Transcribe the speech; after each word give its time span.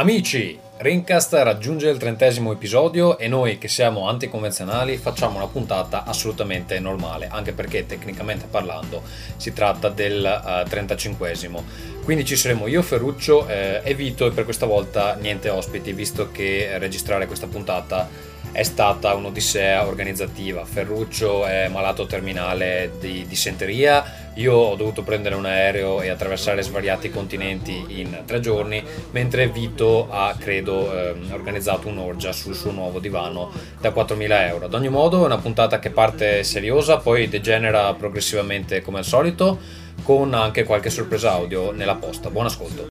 Amici, 0.00 0.58
Rincast 0.78 1.34
raggiunge 1.34 1.90
il 1.90 1.98
trentesimo 1.98 2.52
episodio 2.52 3.18
e 3.18 3.28
noi 3.28 3.58
che 3.58 3.68
siamo 3.68 4.08
anticonvenzionali 4.08 4.96
facciamo 4.96 5.36
una 5.36 5.46
puntata 5.46 6.04
assolutamente 6.04 6.80
normale, 6.80 7.28
anche 7.30 7.52
perché 7.52 7.84
tecnicamente 7.84 8.46
parlando 8.50 9.02
si 9.36 9.52
tratta 9.52 9.90
del 9.90 10.24
uh, 10.24 10.66
35esimo. 10.66 11.62
Quindi 12.02 12.24
ci 12.24 12.36
saremo 12.36 12.66
io, 12.66 12.80
Ferruccio 12.80 13.46
eh, 13.46 13.82
e 13.84 13.92
Vito 13.92 14.26
e 14.26 14.30
per 14.30 14.44
questa 14.44 14.64
volta 14.64 15.16
niente 15.20 15.50
ospiti, 15.50 15.92
visto 15.92 16.30
che 16.32 16.78
registrare 16.78 17.26
questa 17.26 17.46
puntata 17.46 18.08
è 18.52 18.62
stata 18.62 19.14
un'odissea 19.14 19.86
organizzativa. 19.86 20.64
Ferruccio 20.64 21.44
è 21.46 21.68
malato 21.68 22.06
terminale 22.06 22.92
di 22.98 23.26
dissenteria, 23.26 24.30
io 24.34 24.54
ho 24.54 24.76
dovuto 24.76 25.02
prendere 25.02 25.34
un 25.34 25.44
aereo 25.44 26.00
e 26.00 26.08
attraversare 26.08 26.62
svariati 26.62 27.10
continenti 27.10 27.84
in 28.00 28.22
tre 28.26 28.40
giorni, 28.40 28.82
mentre 29.10 29.48
Vito 29.48 30.08
ha, 30.10 30.34
credo, 30.38 30.92
eh, 30.92 31.14
organizzato 31.32 31.88
un'orgia 31.88 32.32
sul 32.32 32.54
suo 32.54 32.70
nuovo 32.70 33.00
divano 33.00 33.50
da 33.80 33.90
4.000 33.90 34.46
euro. 34.48 34.66
Ad 34.66 34.74
ogni 34.74 34.88
modo 34.88 35.22
è 35.22 35.26
una 35.26 35.38
puntata 35.38 35.78
che 35.78 35.90
parte 35.90 36.44
seriosa, 36.44 36.98
poi 36.98 37.28
degenera 37.28 37.92
progressivamente 37.94 38.82
come 38.82 38.98
al 38.98 39.04
solito, 39.04 39.58
con 40.02 40.32
anche 40.32 40.64
qualche 40.64 40.90
sorpresa 40.90 41.32
audio 41.32 41.72
nella 41.72 41.96
posta. 41.96 42.30
Buon 42.30 42.46
ascolto. 42.46 42.89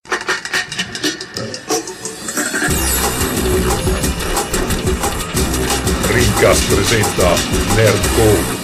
Rincast 6.39 6.73
presenta 6.73 7.35
Nerdcore. 7.75 8.57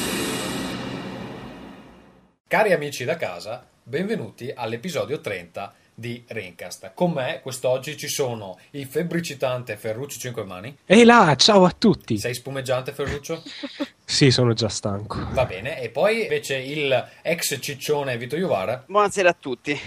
Cari 2.47 2.71
amici 2.71 3.03
da 3.03 3.17
casa, 3.17 3.67
benvenuti 3.83 4.49
all'episodio 4.55 5.19
30 5.19 5.73
di 5.93 6.23
Rincast. 6.25 6.91
Con 6.93 7.11
me 7.11 7.41
quest'oggi 7.43 7.97
ci 7.97 8.07
sono 8.07 8.57
il 8.71 8.85
febbricitante 8.85 9.75
Ferruccio 9.75 10.17
Cinquemani. 10.17 10.77
Ehi 10.85 11.03
là, 11.03 11.35
ciao 11.35 11.65
a 11.65 11.75
tutti. 11.77 12.17
Sei 12.17 12.33
spumeggiante 12.33 12.93
Ferruccio? 12.93 13.43
sì, 14.05 14.31
sono 14.31 14.53
già 14.53 14.69
stanco. 14.69 15.27
Va 15.31 15.43
bene, 15.43 15.81
e 15.81 15.89
poi 15.89 16.21
invece 16.21 16.55
il 16.55 17.07
ex 17.21 17.57
ciccione 17.59 18.17
Vito 18.17 18.37
Iuvara. 18.37 18.85
Buonasera 18.87 19.27
a 19.27 19.35
tutti. 19.37 19.77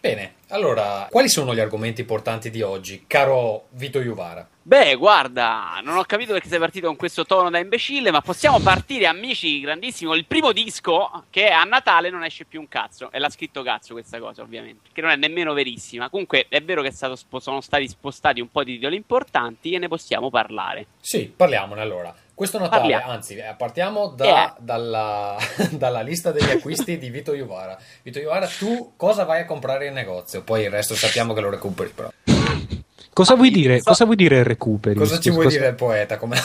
Bene, 0.00 0.36
allora, 0.48 1.08
quali 1.10 1.28
sono 1.28 1.54
gli 1.54 1.60
argomenti 1.60 2.04
portanti 2.04 2.48
di 2.48 2.62
oggi, 2.62 3.04
caro 3.06 3.66
Vito 3.72 4.00
Iuvara? 4.00 4.48
Beh, 4.66 4.94
guarda, 4.94 5.78
non 5.84 5.98
ho 5.98 6.04
capito 6.04 6.32
perché 6.32 6.48
sei 6.48 6.58
partito 6.58 6.86
con 6.86 6.96
questo 6.96 7.26
tono 7.26 7.50
da 7.50 7.58
imbecille, 7.58 8.10
ma 8.10 8.22
possiamo 8.22 8.60
partire, 8.60 9.04
amici, 9.04 9.60
grandissimo. 9.60 10.14
Il 10.14 10.24
primo 10.24 10.52
disco 10.52 11.24
che 11.28 11.50
a 11.50 11.64
Natale 11.64 12.08
non 12.08 12.24
esce 12.24 12.46
più 12.46 12.60
un 12.60 12.68
cazzo. 12.68 13.10
E 13.12 13.18
l'ha 13.18 13.28
scritto 13.28 13.62
cazzo 13.62 13.92
questa 13.92 14.18
cosa, 14.18 14.40
ovviamente. 14.40 14.88
Che 14.90 15.02
non 15.02 15.10
è 15.10 15.16
nemmeno 15.16 15.52
verissima. 15.52 16.08
Comunque, 16.08 16.46
è 16.48 16.62
vero 16.62 16.80
che 16.80 16.90
stato, 16.92 17.14
sono 17.40 17.60
stati 17.60 17.86
spostati 17.86 18.40
un 18.40 18.50
po' 18.50 18.64
di 18.64 18.76
titoli 18.76 18.96
importanti 18.96 19.72
e 19.72 19.78
ne 19.78 19.88
possiamo 19.88 20.30
parlare. 20.30 20.86
Sì, 20.98 21.26
parliamone 21.26 21.82
allora. 21.82 22.14
Questo 22.32 22.58
Natale, 22.58 22.80
Parliamo. 22.80 23.12
anzi, 23.12 23.36
eh, 23.36 23.54
partiamo 23.58 24.08
da, 24.08 24.46
eh. 24.46 24.52
dalla, 24.60 25.36
dalla, 25.72 26.00
lista 26.00 26.32
degli 26.32 26.50
acquisti 26.50 26.96
di 26.96 27.10
Vito 27.10 27.34
Iuvara. 27.34 27.78
Vito 28.02 28.18
Iuvara, 28.18 28.46
tu 28.46 28.94
cosa 28.96 29.24
vai 29.24 29.42
a 29.42 29.44
comprare 29.44 29.88
in 29.88 29.92
negozio? 29.92 30.42
Poi 30.42 30.62
il 30.62 30.70
resto 30.70 30.94
sappiamo 30.94 31.34
che 31.34 31.42
lo 31.42 31.50
recuperi, 31.50 31.90
però. 31.90 32.08
Cosa, 33.14 33.32
ah, 33.32 33.36
vuoi 33.36 33.50
dire, 33.50 33.78
so... 33.78 33.84
cosa 33.84 34.04
vuoi 34.04 34.16
dire 34.16 34.42
recuperi? 34.42 34.98
Cosa 34.98 35.20
ci 35.20 35.30
vuoi 35.30 35.44
cosa... 35.44 35.56
dire 35.56 35.72
poeta? 35.72 36.18
Come... 36.18 36.36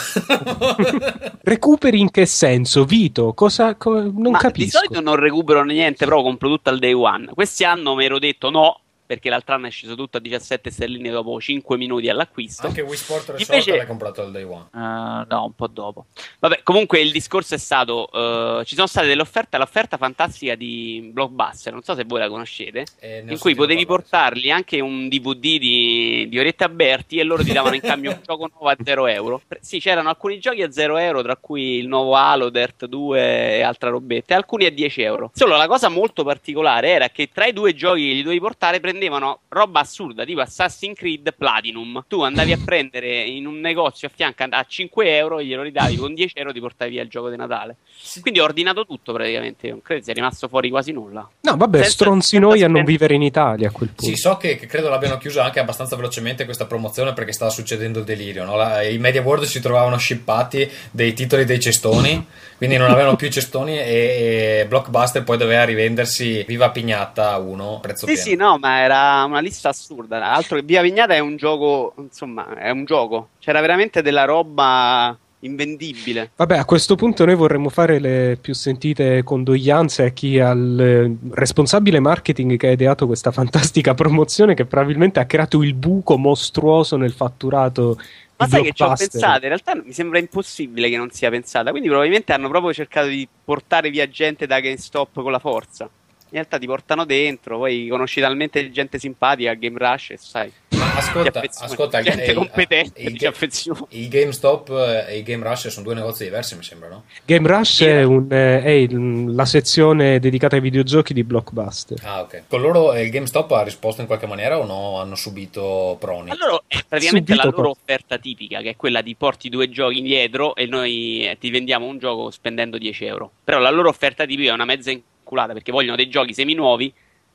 recuperi 1.42 1.98
in 1.98 2.10
che 2.10 2.26
senso? 2.26 2.84
Vito, 2.84 3.34
cosa, 3.34 3.74
co... 3.74 4.00
non 4.00 4.30
Ma 4.30 4.38
capisco. 4.38 4.78
Di 4.78 4.86
solito 4.86 5.00
non 5.00 5.16
recupero 5.16 5.64
niente, 5.64 6.04
però 6.04 6.22
compro 6.22 6.48
tutto 6.48 6.70
al 6.70 6.78
day 6.78 6.92
one. 6.92 7.32
Questi 7.34 7.64
anni 7.64 7.94
mi 7.94 8.04
ero 8.04 8.20
detto 8.20 8.50
no, 8.50 8.80
perché 9.10 9.28
l'altro 9.28 9.56
anno 9.56 9.66
è 9.66 9.70
sceso 9.70 9.96
tutto 9.96 10.18
a 10.18 10.20
17 10.20 10.70
sterline 10.70 11.10
dopo 11.10 11.40
5 11.40 11.76
minuti 11.76 12.08
all'acquisto. 12.08 12.68
Anche 12.68 12.82
Wii 12.82 12.96
Sport 12.96 13.30
Resort 13.30 13.40
Invece, 13.40 13.76
l'hai 13.76 13.86
comprato 13.88 14.22
al 14.22 14.30
day 14.30 14.44
one? 14.44 14.68
Uh, 14.70 15.26
no, 15.28 15.46
un 15.46 15.54
po' 15.56 15.66
dopo. 15.66 16.06
Vabbè, 16.38 16.60
comunque 16.62 17.00
il 17.00 17.10
discorso 17.10 17.56
è 17.56 17.58
stato: 17.58 18.08
uh, 18.12 18.62
ci 18.62 18.76
sono 18.76 18.86
state 18.86 19.08
delle 19.08 19.22
offerte, 19.22 19.58
l'offerta 19.58 19.96
fantastica 19.96 20.54
di 20.54 21.10
Blockbuster, 21.12 21.72
non 21.72 21.82
so 21.82 21.96
se 21.96 22.04
voi 22.04 22.20
la 22.20 22.28
conoscete, 22.28 22.86
eh, 23.00 23.24
in 23.26 23.36
cui 23.40 23.56
potevi 23.56 23.84
portargli 23.84 24.48
anche 24.48 24.78
un 24.78 25.08
DVD 25.08 25.58
di, 25.58 26.26
di 26.28 26.38
Oretta 26.38 26.68
Berti 26.68 27.18
e 27.18 27.24
loro 27.24 27.42
ti 27.42 27.50
davano 27.50 27.74
in 27.74 27.80
cambio 27.80 28.12
un 28.12 28.20
gioco 28.24 28.48
nuovo 28.48 28.68
a 28.68 28.76
0 28.80 29.08
euro. 29.08 29.42
Sì, 29.60 29.80
c'erano 29.80 30.10
alcuni 30.10 30.38
giochi 30.38 30.62
a 30.62 30.70
0 30.70 30.98
euro, 30.98 31.20
tra 31.20 31.34
cui 31.34 31.78
il 31.78 31.88
nuovo 31.88 32.14
Halo, 32.14 32.48
Dirt 32.48 32.86
2 32.86 33.56
e 33.56 33.62
altra 33.62 33.90
robetta, 33.90 34.34
e 34.34 34.36
alcuni 34.36 34.66
a 34.66 34.70
10 34.70 35.02
euro. 35.02 35.32
Solo 35.34 35.56
la 35.56 35.66
cosa 35.66 35.88
molto 35.88 36.22
particolare 36.22 36.90
era 36.90 37.08
che 37.08 37.28
tra 37.32 37.46
i 37.46 37.52
due 37.52 37.74
giochi 37.74 38.06
che 38.06 38.14
gli 38.14 38.22
dovevi 38.22 38.40
portare 38.40 38.78
prendevano 38.78 38.98
prendevano 39.00 39.40
roba 39.48 39.80
assurda 39.80 40.24
tipo 40.26 40.40
Assassin's 40.40 40.98
Creed 40.98 41.34
Platinum. 41.34 42.04
Tu 42.06 42.22
andavi 42.22 42.52
a 42.52 42.58
prendere 42.62 43.22
in 43.22 43.46
un 43.46 43.58
negozio 43.58 44.08
a 44.08 44.10
fianco 44.14 44.44
a 44.50 44.64
5 44.66 45.16
euro 45.16 45.38
e 45.38 45.46
glielo 45.46 45.62
ridavi 45.62 45.96
con 45.96 46.12
10 46.12 46.34
euro 46.36 46.52
ti 46.52 46.60
portavi 46.60 46.90
via 46.90 47.02
il 47.02 47.08
gioco 47.08 47.30
di 47.30 47.36
Natale. 47.36 47.76
Quindi 48.20 48.40
ho 48.40 48.44
ordinato 48.44 48.84
tutto 48.84 49.14
praticamente. 49.14 49.70
Non 49.70 49.80
credo 49.80 50.04
sia 50.04 50.12
rimasto 50.12 50.48
fuori 50.48 50.68
quasi 50.68 50.92
nulla. 50.92 51.28
No, 51.40 51.56
vabbè, 51.56 51.78
senza, 51.78 51.90
stronzi 51.92 52.28
senza 52.28 52.46
noi 52.46 52.62
a 52.62 52.68
non 52.68 52.84
vivere 52.84 53.14
in 53.14 53.22
Italia 53.22 53.68
a 53.68 53.70
quel 53.70 53.88
punto. 53.88 54.04
Sì, 54.04 54.16
so 54.16 54.36
che, 54.36 54.56
che, 54.56 54.66
credo 54.66 54.90
l'abbiano 54.90 55.16
chiusa 55.16 55.44
anche 55.44 55.60
abbastanza 55.60 55.96
velocemente 55.96 56.44
questa 56.44 56.66
promozione 56.66 57.14
perché 57.14 57.32
stava 57.32 57.50
succedendo 57.50 58.00
il 58.00 58.04
delirio. 58.04 58.44
No? 58.44 58.56
La, 58.56 58.82
I 58.82 58.98
Media 58.98 59.22
World 59.22 59.44
si 59.44 59.60
trovavano 59.60 59.96
shippati 59.96 60.70
dei 60.90 61.14
titoli 61.14 61.46
dei 61.46 61.60
cestoni, 61.60 62.26
quindi 62.58 62.76
non 62.76 62.90
avevano 62.90 63.16
più 63.16 63.30
cestoni 63.30 63.78
e, 63.78 64.60
e 64.60 64.66
Blockbuster 64.68 65.22
poi 65.22 65.38
doveva 65.38 65.64
rivendersi 65.64 66.44
Viva 66.46 66.70
Pignata 66.70 67.38
1 67.38 67.78
prezzo 67.80 68.06
sì, 68.06 68.12
pieno. 68.12 68.28
Sì, 68.28 68.36
no, 68.36 68.58
ma 68.58 68.80
era 68.80 68.89
era 68.90 69.24
una 69.24 69.40
lista 69.40 69.68
assurda. 69.68 70.32
Altro 70.32 70.56
che 70.56 70.62
Via 70.62 70.82
Vignata 70.82 71.14
è 71.14 71.18
un 71.20 71.36
gioco, 71.36 71.94
insomma, 71.96 72.54
è 72.54 72.70
un 72.70 72.84
gioco. 72.84 73.28
C'era 73.38 73.60
veramente 73.60 74.02
della 74.02 74.24
roba 74.24 75.16
invendibile. 75.40 76.32
Vabbè, 76.36 76.58
a 76.58 76.64
questo 76.64 76.96
punto 76.96 77.24
noi 77.24 77.34
vorremmo 77.34 77.68
fare 77.68 77.98
le 77.98 78.36
più 78.40 78.52
sentite 78.52 79.22
condoglianze 79.22 80.04
a 80.04 80.08
chi 80.08 80.38
al 80.38 80.78
eh, 80.78 81.16
responsabile 81.34 82.00
marketing 82.00 82.56
che 82.58 82.68
ha 82.68 82.72
ideato 82.72 83.06
questa 83.06 83.30
fantastica 83.30 83.94
promozione 83.94 84.54
che 84.54 84.66
probabilmente 84.66 85.20
ha 85.20 85.24
creato 85.24 85.62
il 85.62 85.74
buco 85.74 86.18
mostruoso 86.18 86.96
nel 86.96 87.12
fatturato. 87.12 87.98
Ma 88.36 88.48
sai 88.48 88.62
che 88.62 88.72
ci 88.72 88.82
ho 88.82 88.92
pensato? 88.94 89.42
In 89.42 89.48
realtà 89.48 89.74
mi 89.74 89.92
sembra 89.92 90.18
impossibile 90.18 90.88
che 90.88 90.96
non 90.96 91.10
sia 91.10 91.30
pensata. 91.30 91.70
Quindi 91.70 91.88
probabilmente 91.88 92.32
hanno 92.32 92.48
proprio 92.48 92.72
cercato 92.72 93.06
di 93.06 93.26
portare 93.44 93.90
via 93.90 94.08
gente 94.08 94.46
da 94.46 94.60
GameStop 94.60 95.22
con 95.22 95.30
la 95.30 95.38
forza 95.38 95.88
in 96.30 96.36
realtà 96.36 96.58
ti 96.58 96.66
portano 96.66 97.04
dentro, 97.04 97.58
poi 97.58 97.88
conosci 97.88 98.20
talmente 98.20 98.70
gente 98.70 98.98
simpatica 98.98 99.50
a 99.50 99.54
Game 99.54 99.78
Rush 99.78 100.10
e 100.10 100.16
sai. 100.16 100.52
Ma 100.68 100.96
ascolta, 100.96 101.42
ascolta 101.58 102.00
gente 102.00 102.24
il, 102.24 102.34
competente 102.34 103.00
il, 103.00 103.16
il, 103.20 103.86
il 103.88 104.08
GameStop 104.08 104.70
e 105.08 105.18
il 105.18 105.24
Game 105.24 105.46
Rush 105.46 105.68
sono 105.68 105.84
due 105.84 105.94
negozi 105.94 106.24
diversi, 106.24 106.56
mi 106.56 106.62
sembra, 106.62 106.88
no? 106.88 107.04
Game 107.24 107.46
Rush 107.46 107.82
è, 107.82 108.02
un, 108.04 108.28
è 108.30 108.86
la 108.88 109.44
sezione 109.44 110.20
dedicata 110.20 110.54
ai 110.54 110.62
videogiochi 110.62 111.12
di 111.12 111.24
Blockbuster. 111.24 111.98
Ah, 112.04 112.20
ok. 112.20 112.44
Con 112.48 112.60
loro 112.60 112.96
il 112.96 113.10
GameStop 113.10 113.50
ha 113.52 113.62
risposto 113.62 114.00
in 114.00 114.06
qualche 114.06 114.26
maniera 114.26 114.58
o 114.58 114.64
no? 114.64 115.00
Hanno 115.00 115.16
subito 115.16 115.96
proni? 115.98 116.30
Allora, 116.30 116.62
è 116.66 116.78
praticamente 116.86 117.32
subito 117.32 117.48
la 117.48 117.56
loro 117.56 117.70
offerta 117.70 118.18
tipica, 118.18 118.60
che 118.60 118.70
è 118.70 118.76
quella 118.76 119.02
di 119.02 119.14
porti 119.16 119.48
due 119.48 119.68
giochi 119.68 119.98
indietro 119.98 120.54
e 120.54 120.66
noi 120.66 121.28
eh, 121.28 121.36
ti 121.38 121.50
vendiamo 121.50 121.86
un 121.86 121.98
gioco 121.98 122.30
spendendo 122.30 122.78
10 122.78 123.04
euro. 123.04 123.30
Però 123.42 123.58
la 123.58 123.70
loro 123.70 123.88
offerta 123.88 124.24
tipica 124.24 124.50
è 124.50 124.54
una 124.54 124.64
mezza 124.64 124.90
calcolata 125.30 125.52
perché 125.52 125.70
vogliono 125.70 125.96
dei 125.96 126.08
giochi 126.08 126.34
semi-nuovi 126.34 126.92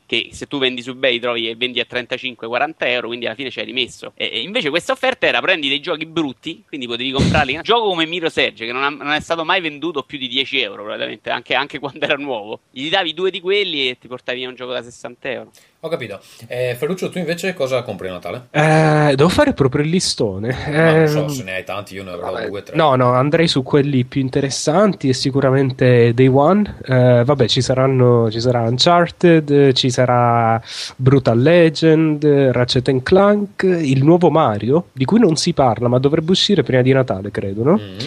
che 0.08 0.30
se 0.34 0.46
tu 0.46 0.60
vendi 0.60 0.84
su 0.84 0.92
eBay 0.92 1.18
trovi 1.18 1.50
e 1.50 1.56
vendi 1.56 1.80
a 1.80 1.86
35-40 1.90 2.74
euro, 2.82 3.08
quindi 3.08 3.26
alla 3.26 3.34
fine 3.34 3.50
ci 3.50 3.60
hai 3.60 3.66
rimesso. 3.66 4.12
E, 4.16 4.30
e, 4.32 4.42
invece 4.42 4.70
questa 4.70 4.92
offerta 4.92 5.26
era 5.26 5.42
prendi 5.42 5.68
dei 5.68 5.80
giochi 5.80 6.06
brutti, 6.06 6.64
quindi 6.68 6.86
potevi 6.86 7.10
comprarli. 7.10 7.56
Un 7.56 7.64
gioco 7.64 7.88
come 7.88 8.06
Miro 8.06 8.30
Serge, 8.30 8.68
che 8.68 8.72
non, 8.72 8.84
ha, 8.84 8.90
non, 8.90 9.14
è 9.14 9.20
stato 9.20 9.44
mai 9.44 9.62
venduto 9.62 10.04
più 10.04 10.20
di 10.20 10.28
10 10.28 10.62
euro, 10.62 10.84
praticamente, 10.84 11.32
anche, 11.32 11.56
anche 11.56 11.80
quando 11.80 12.06
era 12.06 12.18
nuovo. 12.18 12.60
Gli 12.70 12.88
davi 12.88 13.16
due 13.16 13.32
di 13.32 13.42
quelli 13.42 13.90
e 13.90 13.98
ti 13.98 14.08
portavi 14.08 14.38
via 14.38 14.48
un 14.48 14.54
gioco 14.54 14.74
da 14.74 14.84
60 14.84 15.32
euro. 15.32 15.52
Ho 15.86 15.88
capito. 15.88 16.20
Eh, 16.48 16.74
Ferruccio, 16.76 17.10
tu 17.10 17.20
invece 17.20 17.54
cosa 17.54 17.84
compri 17.84 18.08
a 18.08 18.14
Natale? 18.14 18.48
Eh, 18.50 19.14
devo 19.16 19.30
fare 19.30 19.54
proprio 19.54 19.84
il 19.84 19.92
listone. 19.92 20.48
Ma 20.68 20.98
non 20.98 21.08
so 21.08 21.20
ehm, 21.20 21.28
se 21.28 21.44
ne 21.44 21.54
hai 21.58 21.64
tanti, 21.64 21.94
io 21.94 22.04
ne 22.04 22.10
avrò 22.10 22.32
vabbè, 22.32 22.48
due, 22.48 22.64
tre. 22.64 22.76
No, 22.76 22.96
no, 22.96 23.14
andrei 23.14 23.48
su 23.48 23.62
quelli 23.62 24.04
più 24.04 24.20
interessanti 24.20 25.10
e 25.10 25.14
sicuramente 25.14 26.12
Day 26.16 26.26
One. 26.26 26.78
Eh, 26.88 27.22
vabbè, 27.24 27.48
ci, 27.48 27.62
saranno, 27.62 28.32
ci 28.32 28.40
sarà 28.40 28.62
Uncharted, 28.62 29.74
ci 29.74 29.92
sarà 29.92 30.60
Brutal 30.96 31.40
Legend, 31.40 32.26
Ratchet 32.26 33.04
Clank, 33.04 33.62
il 33.62 34.04
nuovo 34.04 34.32
Mario, 34.32 34.88
di 34.92 35.06
cui 35.06 35.20
non 35.20 35.36
si 35.36 35.54
parla, 35.54 35.88
ma 35.88 36.00
dovrebbe 36.00 36.32
uscire 36.32 36.64
prima 36.64 36.82
di 36.82 36.94
Natale, 36.94 37.30
credo, 37.30 37.64
no? 37.64 37.78
Mm. 37.80 37.98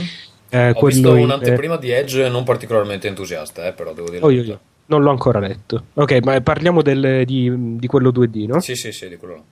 Eh, 0.50 0.72
Ho 0.74 0.84
visto 0.84 1.12
un'anteprima 1.12 1.74
in... 1.74 1.80
di 1.80 1.90
Edge 1.92 2.28
non 2.28 2.42
particolarmente 2.42 3.06
entusiasta, 3.06 3.68
eh, 3.68 3.72
però 3.72 3.92
devo 3.92 4.10
dire. 4.10 4.24
Oh, 4.24 4.30
io, 4.30 4.42
io. 4.42 4.60
Non 4.88 5.02
l'ho 5.02 5.10
ancora 5.10 5.38
letto. 5.38 5.84
Ok, 5.94 6.18
ma 6.22 6.40
parliamo 6.40 6.82
del, 6.82 7.24
di, 7.24 7.78
di, 7.78 7.86
quello 7.86 8.10
2D, 8.10 8.46
no? 8.46 8.60
Sì, 8.60 8.74
sì, 8.74 8.90
sì, 8.90 9.08
di 9.08 9.16
quello. 9.16 9.44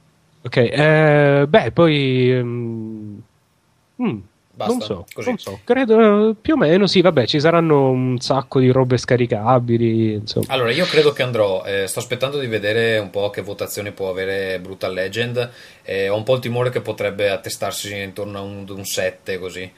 Ok, 0.43 0.57
eh, 0.57 1.47
beh, 1.49 1.71
poi... 1.73 2.39
Um, 2.39 3.23
mm, 4.03 4.19
Basta, 4.57 4.73
non 4.73 4.81
so, 4.81 5.07
così. 5.13 5.29
non 5.29 5.39
so, 5.39 5.61
credo 5.65 6.35
più 6.41 6.55
o 6.55 6.57
meno 6.57 6.87
sì, 6.87 7.03
vabbè, 7.03 7.27
ci 7.27 7.39
saranno 7.39 7.91
un 7.91 8.19
sacco 8.19 8.59
di 8.59 8.71
robe 8.71 8.97
scaricabili, 8.97 10.15
insomma. 10.15 10.47
Allora, 10.49 10.71
io 10.71 10.87
credo 10.87 11.13
che 11.13 11.23
andrò, 11.23 11.63
eh, 11.67 11.87
sto 11.87 11.99
aspettando 11.99 12.39
di 12.39 12.47
vedere 12.47 12.97
un 12.97 13.11
po' 13.11 13.29
che 13.29 13.43
votazioni 13.43 13.93
può 13.93 14.09
avere 14.09 14.59
Brutal 14.59 14.95
Legend, 14.95 15.51
eh, 15.83 16.09
ho 16.09 16.17
un 16.17 16.23
po' 16.23 16.37
il 16.37 16.41
timore 16.41 16.71
che 16.71 16.81
potrebbe 16.81 17.29
attestarsi 17.29 17.95
intorno 17.95 18.39
a 18.39 18.41
un, 18.41 18.65
un 18.67 18.85
7 18.87 19.39
così. 19.39 19.71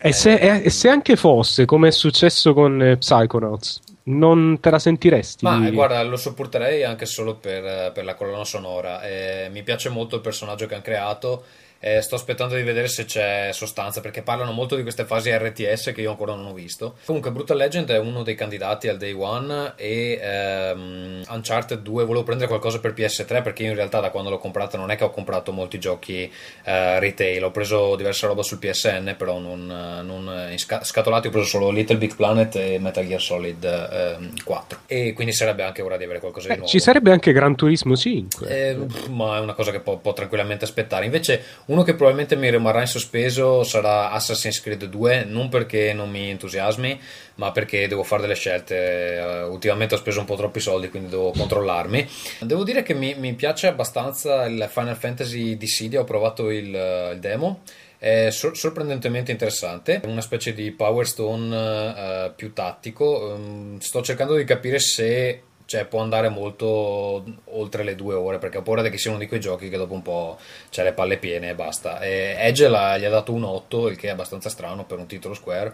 E 0.00 0.12
se, 0.12 0.34
e 0.34 0.70
se, 0.70 0.88
anche 0.88 1.14
fosse, 1.16 1.66
come 1.66 1.88
è 1.88 1.92
successo 1.92 2.54
con 2.54 2.82
eh, 2.82 2.96
Psychonauts, 2.96 3.80
non 4.04 4.58
te 4.60 4.70
la 4.70 4.78
sentiresti? 4.78 5.44
Ma 5.44 5.70
guarda, 5.70 6.02
lo 6.02 6.16
sopporterei 6.16 6.84
anche 6.84 7.06
solo 7.06 7.36
per, 7.36 7.92
per 7.92 8.04
la 8.04 8.14
colonna 8.14 8.44
sonora. 8.44 9.02
Eh, 9.02 9.48
mi 9.50 9.62
piace 9.62 9.88
molto 9.88 10.16
il 10.16 10.22
personaggio 10.22 10.66
che 10.66 10.74
hanno 10.74 10.82
creato 10.82 11.44
eh, 11.84 12.00
sto 12.00 12.14
aspettando 12.14 12.54
di 12.54 12.62
vedere 12.62 12.86
se 12.86 13.04
c'è 13.04 13.50
sostanza 13.52 14.00
perché 14.00 14.22
parlano 14.22 14.52
molto 14.52 14.76
di 14.76 14.82
queste 14.82 15.04
fasi 15.04 15.36
RTS 15.36 15.90
che 15.92 16.00
io 16.00 16.10
ancora 16.10 16.32
non 16.34 16.46
ho 16.46 16.52
visto. 16.52 16.94
Comunque, 17.04 17.32
Brutal 17.32 17.56
Legend 17.56 17.90
è 17.90 17.98
uno 17.98 18.22
dei 18.22 18.36
candidati 18.36 18.86
al 18.86 18.98
day 18.98 19.12
one 19.12 19.72
e 19.74 20.18
ehm, 20.22 21.24
Uncharted 21.28 21.80
2 21.80 22.04
volevo 22.04 22.22
prendere 22.22 22.48
qualcosa 22.48 22.78
per 22.78 22.92
PS3 22.92 23.42
perché 23.42 23.64
io 23.64 23.70
in 23.70 23.74
realtà 23.74 23.98
da 23.98 24.10
quando 24.10 24.30
l'ho 24.30 24.38
comprata 24.38 24.78
non 24.78 24.92
è 24.92 24.96
che 24.96 25.02
ho 25.02 25.10
comprato 25.10 25.50
molti 25.50 25.80
giochi 25.80 26.30
eh, 26.62 27.00
retail. 27.00 27.42
Ho 27.42 27.50
preso 27.50 27.96
diversa 27.96 28.28
roba 28.28 28.44
sul 28.44 28.58
PSN, 28.58 29.16
però 29.18 29.40
non, 29.40 29.66
non 29.66 30.48
in 30.50 30.58
sca- 30.58 30.84
scatolati. 30.84 31.26
Ho 31.26 31.30
preso 31.30 31.46
solo 31.46 31.70
Little 31.70 31.96
Big 31.96 32.14
Planet 32.14 32.54
e 32.54 32.78
Metal 32.78 33.04
Gear 33.04 33.20
Solid 33.20 33.64
eh, 33.64 34.42
4. 34.44 34.78
E 34.86 35.12
quindi 35.14 35.32
sarebbe 35.32 35.64
anche 35.64 35.82
ora 35.82 35.96
di 35.96 36.04
avere 36.04 36.20
qualcosa 36.20 36.46
di 36.46 36.54
nuovo. 36.54 36.68
Ci 36.68 36.78
sarebbe 36.78 37.10
anche 37.10 37.32
Gran 37.32 37.56
Turismo 37.56 37.96
5. 37.96 38.46
Eh, 38.48 38.76
ma 39.08 39.38
è 39.38 39.40
una 39.40 39.54
cosa 39.54 39.72
che 39.72 39.80
può, 39.80 39.96
può 39.96 40.12
tranquillamente 40.12 40.64
aspettare. 40.64 41.06
Invece 41.06 41.42
uno 41.72 41.82
che 41.82 41.94
probabilmente 41.94 42.36
mi 42.36 42.50
rimarrà 42.50 42.80
in 42.80 42.86
sospeso 42.86 43.62
sarà 43.62 44.10
Assassin's 44.10 44.60
Creed 44.60 44.84
2, 44.84 45.24
non 45.24 45.48
perché 45.48 45.94
non 45.94 46.10
mi 46.10 46.28
entusiasmi, 46.28 47.00
ma 47.36 47.50
perché 47.50 47.88
devo 47.88 48.02
fare 48.02 48.20
delle 48.20 48.34
scelte. 48.34 49.18
Uh, 49.18 49.50
ultimamente 49.50 49.94
ho 49.94 49.98
speso 49.98 50.20
un 50.20 50.26
po' 50.26 50.36
troppi 50.36 50.60
soldi, 50.60 50.90
quindi 50.90 51.08
devo 51.08 51.30
controllarmi. 51.30 52.06
Devo 52.40 52.62
dire 52.62 52.82
che 52.82 52.92
mi, 52.92 53.14
mi 53.14 53.32
piace 53.32 53.68
abbastanza 53.68 54.44
il 54.44 54.68
Final 54.70 54.96
Fantasy 54.96 55.56
Dissidia, 55.56 56.00
ho 56.00 56.04
provato 56.04 56.50
il, 56.50 56.66
il 56.66 57.18
demo 57.18 57.62
è 58.02 58.30
sor- 58.30 58.56
sorprendentemente 58.56 59.30
interessante, 59.30 60.00
una 60.06 60.20
specie 60.20 60.52
di 60.52 60.72
Power 60.72 61.06
Stone 61.06 61.56
uh, 61.56 62.34
più 62.34 62.52
tattico. 62.52 63.36
Um, 63.36 63.78
sto 63.78 64.02
cercando 64.02 64.34
di 64.34 64.42
capire 64.42 64.80
se 64.80 65.42
cioè, 65.72 65.86
può 65.86 66.00
andare 66.00 66.28
molto 66.28 67.24
oltre 67.44 67.82
le 67.82 67.94
due 67.94 68.12
ore 68.12 68.36
perché 68.36 68.58
ho 68.58 68.62
paura 68.62 68.82
che 68.82 68.98
sia 68.98 69.10
uno 69.10 69.18
di 69.18 69.26
quei 69.26 69.40
giochi 69.40 69.70
che 69.70 69.78
dopo 69.78 69.94
un 69.94 70.02
po' 70.02 70.36
c'è 70.68 70.82
le 70.82 70.92
palle 70.92 71.16
piene 71.16 71.48
e 71.48 71.54
basta. 71.54 71.98
E 72.00 72.36
Edge 72.38 72.68
gli 72.68 73.04
ha 73.04 73.08
dato 73.08 73.32
un 73.32 73.42
8, 73.42 73.88
il 73.88 73.96
che 73.96 74.08
è 74.08 74.10
abbastanza 74.10 74.50
strano 74.50 74.84
per 74.84 74.98
un 74.98 75.06
titolo 75.06 75.32
Square. 75.32 75.72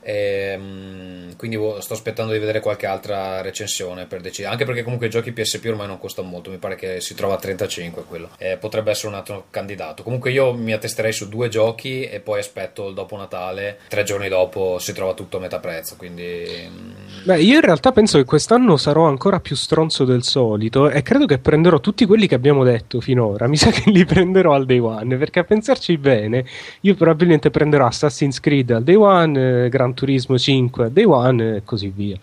E, 0.00 0.56
um, 0.58 1.36
quindi 1.36 1.56
sto 1.78 1.92
aspettando 1.92 2.32
di 2.32 2.40
vedere 2.40 2.58
qualche 2.58 2.86
altra 2.86 3.40
recensione 3.40 4.06
per 4.06 4.20
decidere. 4.20 4.50
Anche 4.52 4.64
perché 4.64 4.82
comunque 4.82 5.06
i 5.06 5.10
giochi 5.10 5.30
PSP 5.30 5.64
ormai 5.66 5.86
non 5.86 6.00
costano 6.00 6.26
molto, 6.26 6.50
mi 6.50 6.58
pare 6.58 6.74
che 6.74 7.00
si 7.00 7.14
trova 7.14 7.34
a 7.34 7.38
35 7.38 8.02
quello. 8.02 8.30
E 8.38 8.56
potrebbe 8.56 8.90
essere 8.90 9.08
un 9.08 9.14
altro 9.14 9.46
candidato. 9.50 10.02
Comunque 10.02 10.32
io 10.32 10.54
mi 10.54 10.72
attesterei 10.72 11.12
su 11.12 11.28
due 11.28 11.48
giochi 11.48 12.02
e 12.02 12.18
poi 12.18 12.40
aspetto 12.40 12.88
il 12.88 12.94
dopo 12.94 13.16
Natale. 13.16 13.78
Tre 13.86 14.02
giorni 14.02 14.28
dopo 14.28 14.80
si 14.80 14.92
trova 14.92 15.14
tutto 15.14 15.36
a 15.36 15.40
metà 15.40 15.60
prezzo. 15.60 15.94
Quindi. 15.94 16.66
Um... 16.66 16.94
Beh, 17.22 17.40
io 17.40 17.54
in 17.54 17.60
realtà 17.60 17.92
penso 17.92 18.18
che 18.18 18.24
quest'anno 18.24 18.76
sarò 18.76 19.06
ancora 19.06 19.35
ancora 19.36 19.40
più 19.40 19.56
stronzo 19.56 20.04
del 20.04 20.22
solito 20.22 20.90
e 20.90 21.02
credo 21.02 21.26
che 21.26 21.38
prenderò 21.38 21.80
tutti 21.80 22.04
quelli 22.06 22.26
che 22.26 22.34
abbiamo 22.34 22.64
detto 22.64 23.00
finora. 23.00 23.46
Mi 23.46 23.56
sa 23.56 23.70
che 23.70 23.90
li 23.90 24.04
prenderò 24.04 24.54
al 24.54 24.64
day 24.64 24.78
one 24.78 25.16
perché 25.16 25.40
a 25.40 25.44
pensarci 25.44 25.96
bene, 25.98 26.44
io 26.80 26.94
probabilmente 26.94 27.50
prenderò 27.50 27.86
Assassin's 27.86 28.40
Creed 28.40 28.70
al 28.70 28.82
day 28.82 28.94
one, 28.94 29.64
eh, 29.64 29.68
Gran 29.68 29.94
Turismo 29.94 30.38
5 30.38 30.84
al 30.84 30.92
day 30.92 31.04
one 31.04 31.56
e 31.56 31.62
così 31.64 31.92
via. 31.94 32.18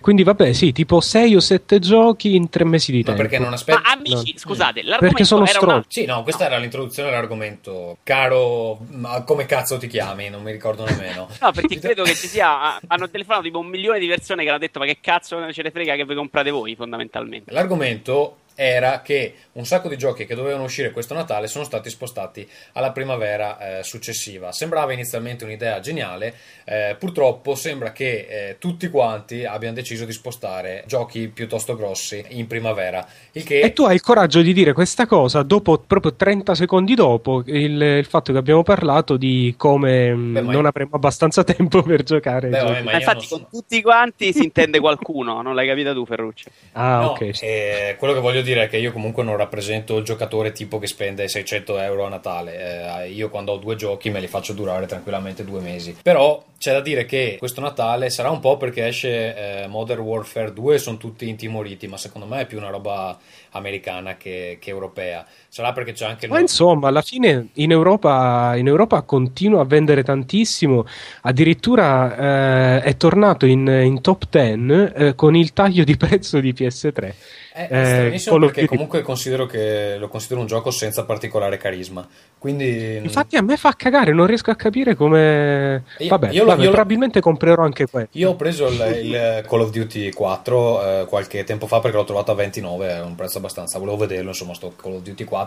Quindi 0.00 0.22
vabbè, 0.22 0.52
sì, 0.52 0.72
tipo 0.72 1.00
6 1.00 1.36
o 1.36 1.40
7 1.40 1.78
giochi 1.78 2.34
in 2.34 2.48
3 2.48 2.64
mesi 2.64 2.92
di 2.92 2.98
ma 2.98 3.04
tempo. 3.04 3.20
perché 3.20 3.38
non 3.38 3.52
aspetti? 3.52 3.80
Ma 3.82 3.90
amici, 3.90 4.32
no. 4.32 4.38
scusate, 4.38 4.82
perché 4.98 5.24
sono 5.24 5.46
stronzo. 5.46 5.74
Una... 5.74 5.84
Sì, 5.88 6.04
no, 6.04 6.22
questa 6.22 6.44
no. 6.44 6.50
era 6.50 6.60
l'introduzione 6.60 7.08
all'argomento. 7.08 7.98
Caro, 8.02 8.78
ma 8.90 9.22
come 9.22 9.46
cazzo 9.46 9.76
ti 9.78 9.86
chiami? 9.86 10.28
Non 10.28 10.42
mi 10.42 10.52
ricordo 10.52 10.84
nemmeno. 10.84 11.28
no, 11.40 11.52
perché 11.52 11.78
credo 11.78 12.02
che 12.04 12.14
ci 12.14 12.26
sia 12.26 12.78
hanno 12.86 13.08
telefonato 13.08 13.44
tipo 13.44 13.58
un 13.58 13.66
milione 13.66 13.98
di 13.98 14.06
persone 14.06 14.42
che 14.42 14.48
hanno 14.48 14.58
detto 14.58 14.78
"Ma 14.78 14.86
che 14.86 14.98
cazzo 15.00 15.52
ce 15.52 15.62
ne 15.62 15.70
frega 15.70 15.96
che 15.96 16.04
vi 16.04 16.14
comprate 16.14 16.50
voi", 16.50 16.74
fondamentalmente. 16.74 17.52
L'argomento 17.52 18.36
era 18.60 19.02
che 19.02 19.34
un 19.52 19.64
sacco 19.64 19.88
di 19.88 19.96
giochi 19.96 20.26
che 20.26 20.34
dovevano 20.34 20.64
uscire 20.64 20.90
questo 20.90 21.14
Natale 21.14 21.46
sono 21.46 21.62
stati 21.62 21.90
spostati 21.90 22.48
alla 22.72 22.90
primavera 22.90 23.78
eh, 23.78 23.82
successiva. 23.84 24.50
Sembrava 24.50 24.92
inizialmente 24.92 25.44
un'idea 25.44 25.78
geniale, 25.78 26.34
eh, 26.64 26.96
purtroppo 26.98 27.54
sembra 27.54 27.92
che 27.92 28.26
eh, 28.28 28.56
tutti 28.58 28.88
quanti 28.88 29.44
abbiano 29.44 29.76
deciso 29.76 30.04
di 30.04 30.12
spostare 30.12 30.82
giochi 30.86 31.28
piuttosto 31.28 31.76
grossi 31.76 32.24
in 32.30 32.48
primavera. 32.48 33.06
Che... 33.30 33.60
E 33.60 33.72
tu 33.72 33.84
hai 33.84 33.94
il 33.94 34.00
coraggio 34.00 34.42
di 34.42 34.52
dire 34.52 34.72
questa 34.72 35.06
cosa 35.06 35.42
dopo 35.44 35.78
proprio 35.78 36.14
30 36.14 36.56
secondi 36.56 36.96
dopo 36.96 37.44
il, 37.46 37.80
il 37.80 38.06
fatto 38.06 38.32
che 38.32 38.38
abbiamo 38.38 38.64
parlato 38.64 39.16
di 39.16 39.54
come 39.56 40.12
mm, 40.12 40.32
Beh, 40.34 40.40
non 40.40 40.66
avremo 40.66 40.96
abbastanza 40.96 41.44
tempo 41.46 41.82
per 41.82 42.02
giocare. 42.02 42.48
Beh, 42.48 42.58
vabbè, 42.58 42.82
ma 42.82 42.94
infatti, 42.94 43.28
con 43.28 43.46
tutti 43.48 43.80
quanti 43.82 44.32
si 44.32 44.42
intende 44.42 44.80
qualcuno, 44.80 45.42
non 45.42 45.54
l'hai 45.54 45.68
capita 45.68 45.92
tu, 45.92 46.04
Ferruccio? 46.04 46.50
Ah, 46.72 46.98
no, 46.98 47.06
ok. 47.10 47.40
Eh, 47.40 47.94
quello 48.00 48.14
che 48.14 48.20
voglio 48.20 48.40
dire 48.40 48.46
è 48.56 48.68
che 48.68 48.78
io 48.78 48.92
comunque 48.92 49.22
non 49.22 49.36
rappresento 49.36 49.98
il 49.98 50.04
giocatore 50.04 50.52
tipo 50.52 50.78
che 50.78 50.86
spende 50.86 51.28
600 51.28 51.78
euro 51.78 52.06
a 52.06 52.08
Natale. 52.08 53.04
Eh, 53.04 53.10
io 53.10 53.28
quando 53.28 53.52
ho 53.52 53.58
due 53.58 53.76
giochi 53.76 54.08
me 54.08 54.20
li 54.20 54.26
faccio 54.26 54.54
durare 54.54 54.86
tranquillamente 54.86 55.44
due 55.44 55.60
mesi. 55.60 55.96
Però 56.02 56.42
c'è 56.56 56.72
da 56.72 56.80
dire 56.80 57.04
che 57.04 57.36
questo 57.38 57.60
Natale 57.60 58.10
sarà 58.10 58.30
un 58.30 58.40
po' 58.40 58.56
perché 58.56 58.86
esce 58.86 59.62
eh, 59.62 59.66
Modern 59.66 60.00
Warfare 60.00 60.52
2 60.52 60.74
e 60.74 60.78
sono 60.78 60.96
tutti 60.96 61.28
intimoriti, 61.28 61.86
ma 61.86 61.96
secondo 61.96 62.26
me 62.26 62.40
è 62.40 62.46
più 62.46 62.58
una 62.58 62.70
roba 62.70 63.18
americana 63.50 64.16
che, 64.16 64.58
che 64.60 64.70
europea. 64.70 65.26
Sarà 65.50 65.72
perché 65.72 65.92
c'è 65.92 66.04
anche... 66.04 66.28
Ma 66.28 66.40
insomma, 66.40 66.88
alla 66.88 67.00
fine 67.00 67.48
in 67.54 67.70
Europa, 67.70 68.54
in 68.56 68.66
Europa 68.66 69.00
continua 69.00 69.62
a 69.62 69.64
vendere 69.64 70.04
tantissimo, 70.04 70.86
addirittura 71.22 72.76
eh, 72.76 72.82
è 72.82 72.96
tornato 72.98 73.46
in, 73.46 73.66
in 73.66 74.02
top 74.02 74.24
10 74.28 74.92
eh, 74.94 75.14
con 75.14 75.34
il 75.34 75.54
taglio 75.54 75.84
di 75.84 75.96
prezzo 75.96 76.38
di 76.38 76.52
PS3. 76.52 77.14
È, 77.54 77.66
è 77.66 77.84
stranissimo 77.84 78.36
eh, 78.36 78.40
perché 78.40 78.66
comunque 78.66 79.02
considero 79.02 79.46
che 79.46 79.96
lo 79.98 80.08
considero 80.08 80.40
un 80.40 80.46
gioco 80.46 80.70
senza 80.70 81.04
particolare 81.04 81.56
carisma. 81.56 82.06
Quindi... 82.36 82.96
Infatti 83.02 83.36
a 83.36 83.42
me 83.42 83.56
fa 83.56 83.72
cagare, 83.72 84.12
non 84.12 84.26
riesco 84.26 84.50
a 84.50 84.54
capire 84.54 84.94
come... 84.94 85.82
Io, 85.98 86.08
vabbè, 86.08 86.30
io, 86.30 86.44
vabbè 86.44 86.62
io, 86.62 86.68
probabilmente 86.68 87.20
comprerò 87.20 87.64
anche 87.64 87.86
questo. 87.86 88.16
Io 88.18 88.30
ho 88.30 88.36
preso 88.36 88.66
il, 88.68 89.00
il 89.02 89.44
Call 89.48 89.62
of 89.62 89.70
Duty 89.70 90.12
4 90.12 91.00
eh, 91.00 91.06
qualche 91.06 91.42
tempo 91.42 91.66
fa 91.66 91.80
perché 91.80 91.96
l'ho 91.96 92.04
trovato 92.04 92.30
a 92.30 92.34
29, 92.34 92.88
è 92.90 93.00
un 93.00 93.14
prezzo 93.14 93.38
abbastanza... 93.38 93.78
Volevo 93.78 93.96
vederlo, 93.96 94.28
insomma, 94.28 94.54
sto 94.54 94.74
Call 94.76 94.96
of 94.96 95.02
Duty 95.02 95.24
4 95.24 95.37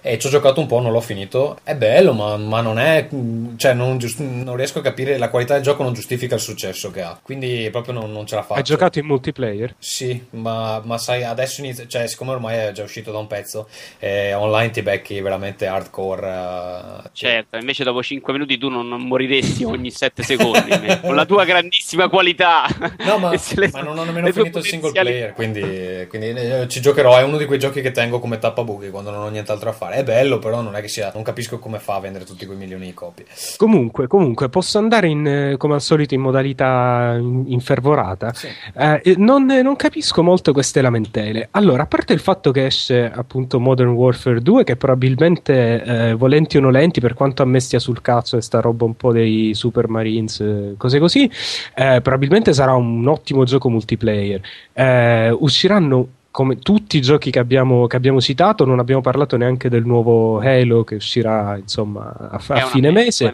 e 0.00 0.18
ci 0.18 0.26
ho 0.26 0.30
giocato 0.30 0.60
un 0.60 0.66
po', 0.66 0.80
non 0.80 0.92
l'ho 0.92 1.00
finito. 1.00 1.58
È 1.62 1.74
bello, 1.74 2.12
ma, 2.12 2.36
ma 2.36 2.60
non 2.60 2.78
è... 2.78 3.08
Cioè, 3.56 3.74
non, 3.74 3.98
giust, 3.98 4.20
non, 4.20 4.56
riesco 4.56 4.78
a 4.78 4.82
capire, 4.82 5.18
la 5.18 5.28
qualità 5.28 5.54
del 5.54 5.62
gioco 5.62 5.82
non 5.82 5.92
giustifica 5.92 6.36
il 6.36 6.40
successo 6.40 6.90
che 6.90 7.02
ha. 7.02 7.18
Quindi 7.20 7.68
proprio 7.70 7.94
non, 7.94 8.12
non 8.12 8.26
ce 8.26 8.36
la 8.36 8.42
faccio. 8.42 8.58
Hai 8.58 8.62
giocato 8.62 8.98
in 8.98 9.06
multiplayer? 9.06 9.74
Sì, 9.78 10.26
ma, 10.30 10.80
ma 10.84 10.98
sai, 10.98 11.24
adesso 11.24 11.60
inizia... 11.60 11.86
Cioè, 11.86 12.06
siccome 12.06 12.30
ormai 12.30 12.56
è 12.56 12.72
già 12.72 12.84
uscito 12.84 13.10
da 13.10 13.18
un 13.18 13.26
pezzo, 13.26 13.68
eh, 13.98 14.34
online 14.34 14.70
ti 14.70 14.82
becchi 14.82 15.20
veramente 15.20 15.66
hardcore 15.66 16.26
Uh, 16.28 17.08
certo, 17.12 17.56
invece 17.56 17.84
dopo 17.84 18.02
5 18.02 18.32
minuti 18.32 18.58
tu 18.58 18.68
non, 18.68 18.86
moriresti 18.86 19.64
ogni 19.64 19.90
7 19.90 20.22
secondi 20.22 20.70
con 21.00 21.14
la 21.14 21.24
tua 21.24 21.44
grandissima 21.44 22.08
qualità. 22.08 22.66
No, 23.04 23.18
ma, 23.18 23.30
le, 23.54 23.70
ma 23.72 23.82
non 23.82 23.98
ho 23.98 24.04
nemmeno 24.04 24.30
finito 24.32 24.58
il 24.58 24.64
single 24.64 24.92
player, 24.92 25.32
quindi, 25.34 26.06
quindi, 26.08 26.28
eh, 26.28 26.66
ci 26.68 26.80
giocherò. 26.80 27.16
È 27.18 27.22
uno 27.22 27.36
di 27.36 27.46
quei 27.46 27.58
giochi 27.58 27.80
che 27.80 27.90
tengo 27.90 28.20
come 28.20 28.38
tappabuchi 28.38 28.90
quando 28.90 29.10
non 29.10 29.17
ho 29.24 29.28
nient'altro 29.28 29.70
a 29.70 29.72
fare. 29.72 29.96
È 29.96 30.04
bello, 30.04 30.38
però 30.38 30.60
non 30.60 30.74
è 30.74 30.80
che 30.80 30.88
sia. 30.88 31.10
Non 31.14 31.22
capisco 31.22 31.58
come 31.58 31.78
fa 31.78 31.96
a 31.96 32.00
vendere 32.00 32.24
tutti 32.24 32.46
quei 32.46 32.56
milioni 32.56 32.86
di 32.86 32.94
copie. 32.94 33.26
Comunque, 33.56 34.06
comunque, 34.06 34.48
posso 34.48 34.78
andare 34.78 35.08
in, 35.08 35.26
eh, 35.26 35.56
come 35.58 35.74
al 35.74 35.82
solito 35.82 36.14
in 36.14 36.20
modalità 36.20 37.18
infervorata. 37.18 38.32
Sì. 38.32 38.48
Eh, 38.76 39.14
non, 39.18 39.44
non 39.44 39.76
capisco 39.76 40.22
molto 40.22 40.52
queste 40.52 40.80
lamentele. 40.80 41.48
Allora, 41.52 41.82
a 41.82 41.86
parte 41.86 42.12
il 42.12 42.20
fatto 42.20 42.50
che 42.50 42.66
esce 42.66 43.10
appunto 43.12 43.60
Modern 43.60 43.90
Warfare 43.90 44.40
2, 44.40 44.64
che 44.64 44.76
probabilmente 44.76 45.82
eh, 45.82 45.98
eh, 45.98 46.14
volenti 46.14 46.56
o 46.56 46.60
nolenti, 46.60 47.00
per 47.00 47.14
quanto 47.14 47.42
a 47.42 47.46
me 47.46 47.60
stia 47.60 47.78
sul 47.78 48.00
cazzo 48.00 48.36
e 48.36 48.42
sta 48.42 48.60
roba 48.60 48.84
un 48.84 48.94
po' 48.94 49.12
dei 49.12 49.54
Super 49.54 49.88
Marines, 49.88 50.40
eh, 50.40 50.74
cose 50.76 50.98
così, 50.98 51.30
eh, 51.74 52.00
probabilmente 52.00 52.52
sarà 52.52 52.74
un 52.74 53.06
ottimo 53.06 53.44
gioco 53.44 53.68
multiplayer. 53.68 54.40
Eh, 54.72 55.30
usciranno 55.30 56.08
come 56.38 56.60
tutti 56.60 56.98
i 56.98 57.00
giochi 57.00 57.32
che 57.32 57.40
abbiamo, 57.40 57.88
che 57.88 57.96
abbiamo, 57.96 58.20
citato, 58.20 58.64
non 58.64 58.78
abbiamo 58.78 59.00
parlato 59.00 59.36
neanche 59.36 59.68
del 59.68 59.84
nuovo 59.84 60.38
Halo 60.38 60.84
che 60.84 60.94
uscirà 60.94 61.56
insomma 61.56 62.14
a, 62.16 62.40
a 62.46 62.66
fine 62.66 62.92
mese. 62.92 63.32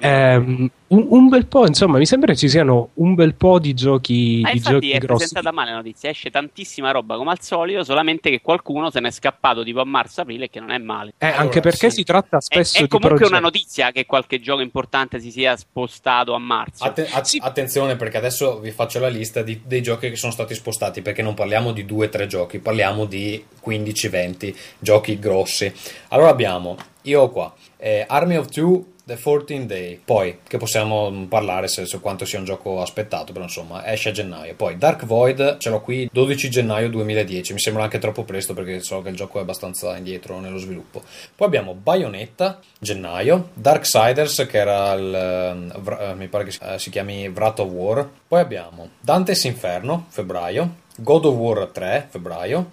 Ehm, 0.00 0.70
un, 0.88 1.06
un, 1.08 1.28
bel 1.28 1.46
po', 1.46 1.66
insomma, 1.66 1.98
mi 1.98 2.06
sembra 2.06 2.32
che 2.32 2.38
ci 2.38 2.48
siano 2.48 2.90
un 2.94 3.14
bel 3.14 3.34
po' 3.34 3.58
di 3.58 3.74
giochi, 3.74 4.42
ah, 4.44 4.52
di 4.52 4.60
giochi 4.60 4.90
è 4.90 4.98
grossi. 4.98 5.24
presentata 5.24 5.52
male 5.52 5.70
la 5.70 5.76
notizia, 5.76 6.10
esce 6.10 6.30
tantissima 6.30 6.90
roba 6.90 7.16
come 7.16 7.30
al 7.30 7.40
solito, 7.40 7.82
solamente 7.82 8.30
che 8.30 8.40
qualcuno 8.40 8.90
se 8.90 9.00
n'è 9.00 9.10
scappato 9.10 9.64
tipo 9.64 9.80
a 9.80 9.84
marzo-aprile 9.84 10.50
che 10.50 10.60
non 10.60 10.70
è 10.70 10.78
male. 10.78 11.14
Eh, 11.18 11.26
allora, 11.26 11.40
anche 11.40 11.60
perché 11.60 11.88
sì. 11.90 11.96
si 11.96 12.04
tratta 12.04 12.40
spesso 12.40 12.76
è, 12.76 12.80
è 12.80 12.82
di 12.82 12.88
comunque 12.88 13.16
progetti. 13.16 13.38
una 13.38 13.40
notizia 13.40 13.90
che 13.90 14.06
qualche 14.06 14.40
gioco 14.40 14.60
importante 14.60 15.18
si 15.18 15.30
sia 15.30 15.56
spostato 15.56 16.34
a 16.34 16.38
marzo. 16.38 16.84
Atten- 16.84 17.08
a- 17.10 17.24
sì. 17.24 17.40
Attenzione 17.42 17.96
perché 17.96 18.18
adesso 18.18 18.60
vi 18.60 18.70
faccio 18.70 18.98
la 18.98 19.08
lista 19.08 19.42
di, 19.42 19.60
dei 19.64 19.82
giochi 19.82 20.10
che 20.10 20.16
sono 20.16 20.32
stati 20.32 20.54
spostati, 20.54 21.00
perché 21.00 21.22
non 21.22 21.34
parliamo 21.34 21.72
di 21.72 21.84
2-3 21.84 22.26
giochi, 22.26 22.58
parliamo 22.58 23.06
di 23.06 23.42
15-20 23.64 24.54
giochi 24.78 25.18
grossi. 25.18 25.72
Allora 26.08 26.28
abbiamo, 26.28 26.76
io 27.02 27.22
ho 27.22 27.30
qua, 27.30 27.54
eh, 27.78 28.04
Army 28.06 28.36
of 28.36 28.48
Two 28.48 28.91
The 29.04 29.18
14 29.20 29.66
Day, 29.66 30.00
poi 30.04 30.38
che 30.46 30.58
possiamo 30.58 31.26
parlare 31.28 31.66
se, 31.66 31.86
su 31.86 32.00
quanto 32.00 32.24
sia 32.24 32.38
un 32.38 32.44
gioco 32.44 32.80
aspettato, 32.80 33.32
però 33.32 33.44
insomma 33.44 33.84
esce 33.90 34.10
a 34.10 34.12
gennaio. 34.12 34.54
Poi 34.54 34.78
Dark 34.78 35.04
Void 35.04 35.58
ce 35.58 35.70
l'ho 35.70 35.80
qui 35.80 36.08
12 36.12 36.48
gennaio 36.48 36.88
2010, 36.88 37.52
mi 37.52 37.58
sembra 37.58 37.82
anche 37.82 37.98
troppo 37.98 38.22
presto 38.22 38.54
perché 38.54 38.78
so 38.80 39.02
che 39.02 39.08
il 39.08 39.16
gioco 39.16 39.38
è 39.38 39.42
abbastanza 39.42 39.96
indietro 39.96 40.38
nello 40.38 40.58
sviluppo. 40.58 41.02
Poi 41.34 41.46
abbiamo 41.48 41.74
Bayonetta, 41.74 42.60
gennaio, 42.78 43.48
Darksiders 43.54 44.46
che 44.48 44.58
era 44.58 44.92
il, 44.92 45.72
uh, 45.74 46.16
mi 46.16 46.28
pare 46.28 46.44
che 46.44 46.52
si, 46.52 46.60
uh, 46.62 46.78
si 46.78 46.90
chiami 46.90 47.26
Wrath 47.26 47.58
of 47.58 47.70
War. 47.70 48.08
Poi 48.28 48.38
abbiamo 48.38 48.90
Dante's 49.00 49.42
Inferno, 49.44 50.06
febbraio, 50.10 50.76
God 50.96 51.24
of 51.24 51.34
War 51.34 51.66
3, 51.66 52.06
febbraio. 52.08 52.70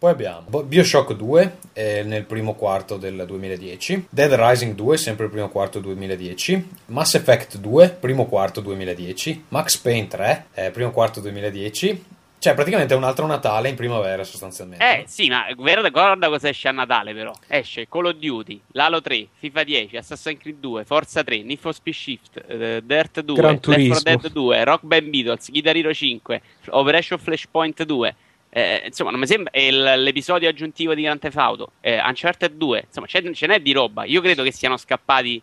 Poi 0.00 0.12
abbiamo 0.12 0.62
Bioshock 0.62 1.12
2 1.12 1.56
eh, 1.74 2.02
nel 2.04 2.24
primo 2.24 2.54
quarto 2.54 2.96
del 2.96 3.22
2010, 3.26 4.06
Dead 4.08 4.32
Rising 4.32 4.74
2 4.74 4.96
sempre 4.96 5.26
il 5.26 5.30
primo 5.30 5.50
quarto 5.50 5.78
2010, 5.78 6.68
Mass 6.86 7.16
Effect 7.16 7.58
2 7.58 7.98
primo 8.00 8.24
quarto 8.24 8.62
2010, 8.62 9.44
Max 9.48 9.76
Payne 9.76 10.08
3 10.08 10.46
eh, 10.54 10.70
primo 10.70 10.90
quarto 10.90 11.20
2010, 11.20 12.04
cioè, 12.38 12.54
praticamente 12.54 12.94
è 12.94 12.96
un 12.96 13.04
altro 13.04 13.26
Natale 13.26 13.68
in 13.68 13.74
primavera, 13.76 14.24
sostanzialmente. 14.24 14.82
Eh, 14.82 15.04
sì, 15.06 15.28
ma 15.28 15.44
guarda, 15.54 15.90
cosa 15.90 16.48
esce 16.48 16.68
a 16.68 16.72
Natale, 16.72 17.12
però. 17.12 17.32
Esce 17.46 17.86
Call 17.86 18.06
of 18.06 18.14
Duty, 18.14 18.58
Lalo 18.68 19.02
3, 19.02 19.28
FIFA 19.34 19.62
10, 19.64 19.96
Assassin's 19.98 20.40
Creed 20.40 20.60
2, 20.60 20.84
Forza 20.84 21.22
3, 21.22 21.42
Need 21.42 21.58
for 21.58 21.74
Speed 21.74 21.94
Shift, 21.94 22.42
uh, 22.48 22.80
Dirt 22.82 23.20
2, 23.20 23.34
Gran 23.34 23.60
Left 23.62 23.86
4 23.88 24.00
Dead 24.02 24.32
2, 24.32 24.64
Rock 24.64 24.84
Band 24.84 25.10
Beatles, 25.10 25.50
Guitar 25.50 25.76
Hero 25.76 25.92
5, 25.92 26.42
Operation 26.70 27.18
Flashpoint 27.18 27.82
2, 27.84 28.16
eh, 28.50 28.82
insomma, 28.86 29.10
non 29.10 29.20
mi 29.20 29.26
sembra. 29.26 29.50
È 29.52 29.70
l'episodio 29.70 30.48
aggiuntivo 30.48 30.94
di 30.94 31.02
Grand 31.02 31.20
Theft 31.20 31.36
Auto. 31.36 31.72
Eh, 31.80 31.98
Uncharted 32.00 32.52
2. 32.54 32.84
Insomma, 32.86 33.06
ce 33.06 33.46
n'è 33.46 33.60
di 33.60 33.72
roba. 33.72 34.04
Io 34.04 34.20
credo 34.20 34.42
che 34.42 34.52
siano 34.52 34.76
scappati 34.76 35.40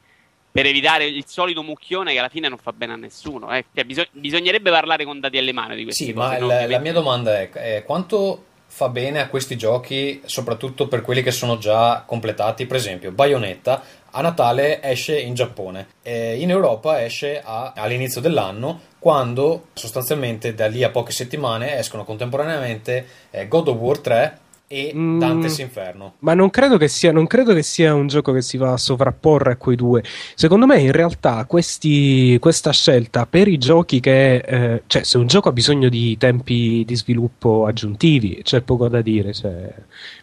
per 0.51 0.65
evitare 0.65 1.05
il 1.05 1.23
solito 1.27 1.61
mucchione 1.61 2.13
che 2.13 2.19
alla 2.19 2.29
fine 2.29 2.49
non 2.49 2.57
fa 2.57 2.73
bene 2.73 2.93
a 2.93 2.95
nessuno. 2.95 3.53
Eh. 3.55 3.65
Cioè, 3.73 3.85
bisog- 3.85 4.09
bisognerebbe 4.11 4.71
parlare 4.71 5.05
con 5.05 5.19
dati 5.19 5.37
alle 5.37 5.53
mani 5.53 5.75
di 5.75 5.83
questi 5.83 6.05
Sì, 6.05 6.13
cose, 6.13 6.27
ma 6.27 6.37
no? 6.37 6.47
la, 6.47 6.67
la 6.67 6.79
mia 6.79 6.93
domanda 6.93 7.39
è, 7.39 7.49
è 7.51 7.83
quanto 7.85 8.43
fa 8.69 8.89
bene 8.89 9.21
a 9.21 9.27
questi 9.29 9.55
giochi, 9.55 10.21
soprattutto 10.25 10.87
per 10.87 11.01
quelli 11.01 11.21
che 11.23 11.31
sono 11.31 11.57
già 11.57 12.03
completati. 12.05 12.65
Per 12.65 12.75
esempio, 12.75 13.11
Bayonetta 13.11 13.81
a 14.17 14.21
Natale 14.21 14.81
esce 14.81 15.19
in 15.19 15.35
Giappone, 15.35 15.87
e 16.01 16.37
in 16.39 16.49
Europa 16.49 17.03
esce 17.03 17.39
a, 17.43 17.73
all'inizio 17.75 18.19
dell'anno, 18.19 18.81
quando 18.97 19.67
sostanzialmente 19.73 20.55
da 20.55 20.67
lì 20.67 20.83
a 20.83 20.89
poche 20.89 21.11
settimane 21.11 21.77
escono 21.77 22.03
contemporaneamente 22.03 23.05
eh, 23.29 23.47
God 23.47 23.67
of 23.67 23.77
War 23.77 23.99
3 23.99 24.39
e 24.69 24.91
Mm, 24.93 25.19
Dante's 25.19 25.59
Inferno. 25.59 26.15
Ma 26.19 26.33
non 26.33 26.49
credo, 26.49 26.77
che 26.77 26.89
sia, 26.89 27.11
non 27.13 27.25
credo 27.25 27.53
che 27.53 27.63
sia 27.63 27.93
un 27.93 28.07
gioco 28.07 28.33
che 28.33 28.41
si 28.41 28.57
va 28.57 28.73
a 28.73 28.77
sovrapporre 28.77 29.53
a 29.53 29.55
quei 29.55 29.77
due. 29.77 30.03
Secondo 30.35 30.65
me, 30.65 30.79
in 30.79 30.91
realtà, 30.91 31.45
questi- 31.45 32.37
questa 32.39 32.71
scelta 32.71 33.25
per 33.27 33.47
i 33.47 33.57
giochi 33.57 33.99
che. 34.01 34.35
eh, 34.37 34.83
cioè, 34.87 35.03
se 35.03 35.17
un 35.17 35.27
gioco 35.27 35.47
ha 35.49 35.53
bisogno 35.53 35.87
di 35.89 36.17
tempi 36.17 36.83
di 36.85 36.95
sviluppo 36.95 37.65
aggiuntivi, 37.65 38.41
c'è 38.43 38.61
poco 38.61 38.89
da 38.89 39.01
dire. 39.01 39.31
cioè, 39.31 39.73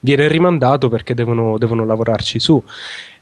viene 0.01 0.29
rimandato 0.29 0.89
perché 0.89 1.15
devono, 1.15 1.57
devono 1.57 1.87
lavorarci 1.87 2.39
su. 2.39 2.63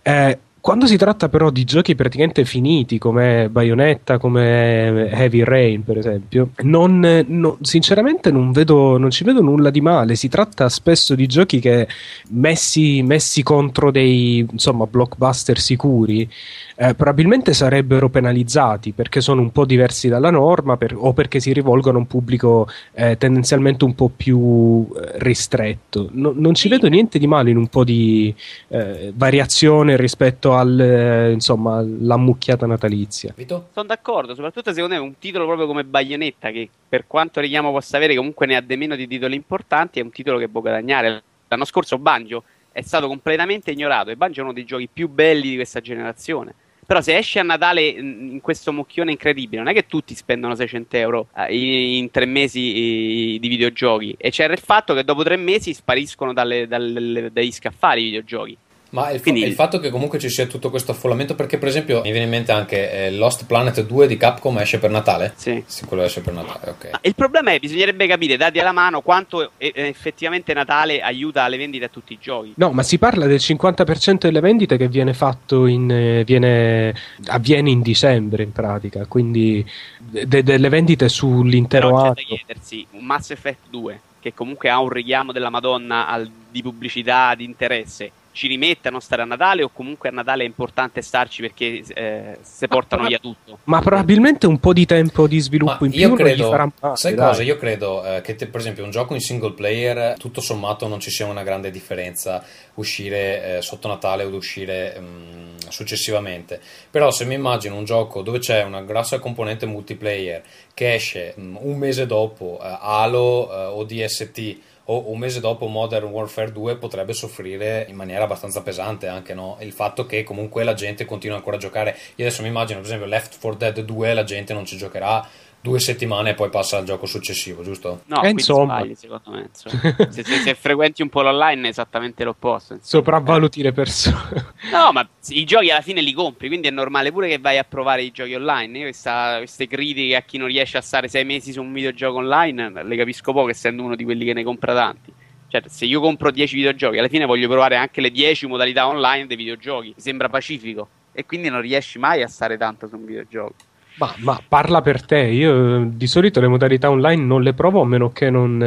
Eh, 0.02 0.38
quando 0.62 0.86
si 0.86 0.96
tratta 0.96 1.28
però 1.28 1.50
di 1.50 1.64
giochi 1.64 1.96
praticamente 1.96 2.44
finiti 2.44 2.96
come 2.96 3.48
Bayonetta, 3.50 4.18
come 4.18 5.10
Heavy 5.10 5.42
Rain 5.42 5.82
per 5.82 5.98
esempio, 5.98 6.50
non, 6.62 7.24
no- 7.26 7.58
sinceramente 7.62 8.30
non, 8.30 8.52
vedo, 8.52 8.96
non 8.96 9.10
ci 9.10 9.24
vedo 9.24 9.42
nulla 9.42 9.70
di 9.70 9.80
male. 9.80 10.14
Si 10.14 10.28
tratta 10.28 10.68
spesso 10.68 11.16
di 11.16 11.26
giochi 11.26 11.58
che 11.58 11.88
messi, 12.28 13.02
messi 13.02 13.42
contro 13.42 13.90
dei 13.90 14.46
insomma, 14.48 14.86
blockbuster 14.86 15.58
sicuri 15.58 16.28
eh, 16.76 16.94
probabilmente 16.94 17.52
sarebbero 17.52 18.08
penalizzati 18.08 18.92
perché 18.92 19.20
sono 19.20 19.40
un 19.40 19.52
po' 19.52 19.64
diversi 19.64 20.08
dalla 20.08 20.30
norma 20.30 20.76
per- 20.76 20.94
o 20.96 21.12
perché 21.12 21.38
si 21.38 21.52
rivolgono 21.52 21.98
a 21.98 22.00
un 22.00 22.06
pubblico 22.06 22.68
eh, 22.94 23.16
tendenzialmente 23.16 23.84
un 23.84 23.94
po' 23.94 24.10
più 24.14 24.88
eh, 24.96 25.12
ristretto. 25.16 26.08
No- 26.12 26.32
non 26.34 26.54
ci 26.54 26.68
vedo 26.68 26.88
niente 26.88 27.18
di 27.18 27.26
male 27.26 27.50
in 27.50 27.56
un 27.56 27.68
po' 27.68 27.84
di 27.84 28.34
eh, 28.68 29.12
variazione 29.14 29.96
rispetto 29.96 30.51
al, 30.56 30.78
eh, 30.80 31.32
insomma, 31.32 31.78
all'ammucchiata 31.78 32.66
natalizia. 32.66 33.32
Vito? 33.36 33.68
Sono 33.72 33.86
d'accordo, 33.86 34.34
soprattutto 34.34 34.72
secondo 34.72 34.94
me 34.94 35.00
un 35.00 35.18
titolo 35.18 35.46
proprio 35.46 35.66
come 35.66 35.84
Bayonetta, 35.84 36.50
che 36.50 36.68
per 36.88 37.06
quanto 37.06 37.40
richiamo 37.40 37.70
possa 37.70 37.96
avere, 37.96 38.14
comunque 38.14 38.46
ne 38.46 38.56
ha 38.56 38.60
di 38.60 38.76
meno 38.76 38.96
di 38.96 39.06
titoli 39.06 39.34
importanti, 39.34 40.00
è 40.00 40.02
un 40.02 40.10
titolo 40.10 40.38
che 40.38 40.48
può 40.48 40.60
guadagnare. 40.60 41.22
L'anno 41.48 41.64
scorso 41.64 41.98
Banjo 41.98 42.44
è 42.72 42.80
stato 42.82 43.06
completamente 43.06 43.70
ignorato 43.70 44.10
e 44.10 44.16
Banjo 44.16 44.40
è 44.40 44.44
uno 44.44 44.52
dei 44.52 44.64
giochi 44.64 44.88
più 44.90 45.08
belli 45.08 45.50
di 45.50 45.56
questa 45.56 45.80
generazione. 45.80 46.54
Però 46.84 47.00
se 47.00 47.16
esce 47.16 47.38
a 47.38 47.42
Natale 47.42 47.92
mh, 47.92 48.32
in 48.32 48.40
questo 48.40 48.72
mucchione 48.72 49.12
incredibile, 49.12 49.62
non 49.62 49.70
è 49.70 49.74
che 49.74 49.86
tutti 49.86 50.14
spendono 50.14 50.54
600 50.54 50.96
euro 50.96 51.26
eh, 51.36 51.56
in, 51.56 51.96
in 52.02 52.10
tre 52.10 52.26
mesi 52.26 53.34
eh, 53.34 53.38
di 53.38 53.48
videogiochi. 53.48 54.14
E 54.18 54.30
c'era 54.30 54.52
il 54.52 54.58
fatto 54.58 54.92
che 54.92 55.04
dopo 55.04 55.22
tre 55.22 55.36
mesi 55.36 55.72
spariscono 55.74 56.32
dalle- 56.32 56.66
dalle- 56.66 57.30
dagli 57.32 57.52
scaffali 57.52 58.00
i 58.00 58.04
videogiochi. 58.04 58.56
Ma 58.92 59.08
il, 59.10 59.16
fa- 59.16 59.22
Quindi- 59.22 59.44
il 59.44 59.54
fatto 59.54 59.78
che 59.80 59.88
comunque 59.88 60.18
ci 60.18 60.28
sia 60.28 60.44
tutto 60.46 60.68
questo 60.68 60.92
affollamento, 60.92 61.34
perché 61.34 61.56
per 61.56 61.68
esempio 61.68 62.02
mi 62.02 62.10
viene 62.10 62.24
in 62.24 62.30
mente 62.30 62.52
anche 62.52 63.06
eh, 63.06 63.10
Lost 63.12 63.46
Planet 63.46 63.82
2 63.86 64.06
di 64.06 64.18
Capcom 64.18 64.58
esce 64.58 64.78
per 64.78 64.90
Natale? 64.90 65.32
Sì. 65.34 65.62
Sì, 65.66 65.86
quello 65.86 66.02
esce 66.02 66.20
per 66.20 66.34
Natale, 66.34 66.70
ok. 66.72 66.88
Ma 66.92 66.98
Il 67.00 67.14
problema 67.14 67.50
è 67.50 67.54
che 67.54 67.60
bisognerebbe 67.60 68.06
capire, 68.06 68.36
dati 68.36 68.58
alla 68.58 68.72
mano, 68.72 69.00
quanto 69.00 69.52
eh, 69.56 69.72
effettivamente 69.74 70.52
Natale 70.52 71.00
aiuta 71.00 71.42
alle 71.44 71.56
vendite 71.56 71.86
a 71.86 71.88
tutti 71.88 72.12
i 72.12 72.18
giochi. 72.20 72.52
No, 72.56 72.70
ma 72.72 72.82
si 72.82 72.98
parla 72.98 73.24
del 73.26 73.38
50% 73.40 74.18
delle 74.18 74.40
vendite 74.40 74.76
che 74.76 74.88
viene 74.88 75.14
fatto 75.14 75.64
in, 75.64 75.90
eh, 75.90 76.24
viene, 76.24 76.94
avviene 77.28 77.70
in 77.70 77.80
dicembre 77.80 78.42
in 78.42 78.52
pratica, 78.52 79.06
quindi 79.06 79.64
de- 79.98 80.42
delle 80.42 80.68
vendite 80.68 81.08
sull'intero 81.08 81.86
Però 81.88 81.96
c'è 81.96 82.04
anno. 82.04 82.14
da 82.14 82.22
chiedersi, 82.22 82.86
un 82.90 83.04
Mass 83.06 83.30
Effect 83.30 83.60
2, 83.70 84.00
che 84.20 84.34
comunque 84.34 84.68
ha 84.68 84.78
un 84.80 84.90
richiamo 84.90 85.32
della 85.32 85.48
Madonna 85.48 86.06
al- 86.06 86.30
di 86.50 86.60
pubblicità, 86.62 87.34
di 87.34 87.44
interesse, 87.44 88.10
ci 88.32 88.46
rimettano 88.46 88.96
a 88.96 89.00
stare 89.00 89.22
a 89.22 89.24
Natale 89.24 89.62
o 89.62 89.68
comunque 89.68 90.08
a 90.08 90.12
Natale 90.12 90.42
è 90.42 90.46
importante 90.46 91.02
starci 91.02 91.42
perché 91.42 91.82
eh, 91.94 92.38
se 92.40 92.66
portano 92.66 93.06
via 93.06 93.18
tutto? 93.18 93.58
Ma 93.64 93.80
probabilmente 93.80 94.46
un 94.46 94.58
po' 94.58 94.72
di 94.72 94.86
tempo 94.86 95.26
di 95.26 95.38
sviluppo 95.38 95.76
Ma 95.80 95.86
in 95.86 95.90
più 95.92 96.08
non 96.08 96.16
credo, 96.16 96.48
farà 96.50 96.72
male. 96.80 96.96
sai 96.96 97.14
dai. 97.14 97.28
cosa? 97.28 97.42
Io 97.42 97.56
credo 97.56 98.04
eh, 98.04 98.20
che 98.22 98.34
te- 98.34 98.46
per 98.46 98.60
esempio 98.60 98.84
un 98.84 98.90
gioco 98.90 99.14
in 99.14 99.20
single 99.20 99.52
player 99.52 100.16
tutto 100.18 100.40
sommato 100.40 100.88
non 100.88 100.98
ci 100.98 101.10
sia 101.10 101.26
una 101.26 101.42
grande 101.42 101.70
differenza 101.70 102.42
uscire 102.74 103.58
eh, 103.58 103.62
sotto 103.62 103.86
Natale 103.86 104.24
o 104.24 104.34
uscire 104.34 104.96
mm, 104.98 105.56
successivamente. 105.68 106.60
Però 106.90 107.10
se 107.10 107.24
mi 107.26 107.34
immagino 107.34 107.76
un 107.76 107.84
gioco 107.84 108.22
dove 108.22 108.38
c'è 108.38 108.62
una 108.62 108.82
grossa 108.82 109.18
componente 109.18 109.66
multiplayer 109.66 110.42
che 110.72 110.94
esce 110.94 111.34
mm, 111.38 111.56
un 111.60 111.76
mese 111.76 112.06
dopo 112.06 112.58
eh, 112.62 112.78
Halo 112.80 113.52
eh, 113.52 113.64
o 113.66 113.84
DST 113.84 114.70
o 114.92 115.10
un 115.10 115.18
mese 115.18 115.40
dopo 115.40 115.66
Modern 115.66 116.06
Warfare 116.06 116.52
2 116.52 116.76
potrebbe 116.76 117.12
soffrire 117.12 117.86
in 117.88 117.96
maniera 117.96 118.24
abbastanza 118.24 118.62
pesante 118.62 119.06
anche 119.06 119.34
no? 119.34 119.56
il 119.60 119.72
fatto 119.72 120.06
che 120.06 120.22
comunque 120.22 120.64
la 120.64 120.74
gente 120.74 121.04
continua 121.04 121.36
ancora 121.36 121.56
a 121.56 121.58
giocare. 121.58 121.96
Io 122.16 122.26
adesso 122.26 122.42
mi 122.42 122.48
immagino, 122.48 122.78
per 122.78 122.86
esempio, 122.86 123.08
Left 123.08 123.38
4 123.40 123.58
Dead 123.58 123.80
2, 123.80 124.14
la 124.14 124.24
gente 124.24 124.52
non 124.52 124.64
ci 124.64 124.76
giocherà 124.76 125.26
due 125.62 125.78
settimane 125.78 126.30
e 126.30 126.34
poi 126.34 126.50
passa 126.50 126.76
al 126.76 126.84
gioco 126.84 127.06
successivo, 127.06 127.62
giusto? 127.62 128.02
No, 128.06 128.22
Eh, 128.22 128.30
insomma. 128.30 128.78
sbagli 128.78 128.94
secondo 128.94 129.30
me. 129.30 129.48
insomma. 129.48 130.10
se, 130.10 130.24
se- 130.24 130.38
se 130.40 130.54
frequenti 130.54 131.02
un 131.02 131.08
po' 131.08 131.22
l'online 131.22 131.66
è 131.66 131.70
esattamente 131.70 132.24
l'opposto. 132.24 132.74
insomma. 132.74 133.02
Sopravvaluti 133.04 133.62
le 133.62 133.72
persone. 133.72 134.52
No, 134.72 134.92
ma 134.92 135.08
i 135.28 135.44
giochi 135.44 135.70
alla 135.70 135.80
fine 135.80 136.00
li 136.00 136.12
compri, 136.12 136.48
quindi 136.48 136.66
è 136.68 136.70
normale 136.70 137.12
pure 137.12 137.28
che 137.28 137.38
vai 137.38 137.58
a 137.58 137.64
provare 137.64 138.02
i 138.02 138.10
giochi 138.10 138.34
online. 138.34 138.76
Io 138.78 138.84
questa- 138.84 139.36
queste 139.38 139.66
critiche 139.68 140.16
a 140.16 140.22
chi 140.22 140.36
non 140.36 140.48
riesce 140.48 140.76
a 140.78 140.80
stare 140.82 141.06
sei 141.08 141.24
mesi 141.24 141.52
su 141.52 141.62
un 141.62 141.72
videogioco 141.72 142.18
online 142.18 142.82
le 142.84 142.96
capisco 142.96 143.32
poco, 143.32 143.48
essendo 143.50 143.82
uno 143.82 143.94
di 143.96 144.04
quelli 144.04 144.24
che 144.24 144.32
ne 144.32 144.42
compra 144.42 144.74
tanti. 144.74 145.12
Cioè, 145.48 145.62
se 145.66 145.84
io 145.84 146.00
compro 146.00 146.30
10 146.30 146.54
videogiochi, 146.56 146.98
alla 146.98 147.08
fine 147.08 147.26
voglio 147.26 147.46
provare 147.46 147.76
anche 147.76 148.00
le 148.00 148.10
10 148.10 148.46
modalità 148.46 148.88
online 148.88 149.26
dei 149.26 149.36
videogiochi. 149.36 149.88
Mi 149.94 150.00
sembra 150.02 150.28
pacifico. 150.28 150.88
E 151.12 151.26
quindi 151.26 151.50
non 151.50 151.60
riesci 151.60 151.98
mai 151.98 152.22
a 152.22 152.26
stare 152.26 152.56
tanto 152.56 152.88
su 152.88 152.96
un 152.96 153.04
videogioco. 153.04 153.54
Ma, 154.02 154.12
ma, 154.16 154.40
parla 154.48 154.82
per 154.82 155.06
te, 155.06 155.20
io 155.20 155.84
di 155.84 156.08
solito 156.08 156.40
le 156.40 156.48
modalità 156.48 156.90
online 156.90 157.22
non 157.22 157.40
le 157.40 157.52
provo 157.52 157.82
a 157.82 157.86
meno 157.86 158.10
che 158.10 158.30
non 158.30 158.60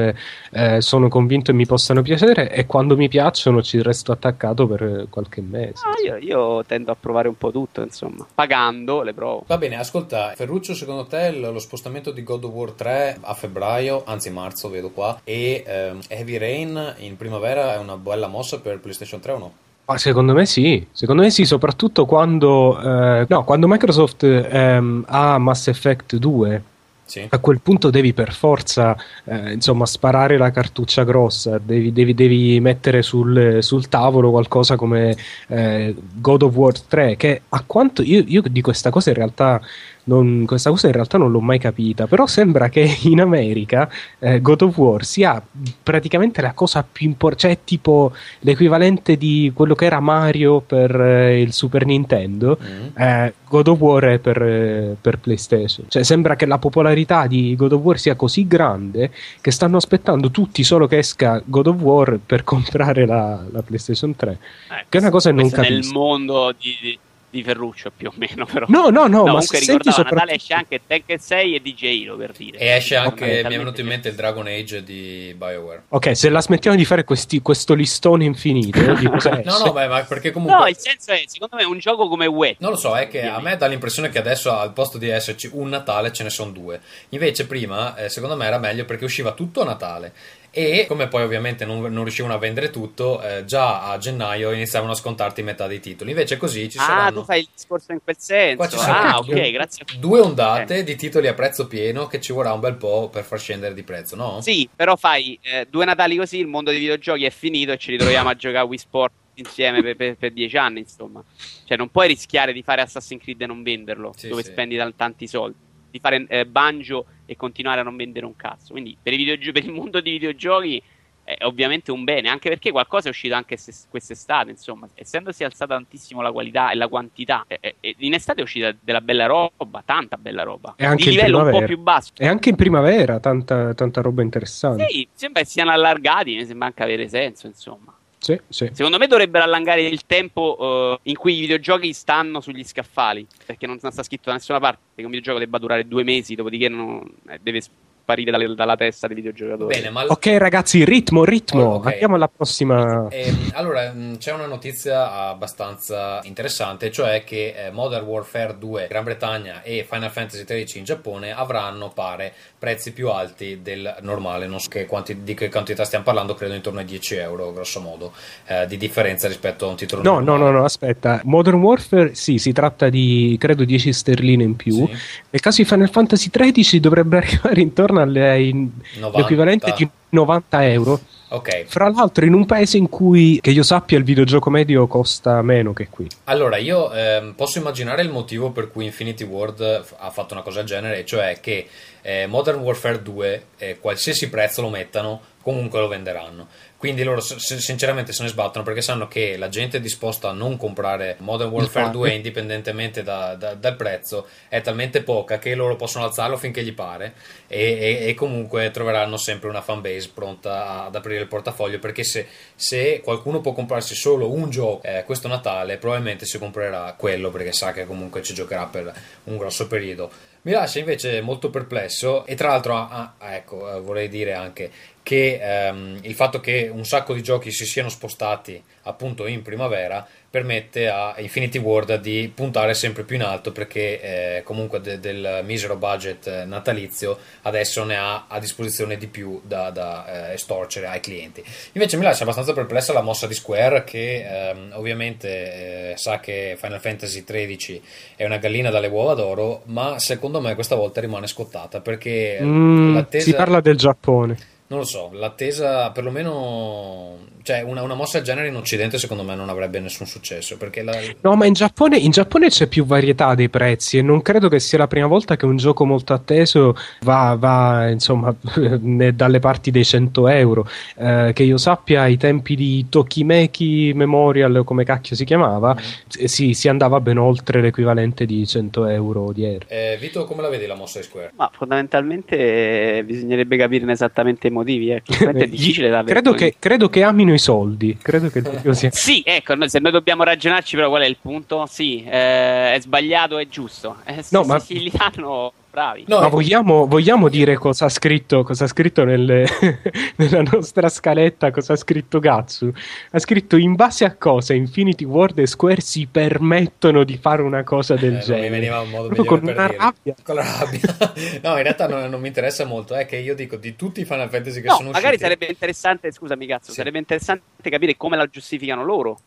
eh, 0.52 0.80
sono 0.80 1.10
convinto 1.10 1.52
e 1.52 1.54
mi 1.54 1.66
possano 1.66 2.02
piacere 2.02 2.50
e 2.50 2.66
quando 2.66 2.96
mi 2.96 3.10
piacciono 3.10 3.62
ci 3.62 3.82
resto 3.82 4.14
attaccato 4.14 4.66
per 4.66 5.08
qualche 5.10 5.42
mese. 5.42 5.84
Ah, 5.84 6.02
io, 6.02 6.16
io, 6.16 6.64
tendo 6.64 6.94
a 6.94 6.96
provare 6.98 7.28
un 7.28 7.36
po' 7.36 7.52
tutto, 7.52 7.82
insomma, 7.82 8.26
pagando 8.34 9.02
le 9.02 9.14
provo. 9.14 9.44
Va 9.46 9.58
bene, 9.58 9.76
ascolta, 9.78 10.32
Ferruccio, 10.36 10.74
secondo 10.74 11.04
te 11.06 11.32
lo 11.32 11.60
spostamento 11.60 12.12
di 12.12 12.24
God 12.24 12.46
of 12.46 12.54
War 12.54 12.72
3 12.72 13.18
a 13.20 13.34
febbraio, 13.34 14.04
anzi 14.06 14.30
marzo 14.30 14.70
vedo 14.70 14.92
qua, 14.92 15.20
e 15.26 15.66
ehm, 15.68 16.00
Heavy 16.08 16.38
Rain 16.38 16.94
in 17.00 17.18
primavera 17.18 17.74
è 17.74 17.78
una 17.78 17.98
bella 17.98 18.28
mossa 18.28 18.62
per 18.62 18.80
PlayStation 18.80 19.20
3 19.20 19.32
o 19.34 19.38
no? 19.38 19.54
Ah, 19.86 19.98
secondo 19.98 20.34
me 20.34 20.46
sì, 20.46 20.86
secondo 20.92 21.22
me 21.22 21.30
sì, 21.30 21.46
soprattutto 21.46 22.06
quando, 22.06 22.80
eh, 22.82 23.26
no, 23.30 23.44
quando 23.44 23.68
Microsoft 23.68 24.24
ehm, 24.24 25.06
ha 25.08 25.38
Mass 25.38 25.68
Effect 25.68 26.16
2 26.16 26.64
sì. 27.08 27.28
A 27.30 27.38
quel 27.38 27.62
punto 27.62 27.92
devi 27.92 28.14
per 28.14 28.34
forza 28.34 28.98
eh, 29.26 29.54
insomma, 29.54 29.86
sparare 29.86 30.38
la 30.38 30.50
cartuccia 30.50 31.04
grossa, 31.04 31.60
devi, 31.64 31.94
devi, 31.94 32.16
devi 32.16 32.60
mettere 32.60 33.04
sul, 33.04 33.60
sul, 33.62 33.88
tavolo 33.88 34.32
qualcosa 34.32 34.76
come 34.76 35.16
eh, 35.48 35.96
God 36.16 36.42
of 36.42 36.56
War 36.56 36.80
3, 36.80 37.16
che 37.16 37.44
a 37.48 37.64
quanto 37.64 38.02
io, 38.02 38.24
io 38.26 38.42
di 38.50 38.62
questa 38.62 38.90
cosa 38.90 39.12
in 39.12 39.18
realtà 39.18 39.62
non, 40.06 40.46
questa 40.46 40.70
cosa 40.70 40.88
in 40.88 40.94
realtà 40.94 41.18
non 41.18 41.32
l'ho 41.32 41.42
mai 41.42 41.60
capita, 41.60 42.08
però 42.08 42.26
sembra 42.28 42.70
che 42.70 42.98
in 43.04 43.22
America 43.22 43.90
eh, 44.20 44.42
God 44.42 44.62
of 44.64 44.78
War 44.78 45.04
sia 45.04 45.42
praticamente 45.84 46.42
la 46.42 46.54
cosa 46.54 46.86
più 46.90 47.08
importante, 47.08 47.48
cioè 47.48 47.60
tipo 47.64 48.14
l'equivalente 48.40 49.18
di 49.18 49.52
quello 49.54 49.76
che 49.76 49.86
era 49.86 50.00
Mario 50.00 50.62
per 50.62 51.00
eh, 51.00 51.42
il 51.42 51.54
Super 51.54 51.86
Nintendo, 51.86 52.58
mm. 52.62 52.98
eh, 52.98 53.34
God 53.48 53.68
of 53.68 53.80
War 53.80 54.04
è 54.06 54.20
per, 54.20 54.42
eh, 54.42 54.96
per, 55.00 55.20
PlayStation. 55.20 55.86
Cioè 55.88 56.04
sembra 56.04 56.36
che 56.36 56.46
la 56.46 56.58
popolarità 56.58 57.28
di 57.28 57.56
God 57.56 57.74
of 57.74 57.82
War 57.82 58.00
sia 58.00 58.16
così 58.16 58.48
grande 58.48 59.12
che 59.42 59.52
stanno 59.52 59.78
aspettando 59.78 60.30
tutti 60.32 60.64
solo 60.64 60.88
che 60.88 61.00
esca 61.00 61.42
God 61.44 61.68
of 61.68 61.82
War 61.82 62.20
per 62.24 62.44
comprare 62.46 63.06
la, 63.06 63.44
la 63.52 63.62
PlayStation 63.62 64.16
3. 64.16 64.32
Eh, 64.32 64.86
che 64.88 64.98
è 64.98 65.02
una 65.02 65.10
cosa 65.10 65.30
che 65.30 65.36
non 65.36 65.50
capisco. 65.50 65.74
Nel 65.74 65.92
mondo 65.92 66.54
di 66.60 66.76
di 66.82 67.00
Ferruccio 67.44 67.92
più 67.96 68.10
o 68.10 68.14
meno. 68.16 68.46
Però. 68.52 68.66
No, 68.70 68.90
no, 68.90 69.08
no. 69.08 69.08
no 69.08 69.24
ma 69.24 69.32
comunque 69.32 69.60
ricordavo, 69.60 69.92
soprattutto... 69.92 70.16
Natale 70.16 70.34
esce 70.34 70.54
anche 70.54 70.82
Tekken 70.86 71.20
6 71.20 71.56
e 71.56 71.62
DJ 71.62 72.04
Halo 72.04 72.18
per 72.18 72.32
dire. 72.32 72.58
E 72.58 72.68
esce 72.68 72.96
anche, 72.96 73.26
mi 73.26 73.54
è 73.54 73.58
venuto 73.58 73.82
in 73.82 73.88
mente 73.88 74.10
il 74.10 74.16
Dragon 74.16 74.46
Age 74.48 74.84
di 74.84 75.34
BioWare. 75.38 75.84
Ok, 75.90 76.16
se 76.16 76.30
la 76.30 76.42
smettiamo 76.42 76.76
di 76.76 76.86
fare 76.86 77.04
questi, 77.04 77.42
questo 77.42 77.74
listone 77.74 78.26
infinito, 78.26 78.94
di 78.94 79.08
cosa 79.08 79.42
No, 79.46 79.58
no, 79.60 79.72
beh, 79.72 79.88
ma 79.88 80.04
perché 80.04 80.32
comunque... 80.32 80.58
No, 80.58 80.68
il 80.68 80.78
senso 80.78 81.12
è, 81.12 81.24
secondo 81.28 81.56
me, 81.56 81.64
un 81.64 81.78
gioco 81.80 82.08
come 82.08 82.26
Wet. 82.26 82.58
Non 82.60 82.72
lo 82.72 82.78
so, 82.78 82.96
è 82.96 83.08
che 83.08 83.24
a 83.24 83.40
me 83.40 83.58
dà 83.58 83.68
l'impressione 83.68 84.10
che 84.10 84.18
adesso 84.18 84.52
al 84.52 84.74
posto 84.74 84.98
di 84.98 85.10
esserci 85.10 85.50
un 85.52 85.70
Natale 85.70 86.12
ce 86.12 86.24
ne 86.24 86.30
sono 86.30 86.52
due. 86.52 86.80
Invece 87.10 87.46
prima, 87.46 87.96
eh, 87.96 88.10
secondo 88.10 88.36
me, 88.36 88.46
era 88.46 88.58
meglio 88.58 88.86
perché 88.86 89.06
usciva 89.06 89.34
tutto 89.34 89.62
a 89.62 89.66
Natale 89.66 90.14
e 90.56 90.86
come 90.88 91.10
poi 91.10 91.24
ovviamente 91.24 91.66
non, 91.66 91.82
non 91.82 92.04
riuscivano 92.04 92.34
a 92.34 92.38
vendere 92.38 92.70
tutto, 92.70 93.22
eh, 93.22 93.44
già 93.44 93.92
a 93.92 93.98
gennaio 93.98 94.54
iniziavano 94.54 94.94
a 94.94 94.96
scontarti 94.96 95.44
metà 95.44 95.68
dei 95.68 95.82
titoli. 95.82 96.12
Invece 96.12 96.38
così 96.38 96.70
ci 96.70 96.78
saranno... 96.78 97.08
Ah, 97.08 97.12
tu 97.12 97.24
fai 97.26 97.40
il 97.42 97.50
discorso 97.54 97.92
in 97.92 98.00
quel 98.02 98.16
senso. 98.18 98.56
Qua 98.56 98.70
ci 98.70 98.78
ah, 98.80 99.18
ok, 99.18 99.52
grazie. 99.52 99.86
Due 100.00 100.20
ondate 100.22 100.78
eh. 100.78 100.84
di 100.84 100.96
titoli 100.96 101.28
a 101.28 101.34
prezzo 101.34 101.68
pieno 101.68 102.08
che 102.08 102.22
ci 102.22 102.32
vorrà 102.32 102.54
un 102.54 102.62
bel 102.62 102.76
po' 102.76 103.10
per 103.10 103.26
far 103.26 103.38
scendere 103.38 103.74
di 103.74 103.84
prezzo, 103.84 104.16
no? 104.16 104.40
Sì, 104.40 104.70
però 104.74 104.96
fai 104.96 105.38
eh, 105.42 105.68
due 105.70 105.84
Natali 105.84 106.16
così, 106.16 106.38
il 106.40 106.48
mondo 106.48 106.70
dei 106.70 106.80
videogiochi 106.80 107.26
è 107.26 107.32
finito 107.32 107.74
e 107.74 107.78
ci 107.78 107.92
ritroviamo 107.92 108.30
a 108.30 108.36
giocare 108.38 108.60
a 108.60 108.64
Wii 108.64 108.78
Sport 108.78 109.14
insieme 109.34 109.82
per, 109.82 109.98
per, 109.98 110.16
per, 110.16 110.32
dieci 110.32 110.56
anni, 110.56 110.80
insomma. 110.80 111.22
Cioè 111.66 111.76
non 111.76 111.90
puoi 111.90 112.08
rischiare 112.08 112.54
di 112.54 112.64
fare 112.64 112.82
Assassin's 112.82 113.22
Creed 113.22 113.42
e 113.42 113.46
non 113.46 113.62
venderlo, 113.62 114.14
sì, 114.16 114.30
dove 114.30 114.44
sì. 114.44 114.52
spendi 114.52 114.82
tanti 114.96 115.28
soldi. 115.28 115.65
Di 115.96 116.02
fare 116.02 116.26
eh, 116.28 116.46
Banjo 116.46 117.06
e 117.26 117.38
continuare 117.38 117.80
a 117.80 117.84
non 117.84 117.96
vendere 117.96 118.26
un 118.26 118.36
cazzo. 118.36 118.74
Quindi 118.74 118.98
per, 119.02 119.16
videogio- 119.16 119.54
per 119.54 119.64
il 119.64 119.72
mondo 119.72 120.02
dei 120.02 120.12
videogiochi 120.12 120.84
è 121.24 121.38
ovviamente 121.46 121.90
un 121.90 122.04
bene, 122.04 122.28
anche 122.28 122.50
perché 122.50 122.70
qualcosa 122.70 123.08
è 123.08 123.12
uscito 123.12 123.34
anche 123.34 123.56
se- 123.56 123.88
quest'estate, 123.90 124.52
insomma, 124.52 124.90
essendosi 124.94 125.46
alzata 125.46 125.74
tantissimo 125.74 126.22
la 126.22 126.34
qualità 126.34 126.72
e 126.72 126.76
la 126.76 126.90
quantità, 126.90 127.46
e- 127.48 127.76
e- 127.80 127.96
in 128.00 128.14
estate 128.14 128.42
è 128.42 128.44
uscita 128.44 128.76
della 128.78 129.00
bella 129.00 129.26
roba, 129.26 129.82
tanta 129.86 130.18
bella 130.18 130.44
roba, 130.44 130.74
e 130.76 130.86
anche 130.86 131.06
di 131.06 131.10
livello 131.12 131.44
un 131.44 131.50
po' 131.50 131.64
più 131.64 131.80
basso. 131.80 132.12
E 132.18 132.28
anche 132.28 132.50
in 132.50 132.56
primavera 132.56 133.22
tanta, 133.22 133.74
tanta 133.74 134.02
roba 134.02 134.22
interessante. 134.22 134.86
Sì, 134.90 135.08
sembra 135.14 135.42
che 135.44 135.48
siano 135.48 135.72
allargati, 135.72 136.36
mi 136.36 136.46
sembra 136.46 136.68
anche 136.68 136.84
avere 136.84 137.08
senso, 137.08 137.48
insomma. 137.48 137.95
Sì, 138.26 138.42
sì. 138.50 138.70
Secondo 138.74 138.98
me 138.98 139.06
dovrebbero 139.06 139.44
allungare 139.44 139.84
il 139.84 140.04
tempo 140.08 140.58
uh, 140.60 141.00
in 141.04 141.16
cui 141.16 141.38
i 141.38 141.42
videogiochi 141.42 141.94
stanno 141.94 142.42
sugli 142.42 142.64
scaffali, 142.64 143.28
perché 143.46 143.68
non 143.68 143.78
sta 143.78 144.02
scritto 144.02 144.24
da 144.26 144.34
nessuna 144.34 144.60
parte 144.60 144.80
che 144.96 145.04
un 145.04 145.12
videogioco 145.12 145.38
debba 145.38 145.60
durare 145.60 145.88
due 145.88 146.04
mesi, 146.04 146.34
dopodiché 146.34 146.68
non, 146.68 147.08
eh, 147.30 147.38
deve 147.40 147.62
sparire 148.06 148.30
dalle, 148.30 148.54
dalla 148.54 148.76
testa 148.76 149.08
dei 149.08 149.16
videogiocatori. 149.16 149.76
Bene, 149.76 149.90
ma... 149.90 150.06
Ok, 150.06 150.28
ragazzi, 150.38 150.86
ritmo, 150.86 151.26
ritmo. 151.26 151.64
Oh, 151.64 151.76
okay. 151.76 151.94
Andiamo 151.94 152.16
alla 152.16 152.28
prossima. 152.28 153.08
Eh, 153.10 153.34
allora, 153.54 153.92
mm, 153.92 154.16
c'è 154.16 154.32
una 154.32 154.46
notizia 154.46 155.30
abbastanza 155.30 156.20
interessante, 156.24 156.92
cioè 156.92 157.24
che 157.24 157.56
eh, 157.58 157.72
Modern 157.72 158.06
Warfare 158.06 158.58
2 158.60 158.86
Gran 158.88 159.04
Bretagna 159.04 159.64
e 159.64 159.86
Final 159.90 160.12
Fantasy 160.12 160.44
XIII 160.44 160.78
in 160.78 160.84
Giappone 160.84 161.34
avranno, 161.34 161.90
pare, 161.90 162.32
prezzi 162.60 162.94
più 162.94 163.10
alti 163.10 163.62
del 163.64 163.98
normale. 164.02 164.46
Non 164.46 164.60
so 164.60 164.70
che 164.70 164.86
quanti, 164.86 165.24
di 165.24 165.34
che 165.34 165.50
quantità 165.50 165.84
stiamo 165.84 166.06
parlando, 166.06 166.36
credo 166.36 166.54
intorno 166.54 166.80
ai 166.80 166.86
10 166.86 167.16
euro, 167.16 167.52
grosso 167.54 167.82
modo, 167.82 168.14
eh, 168.46 168.68
di 168.68 168.78
differenza 168.78 169.28
rispetto 169.28 169.66
a 169.66 169.70
un 169.70 169.76
titolo 169.76 170.04
no, 170.04 170.20
normale. 170.20 170.38
No, 170.38 170.46
no, 170.46 170.58
no, 170.60 170.64
aspetta. 170.64 171.22
Modern 171.24 171.60
Warfare, 171.60 172.14
sì, 172.14 172.38
si 172.38 172.52
tratta 172.52 172.88
di, 172.90 173.36
credo, 173.40 173.66
10 173.66 173.92
sterline 173.92 174.44
in 174.44 174.56
più. 174.56 174.86
Sì. 174.86 174.98
Nel 175.32 175.42
caso 175.42 175.64
di 175.64 175.68
Final 175.68 175.90
Fantasy 175.90 176.30
XIII 176.30 176.80
dovrebbe 176.80 177.18
arrivare 177.26 177.62
intorno 177.62 177.94
intorno 178.04 179.10
all'equivalente 179.12 179.74
di 179.78 179.90
90 180.10 180.68
euro. 180.70 181.00
Ok. 181.30 181.66
Fra 181.66 181.90
l'altro, 181.90 182.24
in 182.24 182.34
un 182.34 182.46
paese 182.46 182.78
in 182.78 182.88
cui, 182.88 183.40
che 183.42 183.50
io 183.50 183.64
sappia, 183.64 183.98
il 183.98 184.04
videogioco 184.04 184.50
medio 184.50 184.88
costa 184.88 185.42
meno 185.42 185.74
che 185.74 185.88
qui. 185.90 186.08
Allora, 186.26 186.58
io 186.58 186.94
ehm, 186.94 187.34
posso 187.34 187.58
immaginare 187.58 188.04
il 188.04 188.10
motivo 188.10 188.52
per 188.52 188.72
cui 188.72 188.86
Infinity 188.86 189.24
Ward 189.24 189.62
ha 189.98 190.10
fatto 190.12 190.34
una 190.34 190.44
cosa 190.44 190.60
del 190.60 190.68
genere, 190.68 191.04
cioè 191.04 191.40
che 191.42 191.68
eh, 192.02 192.28
Modern 192.28 192.60
Warfare 192.60 193.02
2, 193.02 193.46
eh, 193.58 193.80
qualsiasi 193.80 194.30
prezzo 194.30 194.62
lo 194.62 194.70
mettano, 194.70 195.20
comunque 195.42 195.80
lo 195.80 195.88
venderanno. 195.88 196.48
Quindi 196.86 197.02
loro 197.02 197.20
sinceramente 197.20 198.14
se 198.14 198.22
ne 198.22 198.30
sbattono 198.30 198.64
perché 198.64 198.84
sanno 198.84 199.08
che 199.08 199.38
la 199.38 199.50
gente 199.50 199.78
è 199.78 199.80
disposta 199.80 200.30
a 200.30 200.34
non 200.34 200.56
comprare 200.56 201.16
Modern 201.18 201.50
Warfare 201.50 201.90
2 201.90 202.12
indipendentemente 202.12 203.02
da, 203.02 203.34
da, 203.34 203.56
dal 203.56 203.76
prezzo 203.76 204.28
è 204.48 204.62
talmente 204.62 205.02
poca 205.02 205.40
che 205.40 205.56
loro 205.56 205.78
possono 205.78 206.06
alzarlo 206.06 206.38
finché 206.38 206.64
gli 206.64 206.76
pare 206.76 207.16
e, 207.48 208.04
e, 208.04 208.08
e 208.08 208.14
comunque 208.14 208.70
troveranno 208.70 209.18
sempre 209.18 209.50
una 209.50 209.64
fanbase 209.64 210.12
pronta 210.14 210.86
ad 210.86 210.94
aprire 210.94 211.22
il 211.22 211.28
portafoglio 211.28 211.80
perché 211.80 212.04
se, 212.04 212.28
se 212.54 213.02
qualcuno 213.04 213.42
può 213.42 213.54
comprarsi 213.54 213.96
solo 213.96 214.32
un 214.32 214.52
gioco 214.52 214.86
eh, 214.86 215.02
questo 215.06 215.28
Natale 215.28 215.78
probabilmente 215.78 216.28
si 216.28 216.38
comprerà 216.38 216.94
quello 216.96 217.32
perché 217.32 217.52
sa 217.52 217.72
che 217.72 217.88
comunque 217.88 218.22
ci 218.22 218.36
giocherà 218.36 218.68
per 218.68 218.94
un 219.24 219.38
grosso 219.38 219.66
periodo. 219.66 220.34
Mi 220.46 220.52
lascia 220.52 220.78
invece 220.78 221.22
molto 221.22 221.50
perplesso 221.50 222.24
e 222.24 222.36
tra 222.36 222.50
l'altro 222.50 222.76
ah, 222.76 223.16
ecco, 223.20 223.78
eh, 223.78 223.82
vorrei 223.82 224.08
dire 224.08 224.34
anche 224.34 224.70
che 225.02 225.40
ehm, 225.42 225.98
il 226.04 226.14
fatto 226.14 226.40
che 226.40 226.70
un 226.72 226.86
sacco 226.86 227.16
di 227.16 227.24
giochi 227.24 227.50
si 227.50 227.66
siano 227.66 227.90
spostati 227.90 228.64
appunto 228.84 229.26
in 229.26 229.42
primavera 229.42 230.08
permette 230.36 230.90
a 230.90 231.16
Infinity 231.20 231.60
Ward 231.60 232.02
di 232.02 232.30
puntare 232.36 232.74
sempre 232.74 233.04
più 233.04 233.16
in 233.16 233.24
alto 233.24 233.54
perché 233.54 234.02
eh, 234.02 234.44
comunque 234.44 234.82
de- 234.82 235.00
del 235.00 235.44
misero 235.46 235.78
budget 235.78 236.44
natalizio 236.44 237.18
adesso 237.44 237.86
ne 237.86 237.96
ha 237.96 238.26
a 238.28 238.38
disposizione 238.38 238.98
di 238.98 239.08
più 239.08 239.40
da, 239.46 239.70
da 239.70 240.32
eh, 240.32 240.34
estorcere 240.34 240.88
ai 240.88 241.00
clienti. 241.00 241.42
Invece 241.72 241.96
mi 241.96 242.04
lascia 242.04 242.24
abbastanza 242.24 242.52
perplessa 242.52 242.92
la 242.92 243.00
mossa 243.00 243.28
di 243.28 243.34
Square 243.34 243.86
che 243.86 244.50
ehm, 244.50 244.72
ovviamente 244.74 245.92
eh, 245.92 245.94
sa 245.96 246.20
che 246.20 246.58
Final 246.60 246.82
Fantasy 246.82 247.24
XIII 247.24 247.82
è 248.18 248.26
una 248.26 248.36
gallina 248.36 248.70
dalle 248.70 248.88
uova 248.88 249.14
d'oro 249.14 249.62
ma 249.68 250.00
secondo 250.00 250.42
me 250.42 250.54
questa 250.54 250.76
volta 250.76 251.00
rimane 251.00 251.28
scottata 251.28 251.80
perché 251.80 252.40
mm, 252.42 253.00
si 253.20 253.34
parla 253.34 253.62
del 253.62 253.78
Giappone 253.78 254.54
non 254.68 254.80
lo 254.80 254.86
so, 254.86 255.12
l'attesa 255.14 255.92
perlomeno 255.92 257.34
cioè 257.44 257.62
una, 257.62 257.84
una, 257.84 257.94
mossa 257.94 258.18
del 258.18 258.26
genere 258.26 258.48
in 258.48 258.56
Occidente 258.56 258.98
secondo 258.98 259.22
me 259.22 259.36
non 259.36 259.50
avrebbe 259.50 259.80
nessun 259.80 260.08
successo 260.08 260.58
perché 260.58 260.82
la... 260.82 260.98
no 261.22 261.36
ma 261.36 261.46
in 261.46 261.54
Giappone, 261.54 261.98
in 261.98 262.10
Giappone, 262.10 262.50
c'è 262.50 262.66
più 262.66 262.86
varietà 262.86 263.36
dei 263.36 263.50
prezzi 263.50 264.00
e 264.00 264.02
non 264.02 264.24
credo 264.24 264.50
che 264.50 264.60
sia 264.60 264.80
la 264.80 264.88
prima 264.88 265.06
volta 265.06 265.36
che 265.36 265.46
un 265.46 265.56
gioco 265.56 265.86
molto 265.86 266.14
atteso 266.14 266.76
va, 267.02 267.36
va 267.38 267.90
insomma 267.90 268.36
dalle 268.42 269.40
parti 269.40 269.70
dei 269.70 269.86
100 269.86 270.28
euro 270.30 270.68
eh, 270.98 271.32
che 271.36 271.44
io 271.44 271.58
sappia 271.58 272.02
ai 272.02 272.18
tempi 272.18 272.56
di 272.56 272.88
Tokimeki 272.90 273.92
Memorial 273.94 274.64
come 274.66 274.84
cacchio 274.84 275.16
si 275.16 275.26
chiamava 275.26 275.76
mm. 275.76 276.26
si, 276.26 276.56
si, 276.56 276.68
andava 276.68 277.00
ben 277.00 277.20
oltre 277.20 277.62
l'equivalente 277.62 278.26
di 278.26 278.48
100 278.48 278.88
euro 278.88 279.26
odierno 279.26 279.70
eh, 279.70 280.00
Vito 280.02 280.26
come 280.26 280.42
la 280.42 280.50
vedi 280.50 280.66
la 280.66 280.76
mossa 280.76 280.98
di 280.98 281.06
Square? 281.06 281.34
ma 281.36 281.52
fondamentalmente 281.54 282.98
eh, 282.98 283.04
bisognerebbe 283.04 283.56
capirne 283.56 283.92
esattamente 283.92 284.48
i 284.48 284.52
motivi, 284.56 284.65
ecco. 284.90 285.14
è 285.30 285.48
difficile 285.48 285.90
da 285.90 286.04
credo 286.04 286.34
che, 286.34 286.56
credo 286.60 286.90
che 286.90 287.04
amino 287.04 287.34
i 287.34 287.40
soldi. 287.40 287.98
Credo 288.02 288.30
che 288.30 288.42
sia. 288.74 288.92
sì, 288.92 289.22
ecco, 289.26 289.56
se 289.68 289.80
noi 289.80 289.92
dobbiamo 289.92 290.24
ragionarci, 290.24 290.76
però 290.76 290.90
qual 290.90 291.04
è 291.04 291.08
il 291.08 291.18
punto? 291.22 291.66
Sì, 291.68 292.04
eh, 292.04 292.74
è 292.74 292.78
sbagliato, 292.80 293.38
è 293.38 293.48
giusto. 293.48 293.98
Eh, 294.06 294.24
no, 294.30 294.44
se, 294.44 294.48
ma... 294.48 294.60
se 294.60 294.74
li 294.74 294.92
danno 294.94 295.54
bravi. 295.76 296.06
No, 296.08 296.22
ma 296.22 296.30
vogliamo, 296.30 296.88
vogliamo, 296.88 297.28
dire 297.28 297.56
cosa 297.56 297.86
ha 297.86 297.90
scritto, 297.90 298.44
cosa 298.44 298.64
ha 298.64 298.68
scritto 298.68 299.04
nelle, 299.04 299.46
nella 300.16 300.42
nostra 300.42 300.88
scaletta? 300.88 301.52
Cosa 301.52 301.74
ha 301.74 301.76
scritto 301.76 302.20
Gatsu? 302.20 302.72
Ha 303.12 303.20
scritto 303.20 303.58
in 303.58 303.76
base 303.76 304.06
a 304.06 304.16
cosa 304.16 304.54
Infinity 304.54 305.04
Ward 305.04 305.38
e 305.40 305.48
Square 305.48 305.82
si 305.82 306.08
permettono 306.10 307.04
di 307.04 307.18
fare 307.18 307.42
una 307.42 307.64
cosa 307.64 307.96
del 307.96 308.16
eh, 308.16 308.20
genere. 308.20 308.44
mi 308.44 308.50
veniva 308.50 308.80
un 308.80 308.90
modo 308.90 309.26
con 309.26 309.42
una 309.44 309.68
rabbia. 309.68 310.16
Con 310.24 310.36
la 310.36 310.58
rabbia. 310.60 310.98
no, 311.44 311.58
in 311.58 311.64
realtà 311.64 311.88
non, 311.88 312.10
non, 312.10 312.22
mi 312.22 312.28
interessa 312.28 312.64
molto. 312.64 312.96
È 312.96 313.06
che 313.06 313.18
io 313.18 313.36
dico 313.36 313.58
di 313.58 313.76
tutti 313.76 314.00
i 314.00 314.06
Final 314.06 314.30
Fantasy 314.30 314.62
che 314.62 314.68
no, 314.68 314.76
sono 314.76 314.92
magari 314.92 315.16
usciti. 315.16 315.24
Magari 315.24 315.38
sarebbe 315.38 315.46
interessante, 315.48 316.12
scusami, 316.12 316.46
Gatsu, 316.46 316.70
sì. 316.70 316.78
sarebbe 316.78 317.00
interessante 317.00 317.70
capire 317.70 317.98
come 317.98 318.16
la 318.16 318.28
giustificano 318.28 318.86
loro 318.86 319.20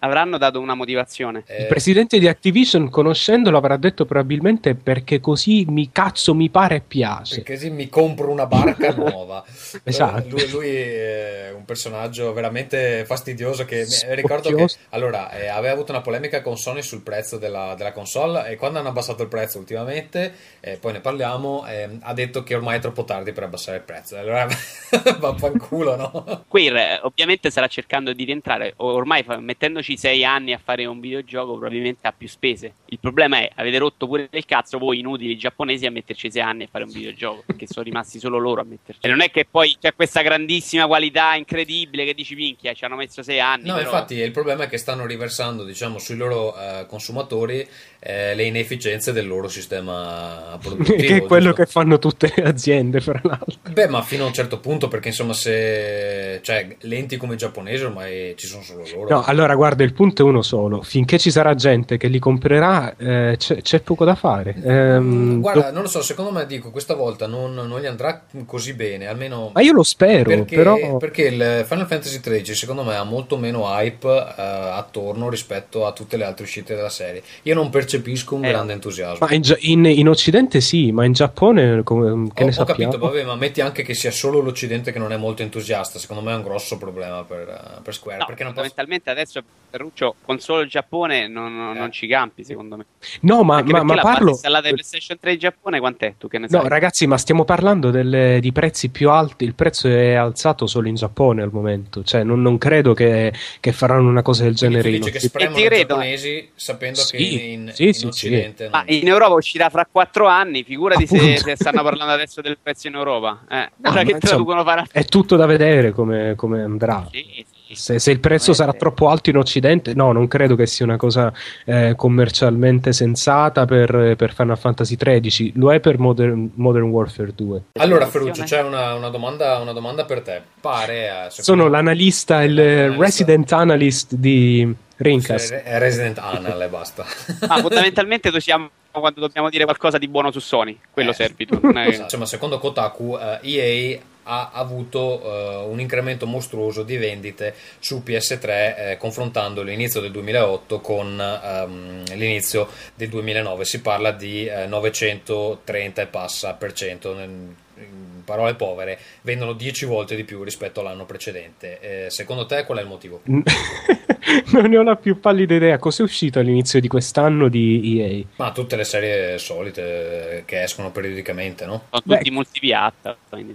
avranno 0.00 0.38
dato 0.38 0.60
una 0.60 0.74
motivazione. 0.74 1.44
Il 1.58 1.66
presidente 1.66 2.18
di 2.18 2.28
Activision, 2.28 2.88
conoscendolo, 2.90 3.56
avrà 3.56 3.76
detto 3.76 4.04
probabilmente 4.04 4.74
perché 4.74 5.20
così 5.20 5.64
mi 5.68 5.90
cazzo 5.90 6.34
mi 6.34 6.50
pare 6.50 6.76
e 6.76 6.80
piace. 6.80 7.36
Perché 7.36 7.54
così 7.54 7.70
mi 7.70 7.88
compro 7.88 8.30
una 8.30 8.46
barca 8.46 8.92
nuova. 8.94 9.44
esatto. 9.82 10.28
Lui, 10.28 10.50
lui, 10.50 10.68
è 10.68 11.52
un 11.54 11.64
personaggio 11.64 12.32
veramente 12.32 13.04
fastidioso 13.04 13.64
che 13.64 13.86
mi, 13.88 14.14
ricordo 14.14 14.54
che 14.54 14.66
allora, 14.90 15.30
eh, 15.32 15.48
aveva 15.48 15.72
avuto 15.72 15.92
una 15.92 16.00
polemica 16.00 16.42
con 16.42 16.56
Sony 16.56 16.82
sul 16.82 17.02
prezzo 17.02 17.38
della, 17.38 17.74
della 17.76 17.92
console 17.92 18.48
e 18.48 18.56
quando 18.56 18.78
hanno 18.78 18.88
abbassato 18.88 19.22
il 19.22 19.28
prezzo 19.28 19.58
ultimamente, 19.58 20.32
eh, 20.60 20.76
poi 20.76 20.92
ne 20.92 21.00
parliamo, 21.00 21.66
eh, 21.66 21.88
ha 22.00 22.14
detto 22.14 22.42
che 22.42 22.54
ormai 22.54 22.76
è 22.76 22.80
troppo 22.80 23.04
tardi 23.04 23.32
per 23.32 23.44
abbassare 23.44 23.78
il 23.78 23.82
prezzo. 23.82 24.16
Allora 24.16 24.46
vaffanculo, 25.18 25.96
no? 25.96 26.44
Queer 26.46 26.76
eh, 26.76 27.00
ovviamente 27.02 27.50
starà 27.50 27.66
cercando 27.66 28.12
di 28.12 28.24
rientrare, 28.24 28.74
ormai 28.76 29.24
mettendoci 29.40 29.87
mettiamoci 29.88 29.96
sei 29.96 30.24
anni 30.24 30.52
a 30.52 30.60
fare 30.62 30.84
un 30.84 31.00
videogioco, 31.00 31.56
probabilmente 31.56 32.06
ha 32.06 32.12
più 32.12 32.28
spese. 32.28 32.74
Il 32.86 32.98
problema 32.98 33.38
è, 33.38 33.50
avete 33.54 33.78
rotto 33.78 34.06
pure 34.06 34.28
il 34.30 34.44
cazzo 34.44 34.78
voi 34.78 34.98
inutili 34.98 35.36
giapponesi 35.36 35.86
a 35.86 35.90
metterci 35.90 36.30
sei 36.30 36.42
anni 36.42 36.64
a 36.64 36.68
fare 36.70 36.84
un 36.84 36.90
videogioco, 36.90 37.44
perché 37.46 37.66
sono 37.66 37.84
rimasti 37.84 38.18
solo 38.18 38.38
loro 38.38 38.60
a 38.60 38.64
metterci. 38.64 39.00
E 39.06 39.08
non 39.08 39.20
è 39.20 39.30
che 39.30 39.46
poi 39.50 39.76
c'è 39.80 39.94
questa 39.94 40.20
grandissima 40.22 40.86
qualità 40.86 41.34
incredibile 41.34 42.04
che 42.04 42.14
dici 42.14 42.34
minchia, 42.34 42.74
ci 42.74 42.84
hanno 42.84 42.96
messo 42.96 43.22
sei 43.22 43.40
anni. 43.40 43.68
No, 43.68 43.74
però... 43.74 43.86
infatti 43.86 44.14
il 44.14 44.32
problema 44.32 44.64
è 44.64 44.68
che 44.68 44.78
stanno 44.78 45.06
riversando, 45.06 45.64
diciamo, 45.64 45.98
sui 45.98 46.16
loro 46.16 46.54
uh, 46.54 46.86
consumatori 46.86 47.66
eh, 48.00 48.34
le 48.34 48.44
inefficienze 48.44 49.12
del 49.12 49.26
loro 49.26 49.48
sistema 49.48 50.56
produttivo. 50.60 50.96
che 51.02 51.16
è 51.16 51.22
quello 51.22 51.48
giusto? 51.48 51.62
che 51.62 51.70
fanno 51.70 51.98
tutte 51.98 52.32
le 52.36 52.44
aziende, 52.44 53.00
fra 53.00 53.20
l'altro. 53.22 53.58
Beh, 53.70 53.88
ma 53.88 54.02
fino 54.02 54.24
a 54.24 54.26
un 54.28 54.32
certo 54.32 54.60
punto, 54.60 54.88
perché 54.88 55.08
insomma, 55.08 55.32
se 55.32 56.38
cioè, 56.42 56.76
lenti 56.80 57.16
come 57.16 57.34
i 57.34 57.36
giapponesi 57.36 57.84
ormai 57.84 58.34
ci 58.36 58.46
sono 58.46 58.62
solo 58.62 58.84
loro. 58.94 59.08
No, 59.08 59.24
allora 59.24 59.54
guarda, 59.56 59.82
il 59.82 59.92
punto 59.92 60.22
è 60.22 60.24
uno 60.24 60.42
solo: 60.42 60.82
finché 60.82 61.18
ci 61.18 61.30
sarà 61.30 61.54
gente 61.54 61.96
che 61.96 62.06
li 62.06 62.20
comprerà, 62.20 62.94
eh, 62.96 63.34
c'è, 63.36 63.60
c'è, 63.62 63.80
poco 63.80 64.04
da 64.04 64.14
fare. 64.14 64.54
Ehm, 64.62 65.40
guarda, 65.40 65.68
do... 65.68 65.72
non 65.72 65.82
lo 65.82 65.88
so, 65.88 66.00
secondo 66.00 66.30
me 66.30 66.46
dico 66.46 66.70
questa 66.70 66.94
volta 66.94 67.26
non, 67.26 67.52
non, 67.54 67.80
gli 67.80 67.86
andrà 67.86 68.22
così 68.46 68.74
bene. 68.74 69.06
Almeno 69.08 69.50
ma 69.52 69.60
io 69.60 69.72
lo 69.72 69.82
spero, 69.82 70.30
perché, 70.30 70.54
però... 70.54 70.96
perché 70.98 71.22
il 71.22 71.64
Final 71.66 71.86
Fantasy 71.86 72.20
XIII, 72.20 72.54
secondo 72.54 72.84
me, 72.84 72.94
ha 72.94 73.04
molto 73.04 73.36
meno 73.36 73.64
hype 73.66 74.08
eh, 74.08 74.32
attorno 74.36 75.28
rispetto 75.28 75.84
a 75.84 75.92
tutte 75.92 76.16
le 76.16 76.24
altre 76.24 76.44
uscite 76.44 76.76
della 76.76 76.88
serie. 76.88 77.22
Io 77.42 77.54
non 77.54 77.68
percepisco 77.70 77.87
percepisco 77.88 78.34
un 78.34 78.44
eh, 78.44 78.48
grande 78.50 78.74
entusiasmo. 78.74 79.26
Ma 79.26 79.34
in, 79.34 79.42
in, 79.60 79.86
in, 79.86 80.08
Occidente 80.08 80.60
sì, 80.60 80.92
ma 80.92 81.04
in 81.04 81.12
Giappone 81.12 81.82
come, 81.82 82.28
che 82.34 82.42
ho, 82.42 82.46
ne 82.46 82.50
ho 82.50 82.54
sappiamo? 82.54 82.92
capito, 82.92 83.06
vabbè, 83.08 83.24
ma 83.24 83.34
metti 83.34 83.62
anche 83.62 83.82
che 83.82 83.94
sia 83.94 84.10
solo 84.10 84.40
l'Occidente 84.40 84.92
che 84.92 84.98
non 84.98 85.12
è 85.12 85.16
molto 85.16 85.42
entusiasta. 85.42 85.98
Secondo 85.98 86.22
me 86.22 86.32
è 86.32 86.36
un 86.36 86.42
grosso 86.42 86.76
problema 86.76 87.24
per, 87.24 87.80
per 87.82 87.94
Square. 87.94 88.18
No, 88.18 88.26
perché 88.26 88.44
non 88.44 88.52
fondamentalmente 88.52 89.12
posso... 89.12 89.20
adesso 89.20 89.42
Ferruccio 89.70 90.14
con 90.24 90.40
solo 90.40 90.62
il 90.62 90.68
Giappone 90.68 91.28
non, 91.28 91.54
non, 91.54 91.76
eh. 91.76 91.78
non, 91.78 91.92
ci 91.92 92.06
campi, 92.06 92.42
secondo 92.42 92.76
me. 92.76 92.86
No, 93.20 93.42
ma, 93.42 93.62
ma, 93.62 93.82
ma 93.82 93.94
la 93.94 94.02
parlo. 94.02 94.30
installata 94.30 94.68
di 94.68 94.74
PlayStation 94.74 95.18
3 95.18 95.32
in 95.32 95.38
Giappone 95.38 95.78
quant'è? 95.78 96.14
Tu 96.16 96.28
che 96.28 96.38
ne 96.38 96.48
sai? 96.48 96.62
No, 96.62 96.68
ragazzi, 96.68 97.06
ma 97.06 97.18
stiamo 97.18 97.44
parlando 97.44 97.90
delle, 97.90 98.38
di 98.40 98.50
prezzi 98.50 98.88
più 98.88 99.10
alti. 99.10 99.44
Il 99.44 99.54
prezzo 99.54 99.88
è 99.88 100.14
alzato 100.14 100.66
solo 100.66 100.88
in 100.88 100.94
Giappone 100.94 101.42
al 101.42 101.50
momento. 101.52 102.02
Cioè, 102.02 102.22
non, 102.22 102.40
non 102.40 102.56
credo 102.56 102.94
che, 102.94 103.32
che, 103.60 103.72
faranno 103.72 104.08
una 104.08 104.22
cosa 104.22 104.44
del 104.44 104.54
genere. 104.54 104.82
Quindi 104.82 104.98
tu 104.98 105.04
dici 105.04 105.18
che 105.18 105.26
spremono 105.26 105.58
i 105.58 105.68
giapponesi 105.68 106.50
sapendo 106.54 107.00
sì, 107.00 107.16
che 107.16 107.22
in, 107.22 107.72
sì, 107.78 107.86
in 107.86 107.94
sì, 107.94 108.06
Occidente. 108.06 108.64
Sì. 108.64 108.70
Ma 108.70 108.82
in 108.86 109.06
Europa 109.06 109.34
uscirà 109.34 109.70
fra 109.70 109.86
quattro 109.90 110.26
anni. 110.26 110.64
Figurati 110.64 111.06
se, 111.06 111.36
se, 111.38 111.56
stanno 111.56 111.82
parlando 111.82 112.12
adesso 112.12 112.40
del 112.40 112.58
prezzo 112.60 112.88
in 112.88 112.94
Europa. 112.94 113.40
Eh, 113.48 113.70
no, 113.76 113.92
che 113.92 114.16
insomma, 114.20 114.64
fare... 114.64 114.86
È 114.90 115.04
tutto 115.04 115.36
da 115.36 115.46
vedere 115.46 115.92
come, 115.92 116.34
come 116.36 116.62
andrà. 116.62 117.06
Sì, 117.10 117.24
sì. 117.34 117.46
Se, 117.70 117.98
se, 117.98 118.10
il 118.10 118.18
prezzo 118.18 118.54
sarà 118.54 118.72
troppo 118.72 119.08
alto 119.08 119.28
in 119.28 119.36
Occidente, 119.36 119.92
no, 119.92 120.10
non 120.12 120.26
credo 120.26 120.56
che 120.56 120.66
sia 120.66 120.86
una 120.86 120.96
cosa 120.96 121.30
eh, 121.66 121.92
commercialmente 121.96 122.94
sensata 122.94 123.66
per, 123.66 124.14
per, 124.16 124.32
Final 124.32 124.56
Fantasy 124.56 124.96
XIII. 124.96 125.52
Lo 125.56 125.70
è 125.70 125.78
per 125.78 125.98
Modern, 125.98 126.50
Modern 126.54 126.88
Warfare 126.88 127.32
2. 127.34 127.62
Allora, 127.74 128.06
Ferruccio, 128.06 128.44
c'è 128.44 128.62
una, 128.62 128.94
una, 128.94 129.10
domanda, 129.10 129.58
una 129.58 129.72
domanda, 129.72 130.06
per 130.06 130.22
te. 130.22 130.40
Pare, 130.60 131.26
eh, 131.26 131.30
Sono 131.30 131.68
l'analista, 131.68 132.42
il 132.42 132.96
resident 132.96 133.52
analyst 133.52 134.14
di 134.14 134.74
Rincast. 134.98 135.52
È 135.52 135.78
Resident 135.78 136.18
Anal 136.18 136.60
e 136.60 136.68
basta. 136.68 137.04
Ah, 137.46 137.60
fondamentalmente 137.60 138.30
noi 138.30 138.40
siamo 138.40 138.70
quando 138.90 139.20
dobbiamo 139.20 139.48
dire 139.48 139.64
qualcosa 139.64 139.98
di 139.98 140.08
buono 140.08 140.30
su 140.30 140.40
Sony. 140.40 140.78
Quello 140.90 141.14
eh. 141.16 141.34
Non 141.62 141.78
è... 141.78 141.96
Insomma, 142.02 142.26
secondo 142.26 142.58
Kotaku, 142.58 143.04
uh, 143.04 143.18
eh, 143.40 143.40
EA 143.42 144.00
ha 144.30 144.50
avuto 144.52 145.24
uh, 145.24 145.70
un 145.70 145.80
incremento 145.80 146.26
mostruoso 146.26 146.82
di 146.82 146.96
vendite 146.96 147.54
su 147.78 148.02
PS3 148.04 148.44
eh, 148.44 148.96
confrontando 148.98 149.62
l'inizio 149.62 150.00
del 150.00 150.10
2008 150.10 150.80
con 150.80 151.06
um, 151.08 152.04
l'inizio 152.14 152.68
del 152.94 153.08
2009 153.08 153.64
si 153.64 153.80
parla 153.80 154.12
di 154.12 154.44
eh, 154.44 154.66
930 154.66 156.02
e 156.02 156.06
passa 156.08 156.52
per 156.52 156.74
cento 156.74 157.14
nel, 157.14 157.30
in 157.76 158.17
parole 158.28 158.54
povere 158.54 158.98
vendono 159.22 159.54
10 159.54 159.86
volte 159.86 160.14
di 160.14 160.24
più 160.24 160.42
rispetto 160.42 160.80
all'anno 160.80 161.06
precedente 161.06 161.80
eh, 161.80 162.10
secondo 162.10 162.44
te 162.44 162.66
qual 162.66 162.78
è 162.78 162.82
il 162.82 162.88
motivo? 162.88 163.22
non 164.52 164.66
ne 164.66 164.76
ho 164.76 164.82
la 164.82 164.96
più 164.96 165.18
pallida 165.18 165.54
idea 165.54 165.78
cos'è 165.78 166.02
uscito 166.02 166.38
all'inizio 166.38 166.78
di 166.78 166.88
quest'anno 166.88 167.48
di 167.48 167.98
EA 167.98 168.24
ma 168.36 168.52
tutte 168.52 168.76
le 168.76 168.84
serie 168.84 169.38
solite 169.38 170.42
che 170.44 170.62
escono 170.62 170.90
periodicamente 170.90 171.64
no? 171.64 171.84
sono 171.90 172.16
tutti 172.18 172.30
multipiatta 172.30 173.16
quindi 173.30 173.54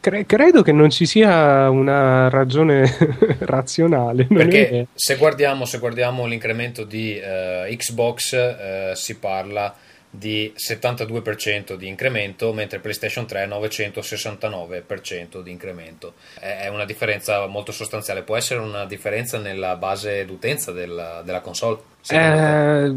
Cre- 0.00 0.26
credo 0.26 0.62
che 0.62 0.72
non 0.72 0.90
ci 0.90 1.06
sia 1.06 1.70
una 1.70 2.28
ragione 2.28 2.90
razionale. 3.38 4.24
Perché 4.24 4.68
è... 4.68 4.86
se 4.92 5.14
guardiamo, 5.16 5.64
se 5.64 5.78
guardiamo, 5.78 6.26
l'incremento 6.26 6.82
di 6.82 7.20
uh, 7.22 7.72
Xbox, 7.72 8.32
uh, 8.32 8.94
si 8.94 9.16
parla 9.18 9.72
di 10.14 10.52
72% 10.54 11.74
di 11.74 11.88
incremento, 11.88 12.52
mentre 12.52 12.80
PlayStation 12.80 13.24
3 13.24 13.46
969% 13.46 15.40
di 15.40 15.50
incremento. 15.50 16.12
È 16.38 16.68
una 16.68 16.84
differenza 16.84 17.46
molto 17.46 17.72
sostanziale. 17.72 18.22
Può 18.22 18.36
essere 18.36 18.60
una 18.60 18.84
differenza 18.84 19.38
nella 19.38 19.76
base 19.76 20.26
d'utenza 20.26 20.70
della, 20.70 21.22
della 21.24 21.40
console? 21.40 21.78
Eh, 22.10 22.92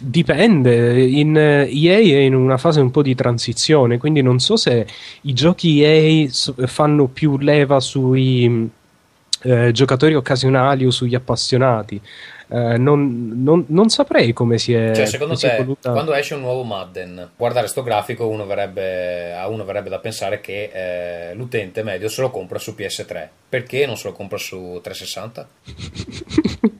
dipende, 0.00 1.02
in, 1.02 1.36
EA 1.36 1.98
è 1.98 2.20
in 2.20 2.34
una 2.34 2.56
fase 2.56 2.80
un 2.80 2.92
po' 2.92 3.02
di 3.02 3.16
transizione, 3.16 3.98
quindi 3.98 4.22
non 4.22 4.38
so 4.38 4.56
se 4.56 4.86
i 5.22 5.32
giochi 5.32 5.82
EA 5.82 6.28
fanno 6.66 7.06
più 7.06 7.36
leva 7.38 7.80
sui 7.80 8.70
eh, 9.42 9.72
giocatori 9.72 10.14
occasionali 10.14 10.86
o 10.86 10.90
sugli 10.90 11.16
appassionati. 11.16 12.00
Eh, 12.52 12.78
non, 12.78 13.42
non, 13.42 13.64
non, 13.68 13.90
saprei 13.90 14.32
come 14.32 14.58
si 14.58 14.74
è. 14.74 14.92
Cioè, 14.92 15.06
secondo 15.06 15.36
te, 15.36 15.54
voluta... 15.58 15.92
quando 15.92 16.12
esce 16.14 16.34
un 16.34 16.40
nuovo 16.40 16.64
Madden, 16.64 17.30
guardare 17.36 17.68
sto 17.68 17.84
grafico, 17.84 18.26
uno 18.26 18.44
verrebbe, 18.44 19.34
a 19.34 19.46
uno 19.46 19.64
verrebbe 19.64 19.88
da 19.88 20.00
pensare 20.00 20.40
che 20.40 20.70
eh, 20.72 21.34
l'utente 21.34 21.84
medio 21.84 22.08
se 22.08 22.22
lo 22.22 22.30
compra 22.30 22.58
su 22.58 22.74
PS3. 22.76 23.28
Perché 23.48 23.86
non 23.86 23.96
se 23.96 24.08
lo 24.08 24.14
compra 24.14 24.36
su 24.36 24.80
360? 24.82 25.48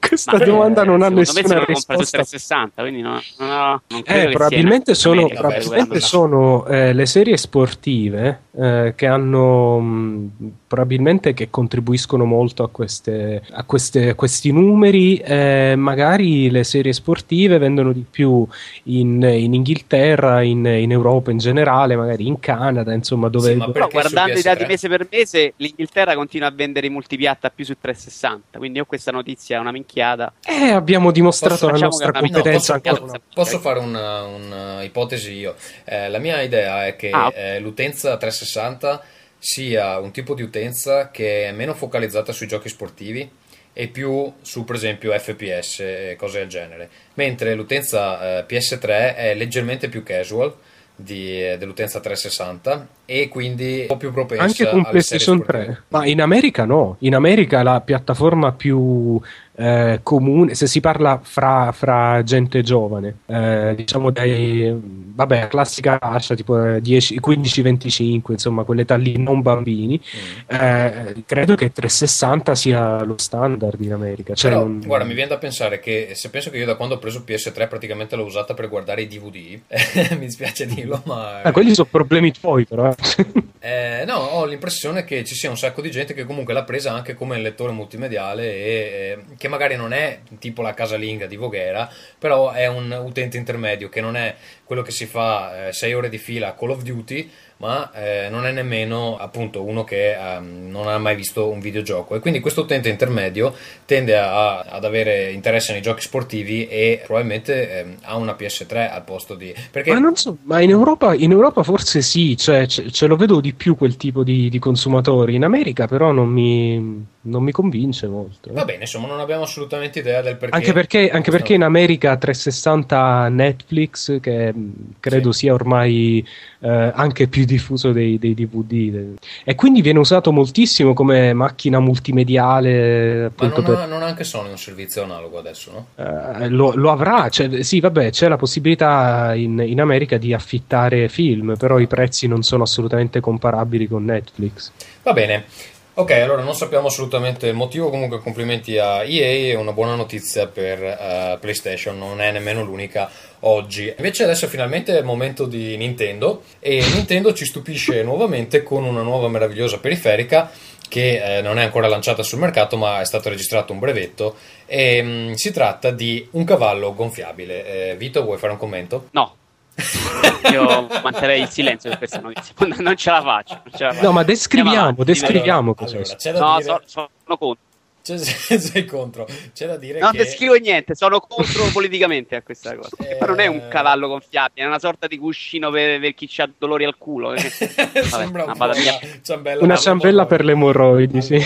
Questa 0.11 0.37
Ma 0.37 0.43
domanda 0.43 0.83
non 0.83 1.03
ha 1.03 1.07
nessuna 1.07 1.63
risposta. 1.63 2.03
su 2.03 2.11
360, 2.11 2.81
quindi 2.81 2.99
no, 2.99 3.21
no, 3.37 3.81
non 3.87 4.01
eh, 4.03 4.27
probabilmente 4.27 4.93
sono, 4.93 5.25
probabilmente 5.27 6.01
sono 6.01 6.65
eh, 6.65 6.91
le 6.91 7.05
serie 7.05 7.37
sportive 7.37 8.41
eh, 8.51 8.91
che 8.93 9.07
hanno 9.07 9.79
mh, 9.79 10.51
probabilmente 10.67 11.33
che 11.33 11.49
contribuiscono 11.49 12.25
molto 12.25 12.63
a, 12.63 12.69
queste, 12.69 13.41
a, 13.51 13.63
queste, 13.63 14.09
a 14.09 14.15
questi 14.15 14.51
numeri. 14.51 15.17
Eh, 15.17 15.75
magari 15.77 16.49
le 16.49 16.63
serie 16.63 16.91
sportive 16.91 17.57
vendono 17.57 17.93
di 17.93 18.05
più 18.09 18.45
in, 18.83 19.21
in 19.21 19.53
Inghilterra, 19.53 20.41
in, 20.41 20.65
in, 20.65 20.91
Europa 20.91 21.31
in 21.31 21.37
generale, 21.37 21.95
magari 21.95 22.27
in 22.27 22.39
Canada, 22.39 22.93
insomma, 22.93 23.29
dove. 23.29 23.51
Sì, 23.51 23.57
ma 23.57 23.69
però 23.69 23.87
guardando 23.87 24.37
i 24.37 24.41
dati 24.41 24.65
mese 24.65 24.89
per 24.89 25.07
mese, 25.09 25.53
l'Inghilterra 25.57 26.15
continua 26.15 26.47
a 26.47 26.51
vendere 26.51 26.87
i 26.87 26.89
multipiatta 26.89 27.49
più 27.49 27.63
su 27.63 27.75
360. 27.79 28.57
Quindi 28.57 28.79
ho 28.79 28.85
questa 28.85 29.11
notizia, 29.11 29.59
una 29.59 29.71
minchiata. 30.01 30.33
Eh, 30.45 30.71
abbiamo 30.71 31.11
dimostrato 31.11 31.67
posso, 31.67 31.69
la 31.69 31.77
nostra 31.77 32.11
competenza. 32.11 32.73
No, 32.73 32.81
posso, 32.81 33.05
posso, 33.05 33.21
posso, 33.33 33.59
fare 33.59 33.79
un'ipotesi 33.79 35.33
io. 35.33 35.55
Eh, 35.83 36.09
la 36.09 36.19
mia 36.19 36.41
idea 36.41 36.85
è 36.85 36.95
che 36.95 37.09
ah. 37.11 37.31
eh, 37.33 37.59
l'utenza 37.59 38.17
360 38.17 39.03
sia 39.37 39.99
un 39.99 40.11
tipo 40.11 40.33
di 40.33 40.41
utenza 40.41 41.09
che 41.09 41.47
è 41.47 41.51
meno 41.51 41.73
focalizzata 41.73 42.31
sui 42.31 42.47
giochi 42.47 42.69
sportivi 42.69 43.29
e 43.73 43.87
più 43.87 44.31
su 44.41 44.65
per 44.65 44.75
esempio 44.75 45.17
FPS 45.17 45.79
e 45.79 46.15
cose 46.17 46.39
del 46.39 46.47
genere, 46.47 46.89
mentre 47.15 47.55
l'utenza 47.55 48.39
eh, 48.39 48.45
PS3 48.45 49.15
è 49.15 49.33
leggermente 49.35 49.87
più 49.87 50.03
casual 50.03 50.53
di, 51.01 51.43
eh, 51.43 51.57
dell'utenza 51.57 51.99
360 51.99 52.87
e 53.05 53.27
quindi 53.27 53.81
un 53.81 53.87
po' 53.87 53.97
più 53.97 54.11
propensa 54.11 54.43
anche 54.43 54.69
con 54.69 54.83
PlayStation 54.83 55.43
3 55.43 55.83
ma 55.89 56.05
in 56.05 56.21
America 56.21 56.65
no 56.65 56.95
in 56.99 57.15
America 57.15 57.63
la 57.63 57.81
piattaforma 57.81 58.51
più 58.53 59.19
eh, 59.61 59.99
comune, 60.01 60.55
se 60.55 60.65
si 60.65 60.79
parla 60.79 61.19
fra, 61.21 61.71
fra 61.71 62.23
gente 62.23 62.63
giovane, 62.63 63.17
eh, 63.27 63.73
diciamo 63.75 64.09
dai, 64.09 64.73
vabbè, 64.73 65.47
classica 65.49 65.99
fascia 66.01 66.33
tipo 66.33 66.55
15-25, 66.57 68.01
eh, 68.01 68.31
insomma, 68.31 68.63
quell'età 68.63 68.95
lì, 68.95 69.17
non 69.17 69.41
bambini, 69.41 70.01
mm. 70.01 70.55
eh, 70.55 71.23
credo 71.27 71.53
che 71.55 71.71
360 71.71 72.55
sia 72.55 73.03
lo 73.03 73.15
standard 73.17 73.79
in 73.81 73.93
America. 73.93 74.33
Cioè 74.33 74.51
Però, 74.51 74.63
non... 74.63 74.81
guarda, 74.83 75.05
mi 75.05 75.13
viene 75.13 75.29
da 75.29 75.37
pensare 75.37 75.79
che 75.79 76.13
se 76.15 76.29
penso 76.31 76.49
che 76.49 76.57
io 76.57 76.65
da 76.65 76.75
quando 76.75 76.95
ho 76.95 76.99
preso 76.99 77.23
PS3 77.25 77.67
praticamente 77.67 78.15
l'ho 78.15 78.25
usata 78.25 78.55
per 78.55 78.67
guardare 78.67 79.03
i 79.03 79.07
DVD, 79.07 79.59
mi 80.17 80.25
dispiace 80.25 80.65
dirlo, 80.65 81.01
ma... 81.05 81.43
Eh, 81.43 81.51
quelli 81.51 81.75
sono 81.75 81.87
problemi 81.89 82.31
tuoi, 82.31 82.65
però. 82.65 82.91
Eh, 83.63 84.05
no, 84.07 84.15
ho 84.15 84.45
l'impressione 84.45 85.03
che 85.03 85.23
ci 85.23 85.35
sia 85.35 85.51
un 85.51 85.57
sacco 85.57 85.81
di 85.81 85.91
gente 85.91 86.15
che 86.15 86.25
comunque 86.25 86.51
l'ha 86.51 86.63
presa 86.63 86.93
anche 86.93 87.13
come 87.13 87.37
lettore 87.37 87.71
multimediale 87.71 88.55
e 88.55 88.65
eh, 88.65 89.19
che 89.37 89.47
magari 89.51 89.75
non 89.75 89.93
è 89.93 90.21
tipo 90.39 90.61
la 90.61 90.73
casalinga 90.73 91.27
di 91.27 91.35
Voghera, 91.35 91.87
però 92.17 92.51
è 92.51 92.67
un 92.67 92.91
utente 93.05 93.37
intermedio 93.37 93.89
che 93.89 94.01
non 94.01 94.15
è 94.15 94.35
quello 94.63 94.81
che 94.81 94.91
si 94.91 95.05
fa 95.05 95.69
6 95.69 95.91
eh, 95.91 95.93
ore 95.93 96.09
di 96.09 96.17
fila 96.17 96.47
a 96.47 96.53
Call 96.53 96.69
of 96.69 96.81
Duty, 96.81 97.29
ma 97.61 97.91
eh, 97.93 98.27
non 98.29 98.45
è 98.47 98.51
nemmeno 98.51 99.17
appunto 99.17 99.63
uno 99.63 99.83
che 99.83 100.15
um, 100.17 100.69
non 100.69 100.87
ha 100.87 100.97
mai 100.97 101.15
visto 101.15 101.47
un 101.47 101.59
videogioco. 101.59 102.15
E 102.15 102.19
quindi 102.19 102.39
questo 102.39 102.61
utente 102.61 102.89
intermedio 102.89 103.53
tende 103.85 104.17
a, 104.17 104.59
ad 104.61 104.83
avere 104.83 105.31
interesse 105.31 105.71
nei 105.71 105.81
giochi 105.81 106.01
sportivi 106.01 106.67
e 106.67 107.01
probabilmente 107.03 107.79
eh, 107.79 107.85
ha 108.01 108.15
una 108.15 108.35
PS3 108.37 108.91
al 108.91 109.03
posto 109.03 109.35
di 109.35 109.53
perché... 109.69 109.91
ma 109.91 109.99
non 109.99 110.15
so 110.15 110.37
ma 110.43 110.59
in 110.59 110.71
Europa, 110.71 111.13
in 111.13 111.31
Europa 111.31 111.61
forse 111.61 112.01
sì 112.01 112.35
cioè, 112.35 112.65
ce, 112.65 112.91
ce, 112.91 113.05
lo 113.05 113.15
vedo 113.15 113.39
di 113.39 113.53
più 113.53 113.75
quel 113.75 113.95
tipo 113.95 114.23
di, 114.23 114.49
di 114.49 114.57
consumatori. 114.57 115.35
In 115.35 115.43
America 115.43 115.85
però 115.85 116.11
non 116.11 116.29
mi 116.29 117.05
non 117.23 117.43
mi 117.43 117.51
convince 117.51 118.07
molto. 118.07 118.49
Eh. 118.49 118.53
Va 118.53 118.65
bene, 118.65 118.81
insomma, 118.81 119.07
non 119.07 119.19
abbiamo 119.19 119.43
assolutamente 119.43 119.99
idea 119.99 120.21
del 120.21 120.37
perché. 120.37 120.55
Anche 120.55 120.73
perché, 120.73 121.09
anche 121.09 121.29
perché 121.29 121.53
in 121.53 121.63
America 121.63 122.17
360 122.17 123.27
Netflix, 123.29 124.19
che 124.19 124.53
credo 124.99 125.31
sì. 125.31 125.39
sia 125.39 125.53
ormai 125.53 126.27
eh, 126.59 126.91
anche 126.93 127.27
più 127.27 127.45
diffuso 127.45 127.91
dei, 127.91 128.17
dei, 128.17 128.33
DVD, 128.33 129.15
e 129.43 129.55
quindi 129.55 129.81
viene 129.81 129.99
usato 129.99 130.31
moltissimo 130.31 130.93
come 130.93 131.33
macchina 131.33 131.79
multimediale. 131.79 133.31
Ma 133.35 133.47
non, 133.47 133.63
per... 133.63 133.75
ha, 133.75 133.85
non 133.85 134.01
ha 134.01 134.05
anche 134.07 134.23
Sony 134.23 134.49
un 134.49 134.57
servizio 134.57 135.03
analogo 135.03 135.37
adesso, 135.37 135.71
no? 135.71 135.87
Eh, 136.03 136.49
lo, 136.49 136.73
lo, 136.75 136.91
avrà, 136.91 137.29
cioè, 137.29 137.61
sì, 137.61 137.79
vabbè, 137.79 138.09
c'è 138.09 138.29
la 138.29 138.37
possibilità 138.37 139.35
in, 139.35 139.63
in 139.63 139.79
America 139.79 140.17
di 140.17 140.33
affittare 140.33 141.07
film, 141.07 141.55
però 141.55 141.77
i 141.77 141.85
prezzi 141.87 142.25
non 142.25 142.41
sono 142.41 142.63
assolutamente 142.63 143.19
comparabili 143.19 143.87
con 143.87 144.05
Netflix. 144.05 144.71
Va 145.03 145.13
bene. 145.13 145.45
Ok, 145.93 146.11
allora 146.11 146.41
non 146.41 146.55
sappiamo 146.55 146.87
assolutamente 146.87 147.47
il 147.47 147.53
motivo, 147.53 147.89
comunque 147.89 148.19
complimenti 148.19 148.77
a 148.77 149.03
EA 149.03 149.51
e 149.51 149.55
una 149.55 149.73
buona 149.73 149.93
notizia 149.93 150.47
per 150.47 150.79
uh, 150.79 151.37
PlayStation, 151.37 151.97
non 151.97 152.21
è 152.21 152.31
nemmeno 152.31 152.63
l'unica 152.63 153.09
oggi. 153.41 153.93
Invece 153.97 154.23
adesso 154.23 154.47
finalmente 154.47 154.95
è 154.95 154.99
il 154.99 155.05
momento 155.05 155.45
di 155.45 155.75
Nintendo 155.75 156.43
e 156.59 156.81
Nintendo 156.93 157.33
ci 157.33 157.43
stupisce 157.43 158.03
nuovamente 158.03 158.63
con 158.63 158.85
una 158.85 159.01
nuova 159.01 159.27
meravigliosa 159.27 159.79
periferica 159.79 160.49
che 160.87 161.37
eh, 161.37 161.41
non 161.41 161.59
è 161.59 161.63
ancora 161.63 161.89
lanciata 161.89 162.23
sul 162.23 162.39
mercato 162.39 162.77
ma 162.77 163.01
è 163.01 163.05
stato 163.05 163.27
registrato 163.29 163.73
un 163.73 163.79
brevetto 163.79 164.35
e 164.65 165.01
mh, 165.01 165.07
mm, 165.07 165.31
si 165.33 165.51
tratta 165.51 165.91
di 165.91 166.25
un 166.31 166.45
cavallo 166.45 166.95
gonfiabile. 166.95 167.91
Eh, 167.91 167.95
Vito, 167.97 168.23
vuoi 168.23 168.37
fare 168.37 168.53
un 168.53 168.59
commento? 168.59 169.07
No. 169.11 169.35
Io 170.51 170.87
manterrei 171.01 171.41
il 171.41 171.49
silenzio 171.49 171.89
per 171.89 171.97
questa 171.99 172.19
notizia. 172.19 172.53
Non 172.79 172.95
ce 172.95 173.11
la 173.11 173.21
faccio. 173.21 173.61
Ce 173.75 173.83
la 173.83 173.93
faccio. 173.93 174.05
No, 174.05 174.11
ma 174.11 174.23
descriviamo, 174.23 175.03
descriviamo 175.03 175.73
cosa 175.73 175.97
allora, 175.97 176.15
c'è. 176.15 176.31
No, 176.33 176.57
dire... 176.57 176.63
sono, 176.63 177.09
sono 177.23 177.37
contro. 177.37 177.63
C'è, 178.03 178.17
sei 178.17 178.85
contro. 178.85 179.27
C'è 179.53 179.67
da 179.67 179.77
dire 179.77 179.99
non 179.99 180.11
che... 180.11 180.17
Non 180.17 180.25
descrivo 180.25 180.55
niente, 180.55 180.95
sono 180.95 181.19
contro 181.19 181.65
politicamente 181.71 182.35
a 182.35 182.41
questa 182.41 182.75
cosa. 182.75 182.89
Eh... 182.99 183.17
Ma 183.19 183.27
non 183.27 183.39
è 183.39 183.45
un 183.45 183.67
cavallo 183.69 184.07
gonfiabile, 184.07 184.65
è 184.65 184.67
una 184.67 184.79
sorta 184.79 185.07
di 185.07 185.17
cuscino 185.17 185.69
per, 185.69 185.99
per 185.99 186.13
chi 186.13 186.29
ha 186.37 186.49
dolori 186.57 186.85
al 186.85 186.97
culo. 186.97 187.35
Sembra 187.37 188.45
un 188.45 188.53
una, 188.57 188.73
ciambella, 189.21 189.63
una 189.63 189.75
ciambella 189.77 190.25
per 190.25 190.43
le 190.43 190.53
emorroidi, 190.53 191.21
sì. 191.21 191.39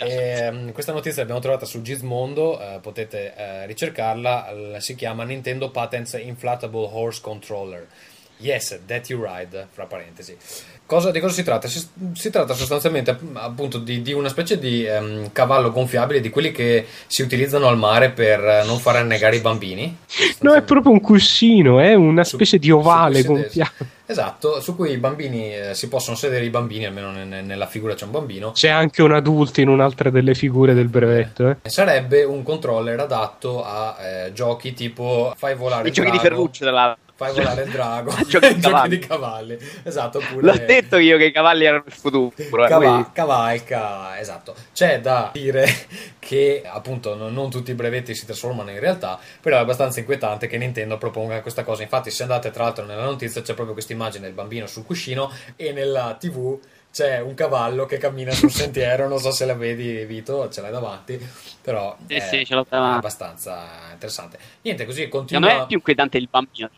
Eh, 0.00 0.70
questa 0.72 0.92
notizia 0.92 1.22
l'abbiamo 1.22 1.40
trovata 1.40 1.66
su 1.66 1.82
Gizmondo, 1.82 2.60
eh, 2.60 2.78
potete 2.80 3.34
eh, 3.34 3.66
ricercarla, 3.66 4.76
si 4.78 4.94
chiama 4.94 5.24
Nintendo 5.24 5.70
Patents 5.70 6.12
Inflatable 6.12 6.88
Horse 6.92 7.20
Controller. 7.20 7.86
Yes, 8.40 8.78
that 8.86 9.08
you 9.08 9.20
ride, 9.20 9.66
fra 9.72 9.86
parentesi. 9.86 10.36
Cosa, 10.88 11.10
di 11.10 11.20
cosa 11.20 11.34
si 11.34 11.42
tratta? 11.42 11.68
Si, 11.68 11.86
si 12.14 12.30
tratta 12.30 12.54
sostanzialmente 12.54 13.14
appunto 13.34 13.76
di, 13.76 14.00
di 14.00 14.14
una 14.14 14.30
specie 14.30 14.58
di 14.58 14.86
um, 14.88 15.30
cavallo 15.32 15.70
gonfiabile 15.70 16.22
di 16.22 16.30
quelli 16.30 16.50
che 16.50 16.86
si 17.06 17.20
utilizzano 17.20 17.68
al 17.68 17.76
mare 17.76 18.08
per 18.08 18.64
non 18.64 18.78
far 18.78 18.96
annegare 18.96 19.36
i 19.36 19.40
bambini. 19.40 19.98
No, 20.40 20.54
è 20.54 20.62
proprio 20.62 20.90
un 20.90 21.02
cuscino, 21.02 21.78
è 21.78 21.92
una 21.92 22.24
specie 22.24 22.56
su, 22.56 22.62
di 22.62 22.70
ovale 22.70 23.22
gonfiato. 23.22 23.84
Esatto, 24.06 24.62
su 24.62 24.74
cui 24.74 24.92
i 24.92 24.96
bambini 24.96 25.54
eh, 25.54 25.74
si 25.74 25.88
possono 25.88 26.16
sedere 26.16 26.46
i 26.46 26.48
bambini, 26.48 26.86
almeno 26.86 27.10
n- 27.10 27.42
nella 27.44 27.66
figura 27.66 27.92
c'è 27.92 28.06
un 28.06 28.12
bambino. 28.12 28.52
C'è 28.52 28.70
anche 28.70 29.02
un 29.02 29.12
adulto 29.12 29.60
in 29.60 29.68
un'altra 29.68 30.08
delle 30.08 30.34
figure 30.34 30.72
del 30.72 30.88
brevetto. 30.88 31.50
Eh. 31.50 31.68
Sarebbe 31.68 32.24
un 32.24 32.42
controller 32.42 32.98
adatto 32.98 33.62
a 33.62 33.94
eh, 34.00 34.32
giochi 34.32 34.72
tipo 34.72 35.34
fai 35.36 35.54
volare 35.54 35.86
i 35.86 35.92
giochi 35.92 36.12
di 36.12 36.18
Ferruccio 36.18 36.64
della 36.64 36.96
fai 37.18 37.34
volare 37.34 37.64
il 37.64 37.70
drago. 37.70 38.14
Giochi, 38.28 38.54
di, 38.54 38.60
giochi 38.60 38.88
di 38.88 38.98
cavalli. 39.00 39.58
esatto 39.82 40.18
oppure... 40.18 40.40
l'ho 40.40 40.64
detto 40.64 40.98
io 40.98 41.18
che 41.18 41.24
i 41.24 41.32
cavalli 41.32 41.64
erano 41.64 41.82
il 41.84 41.92
futuro 41.92 42.32
eh, 42.36 42.68
Cava- 42.68 43.10
cavalca 43.12 44.20
esatto. 44.20 44.54
C'è 44.72 45.00
da 45.00 45.30
dire 45.32 45.66
che 46.20 46.62
appunto 46.64 47.16
non 47.16 47.50
tutti 47.50 47.72
i 47.72 47.74
brevetti 47.74 48.14
si 48.14 48.24
trasformano 48.24 48.70
in 48.70 48.78
realtà 48.78 49.18
però 49.40 49.56
è 49.56 49.60
abbastanza 49.60 49.98
inquietante 49.98 50.46
che 50.46 50.58
Nintendo 50.58 50.96
proponga 50.96 51.42
questa 51.42 51.64
cosa. 51.64 51.82
Infatti 51.82 52.12
se 52.12 52.22
andate 52.22 52.52
tra 52.52 52.62
l'altro 52.62 52.84
nella 52.84 53.02
notizia 53.02 53.42
c'è 53.42 53.54
proprio 53.54 53.74
questa 53.74 53.92
immagine 53.92 54.26
del 54.26 54.34
bambino 54.34 54.68
sul 54.68 54.84
cuscino 54.84 55.32
e 55.56 55.72
nella 55.72 56.16
tv 56.18 56.60
c'è 56.92 57.20
un 57.20 57.34
cavallo 57.34 57.84
che 57.84 57.98
cammina 57.98 58.32
sul 58.32 58.50
sentiero, 58.50 59.08
non 59.08 59.18
so 59.18 59.30
se 59.30 59.44
la 59.44 59.54
vedi 59.54 60.04
Vito, 60.04 60.48
ce 60.48 60.60
l'hai 60.60 60.70
davanti, 60.70 61.18
però 61.60 61.96
sì, 62.06 62.14
è, 62.14 62.20
sì, 62.20 62.46
è 62.48 62.54
abbastanza 62.70 63.90
interessante. 63.92 64.38
Niente, 64.62 64.84
così 64.86 65.06
continua... 65.08 65.48
Non 65.48 65.62
è 65.62 65.66
più 65.66 65.76
inquietante 65.76 66.16
il 66.16 66.28
bambino, 66.30 66.70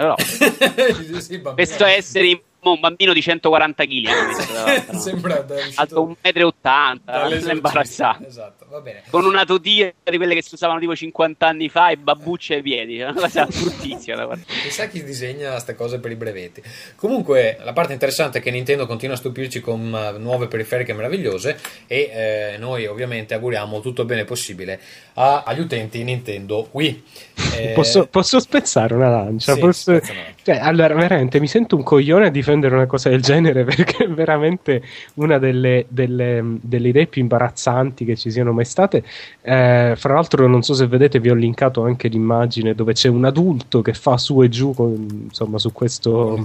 però 0.00 0.14
sì, 0.18 1.40
questo 1.40 1.84
essere 1.84 2.42
un 2.60 2.80
bambino 2.80 3.12
di 3.12 3.20
140 3.20 3.84
kg 3.84 4.96
sembra 4.98 5.44
alto 5.76 6.16
1,80 6.22 6.98
m 7.04 7.48
è 7.48 7.52
imbarazzante 7.52 8.26
esatto, 8.26 8.63
con 9.10 9.24
una 9.24 9.44
tutina 9.44 9.92
di 10.02 10.16
quelle 10.16 10.34
che 10.34 10.42
si 10.42 10.54
usavano 10.54 10.78
tipo 10.78 10.94
50 10.96 11.46
anni 11.46 11.68
fa 11.68 11.90
e 11.90 11.96
babbucce 11.96 12.54
ai 12.54 12.62
piedi 12.62 13.00
una 13.00 13.12
cosa 13.12 13.46
bruttissima 13.50 14.28
chissà 14.62 14.86
chi 14.88 15.04
disegna 15.04 15.50
queste 15.50 15.74
cose 15.74 15.98
per 15.98 16.10
i 16.10 16.16
brevetti. 16.16 16.62
Comunque 16.96 17.58
la 17.62 17.72
parte 17.72 17.92
interessante 17.92 18.38
è 18.38 18.40
che 18.40 18.50
Nintendo 18.50 18.86
continua 18.86 19.14
a 19.14 19.18
stupirci 19.18 19.60
con 19.60 19.92
uh, 19.92 20.18
nuove 20.18 20.48
periferiche 20.48 20.92
meravigliose 20.92 21.58
e 21.86 22.10
eh, 22.12 22.56
noi 22.58 22.86
ovviamente 22.86 23.34
auguriamo 23.34 23.80
tutto 23.80 24.02
il 24.02 24.06
bene 24.06 24.24
possibile 24.24 24.80
a, 25.14 25.42
agli 25.44 25.60
utenti 25.60 26.02
Nintendo 26.02 26.68
Wii. 26.70 27.02
Eh... 27.54 27.72
posso, 27.72 28.06
posso, 28.06 28.40
spezzare 28.40 28.94
una 28.94 29.08
lancia? 29.08 29.54
Sì, 29.54 29.60
posso... 29.60 30.00
cioè, 30.42 30.58
allora 30.58 30.92
veramente 30.94 31.38
mi 31.38 31.46
sento 31.46 31.76
un 31.76 31.84
coglione 31.84 32.26
a 32.26 32.30
difendere 32.30 32.54
difendere 32.54 32.74
una 32.74 32.86
cosa 32.86 33.08
del 33.08 33.22
genere 33.22 33.64
perché 33.64 34.04
è 34.04 34.08
veramente 34.08 34.82
una 35.14 35.38
delle, 35.38 35.86
delle, 35.88 36.42
delle 36.60 36.88
idee 36.88 37.06
più 37.06 37.22
imbarazzanti 37.22 38.04
che 38.04 38.16
ci 38.16 38.30
siano 38.30 38.52
mai 38.52 38.63
state. 38.64 39.04
Eh, 39.42 39.94
fra 39.96 40.14
l'altro, 40.14 40.46
non 40.46 40.62
so 40.62 40.74
se 40.74 40.86
vedete, 40.86 41.20
vi 41.20 41.30
ho 41.30 41.34
linkato 41.34 41.84
anche 41.84 42.08
l'immagine 42.08 42.74
dove 42.74 42.92
c'è 42.92 43.08
un 43.08 43.24
adulto 43.24 43.82
che 43.82 43.94
fa 43.94 44.16
su 44.18 44.42
e 44.42 44.48
giù 44.48 44.74
con, 44.74 45.24
insomma, 45.24 45.58
su 45.58 45.72
questo, 45.72 46.44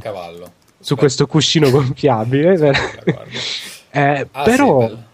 su 0.80 0.96
questo 0.96 1.28
cuscino 1.28 1.70
gonfiabile. 1.70 2.72
eh, 3.92 4.28
ah, 4.32 4.44
però. 4.44 4.88
Sì, 4.88 5.08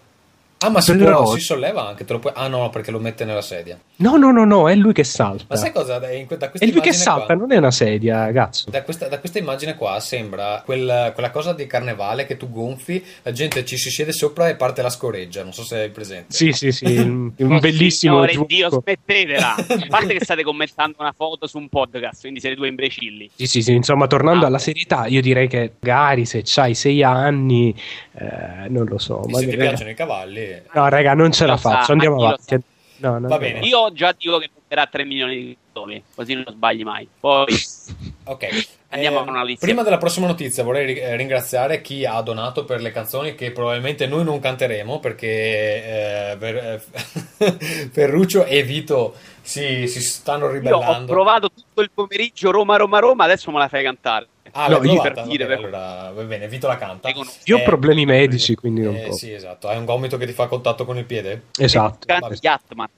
Ah, 0.58 0.70
ma 0.70 0.80
si, 0.80 0.96
può, 0.96 1.34
si 1.34 1.40
solleva 1.40 1.86
anche? 1.88 2.04
Puoi... 2.04 2.32
Ah, 2.34 2.48
no, 2.48 2.70
perché 2.70 2.90
lo 2.90 2.98
mette 2.98 3.26
nella 3.26 3.42
sedia. 3.42 3.78
No, 3.96 4.16
no, 4.16 4.32
no, 4.32 4.46
no, 4.46 4.70
è 4.70 4.74
lui 4.74 4.94
che 4.94 5.04
salta. 5.04 5.44
Ma 5.48 5.56
sai 5.56 5.70
cosa? 5.70 5.98
Da, 5.98 6.10
in, 6.10 6.26
da 6.26 6.50
è 6.50 6.66
lui 6.66 6.80
che 6.80 6.94
salta, 6.94 7.26
qua, 7.26 7.34
non 7.34 7.52
è 7.52 7.58
una 7.58 7.70
sedia, 7.70 8.32
cazzo. 8.32 8.70
Da 8.70 8.82
questa, 8.82 9.06
da 9.06 9.18
questa 9.18 9.38
immagine 9.38 9.76
qua 9.76 10.00
sembra 10.00 10.62
quel, 10.64 11.10
quella 11.12 11.30
cosa 11.30 11.52
di 11.52 11.66
carnevale 11.66 12.24
che 12.24 12.38
tu 12.38 12.50
gonfi, 12.50 13.04
la 13.22 13.32
gente 13.32 13.66
ci 13.66 13.76
si 13.76 13.90
siede 13.90 14.12
sopra 14.12 14.48
e 14.48 14.56
parte 14.56 14.80
la 14.80 14.88
scoreggia. 14.88 15.42
Non 15.42 15.52
so 15.52 15.62
se 15.62 15.78
hai 15.78 15.90
presente. 15.90 16.32
Sì, 16.32 16.52
sì, 16.52 16.72
sì. 16.72 16.86
un, 16.96 17.32
un 17.36 17.58
bellissimo. 17.58 18.14
Signore 18.14 18.32
gioco. 18.32 18.46
Dio, 18.46 18.70
smettetela. 18.70 19.54
A 19.60 19.86
parte 19.90 20.14
che 20.14 20.24
state 20.24 20.42
commentando 20.42 20.96
una 21.00 21.12
foto 21.14 21.46
su 21.46 21.58
un 21.58 21.68
podcast, 21.68 22.22
quindi 22.22 22.40
siete 22.40 22.56
due 22.56 22.68
imbecilli. 22.68 23.28
Sì, 23.34 23.46
sì, 23.46 23.60
sì. 23.60 23.74
Insomma, 23.74 24.06
tornando 24.06 24.46
ah, 24.46 24.48
alla 24.48 24.58
serietà, 24.58 25.04
io 25.06 25.20
direi 25.20 25.48
che 25.48 25.72
magari 25.80 26.24
se 26.24 26.40
c'hai 26.42 26.74
sei 26.74 27.02
anni, 27.02 27.74
eh, 28.14 28.68
non 28.68 28.86
lo 28.86 28.96
so. 28.96 29.20
Ma 29.28 29.38
se 29.38 29.48
ti 29.48 29.56
piacciono 29.56 29.90
i 29.90 29.94
cavalli. 29.94 30.45
No, 30.72 30.88
raga, 30.88 31.14
non 31.14 31.32
ce 31.32 31.46
la 31.46 31.56
faccio. 31.56 31.92
Andiamo 31.92 32.24
avanti. 32.24 32.60
No, 32.98 33.18
Va 33.20 33.38
bene. 33.38 33.60
Io 33.60 33.92
già 33.92 34.14
dico 34.16 34.38
che 34.38 34.50
metterà 34.54 34.86
3 34.86 35.04
milioni 35.04 35.34
di 35.36 35.56
dollari, 35.72 36.02
così 36.14 36.34
non 36.34 36.46
sbagli 36.48 36.82
mai. 36.82 37.06
Poi 37.20 37.46
Ok. 38.28 38.74
Andiamo 38.88 39.18
eh, 39.18 39.20
a 39.20 39.22
una 39.22 39.38
notizia. 39.40 39.66
Prima 39.66 39.82
della 39.82 39.98
prossima 39.98 40.26
notizia 40.26 40.62
vorrei 40.62 40.96
eh, 40.96 41.16
ringraziare 41.16 41.80
chi 41.80 42.04
ha 42.04 42.20
donato 42.22 42.64
per 42.64 42.80
le 42.80 42.90
canzoni 42.90 43.34
che 43.34 43.52
probabilmente 43.52 44.06
noi 44.06 44.24
non 44.24 44.40
canteremo 44.40 44.98
perché 44.98 46.32
eh, 46.32 46.36
per, 46.36 46.56
eh, 46.56 47.52
Ferruccio 47.92 48.44
e 48.44 48.62
Vito 48.62 49.14
si, 49.42 49.86
si 49.86 50.00
stanno 50.00 50.48
ribellando. 50.50 50.92
Io 50.92 51.02
ho 51.02 51.04
provato 51.04 51.50
tutto 51.50 51.82
il 51.82 51.90
pomeriggio 51.92 52.50
Roma 52.50 52.76
Roma 52.76 52.98
Roma, 52.98 53.24
adesso 53.24 53.50
me 53.50 53.58
la 53.58 53.68
fai 53.68 53.84
cantare. 53.84 54.26
Ah, 54.56 54.68
no, 54.68 54.82
io 54.82 55.02
per 55.02 55.22
dire, 55.24 55.44
per... 55.44 55.58
allora 55.58 56.10
va 56.14 56.22
bene, 56.22 56.48
Vito 56.48 56.66
la 56.66 56.78
canta. 56.78 57.10
Io 57.44 57.58
ho 57.58 57.62
problemi 57.62 58.06
medici, 58.06 58.54
quindi 58.54 58.80
non 58.80 58.96
eh, 58.96 59.12
Sì, 59.12 59.30
esatto. 59.32 59.68
Hai 59.68 59.76
un 59.76 59.84
gomito 59.84 60.16
che 60.16 60.24
ti 60.24 60.32
fa 60.32 60.46
contatto 60.46 60.86
con 60.86 60.96
il 60.96 61.04
piede? 61.04 61.42
Esatto. 61.58 62.06
Yatman. 62.40 62.88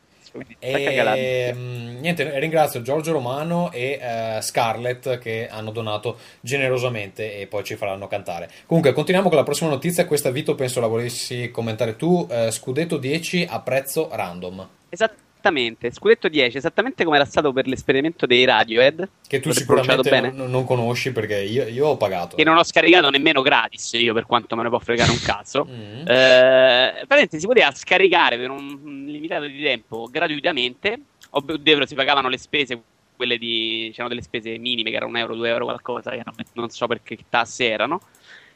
E, 0.59 1.53
mm, 1.53 2.01
niente, 2.01 2.38
ringrazio 2.38 2.83
Giorgio 2.83 3.12
Romano 3.12 3.73
e 3.73 3.99
uh, 4.01 4.40
Scarlett 4.40 5.18
che 5.18 5.49
hanno 5.51 5.71
donato 5.71 6.18
generosamente 6.40 7.40
e 7.40 7.47
poi 7.47 7.64
ci 7.64 7.75
faranno 7.75 8.07
cantare. 8.07 8.49
Comunque, 8.66 8.92
continuiamo 8.92 9.29
con 9.29 9.38
la 9.38 9.44
prossima 9.44 9.71
notizia. 9.71 10.07
Questa 10.07 10.31
Vito 10.31 10.55
penso 10.55 10.81
la 10.81 10.87
volessi 10.87 11.51
commentare 11.51 11.97
tu. 11.97 12.27
Uh, 12.31 12.51
scudetto 12.51 12.99
10 12.99 13.47
a 13.51 13.61
prezzo 13.61 14.09
random. 14.12 14.68
Esatto 14.90 15.27
Esattamente, 15.38 15.92
scudetto 15.92 16.29
10, 16.29 16.57
esattamente 16.57 17.05
come 17.05 17.14
era 17.14 17.24
stato 17.24 17.53
per 17.53 17.68
l'esperimento 17.68 18.27
dei 18.27 18.44
Radiohead. 18.44 19.09
Che 19.24 19.38
tu 19.38 19.53
sicuramente 19.53 20.33
non, 20.33 20.51
non, 20.51 20.64
conosci 20.64 21.12
perché 21.12 21.40
io, 21.40 21.68
io, 21.68 21.87
ho 21.87 21.96
pagato. 21.96 22.35
Che 22.35 22.42
non 22.42 22.57
ho 22.57 22.64
scaricato 22.64 23.09
nemmeno 23.09 23.40
gratis 23.40 23.92
io, 23.92 24.12
per 24.14 24.27
quanto 24.27 24.57
me 24.57 24.64
ne 24.64 24.68
può 24.68 24.81
fregare 24.81 25.12
un 25.12 25.20
cazzo. 25.22 25.64
mm. 25.70 26.09
eh, 26.09 27.29
si 27.31 27.46
poteva 27.46 27.70
scaricare 27.70 28.37
per 28.37 28.51
un 28.51 29.05
limitato 29.07 29.46
di 29.46 29.62
tempo 29.62 30.09
gratuitamente. 30.11 30.98
Ovvero 31.31 31.87
si 31.87 31.94
pagavano 31.94 32.29
le 32.29 32.38
spese, 32.38 32.83
quelle 33.14 33.38
di. 33.38 33.90
c'erano 33.92 34.09
delle 34.09 34.22
spese 34.22 34.59
minime 34.59 34.90
che 34.90 34.96
erano 34.96 35.12
un 35.12 35.18
euro, 35.18 35.37
due 35.37 35.51
euro, 35.51 35.66
qualcosa, 35.66 36.11
che 36.11 36.24
non 36.55 36.68
so 36.68 36.88
perché 36.88 37.16
tasse 37.29 37.70
erano. 37.70 38.01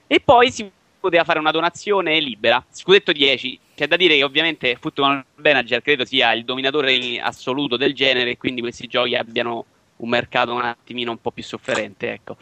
E 0.08 0.18
poi 0.18 0.50
si 0.50 0.68
poteva 0.98 1.22
fare 1.22 1.38
una 1.38 1.52
donazione 1.52 2.18
libera. 2.18 2.64
Scudetto 2.68 3.12
10, 3.12 3.58
c'è 3.74 3.86
da 3.86 3.96
dire 3.96 4.16
che 4.16 4.24
ovviamente 4.24 4.76
Football 4.78 5.24
Manager 5.36 5.82
credo 5.82 6.04
sia 6.04 6.32
il 6.32 6.44
dominatore 6.44 7.18
assoluto 7.20 7.76
del 7.76 7.94
genere 7.94 8.30
e 8.30 8.36
quindi 8.36 8.60
questi 8.60 8.86
giochi 8.86 9.14
abbiano 9.14 9.64
un 9.96 10.08
mercato 10.08 10.52
un 10.52 10.62
attimino 10.62 11.10
un 11.10 11.20
po' 11.20 11.30
più 11.30 11.42
sofferente, 11.42 12.12
ecco. 12.12 12.36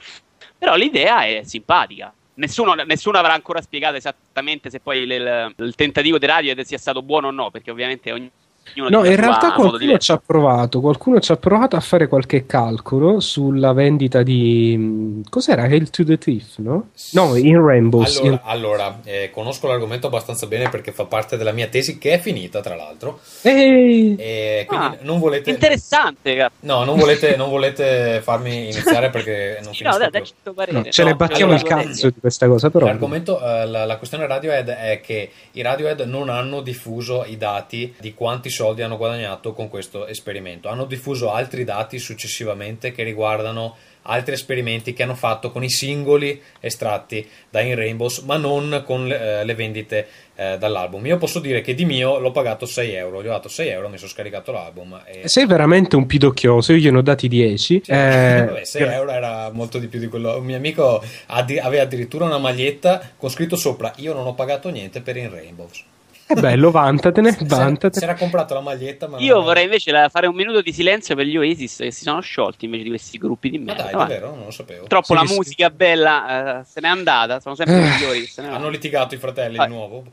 Però 0.59 0.75
l'idea 0.75 1.25
è 1.25 1.43
simpatica. 1.45 2.12
Nessuno, 2.35 2.75
nessuno, 2.75 3.19
avrà 3.19 3.35
ancora 3.35 3.61
spiegato 3.61 3.97
esattamente 3.97 4.71
se 4.71 4.81
poi 4.81 5.01
il, 5.01 5.55
il, 5.57 5.75
tentativo 5.75 6.19
di 6.19 6.27
radio 6.27 6.55
sia 6.64 6.79
stato 6.79 7.03
buono 7.03 7.29
o 7.29 7.31
no, 7.31 7.51
perché 7.51 7.71
ovviamente 7.71 8.12
ogni 8.12 8.31
No, 8.75 9.05
in 9.05 9.17
realtà 9.17 9.53
qualcuno 9.53 9.99
ci 9.99 10.13
ha 10.13 10.23
provato, 10.25 10.81
qualcuno 10.81 11.21
ci 11.21 11.33
ha 11.33 11.37
provato 11.37 11.77
a 11.77 11.81
fare 11.81 12.07
qualche 12.07 12.47
calcolo 12.47 13.21
sulla 13.21 13.73
vendita 13.73 14.23
di 14.23 14.75
mm, 14.79 15.21
cos'era 15.29 15.63
Hail 15.63 15.91
to 15.91 16.05
the 16.05 16.19
Thief, 16.19 16.59
no? 16.59 16.91
No, 17.13 17.37
in 17.37 17.65
Rainbows. 17.65 18.19
Allora, 18.19 18.33
in... 18.33 18.41
allora 18.45 19.01
eh, 19.05 19.31
conosco 19.33 19.67
l'argomento 19.67 20.07
abbastanza 20.07 20.47
bene 20.47 20.69
perché 20.69 20.93
fa 20.93 21.05
parte 21.05 21.37
della 21.37 21.53
mia 21.53 21.67
tesi 21.67 21.99
che 21.99 22.15
è 22.15 22.19
finita, 22.19 22.61
tra 22.61 22.77
l'altro. 22.77 23.21
Ehi. 23.43 24.17
E 24.17 24.65
quindi 24.67 24.87
ah, 24.87 24.99
non 25.03 25.19
volete 25.19 25.51
Interessante, 25.51 26.51
No, 26.61 26.85
non 26.85 26.99
volete, 26.99 27.37
non 27.37 27.51
volete 27.51 28.21
farmi 28.23 28.71
iniziare 28.71 29.11
perché 29.11 29.59
non 29.65 29.75
sì, 29.75 29.83
no, 29.83 29.97
dai, 29.97 30.11
dai, 30.11 30.23
no, 30.71 30.85
ce 30.85 31.05
ne 31.05 31.15
battiamo 31.15 31.53
allora, 31.53 31.77
il 31.79 31.87
cazzo 31.87 32.09
di 32.09 32.21
questa 32.21 32.47
cosa, 32.47 32.71
però. 32.71 32.87
L'argomento 32.87 33.37
uh, 33.37 33.69
la, 33.69 33.85
la 33.85 33.97
questione 33.97 34.27
Radiohead 34.27 34.69
è 34.69 35.01
che 35.01 35.31
i 35.53 35.63
Radiohead 35.63 36.01
non 36.03 36.29
hanno 36.29 36.61
diffuso 36.61 37.25
i 37.27 37.37
dati 37.37 37.95
di 37.99 38.15
quanti 38.15 38.49
sono 38.51 38.60
soldi 38.61 38.83
hanno 38.83 38.99
guadagnato 38.99 39.55
con 39.55 39.70
questo 39.70 40.07
esperimento. 40.07 40.68
Hanno 40.68 40.85
diffuso 40.85 41.33
altri 41.33 41.64
dati 41.64 41.99
successivamente 41.99 42.92
che 42.92 43.03
riguardano 43.03 43.75
altri 44.03 44.35
esperimenti 44.35 44.92
che 44.92 45.03
hanno 45.03 45.14
fatto 45.14 45.51
con 45.51 45.64
i 45.64 45.70
singoli 45.70 46.40
estratti 46.61 47.27
da 47.49 47.61
In 47.61 47.75
Rainbows, 47.75 48.18
ma 48.18 48.37
non 48.37 48.83
con 48.85 49.07
le, 49.07 49.40
eh, 49.40 49.44
le 49.44 49.55
vendite 49.55 50.07
eh, 50.35 50.59
dall'album. 50.59 51.07
Io 51.07 51.16
posso 51.16 51.38
dire 51.38 51.62
che 51.62 51.73
di 51.73 51.87
mio 51.87 52.18
l'ho 52.18 52.33
pagato 52.33 52.66
6 52.66 52.92
euro, 52.92 53.23
gli 53.23 53.27
ho 53.29 53.31
dato 53.31 53.49
6 53.49 53.68
euro, 53.68 53.88
mi 53.88 53.96
sono 53.96 54.11
scaricato 54.11 54.53
l'album. 54.53 55.01
E... 55.07 55.27
Sei 55.27 55.46
veramente 55.46 55.96
un 55.96 56.05
pidocchioso, 56.05 56.73
io 56.73 56.79
gli 56.79 56.94
ho 56.94 57.03
dati 57.03 57.29
10. 57.29 57.81
Sì, 57.83 57.90
eh... 57.90 58.44
vabbè, 58.46 58.64
6 58.64 58.83
euro 58.83 59.11
era 59.11 59.51
molto 59.53 59.79
di 59.79 59.87
più 59.87 59.99
di 59.99 60.09
quello. 60.09 60.37
Un 60.37 60.44
mio 60.44 60.57
amico 60.57 61.03
aveva 61.29 61.83
addirittura 61.83 62.27
una 62.27 62.38
maglietta 62.38 63.12
con 63.16 63.31
scritto 63.31 63.57
sopra: 63.57 63.90
Io 63.96 64.12
non 64.12 64.27
ho 64.27 64.35
pagato 64.35 64.68
niente 64.68 65.01
per 65.01 65.16
In 65.16 65.31
Rainbows. 65.31 65.85
È 66.31 66.35
bello, 66.38 66.71
vantatene, 66.71 67.37
vantatene. 67.40 67.93
Si 67.93 68.05
era 68.05 68.14
comprato 68.14 68.55
la 68.55 68.61
maglietta. 68.61 69.09
Ma 69.09 69.19
Io 69.19 69.43
vorrei 69.43 69.64
invece 69.64 70.09
fare 70.09 70.29
un 70.29 70.35
minuto 70.37 70.62
di 70.62 70.73
silenzio 70.73 71.16
per 71.16 71.27
gli 71.27 71.37
Oasis 71.37 71.79
che 71.79 71.90
si 71.90 72.05
sono 72.05 72.21
sciolti 72.21 72.66
invece 72.66 72.85
di 72.85 72.88
questi 72.90 73.19
gruppi 73.19 73.51
di 73.51 73.59
merda. 73.59 73.83
Ma 73.83 73.90
dai, 73.90 73.99
davvero? 73.99 74.35
Non 74.37 74.45
lo 74.45 74.51
sapevo. 74.53 74.87
Troppo 74.87 75.07
sì, 75.07 75.14
la 75.14 75.27
sì, 75.27 75.35
musica 75.35 75.71
bella 75.71 76.61
uh, 76.61 76.64
se 76.64 76.81
n'è 76.81 76.88
andata. 76.88 77.40
Sono 77.40 77.57
sempre 77.57 77.81
i 77.81 77.85
eh. 77.85 77.88
migliori. 77.88 78.31
Hanno 78.37 78.69
litigato 78.69 79.16
i 79.16 79.19
fratelli 79.19 79.59
ah. 79.59 79.66
di 79.66 79.73
nuovo? 79.73 80.05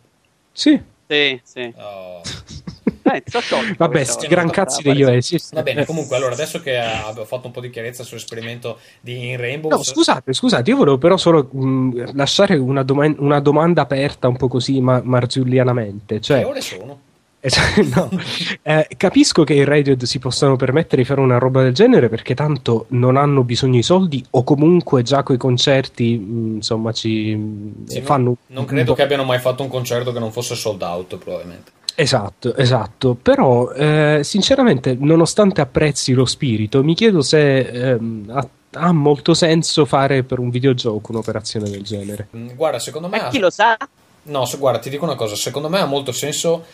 Sì. 0.51 0.82
Sì, 1.08 1.39
sì. 1.43 1.73
Oh. 1.77 2.21
Eh, 3.03 3.23
Vabbè, 3.77 4.03
sti 4.03 4.27
gran 4.27 4.49
cazzi 4.49 4.81
degli 4.81 5.03
Oasis. 5.03 5.53
Va 5.53 5.63
bene, 5.63 5.86
comunque, 5.86 6.15
allora 6.15 6.33
adesso 6.33 6.62
che 6.62 6.77
abbiamo 6.77 7.25
fatto 7.25 7.47
un 7.47 7.53
po' 7.53 7.62
di 7.62 7.69
chiarezza 7.69 8.03
sull'esperimento 8.03 8.79
di 8.99 9.29
In 9.29 9.38
Rainbow. 9.38 9.69
No, 9.69 9.81
scusate, 9.81 10.33
scusate, 10.33 10.69
io 10.69 10.77
volevo 10.77 10.97
però 10.97 11.17
solo 11.17 11.47
mh, 11.51 12.15
lasciare 12.15 12.57
una, 12.57 12.83
doma- 12.83 13.13
una, 13.17 13.39
domanda 13.39 13.81
aperta 13.81 14.27
un 14.27 14.38
po' 14.38 14.47
così 14.47 14.81
ma- 14.81 15.01
marzullianamente. 15.03 16.19
Cioè, 16.19 16.39
che 16.39 16.45
ore 16.45 16.62
sono? 16.62 16.99
no. 17.95 18.10
eh, 18.63 18.88
capisco 18.97 19.43
che 19.43 19.53
i 19.53 19.63
Radiohead 19.63 20.03
si 20.03 20.19
possano 20.19 20.55
permettere 20.55 21.03
di 21.03 21.07
fare 21.07 21.21
una 21.21 21.38
roba 21.38 21.62
del 21.62 21.73
genere 21.73 22.10
perché 22.10 22.33
tanto 22.33 22.86
non 22.89 23.15
hanno 23.15 23.43
bisogno 23.43 23.75
di 23.75 23.83
soldi 23.83 24.25
o 24.31 24.43
comunque 24.43 25.03
già 25.03 25.23
coi 25.23 25.38
concerti 25.38 26.17
mh, 26.17 26.55
insomma 26.55 26.91
ci 26.91 27.73
sì, 27.86 28.01
fanno 28.01 28.23
non, 28.23 28.38
non 28.47 28.65
credo 28.65 28.95
che 28.95 29.03
abbiano 29.03 29.23
mai 29.23 29.39
fatto 29.39 29.62
un 29.62 29.69
concerto 29.69 30.12
che 30.12 30.19
non 30.19 30.31
fosse 30.31 30.55
sold 30.55 30.81
out 30.81 31.15
probabilmente 31.17 31.71
Esatto, 31.99 32.55
esatto, 32.55 33.15
però 33.19 33.71
eh, 33.71 34.19
sinceramente 34.21 34.95
nonostante 34.99 35.62
apprezzi 35.62 36.13
lo 36.13 36.25
spirito 36.25 36.83
mi 36.83 36.93
chiedo 36.93 37.23
se 37.23 37.57
ehm, 37.57 38.31
ha, 38.31 38.47
ha, 38.73 38.91
molto 38.91 39.33
senso 39.33 39.83
fare 39.83 40.21
per 40.21 40.38
un 40.38 40.51
videogioco 40.51 41.12
un'operazione 41.12 41.67
del 41.67 41.81
genere. 41.81 42.27
Mm, 42.38 42.49
guarda, 42.53 42.77
secondo 42.77 43.07
me... 43.07 43.17
Ma 43.19 43.29
chi 43.29 43.38
ha... 43.38 43.39
lo 43.39 43.49
sa? 43.49 43.75
No, 44.25 44.45
se, 44.45 44.57
guarda, 44.57 44.77
ti 44.77 44.91
dico 44.91 45.05
una 45.05 45.15
cosa, 45.15 45.36
secondo 45.36 45.69
me 45.69 45.79
ha 45.79 45.88
molto 45.88 46.12
senso 46.12 46.65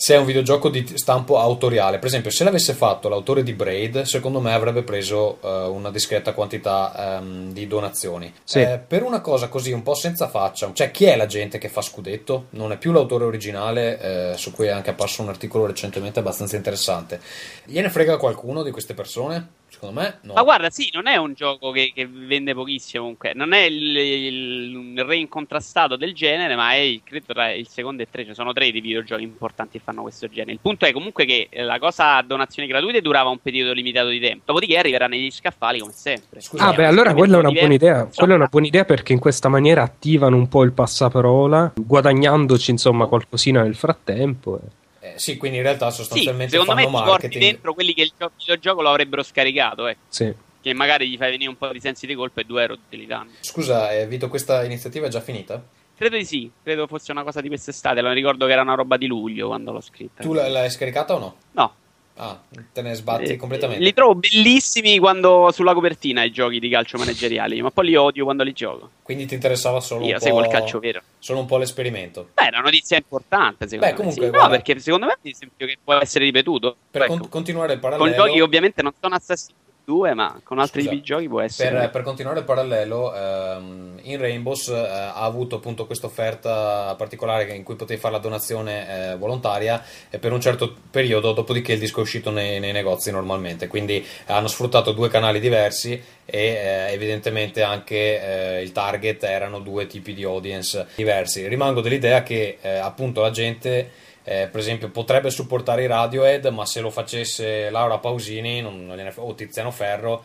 se 0.00 0.14
è 0.14 0.16
un 0.16 0.24
videogioco 0.24 0.70
di 0.70 0.96
stampo 0.96 1.38
autoriale. 1.38 1.98
Per 1.98 2.06
esempio, 2.08 2.30
se 2.30 2.42
l'avesse 2.42 2.72
fatto 2.72 3.10
l'autore 3.10 3.42
di 3.42 3.52
Braid, 3.52 4.00
secondo 4.02 4.40
me 4.40 4.54
avrebbe 4.54 4.82
preso 4.82 5.36
uh, 5.42 5.70
una 5.70 5.90
discreta 5.90 6.32
quantità 6.32 7.18
um, 7.20 7.52
di 7.52 7.66
donazioni. 7.66 8.32
Sì. 8.42 8.62
Eh, 8.62 8.78
per 8.78 9.02
una 9.02 9.20
cosa 9.20 9.48
così 9.48 9.72
un 9.72 9.82
po' 9.82 9.92
senza 9.92 10.28
faccia, 10.28 10.70
cioè 10.72 10.90
chi 10.90 11.04
è 11.04 11.16
la 11.16 11.26
gente 11.26 11.58
che 11.58 11.68
fa 11.68 11.82
Scudetto? 11.82 12.46
Non 12.52 12.72
è 12.72 12.78
più 12.78 12.92
l'autore 12.92 13.24
originale, 13.24 14.30
eh, 14.32 14.36
su 14.38 14.52
cui 14.52 14.68
è 14.68 14.70
anche 14.70 14.88
apparso 14.88 15.20
un 15.20 15.28
articolo 15.28 15.66
recentemente 15.66 16.20
abbastanza 16.20 16.56
interessante. 16.56 17.20
Gliene 17.66 17.90
frega 17.90 18.16
qualcuno 18.16 18.62
di 18.62 18.70
queste 18.70 18.94
persone? 18.94 19.59
Secondo 19.70 20.00
me 20.00 20.18
no. 20.22 20.34
Ma 20.34 20.42
guarda, 20.42 20.68
sì, 20.68 20.90
non 20.92 21.06
è 21.06 21.16
un 21.16 21.32
gioco 21.32 21.70
che, 21.70 21.92
che 21.94 22.06
vende 22.06 22.54
pochissimo 22.54 23.02
comunque. 23.02 23.32
Non 23.34 23.52
è 23.52 23.60
il, 23.60 23.96
il, 23.96 24.94
il, 24.94 25.04
re 25.04 25.16
incontrastato 25.16 25.96
del 25.96 26.12
genere, 26.12 26.56
ma 26.56 26.72
è 26.74 27.00
credo 27.04 27.32
tra 27.32 27.50
il 27.52 27.68
secondo 27.68 28.02
e 28.02 28.08
tre. 28.10 28.24
Ci 28.24 28.34
sono 28.34 28.52
tre 28.52 28.70
di 28.70 28.80
videogiochi 28.80 29.22
importanti 29.22 29.78
che 29.78 29.84
fanno 29.84 30.02
questo 30.02 30.26
genere. 30.26 30.52
Il 30.52 30.58
punto 30.60 30.86
è 30.86 30.92
comunque 30.92 31.24
che 31.24 31.48
la 31.52 31.78
cosa 31.78 32.16
a 32.16 32.22
donazioni 32.22 32.68
gratuite 32.68 33.00
durava 33.00 33.30
un 33.30 33.38
periodo 33.38 33.72
limitato 33.72 34.08
di 34.08 34.18
tempo. 34.18 34.42
Dopodiché 34.46 34.76
arriverà 34.76 35.06
negli 35.06 35.30
scaffali 35.30 35.78
come 35.78 35.92
sempre. 35.92 36.40
Scusa, 36.40 36.66
ah, 36.66 36.72
beh, 36.72 36.86
allora 36.86 37.14
quella 37.14 37.36
è 37.36 37.40
una 37.40 37.52
buona 37.52 37.74
idea. 37.74 38.08
Quella 38.12 38.32
è 38.32 38.36
una 38.36 38.48
buona 38.50 38.66
idea 38.66 38.84
perché 38.84 39.12
in 39.12 39.20
questa 39.20 39.48
maniera 39.48 39.82
attivano 39.82 40.36
un 40.36 40.48
po' 40.48 40.64
il 40.64 40.72
passaparola, 40.72 41.74
guadagnandoci 41.76 42.72
insomma 42.72 43.06
qualcosina 43.06 43.62
nel 43.62 43.76
frattempo. 43.76 44.58
Eh. 44.58 44.79
Sì, 45.20 45.36
quindi 45.36 45.58
in 45.58 45.64
realtà 45.64 45.90
sostanzialmente 45.90 46.56
sì, 46.56 46.60
secondo 46.60 46.80
me 46.80 46.86
ti 46.86 47.04
porti 47.04 47.38
dentro 47.38 47.74
quelli 47.74 47.92
che 47.92 48.02
il 48.02 48.12
videogioco 48.38 48.80
lo 48.80 48.88
avrebbero 48.88 49.22
scaricato, 49.22 49.86
eh. 49.86 49.96
Sì. 50.08 50.32
Che 50.62 50.74
magari 50.74 51.08
gli 51.08 51.16
fai 51.16 51.30
venire 51.30 51.50
un 51.50 51.56
po' 51.56 51.70
di 51.72 51.80
sensi 51.80 52.06
di 52.06 52.14
colpa 52.14 52.40
e 52.40 52.44
due 52.44 52.62
euro 52.62 52.78
te 52.88 52.96
li 52.96 53.06
danno. 53.06 53.30
Scusa, 53.40 53.92
eh, 53.92 54.06
Vito, 54.06 54.28
questa 54.28 54.64
iniziativa 54.64 55.06
è 55.06 55.10
già 55.10 55.20
finita? 55.20 55.62
credo 56.00 56.16
di 56.16 56.24
sì, 56.24 56.50
credo 56.62 56.86
fosse 56.86 57.12
una 57.12 57.22
cosa 57.22 57.42
di 57.42 57.48
quest'estate, 57.48 58.00
lo 58.00 58.10
ricordo 58.12 58.46
che 58.46 58.52
era 58.52 58.62
una 58.62 58.72
roba 58.72 58.96
di 58.96 59.06
luglio 59.06 59.48
quando 59.48 59.70
l'ho 59.70 59.82
scritta. 59.82 60.22
Tu 60.22 60.32
l'hai 60.32 60.70
scaricata 60.70 61.14
o 61.14 61.18
no? 61.18 61.34
No. 61.50 61.74
Ah, 62.22 62.38
te 62.74 62.82
ne 62.82 62.92
sbatti 62.92 63.32
Eh, 63.32 63.36
completamente. 63.36 63.82
Li 63.82 63.94
trovo 63.94 64.14
bellissimi 64.14 64.98
quando 64.98 65.50
sulla 65.52 65.72
copertina 65.72 66.22
i 66.22 66.30
giochi 66.30 66.58
di 66.60 66.68
calcio 66.68 66.98
manageriali, 66.98 67.62
ma 67.62 67.70
poi 67.70 67.86
li 67.86 67.96
odio 67.96 68.24
quando 68.24 68.42
li 68.42 68.52
gioco. 68.52 68.90
Quindi 69.02 69.24
ti 69.24 69.32
interessava 69.32 69.80
solo 69.80 70.04
Io 70.04 70.14
un 70.16 70.20
seguo 70.20 70.40
po'... 70.40 70.44
il 70.46 70.52
calcio 70.52 70.78
vero. 70.80 71.00
Solo 71.18 71.38
un 71.40 71.46
po' 71.46 71.56
l'esperimento. 71.56 72.28
Beh, 72.34 72.44
è 72.44 72.48
una 72.48 72.60
notizia 72.60 72.98
importante, 72.98 73.66
secondo 73.66 73.86
Beh, 73.86 73.90
me. 73.92 73.96
comunque, 73.96 74.24
Sì, 74.24 74.28
guarda. 74.30 74.46
no, 74.48 74.52
perché 74.52 74.78
secondo 74.80 75.06
me 75.06 75.12
è 75.12 75.18
un 75.22 75.30
esempio 75.30 75.66
che 75.66 75.78
può 75.82 75.94
essere 75.94 76.24
ripetuto. 76.26 76.76
Per 76.90 77.02
Ecco. 77.02 77.16
con- 77.16 77.28
continuare 77.30 77.72
il 77.72 77.80
Con 77.80 77.90
parallelo... 77.90 78.14
giochi 78.22 78.34
che 78.36 78.42
ovviamente 78.42 78.82
non 78.82 78.92
sono 79.00 79.14
Assassin's 79.14 79.54
Creed 79.56 79.79
2, 79.84 80.14
ma 80.14 80.40
con 80.42 80.58
altri 80.58 80.80
Scusa, 80.80 80.90
tipi 80.90 81.02
di 81.02 81.06
giochi 81.06 81.28
può 81.28 81.40
essere. 81.40 81.78
Per, 81.78 81.90
per 81.90 82.02
continuare 82.02 82.40
il 82.40 82.44
parallelo, 82.44 83.14
ehm, 83.14 83.98
in 84.02 84.18
Rainbows 84.18 84.68
eh, 84.68 84.76
ha 84.76 85.22
avuto 85.22 85.56
appunto 85.56 85.86
questa 85.86 86.06
offerta 86.06 86.94
particolare 86.96 87.54
in 87.54 87.62
cui 87.62 87.74
potevi 87.74 88.00
fare 88.00 88.14
la 88.14 88.20
donazione 88.20 89.12
eh, 89.12 89.16
volontaria 89.16 89.82
e 90.08 90.18
per 90.18 90.32
un 90.32 90.40
certo 90.40 90.74
periodo, 90.90 91.32
dopodiché 91.32 91.72
il 91.72 91.78
disco 91.78 92.00
è 92.00 92.02
uscito 92.02 92.30
nei, 92.30 92.60
nei 92.60 92.72
negozi 92.72 93.10
normalmente. 93.10 93.66
Quindi 93.66 94.04
hanno 94.26 94.48
sfruttato 94.48 94.92
due 94.92 95.08
canali 95.08 95.40
diversi 95.40 96.00
e 96.24 96.38
eh, 96.38 96.92
evidentemente 96.92 97.62
anche 97.62 98.56
eh, 98.56 98.62
il 98.62 98.72
target 98.72 99.24
erano 99.24 99.58
due 99.58 99.86
tipi 99.86 100.14
di 100.14 100.22
audience 100.22 100.86
diversi. 100.94 101.46
Rimango 101.48 101.80
dell'idea 101.80 102.22
che 102.22 102.58
eh, 102.60 102.76
appunto 102.76 103.20
la 103.20 103.30
gente. 103.30 104.08
Eh, 104.24 104.48
per 104.50 104.60
esempio, 104.60 104.90
potrebbe 104.90 105.30
supportare 105.30 105.82
i 105.84 105.86
Radiohead, 105.86 106.46
ma 106.46 106.66
se 106.66 106.80
lo 106.80 106.90
facesse 106.90 107.70
Laura 107.70 107.98
Pausini 107.98 108.60
non, 108.60 108.86
non 108.86 108.96
gliene, 108.96 109.12
o 109.16 109.34
Tiziano 109.34 109.70
Ferro, 109.70 110.24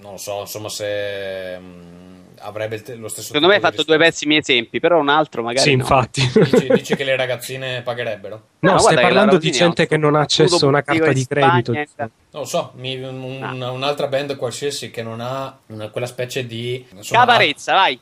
non 0.00 0.12
lo 0.12 0.18
so, 0.18 0.40
insomma, 0.40 0.68
se 0.68 1.58
mh, 1.58 2.22
avrebbe 2.40 2.76
il 2.76 2.82
te- 2.82 2.94
lo 2.94 3.08
stesso 3.08 3.26
Secondo 3.28 3.48
me 3.48 3.54
hai 3.54 3.60
fatto 3.60 3.82
due 3.82 3.96
risposta. 3.96 4.04
pessimi 4.10 4.36
esempi, 4.36 4.80
però 4.80 4.98
un 4.98 5.08
altro 5.08 5.42
magari. 5.42 5.68
Sì, 5.68 5.74
no. 5.76 5.82
infatti. 5.82 6.20
Dici, 6.32 6.68
dici 6.68 6.96
che 6.96 7.04
le 7.04 7.16
ragazzine 7.16 7.82
pagherebbero? 7.82 8.42
No, 8.60 8.72
ma 8.72 8.78
stai 8.78 8.94
parlando 8.96 9.32
la 9.34 9.38
di 9.38 9.50
gente 9.50 9.86
che 9.86 9.96
non 9.96 10.14
ha 10.14 10.20
accesso 10.20 10.64
a 10.64 10.68
una 10.68 10.82
carta 10.82 11.12
di 11.12 11.26
credito. 11.26 11.72
Spagna, 11.72 11.80
in- 11.80 12.10
Non 12.30 12.42
lo 12.42 12.44
so, 12.44 12.72
mi- 12.76 12.96
un- 13.02 13.22
un- 13.22 13.62
un'altra 13.62 14.06
band 14.08 14.36
qualsiasi 14.36 14.90
che 14.90 15.02
non 15.02 15.20
ha 15.20 15.56
una- 15.68 15.88
quella 15.88 16.06
specie 16.06 16.46
di... 16.46 16.84
insomma, 16.94 17.20
Caparezza, 17.24 17.72
vai. 17.74 17.98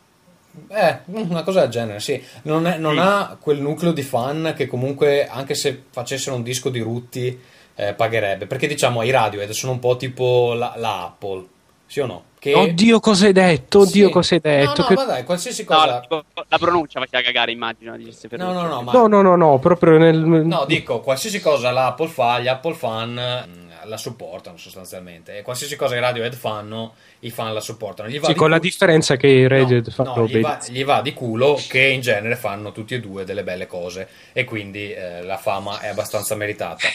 Eh, 0.68 0.98
una 1.06 1.42
cosa 1.42 1.60
del 1.60 1.70
genere, 1.70 2.00
sì. 2.00 2.22
Non, 2.42 2.66
è- 2.66 2.76
non 2.78 2.94
Sì. 2.94 2.98
ha 3.00 3.36
quel 3.40 3.60
nucleo 3.60 3.92
di 3.92 4.02
fan 4.02 4.52
che 4.56 4.66
comunque, 4.66 5.26
anche 5.26 5.54
se 5.54 5.82
facessero 5.90 6.36
un 6.36 6.42
disco 6.42 6.68
di 6.68 6.80
Rutti, 6.80 7.38
eh, 7.74 7.94
pagherebbe. 7.94 8.46
Perché 8.46 8.66
diciamo, 8.66 9.02
i 9.02 9.10
Radiohead 9.10 9.50
sono 9.50 9.72
un 9.72 9.78
po' 9.78 9.96
tipo 9.96 10.52
la, 10.54 10.74
la 10.76 11.04
Apple, 11.04 11.46
sì 11.86 12.00
o 12.00 12.06
no? 12.06 12.24
Che... 12.38 12.54
Oddio, 12.54 12.98
cosa 12.98 13.26
hai 13.26 13.32
detto? 13.32 13.80
Oddio, 13.80 14.06
Sì. 14.08 14.12
cosa 14.12 14.34
hai 14.34 14.40
detto? 14.40 14.68
No, 14.68 14.76
no, 14.82 14.86
Che- 14.88 14.94
ma 14.94 15.04
dai, 15.04 15.24
qualsiasi 15.24 15.64
No, 15.68 15.76
cosa... 15.76 16.00
tipo, 16.00 16.24
la 16.48 16.58
pronuncia 16.58 16.98
faceva 17.00 17.22
cagare, 17.22 17.52
immagino. 17.52 17.94
No, 17.96 18.52
no, 18.52 18.66
no, 18.66 18.82
ma... 18.82 18.92
No, 18.92 19.06
no, 19.06 19.22
no, 19.22 19.36
no, 19.36 19.58
proprio 19.58 19.96
nel... 19.96 20.18
No, 20.18 20.64
dico, 20.66 21.00
qualsiasi 21.00 21.40
cosa 21.40 21.70
la 21.70 21.86
Apple 21.86 22.08
fa, 22.08 22.40
gli 22.40 22.48
Apple 22.48 22.74
fan 22.74 23.12
mm, 23.12 23.70
la 23.84 23.96
supportano 23.96 24.56
sostanzialmente. 24.56 25.38
E 25.38 25.42
qualsiasi 25.42 25.76
cosa 25.76 25.96
i 25.96 26.00
Radiohead 26.00 26.34
fanno, 26.34 26.94
i 27.20 27.30
fan 27.30 27.52
la 27.52 27.60
supportano. 27.60 28.08
Gli 28.08 28.18
va 28.20 28.26
Sì, 28.26 28.32
di 28.32 28.38
con 28.38 28.50
la 28.50 28.56
culo- 28.58 28.68
differenza 28.68 29.16
che 29.16 29.26
i 29.26 29.46
Radiohead 29.48 29.86
No, 29.86 29.92
fanno 29.92 30.14
no, 30.16 30.26
gli, 30.26 30.40
va, 30.40 30.58
gli 30.68 30.84
va 30.84 31.00
di 31.02 31.12
culo 31.12 31.60
che 31.68 31.80
in 31.86 32.00
genere 32.00 32.36
fanno 32.36 32.72
tutti 32.72 32.94
e 32.94 33.00
due 33.00 33.24
delle 33.24 33.42
belle 33.42 33.66
cose 33.66 34.08
e 34.32 34.44
quindi 34.44 34.92
eh, 34.92 35.22
la 35.22 35.36
fama 35.36 35.80
è 35.80 35.88
abbastanza 35.88 36.34
meritata. 36.34 36.88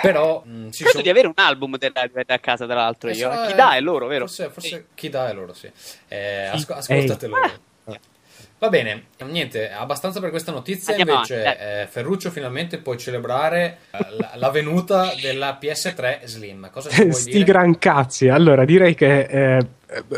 Però 0.00 0.42
mh, 0.44 0.68
si 0.70 0.78
Credo 0.82 0.90
son- 0.92 1.02
di 1.02 1.08
avere 1.10 1.26
un 1.28 1.34
album 1.36 1.76
del 1.78 1.92
Radiohead 1.94 2.30
a 2.30 2.38
casa, 2.38 2.64
tra 2.66 2.74
l'altro. 2.74 3.08
Eh, 3.10 3.14
Io. 3.14 3.30
so- 3.32 3.42
Chi 3.46 3.52
eh, 3.52 3.54
dà 3.54 3.74
è 3.76 3.80
loro, 3.80 4.06
vero? 4.06 4.26
Forse, 4.26 4.50
forse 4.50 4.86
chi 4.94 5.08
dà 5.08 5.28
è 5.28 5.32
loro, 5.32 5.52
sì. 5.54 5.70
Eh, 6.08 6.46
asco- 6.46 6.74
ascoltate 6.74 7.24
Ehi. 7.26 7.30
loro. 7.30 7.60
Va 8.62 8.68
bene, 8.68 9.06
niente, 9.26 9.72
abbastanza 9.72 10.20
per 10.20 10.30
questa 10.30 10.52
notizia. 10.52 10.94
Andiamo 10.94 11.14
Invece, 11.14 11.80
eh, 11.82 11.86
Ferruccio 11.88 12.30
finalmente 12.30 12.78
puoi 12.78 12.96
celebrare 12.96 13.78
eh, 13.90 13.98
la, 14.16 14.30
la 14.36 14.50
venuta 14.50 15.12
della 15.20 15.58
PS3 15.60 16.20
Slim. 16.22 16.70
Cosa 16.70 16.88
ci 16.88 17.02
vuoi 17.02 17.12
Sti 17.12 17.30
dire? 17.32 17.42
gran 17.44 17.76
cazzi. 17.80 18.28
Allora, 18.28 18.64
direi 18.64 18.94
che. 18.94 19.22
eh, 19.22 19.66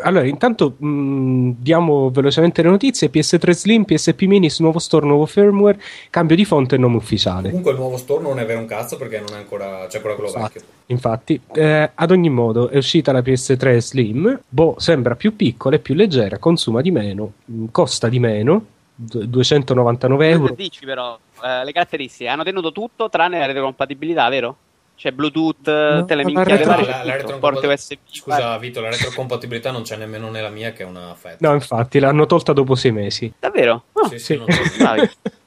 allora, 0.03 0.27
intanto 0.27 0.75
mh, 0.79 1.51
diamo 1.59 2.11
velocemente 2.11 2.63
le 2.63 2.69
notizie: 2.71 3.11
PS3 3.11 3.51
Slim, 3.51 3.85
PSP 3.85 4.23
Mini, 4.23 4.49
nuovo 4.59 4.79
store, 4.79 5.07
nuovo 5.07 5.27
firmware, 5.27 5.81
cambio 6.11 6.37
di 6.37 6.45
fonte 6.45 6.75
e 6.75 6.79
nome 6.79 6.97
ufficiale. 6.97 7.49
Comunque 7.49 7.73
il 7.73 7.79
nuovo 7.79 7.97
store 7.97 8.23
non 8.23 8.39
è 8.39 8.47
vero 8.47 8.61
un 8.61 8.67
cazzo 8.67 8.97
perché 8.97 9.19
non 9.19 9.29
è 9.35 9.37
ancora 9.39 9.87
c'è 9.89 9.97
ancora 9.97 10.15
quello 10.15 10.31
Infatti, 10.31 10.53
vecchio. 10.59 10.69
infatti, 10.87 11.41
eh, 11.55 11.91
ad 11.95 12.11
ogni 12.11 12.31
modo 12.31 12.69
è 12.69 12.77
uscita 12.77 13.13
la 13.13 13.21
PS3 13.21 13.79
Slim, 13.79 14.41
boh, 14.49 14.75
sembra 14.79 15.15
più 15.17 15.35
piccola 15.37 15.77
e 15.77 15.79
più 15.79 15.95
leggera, 15.95 16.39
consuma 16.39 16.81
di 16.81 16.91
meno, 16.91 17.33
mh, 17.45 17.65
costa 17.71 18.09
di 18.09 18.19
meno, 18.19 18.65
du- 18.95 19.25
299 19.27 20.27
Cosa 20.31 20.41
euro. 20.43 20.55
dici 20.55 20.85
però? 20.85 21.19
Eh, 21.43 21.65
le 21.65 21.73
caratteristiche 21.73 22.29
hanno 22.31 22.45
tenuto 22.45 22.73
tutto 22.73 23.09
tranne 23.09 23.39
la 23.39 23.47
retrocompatibilità, 23.47 24.29
vero? 24.29 24.57
C'è 24.97 25.11
Bluetooth, 25.13 25.67
No, 25.69 26.05
teleminchia, 26.05 26.45
la 26.45 26.57
retro- 26.57 26.71
varie, 26.73 26.87
la- 26.89 27.05
la 27.05 27.17
tutto, 27.17 27.39
porte 27.39 27.67
USB. 27.67 27.99
Scusa 28.11 28.57
Vito, 28.59 28.81
la 28.81 28.91
retrocompatibilità 28.91 29.71
non 29.71 29.83
c'è 29.83 29.97
nemmeno 29.97 30.31
nella 30.31 30.49
mia 30.51 30.73
che 30.73 30.83
è 30.83 30.87
una 30.87 31.15
fetta. 31.15 31.47
No, 31.47 31.55
infatti, 31.55 31.99
l'hanno 31.99 32.27
tolta 32.27 32.53
dopo 32.53 32.75
sei 32.75 32.93
mesi. 32.93 33.33
Davvero? 33.39 33.85
Ah, 33.93 34.09
Sì, 34.09 34.19
sì, 34.19 34.25
sì. 34.35 34.41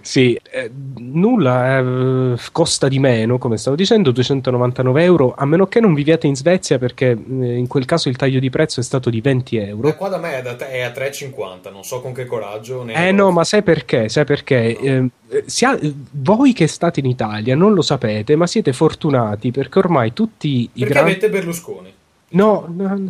Sì, 0.00 0.38
eh, 0.50 0.70
nulla 0.96 1.78
eh, 1.78 2.36
costa 2.52 2.88
di 2.88 2.98
meno, 2.98 3.36
come 3.38 3.58
stavo 3.58 3.76
dicendo, 3.76 4.10
299 4.10 5.02
euro, 5.04 5.34
a 5.36 5.44
meno 5.44 5.66
che 5.66 5.78
non 5.80 5.92
viviate 5.92 6.26
in 6.26 6.34
Svezia 6.36 6.78
perché 6.78 7.10
eh, 7.10 7.16
in 7.56 7.66
quel 7.66 7.84
caso 7.84 8.08
il 8.08 8.16
taglio 8.16 8.40
di 8.40 8.48
prezzo 8.48 8.80
è 8.80 8.82
stato 8.82 9.10
di 9.10 9.20
20 9.20 9.58
Ma 9.58 9.62
euro. 9.66 9.94
qua 9.96 10.08
da 10.08 10.18
me 10.18 10.38
è, 10.38 10.42
da 10.42 10.56
è 10.56 10.80
a 10.80 10.90
3,50, 10.90 11.70
non 11.70 11.84
so 11.84 12.00
con 12.00 12.12
che 12.14 12.24
coraggio. 12.24 12.82
né- 12.82 13.08
Eh 13.08 13.12
no, 13.12 13.30
ma 13.30 13.44
sai 13.44 13.62
perché? 13.62 14.08
Sai 14.08 14.24
perché? 14.24 14.76
Eh, 14.78 15.10
eh, 15.28 15.42
sia- 15.46 15.78
voi 16.12 16.52
che 16.54 16.66
state 16.66 17.00
in 17.00 17.06
Italia 17.06 17.54
non 17.54 17.74
lo 17.74 17.82
sapete, 17.82 18.34
ma 18.36 18.46
siete 18.46 18.72
fortunati 18.72 19.50
perché 19.50 19.78
ormai 19.80 20.12
tutti 20.14 20.62
i 20.62 20.70
Perché 20.78 20.92
grandi... 20.94 21.10
avete 21.12 21.28
Berlusconi? 21.28 21.92
No, 22.32 22.66
no, 22.74 22.88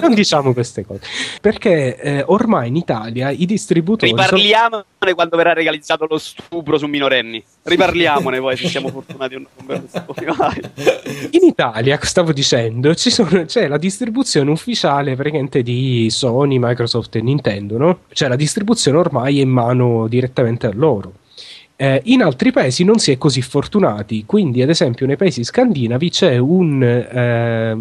non 0.00 0.14
diciamo 0.14 0.52
queste 0.52 0.84
cose. 0.86 1.00
Perché 1.40 1.96
eh, 1.96 2.24
ormai 2.26 2.68
in 2.68 2.76
Italia 2.76 3.30
i 3.30 3.46
distributori... 3.46 4.10
sono- 4.10 4.22
Riparliamone 4.22 4.84
quando 5.14 5.36
verrà 5.36 5.52
realizzato 5.52 6.06
lo 6.08 6.18
stupro 6.18 6.78
su 6.78 6.86
minorenni. 6.86 7.42
Riparliamone 7.62 8.38
poi 8.40 8.56
se 8.56 8.68
siamo 8.68 8.88
fortunati 8.88 9.34
o 9.34 9.38
no. 9.38 9.48
In 11.32 11.44
Italia, 11.46 11.98
stavo 12.02 12.32
dicendo, 12.32 12.94
ci 12.94 13.10
sono- 13.10 13.44
c'è 13.44 13.66
la 13.68 13.78
distribuzione 13.78 14.50
ufficiale 14.50 15.14
praticamente 15.14 15.62
di 15.62 16.08
Sony, 16.10 16.58
Microsoft 16.58 17.16
e 17.16 17.20
Nintendo, 17.22 17.78
no? 17.78 17.98
Cioè 18.12 18.28
la 18.28 18.36
distribuzione 18.36 18.98
ormai 18.98 19.38
è 19.38 19.42
in 19.42 19.48
mano 19.50 20.06
direttamente 20.08 20.66
a 20.66 20.72
loro. 20.74 21.12
Eh, 21.82 22.02
in 22.04 22.22
altri 22.22 22.52
paesi 22.52 22.84
non 22.84 22.98
si 22.98 23.10
è 23.10 23.16
così 23.16 23.40
fortunati, 23.40 24.26
quindi 24.26 24.60
ad 24.60 24.68
esempio 24.68 25.06
nei 25.06 25.16
paesi 25.16 25.42
scandinavi 25.42 26.10
c'è 26.10 26.36
un, 26.36 26.82
eh, 26.82 27.72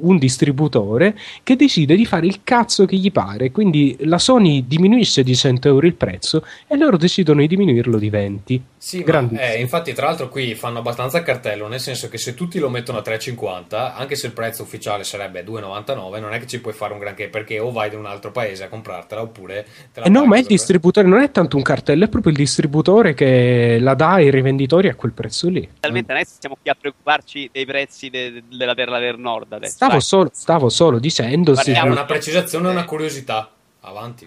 un 0.00 0.18
distributore 0.18 1.16
che 1.42 1.56
decide 1.56 1.96
di 1.96 2.04
fare 2.04 2.26
il 2.26 2.40
cazzo 2.44 2.84
che 2.84 2.96
gli 2.96 3.10
pare, 3.10 3.50
quindi 3.50 3.96
la 4.00 4.18
Sony 4.18 4.66
diminuisce 4.66 5.22
di 5.22 5.34
100 5.34 5.66
euro 5.66 5.86
il 5.86 5.94
prezzo 5.94 6.44
e 6.66 6.76
loro 6.76 6.98
decidono 6.98 7.40
di 7.40 7.46
diminuirlo 7.46 7.96
di 7.96 8.10
20. 8.10 8.62
Sì, 8.76 9.02
ma, 9.06 9.26
eh, 9.32 9.58
infatti 9.60 9.94
tra 9.94 10.06
l'altro 10.06 10.28
qui 10.28 10.54
fanno 10.54 10.80
abbastanza 10.80 11.22
cartello, 11.22 11.68
nel 11.68 11.80
senso 11.80 12.10
che 12.10 12.18
se 12.18 12.34
tutti 12.34 12.58
lo 12.58 12.68
mettono 12.68 12.98
a 12.98 13.02
3,50, 13.02 13.94
anche 13.96 14.14
se 14.14 14.26
il 14.26 14.32
prezzo 14.32 14.62
ufficiale 14.62 15.04
sarebbe 15.04 15.42
2,99, 15.42 16.20
non 16.20 16.34
è 16.34 16.38
che 16.38 16.46
ci 16.46 16.60
puoi 16.60 16.74
fare 16.74 16.92
un 16.92 16.98
granché 16.98 17.28
perché 17.28 17.58
o 17.58 17.72
vai 17.72 17.90
in 17.90 17.98
un 17.98 18.06
altro 18.06 18.30
paese 18.30 18.64
a 18.64 18.68
comprartela 18.68 19.22
oppure 19.22 19.66
te 19.94 20.00
la 20.00 20.06
Eh 20.06 20.10
no, 20.10 20.26
ma 20.26 20.36
il 20.36 20.44
distributore 20.44 21.08
non 21.08 21.22
è 21.22 21.30
tanto 21.30 21.56
un 21.56 21.62
cartello, 21.62 22.04
è 22.04 22.08
proprio 22.08 22.30
il 22.30 22.38
distributore 22.38 23.14
che 23.14 23.37
la 23.80 23.94
dà 23.94 24.12
ai 24.12 24.30
rivenditori 24.30 24.88
a 24.88 24.94
quel 24.94 25.12
prezzo 25.12 25.48
lì. 25.48 25.68
Talmente 25.80 26.14
che 26.14 26.26
siamo 26.38 26.56
qui 26.60 26.70
a 26.70 26.76
preoccuparci 26.78 27.48
dei 27.52 27.64
prezzi 27.66 28.10
de- 28.10 28.42
della 28.50 28.74
terra 28.74 28.98
del 28.98 29.18
nord 29.18 29.52
adesso. 29.52 29.72
Stavo 29.72 29.92
dai. 29.92 30.00
solo, 30.00 30.30
stavo 30.32 30.68
solo 30.68 30.98
dicendo. 30.98 31.54
sì, 31.54 31.60
È 31.60 31.64
Parliamo- 31.74 31.92
una 31.92 32.04
precisazione 32.04 32.68
e 32.68 32.70
una 32.70 32.84
curiosità. 32.84 33.50
Avanti. 33.80 34.26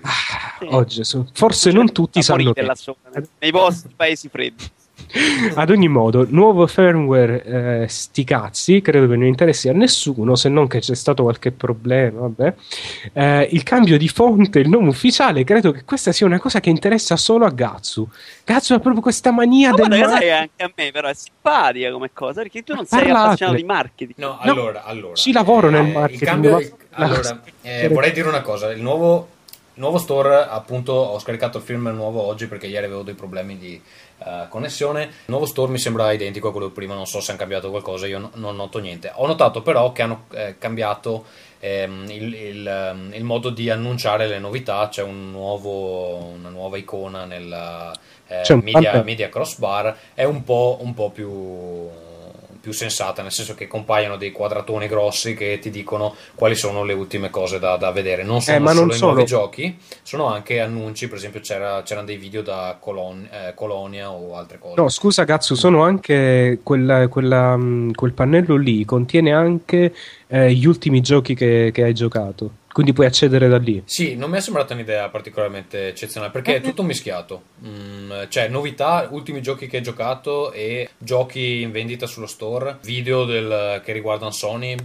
Sì. 0.60 0.66
oh, 0.70 0.84
Gesù. 0.86 1.26
Forse 1.34 1.72
non 1.72 1.92
tutti 1.92 2.24
sanno 2.24 2.52
là 2.56 2.74
sopra, 2.74 3.12
nei 3.40 3.52
vostri 3.52 3.92
paesi 3.96 4.28
freddi. 4.30 4.64
Ad 5.56 5.70
ogni 5.70 5.88
modo, 5.88 6.26
nuovo 6.30 6.66
firmware, 6.68 7.44
eh, 7.84 7.88
sti 7.88 8.24
cazzi, 8.24 8.82
credo 8.82 9.08
che 9.08 9.16
non 9.16 9.26
interessi 9.28 9.68
a 9.70 9.74
nessuno, 9.74 10.36
se 10.36 10.50
non 10.50 10.68
che 10.68 10.80
c'è 10.80 10.96
stato 10.96 11.24
qualche 11.24 11.52
problema. 11.52 12.22
Vabbè. 12.22 12.54
Eh, 13.14 13.50
il 13.52 13.64
cambio 13.64 13.98
di 13.98 14.08
fonte, 14.08 14.60
il 14.60 14.70
nome 14.70 14.88
ufficiale, 14.88 15.44
credo 15.44 15.72
che 15.72 15.84
questa 15.84 16.12
sia 16.12 16.26
una 16.26 16.40
cosa 16.40 16.60
che 16.60 16.70
interessa 16.70 17.18
solo 17.18 17.46
a 17.46 17.50
Gatsu. 17.50 18.08
Gatsu 18.46 18.74
ha 18.74 18.80
proprio 18.80 19.02
questa 19.02 19.32
mania 19.32 19.70
Ma 19.72 19.76
del 19.76 19.88
guarda, 19.88 20.06
che 20.06 20.12
sai 20.20 20.32
anche 20.32 20.64
a 20.64 20.72
me 20.76 20.92
però 20.92 21.08
è 21.10 21.14
simpatica 21.14 21.92
come 21.92 22.10
cosa, 22.14 22.42
perché 22.42 22.64
tu 22.64 22.74
non 22.74 22.86
sei 22.86 23.00
Parlatene. 23.00 23.26
appassionato 23.26 23.58
di 23.58 23.64
marketing. 23.64 24.18
No, 24.18 24.28
No, 24.32 24.38
allora, 24.40 24.84
allora 24.86 25.14
ci 25.16 25.32
lavoro 25.32 25.70
nel 25.70 25.86
il 25.86 25.92
marketing, 25.92 26.26
cambio- 26.26 26.52
ma- 26.52 27.06
allora, 27.06 27.42
eh, 27.62 27.88
vorrei 27.90 28.12
dire 28.12 28.28
una 28.28 28.42
cosa: 28.42 28.72
il 28.72 28.82
nuovo 28.82 29.28
nuovo 29.76 29.98
store, 29.98 30.46
appunto, 30.48 30.92
ho 30.94 31.20
scaricato 31.20 31.58
il 31.58 31.64
film 31.64 31.88
nuovo 31.90 32.22
oggi 32.22 32.46
perché 32.48 32.68
ieri 32.68 32.86
avevo 32.86 33.02
dei 33.02 33.14
problemi 33.16 33.58
di 33.58 33.82
uh, 34.24 34.48
connessione. 34.48 35.04
Il 35.04 35.10
nuovo 35.28 35.46
store 35.46 35.72
mi 35.72 35.80
sembra 35.80 36.12
identico 36.12 36.50
a 36.50 36.52
quello 36.52 36.68
di 36.68 36.74
prima, 36.74 36.94
non 36.94 37.06
so 37.06 37.20
se 37.20 37.32
hanno 37.32 37.40
cambiato 37.40 37.70
qualcosa, 37.70 38.08
io 38.08 38.20
no, 38.20 38.32
non 38.36 38.56
noto 38.56 38.80
niente. 38.80 39.12
Ho 39.16 39.28
notato 39.28 39.62
però 39.62 39.92
che 39.92 40.02
hanno 40.02 40.26
eh, 40.32 40.56
cambiato 40.58 41.26
ehm, 41.60 42.06
il, 42.10 42.34
il, 42.34 42.68
ehm, 42.68 43.12
il, 43.14 43.24
modo 43.24 43.50
di 43.50 43.70
annunciare 43.70 44.28
le 44.28 44.40
novità, 44.40 44.88
c'è 44.90 45.04
un 45.04 45.32
nuovo, 45.32 46.16
una 46.18 46.50
nuova 46.50 46.78
icona 46.78 47.26
nel 47.26 47.92
eh, 48.28 48.56
media, 48.56 49.02
media 49.04 49.30
crossbar, 49.30 49.98
è 50.14 50.24
un 50.24 50.44
po', 50.44 50.78
un 50.82 50.94
po 50.94 51.10
più 51.10 52.10
più 52.62 52.72
sensata, 52.72 53.22
nel 53.22 53.32
senso 53.32 53.56
che 53.56 53.68
compaiono 53.68 54.16
dei 54.16 54.32
quadratoni 54.32 54.88
grossi 54.88 55.34
che 55.34 55.60
ti 55.60 55.70
dicono 55.70 56.16
quali 56.36 56.56
sono 56.56 56.84
le 56.84 56.94
ultime 56.94 57.30
cose 57.30 57.60
da, 57.60 57.76
da 57.76 57.92
vedere. 57.92 58.24
Non 58.24 58.42
sono 58.42 58.58
eh, 58.58 58.68
solo 58.68 58.80
non 58.80 58.90
i 58.90 58.94
solo. 58.94 59.12
nuovi 59.12 59.26
giochi, 59.26 59.78
sono 60.04 60.28
anche 60.28 60.60
annunci, 60.60 61.08
per 61.08 61.18
esempio 61.18 61.40
c'era, 61.40 61.82
c'erano 61.84 62.06
dei 62.06 62.18
video 62.18 62.42
da 62.42 62.78
Colon, 62.80 63.28
eh, 63.32 63.54
Colonia 63.56 64.12
o 64.12 64.36
altre 64.36 64.60
cose. 64.60 64.80
No, 64.80 64.90
scusa 64.90 65.26
Cazzo, 65.26 65.56
sono 65.56 65.84
anche 65.84 66.60
quella, 66.64 67.08
quella, 67.08 67.58
mm, 67.58 67.92
quel 67.92 68.14
pannello 68.14 68.56
lì, 68.56 68.86
contiene 68.86 69.34
anche 69.34 69.94
eh, 70.28 70.54
gli 70.54 70.66
ultimi 70.66 71.02
giochi 71.02 71.34
che, 71.34 71.72
che 71.74 71.84
hai 71.84 71.94
giocato 71.94 72.60
quindi 72.72 72.94
puoi 72.94 73.08
accedere 73.08 73.48
da 73.48 73.58
lì. 73.58 73.82
Sì, 73.86 74.16
non 74.16 74.30
mi 74.30 74.38
è 74.38 74.42
sembrata 74.42 74.74
un'idea 74.74 75.10
particolarmente 75.10 75.90
eccezionale 75.90 76.32
perché 76.32 76.56
è 76.56 76.62
tutto 76.62 76.84
mischiato. 76.84 77.44
Mm, 77.66 78.12
cioè, 78.30 78.48
novità, 78.48 79.08
ultimi 79.12 79.42
giochi 79.42 79.68
che 79.68 79.78
hai 79.78 79.84
giocato 79.84 80.52
e 80.52 80.90
giochi 80.98 81.62
in 81.62 81.72
vendita 81.72 82.06
sullo 82.06 82.28
store, 82.28 82.78
video 82.84 83.26
del, 83.26 83.82
che 83.84 83.92
riguardano 83.92 84.32
Sony 84.32 84.76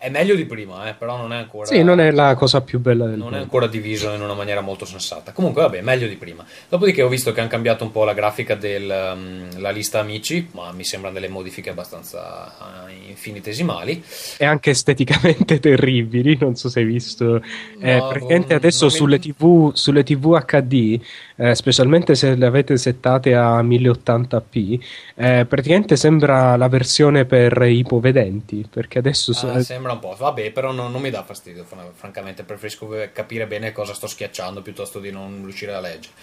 è 0.00 0.08
meglio 0.08 0.34
di 0.34 0.46
prima, 0.46 0.88
eh, 0.88 0.94
però 0.94 1.18
non 1.18 1.30
è 1.34 1.36
ancora. 1.36 1.66
Sì, 1.66 1.82
non 1.82 2.00
è 2.00 2.10
la 2.10 2.34
cosa 2.34 2.62
più 2.62 2.80
bella 2.80 3.04
del 3.04 3.18
Non 3.18 3.24
mondo. 3.24 3.36
è 3.36 3.40
ancora 3.40 3.66
diviso 3.66 4.10
in 4.14 4.22
una 4.22 4.32
maniera 4.32 4.62
molto 4.62 4.86
sensata. 4.86 5.32
Comunque, 5.32 5.60
vabbè, 5.60 5.82
meglio 5.82 6.08
di 6.08 6.16
prima. 6.16 6.42
Dopodiché 6.70 7.02
ho 7.02 7.08
visto 7.08 7.32
che 7.32 7.40
hanno 7.40 7.50
cambiato 7.50 7.84
un 7.84 7.92
po' 7.92 8.04
la 8.04 8.14
grafica 8.14 8.54
della 8.54 9.12
um, 9.12 9.70
lista 9.72 9.98
amici, 9.98 10.48
ma 10.52 10.72
mi 10.72 10.84
sembrano 10.84 11.16
delle 11.16 11.28
modifiche 11.28 11.68
abbastanza 11.68 12.50
uh, 12.86 13.08
infinitesimali. 13.10 14.02
E 14.38 14.44
anche 14.46 14.70
esteticamente 14.70 15.60
terribili. 15.60 16.34
Non 16.40 16.56
so 16.56 16.70
se 16.70 16.78
hai 16.78 16.86
visto. 16.86 17.42
Eh, 17.78 17.96
no, 17.96 18.08
praticamente 18.08 18.54
adesso 18.54 18.88
sulle, 18.88 19.20
mi... 19.22 19.34
TV, 19.34 19.74
sulle 19.74 20.02
TV 20.02 20.42
HD, 20.42 20.98
eh, 21.36 21.54
specialmente 21.54 22.14
se 22.14 22.34
le 22.36 22.46
avete 22.46 22.78
settate 22.78 23.34
a 23.34 23.62
1080p, 23.62 24.80
eh, 25.16 25.44
praticamente 25.46 25.96
sembra 25.96 26.56
la 26.56 26.68
versione 26.68 27.26
per 27.26 27.60
ipovedenti. 27.68 28.66
Perché 28.70 28.98
adesso. 28.98 29.32
Ah, 29.32 29.34
so- 29.34 29.62
sembra 29.62 29.88
sembra 29.90 29.92
un 29.92 29.98
po'. 29.98 30.14
Vabbè, 30.14 30.50
però 30.52 30.72
non, 30.72 30.92
non 30.92 31.00
mi 31.00 31.10
dà 31.10 31.22
fastidio. 31.24 31.64
Francamente, 31.94 32.44
preferisco 32.44 32.88
capire 33.12 33.46
bene 33.46 33.72
cosa 33.72 33.94
sto 33.94 34.06
schiacciando 34.06 34.62
piuttosto 34.62 35.00
di 35.00 35.10
non 35.10 35.42
riuscire 35.42 35.72
a 35.72 35.80
leggere. 35.80 36.14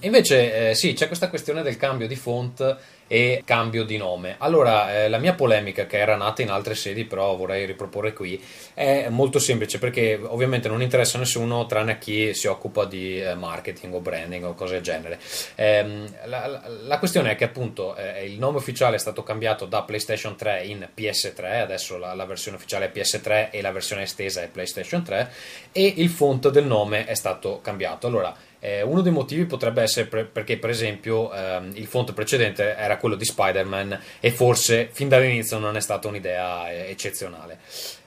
Invece, 0.00 0.70
eh, 0.70 0.74
sì, 0.74 0.92
c'è 0.92 1.06
questa 1.06 1.28
questione 1.28 1.62
del 1.62 1.76
cambio 1.76 2.06
di 2.06 2.16
font 2.16 2.76
e 3.06 3.42
cambio 3.44 3.84
di 3.84 3.96
nome. 3.96 4.36
Allora, 4.38 5.04
eh, 5.04 5.08
la 5.08 5.18
mia 5.18 5.34
polemica, 5.34 5.86
che 5.86 5.98
era 5.98 6.16
nata 6.16 6.42
in 6.42 6.50
altre 6.50 6.74
sedi, 6.74 7.04
però 7.04 7.36
vorrei 7.36 7.66
riproporre 7.66 8.12
qui, 8.12 8.42
è 8.74 9.08
molto 9.08 9.38
semplice 9.38 9.78
perché 9.78 10.18
ovviamente 10.22 10.68
non 10.68 10.82
interessa 10.82 11.16
a 11.16 11.20
nessuno 11.20 11.66
tranne 11.66 11.92
a 11.92 11.96
chi 11.96 12.34
si 12.34 12.46
occupa 12.46 12.84
di 12.84 13.20
eh, 13.20 13.34
marketing 13.34 13.94
o 13.94 14.00
branding 14.00 14.44
o 14.44 14.54
cose 14.54 14.74
del 14.74 14.82
genere. 14.82 15.18
Eh, 15.54 16.04
la, 16.24 16.46
la, 16.46 16.62
la, 16.68 16.98
questione 16.98 17.32
è 17.32 17.36
che 17.36 17.44
appunto 17.44 17.94
eh, 17.96 18.24
il 18.24 18.38
nome 18.38 18.58
ufficiale 18.58 18.96
è 18.96 18.98
stato 18.98 19.22
cambiato 19.22 19.66
da 19.66 19.82
PlayStation 19.82 20.36
3 20.36 20.64
in 20.64 20.88
PS3, 20.96 21.60
adesso 21.60 21.98
la, 21.98 22.14
la 22.14 22.24
versione 22.24 22.56
ufficiale 22.56 22.90
è 22.90 22.98
PS3 22.98 23.50
e 23.50 23.60
la 23.60 23.72
versione 23.72 24.02
estesa 24.02 24.42
è 24.42 24.48
PlayStation 24.48 25.02
3 25.02 25.30
e 25.72 25.94
il 25.96 26.08
font 26.08 26.50
del 26.50 26.64
nome 26.64 27.04
è 27.04 27.14
stato 27.14 27.60
cambiato. 27.60 28.06
Allora, 28.06 28.34
eh, 28.60 28.82
uno 28.82 29.00
dei 29.00 29.12
motivi 29.12 29.44
potrebbe 29.44 29.82
essere 29.82 30.06
per, 30.06 30.28
perché, 30.28 30.58
per 30.58 30.70
esempio, 30.70 31.32
ehm, 31.32 31.72
il 31.74 31.86
font 31.86 32.12
precedente 32.12 32.74
era 32.76 32.96
quello 32.96 33.14
di 33.14 33.24
Spider-Man 33.24 34.00
e 34.20 34.30
forse 34.30 34.88
fin 34.90 35.08
dall'inizio 35.08 35.58
non 35.58 35.76
è 35.76 35.80
stata 35.80 36.08
un'idea 36.08 36.70
eh, 36.70 36.90
eccezionale. 36.90 37.58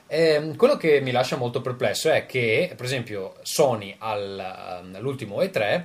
Eh, 0.06 0.54
quello 0.56 0.76
che 0.76 1.00
mi 1.00 1.12
lascia 1.12 1.36
molto 1.36 1.60
perplesso 1.60 2.10
è 2.10 2.26
che, 2.26 2.72
per 2.76 2.84
esempio, 2.84 3.36
Sony 3.42 3.94
al, 3.98 4.80
um, 4.82 4.94
all'ultimo 4.96 5.40
E3 5.40 5.84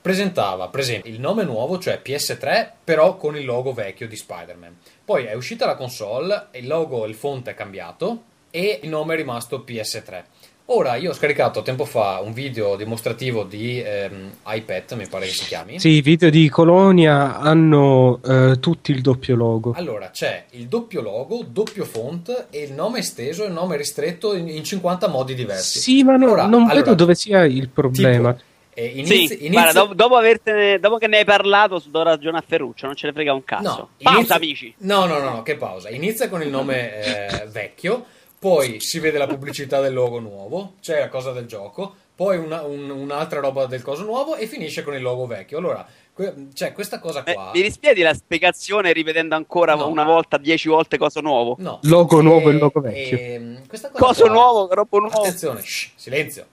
presentava, 0.00 0.68
per 0.68 0.80
esempio, 0.80 1.10
il 1.10 1.18
nome 1.18 1.42
nuovo, 1.42 1.78
cioè 1.78 2.00
PS3, 2.02 2.70
però 2.84 3.16
con 3.16 3.36
il 3.36 3.44
logo 3.44 3.72
vecchio 3.72 4.06
di 4.06 4.16
Spider-Man. 4.16 4.76
Poi 5.04 5.24
è 5.24 5.34
uscita 5.34 5.66
la 5.66 5.74
console, 5.74 6.46
il 6.52 6.66
logo, 6.66 7.04
il 7.04 7.14
font 7.14 7.48
è 7.48 7.54
cambiato 7.54 8.22
e 8.50 8.78
il 8.82 8.88
nome 8.88 9.14
è 9.14 9.16
rimasto 9.16 9.64
PS3. 9.66 10.24
Ora, 10.70 10.96
io 10.96 11.12
ho 11.12 11.14
scaricato 11.14 11.62
tempo 11.62 11.86
fa 11.86 12.20
un 12.22 12.34
video 12.34 12.76
dimostrativo 12.76 13.44
di 13.44 13.80
ehm, 13.80 14.32
iPad, 14.48 14.92
mi 14.98 15.06
pare 15.06 15.24
che 15.24 15.32
si 15.32 15.46
chiami. 15.46 15.80
Sì, 15.80 15.88
i 15.88 16.02
video 16.02 16.28
di 16.28 16.46
Colonia 16.50 17.38
hanno 17.38 18.20
eh, 18.22 18.58
tutti 18.60 18.90
il 18.90 19.00
doppio 19.00 19.34
logo. 19.34 19.72
Allora, 19.74 20.10
c'è 20.10 20.44
il 20.50 20.66
doppio 20.66 21.00
logo, 21.00 21.42
doppio 21.42 21.86
font 21.86 22.48
e 22.50 22.60
il 22.64 22.72
nome 22.72 22.98
esteso 22.98 23.44
e 23.44 23.46
il 23.46 23.54
nome 23.54 23.78
ristretto 23.78 24.34
in, 24.34 24.46
in 24.46 24.62
50 24.62 25.08
modi 25.08 25.34
diversi. 25.34 25.78
Sì, 25.78 26.02
ma 26.02 26.16
no, 26.16 26.32
Ora, 26.32 26.44
non 26.44 26.64
allora, 26.64 26.74
vedo 26.74 26.94
dove 26.94 27.14
sia 27.14 27.44
il 27.44 27.70
problema. 27.70 28.34
Tipo, 28.34 28.46
eh, 28.74 28.86
inizi, 28.88 29.26
sì, 29.26 29.46
inizi... 29.46 29.48
Guarda, 29.48 29.72
dopo, 29.72 29.94
dopo, 29.94 30.16
avertene, 30.16 30.78
dopo, 30.78 30.98
che 30.98 31.06
ne 31.06 31.16
hai 31.16 31.24
parlato, 31.24 31.82
do 31.88 32.02
ragione 32.02 32.36
a 32.36 32.44
Ferruccio, 32.46 32.84
non 32.84 32.94
ce 32.94 33.06
ne 33.06 33.14
frega 33.14 33.32
un 33.32 33.42
cazzo. 33.42 33.62
No, 33.62 33.88
pausa, 34.02 34.18
inizia... 34.18 34.36
amici. 34.36 34.74
No, 34.80 35.06
no, 35.06 35.18
no, 35.18 35.30
no, 35.30 35.42
che 35.42 35.56
pausa. 35.56 35.88
Inizia 35.88 36.28
con 36.28 36.42
il 36.42 36.50
nome 36.50 36.92
eh, 37.40 37.46
vecchio 37.46 38.04
poi 38.38 38.80
si 38.80 38.98
vede 39.00 39.18
la 39.18 39.26
pubblicità 39.26 39.80
del 39.80 39.92
logo 39.92 40.20
nuovo, 40.20 40.74
c'è 40.80 41.00
la 41.00 41.08
cosa 41.08 41.32
del 41.32 41.46
gioco, 41.46 41.94
poi 42.14 42.36
una, 42.36 42.62
un, 42.62 42.90
un'altra 42.90 43.40
roba 43.40 43.66
del 43.66 43.82
coso 43.82 44.02
nuovo 44.04 44.36
e 44.36 44.46
finisce 44.46 44.82
con 44.82 44.94
il 44.94 45.02
logo 45.02 45.26
vecchio. 45.26 45.58
Allora, 45.58 45.86
que- 46.14 46.48
cioè, 46.52 46.72
questa 46.72 46.98
cosa 46.98 47.22
eh, 47.24 47.34
qua. 47.34 47.48
Eh, 47.48 47.58
mi 47.58 47.62
rispiedi 47.62 48.02
la 48.02 48.14
spiegazione 48.14 48.92
rivedendo 48.92 49.34
ancora 49.34 49.74
no. 49.74 49.88
una 49.88 50.04
volta, 50.04 50.36
dieci 50.36 50.68
volte 50.68 50.98
coso 50.98 51.20
nuovo? 51.20 51.56
No. 51.58 51.78
Logo 51.82 52.20
nuovo 52.20 52.50
e 52.50 52.52
logo 52.54 52.80
vecchio. 52.80 53.16
E, 53.16 53.60
questa 53.68 53.90
cosa 53.90 54.04
coso 54.04 54.24
qua... 54.24 54.32
nuovo, 54.32 54.74
robo 54.74 54.98
nuovo. 54.98 55.20
Attenzione, 55.20 55.60
shh, 55.62 55.90
silenzio. 55.94 56.46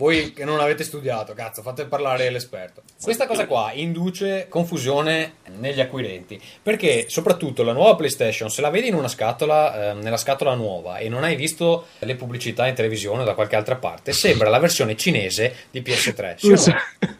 Voi 0.00 0.32
che 0.32 0.46
non 0.46 0.60
avete 0.60 0.82
studiato, 0.82 1.34
cazzo, 1.34 1.60
fate 1.60 1.84
parlare 1.84 2.30
l'esperto. 2.30 2.80
Questa 3.02 3.26
cosa 3.26 3.46
qua 3.46 3.70
induce 3.74 4.46
confusione 4.48 5.34
negli 5.58 5.78
acquirenti, 5.78 6.40
perché 6.62 7.04
soprattutto 7.10 7.62
la 7.62 7.74
nuova 7.74 7.96
PlayStation, 7.96 8.48
se 8.48 8.62
la 8.62 8.70
vedi 8.70 8.88
in 8.88 8.94
una 8.94 9.08
scatola, 9.08 9.90
eh, 9.90 9.92
nella 9.92 10.16
scatola 10.16 10.54
nuova 10.54 10.96
e 10.96 11.10
non 11.10 11.22
hai 11.22 11.36
visto 11.36 11.88
le 11.98 12.14
pubblicità 12.14 12.66
in 12.66 12.74
televisione 12.74 13.20
o 13.20 13.24
da 13.26 13.34
qualche 13.34 13.56
altra 13.56 13.76
parte, 13.76 14.12
sembra 14.12 14.48
la 14.48 14.58
versione 14.58 14.96
cinese 14.96 15.54
di 15.70 15.82
PS3. 15.82 16.38
Scusa, 16.38 16.76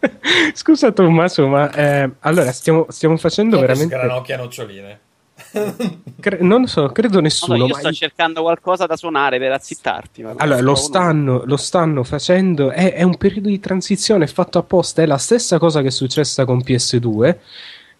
Scusa 0.54 0.90
Tommaso, 0.90 1.46
ma 1.48 1.70
eh, 1.72 2.10
allora 2.20 2.50
stiamo, 2.50 2.86
stiamo 2.88 3.18
facendo 3.18 3.56
Come 3.56 3.66
veramente... 3.66 3.94
Sgranocchia 3.94 4.38
noccioline. 4.38 5.00
Cre- 6.20 6.38
non 6.40 6.66
so, 6.66 6.88
credo 6.88 7.20
nessuno. 7.20 7.56
No, 7.56 7.66
io 7.66 7.74
sto 7.74 7.92
cercando 7.92 8.42
qualcosa 8.42 8.86
da 8.86 8.96
suonare 8.96 9.38
per 9.38 9.52
azzittarti. 9.52 10.24
allora, 10.36 10.60
lo 10.60 10.74
stanno, 10.74 11.42
lo 11.44 11.56
stanno, 11.56 12.04
facendo. 12.04 12.70
È, 12.70 12.92
è, 12.94 13.02
un 13.02 13.16
periodo 13.16 13.48
di 13.48 13.60
transizione 13.60 14.26
fatto 14.26 14.58
apposta. 14.58 15.02
È 15.02 15.06
la 15.06 15.18
stessa 15.18 15.58
cosa 15.58 15.80
che 15.80 15.88
è 15.88 15.90
successa 15.90 16.44
con 16.44 16.58
PS2. 16.58 17.36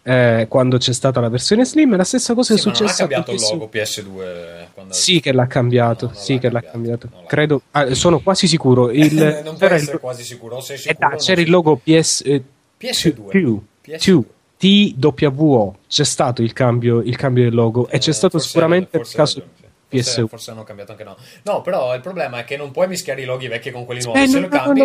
Eh, 0.03 0.47
quando 0.49 0.79
c'è 0.79 0.95
stata 0.95 1.21
la 1.21 1.29
versione 1.29 1.65
Slim, 1.65 1.93
è 1.93 1.97
la 1.97 2.05
stessa 2.05 2.35
cosa 2.35 2.55
sì, 2.55 2.63
che 2.63 2.71
è 2.71 2.75
successa 2.75 3.07
con 3.07 3.23
PS... 3.23 3.33
il 3.33 3.49
logo 3.51 3.71
PS2. 3.73 4.67
Quando... 4.73 4.93
Sì, 4.95 5.21
che 5.21 5.33
l'ha 5.33 5.47
cambiato. 5.47 6.07
No, 6.07 6.15
sì, 6.15 6.39
che 6.39 6.51
l'ha 6.51 6.63
cambiato. 6.63 7.09
cambiato. 7.09 7.27
Credo, 7.29 7.63
ah, 7.73 7.95
sono 7.95 8.21
quasi 8.21 8.47
sicuro. 8.47 8.91
Il... 8.93 9.43
non 9.45 9.57
puoi 9.57 9.73
essere 9.73 9.93
il... 9.93 10.01
quasi 10.01 10.25
sicuro. 10.25 10.61
Sei 10.61 10.79
sicuro 10.79 11.07
eh, 11.07 11.11
da, 11.11 11.17
c'era 11.17 11.41
il 11.41 11.51
logo 11.51 11.77
PS... 11.77 12.23
Eh, 12.25 12.43
PS2. 12.81 13.59
PS2. 13.85 14.23
TWO 14.61 15.77
c'è 15.89 16.05
stato 16.05 16.43
il 16.43 16.53
cambio, 16.53 17.01
il 17.01 17.17
cambio 17.17 17.45
del 17.45 17.55
logo 17.55 17.89
eh, 17.89 17.97
e 17.97 17.99
c'è 17.99 18.13
stato 18.13 18.39
sicuramente 18.39 18.99
il 18.99 19.09
caso 19.09 19.43
forse, 19.89 20.27
forse, 20.29 20.51
hanno 20.51 20.65
cambiato 20.65 20.93
anche 20.93 21.03
no 21.03 21.17
no 21.45 21.63
però 21.63 21.95
il 21.95 22.03
problema 22.03 22.41
è 22.41 22.45
che 22.45 22.59
non 22.59 22.71
puoi 22.71 22.87
mischiare 22.87 23.23
i 23.23 23.25
loghi 23.25 23.49
vecchi 23.49 23.71
con 23.71 23.87
quelli 23.87 24.03
nuovi 24.05 24.21
eh, 24.21 24.29
se 24.29 24.39
no, 24.39 24.41
lo 24.41 24.49
cambi 24.49 24.81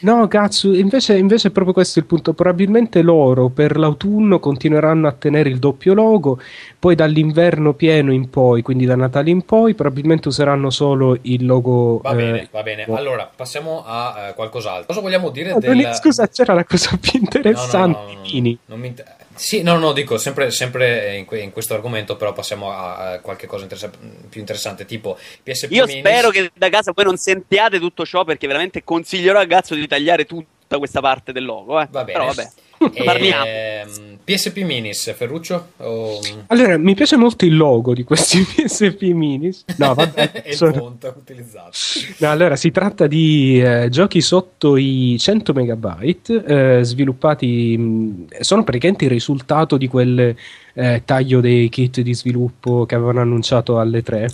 no, 0.00 0.16
no. 0.16 0.28
cazzo, 0.28 0.72
invece, 0.74 1.16
invece 1.16 1.48
è 1.48 1.50
proprio 1.50 1.74
questo 1.74 1.98
il 1.98 2.06
punto. 2.06 2.32
Probabilmente 2.32 3.02
loro 3.02 3.48
per 3.48 3.76
l'autunno 3.76 4.38
continueranno 4.38 5.06
a 5.06 5.12
tenere 5.12 5.48
il 5.48 5.58
doppio 5.58 5.94
logo, 5.94 6.40
poi 6.78 6.94
dall'inverno 6.94 7.74
pieno 7.74 8.12
in 8.12 8.30
poi, 8.30 8.62
quindi 8.62 8.86
da 8.86 8.96
Natale 8.96 9.30
in 9.30 9.42
poi, 9.42 9.74
probabilmente 9.74 10.28
useranno 10.28 10.70
solo 10.70 11.18
il 11.22 11.44
logo. 11.44 11.98
Va 11.98 12.14
bene, 12.14 12.42
eh, 12.42 12.48
va 12.50 12.62
bene. 12.62 12.84
Allora, 12.84 13.30
passiamo 13.34 13.84
a 13.84 14.30
uh, 14.30 14.34
qualcos'altro. 14.34 14.86
Cosa 14.86 15.00
vogliamo 15.00 15.30
dire 15.30 15.52
oh, 15.52 15.58
del... 15.58 15.90
Scusa, 15.94 16.28
c'era 16.28 16.54
la 16.54 16.64
cosa 16.64 16.96
più 16.98 17.20
interessante. 17.20 17.98
No, 17.98 18.04
no, 18.06 18.40
no, 18.40 18.56
non 18.66 18.80
mi 18.80 18.86
interessa 18.86 19.19
sì, 19.40 19.62
no, 19.62 19.78
no, 19.78 19.92
dico 19.92 20.18
sempre, 20.18 20.50
sempre 20.50 21.16
in, 21.16 21.24
que- 21.24 21.40
in, 21.40 21.50
questo 21.50 21.72
argomento, 21.72 22.16
però 22.16 22.34
passiamo 22.34 22.70
a, 22.70 23.12
a 23.12 23.20
qualche 23.20 23.46
cosa 23.46 23.62
interessa- 23.62 23.90
più 24.28 24.38
interessante, 24.38 24.84
tipo 24.84 25.16
PSP 25.42 25.70
Io 25.70 25.86
Minis. 25.86 26.00
spero 26.00 26.28
che 26.28 26.50
da 26.54 26.68
casa 26.68 26.92
voi 26.94 27.06
non 27.06 27.16
sentiate 27.16 27.78
tutto 27.78 28.04
ciò, 28.04 28.24
perché 28.24 28.46
veramente 28.46 28.84
consiglierò 28.84 29.40
a 29.40 29.44
Gazzo 29.46 29.74
di 29.74 29.86
tagliare 29.86 30.26
tutta 30.26 30.76
questa 30.76 31.00
parte 31.00 31.32
del 31.32 31.46
logo. 31.46 31.80
Eh. 31.80 31.88
Va 31.90 32.04
bene. 32.04 32.18
Però, 32.18 32.26
vabbè. 32.26 32.50
Parliamo. 33.04 33.44
Ehm, 33.44 34.18
PSP 34.24 34.58
Minis, 34.58 35.12
Ferruccio? 35.14 35.72
O... 35.78 36.18
Allora, 36.46 36.78
mi 36.78 36.94
piace 36.94 37.16
molto 37.16 37.44
il 37.44 37.56
logo 37.56 37.92
di 37.92 38.04
questi 38.04 38.40
PSP 38.42 39.02
Minis. 39.02 39.64
No, 39.76 39.92
vabbè, 39.94 40.42
e 40.44 40.52
sono... 40.54 40.70
il 40.70 40.76
font 40.78 41.14
utilizzato. 41.16 41.72
No, 42.18 42.30
allora, 42.30 42.56
si 42.56 42.70
tratta 42.70 43.06
di 43.06 43.60
eh, 43.62 43.88
giochi 43.90 44.20
sotto 44.20 44.76
i 44.76 45.16
100 45.18 45.52
megabyte, 45.52 46.44
eh, 46.78 46.84
sviluppati... 46.84 47.76
Mh, 47.76 48.26
sono 48.40 48.64
praticamente 48.64 49.04
il 49.04 49.10
risultato 49.10 49.76
di 49.76 49.88
quel 49.88 50.34
eh, 50.72 51.02
taglio 51.04 51.40
dei 51.40 51.68
kit 51.68 52.00
di 52.00 52.14
sviluppo 52.14 52.86
che 52.86 52.94
avevano 52.94 53.20
annunciato 53.20 53.78
alle 53.78 54.02
3 54.02 54.30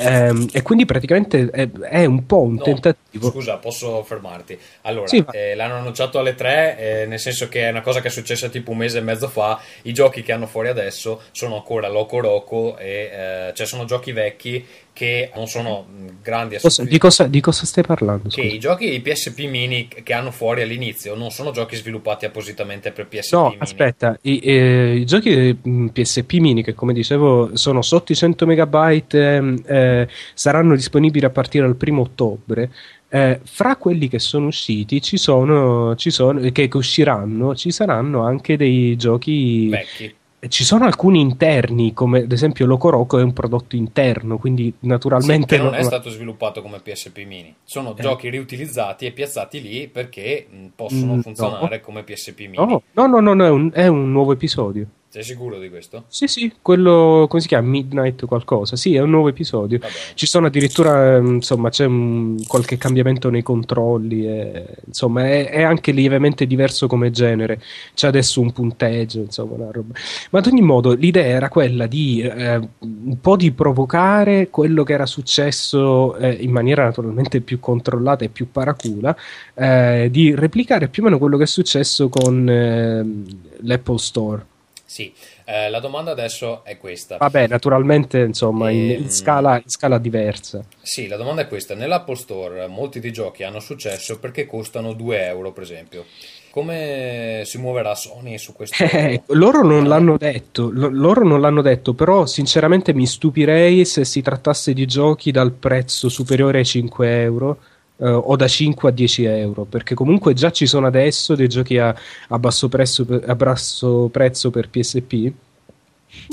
Ehm, 0.00 0.48
e 0.52 0.62
quindi 0.62 0.84
praticamente 0.86 1.48
è, 1.50 1.70
è, 1.70 2.04
un 2.04 2.26
po' 2.26 2.42
un 2.42 2.54
no, 2.54 2.62
tentativo. 2.62 3.30
Scusa, 3.30 3.58
posso 3.58 4.02
fermarti? 4.02 4.58
Allora, 4.82 5.06
sì, 5.06 5.24
eh, 5.32 5.54
l'hanno 5.54 5.74
annunciato 5.74 6.18
alle 6.18 6.34
3, 6.34 6.78
eh, 6.78 7.06
nel 7.06 7.18
senso 7.18 7.48
che 7.48 7.66
è 7.66 7.70
una 7.70 7.82
cosa 7.82 8.00
che 8.00 8.08
è 8.08 8.10
successa 8.10 8.48
tipo 8.48 8.70
un 8.70 8.78
mese 8.78 8.98
e 8.98 9.02
mezzo 9.02 9.28
fa. 9.28 9.60
I 9.82 9.92
giochi 9.92 10.22
che 10.22 10.32
hanno 10.32 10.46
fuori 10.46 10.68
adesso 10.68 11.22
sono 11.32 11.56
ancora 11.56 11.88
Loco 11.88 12.20
Roco, 12.20 12.76
e, 12.78 12.88
eh, 13.12 13.52
cioè 13.54 13.66
sono 13.66 13.84
giochi 13.84 14.12
vecchi 14.12 14.66
che 15.00 15.30
non 15.34 15.46
sono 15.46 15.86
grandi 16.20 16.58
cosa, 16.58 16.84
di, 16.84 16.98
cosa, 16.98 17.26
di 17.26 17.40
cosa 17.40 17.64
stai 17.64 17.84
parlando? 17.84 18.28
Che 18.28 18.42
i 18.42 18.58
giochi 18.58 18.92
i 18.92 19.00
PSP 19.00 19.38
mini 19.48 19.88
che 19.88 20.12
hanno 20.12 20.30
fuori 20.30 20.60
all'inizio 20.60 21.14
non 21.14 21.30
sono 21.30 21.52
giochi 21.52 21.74
sviluppati 21.74 22.26
appositamente 22.26 22.92
per 22.92 23.06
PSP 23.06 23.32
no, 23.32 23.44
mini. 23.44 23.56
aspetta, 23.60 24.18
i, 24.20 24.40
eh, 24.40 24.96
i 24.96 25.06
giochi 25.06 25.56
PSP 25.90 26.32
mini 26.34 26.62
che 26.62 26.74
come 26.74 26.92
dicevo 26.92 27.56
sono 27.56 27.80
sotto 27.80 28.12
i 28.12 28.14
100 28.14 28.44
megabyte 28.44 29.36
ehm, 29.36 29.62
eh, 29.66 30.08
saranno 30.34 30.74
disponibili 30.74 31.24
a 31.24 31.30
partire 31.30 31.64
dal 31.64 31.76
primo 31.76 32.02
ottobre. 32.02 32.70
Eh, 33.08 33.40
fra 33.42 33.76
quelli 33.76 34.06
che 34.06 34.18
sono 34.18 34.48
usciti 34.48 35.00
ci 35.00 35.16
sono, 35.16 35.96
ci 35.96 36.10
sono 36.10 36.40
che, 36.52 36.68
che 36.68 36.76
usciranno 36.76 37.56
ci 37.56 37.72
saranno 37.72 38.22
anche 38.22 38.56
dei 38.56 38.94
giochi 38.96 39.68
vecchi 39.68 40.14
ci 40.48 40.64
sono 40.64 40.86
alcuni 40.86 41.20
interni, 41.20 41.92
come 41.92 42.20
ad 42.20 42.32
esempio 42.32 42.64
Locoroco 42.64 43.18
è 43.18 43.22
un 43.22 43.32
prodotto 43.32 43.76
interno, 43.76 44.38
quindi 44.38 44.72
naturalmente... 44.80 45.56
Sì, 45.56 45.62
non 45.62 45.74
è 45.74 45.82
stato 45.82 46.08
sviluppato 46.08 46.62
come 46.62 46.80
PSP 46.80 47.24
Mini, 47.26 47.54
sono 47.62 47.94
eh. 47.96 48.00
giochi 48.00 48.30
riutilizzati 48.30 49.06
e 49.06 49.12
piazzati 49.12 49.60
lì 49.60 49.88
perché 49.88 50.46
possono 50.74 51.16
mm, 51.16 51.20
funzionare 51.20 51.76
no. 51.76 51.82
come 51.82 52.02
PSP 52.02 52.38
Mini. 52.40 52.56
No, 52.56 52.82
no, 52.92 53.06
no, 53.06 53.20
no, 53.20 53.34
no 53.34 53.44
è, 53.44 53.50
un, 53.50 53.70
è 53.72 53.86
un 53.86 54.10
nuovo 54.10 54.32
episodio. 54.32 54.86
Sei 55.12 55.24
sicuro 55.24 55.58
di 55.58 55.68
questo? 55.68 56.04
Sì, 56.06 56.28
sì, 56.28 56.52
quello, 56.62 57.26
come 57.28 57.42
si 57.42 57.48
chiama? 57.48 57.66
Midnight 57.66 58.26
qualcosa. 58.26 58.76
Sì, 58.76 58.94
è 58.94 59.00
un 59.00 59.10
nuovo 59.10 59.26
episodio. 59.26 59.80
Ci 60.14 60.24
sono 60.24 60.46
addirittura, 60.46 61.20
mm, 61.20 61.34
insomma, 61.34 61.68
c'è 61.68 61.84
un, 61.84 62.40
qualche 62.46 62.76
cambiamento 62.76 63.28
nei 63.28 63.42
controlli. 63.42 64.24
E, 64.28 64.66
insomma, 64.86 65.26
è, 65.26 65.50
è, 65.50 65.62
anche 65.62 65.90
lievemente 65.90 66.46
diverso 66.46 66.86
come 66.86 67.10
genere. 67.10 67.60
C'è 67.92 68.06
adesso 68.06 68.40
un 68.40 68.52
punteggio, 68.52 69.18
insomma, 69.18 69.54
una 69.54 69.72
roba. 69.72 69.98
Ma 70.30 70.38
ad 70.38 70.46
ogni 70.46 70.62
modo, 70.62 70.92
l'idea 70.92 71.24
era 71.24 71.48
quella 71.48 71.88
di 71.88 72.20
eh, 72.22 72.60
un 72.78 73.20
po' 73.20 73.34
di 73.34 73.50
provocare 73.50 74.48
quello 74.48 74.84
che 74.84 74.92
era 74.92 75.06
successo 75.06 76.16
eh, 76.18 76.30
in 76.34 76.52
maniera 76.52 76.84
naturalmente 76.84 77.40
più 77.40 77.58
controllata 77.58 78.24
e 78.24 78.28
più 78.28 78.48
paracula, 78.52 79.16
eh, 79.54 80.06
di 80.08 80.36
replicare 80.36 80.86
più 80.86 81.02
o 81.02 81.06
meno 81.06 81.18
quello 81.18 81.36
che 81.36 81.42
è 81.42 81.46
successo 81.48 82.08
con 82.08 82.48
ehm, 82.48 83.24
l'Apple 83.62 83.98
Store 83.98 84.49
sì, 84.90 85.12
eh, 85.44 85.70
la 85.70 85.78
domanda 85.78 86.10
adesso 86.10 86.64
è 86.64 86.76
questa. 86.76 87.16
Vabbè, 87.16 87.46
naturalmente, 87.46 88.18
insomma, 88.18 88.70
in, 88.70 88.78
in, 88.78 88.90
ehm, 88.90 89.08
scala, 89.08 89.54
in, 89.54 89.68
scala, 89.68 89.98
diversa. 89.98 90.64
Sì, 90.82 91.06
la 91.06 91.16
domanda 91.16 91.42
è 91.42 91.46
questa. 91.46 91.76
Nell'Apple 91.76 92.16
Store 92.16 92.66
molti 92.66 92.98
dei 92.98 93.12
giochi 93.12 93.44
hanno 93.44 93.60
successo 93.60 94.18
perché 94.18 94.46
costano 94.46 94.92
2 94.92 95.26
euro, 95.26 95.52
per 95.52 95.62
esempio. 95.62 96.06
Come 96.50 97.42
si 97.44 97.58
muoverà 97.58 97.94
Sony 97.94 98.36
su 98.36 98.52
questo? 98.52 98.82
Eh, 98.90 99.22
loro 99.28 99.62
non 99.62 99.86
l'hanno 99.86 100.16
detto, 100.16 100.68
L- 100.70 100.90
loro 100.90 101.22
non 101.24 101.40
l'hanno 101.40 101.62
detto, 101.62 101.94
però 101.94 102.26
sinceramente 102.26 102.92
mi 102.92 103.06
stupirei 103.06 103.84
se 103.84 104.04
si 104.04 104.22
trattasse 104.22 104.74
di 104.74 104.86
giochi 104.86 105.30
dal 105.30 105.52
prezzo 105.52 106.08
superiore 106.08 106.58
ai 106.58 106.64
5 106.64 107.22
euro 107.22 107.58
uh, 108.00 108.22
o 108.24 108.36
da 108.36 108.48
5 108.48 108.88
a 108.88 108.92
10 108.92 109.24
euro, 109.24 109.64
perché 109.64 109.94
comunque 109.94 110.34
già 110.34 110.50
ci 110.50 110.66
sono 110.66 110.86
adesso 110.86 111.34
dei 111.34 111.48
giochi 111.48 111.78
a, 111.78 111.94
a, 112.28 112.38
basso, 112.38 112.68
prezzo, 112.68 113.06
a 113.26 113.34
basso 113.34 114.08
prezzo 114.10 114.50
per 114.50 114.68
PSP. 114.68 115.32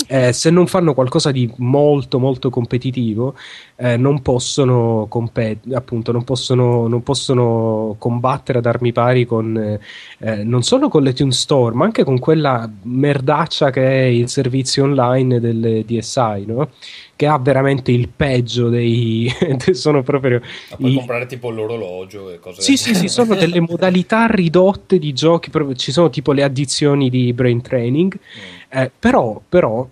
Eh, 0.06 0.32
se 0.32 0.50
non 0.50 0.66
fanno 0.66 0.94
qualcosa 0.94 1.30
di 1.30 1.52
molto 1.56 2.18
molto 2.18 2.50
competitivo 2.50 3.34
eh, 3.76 3.96
non 3.96 4.22
possono 4.22 5.06
compet- 5.08 5.72
appunto 5.72 6.12
non 6.12 6.24
possono, 6.24 6.88
non 6.88 7.02
possono 7.02 7.94
combattere 7.98 8.58
ad 8.58 8.66
armi 8.66 8.92
pari 8.92 9.26
con 9.26 9.78
eh, 10.18 10.44
non 10.44 10.62
solo 10.62 10.88
con 10.88 11.02
le 11.02 11.12
Tune 11.12 11.32
Store 11.32 11.74
ma 11.74 11.84
anche 11.84 12.04
con 12.04 12.18
quella 12.18 12.68
merdaccia 12.82 13.70
che 13.70 13.86
è 13.86 14.04
il 14.04 14.28
servizio 14.28 14.84
online 14.84 15.40
del 15.40 15.84
DSI 15.84 16.44
no? 16.46 16.70
che 17.14 17.26
ha 17.26 17.38
veramente 17.38 17.90
il 17.92 18.08
peggio 18.08 18.68
dei 18.68 19.30
sono 19.72 20.02
proprio 20.02 20.40
Ma 20.70 20.76
puoi 20.76 20.92
i... 20.92 20.94
comprare 20.94 21.26
tipo 21.26 21.50
l'orologio 21.50 22.30
e 22.30 22.38
cose 22.38 22.62
sì 22.62 22.76
sì 22.76 22.94
sì 22.94 23.08
sono 23.08 23.34
delle 23.34 23.60
modalità 23.60 24.26
ridotte 24.26 24.98
di 24.98 25.12
giochi 25.12 25.50
ci 25.76 25.92
sono 25.92 26.10
tipo 26.10 26.32
le 26.32 26.42
addizioni 26.42 27.10
di 27.10 27.32
brain 27.32 27.60
training 27.60 28.16
mm. 28.16 28.57
Eh, 28.70 28.90
però, 28.98 29.40
però 29.48 29.88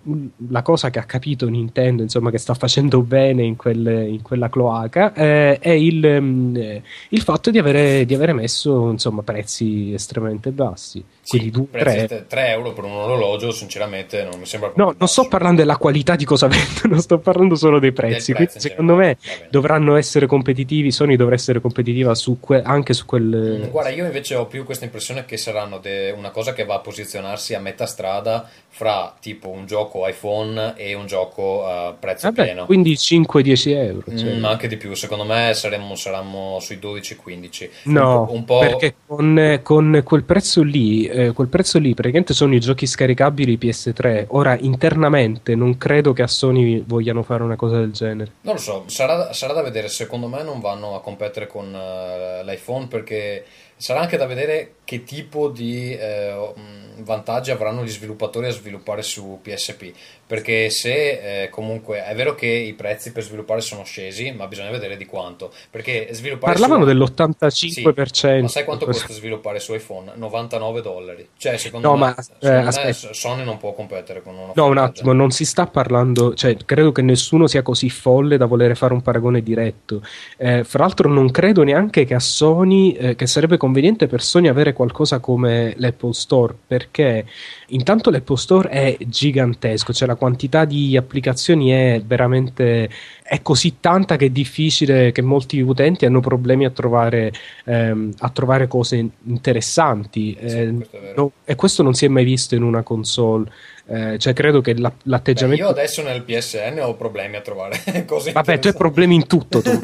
la 0.49 0.61
cosa 0.61 0.91
che 0.91 0.99
ha 0.99 1.03
capito 1.03 1.49
Nintendo 1.49 2.03
insomma 2.03 2.29
che 2.29 2.37
sta 2.37 2.53
facendo 2.53 3.01
bene 3.01 3.43
in, 3.43 3.55
quel, 3.55 4.07
in 4.07 4.21
quella 4.21 4.49
cloaca 4.49 5.13
eh, 5.13 5.57
è 5.57 5.71
il, 5.71 6.21
mm, 6.21 6.55
eh, 6.55 6.83
il, 7.09 7.21
fatto 7.21 7.49
di 7.49 7.57
avere, 7.57 8.05
di 8.05 8.13
avere 8.13 8.33
messo 8.33 8.91
insomma 8.91 9.23
prezzi 9.23 9.93
estremamente 9.93 10.51
bassi 10.51 11.03
sì, 11.27 11.51
3... 11.69 12.25
3 12.25 12.47
euro 12.51 12.71
per 12.71 12.85
un 12.85 12.93
orologio, 12.93 13.51
sinceramente, 13.51 14.23
non 14.23 14.39
mi 14.39 14.45
sembra. 14.45 14.71
No, 14.75 14.95
non 14.97 15.09
sto 15.09 15.27
parlando 15.27 15.59
della 15.59 15.75
qualità 15.75 16.15
di 16.15 16.23
cosa 16.23 16.47
vendono, 16.47 17.01
sto 17.01 17.17
parlando 17.19 17.55
solo 17.55 17.79
dei 17.79 17.91
prezzi. 17.91 18.31
Prezzo, 18.31 18.61
secondo 18.61 18.95
me 18.95 19.17
dovranno 19.49 19.97
essere 19.97 20.25
competitivi. 20.25 20.89
Sony 20.89 21.17
dovrà 21.17 21.35
essere 21.35 21.59
competitiva 21.59 22.15
su 22.15 22.39
que- 22.39 22.61
anche 22.61 22.93
su 22.93 23.05
quel. 23.05 23.65
Mm, 23.65 23.69
guarda, 23.71 23.89
io 23.89 24.05
invece 24.05 24.35
ho 24.35 24.45
più 24.45 24.63
questa 24.63 24.85
impressione 24.85 25.25
che 25.25 25.35
saranno 25.35 25.79
de- 25.79 26.11
una 26.11 26.29
cosa 26.29 26.53
che 26.53 26.63
va 26.63 26.75
a 26.75 26.79
posizionarsi 26.79 27.53
a 27.53 27.59
metà 27.59 27.85
strada 27.85 28.49
fra 28.69 29.13
tipo 29.19 29.49
un 29.49 29.65
gioco 29.65 30.07
iPhone 30.07 30.75
e 30.77 30.93
un 30.93 31.07
gioco 31.07 31.65
a 31.65 31.93
prezzo 31.99 32.27
Vabbè, 32.27 32.43
pieno. 32.43 32.65
Quindi 32.65 32.93
5-10 32.93 33.69
euro. 33.75 34.03
Cioè. 34.15 34.35
Mm, 34.35 34.45
anche 34.45 34.69
di 34.69 34.77
più, 34.77 34.93
secondo 34.93 35.25
me 35.25 35.51
saremmo, 35.53 35.95
saremmo 35.95 36.59
sui 36.61 36.77
12-15. 36.77 37.69
No, 37.85 38.21
un 38.21 38.25
po', 38.25 38.33
un 38.33 38.45
po'... 38.45 38.59
perché 38.59 38.95
con, 39.05 39.59
con 39.61 40.01
quel 40.05 40.23
prezzo 40.23 40.63
lì 40.63 41.15
eh, 41.17 41.31
quel 41.31 41.47
prezzo 41.47 41.79
lì 41.79 41.95
praticamente 41.95 42.35
sono 42.35 42.53
i 42.53 42.59
giochi 42.59 42.85
scaricabili 42.85 43.57
PS3. 43.57 44.25
Ora, 44.29 44.55
internamente, 44.59 45.55
non 45.55 45.77
credo 45.77 46.13
che 46.13 46.21
a 46.21 46.27
Sony 46.27 46.83
vogliano 46.85 47.23
fare 47.23 47.41
una 47.41 47.55
cosa 47.55 47.79
del 47.79 47.91
genere. 47.91 48.33
Non 48.41 48.53
lo 48.53 48.59
so, 48.59 48.83
sarà, 48.85 49.33
sarà 49.33 49.53
da 49.53 49.63
vedere. 49.63 49.87
Secondo 49.87 50.27
me 50.27 50.43
non 50.43 50.59
vanno 50.59 50.95
a 50.95 51.01
competere 51.01 51.47
con 51.47 51.73
uh, 51.73 52.45
l'iPhone 52.45 52.85
perché 52.87 53.45
sarà 53.75 54.01
anche 54.01 54.17
da 54.17 54.27
vedere 54.27 54.73
che 54.87 55.03
tipo 55.03 55.49
di 55.49 55.93
eh, 55.93 56.53
vantaggi 56.99 57.51
avranno 57.51 57.83
gli 57.83 57.89
sviluppatori 57.89 58.47
a 58.47 58.51
sviluppare 58.51 59.01
su 59.01 59.37
PSP 59.41 59.91
perché 60.27 60.69
se 60.69 61.43
eh, 61.43 61.49
comunque 61.49 62.05
è 62.05 62.13
vero 62.13 62.35
che 62.35 62.47
i 62.47 62.73
prezzi 62.73 63.13
per 63.13 63.23
sviluppare 63.23 63.61
sono 63.61 63.85
scesi 63.85 64.31
ma 64.33 64.45
bisogna 64.47 64.69
vedere 64.69 64.97
di 64.97 65.05
quanto. 65.05 65.51
Perché 65.71 66.09
sviluppare 66.11 66.51
parlavano 66.51 66.81
su... 66.81 66.87
dell'85% 66.87 67.47
sì, 67.47 68.41
ma 68.41 68.47
sai 68.49 68.65
quanto 68.65 68.85
costa 68.85 69.13
sviluppare 69.13 69.59
su 69.59 69.73
iPhone? 69.73 70.11
99 70.15 70.81
dollari. 70.81 71.29
Cioè 71.37 71.57
secondo 71.57 71.87
no, 71.87 71.95
me, 71.95 72.13
ma, 72.13 72.15
eh, 72.39 72.61
me 72.61 72.93
Sony 72.93 73.45
non 73.45 73.57
può 73.57 73.73
competere 73.73 74.21
con 74.21 74.35
una 74.35 74.51
no 74.53 74.65
un 74.65 74.77
attimo 74.77 75.13
non 75.13 75.31
si 75.31 75.45
sta 75.45 75.65
parlando 75.65 76.33
cioè 76.33 76.57
credo 76.65 76.91
che 76.91 77.01
nessuno 77.01 77.47
sia 77.47 77.61
così 77.61 77.89
folle 77.89 78.35
da 78.35 78.45
volere 78.45 78.75
fare 78.75 78.93
un 78.93 79.01
paragone 79.01 79.41
diretto. 79.41 80.01
Eh, 80.35 80.65
fra 80.65 80.83
l'altro 80.83 81.07
non 81.09 81.31
credo 81.31 81.63
neanche 81.63 82.03
che 82.03 82.13
a 82.13 82.19
Sony 82.19 82.91
eh, 82.91 83.15
che 83.15 83.27
sarebbe 83.27 83.55
conveniente 83.55 84.07
per 84.07 84.21
Sony 84.21 84.49
avere 84.49 84.73
qualcosa 84.77 85.17
come 85.17 85.73
l'Apple 85.77 86.13
Store 86.13 86.53
perché 86.67 87.25
intanto 87.69 88.11
l'Apple 88.11 88.37
Store 88.37 88.69
è 88.69 88.95
gigantesco, 88.99 89.91
cioè 89.91 90.07
la 90.07 90.13
quantità 90.13 90.65
di 90.65 90.95
applicazioni 90.95 91.71
è 91.71 91.99
veramente 92.05 92.87
è 93.23 93.41
così 93.41 93.77
tanta 93.79 94.17
che 94.17 94.27
è 94.27 94.29
difficile 94.29 95.11
che 95.11 95.23
molti 95.23 95.59
utenti 95.59 96.05
hanno 96.05 96.19
problemi 96.19 96.63
a 96.63 96.69
trovare, 96.69 97.33
ehm, 97.65 98.13
a 98.19 98.29
trovare 98.29 98.67
cose 98.67 99.09
interessanti. 99.23 100.37
Sì, 100.39 100.45
eh, 100.45 100.73
questo 100.73 101.13
no, 101.15 101.31
e 101.43 101.55
questo 101.55 101.81
non 101.81 101.95
si 101.95 102.05
è 102.05 102.07
mai 102.07 102.23
visto 102.23 102.53
in 102.53 102.61
una 102.61 102.83
console 102.83 103.51
eh, 103.89 104.17
cioè, 104.19 104.33
credo 104.33 104.59
che 104.59 104.77
la, 104.77 104.91
l'atteggiamento. 105.03 105.63
Beh, 105.63 105.69
io 105.69 105.73
adesso 105.73 106.03
nel 106.03 106.21
PSN 106.21 106.79
ho 106.81 106.95
problemi 106.95 107.37
a 107.37 107.41
trovare 107.41 107.79
cose. 108.05 108.33
Vabbè, 108.33 108.59
tu 108.59 108.67
hai 108.67 108.73
problemi 108.73 109.15
in 109.15 109.27
tutto. 109.27 109.61
Tu. 109.61 109.79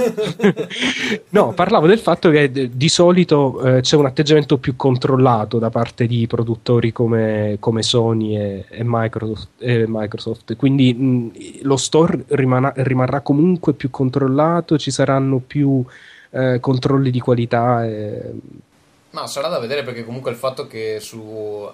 no, 1.30 1.54
parlavo 1.54 1.88
del 1.88 2.00
fatto 2.00 2.30
che 2.30 2.52
di 2.52 2.90
solito 2.90 3.62
eh, 3.64 3.82
c'è 3.82 3.96
un 3.96 4.06
atteggiamento 4.06 4.58
più 4.58 4.76
controllato 4.76 5.58
da 5.58 5.70
parte 5.70 6.06
di 6.06 6.28
produttori 6.28 6.92
come, 6.92 7.56
come 7.62 7.82
Sony 7.82 8.36
e, 8.36 8.66
e, 8.70 8.82
Microsoft, 8.84 9.48
e, 9.60 9.86
Microsoft, 9.88 10.58
Quindi 10.58 10.94
mh, 10.94 11.62
lo 11.62 11.78
store 11.78 12.26
rimana, 12.30 12.74
rimarrà 12.76 13.22
comunque 13.22 13.72
più 13.72 13.90
controllato, 13.90 14.78
ci 14.78 14.92
saranno 14.92 15.38
più 15.38 15.82
eh, 16.32 16.60
controlli 16.60 17.10
di 17.10 17.20
qualità. 17.20 17.86
E 17.86 18.32
No, 19.14 19.28
sarà 19.28 19.48
da 19.48 19.60
vedere 19.60 19.84
perché 19.84 20.04
comunque 20.04 20.32
il 20.32 20.38
fatto 20.38 20.66
che 20.66 20.98
su 21.00 21.20
um, 21.20 21.72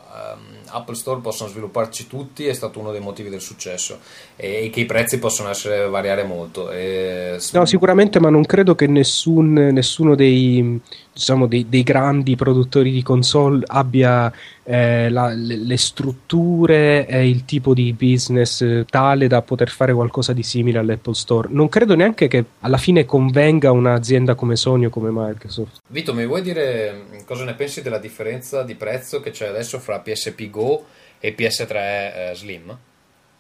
Apple 0.72 0.96
Store 0.96 1.22
possano 1.22 1.50
svilupparci 1.50 2.06
tutti 2.06 2.46
è 2.46 2.52
stato 2.52 2.80
uno 2.80 2.92
dei 2.92 3.00
motivi 3.00 3.30
del 3.30 3.40
successo 3.40 4.00
e, 4.36 4.66
e 4.66 4.70
che 4.70 4.82
i 4.82 4.86
prezzi 4.86 5.20
possono 5.20 5.48
essere, 5.48 5.88
variare 5.88 6.24
molto. 6.24 6.70
E... 6.70 7.40
No, 7.54 7.66
sicuramente, 7.66 8.20
ma 8.20 8.30
non 8.30 8.44
credo 8.44 8.76
che 8.76 8.88
nessun, 8.88 9.54
nessuno 9.54 10.16
dei, 10.16 10.82
diciamo, 11.20 11.48
dei, 11.48 11.68
dei, 11.68 11.84
grandi 11.84 12.38
produttori 12.38 12.92
di 12.92 13.04
console 13.04 13.62
abbia 13.68 14.32
eh, 14.64 15.10
la, 15.10 15.28
le, 15.34 15.58
le, 15.58 15.78
strutture 15.78 17.06
e 17.06 17.28
il 17.28 17.44
tipo 17.44 17.74
di 17.74 17.92
business 17.92 18.62
eh, 18.62 18.86
tale 18.90 19.28
da 19.28 19.42
poter 19.42 19.70
fare 19.70 19.94
qualcosa 19.94 20.32
di 20.32 20.44
simile 20.44 20.80
all'Apple 20.80 21.14
Store. 21.14 21.50
Non 21.52 21.68
credo 21.68 21.96
neanche 21.96 22.30
che 22.30 22.46
alla 22.62 22.78
fine 22.78 23.04
convenga 23.04 23.72
un'azienda 23.72 24.34
come 24.36 24.56
Sony 24.56 24.86
o 24.86 24.90
come 24.90 25.10
Microsoft. 25.12 25.82
Vito, 25.90 26.14
mi 26.14 26.26
vuoi 26.26 26.42
dire 26.42 26.94
mm, 26.94 27.18
cosa 27.26 27.44
ne 27.44 27.54
pensi 27.54 27.82
della 27.82 28.00
differenza 28.00 28.64
di 28.64 28.76
prezzo 28.76 29.20
che 29.20 29.32
c'è 29.32 29.48
adesso 29.48 29.78
fra 29.80 30.00
PSP 30.00 30.50
Go 30.50 30.86
e 31.20 31.36
PS3 31.38 31.74
eh, 31.74 32.32
Slim? 32.34 32.78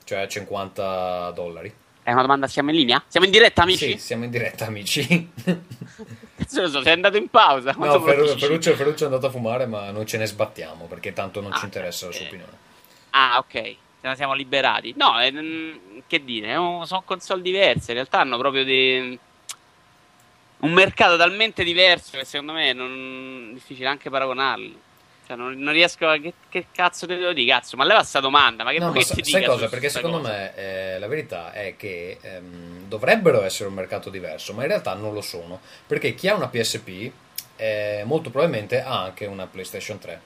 Cioè 0.04 0.28
50 0.28 1.32
dollari. 1.32 1.74
È 2.04 2.12
una 2.12 2.22
domanda, 2.22 2.48
siamo 2.48 2.72
in 2.72 2.76
linea? 2.76 3.04
Siamo 3.08 3.26
in 3.26 3.32
diretta, 3.32 3.62
amici? 3.62 3.92
Sì, 3.92 3.98
siamo 4.00 4.26
in 4.26 4.32
diretta, 4.32 4.66
amici. 4.66 5.30
Cazzo 6.40 6.62
lo 6.62 6.70
so, 6.70 6.82
sei 6.82 6.94
andato 6.94 7.18
in 7.18 7.28
pausa. 7.28 7.76
No, 7.78 8.00
Ferruccio, 8.02 8.38
Ferruccio, 8.38 8.76
Ferruccio, 8.76 9.04
è 9.04 9.08
andato 9.08 9.28
a 9.28 9.30
fumare, 9.30 9.66
ma 9.66 9.92
non 9.92 10.06
ce 10.06 10.18
ne 10.18 10.26
sbattiamo 10.26 10.86
perché 10.86 11.12
tanto 11.12 11.42
non 11.42 11.52
ah, 11.52 11.58
ci 11.58 11.66
interessa 11.66 12.06
la 12.06 12.12
sua 12.14 12.26
opinione. 12.26 12.52
Ah, 13.10 13.38
ok. 13.40 13.52
Ce 14.02 14.08
ne 14.08 14.16
siamo 14.16 14.34
liberati. 14.34 14.94
No, 14.96 15.20
eh, 15.22 16.02
che 16.08 16.24
dire, 16.24 16.54
sono 16.54 17.04
console 17.04 17.42
diverse. 17.42 17.92
In 17.92 17.98
realtà 17.98 18.22
hanno 18.22 18.38
proprio 18.38 18.64
dei... 18.64 19.20
un 20.60 20.72
mercato 20.72 21.18
talmente 21.18 21.66
diverso 21.66 22.18
che 22.18 22.24
secondo 22.24 22.54
me 22.54 22.70
è 22.70 23.54
difficile 23.54 23.90
anche 23.90 24.10
paragonarli. 24.10 24.88
Cioè, 25.30 25.38
non, 25.38 25.60
non, 25.60 25.74
riesco 25.74 26.08
a. 26.08 26.18
Che, 26.18 26.34
che, 26.50 26.66
cazzo 26.72 27.06
te 27.06 27.16
devo 27.16 27.34
dire? 27.34 27.52
Cazzo, 27.52 27.78
ma 27.78 27.84
leva 27.84 28.00
questa 28.00 28.20
domanda. 28.20 28.64
Ma 28.64 28.72
che, 28.72 28.80
no, 28.80 28.92
ma 28.92 29.00
sa, 29.02 29.16
sai 29.22 29.44
cosa? 29.44 29.68
Perché 29.68 29.88
secondo 29.88 30.22
cosa? 30.22 30.32
me 30.32 30.56
eh, 30.56 30.98
la 30.98 31.06
verità 31.06 31.52
è 31.52 31.76
che 31.78 32.18
ehm, 32.20 32.88
dovrebbero 32.88 33.44
essere 33.44 33.70
un 33.70 33.76
mercato 33.76 34.10
diverso, 34.10 34.54
ma 34.54 34.64
in 34.64 34.70
realtà 34.70 34.96
non 34.96 35.14
lo 35.14 35.22
sono. 35.22 35.60
Perché 35.86 36.16
chi 36.16 36.28
ha 36.28 36.34
una 36.34 36.48
PSP 36.48 37.12
eh, 37.58 38.02
molto 38.06 38.32
probabilmente 38.32 38.82
ha 38.82 39.04
anche 39.04 39.28
una 39.28 39.46
PlayStation 39.46 40.00
3. 40.00 40.22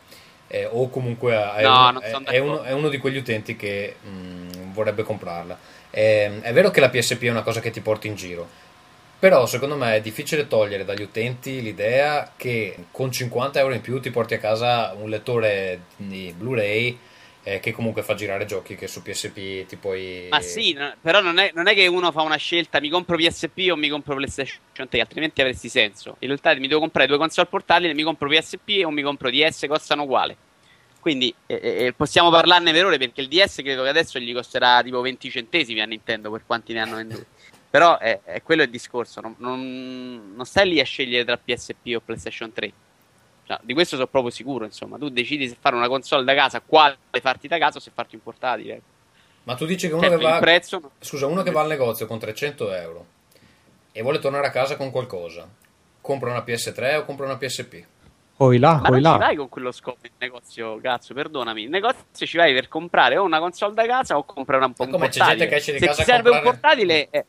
Eh, 0.48 0.70
o 0.72 0.88
comunque 0.90 1.34
è, 1.34 1.64
no, 1.64 1.90
uno, 1.90 2.00
è, 2.00 2.12
è, 2.24 2.38
uno, 2.38 2.62
è, 2.62 2.72
uno, 2.72 2.88
di 2.88 2.98
quegli 2.98 3.18
utenti 3.18 3.58
che 3.58 3.98
mh, 4.02 4.08
mm, 4.10 4.72
vorrebbe 4.72 5.04
comprarla. 5.04 5.60
Ehm, 5.90 6.40
è 6.40 6.54
vero 6.54 6.72
che 6.72 6.80
la 6.80 6.90
PSP 6.90 7.24
è 7.24 7.30
una 7.30 7.44
cosa 7.44 7.60
che 7.60 7.72
ti 7.72 7.82
porti 7.82 8.08
in 8.08 8.16
giro 8.16 8.48
però 9.24 9.46
secondo 9.46 9.78
me 9.78 9.96
è 9.96 10.02
difficile 10.02 10.50
togliere 10.50 10.84
dagli 10.84 11.02
utenti 11.02 11.62
l'idea 11.62 12.34
che 12.36 12.88
con 12.92 13.10
50 13.10 13.58
euro 13.58 13.74
in 13.74 13.80
più 13.80 14.02
ti 14.02 14.10
porti 14.10 14.34
a 14.34 14.38
casa 14.38 14.94
un 15.00 15.10
lettore 15.10 15.84
di 15.96 16.36
Blu-ray 16.38 17.00
eh, 17.44 17.62
che 17.62 17.72
comunque 17.72 18.04
fa 18.04 18.16
girare 18.16 18.44
giochi 18.46 18.76
che 18.76 18.90
su 18.90 19.02
PSP 19.02 19.66
ti 19.66 19.78
puoi... 19.78 20.28
Ma 20.30 20.42
sì, 20.42 20.74
no, 20.74 20.94
però 21.00 21.22
non 21.22 21.38
è, 21.38 21.52
non 21.54 21.70
è, 21.70 21.74
che 21.74 21.88
uno 21.88 22.12
fa 22.12 22.22
una 22.22 22.36
scelta, 22.36 22.82
mi 22.82 22.90
compro 22.90 23.16
PSP 23.16 23.70
o 23.72 23.78
mi 23.78 23.88
compro 23.88 24.14
PlayStation 24.14 24.60
3, 24.90 25.00
altrimenti 25.00 25.40
avresti 25.40 25.70
senso. 25.70 26.18
In 26.20 26.28
realtà 26.28 26.54
mi 26.56 26.68
devo 26.68 26.82
comprare 26.82 27.08
due 27.08 27.18
console 27.18 27.48
portatili, 27.48 27.94
mi 27.94 28.04
compro 28.04 28.28
PSP 28.28 28.82
o 28.84 28.90
mi 28.90 29.04
compro 29.04 29.30
DS, 29.30 29.68
costano 29.70 30.04
uguale. 30.04 30.36
Quindi 31.00 31.34
eh, 31.46 31.60
eh, 31.64 31.86
eh, 31.86 31.94
possiamo 31.94 32.30
parlarne 32.30 32.74
per 32.74 32.86
ore 32.86 32.98
perché 32.98 33.22
il 33.22 33.30
DS 33.30 33.62
credo 33.62 33.84
che 33.84 33.90
adesso 33.90 34.20
gli 34.20 34.34
costerà 34.34 34.82
tipo 34.84 35.00
20 35.00 35.30
centesimi 35.30 35.80
a 35.80 35.86
Nintendo 35.86 36.30
per 36.30 36.44
quanti 36.46 36.74
ne 36.74 36.80
hanno 36.82 36.96
venduti. 36.96 37.26
Però 37.74 37.98
è, 37.98 38.20
è 38.24 38.44
quello 38.44 38.62
il 38.62 38.70
discorso, 38.70 39.20
non, 39.20 39.34
non, 39.40 40.34
non, 40.36 40.46
stai 40.46 40.70
lì 40.70 40.80
a 40.80 40.84
scegliere 40.84 41.26
tra 41.26 41.40
PSP 41.44 41.96
o 41.96 42.02
PlayStation 42.02 42.54
3. 42.54 42.72
Cioè, 43.48 43.58
di 43.64 43.74
questo 43.74 43.96
sono 43.96 44.08
proprio 44.08 44.32
sicuro, 44.32 44.64
insomma. 44.66 45.00
Tu 45.00 45.10
decidi 45.10 45.48
se 45.48 45.58
fare 45.60 45.76
una 45.76 45.88
console 45.88 46.24
da 46.24 46.36
casa, 46.36 46.62
quale 46.64 46.98
farti 47.20 47.48
da 47.48 47.58
casa 47.58 47.80
o 47.80 47.82
se 47.82 47.90
farti 47.92 48.14
un 48.14 48.22
portatile. 48.22 48.80
Ma 49.46 49.56
tu 49.56 49.66
dici 49.66 49.88
che 49.88 49.94
uno 49.96 50.04
certo, 50.04 50.18
che 50.20 50.24
va... 50.24 50.38
Prezzo... 50.38 50.92
Scusa, 51.00 51.26
uno 51.26 51.42
che 51.42 51.50
va 51.50 51.62
al 51.62 51.68
negozio 51.68 52.06
con 52.06 52.20
300 52.20 52.74
euro 52.74 53.06
e 53.92 54.04
vuole 54.04 54.20
tornare 54.20 54.46
a 54.46 54.52
casa 54.52 54.78
con 54.78 54.92
qualcosa, 54.92 55.50
compra 56.00 56.30
una 56.30 56.44
PS3 56.46 56.98
o 56.98 57.06
compra 57.06 57.26
una 57.26 57.38
PSP? 57.38 57.84
Poi 58.38 58.60
là, 58.60 58.74
Ma 58.74 58.90
poi 58.90 59.02
non 59.02 59.02
là. 59.02 59.12
ci 59.14 59.18
vai 59.18 59.36
con 59.36 59.50
quello 59.50 59.72
scopo 59.72 60.06
in 60.06 60.12
negozio, 60.20 60.80
cazzo, 60.80 61.16
perdonami. 61.16 61.64
In 61.64 61.72
negozio 61.72 62.28
ci 62.28 62.38
vai 62.38 62.54
per 62.54 62.68
comprare 62.68 63.18
o 63.18 63.24
una 63.24 63.40
console 63.40 63.74
da 63.74 63.88
casa 63.88 64.16
o 64.16 64.26
comprare 64.26 64.64
un, 64.64 64.74
po' 64.74 64.84
un 64.84 64.92
portatile. 64.92 65.24
C'è 65.24 65.30
gente 65.32 65.48
che 65.48 65.56
esce 65.56 65.72
di 65.72 65.80
Se 65.80 65.86
casa 65.88 66.04
ti 66.04 66.10
serve 66.12 66.30
comprare... 66.30 66.46
un 66.46 66.52
portatile... 66.52 67.08
Eh, 67.10 67.26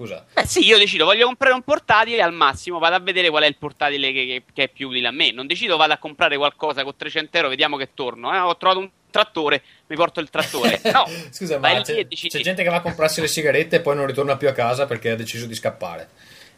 Scusa. 0.00 0.24
Eh 0.32 0.46
sì, 0.46 0.64
io 0.64 0.78
decido, 0.78 1.04
voglio 1.04 1.26
comprare 1.26 1.52
un 1.52 1.60
portatile 1.60 2.22
al 2.22 2.32
massimo, 2.32 2.78
vado 2.78 2.94
a 2.94 3.00
vedere 3.00 3.28
qual 3.28 3.42
è 3.42 3.46
il 3.46 3.56
portatile 3.56 4.12
che, 4.12 4.24
che, 4.24 4.42
che 4.50 4.62
è 4.62 4.68
più 4.68 4.88
utile 4.88 5.08
a 5.08 5.10
me. 5.10 5.30
Non 5.30 5.46
decido, 5.46 5.76
vado 5.76 5.92
a 5.92 5.98
comprare 5.98 6.38
qualcosa 6.38 6.84
con 6.84 6.96
300 6.96 7.36
euro, 7.36 7.50
vediamo 7.50 7.76
che 7.76 7.90
torno. 7.92 8.34
Eh, 8.34 8.38
ho 8.38 8.56
trovato 8.56 8.80
un 8.80 8.88
trattore, 9.10 9.62
mi 9.88 9.96
porto 9.96 10.20
il 10.20 10.30
trattore. 10.30 10.80
No, 10.90 11.04
Scusa, 11.30 11.58
ma 11.58 11.82
c'è, 11.82 12.08
c'è, 12.08 12.40
gente 12.40 12.62
che 12.62 12.70
va 12.70 12.76
a 12.76 12.80
comprarsi 12.80 13.20
le 13.20 13.28
sigarette 13.28 13.76
e 13.76 13.80
poi 13.80 13.94
non 13.94 14.06
ritorna 14.06 14.38
più 14.38 14.48
a 14.48 14.52
casa 14.52 14.86
perché 14.86 15.10
ha 15.10 15.16
deciso 15.16 15.44
di 15.44 15.54
scappare. 15.54 16.08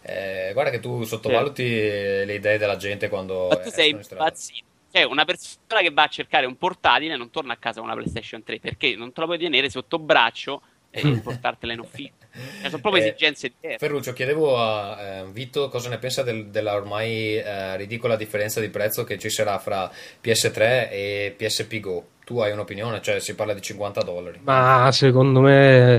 Eh, 0.03 0.51
guarda 0.53 0.70
che 0.70 0.78
tu 0.78 1.03
sottovaluti 1.03 1.64
sì. 1.64 1.70
le 1.70 2.34
idee 2.34 2.59
della 2.59 2.76
gente 2.76 3.09
quando... 3.09 3.49
Ma 3.49 3.57
tu 3.57 3.70
sei 3.70 3.90
impazzito. 3.90 4.64
Cioè, 4.93 5.03
una 5.05 5.24
persona 5.24 5.80
che 5.80 5.90
va 5.90 6.05
a 6.05 6.09
cercare 6.09 6.47
un 6.47 6.57
portatile 6.57 7.16
non 7.16 7.30
torna 7.30 7.55
a 7.55 7.57
casa 7.57 7.80
con 7.80 7.88
una 7.88 7.99
PlayStation 7.99 8.43
3 8.43 8.61
perché 8.61 8.95
non 8.95 9.12
te 9.12 9.20
la 9.20 9.26
puoi 9.26 9.38
tenere 9.38 9.68
sotto 9.68 9.99
braccio 9.99 10.62
e 10.90 11.03
portartela 11.18 11.72
in 11.72 11.80
ufficio. 11.80 12.22
Cioè, 12.33 12.70
sono 12.70 12.80
proprio 12.80 13.03
eh, 13.03 13.09
esigenze 13.09 13.53
diverse. 13.61 13.85
Ferruccio, 13.85 14.12
chiedevo 14.12 14.57
a 14.57 14.99
eh, 15.01 15.24
Vito 15.33 15.68
cosa 15.68 15.91
ne 15.91 15.99
pensa 15.99 16.22
del, 16.22 16.47
della 16.47 16.74
ormai 16.74 17.37
eh, 17.37 17.76
ridicola 17.76 18.16
differenza 18.16 18.61
di 18.61 18.70
prezzo 18.70 19.05
che 19.05 19.18
ci 19.18 19.28
sarà 19.28 19.59
fra 19.59 19.91
PS3 20.22 20.59
e 20.91 21.35
PSP 21.37 21.80
Go. 21.80 22.05
Tu 22.24 22.39
hai 22.39 22.53
un'opinione? 22.53 23.03
Cioè 23.03 23.18
si 23.20 23.35
parla 23.35 23.53
di 23.53 23.61
50 23.61 24.01
dollari. 24.03 24.41
Ma 24.45 24.89
secondo 24.93 25.41
me, 25.41 25.97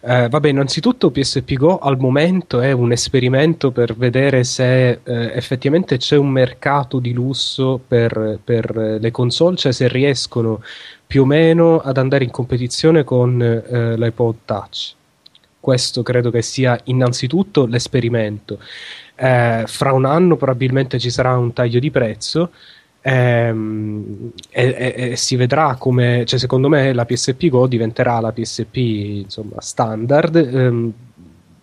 eh, 0.00 0.28
vabbè, 0.28 0.48
innanzitutto 0.48 1.10
PSP 1.10 1.54
Go 1.54 1.78
al 1.78 1.98
momento 1.98 2.60
è 2.60 2.72
un 2.72 2.92
esperimento 2.92 3.70
per 3.72 3.96
vedere 3.96 4.44
se 4.44 4.90
eh, 4.90 5.00
effettivamente 5.04 5.96
c'è 5.96 6.16
un 6.16 6.28
mercato 6.28 6.98
di 6.98 7.12
lusso 7.12 7.80
per, 7.84 8.38
per 8.44 8.98
le 9.00 9.10
console, 9.10 9.56
cioè 9.56 9.72
se 9.72 9.88
riescono 9.88 10.62
più 11.06 11.22
o 11.22 11.26
meno 11.26 11.80
ad 11.80 11.96
andare 11.96 12.24
in 12.24 12.30
competizione 12.30 13.02
con 13.02 13.40
eh, 13.42 13.96
l'iPod 13.96 14.36
Touch. 14.44 14.94
Questo 15.62 16.02
credo 16.02 16.32
che 16.32 16.42
sia 16.42 16.76
innanzitutto 16.86 17.66
l'esperimento. 17.66 18.58
Eh, 19.14 19.62
fra 19.64 19.92
un 19.92 20.04
anno 20.04 20.36
probabilmente 20.36 20.98
ci 20.98 21.08
sarà 21.08 21.38
un 21.38 21.52
taglio 21.52 21.78
di 21.78 21.92
prezzo 21.92 22.50
ehm, 23.00 24.32
e, 24.50 24.74
e, 24.76 24.94
e, 25.10 25.16
si 25.16 25.36
vedrà 25.36 25.76
come, 25.78 26.24
cioè 26.26 26.40
secondo 26.40 26.68
me 26.68 26.92
la 26.92 27.04
PSP 27.04 27.46
Go 27.46 27.68
diventerà 27.68 28.18
la 28.18 28.32
PSP 28.32 28.76
insomma, 28.76 29.60
standard 29.60 30.34
ehm, 30.34 30.92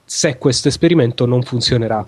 se 0.05 0.37
questo 0.37 0.69
esperimento 0.69 1.25
non 1.25 1.43
funzionerà 1.43 2.01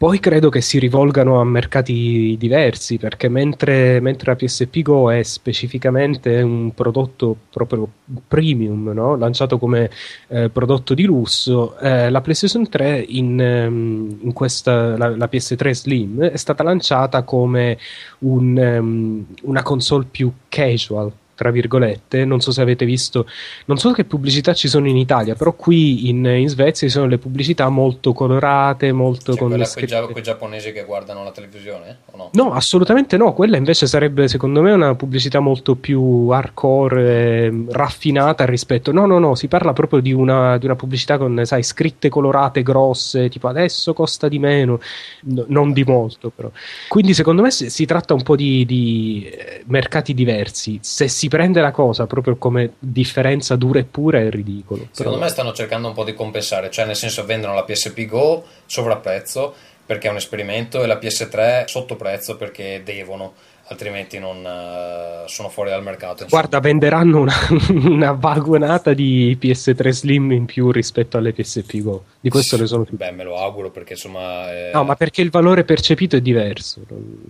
poi 0.00 0.18
credo 0.18 0.48
che 0.48 0.62
si 0.62 0.78
rivolgano 0.78 1.42
a 1.42 1.44
mercati 1.44 2.34
diversi, 2.38 2.96
perché 2.96 3.28
mentre, 3.28 4.00
mentre 4.00 4.30
la 4.30 4.36
PSP 4.36 4.80
Go 4.80 5.12
è 5.12 5.22
specificamente 5.22 6.40
un 6.40 6.72
prodotto 6.72 7.36
proprio 7.50 7.86
premium, 8.26 8.92
no? 8.94 9.14
lanciato 9.16 9.58
come 9.58 9.90
eh, 10.28 10.48
prodotto 10.48 10.94
di 10.94 11.04
lusso, 11.04 11.76
eh, 11.80 12.08
la 12.08 12.22
PlayStation 12.22 12.66
3 12.66 13.04
in, 13.08 13.38
ehm, 13.38 14.20
in 14.22 14.32
questa, 14.32 14.96
la, 14.96 15.14
la, 15.14 15.28
PS3 15.30 15.70
Slim 15.72 16.22
è 16.22 16.36
stata 16.38 16.62
lanciata 16.62 17.22
come 17.22 17.76
un, 18.20 18.56
um, 18.56 19.26
una 19.42 19.62
console 19.62 20.06
più 20.10 20.32
casual, 20.48 21.12
tra 21.40 21.50
virgolette. 21.50 22.26
Non 22.26 22.42
so 22.42 22.52
se 22.52 22.60
avete 22.60 22.84
visto, 22.84 23.26
non 23.64 23.78
so 23.78 23.92
che 23.92 24.04
pubblicità 24.04 24.52
ci 24.52 24.68
sono 24.68 24.86
in 24.88 24.98
Italia, 24.98 25.34
però 25.34 25.54
qui 25.54 26.10
in, 26.10 26.22
in 26.26 26.50
Svezia 26.50 26.86
ci 26.86 26.92
sono 26.92 27.06
le 27.06 27.16
pubblicità 27.16 27.70
molto 27.70 28.12
colorate, 28.12 28.92
molto 28.92 29.32
cioè, 29.32 29.38
con 29.38 29.56
le 29.56 29.66
quei, 29.72 29.88
quei 30.12 30.22
giapponesi 30.22 30.70
che 30.72 30.84
guardano 30.84 31.24
la 31.24 31.30
televisione? 31.30 32.00
O 32.10 32.16
no? 32.18 32.28
no, 32.32 32.52
assolutamente 32.52 33.16
no. 33.16 33.32
Quella 33.32 33.56
invece 33.56 33.86
sarebbe, 33.86 34.28
secondo 34.28 34.60
me, 34.60 34.72
una 34.72 34.94
pubblicità 34.94 35.40
molto 35.40 35.76
più 35.76 36.28
hardcore, 36.28 37.46
eh, 37.46 37.64
raffinata 37.70 38.44
rispetto. 38.44 38.92
No, 38.92 39.06
no, 39.06 39.18
no, 39.18 39.34
si 39.34 39.48
parla 39.48 39.72
proprio 39.72 40.00
di 40.00 40.12
una, 40.12 40.58
di 40.58 40.66
una 40.66 40.76
pubblicità 40.76 41.16
con, 41.16 41.40
sai, 41.44 41.62
scritte 41.62 42.10
colorate 42.10 42.62
grosse, 42.62 43.30
tipo 43.30 43.48
adesso 43.48 43.94
costa 43.94 44.28
di 44.28 44.38
meno, 44.38 44.78
no, 45.20 45.46
non 45.48 45.72
di 45.72 45.84
molto, 45.84 46.28
però. 46.28 46.50
Quindi, 46.86 47.14
secondo 47.14 47.40
me, 47.40 47.50
si, 47.50 47.70
si 47.70 47.86
tratta 47.86 48.12
un 48.12 48.22
po' 48.22 48.36
di, 48.36 48.66
di 48.66 49.26
eh, 49.32 49.62
mercati 49.68 50.12
diversi. 50.12 50.78
Se 50.82 51.08
si 51.08 51.28
prende 51.30 51.62
la 51.62 51.70
cosa 51.70 52.06
proprio 52.06 52.36
come 52.36 52.74
differenza 52.78 53.56
dura 53.56 53.78
e 53.78 53.84
pura 53.84 54.18
è 54.18 54.28
ridicolo. 54.28 54.88
Secondo 54.90 55.16
però... 55.16 55.28
me 55.28 55.32
stanno 55.32 55.52
cercando 55.54 55.88
un 55.88 55.94
po' 55.94 56.04
di 56.04 56.12
compensare, 56.12 56.70
cioè 56.70 56.84
nel 56.84 56.96
senso 56.96 57.24
vendono 57.24 57.54
la 57.54 57.64
PSP 57.64 58.04
Go 58.04 58.44
sovrapprezzo 58.66 59.54
perché 59.90 60.06
è 60.06 60.10
un 60.12 60.18
esperimento 60.18 60.84
e 60.84 60.86
la 60.86 61.00
PS3 61.02 61.64
sottoprezzo 61.64 62.36
perché 62.36 62.82
devono. 62.84 63.34
altrimenti 63.70 64.20
non 64.20 64.38
uh, 64.38 65.26
sono 65.26 65.48
fuori 65.48 65.70
dal 65.70 65.82
mercato. 65.82 66.22
Insomma. 66.22 66.42
Guarda, 66.42 66.60
venderanno 66.60 67.18
una, 67.18 67.34
una, 67.88 68.12
vagonata 68.12 68.94
di 68.94 69.36
PS3 69.40 69.88
Slim 69.88 70.30
in 70.30 70.44
più 70.44 70.70
rispetto 70.70 71.18
alle 71.18 71.32
PSP 71.32 71.78
Go. 71.78 72.04
Di 72.20 72.28
questo 72.28 72.54
sì, 72.54 72.62
ne 72.62 72.68
sono 72.68 72.84
più. 72.84 72.96
Beh, 72.96 73.10
me 73.10 73.24
lo 73.24 73.36
auguro 73.36 73.70
perché 73.70 73.94
insomma. 73.94 74.48
È... 74.48 74.70
No, 74.72 74.84
ma 74.84 74.94
perché 74.94 75.22
il 75.22 75.30
valore 75.30 75.64
percepito 75.64 76.14
è 76.14 76.20
diverso. 76.20 76.82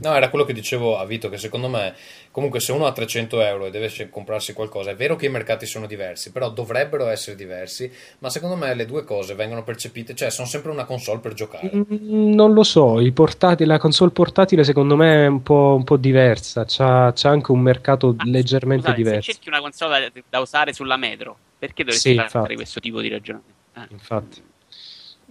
No, 0.03 0.14
era 0.14 0.28
quello 0.28 0.44
che 0.44 0.53
dicevo 0.53 0.98
a 0.98 1.07
Vito, 1.07 1.30
che 1.30 1.38
secondo 1.38 1.68
me, 1.68 1.94
comunque, 2.30 2.60
se 2.60 2.72
uno 2.72 2.86
ha 2.86 2.92
300 2.92 3.40
euro 3.42 3.66
e 3.66 3.70
deve 3.70 4.08
comprarsi 4.08 4.52
qualcosa, 4.52 4.90
è 4.90 4.96
vero 4.96 5.16
che 5.16 5.26
i 5.26 5.30
mercati 5.30 5.66
sono 5.66 5.86
diversi, 5.86 6.30
però 6.32 6.50
dovrebbero 6.50 7.08
essere 7.08 7.36
diversi. 7.36 7.90
Ma 8.18 8.30
secondo 8.30 8.56
me 8.56 8.74
le 8.74 8.86
due 8.86 9.04
cose 9.04 9.34
vengono 9.34 9.64
percepite, 9.64 10.14
cioè 10.14 10.30
sono 10.30 10.46
sempre 10.46 10.70
una 10.70 10.84
console 10.84 11.20
per 11.20 11.34
giocare. 11.34 11.70
Mm, 11.74 12.32
non 12.32 12.52
lo 12.52 12.62
so, 12.62 12.98
portati, 13.12 13.64
la 13.64 13.78
console 13.78 14.10
portatile 14.10 14.64
secondo 14.64 14.96
me 14.96 15.24
è 15.24 15.26
un 15.26 15.42
po', 15.42 15.74
un 15.76 15.84
po 15.84 15.96
diversa, 15.96 16.64
c'ha, 16.66 17.12
c'ha, 17.14 17.28
anche 17.28 17.52
un 17.52 17.60
mercato 17.60 18.14
ah, 18.16 18.24
leggermente 18.24 18.84
scusate, 18.84 19.02
diverso. 19.02 19.22
Se 19.22 19.32
cerchi 19.32 19.48
una 19.48 19.60
console 19.60 20.10
da, 20.12 20.20
da, 20.28 20.38
usare 20.40 20.72
sulla 20.72 20.96
metro, 20.96 21.36
perché 21.58 21.84
dovresti 21.84 22.16
sì, 22.16 22.24
fare 22.28 22.54
questo 22.54 22.80
tipo 22.80 23.00
di 23.00 23.08
ragionamento? 23.08 23.58
Eh. 23.74 23.86
Infatti. 23.90 24.42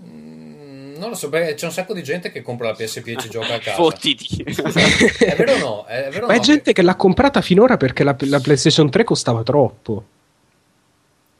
Mm, 0.01 0.58
non 0.99 1.09
lo 1.09 1.15
so, 1.15 1.29
beh, 1.29 1.55
c'è 1.55 1.65
un 1.65 1.71
sacco 1.71 1.93
di 1.93 2.03
gente 2.03 2.31
che 2.31 2.41
compra 2.41 2.67
la 2.67 2.73
PSP 2.73 3.07
e 3.07 3.15
ci 3.17 3.29
gioca 3.31 3.55
a 3.55 3.59
casa. 3.59 3.75
Fottiti. 3.75 4.43
è 4.43 5.35
vero 5.35 5.53
o 5.53 5.57
no? 5.57 5.85
È 5.85 6.09
vero 6.11 6.27
Ma 6.27 6.33
no? 6.33 6.39
è 6.39 6.41
gente 6.41 6.73
che 6.73 6.81
l'ha 6.81 6.95
comprata 6.95 7.41
finora 7.41 7.77
perché 7.77 8.03
la, 8.03 8.15
la 8.19 8.39
PlayStation 8.39 8.89
3 8.89 9.03
costava 9.03 9.41
troppo. 9.41 10.03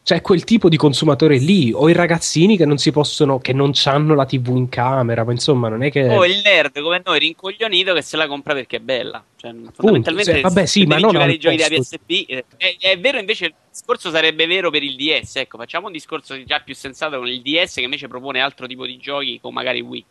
Cioè, 0.10 0.22
quel 0.22 0.44
tipo 0.44 0.70
di 0.70 0.76
consumatore 0.76 1.38
lì, 1.38 1.72
o 1.72 1.88
i 1.88 1.94
ragazzini 1.94 2.58
che 2.58 2.66
non 2.66 2.80
si 2.80 2.92
possono, 2.92 3.38
che 3.38 3.54
non 3.54 3.74
hanno 3.84 4.16
la 4.16 4.26
TV 4.26 4.56
in 4.56 4.68
camera, 4.68 5.24
ma 5.24 5.32
insomma, 5.34 5.70
non 5.70 5.84
è 5.84 5.92
che. 5.92 6.10
O 6.10 6.26
il 6.26 6.42
nerd 6.44 6.82
come 6.82 7.00
noi, 7.06 7.20
rincoglionito, 7.20 7.94
che 7.94 8.02
se 8.02 8.18
la 8.18 8.26
compra 8.26 8.56
perché 8.56 8.78
è 8.78 8.80
bella. 8.80 9.24
Cioè, 9.36 9.54
fondamentalmente, 9.72 10.34
sì, 10.34 10.42
vabbè, 10.42 10.66
sì, 10.66 10.86
ma 10.88 10.98
non 10.98 11.12
giocare 11.12 11.34
i 11.34 11.38
giochi 11.38 11.58
della 11.58 11.78
PSP. 11.78 12.26
È, 12.26 12.76
è, 12.80 13.00
vero, 13.00 13.20
invece, 13.20 13.46
il 13.46 13.54
discorso 13.70 14.10
sarebbe 14.10 14.48
vero 14.48 14.72
per 14.72 14.82
il 14.82 14.96
DS. 14.96 15.36
Ecco, 15.36 15.60
facciamo 15.60 15.86
un 15.86 15.94
discorso 15.94 16.44
già 16.44 16.60
più 16.62 16.74
sensato 16.74 17.20
con 17.20 17.28
il 17.28 17.44
DS, 17.44 17.76
che 17.76 17.82
invece 17.82 18.08
propone 18.08 18.40
altro 18.40 18.66
tipo 18.66 18.88
di 18.88 18.98
giochi, 18.98 19.40
con 19.40 19.54
magari 19.54 19.82
Wii. 19.82 20.06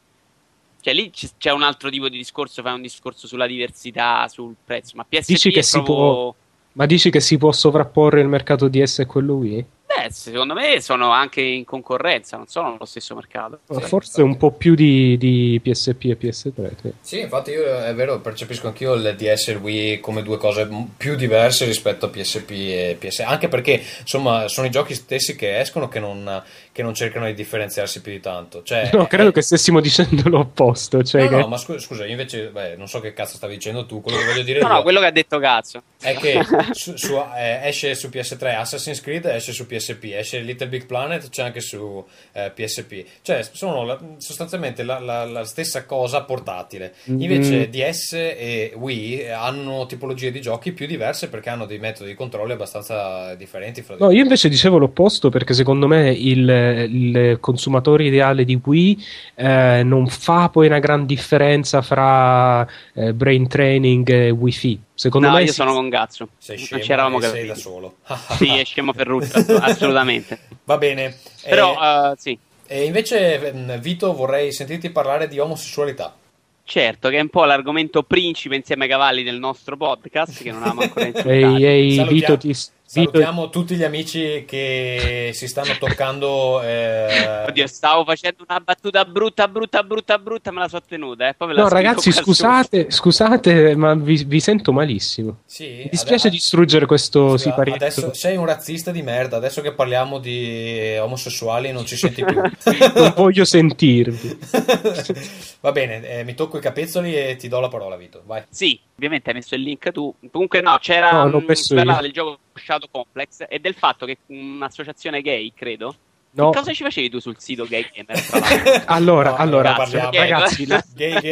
Cioè, 0.80 0.94
lì 0.94 1.10
c'è 1.10 1.50
un 1.50 1.64
altro 1.64 1.90
tipo 1.90 2.08
di 2.08 2.18
discorso, 2.18 2.62
fai 2.62 2.74
un 2.74 2.82
discorso 2.82 3.26
sulla 3.26 3.48
diversità, 3.48 4.28
sul 4.28 4.54
prezzo. 4.64 4.92
Ma 4.94 5.04
PSP 5.08 5.26
dici 5.26 5.50
che 5.50 5.64
si 5.64 5.82
può. 5.82 6.32
Ma 6.74 6.86
dici 6.86 7.10
che 7.10 7.18
si 7.18 7.36
può 7.36 7.50
sovrapporre 7.50 8.20
il 8.20 8.28
mercato 8.28 8.68
DS 8.68 9.00
e 9.00 9.06
quello 9.06 9.34
Wii? 9.34 9.66
Beh, 9.98 10.10
secondo 10.12 10.54
me 10.54 10.80
sono 10.80 11.10
anche 11.10 11.40
in 11.40 11.64
concorrenza, 11.64 12.36
non 12.36 12.46
sono 12.46 12.70
nello 12.70 12.84
stesso 12.84 13.16
mercato. 13.16 13.60
Sì, 13.68 13.80
Forse 13.80 14.22
un 14.22 14.36
po' 14.36 14.52
più 14.52 14.76
di, 14.76 15.16
di 15.18 15.60
PSP 15.60 16.04
e 16.04 16.18
PS3. 16.18 16.70
Sì. 16.80 16.92
sì. 17.00 17.20
infatti 17.20 17.50
io 17.50 17.64
è 17.64 17.92
vero, 17.94 18.20
percepisco 18.20 18.68
anch'io 18.68 18.94
il 18.94 19.14
DS 19.16 19.48
e 19.48 19.52
il 19.52 19.58
Wii 19.58 20.00
come 20.00 20.22
due 20.22 20.36
cose 20.36 20.68
più 20.96 21.16
diverse 21.16 21.64
rispetto 21.64 22.06
a 22.06 22.08
PSP 22.10 22.50
e 22.50 22.96
PS. 22.98 23.20
Anche 23.20 23.48
perché 23.48 23.82
insomma 24.00 24.46
sono 24.46 24.68
i 24.68 24.70
giochi 24.70 24.94
stessi 24.94 25.34
che 25.34 25.58
escono 25.58 25.88
che 25.88 25.98
non, 25.98 26.42
che 26.70 26.82
non 26.84 26.94
cercano 26.94 27.26
di 27.26 27.34
differenziarsi 27.34 28.00
più 28.00 28.12
di 28.12 28.20
tanto. 28.20 28.62
Cioè, 28.62 28.90
no, 28.92 29.06
credo 29.08 29.30
è... 29.30 29.32
che 29.32 29.42
stessimo 29.42 29.80
dicendo 29.80 30.28
l'opposto. 30.28 31.02
Cioè 31.02 31.24
no, 31.24 31.28
che... 31.28 31.36
no, 31.36 31.48
ma 31.48 31.56
scusa, 31.56 31.80
scusa, 31.80 32.04
io 32.04 32.12
invece 32.12 32.50
beh, 32.50 32.76
non 32.76 32.86
so 32.86 33.00
che 33.00 33.12
cazzo 33.12 33.34
stavi 33.34 33.54
dicendo 33.54 33.84
tu. 33.84 34.00
Quello 34.00 34.18
che 34.18 34.26
voglio 34.26 34.42
dire 34.42 34.60
no, 34.62 34.68
io 34.68 34.72
no, 34.74 34.82
quello 34.82 35.00
che 35.00 35.06
ha 35.06 35.10
detto 35.10 35.40
cazzo 35.40 35.82
è 36.00 36.14
che 36.14 36.40
su, 36.70 36.96
su, 36.96 37.20
eh, 37.36 37.60
esce 37.64 37.96
su 37.96 38.06
PS3 38.06 38.54
Assassin's 38.54 39.00
Creed, 39.00 39.24
esce 39.26 39.52
su 39.52 39.64
PSP, 39.96 40.04
esce 40.14 40.40
Little 40.40 40.68
Big 40.68 40.86
Planet, 40.86 41.28
c'è 41.28 41.42
anche 41.42 41.60
su 41.60 42.04
eh, 42.32 42.52
PSP. 42.54 43.04
Cioè, 43.22 43.42
sono 43.52 43.84
la, 43.84 43.98
sostanzialmente 44.18 44.82
la, 44.82 44.98
la, 44.98 45.24
la, 45.24 45.44
stessa 45.44 45.84
cosa 45.84 46.22
portatile. 46.22 46.94
Invece 47.04 47.66
mm. 47.66 47.70
DS 47.70 48.12
e 48.12 48.72
Wii 48.74 49.30
hanno 49.30 49.86
tipologie 49.86 50.30
di 50.30 50.40
giochi 50.40 50.72
più 50.72 50.86
diverse 50.86 51.28
perché 51.28 51.50
hanno 51.50 51.66
dei 51.66 51.78
metodi 51.78 52.10
di 52.10 52.16
controllo 52.16 52.52
abbastanza 52.52 53.34
differenti 53.34 53.82
fra 53.82 53.96
di. 53.96 54.02
No, 54.02 54.10
io 54.10 54.22
invece 54.22 54.48
dicevo 54.48 54.78
l'opposto 54.78 55.30
perché 55.30 55.54
secondo 55.54 55.86
me 55.86 56.10
il, 56.10 56.48
il 56.48 57.36
consumatore 57.40 58.04
ideale 58.04 58.44
di 58.44 58.60
Wii 58.62 59.04
eh, 59.36 59.82
non 59.84 60.06
fa 60.08 60.48
poi 60.48 60.66
una 60.66 60.78
gran 60.78 61.06
differenza 61.06 61.82
fra 61.82 62.66
eh, 62.94 63.12
brain 63.12 63.48
training 63.48 64.08
e 64.08 64.30
Wi-Fi 64.30 64.80
Secondo 64.98 65.28
no, 65.28 65.34
me 65.34 65.44
io 65.44 65.52
sono 65.52 65.74
con 65.74 65.88
Gazzo. 65.88 66.30
Sei 66.38 66.56
scemo, 66.56 66.70
non 66.72 66.82
ci 66.82 66.92
eravamo 66.92 67.18
capiti. 67.18 67.38
Sei 67.38 67.46
da 67.46 67.54
solo. 67.54 67.96
sì, 68.36 68.56
è 68.56 68.64
scemo 68.64 68.92
Ferruccio, 68.92 69.38
assolutamente. 69.60 70.40
Va 70.64 70.76
bene. 70.76 71.16
Però, 71.44 71.72
eh, 71.80 72.08
uh, 72.08 72.14
sì. 72.18 72.36
E 72.66 72.82
invece, 72.82 73.52
mm, 73.54 73.74
Vito, 73.76 74.12
vorrei 74.12 74.52
sentirti 74.52 74.90
parlare 74.90 75.28
di 75.28 75.38
omosessualità. 75.38 76.16
Certo, 76.64 77.10
che 77.10 77.16
è 77.16 77.20
un 77.20 77.28
po' 77.28 77.44
l'argomento 77.44 78.02
principe 78.02 78.56
insieme 78.56 78.84
ai 78.84 78.90
cavalli 78.90 79.22
del 79.22 79.38
nostro 79.38 79.76
podcast, 79.76 80.42
che 80.42 80.50
non 80.50 80.62
avevamo 80.62 80.80
ancora 80.80 81.06
insultato. 81.06 81.30
Ehi, 81.30 81.64
ehi, 81.64 82.08
Vito, 82.08 82.36
ti, 82.36 82.56
Salutiamo 82.90 83.50
tutti 83.50 83.74
gli 83.74 83.84
amici 83.84 84.46
che 84.46 85.32
si 85.34 85.46
stanno 85.46 85.74
toccando. 85.78 86.62
Eh... 86.62 87.44
Oddio, 87.46 87.66
stavo 87.66 88.02
facendo 88.02 88.46
una 88.48 88.60
battuta 88.60 89.04
brutta, 89.04 89.46
brutta, 89.46 89.82
brutta, 89.82 90.18
brutta, 90.18 90.50
me 90.50 90.60
la 90.60 90.68
so 90.68 90.80
tenuta. 90.80 91.28
Eh. 91.28 91.34
no, 91.38 91.68
ragazzi, 91.68 92.10
scusate, 92.10 92.90
scusate, 92.90 93.76
ma 93.76 93.94
vi, 93.94 94.24
vi, 94.24 94.40
sento 94.40 94.72
malissimo. 94.72 95.40
Sì, 95.44 95.66
Mi 95.66 95.88
dispiace 95.90 96.28
adesso, 96.28 96.30
distruggere 96.30 96.86
questo 96.86 97.32
scusa, 97.32 97.50
siparietto. 97.50 97.84
Adesso 97.84 98.14
sei 98.14 98.38
un 98.38 98.46
razzista 98.46 98.90
di 98.90 99.02
merda. 99.02 99.36
Adesso 99.36 99.60
che 99.60 99.74
parliamo 99.74 100.18
di 100.18 100.96
omosessuali, 100.98 101.70
non 101.72 101.84
ci 101.84 101.96
senti 101.96 102.24
più. 102.24 102.40
non 102.40 103.12
voglio 103.14 103.44
sentirvi. 103.44 104.38
Va 105.60 105.72
bene, 105.72 106.08
eh, 106.08 106.24
mi 106.24 106.32
tocco 106.32 106.56
i 106.56 106.62
capezzoli 106.62 107.14
e 107.14 107.36
ti 107.36 107.48
do 107.48 107.60
la 107.60 107.68
parola, 107.68 107.96
Vito. 107.96 108.22
Vai. 108.24 108.44
Sì, 108.48 108.80
ovviamente 108.96 109.28
hai 109.28 109.36
messo 109.36 109.54
il 109.54 109.60
link 109.60 109.92
tu. 109.92 110.14
Comunque, 110.30 110.62
no, 110.62 110.78
c'era. 110.80 111.24
No, 111.24 111.36
un, 111.36 111.54
si 111.54 111.74
parlava 111.74 112.00
del 112.00 112.12
gioco 112.12 112.38
Shadow 112.58 112.88
Complex 112.90 113.44
e 113.48 113.58
del 113.58 113.74
fatto 113.74 114.06
che 114.06 114.18
un'associazione 114.26 115.22
gay, 115.22 115.52
credo, 115.54 115.94
No. 116.38 116.50
Che 116.50 116.58
cosa 116.58 116.72
ci 116.72 116.84
facevi 116.84 117.10
tu 117.10 117.18
sul 117.18 117.34
sito 117.36 117.66
Gay 117.66 117.84
Gamer? 117.92 118.84
allora, 118.86 119.30
no, 119.30 119.36
allora 119.38 119.74
ragazzi, 119.74 120.66
la, 120.68 120.80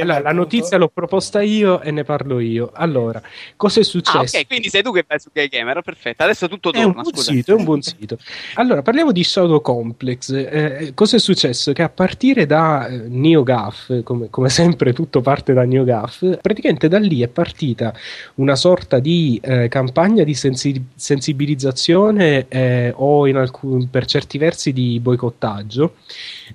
allora, 0.00 0.18
la 0.18 0.32
notizia 0.32 0.78
l'ho 0.78 0.88
proposta 0.88 1.40
io 1.42 1.80
e 1.80 1.92
ne 1.92 2.02
parlo 2.02 2.40
io. 2.40 2.72
Allora, 2.74 3.22
cosa 3.54 3.78
è 3.78 3.84
successo? 3.84 4.36
Ah, 4.36 4.40
ok, 4.40 4.46
quindi 4.48 4.68
sei 4.68 4.82
tu 4.82 4.90
che 4.92 5.04
vai 5.06 5.20
su 5.20 5.28
Gay 5.32 5.46
Gamer, 5.46 5.80
perfetto. 5.82 6.24
Adesso 6.24 6.48
tutto 6.48 6.72
torna, 6.72 6.82
è 6.82 6.86
un 6.86 6.92
buon 6.92 7.04
scusa. 7.04 7.30
Sito, 7.30 7.52
è 7.52 7.54
un 7.54 7.62
buon 7.62 7.82
sito. 7.82 8.18
Allora, 8.54 8.82
parliamo 8.82 9.12
di 9.12 9.22
Shadow 9.22 9.60
Complex. 9.60 10.32
Eh, 10.32 10.90
cosa 10.92 11.14
è 11.14 11.20
successo? 11.20 11.72
Che 11.72 11.82
a 11.82 11.88
partire 11.88 12.44
da 12.44 12.88
eh, 12.88 13.04
NeoGAF, 13.06 14.02
come, 14.02 14.28
come, 14.28 14.48
sempre 14.48 14.92
tutto 14.92 15.20
parte 15.20 15.52
da 15.52 15.62
NeoGAF, 15.62 16.40
praticamente 16.40 16.88
da 16.88 16.98
lì 16.98 17.22
è 17.22 17.28
partita 17.28 17.94
una 18.36 18.56
sorta 18.56 18.98
di 18.98 19.38
eh, 19.40 19.68
campagna 19.68 20.24
di 20.24 20.34
sensi- 20.34 20.84
sensibilizzazione 20.96 22.46
eh, 22.48 22.92
o 22.96 23.28
in 23.28 23.36
alcun, 23.36 23.88
per 23.88 24.04
certi 24.06 24.36
versi 24.36 24.72
di 24.72 24.94
boicottaggio. 25.00 25.96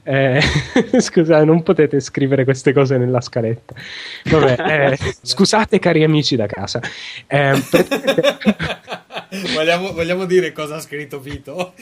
Eh, 0.04 0.42
scusate, 1.00 1.46
non 1.46 1.64
potete 1.64 2.00
scrivere 2.00 2.44
queste 2.44 2.74
cose 2.74 2.98
nella 2.98 3.22
scaletta. 3.22 3.74
Vabbè, 4.26 4.92
eh, 4.92 4.98
scusate, 5.22 5.80
cari 5.80 6.04
amici 6.04 6.36
da 6.36 6.46
casa. 6.48 6.80
Eh, 7.28 7.54
vogliamo, 9.54 9.94
vogliamo, 9.94 10.26
dire 10.26 10.52
cosa 10.52 10.76
ha 10.76 10.80
scritto 10.80 11.20
Vito? 11.20 11.74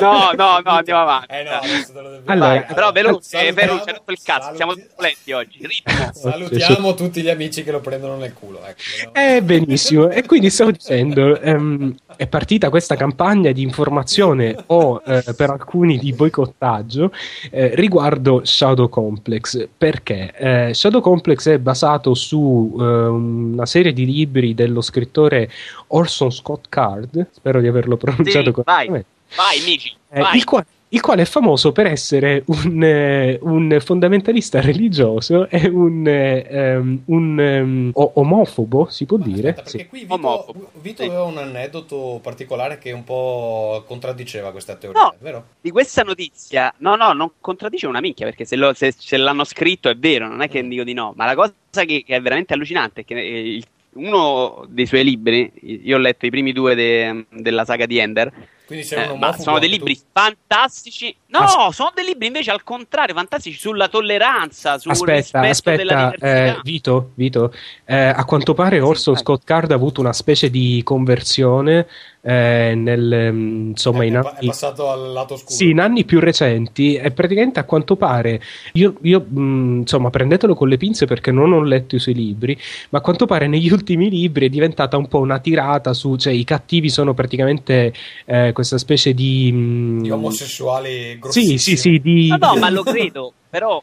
no, 0.00 0.30
no, 0.36 0.60
no, 0.62 0.70
andiamo 0.70 1.00
avanti. 1.00 1.34
Eh 1.34 1.42
no, 1.42 1.50
adesso 1.50 1.92
te 1.92 2.00
lo 2.00 2.10
devo 2.10 2.22
allora, 2.26 2.60
Però 2.62 2.92
veloce, 2.92 3.38
è 3.38 3.52
veloce, 3.52 3.92
rotto 3.92 4.12
il 4.12 4.20
cazzo, 4.22 4.54
saluti... 4.54 4.56
siamo 4.56 4.74
lenti 4.98 5.32
oggi. 5.32 5.58
Ritmo. 5.62 6.10
Salutiamo 6.12 6.94
tutti 6.94 7.22
gli 7.22 7.30
amici 7.30 7.64
che 7.64 7.70
lo 7.70 7.80
prendono 7.80 8.16
nel 8.16 8.34
culo. 8.34 8.60
Ecco? 8.64 9.14
Eh, 9.14 9.42
benissimo. 9.42 10.10
E 10.10 10.24
quindi 10.26 10.50
stavo 10.50 10.70
dicendo, 10.70 11.38
um, 11.42 11.94
è 12.16 12.26
partita 12.26 12.68
questa 12.68 12.96
campagna 12.96 13.50
di 13.52 13.62
informazione 13.62 14.56
o 14.66 15.02
eh, 15.04 15.22
per 15.36 15.50
alcuni 15.50 15.98
di 15.98 16.12
boicottaggio 16.12 17.12
eh, 17.50 17.74
riguardo 17.74 18.44
Shadow 18.44 18.88
Complex. 18.88 19.68
Perché? 19.76 20.32
Eh, 20.36 20.74
Shadow 20.74 21.00
Complex 21.00 21.48
è 21.48 21.58
basato 21.58 22.14
su 22.14 22.76
eh, 22.78 22.82
una 22.82 23.66
serie 23.66 23.92
di 23.92 24.04
libri 24.04 24.54
dello 24.54 24.80
scrittore 24.80 25.50
Orson 25.88 26.30
Scott 26.30 26.66
Card, 26.68 27.28
spero 27.32 27.60
di 27.60 27.66
averlo 27.66 27.96
pronunciato 27.96 28.46
sì, 28.46 28.52
correttamente. 28.52 29.06
Vai, 29.36 29.36
vai, 29.36 29.60
amici. 29.60 29.94
Eh, 30.10 30.20
vai. 30.20 30.36
Il 30.36 30.44
quale 30.44 30.66
il 30.94 31.00
quale 31.00 31.22
è 31.22 31.24
famoso 31.24 31.72
per 31.72 31.86
essere 31.86 32.44
un, 32.46 32.82
eh, 32.82 33.38
un 33.42 33.76
fondamentalista 33.84 34.60
religioso 34.60 35.48
e 35.50 35.66
un, 35.66 36.06
eh, 36.06 36.76
um, 36.76 37.02
un 37.06 37.38
um, 37.38 37.90
omofobo, 37.92 38.88
si 38.90 39.04
può 39.04 39.16
Ma 39.16 39.24
dire. 39.24 39.48
Aspetta, 39.48 39.62
perché 39.62 39.78
sì. 39.78 39.86
qui 39.88 40.00
Vito, 40.04 40.54
Vito 40.80 41.02
sì. 41.02 41.08
aveva 41.08 41.24
un 41.24 41.38
aneddoto 41.38 42.20
particolare 42.22 42.78
che 42.78 42.92
un 42.92 43.02
po' 43.02 43.82
contraddiceva 43.88 44.52
questa 44.52 44.76
teoria, 44.76 45.02
no, 45.02 45.14
vero? 45.18 45.46
Di 45.60 45.72
questa 45.72 46.02
notizia, 46.02 46.72
no, 46.78 46.94
no, 46.94 47.12
non 47.12 47.32
contraddice 47.40 47.88
una 47.88 48.00
minchia, 48.00 48.26
perché 48.26 48.44
se, 48.44 48.54
lo, 48.54 48.72
se, 48.72 48.94
se 48.96 49.16
l'hanno 49.16 49.44
scritto 49.44 49.88
è 49.88 49.96
vero, 49.96 50.28
non 50.28 50.42
è 50.42 50.48
che 50.48 50.62
mm. 50.62 50.68
dico 50.68 50.84
di 50.84 50.92
no, 50.92 51.12
ma 51.16 51.26
la 51.26 51.34
cosa 51.34 51.52
che, 51.84 52.04
che 52.06 52.14
è 52.14 52.20
veramente 52.20 52.54
allucinante 52.54 53.00
è 53.00 53.04
che 53.04 53.14
il 53.14 53.66
uno 53.94 54.64
dei 54.68 54.86
suoi 54.86 55.04
libri, 55.04 55.52
io 55.62 55.96
ho 55.96 56.00
letto 56.00 56.26
i 56.26 56.30
primi 56.30 56.52
due 56.52 56.74
de, 56.74 57.26
della 57.30 57.64
saga 57.64 57.86
di 57.86 57.98
Ender, 57.98 58.32
Quindi 58.66 58.84
sei 58.84 59.08
un 59.08 59.22
eh, 59.22 59.40
sono 59.40 59.58
dei 59.58 59.68
libri 59.68 59.96
tu... 59.96 60.04
fantastici. 60.12 61.14
No, 61.26 61.40
As- 61.40 61.74
sono 61.74 61.92
dei 61.94 62.04
libri 62.04 62.26
invece 62.26 62.50
al 62.50 62.62
contrario, 62.62 63.14
fantastici 63.14 63.58
sulla 63.58 63.88
tolleranza, 63.88 64.78
sul 64.78 64.92
aspetta, 64.92 65.40
aspetta, 65.40 66.12
eh, 66.12 66.58
Vito, 66.62 67.10
Vito 67.14 67.52
eh, 67.84 68.06
a 68.06 68.24
quanto 68.24 68.54
pare 68.54 68.80
Orson 68.80 69.16
sì, 69.16 69.22
Scott 69.22 69.44
Card 69.44 69.70
ha 69.70 69.74
avuto 69.74 70.00
una 70.00 70.12
specie 70.12 70.50
di 70.50 70.80
conversione 70.84 71.86
eh, 72.26 72.72
nel, 72.74 73.32
mm, 73.32 73.68
insomma, 73.68 74.02
è, 74.02 74.06
in 74.06 74.16
anni, 74.16 74.28
è 74.40 74.46
passato 74.46 74.90
al 74.90 75.12
lato 75.12 75.36
scuro. 75.36 75.54
Sì, 75.54 75.68
in 75.68 75.78
anni 75.78 76.04
più 76.04 76.20
recenti 76.20 76.94
e 76.94 77.10
praticamente 77.10 77.60
a 77.60 77.64
quanto 77.64 77.96
pare, 77.96 78.40
io, 78.72 78.94
io 79.02 79.24
mh, 79.28 79.40
mm, 79.40 79.78
insomma 79.80 80.08
prendetelo 80.08 80.54
con 80.54 80.68
le 80.68 80.78
pinze 80.78 81.04
perché 81.04 81.30
non 81.30 81.52
ho 81.52 81.62
letto 81.62 81.96
i 81.96 81.98
suoi 81.98 82.14
libri, 82.14 82.58
ma 82.88 82.98
a 82.98 83.00
quanto 83.02 83.26
pare 83.26 83.46
negli 83.46 83.68
ultimi 83.72 84.08
libri 84.08 84.46
è 84.46 84.48
diventata 84.48 84.96
un 84.96 85.06
po' 85.06 85.18
una 85.18 85.38
tirata 85.38 85.92
su, 85.92 86.16
cioè 86.16 86.32
i 86.32 86.44
cattivi 86.44 86.88
sono 86.88 87.12
praticamente 87.12 87.92
eh, 88.24 88.52
questa 88.52 88.78
specie 88.78 89.12
di... 89.12 89.52
Mh, 89.52 89.56
mm, 89.56 90.00
di 90.00 90.10
omosessuali 90.10 91.18
grossissimi. 91.18 91.58
Sì, 91.58 91.76
sì, 91.76 91.76
sì, 91.76 92.00
di... 92.00 92.28
No, 92.28 92.38
no, 92.38 92.56
ma 92.56 92.70
lo 92.70 92.82
credo, 92.82 93.34
però 93.50 93.82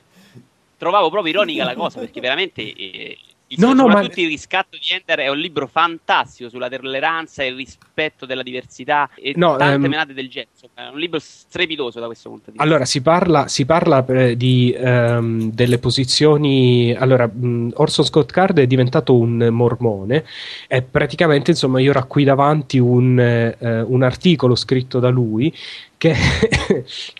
trovavo 0.77 1.11
proprio 1.11 1.31
ironica 1.31 1.63
la 1.63 1.75
cosa 1.75 1.99
perché 1.99 2.19
veramente... 2.19 2.61
Eh, 2.61 3.17
no, 3.57 3.73
no, 3.73 3.87
ma... 3.87 4.01
il 4.01 4.11
riscatto 4.11 4.77
di 4.77 4.93
Ender 4.93 5.19
è 5.19 5.29
un 5.29 5.37
libro 5.37 5.67
fantastico 5.67 6.49
sulla 6.49 6.69
tolleranza 6.69 7.43
e 7.43 7.47
il 7.47 7.55
rispetto 7.55 8.25
della 8.25 8.43
diversità 8.43 9.09
e 9.15 9.33
no, 9.35 9.57
tante 9.57 9.73
ehm... 9.75 9.81
menate 9.81 10.13
del 10.13 10.29
genere. 10.29 10.49
È 10.73 10.87
un 10.91 10.99
libro 10.99 11.19
strepitoso 11.19 11.99
da 11.99 12.05
questo 12.05 12.29
punto 12.29 12.45
di 12.45 12.51
vista. 12.51 12.63
Allora, 12.63 12.85
si 12.85 13.01
parla, 13.01 13.47
si 13.47 13.65
parla 13.65 14.05
eh, 14.05 14.37
di, 14.37 14.75
um, 14.77 15.51
delle 15.51 15.77
posizioni. 15.79 16.93
Allora, 16.97 17.29
um, 17.33 17.71
Orson 17.75 18.05
Scott 18.05 18.31
Card 18.31 18.59
è 18.59 18.67
diventato 18.67 19.17
un 19.17 19.49
mormone 19.51 20.25
e 20.67 20.81
praticamente, 20.81 21.51
insomma, 21.51 21.79
io 21.79 21.93
ho 21.93 22.07
qui 22.07 22.23
davanti 22.23 22.79
un, 22.79 23.55
uh, 23.59 23.93
un 23.93 24.03
articolo 24.03 24.55
scritto 24.55 24.99
da 24.99 25.09
lui 25.09 25.53
che, 26.01 26.15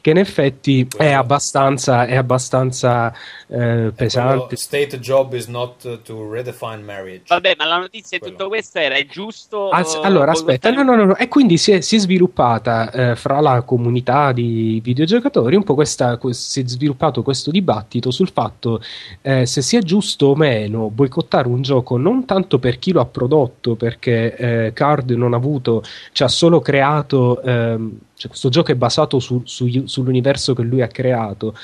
che 0.02 0.10
in 0.10 0.18
effetti 0.18 0.88
è 0.98 1.12
abbastanza, 1.12 2.08
è 2.08 2.16
abbastanza 2.16 3.14
eh, 3.46 3.92
pesante. 3.96 4.56
State 4.56 5.00
job 5.00 5.34
is 5.34 5.46
not 5.46 6.02
to 6.02 6.28
redefine 6.28 6.78
marriage. 6.78 7.26
Vabbè, 7.28 7.54
ma 7.60 7.66
la 7.66 7.78
notizia 7.78 8.18
di 8.18 8.30
tutto 8.30 8.48
questo 8.48 8.80
era 8.80 8.96
è 8.96 9.06
giusto. 9.06 9.70
Ah, 9.70 9.86
allora, 10.02 10.32
aspetta, 10.32 10.72
no, 10.72 10.82
no, 10.82 10.96
no, 10.96 11.06
no, 11.06 11.16
e 11.16 11.28
quindi 11.28 11.60
si 11.60 11.74
è, 11.74 11.82
si 11.82 11.98
è 11.98 12.00
sviluppata 12.00 12.90
eh, 12.92 13.16
fra 13.16 13.40
la 13.40 13.62
comunità 13.62 14.32
di 14.32 14.80
videogiocatori 14.84 15.56
un 15.56 15.64
po' 15.64 15.76
questa, 15.76 16.18
si 16.32 16.62
è 16.62 16.64
sviluppato 16.66 17.22
questo 17.22 17.52
dibattito 17.52 18.10
sul 18.10 18.32
fatto 18.34 18.82
eh, 19.22 19.46
se 19.46 19.62
sia 19.62 19.82
giusto 19.82 20.28
o 20.28 20.36
meno 20.36 20.90
boicottare 20.90 21.48
un 21.48 21.62
gioco 21.62 21.98
non 21.98 22.26
tanto 22.26 22.58
per 22.58 22.80
chi 22.80 22.94
lo 22.94 23.02
ha 23.02 23.06
prodotto, 23.06 23.76
perché 23.76 24.36
eh, 24.36 24.74
Card 24.74 25.12
non 25.12 25.34
ha 25.34 25.38
avuto, 25.38 25.84
ci 26.14 26.24
ha 26.24 26.28
solo 26.28 26.62
creato. 26.62 27.44
Ehm, 27.44 28.00
cioè, 28.22 28.30
questo 28.30 28.50
gioco 28.50 28.72
è 28.72 28.76
basato 28.76 29.18
su, 29.18 29.42
su, 29.46 29.88
sull'universo 29.88 30.54
che 30.54 30.62
lui 30.62 30.84
ha 30.84 30.88
creato. 30.88 31.56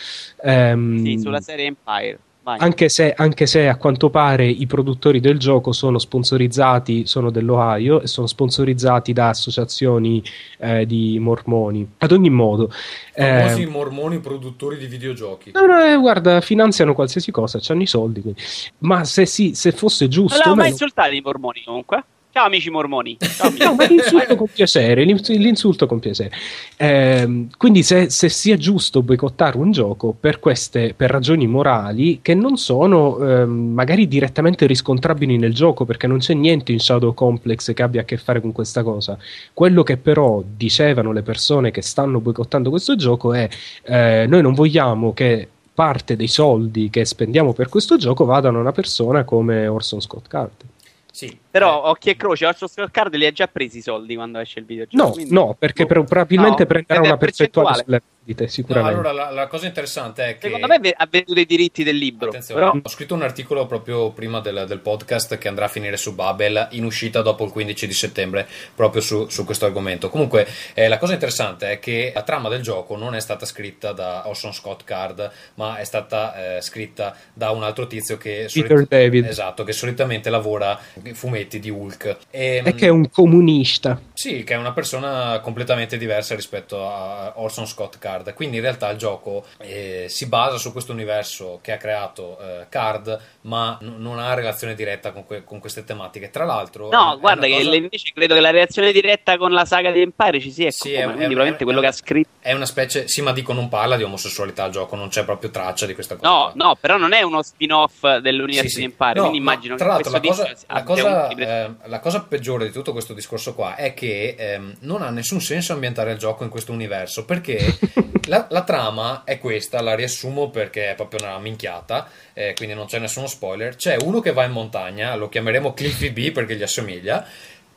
Um, 0.41 1.03
sì, 1.03 1.19
sulla 1.19 1.39
serie 1.39 1.67
Empire. 1.67 2.19
Anche 2.45 2.87
se, 2.87 3.13
anche 3.13 3.45
se, 3.45 3.67
a 3.67 3.75
quanto 3.75 4.09
pare 4.09 4.47
i 4.47 4.65
produttori 4.65 5.19
del 5.19 5.37
gioco 5.37 5.73
sono 5.73 5.99
sponsorizzati, 5.99 7.05
sono 7.05 7.29
dell'Ohio 7.29 8.01
e 8.01 8.07
sono 8.07 8.25
sponsorizzati 8.25 9.11
da 9.11 9.29
associazioni 9.29 10.23
eh, 10.59 10.85
di 10.85 11.19
mormoni. 11.19 11.87
Ad 11.97 12.11
ogni 12.11 12.29
modo, 12.29 12.71
famosi 13.13 13.61
eh, 13.63 13.67
mormoni 13.67 14.19
produttori 14.19 14.77
di 14.77 14.87
videogiochi. 14.87 15.51
No, 15.53 15.65
no, 15.65 15.83
eh, 15.83 15.97
guarda, 15.97 16.39
finanziano 16.39 16.93
qualsiasi 16.93 17.31
cosa, 17.31 17.59
hanno 17.67 17.81
i 17.81 17.87
soldi. 17.87 18.21
Quindi. 18.21 18.41
Ma 18.79 19.03
se, 19.03 19.25
sì, 19.25 19.53
se 19.53 19.73
fosse 19.73 20.07
giusto. 20.07 20.41
Non 20.43 20.57
mai 20.57 20.69
insultati 20.69 21.17
i 21.17 21.21
mormoni 21.21 21.61
comunque. 21.65 22.03
Ciao 22.37 22.45
amici 22.45 22.69
mormoni. 22.69 23.17
Ciao, 23.19 23.47
amici. 23.47 23.63
no, 23.63 23.73
ma 23.73 23.87
l'insulto 23.87 24.35
con 24.35 24.47
piacere, 24.53 25.03
l'insulto 25.03 25.87
con 25.87 25.97
piacere. 25.97 26.31
Eh, 26.75 27.47
quindi 27.57 27.81
se, 27.81 28.11
se, 28.11 28.29
sia 28.29 28.55
giusto 28.57 29.01
boicottare 29.01 29.57
un 29.57 29.71
gioco 29.71 30.15
per 30.17 30.37
queste 30.37 30.93
per 30.95 31.09
ragioni 31.09 31.47
morali 31.47 32.19
che 32.21 32.35
non 32.35 32.57
sono 32.57 33.17
eh, 33.17 33.45
magari 33.45 34.07
direttamente 34.07 34.67
riscontrabili 34.67 35.35
nel 35.37 35.51
gioco, 35.51 35.83
perché 35.83 36.05
non 36.05 36.19
c'è 36.19 36.35
niente 36.35 36.71
in 36.71 36.79
Shadow 36.79 37.15
Complex 37.15 37.73
che 37.73 37.81
abbia 37.81 38.01
a 38.01 38.03
che 38.03 38.17
fare 38.17 38.39
con 38.39 38.51
questa 38.51 38.83
cosa. 38.83 39.17
Quello 39.51 39.81
che 39.81 39.97
però 39.97 40.43
dicevano 40.45 41.11
le 41.11 41.23
persone 41.23 41.71
che 41.71 41.81
stanno 41.81 42.19
boicottando 42.19 42.69
questo 42.69 42.95
gioco 42.95 43.33
è 43.33 43.49
eh, 43.81 44.27
noi 44.29 44.43
non 44.43 44.53
vogliamo 44.53 45.11
che 45.11 45.47
parte 45.73 46.15
dei 46.15 46.27
soldi 46.27 46.91
che 46.91 47.03
spendiamo 47.03 47.53
per 47.53 47.67
questo 47.67 47.97
gioco 47.97 48.25
vadano 48.25 48.59
a 48.59 48.61
una 48.61 48.71
persona 48.73 49.23
come 49.23 49.65
Orson 49.65 50.01
Scott 50.01 50.27
Card. 50.27 50.75
Sì, 51.17 51.35
però 51.49 51.83
eh. 51.83 51.89
occhi 51.89 52.11
e 52.11 52.15
croce, 52.15 52.45
Orso 52.45 52.67
Card 52.91 53.15
li 53.15 53.25
ha 53.25 53.31
già 53.31 53.47
presi 53.47 53.79
i 53.79 53.81
soldi 53.81 54.13
quando 54.13 54.37
esce 54.37 54.59
il 54.59 54.65
videogioco. 54.65 55.03
No, 55.03 55.09
quindi... 55.09 55.33
no, 55.33 55.55
perché 55.57 55.87
no. 55.89 56.03
probabilmente 56.03 56.61
no, 56.61 56.67
prenderà 56.67 57.01
una 57.01 57.17
percentuale 57.17 57.83
sulle 57.83 58.01
vendite, 58.27 58.47
sicuramente. 58.49 58.93
No, 58.93 58.99
allora 58.99 59.25
la, 59.25 59.31
la, 59.31 59.47
cosa 59.47 59.65
interessante 59.65 60.25
è 60.25 60.37
che... 60.37 60.47
Secondo 60.47 60.67
me 60.67 60.93
ha 60.95 61.07
venduto 61.09 61.39
i 61.39 61.45
diritti 61.45 61.83
del 61.83 61.95
libro. 61.95 62.33
Però... 62.45 62.77
Ho 62.81 62.89
scritto 62.89 63.13
un 63.13 63.21
articolo 63.21 63.65
proprio 63.65 64.11
prima 64.11 64.41
del, 64.41 64.65
del, 64.67 64.79
podcast 64.79 65.37
che 65.37 65.47
andrà 65.47 65.65
a 65.65 65.69
finire 65.69 65.97
su 65.97 66.13
Babel, 66.13 66.67
in 66.71 66.83
uscita 66.83 67.21
dopo 67.21 67.45
il 67.45 67.51
15 67.51 67.87
di 67.87 67.93
settembre, 67.93 68.47
proprio 68.75 69.01
su, 69.01 69.27
su 69.29 69.45
questo 69.45 69.65
argomento. 69.65 70.09
Comunque, 70.09 70.47
eh, 70.73 70.87
la 70.87 70.97
cosa 70.97 71.13
interessante 71.13 71.71
è 71.71 71.79
che 71.79 72.11
la 72.13 72.23
trama 72.23 72.49
del 72.49 72.61
gioco 72.61 72.97
non 72.97 73.15
è 73.15 73.19
stata 73.19 73.45
scritta 73.45 73.93
da 73.93 74.27
Orson 74.27 74.53
Scott 74.53 74.83
Card, 74.83 75.31
ma 75.55 75.77
è 75.77 75.83
stata 75.83 76.57
eh, 76.57 76.61
scritta 76.61 77.15
da 77.33 77.51
un 77.51 77.63
altro 77.63 77.87
tizio 77.87 78.17
che... 78.17 78.47
Peter 78.51 78.69
solit- 78.69 78.87
David. 78.89 79.25
Esatto, 79.25 79.63
che 79.63 79.71
solitamente 79.71 80.29
lavora 80.29 80.77
in 81.03 81.15
fumetti 81.15 81.59
di 81.59 81.69
Hulk. 81.69 82.17
E, 82.29 82.61
e 82.63 82.75
che 82.75 82.87
è 82.87 82.89
un 82.89 83.09
comunista. 83.09 83.99
Sì, 84.13 84.43
che 84.43 84.53
è 84.53 84.57
una 84.57 84.73
persona 84.73 85.39
completamente 85.41 85.97
diversa 85.97 86.35
rispetto 86.35 86.87
a 86.87 87.33
Orson 87.35 87.67
Scott 87.67 87.97
Card 87.99 88.16
Card. 88.17 88.33
Quindi 88.33 88.57
in 88.57 88.61
realtà 88.61 88.89
il 88.89 88.97
gioco 88.97 89.45
eh, 89.59 90.05
si 90.09 90.27
basa 90.27 90.57
su 90.57 90.71
questo 90.71 90.91
universo 90.91 91.59
che 91.61 91.71
ha 91.71 91.77
creato 91.77 92.37
eh, 92.39 92.65
Card, 92.69 93.19
ma 93.41 93.77
n- 93.81 93.95
non 93.97 94.19
ha 94.19 94.33
relazione 94.33 94.75
diretta 94.75 95.11
con, 95.11 95.25
que- 95.25 95.43
con, 95.43 95.59
queste 95.59 95.83
tematiche. 95.83 96.29
Tra 96.29 96.45
l'altro, 96.45 96.89
no, 96.89 97.17
guarda, 97.19 97.45
che 97.45 97.57
cosa... 97.63 97.75
invece 97.75 98.11
credo 98.13 98.33
che 98.33 98.41
la 98.41 98.51
relazione 98.51 98.91
diretta 98.91 99.37
con 99.37 99.51
la 99.51 99.65
saga 99.65 99.91
di 99.91 100.01
Empire 100.01 100.39
ci 100.39 100.51
sia. 100.51 100.71
Sì, 100.71 100.93
è, 100.93 101.03
quindi 101.03 101.23
è, 101.23 101.27
probabilmente 101.27 101.61
è, 101.61 101.65
quello 101.65 101.81
che 101.81 101.87
ha 101.87 101.91
scritto 101.91 102.36
è 102.47 102.53
una 102.53 102.65
specie. 102.65 103.09
Sì, 103.09 103.21
ma 103.21 103.33
dico, 103.33 103.51
non 103.51 103.67
parla 103.67 103.97
di 103.97 104.03
omosessualità 104.03 104.63
al 104.63 104.71
gioco, 104.71 104.95
non 104.95 105.09
c'è 105.09 105.25
proprio 105.25 105.49
traccia 105.49 105.85
di 105.85 105.93
questa 105.93 106.15
cosa. 106.15 106.29
No, 106.29 106.51
no, 106.55 106.77
però 106.79 106.95
non 106.95 107.11
è 107.11 107.21
uno 107.21 107.43
spin-off 107.43 108.19
dell'universo 108.19 108.69
sì, 108.69 108.73
sì. 108.73 108.79
di 108.79 108.85
Empire. 108.85 109.15
No, 109.15 109.21
quindi 109.23 109.37
immagino 109.37 109.75
tra 109.75 109.87
l'altro, 109.87 110.11
la 110.13 110.21
cosa, 110.21 110.53
la, 110.65 110.83
cosa, 110.83 111.27
eh, 111.27 111.71
la 111.83 111.99
cosa, 111.99 112.21
peggiore 112.21 112.65
di 112.65 112.71
tutto 112.71 112.93
questo 112.93 113.13
discorso 113.13 113.53
qua 113.53 113.75
è 113.75 113.93
che 113.93 114.35
ehm, 114.37 114.77
non 114.81 115.01
ha 115.01 115.09
nessun 115.09 115.41
senso 115.41 115.73
ambientare 115.73 116.13
il 116.13 116.17
gioco 116.17 116.45
in 116.45 116.49
questo 116.49 116.71
universo 116.71 117.25
perché 117.25 117.79
la, 118.27 118.47
la, 118.49 118.63
trama 118.63 119.23
è 119.25 119.39
questa, 119.39 119.81
la 119.81 119.93
riassumo 119.93 120.49
perché 120.49 120.91
è 120.91 120.95
proprio 120.95 121.27
una 121.27 121.39
minchiata, 121.39 122.07
eh, 122.31 122.53
quindi 122.55 122.75
non 122.75 122.85
c'è 122.85 122.99
nessuno 122.99 123.27
spoiler. 123.27 123.75
C'è 123.75 123.97
uno 123.99 124.21
che 124.21 124.31
va 124.31 124.45
in 124.45 124.53
montagna, 124.53 125.15
lo 125.15 125.27
chiameremo 125.27 125.73
Cliffy 125.73 126.11
B 126.11 126.31
perché 126.31 126.55
gli 126.55 126.63
assomiglia. 126.63 127.27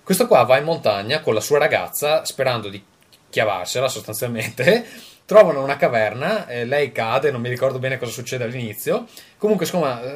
Questo 0.00 0.28
qua 0.28 0.44
va 0.44 0.58
in 0.58 0.64
montagna 0.64 1.20
con 1.20 1.34
la 1.34 1.40
sua 1.40 1.58
ragazza 1.58 2.24
sperando 2.24 2.68
di 2.68 2.80
chiavarsela 3.31 3.89
sostanzialmente. 3.89 4.85
Trovano 5.31 5.62
una 5.62 5.76
caverna, 5.76 6.49
eh, 6.49 6.64
lei 6.64 6.91
cade, 6.91 7.31
non 7.31 7.41
mi 7.41 7.49
ricordo 7.49 7.78
bene 7.78 7.99
cosa 7.99 8.11
succede 8.11 8.43
all'inizio. 8.43 9.07
Comunque 9.39 9.64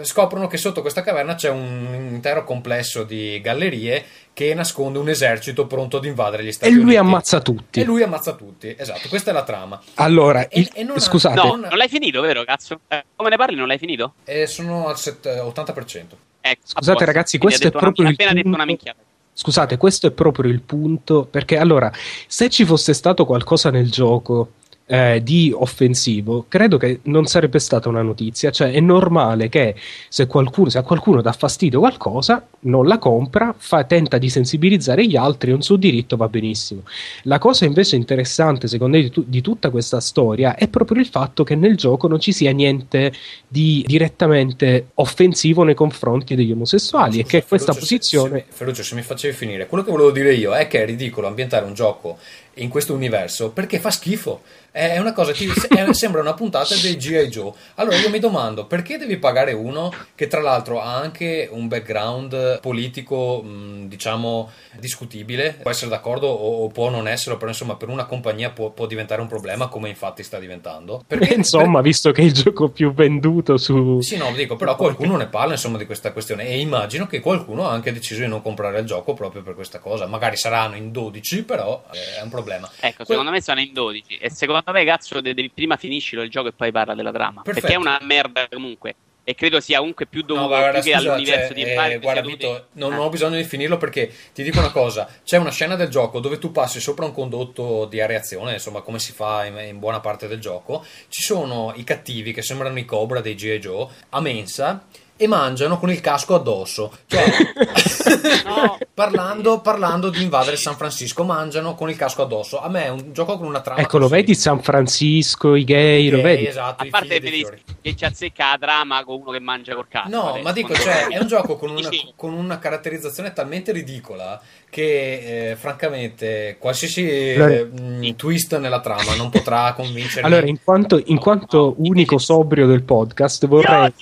scoprono 0.02 0.48
che 0.48 0.56
sotto 0.56 0.80
questa 0.80 1.02
caverna 1.02 1.36
c'è 1.36 1.50
un 1.50 2.08
intero 2.10 2.42
complesso 2.42 3.04
di 3.04 3.40
gallerie 3.40 4.04
che 4.32 4.52
nasconde 4.54 4.98
un 4.98 5.08
esercito 5.08 5.68
pronto 5.68 5.98
ad 5.98 6.04
invadere 6.04 6.42
gli 6.42 6.50
Stati 6.50 6.72
Uniti. 6.72 6.80
E 6.80 6.84
lui 6.84 6.96
Uniti. 6.96 7.08
ammazza 7.12 7.40
tutti. 7.40 7.80
E 7.80 7.84
lui 7.84 8.02
ammazza 8.02 8.32
tutti, 8.32 8.74
esatto, 8.76 9.08
questa 9.08 9.30
è 9.30 9.32
la 9.32 9.44
trama. 9.44 9.80
Allora, 9.94 10.48
e, 10.48 10.58
il, 10.58 10.70
e 10.74 10.82
non 10.82 10.98
scusate. 10.98 11.36
No, 11.36 11.54
non 11.54 11.76
l'hai 11.76 11.88
finito, 11.88 12.20
vero, 12.20 12.42
cazzo? 12.42 12.80
Eh, 12.88 13.04
come 13.14 13.30
ne 13.30 13.36
parli, 13.36 13.54
non 13.54 13.68
l'hai 13.68 13.78
finito? 13.78 14.14
Eh, 14.24 14.48
sono 14.48 14.88
al 14.88 14.98
set, 14.98 15.24
80%. 15.26 16.02
Ecco, 16.40 16.60
scusate 16.64 17.04
ragazzi, 17.04 17.38
questo 17.38 17.68
è 17.68 17.70
proprio 17.70 18.04
una, 18.04 18.14
il 18.16 18.42
punto... 18.42 18.94
Scusate, 19.36 19.76
questo 19.76 20.06
è 20.06 20.10
proprio 20.12 20.50
il 20.50 20.60
punto, 20.60 21.26
perché 21.28 21.58
allora, 21.58 21.92
se 22.28 22.48
ci 22.48 22.64
fosse 22.64 22.92
stato 22.92 23.26
qualcosa 23.26 23.70
nel 23.70 23.90
gioco 23.90 24.52
eh, 24.86 25.22
di 25.22 25.52
offensivo, 25.54 26.44
credo 26.48 26.76
che 26.76 27.00
non 27.04 27.26
sarebbe 27.26 27.58
stata 27.58 27.88
una 27.88 28.02
notizia. 28.02 28.50
Cioè, 28.50 28.72
è 28.72 28.80
normale 28.80 29.48
che 29.48 29.74
se, 30.08 30.26
qualcuno, 30.26 30.68
se 30.68 30.78
a 30.78 30.82
qualcuno 30.82 31.22
dà 31.22 31.32
fastidio 31.32 31.80
qualcosa, 31.80 32.46
non 32.60 32.86
la 32.86 32.98
compra, 32.98 33.54
fa, 33.56 33.84
tenta 33.84 34.18
di 34.18 34.28
sensibilizzare 34.28 35.06
gli 35.06 35.16
altri, 35.16 35.50
è 35.50 35.54
un 35.54 35.62
suo 35.62 35.76
diritto, 35.76 36.16
va 36.16 36.28
benissimo. 36.28 36.82
La 37.22 37.38
cosa 37.38 37.64
invece 37.64 37.96
interessante, 37.96 38.68
secondo 38.68 38.96
me, 38.96 39.04
di, 39.04 39.10
tu, 39.10 39.24
di, 39.26 39.40
tutta 39.40 39.70
questa 39.70 40.00
storia 40.00 40.54
è 40.56 40.68
proprio 40.68 41.00
il 41.00 41.06
fatto 41.06 41.44
che 41.44 41.54
nel 41.54 41.76
gioco 41.76 42.06
non 42.06 42.20
ci 42.20 42.32
sia 42.32 42.52
niente 42.52 43.12
di 43.48 43.84
direttamente 43.86 44.88
offensivo 44.94 45.62
nei 45.62 45.74
confronti 45.74 46.34
degli 46.34 46.52
omosessuali. 46.52 47.22
Scusa, 47.22 47.22
e 47.22 47.24
che 47.24 47.44
questa 47.46 47.72
posizione. 47.72 48.38
Se, 48.40 48.44
se, 48.48 48.56
Ferruccio, 48.56 48.82
se 48.82 48.94
mi 48.94 49.02
facevi 49.02 49.34
finire, 49.34 49.66
quello 49.66 49.84
che 49.84 49.90
volevo 49.90 50.10
dire 50.10 50.34
io 50.34 50.54
è 50.54 50.66
che 50.66 50.82
è 50.82 50.86
ridicolo 50.86 51.26
ambientare 51.26 51.64
un 51.64 51.74
gioco 51.74 52.18
in 52.54 52.68
questo 52.68 52.92
universo 52.94 53.50
perché 53.50 53.78
fa 53.78 53.90
schifo. 53.90 54.42
È 54.76 54.98
una 54.98 55.12
cosa, 55.12 55.30
ti, 55.30 55.48
è, 55.68 55.92
sembra 55.92 56.20
una 56.20 56.34
puntata 56.34 56.74
dei 56.74 56.96
G.I. 56.96 57.28
Joe. 57.28 57.52
Allora 57.76 57.96
io 57.96 58.10
mi 58.10 58.18
domando 58.18 58.66
perché 58.66 58.98
devi 58.98 59.18
pagare 59.18 59.52
uno 59.52 59.92
che 60.16 60.26
tra 60.26 60.40
l'altro 60.40 60.80
ha 60.80 60.96
anche 60.96 61.48
un 61.48 61.68
background 61.68 62.58
politico, 62.58 63.40
mh, 63.40 63.86
diciamo, 63.86 64.50
discutibile. 64.80 65.58
Può 65.62 65.70
essere 65.70 65.90
d'accordo 65.90 66.26
o, 66.26 66.64
o, 66.64 66.68
può 66.70 66.90
non 66.90 67.06
essere, 67.06 67.36
però 67.36 67.50
insomma 67.50 67.76
per 67.76 67.88
una 67.88 68.06
compagnia 68.06 68.50
può, 68.50 68.70
può 68.70 68.86
diventare 68.86 69.20
un 69.20 69.28
problema 69.28 69.68
come 69.68 69.90
infatti 69.90 70.24
sta 70.24 70.40
diventando. 70.40 71.04
Perché, 71.06 71.34
insomma, 71.34 71.74
per... 71.74 71.82
visto 71.82 72.10
che 72.10 72.22
è 72.22 72.24
il 72.24 72.32
gioco 72.32 72.68
più 72.68 72.92
venduto 72.92 73.56
su... 73.56 74.00
Sì, 74.00 74.16
no, 74.16 74.32
dico, 74.32 74.56
però 74.56 74.74
qualcuno 74.74 75.16
ne 75.16 75.28
parla 75.28 75.52
insomma 75.52 75.78
di 75.78 75.86
questa 75.86 76.10
questione 76.10 76.48
e 76.48 76.58
immagino 76.58 77.06
che 77.06 77.20
qualcuno 77.20 77.68
ha 77.68 77.70
anche 77.70 77.92
deciso 77.92 78.22
di 78.22 78.26
non 78.26 78.42
comprare 78.42 78.80
il 78.80 78.86
gioco 78.86 79.14
proprio 79.14 79.42
per 79.42 79.54
questa 79.54 79.78
cosa. 79.78 80.06
Magari 80.06 80.36
saranno 80.36 80.74
in 80.74 80.90
12, 80.90 81.44
però 81.44 81.84
è 81.92 82.20
un 82.20 82.28
problema. 82.28 82.68
Ecco, 82.80 83.04
secondo 83.04 83.30
me 83.30 83.40
sono 83.40 83.60
in 83.60 83.72
12 83.72 84.16
e 84.16 84.30
secondo 84.30 84.62
me 84.72 84.84
cazzo 84.84 85.20
devi 85.20 85.50
prima 85.50 85.76
finiscilo 85.76 86.22
il 86.22 86.30
gioco 86.30 86.48
e 86.48 86.52
poi 86.52 86.72
parla 86.72 86.94
della 86.94 87.12
trama. 87.12 87.42
Perfetto. 87.42 87.66
Perché 87.66 87.76
è 87.76 87.78
una 87.78 87.98
merda 88.02 88.48
comunque 88.48 88.94
e 89.26 89.34
credo 89.34 89.58
sia 89.58 89.78
comunque 89.78 90.04
più 90.04 90.20
dovuto 90.20 90.48
no, 90.48 90.48
guarda, 90.48 90.80
più 90.80 90.92
scusa, 90.92 90.98
all'universo 90.98 91.46
cioè, 91.46 91.54
di 91.54 91.62
Empire. 91.62 91.94
Eh, 91.94 91.98
guarda, 91.98 92.20
Vito, 92.20 92.66
non, 92.72 92.90
non, 92.90 93.00
ho 93.00 93.08
bisogno 93.08 93.36
di 93.36 93.44
finirlo 93.44 93.78
perché 93.78 94.12
ti 94.34 94.42
dico 94.42 94.58
una 94.58 94.70
cosa: 94.70 95.08
c'è 95.24 95.38
una 95.38 95.50
scena 95.50 95.76
del 95.76 95.88
gioco 95.88 96.20
dove 96.20 96.38
tu 96.38 96.52
passi 96.52 96.78
sopra 96.78 97.06
un 97.06 97.12
condotto 97.12 97.86
di 97.86 98.00
areazione, 98.00 98.52
insomma, 98.52 98.82
come 98.82 98.98
si 98.98 99.12
fa 99.12 99.46
in, 99.46 99.56
in 99.66 99.78
buona 99.78 100.00
parte 100.00 100.28
del 100.28 100.40
gioco. 100.40 100.84
Ci 101.08 101.22
sono 101.22 101.72
i 101.74 101.84
cattivi 101.84 102.32
che 102.32 102.42
sembrano 102.42 102.78
i 102.78 102.84
Cobra 102.84 103.20
dei 103.20 103.34
G.I. 103.34 103.58
Joe 103.58 103.88
a 104.10 104.20
mensa 104.20 104.84
e 105.16 105.26
mangiano 105.28 105.78
con 105.78 105.90
il 105.90 106.00
casco 106.00 106.34
addosso. 106.34 106.92
Cioè, 107.06 107.24
no. 108.44 108.78
parlando, 108.92 109.60
parlando, 109.60 110.10
di 110.10 110.22
invadere 110.22 110.56
San 110.56 110.76
Francisco, 110.76 111.22
mangiano 111.24 111.74
con 111.74 111.88
il 111.88 111.96
casco 111.96 112.22
addosso. 112.22 112.60
A 112.60 112.68
me 112.68 112.84
è 112.86 112.88
un 112.88 113.12
gioco 113.12 113.38
con 113.38 113.46
una 113.46 113.60
trama. 113.60 113.80
Ecco, 113.80 113.98
lo 113.98 114.08
vedi 114.08 114.34
San 114.34 114.60
Francisco, 114.62 115.54
i 115.54 115.64
gay, 115.64 116.06
I 116.06 116.10
lo 116.10 116.20
vedi? 116.20 116.46
Esatto, 116.46 116.82
a 116.82 116.86
parte 116.90 117.20
che 117.20 117.94
ci 117.94 118.04
azzecca 118.04 118.50
la 118.50 118.58
trama 118.58 119.04
con 119.04 119.20
uno 119.20 119.30
che 119.30 119.40
mangia 119.40 119.74
col 119.74 119.86
casco. 119.88 120.08
No, 120.08 120.40
ma 120.42 120.52
dico, 120.52 120.74
cioè, 120.74 121.06
è 121.08 121.18
un 121.18 121.26
gioco 121.28 121.56
con 121.56 121.70
una, 121.70 121.88
con 122.16 122.32
una 122.32 122.58
caratterizzazione 122.58 123.32
talmente 123.32 123.72
ridicola 123.72 124.40
che 124.68 125.50
eh, 125.50 125.56
francamente 125.56 126.56
qualsiasi 126.58 127.08
eh, 127.08 128.14
twist 128.16 128.58
nella 128.58 128.80
trama 128.80 129.14
non 129.14 129.30
potrà 129.30 129.72
convincere. 129.74 130.26
Allora, 130.26 130.46
in 130.46 130.58
quanto, 130.62 131.00
in 131.04 131.18
quanto 131.18 131.74
unico 131.78 132.18
sobrio 132.18 132.66
del 132.66 132.82
podcast, 132.82 133.46
vorrei 133.46 133.92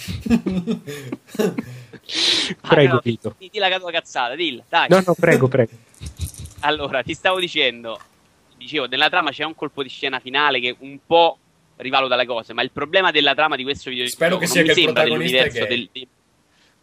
prego, 2.60 2.96
ah, 2.96 3.00
Vito. 3.02 3.34
Di, 3.38 3.48
di 3.52 3.58
la 3.58 3.78
tua 3.78 3.90
cazzata, 3.90 4.34
dilla, 4.34 4.62
dai. 4.68 4.88
No, 4.88 5.02
no, 5.06 5.14
prego, 5.14 5.48
prego. 5.48 5.72
allora, 6.60 7.02
ti 7.02 7.14
stavo 7.14 7.38
dicendo, 7.38 7.98
dicevo, 8.56 8.86
nella 8.86 9.08
trama 9.08 9.30
c'è 9.30 9.44
un 9.44 9.54
colpo 9.54 9.82
di 9.82 9.88
scena 9.88 10.20
finale 10.20 10.60
che 10.60 10.74
un 10.78 10.98
po' 11.06 11.38
rivaluta 11.76 12.16
le 12.16 12.26
cose, 12.26 12.52
ma 12.52 12.62
il 12.62 12.70
problema 12.70 13.10
della 13.10 13.34
trama 13.34 13.56
di 13.56 13.62
questo 13.62 13.90
video 13.90 14.06
Spero 14.06 14.38
che 14.38 14.46
sia 14.46 14.62
che 14.62 14.72
il 14.72 14.84
protagonista 14.84 15.66
del, 15.66 15.88
del 15.92 16.08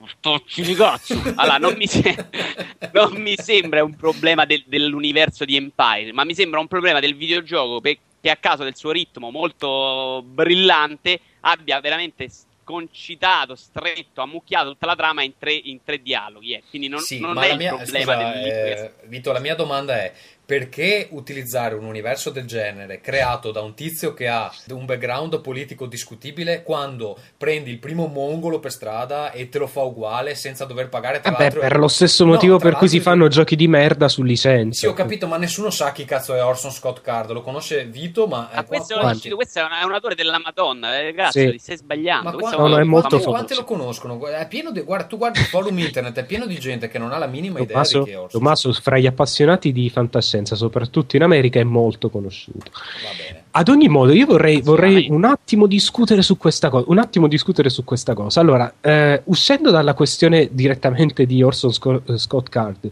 Stocci 0.06 0.62
di 0.62 0.76
cazzo! 0.76 1.20
Allora, 1.36 1.58
non 1.58 1.74
mi, 1.76 1.88
se- 1.88 2.26
non 2.94 3.14
mi 3.14 3.36
sembra 3.36 3.84
un 3.84 3.96
problema 3.96 4.46
del- 4.46 4.64
dell'universo 4.68 5.44
di 5.44 5.56
Empire, 5.56 6.14
ma 6.14 6.24
mi 6.24 6.36
sembra 6.36 6.60
un 6.60 6.68
problema 6.68 7.00
del 7.00 7.16
videogioco 7.16 7.82
pe- 7.82 7.98
che 8.22 8.30
a 8.30 8.36
causa 8.36 8.64
del 8.64 8.76
suo 8.76 8.92
ritmo 8.92 9.32
molto 9.32 10.24
brillante 10.24 11.20
abbia 11.42 11.80
veramente 11.80 12.30
concitato, 12.68 13.56
stretto, 13.56 14.20
ammucchiato 14.20 14.72
tutta 14.72 14.88
la 14.88 14.96
trama 14.98 15.24
in 15.24 15.38
tre, 15.38 15.54
in 15.54 15.82
tre 15.86 16.02
dialoghi. 16.02 16.52
Eh. 16.52 16.64
Quindi 16.70 16.90
non, 16.90 17.00
sì, 17.00 17.18
non 17.18 17.42
è 17.42 17.56
mia, 17.56 17.72
il 17.72 17.78
problema 17.78 18.14
scusa, 18.14 18.32
del 18.34 18.46
eh, 18.46 18.94
Vito, 19.06 19.32
la 19.32 19.40
mia 19.40 19.56
domanda 19.56 19.96
è 19.96 20.14
perché 20.48 21.10
utilizzare 21.12 21.76
un 21.76 21.84
universo 21.84 22.30
del 22.30 22.46
genere 22.46 23.02
creato 23.02 23.52
da 23.52 23.60
un 23.60 23.74
tizio 23.74 24.14
che 24.14 24.30
ha 24.30 24.50
un 24.70 24.86
background 24.86 25.42
politico 25.42 25.88
discutibile 25.88 26.64
quando 26.64 27.18
prendi 27.36 27.70
il 27.70 27.80
primo 27.80 28.08
mongolo 28.08 28.58
per 28.60 28.72
strada 28.72 29.34
e 29.34 29.50
te 29.50 29.58
lo 29.58 29.68
fa 29.68 29.82
uguale 29.82 30.36
senza 30.36 30.64
dover 30.64 30.88
pagare 30.88 31.20
tra 31.20 31.32
Vabbè, 31.32 31.44
l'altro 31.44 31.60
per 31.60 31.78
lo 31.78 31.90
stesso 31.90 32.26
motivo 32.26 32.54
no, 32.54 32.60
per 32.60 32.76
cui 32.76 32.88
si 32.88 33.02
fanno 33.02 33.28
giochi 33.28 33.58
di 33.58 33.68
merda 33.68 34.08
su 34.08 34.24
licenza. 34.24 34.80
Sì 34.80 34.86
ho 34.86 34.94
capito 34.94 35.28
ma 35.28 35.36
nessuno 35.36 35.70
sa 35.70 35.92
chi 35.92 36.06
cazzo 36.06 36.34
è 36.34 36.42
Orson 36.42 36.72
Scott 36.72 37.02
Card. 37.02 37.32
Lo 37.32 37.42
conosce 37.42 37.84
Vito 37.84 38.26
ma 38.28 38.48
ah, 38.50 38.64
questo, 38.64 38.98
qua... 38.98 39.14
questo, 39.36 39.60
è 39.60 39.64
un, 39.64 39.70
è 39.82 39.84
un 39.84 39.92
autore 39.92 40.16
della 40.16 40.40
Madonna 40.40 40.98
eh, 40.98 41.12
grazie 41.12 41.48
sì. 41.48 41.52
ti 41.52 41.60
stai 41.60 41.78
sbagliando 41.78 42.32
ma 42.32 42.38
qua, 42.38 42.52
no, 42.52 42.68
no, 42.68 42.78
è 42.78 42.84
molto 42.84 43.20
famoso. 43.20 43.32
Quanti 43.32 43.54
lo 43.54 43.66
conoscono? 43.66 44.26
È 44.26 44.48
pieno 44.48 44.72
di 44.72 44.80
guarda 44.80 45.08
tu 45.08 45.18
guardi 45.18 45.40
il 45.40 45.46
forum 45.46 45.78
internet 45.78 46.18
è 46.18 46.26
pieno 46.26 46.46
di 46.46 46.58
gente 46.58 46.88
che 46.88 46.98
non 46.98 47.12
ha 47.12 47.18
la 47.18 47.28
minima 47.28 47.60
Tommaso, 47.60 47.90
idea 47.90 48.00
di 48.00 48.06
chi 48.06 48.12
è 48.12 48.18
Orson 48.18 48.40
Tommaso 48.40 48.72
fra 48.72 48.98
gli 48.98 49.08
appassionati 49.08 49.74
di 49.74 49.90
fantascienza 49.90 50.36
soprattutto 50.46 51.16
in 51.16 51.24
America 51.24 51.60
è 51.60 51.64
molto 51.64 52.10
conosciuto. 52.10 52.72
Ad 53.52 53.70
ogni 53.70 53.88
modo, 53.88 54.12
io 54.14 54.28
vorrei, 54.28 54.62
vorrei, 54.62 55.08
un 55.10 55.24
attimo 55.24 55.66
discutere 55.66 56.22
su 56.22 56.38
questa 56.38 56.70
cosa. 56.70 56.86
Un 56.90 57.00
attimo 57.00 57.28
discutere 57.28 57.70
su 57.70 57.84
questa 57.84 58.14
cosa. 58.14 58.40
Allora, 58.40 58.72
eh, 58.82 59.22
uscendo 59.26 59.72
dalla 59.72 59.96
questione 59.96 60.50
direttamente 60.52 61.26
di 61.26 61.42
Orson 61.42 61.74
Scott, 61.74 62.10
eh, 62.10 62.18
Scott 62.18 62.50
Card, 62.50 62.92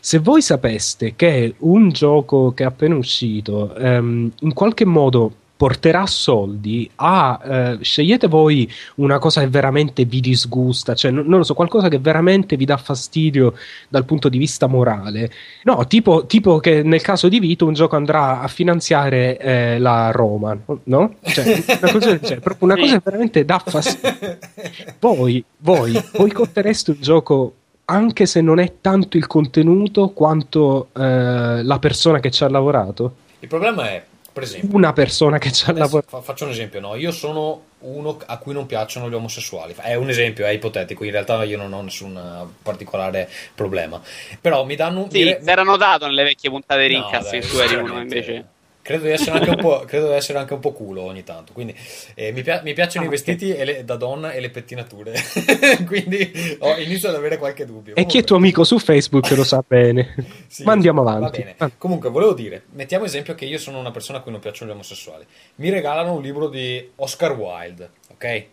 se 0.00 0.18
voi 0.18 0.40
sapeste 0.40 1.14
che 1.16 1.56
un 1.58 1.90
gioco 1.90 2.52
che 2.54 2.62
è 2.62 2.66
appena 2.66 2.96
uscito 2.96 3.74
ehm, 3.74 4.32
in 4.40 4.52
qualche 4.54 4.86
modo 4.86 5.32
porterà 5.56 6.06
soldi 6.06 6.88
a 6.96 7.40
eh, 7.42 7.78
scegliete 7.80 8.26
voi 8.28 8.70
una 8.96 9.18
cosa 9.18 9.40
che 9.40 9.48
veramente 9.48 10.04
vi 10.04 10.20
disgusta, 10.20 10.94
cioè 10.94 11.10
non, 11.10 11.26
non, 11.26 11.38
lo 11.38 11.44
so, 11.44 11.54
qualcosa 11.54 11.88
che 11.88 11.98
veramente 11.98 12.56
vi 12.56 12.66
dà 12.66 12.76
fastidio 12.76 13.54
dal 13.88 14.04
punto 14.04 14.28
di 14.28 14.36
vista 14.36 14.66
morale. 14.66 15.30
No, 15.62 15.86
tipo, 15.86 16.26
tipo 16.26 16.58
che 16.58 16.82
nel 16.82 17.00
caso 17.00 17.28
di 17.28 17.40
Vito 17.40 17.66
un 17.66 17.72
gioco 17.72 17.96
andrà 17.96 18.40
a 18.40 18.48
finanziare 18.48 19.38
eh, 19.38 19.78
la 19.78 20.10
Roma, 20.10 20.56
no? 20.84 21.14
Cioè, 21.22 21.62
una 21.80 21.92
cosa, 21.92 22.20
cioè, 22.20 22.38
proprio 22.38 22.68
una 22.68 22.76
cosa 22.76 22.92
che 22.94 23.02
veramente 23.04 23.44
dà 23.44 23.62
fastidio. 23.64 24.38
Voi, 25.00 25.42
voi 25.58 26.02
boicottereste 26.12 26.90
un 26.90 26.96
gioco 27.00 27.54
anche 27.86 28.26
se 28.26 28.40
non 28.40 28.58
è 28.58 28.74
tanto 28.80 29.16
il 29.16 29.26
contenuto 29.26 30.10
quanto 30.10 30.88
eh, 30.92 31.62
la 31.62 31.78
persona 31.78 32.18
che 32.20 32.30
ci 32.30 32.42
ha 32.44 32.48
lavorato? 32.48 33.14
Il 33.38 33.48
problema 33.48 33.88
è 33.88 34.04
esempio, 34.42 34.76
una 34.76 34.92
persona 34.92 35.38
che 35.38 35.52
ci 35.52 35.68
ha 35.68 35.72
lavorato. 35.72 36.20
Faccio 36.20 36.44
un 36.44 36.50
esempio, 36.50 36.80
no? 36.80 36.94
Io 36.94 37.10
sono 37.10 37.62
uno 37.80 38.18
a 38.24 38.38
cui 38.38 38.52
non 38.52 38.66
piacciono 38.66 39.08
gli 39.08 39.14
omosessuali. 39.14 39.74
È 39.78 39.94
un 39.94 40.08
esempio, 40.08 40.44
è 40.46 40.50
ipotetico, 40.50 41.04
in 41.04 41.10
realtà 41.10 41.42
io 41.44 41.56
non 41.56 41.72
ho 41.72 41.82
nessun 41.82 42.48
particolare 42.62 43.28
problema. 43.54 44.00
Però 44.40 44.64
mi 44.64 44.76
danno... 44.76 45.08
Sì, 45.10 45.22
dire... 45.22 45.40
era 45.44 45.62
notato 45.62 46.06
nelle 46.06 46.24
vecchie 46.24 46.50
puntate 46.50 46.82
di 46.82 46.88
Rincast 46.88 47.32
no, 47.32 47.40
che 47.40 47.46
tu 47.46 47.56
eri 47.58 47.74
uno 47.74 48.00
invece 48.00 48.44
credo 48.86 49.02
di 49.02 49.10
essere 49.10 49.38
anche 49.38 49.50
un 49.50 49.56
po', 49.56 49.80
credo 49.80 50.06
di 50.06 50.14
essere 50.14 50.38
anche 50.38 50.54
un 50.54 50.60
po 50.60 50.70
culo 50.70 51.02
ogni 51.02 51.24
tanto. 51.24 51.52
Quindi 51.52 51.74
eh, 52.14 52.30
mi, 52.30 52.42
pi- 52.42 52.60
mi, 52.62 52.72
piacciono 52.72 53.04
ah, 53.04 53.08
i 53.08 53.10
vestiti 53.10 53.50
okay. 53.50 53.64
le, 53.64 53.84
da 53.84 53.96
donna 53.96 54.30
e 54.30 54.38
le 54.38 54.50
pettinature. 54.50 55.12
quindi 55.84 56.30
oh, 56.60 56.76
inizio 56.78 57.08
ad 57.08 57.16
avere 57.16 57.36
qualche 57.36 57.66
dubbio. 57.66 57.96
E 57.96 58.06
chi 58.06 58.18
è 58.18 58.24
tuo 58.24 58.36
amico 58.36 58.62
su 58.62 58.78
Facebook 58.78 59.28
lo 59.32 59.42
sa 59.42 59.64
bene. 59.66 60.14
sì, 60.46 60.62
Ma 60.62 60.72
andiamo 60.72 61.00
avanti. 61.00 61.44
Ah. 61.56 61.68
Comunque, 61.76 62.10
volevo 62.10 62.32
dire, 62.32 62.62
mettiamo 62.74 63.04
esempio 63.04 63.34
che 63.34 63.44
io 63.44 63.58
sono 63.58 63.80
una 63.80 63.90
persona 63.90 64.18
a 64.18 64.20
cui 64.20 64.30
non 64.30 64.40
piacciono 64.40 64.70
gli 64.70 64.74
omosessuali. 64.74 65.26
Mi 65.56 65.70
regalano 65.70 66.14
un 66.14 66.22
libro 66.22 66.48
di 66.48 66.90
Oscar 66.94 67.36
Wilde, 67.36 67.90
ok? 68.12 68.44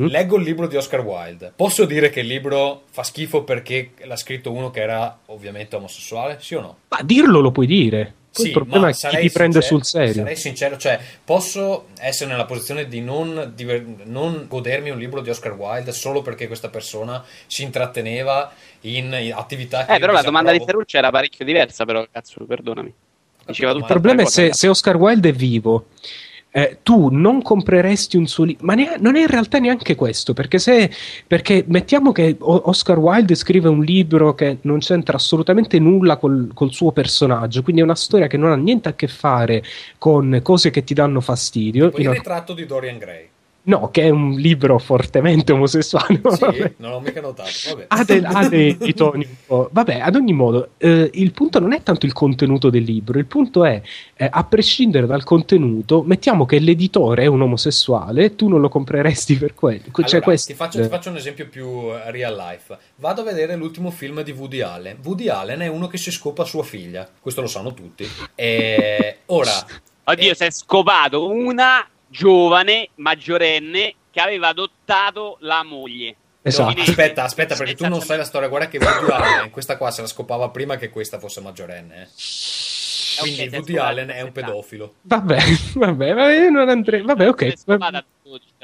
Mm. 0.00 0.06
Leggo 0.06 0.36
il 0.36 0.42
libro 0.42 0.66
di 0.66 0.76
Oscar 0.76 1.00
Wilde. 1.00 1.52
Posso 1.54 1.84
dire 1.84 2.10
che 2.10 2.20
il 2.20 2.26
libro 2.26 2.82
fa 2.90 3.04
schifo 3.04 3.44
perché 3.44 3.92
l'ha 4.02 4.16
scritto 4.16 4.50
uno 4.50 4.70
che 4.70 4.80
era 4.80 5.20
ovviamente 5.26 5.76
omosessuale? 5.76 6.38
Sì 6.40 6.54
o 6.54 6.60
no? 6.60 6.76
Ma 6.88 6.98
dirlo 7.02 7.40
lo 7.40 7.52
puoi 7.52 7.66
dire. 7.66 8.14
Poi 8.36 8.44
sì, 8.44 8.46
il 8.48 8.52
problema 8.52 8.88
è 8.88 8.92
chi 8.92 8.98
ti 8.98 9.08
sincero, 9.08 9.32
prende 9.32 9.62
sul 9.62 9.82
serio. 9.82 10.12
Sarei 10.12 10.36
sincero, 10.36 10.76
cioè, 10.76 11.00
posso 11.24 11.86
essere 11.98 12.30
nella 12.30 12.44
posizione 12.44 12.86
di 12.86 13.00
non, 13.00 13.52
di 13.54 13.64
non, 14.04 14.44
godermi 14.46 14.90
un 14.90 14.98
libro 14.98 15.22
di 15.22 15.30
Oscar 15.30 15.52
Wilde 15.52 15.92
solo 15.92 16.20
perché 16.20 16.46
questa 16.46 16.68
persona 16.68 17.24
si 17.46 17.62
intratteneva 17.62 18.52
in 18.82 19.32
attività 19.34 19.86
che 19.86 19.94
Eh, 19.94 19.98
però 19.98 20.12
la 20.12 20.20
domanda 20.20 20.52
di 20.52 20.62
Ferruccio 20.62 20.98
era 20.98 21.10
parecchio 21.10 21.46
diversa, 21.46 21.86
però, 21.86 22.06
cazzo, 22.10 22.44
perdonami. 22.44 22.92
Diceva 23.46 23.72
il 23.72 23.84
problema 23.86 24.22
è 24.22 24.26
se, 24.26 24.52
se 24.52 24.68
Oscar 24.68 24.96
Wilde 24.96 25.30
è 25.30 25.32
vivo 25.32 25.86
eh, 26.56 26.78
tu 26.82 27.10
non 27.10 27.42
compreresti 27.42 28.16
un 28.16 28.26
suo 28.26 28.44
libro, 28.44 28.64
ma 28.64 28.72
ne- 28.72 28.96
non 28.98 29.14
è 29.16 29.20
in 29.20 29.26
realtà 29.26 29.58
neanche 29.58 29.94
questo, 29.94 30.32
perché 30.32 30.58
se 30.58 30.90
perché 31.26 31.66
mettiamo 31.68 32.12
che 32.12 32.34
Oscar 32.38 32.96
Wilde 32.98 33.34
scrive 33.34 33.68
un 33.68 33.82
libro 33.82 34.34
che 34.34 34.56
non 34.62 34.78
c'entra 34.78 35.18
assolutamente 35.18 35.78
nulla 35.78 36.16
col, 36.16 36.52
col, 36.54 36.72
suo 36.72 36.92
personaggio, 36.92 37.62
quindi 37.62 37.82
è 37.82 37.84
una 37.84 37.94
storia 37.94 38.26
che 38.26 38.38
non 38.38 38.52
ha 38.52 38.56
niente 38.56 38.88
a 38.88 38.94
che 38.94 39.06
fare 39.06 39.62
con 39.98 40.40
cose 40.42 40.70
che 40.70 40.82
ti 40.82 40.94
danno 40.94 41.20
fastidio. 41.20 41.92
il 41.94 42.08
ritratto 42.08 42.54
di 42.54 42.64
Dorian 42.64 42.96
Gray. 42.96 43.28
No, 43.66 43.90
che 43.90 44.02
è 44.02 44.10
un 44.10 44.32
libro 44.32 44.78
fortemente 44.78 45.50
omosessuale. 45.52 46.20
Sì, 46.36 46.74
non 46.76 46.92
l'ho 46.92 47.00
mica 47.00 47.20
notato. 47.20 47.50
Vabbè. 47.68 47.84
Ha, 47.88 48.04
del, 48.04 48.24
ha 48.24 48.48
dei 48.48 48.76
toni 48.94 49.24
un 49.24 49.34
po'. 49.44 49.68
Vabbè, 49.72 49.98
ad 49.98 50.14
ogni 50.14 50.32
modo, 50.32 50.70
eh, 50.78 51.10
il 51.14 51.32
punto 51.32 51.58
non 51.58 51.72
è 51.72 51.82
tanto 51.82 52.06
il 52.06 52.12
contenuto 52.12 52.70
del 52.70 52.84
libro, 52.84 53.18
il 53.18 53.26
punto 53.26 53.64
è, 53.64 53.82
eh, 54.14 54.28
a 54.30 54.44
prescindere 54.44 55.06
dal 55.06 55.24
contenuto, 55.24 56.02
mettiamo 56.02 56.46
che 56.46 56.60
l'editore 56.60 57.24
è 57.24 57.26
un 57.26 57.42
omosessuale, 57.42 58.36
tu 58.36 58.46
non 58.46 58.60
lo 58.60 58.68
compreresti 58.68 59.36
per 59.36 59.54
quello. 59.54 59.82
Cioè, 59.92 60.04
allora, 60.04 60.20
questo... 60.20 60.52
ti, 60.52 60.54
faccio, 60.56 60.80
ti 60.80 60.88
faccio 60.88 61.10
un 61.10 61.16
esempio 61.16 61.48
più 61.48 61.66
eh, 61.92 62.10
real 62.12 62.36
life. 62.36 62.78
Vado 62.96 63.22
a 63.22 63.24
vedere 63.24 63.56
l'ultimo 63.56 63.90
film 63.90 64.22
di 64.22 64.30
Woody 64.30 64.60
Allen. 64.60 64.98
Woody 65.02 65.28
Allen 65.28 65.60
è 65.60 65.66
uno 65.66 65.88
che 65.88 65.98
si 65.98 66.12
scopa 66.12 66.44
sua 66.44 66.62
figlia, 66.62 67.08
questo 67.20 67.40
lo 67.40 67.48
sanno 67.48 67.74
tutti. 67.74 68.08
E 68.36 69.18
ora... 69.26 69.50
Oddio, 70.08 70.30
eh... 70.30 70.34
si 70.36 70.44
è 70.44 70.50
scopato 70.52 71.28
una 71.28 71.84
giovane, 72.16 72.88
maggiorenne, 72.94 73.94
che 74.10 74.20
aveva 74.20 74.48
adottato 74.48 75.36
la 75.40 75.62
moglie. 75.62 76.16
Esatto. 76.40 76.80
Aspetta, 76.80 77.24
aspetta, 77.24 77.56
perché 77.56 77.74
tu 77.74 77.88
non 77.88 78.00
sai 78.00 78.16
la 78.16 78.24
storia. 78.24 78.48
Guarda 78.48 78.68
che 78.68 78.78
Woody 78.78 79.10
Allen, 79.10 79.50
questa 79.50 79.76
qua 79.76 79.90
se 79.90 80.00
la 80.00 80.06
scopava 80.06 80.48
prima 80.48 80.76
che 80.76 80.90
questa 80.90 81.18
fosse 81.18 81.40
maggiorenne. 81.40 82.02
Eh. 82.02 82.08
Quindi 83.20 83.42
okay, 83.42 83.58
Woody 83.58 83.76
Allen 83.76 84.08
è 84.08 84.20
un 84.22 84.32
pedofilo. 84.32 84.94
Vabbè, 85.02 85.38
vabbè, 85.74 86.14
vabbè, 86.14 86.50
non 86.50 86.68
andrei. 86.68 87.02
Vabbè, 87.02 87.28
ok. 87.28 87.54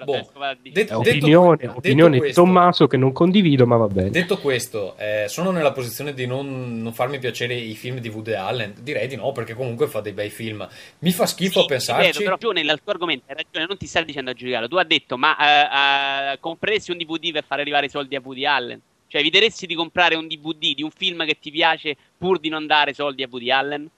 Boh, 0.04 0.32
det- 0.62 0.92
opinione, 0.92 1.56
detto, 1.56 1.76
opinione 1.76 2.10
detto 2.14 2.26
di 2.26 2.32
Tommaso 2.32 2.88
che 2.88 2.96
non 2.96 3.12
condivido, 3.12 3.64
ma 3.64 3.76
va 3.76 3.86
bene. 3.86 4.10
Detto 4.10 4.38
questo, 4.38 4.96
eh, 4.98 5.26
sono 5.28 5.52
nella 5.52 5.70
posizione 5.70 6.14
di 6.14 6.26
non, 6.26 6.82
non, 6.82 6.92
farmi 6.92 7.20
piacere 7.20 7.54
i 7.54 7.74
film 7.74 7.98
di 7.98 8.08
Woody 8.08 8.32
Allen? 8.32 8.74
Direi 8.80 9.06
di 9.06 9.14
no, 9.14 9.30
perché 9.30 9.54
comunque 9.54 9.86
fa 9.86 10.00
dei 10.00 10.12
bei 10.12 10.30
film. 10.30 10.68
Mi 10.98 11.12
fa 11.12 11.26
schifo 11.26 11.60
sì, 11.60 11.64
a 11.64 11.64
pensarci. 11.66 12.06
Vedo, 12.06 12.18
però 12.18 12.30
ragione, 12.30 12.62
nel 12.62 12.80
tuo 12.82 12.92
argomento 12.92 13.24
hai 13.28 13.36
ragione, 13.36 13.66
non 13.66 13.76
ti 13.76 13.86
stai 13.86 14.04
dicendo 14.04 14.30
a 14.30 14.34
giudicare. 14.34 14.66
Tu 14.66 14.76
hai 14.76 14.86
detto, 14.86 15.16
ma 15.16 15.36
uh, 15.38 16.32
uh, 16.34 16.40
compreresti 16.40 16.90
un 16.90 16.98
DVD 16.98 17.30
per 17.30 17.44
far 17.44 17.60
arrivare 17.60 17.86
i 17.86 17.90
soldi 17.90 18.16
a 18.16 18.20
Woody 18.22 18.44
Allen? 18.44 18.80
Cioè, 19.06 19.20
eviteresti 19.20 19.66
di 19.66 19.74
comprare 19.74 20.16
un 20.16 20.26
DVD 20.26 20.74
di 20.74 20.82
un 20.82 20.90
film 20.90 21.24
che 21.26 21.38
ti 21.38 21.50
piace 21.50 21.96
pur 22.16 22.40
di 22.40 22.48
non 22.48 22.66
dare 22.66 22.94
soldi 22.94 23.22
a 23.22 23.28
Woody 23.30 23.50
Allen? 23.50 23.88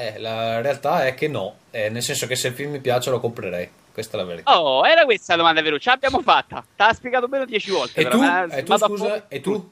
Eh, 0.00 0.18
la 0.18 0.62
realtà 0.62 1.04
è 1.04 1.12
che 1.12 1.28
no, 1.28 1.56
eh, 1.70 1.90
nel 1.90 2.02
senso 2.02 2.26
che 2.26 2.34
se 2.34 2.48
il 2.48 2.54
film 2.54 2.70
mi 2.70 2.80
piace 2.80 3.10
lo 3.10 3.20
comprerei. 3.20 3.68
Questa 3.92 4.16
è 4.16 4.20
la 4.20 4.26
verità. 4.26 4.58
Oh, 4.58 4.86
era 4.86 5.04
questa 5.04 5.34
la 5.34 5.38
domanda 5.40 5.60
veloce. 5.60 5.90
L'abbiamo 5.90 6.22
fatta. 6.22 6.64
Te 6.74 6.84
l'ha 6.84 6.92
spiegato 6.94 7.28
meno 7.28 7.44
dieci 7.44 7.70
volte. 7.70 8.00
E 8.00 8.04
però, 8.04 8.16
tu, 8.16 8.22
eh, 8.22 8.58
e 8.58 8.62
tu 8.62 8.76
scusa, 8.78 9.28
e 9.28 9.40
tu? 9.40 9.70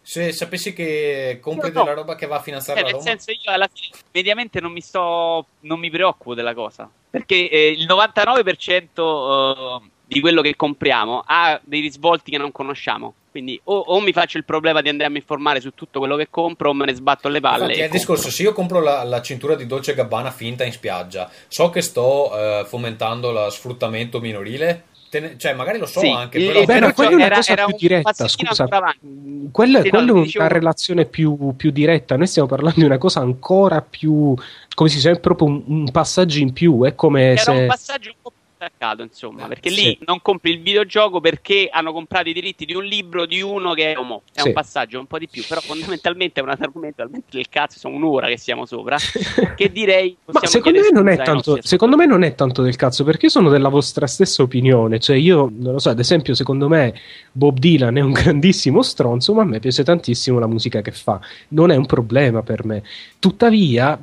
Se 0.00 0.32
sapessi 0.32 0.72
che 0.72 1.40
compri 1.42 1.72
no. 1.72 1.82
della 1.82 1.94
roba 1.94 2.14
che 2.14 2.26
va 2.26 2.36
a 2.36 2.40
finanziare 2.40 2.80
eh, 2.80 2.82
la 2.84 2.90
Roma. 2.92 3.02
Nel 3.02 3.12
senso, 3.20 3.32
io 3.32 3.52
alla 3.52 3.68
fine 3.70 3.96
mediamente 4.12 4.60
non 4.60 4.72
mi 4.72 4.80
sto. 4.80 5.46
non 5.60 5.78
mi 5.78 5.90
preoccupo 5.90 6.34
della 6.34 6.54
cosa. 6.54 6.88
Perché 7.10 7.50
eh, 7.50 7.68
il 7.68 7.86
99% 7.86 9.00
uh, 9.00 9.82
eh, 9.82 9.90
di 10.06 10.20
quello 10.20 10.40
che 10.40 10.54
compriamo 10.54 11.22
ha 11.26 11.60
dei 11.64 11.80
risvolti 11.80 12.30
che 12.30 12.38
non 12.38 12.52
conosciamo. 12.52 13.14
Quindi 13.30 13.60
o, 13.64 13.76
o, 13.76 14.00
mi 14.00 14.12
faccio 14.12 14.38
il 14.38 14.44
problema 14.44 14.80
di 14.80 14.88
andare 14.88 15.12
a 15.12 15.14
informare 15.14 15.60
su 15.60 15.72
tutto 15.74 15.98
quello 15.98 16.16
che 16.16 16.28
compro 16.30 16.70
o 16.70 16.72
me 16.72 16.86
ne 16.86 16.94
sbatto 16.94 17.28
le 17.28 17.40
palle. 17.40 17.64
Infatti, 17.64 17.80
è 17.80 17.84
il 17.84 17.90
discorso, 17.90 18.30
se 18.30 18.42
io 18.42 18.54
compro 18.54 18.80
la, 18.80 19.02
la, 19.02 19.20
cintura 19.20 19.54
di 19.56 19.66
Dolce 19.66 19.92
Gabbana 19.92 20.30
finta 20.30 20.64
in 20.64 20.72
spiaggia, 20.72 21.30
so 21.46 21.68
che 21.68 21.82
sto 21.82 22.30
eh, 22.34 22.64
fomentando 22.64 23.32
lo 23.32 23.50
sfruttamento 23.50 24.20
minorile, 24.20 24.84
ne, 25.20 25.36
cioè 25.36 25.52
magari 25.54 25.78
lo 25.78 25.86
so 25.86 26.00
sì, 26.00 26.08
anche 26.08 26.38
però, 26.38 26.64
beh, 26.64 26.80
ma 26.80 26.92
quella 26.92 27.10
è 27.10 27.14
una 27.14 27.26
era, 27.26 27.36
cosa 27.36 27.52
era 27.52 27.64
più 27.66 27.76
diretta 27.76 28.28
scusa 28.28 28.64
quella, 29.52 29.80
sì, 29.82 29.88
quella 29.90 30.04
no, 30.04 30.20
è 30.20 30.22
dicevo... 30.22 30.44
una 30.44 30.52
relazione 30.52 31.04
più, 31.04 31.54
più, 31.56 31.70
diretta 31.70 32.16
noi 32.16 32.26
stiamo 32.26 32.48
parlando 32.48 32.80
di 32.80 32.86
una 32.86 32.98
cosa 32.98 33.20
ancora 33.20 33.82
più 33.82 34.34
come 34.74 34.88
si 34.88 34.96
dice 34.96 35.12
è 35.12 35.20
proprio 35.20 35.48
un, 35.48 35.62
un 35.66 35.90
passaggio 35.90 36.38
in 36.38 36.52
più 36.52 36.84
è 36.84 36.94
come 36.94 37.32
era 37.32 37.40
se 37.40 37.50
un 37.50 37.66
passaggio 37.66 38.10
un 38.10 38.16
po' 38.22 38.32
attaccato, 38.56 39.02
insomma, 39.02 39.44
eh, 39.44 39.48
perché 39.48 39.70
sì. 39.70 39.82
lì 39.82 39.98
non 40.06 40.20
compri 40.22 40.52
il 40.52 40.62
videogioco 40.62 41.20
perché 41.20 41.68
hanno 41.70 41.92
comprato 41.92 42.28
i 42.28 42.32
diritti 42.32 42.64
di 42.64 42.74
un 42.74 42.84
libro 42.84 43.26
di 43.26 43.42
uno 43.42 43.74
che 43.74 43.92
è 43.92 43.98
omo. 43.98 44.22
È 44.32 44.40
sì. 44.40 44.48
un 44.48 44.54
passaggio 44.54 44.98
un 44.98 45.06
po' 45.06 45.18
di 45.18 45.28
più, 45.28 45.44
però 45.46 45.60
fondamentalmente 45.66 46.40
è 46.40 46.42
un 46.42 46.50
argomento 46.50 47.02
talmente 47.02 47.28
del 47.30 47.48
cazzo, 47.48 47.78
sono 47.78 47.96
un'ora 47.96 48.26
che 48.26 48.38
siamo 48.38 48.64
sopra, 48.64 48.96
che 49.54 49.70
direi 49.70 50.16
Ma 50.26 50.40
secondo 50.46 50.80
me, 50.80 50.90
non 50.90 51.08
è 51.08 51.16
tanto, 51.22 51.58
secondo 51.60 51.96
me 51.96 52.06
non 52.06 52.22
è 52.22 52.34
tanto 52.34 52.62
del 52.62 52.76
cazzo, 52.76 53.04
perché 53.04 53.26
io 53.26 53.30
sono 53.30 53.50
della 53.50 53.68
vostra 53.68 54.06
stessa 54.06 54.42
opinione, 54.42 54.98
cioè 54.98 55.16
io, 55.16 55.50
non 55.54 55.74
lo 55.74 55.78
so, 55.78 55.90
ad 55.90 55.98
esempio, 55.98 56.34
secondo 56.34 56.68
me 56.68 56.94
Bob 57.32 57.58
Dylan 57.58 57.96
è 57.96 58.00
un 58.00 58.12
grandissimo 58.16 58.82
stronzo, 58.82 59.34
ma 59.34 59.42
a 59.42 59.44
me 59.44 59.60
piace 59.60 59.84
tantissimo 59.84 60.38
la 60.38 60.46
musica 60.46 60.80
che 60.80 60.92
fa. 60.92 61.20
Non 61.48 61.70
è 61.70 61.76
un 61.76 61.86
problema 61.86 62.42
per 62.42 62.64
me. 62.64 62.82
Tuttavia, 63.18 63.98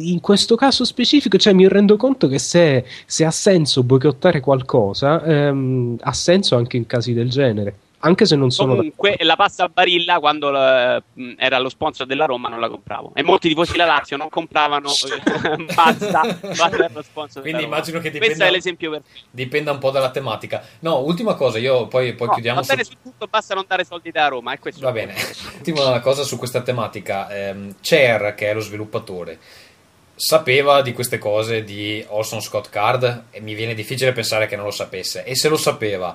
in 0.00 0.20
questo 0.20 0.56
caso 0.56 0.84
specifico, 0.84 1.36
cioè, 1.36 1.52
mi 1.52 1.68
rendo 1.68 1.96
conto 1.96 2.28
che 2.28 2.38
se, 2.38 2.84
se 3.06 3.24
ha 3.24 3.30
senso 3.30 3.82
boicottare 3.82 4.40
qualcosa, 4.40 5.22
ehm, 5.22 5.98
ha 6.00 6.12
senso 6.12 6.56
anche 6.56 6.76
in 6.76 6.86
casi 6.86 7.12
del 7.12 7.30
genere. 7.30 7.74
Anche 8.02 8.24
se 8.24 8.34
non 8.34 8.50
sono. 8.50 8.76
Comunque, 8.76 9.16
la 9.20 9.36
pasta 9.36 9.64
a 9.64 9.68
barilla 9.68 10.18
quando 10.20 10.48
la, 10.48 11.02
era 11.36 11.58
lo 11.58 11.68
sponsor 11.68 12.06
della 12.06 12.24
Roma 12.24 12.48
non 12.48 12.58
la 12.58 12.70
compravo. 12.70 13.12
E 13.14 13.22
molti 13.22 13.48
tifosi 13.48 13.72
della 13.72 13.84
Lazio 13.84 14.16
non 14.16 14.30
compravano 14.30 14.88
eh, 14.88 15.74
pasta 15.74 16.38
quando 16.56 16.76
era 16.76 16.88
lo 16.90 17.02
sponsor. 17.02 17.42
Quindi 17.42 17.64
immagino 17.64 17.98
che 17.98 18.10
dipenda, 18.10 18.26
Questo 18.26 18.44
è 18.44 18.50
l'esempio 18.50 18.90
per 18.90 19.02
dipenda 19.30 19.72
un 19.72 19.78
po' 19.78 19.90
dalla 19.90 20.10
tematica. 20.10 20.64
No, 20.78 21.00
ultima 21.00 21.34
cosa, 21.34 21.58
io 21.58 21.88
poi, 21.88 22.14
poi 22.14 22.28
no, 22.28 22.32
chiudiamo. 22.32 22.60
Va 22.62 22.66
bene 22.66 22.84
su... 22.84 22.92
su 22.92 22.96
tutto, 23.02 23.26
basta 23.26 23.54
non 23.54 23.64
dare 23.68 23.84
soldi 23.84 24.10
da 24.10 24.28
Roma. 24.28 24.56
Va 24.78 24.92
bene. 24.92 25.14
ultima 25.56 26.00
cosa 26.00 26.22
su 26.22 26.38
questa 26.38 26.62
tematica. 26.62 27.28
Eh, 27.28 27.74
Cher, 27.82 28.34
che 28.34 28.48
è 28.48 28.54
lo 28.54 28.60
sviluppatore 28.60 29.38
sapeva 30.20 30.82
di 30.82 30.92
queste 30.92 31.16
cose 31.16 31.64
di 31.64 32.04
Orson 32.08 32.42
Scott 32.42 32.68
Card 32.68 33.24
e 33.30 33.40
mi 33.40 33.54
viene 33.54 33.72
difficile 33.72 34.12
pensare 34.12 34.46
che 34.46 34.54
non 34.54 34.66
lo 34.66 34.70
sapesse. 34.70 35.24
E 35.24 35.34
se 35.34 35.48
lo 35.48 35.56
sapeva 35.56 36.14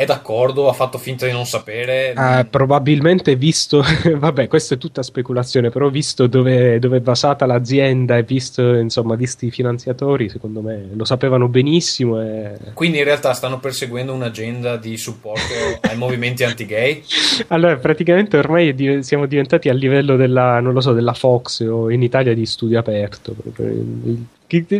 è 0.00 0.06
d'accordo, 0.06 0.70
ha 0.70 0.72
fatto 0.72 0.96
finta 0.96 1.26
di 1.26 1.32
non 1.32 1.44
sapere. 1.44 2.14
Uh, 2.16 2.48
probabilmente 2.48 3.36
visto, 3.36 3.84
vabbè, 4.16 4.48
questa 4.48 4.76
è 4.76 4.78
tutta 4.78 5.02
speculazione, 5.02 5.68
però 5.68 5.90
visto 5.90 6.26
dove, 6.26 6.78
dove, 6.78 6.96
è 6.96 7.00
basata 7.00 7.44
l'azienda 7.44 8.16
e 8.16 8.22
visto, 8.22 8.76
insomma, 8.76 9.14
visti 9.14 9.48
i 9.48 9.50
finanziatori, 9.50 10.30
secondo 10.30 10.62
me 10.62 10.88
lo 10.94 11.04
sapevano 11.04 11.48
benissimo. 11.48 12.18
E... 12.18 12.56
Quindi 12.72 12.96
in 12.96 13.04
realtà 13.04 13.34
stanno 13.34 13.58
perseguendo 13.58 14.14
un'agenda 14.14 14.78
di 14.78 14.96
supporto 14.96 15.52
ai 15.86 15.98
movimenti 15.98 16.44
anti-gay? 16.44 17.04
Allora, 17.48 17.76
praticamente 17.76 18.38
ormai 18.38 18.74
di- 18.74 19.02
siamo 19.02 19.26
diventati 19.26 19.68
a 19.68 19.74
livello 19.74 20.16
della, 20.16 20.60
non 20.60 20.72
lo 20.72 20.80
so, 20.80 20.94
della 20.94 21.12
Fox 21.12 21.60
o 21.60 21.90
in 21.90 22.02
Italia 22.02 22.32
di 22.32 22.46
studio 22.46 22.78
aperto. 22.78 23.36
Il 23.58 24.26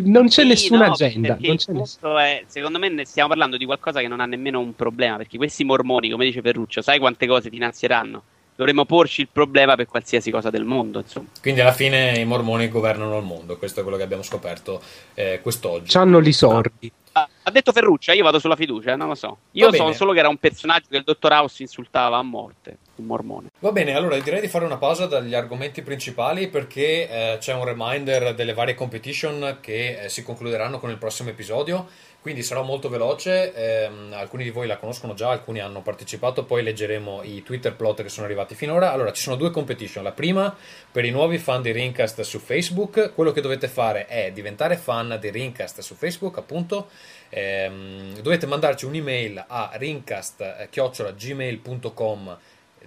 non 0.02 0.26
c'è 0.26 0.42
sì, 0.42 0.48
nessuna 0.48 0.86
no, 0.86 0.92
agenda. 0.92 1.36
Non 1.40 1.56
c'è 1.56 1.72
ness- 1.72 2.00
è, 2.00 2.44
secondo 2.46 2.78
me 2.78 3.04
stiamo 3.04 3.28
parlando 3.28 3.56
di 3.56 3.64
qualcosa 3.64 4.00
che 4.00 4.08
non 4.08 4.20
ha 4.20 4.26
nemmeno 4.26 4.60
un 4.60 4.74
problema, 4.74 5.16
perché 5.16 5.36
questi 5.36 5.64
mormoni, 5.64 6.10
come 6.10 6.24
dice 6.24 6.40
Ferruccio, 6.40 6.82
sai 6.82 6.98
quante 6.98 7.26
cose 7.26 7.50
finanzieranno? 7.50 8.22
Dovremmo 8.56 8.84
porci 8.84 9.22
il 9.22 9.28
problema 9.32 9.74
per 9.74 9.86
qualsiasi 9.86 10.30
cosa 10.30 10.50
del 10.50 10.64
mondo. 10.64 10.98
Insomma. 10.98 11.28
Quindi 11.40 11.60
alla 11.60 11.72
fine 11.72 12.18
i 12.18 12.24
mormoni 12.24 12.68
governano 12.68 13.16
il 13.16 13.24
mondo, 13.24 13.56
questo 13.56 13.80
è 13.80 13.82
quello 13.82 13.96
che 13.96 14.04
abbiamo 14.04 14.22
scoperto 14.22 14.82
eh, 15.14 15.40
quest'oggi. 15.42 15.90
C'hanno 15.90 16.18
li 16.18 16.32
sordi. 16.32 16.92
Ah, 17.12 17.28
ha 17.42 17.50
detto 17.50 17.72
Ferruccio, 17.72 18.12
io 18.12 18.22
vado 18.22 18.38
sulla 18.38 18.56
fiducia, 18.56 18.96
non 18.96 19.08
lo 19.08 19.14
so. 19.14 19.38
Io 19.52 19.72
so 19.72 19.92
solo 19.92 20.12
che 20.12 20.18
era 20.18 20.28
un 20.28 20.36
personaggio 20.36 20.86
che 20.90 20.98
il 20.98 21.04
dottor 21.04 21.32
House 21.32 21.62
insultava 21.62 22.18
a 22.18 22.22
morte 22.22 22.76
un 23.00 23.06
mormone. 23.06 23.48
Va 23.58 23.72
bene, 23.72 23.94
allora 23.94 24.18
direi 24.18 24.40
di 24.40 24.48
fare 24.48 24.64
una 24.64 24.76
pausa 24.76 25.06
dagli 25.06 25.34
argomenti 25.34 25.82
principali 25.82 26.48
perché 26.48 27.08
eh, 27.08 27.36
c'è 27.38 27.54
un 27.54 27.64
reminder 27.64 28.34
delle 28.34 28.54
varie 28.54 28.74
competition 28.74 29.58
che 29.60 30.04
eh, 30.04 30.08
si 30.08 30.22
concluderanno 30.22 30.78
con 30.78 30.90
il 30.90 30.98
prossimo 30.98 31.30
episodio. 31.30 31.86
Quindi 32.20 32.42
sarò 32.42 32.62
molto 32.62 32.90
veloce, 32.90 33.54
ehm, 33.54 34.12
alcuni 34.12 34.44
di 34.44 34.50
voi 34.50 34.66
la 34.66 34.76
conoscono 34.76 35.14
già, 35.14 35.30
alcuni 35.30 35.60
hanno 35.60 35.80
partecipato, 35.80 36.44
poi 36.44 36.62
leggeremo 36.62 37.22
i 37.22 37.42
Twitter 37.42 37.74
plot 37.74 38.02
che 38.02 38.10
sono 38.10 38.26
arrivati 38.26 38.54
finora. 38.54 38.92
Allora, 38.92 39.10
ci 39.10 39.22
sono 39.22 39.36
due 39.36 39.50
competition. 39.50 40.04
La 40.04 40.12
prima 40.12 40.54
per 40.92 41.06
i 41.06 41.10
nuovi 41.10 41.38
fan 41.38 41.62
di 41.62 41.72
Ringcast 41.72 42.20
su 42.20 42.38
Facebook, 42.38 43.14
quello 43.14 43.32
che 43.32 43.40
dovete 43.40 43.68
fare 43.68 44.04
è 44.04 44.32
diventare 44.32 44.76
fan 44.76 45.16
di 45.18 45.30
Ringcast 45.30 45.80
su 45.80 45.94
Facebook, 45.94 46.36
appunto. 46.36 46.90
Ehm, 47.30 48.20
dovete 48.20 48.44
mandarci 48.44 48.84
un'email 48.84 49.42
a 49.48 49.70
ringcast.gmail.com 49.72 52.38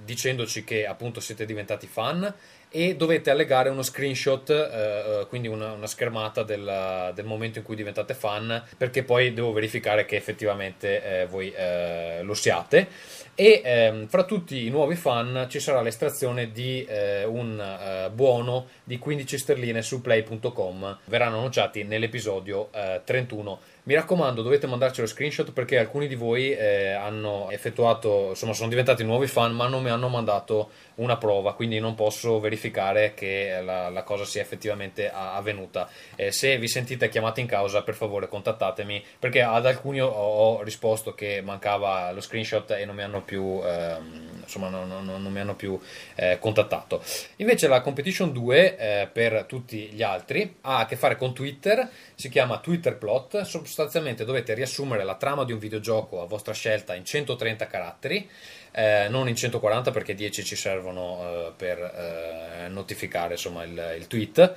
dicendoci 0.04 0.64
che 0.64 0.86
appunto 0.86 1.20
siete 1.20 1.46
diventati 1.46 1.88
fan 1.88 2.34
e 2.76 2.96
dovete 2.96 3.30
allegare 3.30 3.70
uno 3.70 3.84
screenshot, 3.84 4.50
eh, 4.50 4.56
eh, 4.56 5.26
quindi 5.28 5.48
una, 5.48 5.74
una 5.74 5.86
schermata 5.86 6.42
del, 6.42 7.12
del, 7.14 7.24
momento 7.24 7.60
in 7.60 7.64
cui 7.64 7.76
diventate 7.76 8.16
fan, 8.16 8.64
perché 8.76 9.04
poi 9.04 9.32
devo 9.32 9.52
verificare 9.52 10.06
che 10.06 10.16
effettivamente 10.16 11.22
eh, 11.22 11.26
voi 11.28 11.54
eh, 11.56 12.24
lo 12.24 12.34
siate. 12.34 12.88
E 13.36 13.62
ehm, 13.64 14.08
fra 14.08 14.24
tutti 14.24 14.66
i 14.66 14.70
nuovi 14.70 14.96
fan 14.96 15.46
ci 15.50 15.60
sarà 15.60 15.82
l'estrazione 15.82 16.52
di 16.52 16.84
eh, 16.86 17.26
un 17.26 17.60
eh, 17.60 18.10
buono 18.10 18.68
di 18.84 18.98
15 18.98 19.38
sterline 19.38 19.84
su 19.84 20.02
play.com, 20.02 20.98
verranno 21.06 21.38
annunciati 21.38 21.84
nell'episodio 21.84 22.70
31 23.04 23.60
Mi 23.86 23.96
raccomando, 23.96 24.42
dovete 24.42 24.66
mandarci 24.66 25.02
lo 25.02 25.08
screenshot 25.08 25.52
perché 25.52 25.78
alcuni 25.78 26.08
di 26.08 26.16
voi 26.16 26.52
eh, 26.52 26.92
hanno 26.92 27.50
effettuato, 27.52 28.28
insomma, 28.30 28.54
sono 28.54 28.70
diventati 28.70 29.04
nuovi 29.04 29.28
fan, 29.28 29.54
ma 29.54 29.68
non 29.68 29.84
mi 29.84 29.90
hanno 29.90 30.08
mandato 30.08 30.70
una 30.96 31.18
prova, 31.18 31.54
quindi 31.54 31.80
non 31.80 31.94
posso 31.94 32.40
verificare 32.40 33.14
che 33.14 33.60
la, 33.62 33.90
la 33.90 34.04
cosa 34.04 34.24
sia 34.24 34.42
effettivamente 34.42 35.12
avvenuta. 35.12 35.90
Eh, 36.16 36.32
se 36.32 36.58
vi 36.60 36.70
sentite 36.70 37.10
chiamati 37.10 37.42
in 37.42 37.48
causa, 37.48 37.84
per 37.84 37.96
favore 37.96 38.30
contattatemi, 38.30 39.04
perché 39.20 39.42
ad 39.42 39.66
alcuni 39.66 40.00
ho, 40.00 40.08
ho 40.08 40.64
risposto 40.64 41.14
che 41.14 41.42
mancava 41.42 42.10
lo 42.14 42.22
screenshot 42.22 42.72
e 42.72 42.86
non 42.86 42.96
mi 42.96 43.02
hanno 43.02 43.22
più, 43.22 43.60
ehm, 43.62 44.44
insomma, 44.44 44.70
non, 44.70 44.88
non, 44.88 45.22
non, 45.22 45.30
mi 45.30 45.40
hanno 45.42 45.56
più 45.56 45.78
eh, 46.16 46.38
contattato. 46.40 47.04
Invece 47.38 47.68
la 47.68 47.82
Competition 47.82 48.32
2, 48.32 48.78
eh, 48.78 49.10
per 49.12 49.44
tutti 49.46 49.90
gli 49.92 50.04
altri, 50.04 50.56
ha 50.62 50.78
a 50.78 50.86
che 50.86 50.96
fare 50.96 51.18
con 51.18 51.34
Twitter, 51.34 51.86
si 52.16 52.30
chiama 52.30 52.60
Twitter 52.60 52.96
Plot, 52.96 53.42
sostanzialmente 53.74 54.24
dovete 54.24 54.54
riassumere 54.54 55.04
la 55.04 55.16
trama 55.16 55.44
di 55.44 55.52
un 55.52 55.58
videogioco 55.58 56.22
a 56.22 56.26
vostra 56.26 56.54
scelta 56.54 56.94
in 56.94 57.04
130 57.04 57.66
caratteri 57.66 58.30
eh, 58.72 59.08
non 59.10 59.28
in 59.28 59.36
140 59.36 59.90
perché 59.92 60.14
10 60.14 60.44
ci 60.44 60.56
servono 60.56 61.20
eh, 61.22 61.52
per 61.56 61.80
eh, 61.80 62.68
notificare 62.70 63.34
insomma, 63.34 63.64
il, 63.64 63.96
il, 63.98 64.08
tweet 64.08 64.54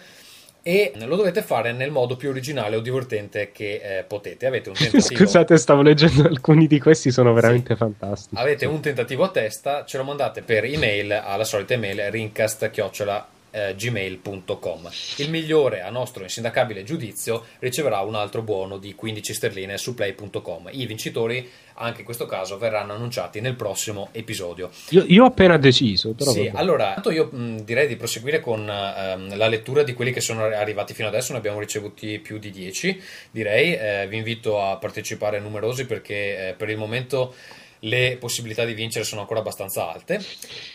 e 0.63 0.93
lo 1.05 1.17
dovete 1.17 1.43
fare 1.43 1.73
nel 1.73 1.91
modo 1.91 2.17
più 2.17 2.31
originale 2.31 2.77
o 2.77 2.81
divertente 2.81 3.53
che 3.53 3.99
eh, 3.99 4.03
potete. 4.03 4.47
Avete 4.47 4.71
un 4.71 4.75
tentativo. 4.79 5.21
Scusate, 5.21 5.57
stavo 5.59 5.83
leggendo 5.83 6.25
alcuni 6.29 6.67
di 6.67 6.81
questi, 6.81 7.13
sono 7.13 7.33
veramente 7.33 7.75
sì. 7.75 7.79
fantastici. 7.79 8.41
Avete 8.41 8.67
un 8.67 8.81
tentativo 8.81 9.25
a 9.25 9.29
testa, 9.29 9.85
ce 9.85 9.97
lo 9.99 10.05
mandate 10.05 10.43
per 10.43 10.65
email 10.65 11.13
alla 11.13 11.45
solita 11.45 11.75
email 11.75 12.11
rincast 12.11 12.71
eh, 13.57 13.75
gmail.com. 13.75 14.91
Il 15.17 15.31
migliore, 15.31 15.81
a 15.81 15.89
nostro 15.89 16.23
insindacabile 16.23 16.85
giudizio, 16.85 17.47
riceverà 17.61 18.01
un 18.01 18.15
altro 18.15 18.43
buono 18.43 18.77
di 18.77 18.95
15 18.95 19.33
sterline 19.33 19.79
su 19.79 19.95
play.com. 19.95 20.69
I 20.73 20.85
vincitori, 20.85 21.49
anche 21.75 22.01
in 22.01 22.05
questo 22.05 22.27
caso, 22.27 22.59
verranno 22.59 22.93
annunciati 22.93 23.41
nel 23.41 23.55
prossimo 23.55 24.11
episodio. 24.13 24.71
Io, 24.91 25.05
io 25.07 25.25
ho 25.25 25.29
appena 25.29 25.57
deciso. 25.57 26.13
Però 26.13 26.31
sì, 26.33 26.45
vabbè. 26.45 26.59
allora, 26.59 27.01
io 27.11 27.31
mh, 27.33 27.63
direi 27.63 27.87
di 27.87 27.97
proseguire 27.97 28.41
con 28.41 28.69
ehm, 28.69 29.37
la 29.39 29.49
lettura 29.49 29.83
di 29.83 29.95
quelli 29.95 30.13
che 30.13 30.21
sono 30.21 30.45
arrivati 30.45 30.93
fino 30.93 31.09
adesso. 31.09 31.33
Ne 31.33 31.39
abbiamo 31.39 31.59
ricevuti 31.59 32.19
più 32.19 32.39
di 32.39 32.51
10, 32.51 33.01
direi. 33.31 33.75
Eh, 33.75 34.07
vi 34.07 34.19
invito 34.19 34.61
a 34.61 34.77
partecipare 34.77 35.41
numerosi 35.41 35.87
perché 35.87 36.49
eh, 36.49 36.53
per 36.53 36.69
il 36.69 36.77
momento 36.77 37.35
le 37.87 38.17
possibilità 38.19 38.65
di 38.65 38.75
vincere 38.75 39.05
sono 39.05 39.23
ancora 39.23 39.41
abbastanza 39.41 39.91
alte. 39.91 40.21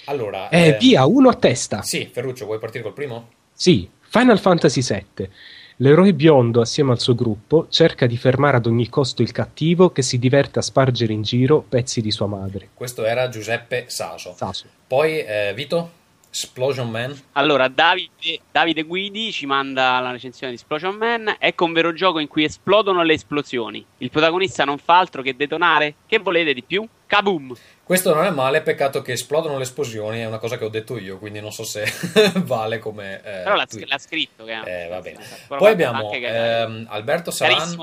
Allora, 0.05 0.49
eh, 0.49 0.69
eh, 0.69 0.77
via, 0.77 1.05
uno 1.05 1.29
a 1.29 1.35
testa. 1.35 1.81
Sì, 1.81 2.09
Ferruccio, 2.11 2.45
vuoi 2.45 2.59
partire 2.59 2.83
col 2.83 2.93
primo? 2.93 3.29
Sì, 3.53 3.89
Final 3.99 4.39
Fantasy 4.39 4.81
VII. 4.81 5.29
L'eroe 5.77 6.13
biondo, 6.13 6.61
assieme 6.61 6.91
al 6.91 6.99
suo 6.99 7.15
gruppo, 7.15 7.67
cerca 7.69 8.05
di 8.05 8.15
fermare 8.15 8.57
ad 8.57 8.67
ogni 8.67 8.87
costo 8.87 9.23
il 9.23 9.31
cattivo 9.31 9.91
che 9.91 10.03
si 10.03 10.19
diverte 10.19 10.59
a 10.59 10.61
spargere 10.61 11.11
in 11.11 11.23
giro 11.23 11.65
pezzi 11.67 12.01
di 12.01 12.11
sua 12.11 12.27
madre. 12.27 12.69
Questo 12.73 13.03
era 13.03 13.29
Giuseppe 13.29 13.85
Saso. 13.87 14.33
Saso. 14.37 14.65
Poi, 14.85 15.19
eh, 15.19 15.53
Vito? 15.55 15.99
Explosion 16.31 16.89
Man. 16.89 17.13
Allora, 17.33 17.67
Davide, 17.67 18.39
Davide, 18.51 18.83
Guidi 18.83 19.31
ci 19.33 19.45
manda 19.45 19.99
la 19.99 20.11
recensione 20.11 20.53
di 20.53 20.57
Explosion 20.57 20.95
Man. 20.95 21.35
Ecco 21.37 21.65
un 21.65 21.73
vero 21.73 21.93
gioco 21.93 22.19
in 22.19 22.27
cui 22.27 22.45
esplodono 22.45 23.03
le 23.03 23.13
esplosioni. 23.13 23.85
Il 23.97 24.09
protagonista 24.09 24.63
non 24.63 24.77
fa 24.77 24.97
altro 24.97 25.21
che 25.21 25.35
detonare. 25.35 25.95
Che 26.07 26.19
volete 26.19 26.53
di 26.53 26.63
più? 26.63 26.87
Kaboom! 27.11 27.53
Questo 27.83 28.13
non 28.13 28.23
è 28.23 28.29
male, 28.29 28.61
peccato 28.61 29.01
che 29.01 29.11
esplodono 29.11 29.57
le 29.57 29.63
esplosioni, 29.63 30.19
è 30.19 30.25
una 30.25 30.37
cosa 30.37 30.57
che 30.57 30.63
ho 30.63 30.69
detto 30.69 30.97
io, 30.97 31.17
quindi 31.17 31.41
non 31.41 31.51
so 31.51 31.65
se 31.65 31.83
vale 32.45 32.79
come... 32.79 33.17
Eh, 33.17 33.43
Però 33.43 33.55
l'ha, 33.55 33.67
l'ha, 33.85 33.97
scritto. 33.97 34.45
Che 34.45 34.85
eh, 34.85 34.87
va 34.87 35.01
bene. 35.01 35.19
Poi 35.45 35.71
abbiamo 35.71 36.09
ehm, 36.09 36.87
Alberto 36.89 37.29
Saran, 37.29 37.77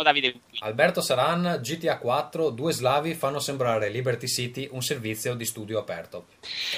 Alberto 0.60 1.02
Saran, 1.02 1.60
GTA 1.62 1.98
4, 1.98 2.48
due 2.48 2.72
slavi 2.72 3.12
fanno 3.12 3.38
sembrare 3.38 3.90
Liberty 3.90 4.26
City 4.26 4.66
un 4.72 4.80
servizio 4.80 5.34
di 5.34 5.44
studio 5.44 5.78
aperto. 5.78 6.28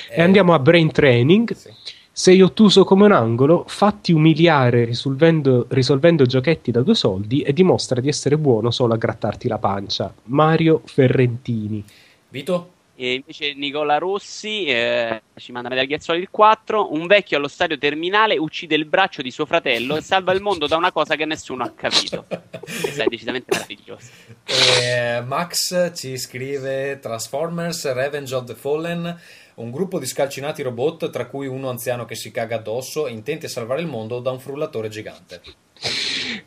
E 0.08 0.18
eh, 0.18 0.22
andiamo 0.22 0.52
a 0.52 0.58
Brain 0.58 0.90
Training. 0.90 1.54
Sì. 1.54 1.72
Sei 2.10 2.42
ottuso 2.42 2.82
come 2.84 3.04
un 3.04 3.12
angolo, 3.12 3.64
fatti 3.68 4.10
umiliare 4.10 4.84
risolvendo, 4.84 5.66
risolvendo, 5.70 6.26
giochetti 6.26 6.72
da 6.72 6.82
due 6.82 6.96
soldi 6.96 7.42
e 7.42 7.52
dimostra 7.52 8.00
di 8.00 8.08
essere 8.08 8.36
buono 8.36 8.72
solo 8.72 8.94
a 8.94 8.96
grattarti 8.96 9.46
la 9.46 9.58
pancia. 9.58 10.12
Mario 10.24 10.82
Ferrentini. 10.84 11.84
Vito? 12.30 12.78
E 12.96 13.14
invece 13.14 13.54
Nicola 13.54 13.96
Rossi 13.96 14.66
eh, 14.66 15.22
ci 15.36 15.52
manda 15.52 15.70
Metal 15.70 15.86
Gear 15.86 16.02
Solid 16.02 16.28
4. 16.30 16.92
Un 16.92 17.06
vecchio 17.06 17.38
allo 17.38 17.48
stadio 17.48 17.78
terminale 17.78 18.36
uccide 18.36 18.74
il 18.74 18.84
braccio 18.84 19.22
di 19.22 19.30
suo 19.30 19.46
fratello 19.46 19.96
e 19.96 20.02
salva 20.02 20.32
il 20.32 20.42
mondo 20.42 20.66
da 20.66 20.76
una 20.76 20.92
cosa 20.92 21.16
che 21.16 21.24
nessuno 21.24 21.64
ha 21.64 21.70
capito. 21.70 22.26
Questa 22.26 23.04
è 23.04 23.06
decisamente 23.08 23.46
meravigliosa. 23.50 24.10
Eh, 24.44 25.22
Max 25.22 25.94
ci 25.94 26.18
scrive 26.18 26.98
Transformers 27.00 27.90
Revenge 27.90 28.34
of 28.34 28.44
the 28.44 28.54
Fallen. 28.54 29.18
Un 29.54 29.70
gruppo 29.70 29.98
di 29.98 30.06
scalcinati 30.06 30.62
robot, 30.62 31.08
tra 31.08 31.26
cui 31.26 31.46
uno 31.46 31.70
anziano 31.70 32.04
che 32.04 32.14
si 32.14 32.30
caga 32.30 32.56
addosso, 32.56 33.08
intenti 33.08 33.46
a 33.46 33.48
salvare 33.48 33.80
il 33.80 33.86
mondo 33.86 34.20
da 34.20 34.30
un 34.30 34.40
frullatore 34.40 34.90
gigante. 34.90 35.40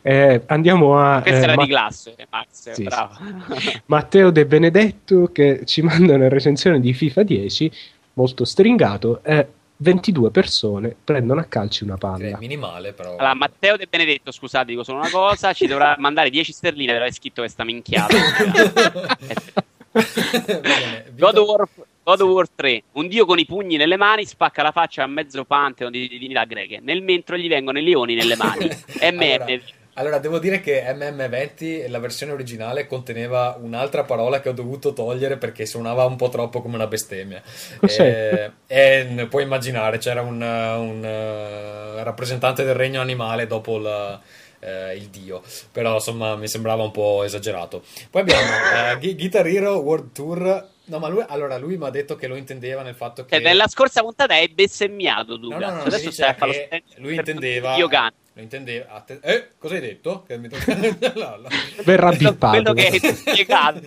Eh, 0.01 0.41
andiamo 0.47 0.99
a. 0.99 1.21
Questa 1.21 1.39
eh, 1.39 1.43
era 1.43 1.55
Ma- 1.55 1.63
di 1.63 1.69
classe, 1.69 2.15
Max. 2.29 2.71
Sì, 2.71 2.83
bravo. 2.83 3.17
Sì. 3.57 3.81
Matteo 3.87 4.31
De 4.31 4.45
Benedetto 4.45 5.29
che 5.31 5.61
ci 5.65 5.81
manda 5.81 6.15
una 6.15 6.29
recensione 6.29 6.79
di 6.79 6.93
FIFA 6.93 7.23
10 7.23 7.71
molto 8.13 8.45
stringato. 8.45 9.21
Eh, 9.23 9.47
22 9.77 10.29
persone 10.29 10.95
prendono 11.03 11.41
a 11.41 11.45
calci 11.45 11.83
una 11.83 11.97
palla. 11.97 12.35
È 12.35 12.39
minimale, 12.39 12.93
però. 12.93 13.11
Allora, 13.11 13.33
Matteo 13.33 13.75
De 13.75 13.87
Benedetto, 13.89 14.31
scusate, 14.31 14.65
dico 14.65 14.83
solo 14.83 14.99
una 14.99 15.09
cosa: 15.09 15.53
ci 15.53 15.67
dovrà 15.67 15.95
mandare 15.99 16.29
10 16.29 16.51
sterline 16.51 16.91
per 16.91 17.01
aver 17.01 17.13
scritto 17.13 17.41
questa 17.41 17.63
minchiata. 17.63 18.15
God 21.15 21.37
of 21.37 21.47
War 21.47 21.69
God 22.03 22.19
of 22.19 22.29
War 22.29 22.49
3, 22.53 22.83
un 22.93 23.07
dio 23.07 23.25
con 23.25 23.39
i 23.39 23.45
pugni 23.45 23.77
nelle 23.77 23.95
mani 23.95 24.25
spacca 24.25 24.61
la 24.61 24.73
faccia 24.73 25.03
a 25.03 25.07
mezzo 25.07 25.45
pantheon 25.45 25.89
di 25.89 26.09
divinità 26.09 26.43
greche, 26.43 26.79
nel 26.81 27.01
mentre 27.01 27.39
gli 27.39 27.47
vengono 27.47 27.79
i 27.79 27.83
leoni 27.83 28.13
nelle 28.13 28.35
mani. 28.35 28.65
MM. 28.65 29.21
allora, 29.39 29.61
allora, 29.93 30.19
devo 30.19 30.37
dire 30.39 30.59
che 30.59 30.83
MM20, 30.85 31.89
la 31.89 31.99
versione 31.99 32.33
originale, 32.33 32.87
conteneva 32.87 33.57
un'altra 33.61 34.03
parola 34.03 34.41
che 34.41 34.49
ho 34.49 34.53
dovuto 34.53 34.91
togliere 34.91 35.37
perché 35.37 35.65
suonava 35.65 36.03
un 36.03 36.17
po' 36.17 36.27
troppo 36.27 36.61
come 36.61 36.75
una 36.75 36.87
bestemmia. 36.87 37.41
E, 37.93 38.51
e, 38.67 39.27
puoi 39.29 39.43
immaginare, 39.43 39.99
c'era 39.99 40.21
un, 40.21 40.41
un 40.41 40.97
uh, 40.97 42.03
rappresentante 42.03 42.63
del 42.63 42.73
regno 42.73 43.01
animale 43.01 43.45
dopo 43.45 43.77
la 43.77 44.19
eh, 44.63 44.95
il 44.95 45.07
dio, 45.07 45.41
però 45.71 45.95
insomma 45.95 46.35
mi 46.35 46.47
sembrava 46.47 46.83
un 46.83 46.91
po' 46.91 47.23
esagerato. 47.23 47.83
Poi 48.09 48.21
abbiamo 48.21 48.41
eh, 48.99 49.15
Guitar 49.15 49.47
Hero 49.47 49.77
World 49.77 50.11
Tour. 50.11 50.69
No, 50.85 50.99
ma 50.99 51.07
lui, 51.07 51.23
allora 51.27 51.57
lui 51.57 51.77
mi 51.77 51.85
ha 51.85 51.89
detto 51.89 52.15
che 52.15 52.27
lo 52.27 52.35
intendeva 52.35 52.81
nel 52.81 52.95
fatto 52.95 53.23
che. 53.25 53.35
Cioè, 53.35 53.43
nella 53.43 53.67
scorsa 53.67 54.01
puntata 54.01 54.33
hai 54.33 54.49
bestemmiato, 54.49 55.37
Duca. 55.37 55.57
No, 55.57 55.69
no, 55.69 55.75
no, 55.75 55.83
Adesso 55.83 56.11
stai 56.11 56.29
a 56.29 56.33
fare 56.33 56.83
Lui 56.97 57.15
intendeva. 57.15 57.75
Canto. 57.87 58.21
Lo 58.35 58.41
intendevo. 58.41 58.85
Te- 59.05 59.19
eh, 59.21 59.49
cosa 59.59 59.75
hai 59.75 59.81
detto? 59.81 60.23
Che 60.25 60.37
mi 60.39 60.49
tocca... 60.49 60.75
Verrà 61.85 62.11
bippato. 62.11 62.61
Quello 62.61 62.73
che 62.73 62.87
hai 62.87 63.13
spiegato. 63.15 63.79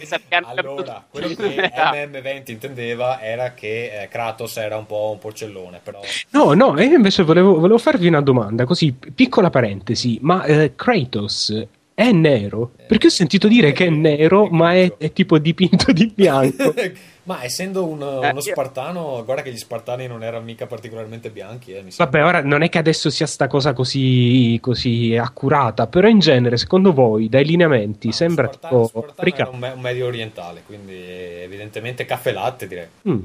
allora, 0.44 1.04
quello 1.08 1.28
che 1.28 1.34
MM20 1.34 2.50
intendeva 2.52 3.20
era 3.20 3.54
che 3.54 4.02
eh, 4.02 4.08
Kratos 4.08 4.56
era 4.58 4.76
un 4.76 4.86
po' 4.86 5.10
un 5.10 5.18
porcellone. 5.18 5.80
Però... 5.82 6.00
No, 6.30 6.52
no, 6.54 6.80
io 6.80 6.94
invece 6.94 7.24
volevo, 7.24 7.58
volevo 7.58 7.78
farvi 7.78 8.06
una 8.06 8.20
domanda, 8.20 8.64
così, 8.64 8.92
piccola 8.92 9.50
parentesi, 9.50 10.18
ma 10.22 10.44
eh, 10.44 10.74
Kratos 10.76 11.66
è 11.96 12.12
nero? 12.12 12.72
Perché 12.86 13.06
ho 13.06 13.10
sentito 13.10 13.48
dire 13.48 13.72
che 13.72 13.86
è 13.86 13.88
nero, 13.88 14.48
ma 14.50 14.74
è, 14.74 14.98
è 14.98 15.12
tipo 15.14 15.38
dipinto 15.38 15.92
di 15.92 16.12
bianco. 16.14 16.74
Ma 17.26 17.42
essendo 17.42 17.86
un, 17.86 18.02
eh, 18.02 18.30
uno 18.30 18.40
spartano, 18.40 19.22
guarda 19.24 19.40
che 19.40 19.50
gli 19.50 19.56
spartani 19.56 20.06
non 20.06 20.22
erano 20.22 20.44
mica 20.44 20.66
particolarmente 20.66 21.30
bianchi. 21.30 21.72
Eh, 21.72 21.84
Vabbè, 21.96 22.22
ora 22.22 22.42
non 22.42 22.60
è 22.60 22.68
che 22.68 22.76
adesso 22.76 23.08
sia 23.08 23.26
sta 23.26 23.46
cosa 23.46 23.72
così, 23.72 24.58
così 24.60 25.16
accurata, 25.16 25.86
però 25.86 26.06
in 26.06 26.18
genere, 26.18 26.58
secondo 26.58 26.92
voi, 26.92 27.30
dai 27.30 27.46
lineamenti, 27.46 28.08
no, 28.08 28.12
sembra 28.12 28.52
spartano, 28.52 28.86
tipo... 28.86 29.06
Spartano 29.10 29.50
è 29.50 29.68
un, 29.70 29.72
un, 29.76 29.80
medio 29.80 30.06
orientale, 30.06 30.62
quindi 30.66 30.94
evidentemente 30.94 32.04
caffè 32.04 32.30
latte 32.30 32.68
direi. 32.68 32.86
Mm. 33.08 33.22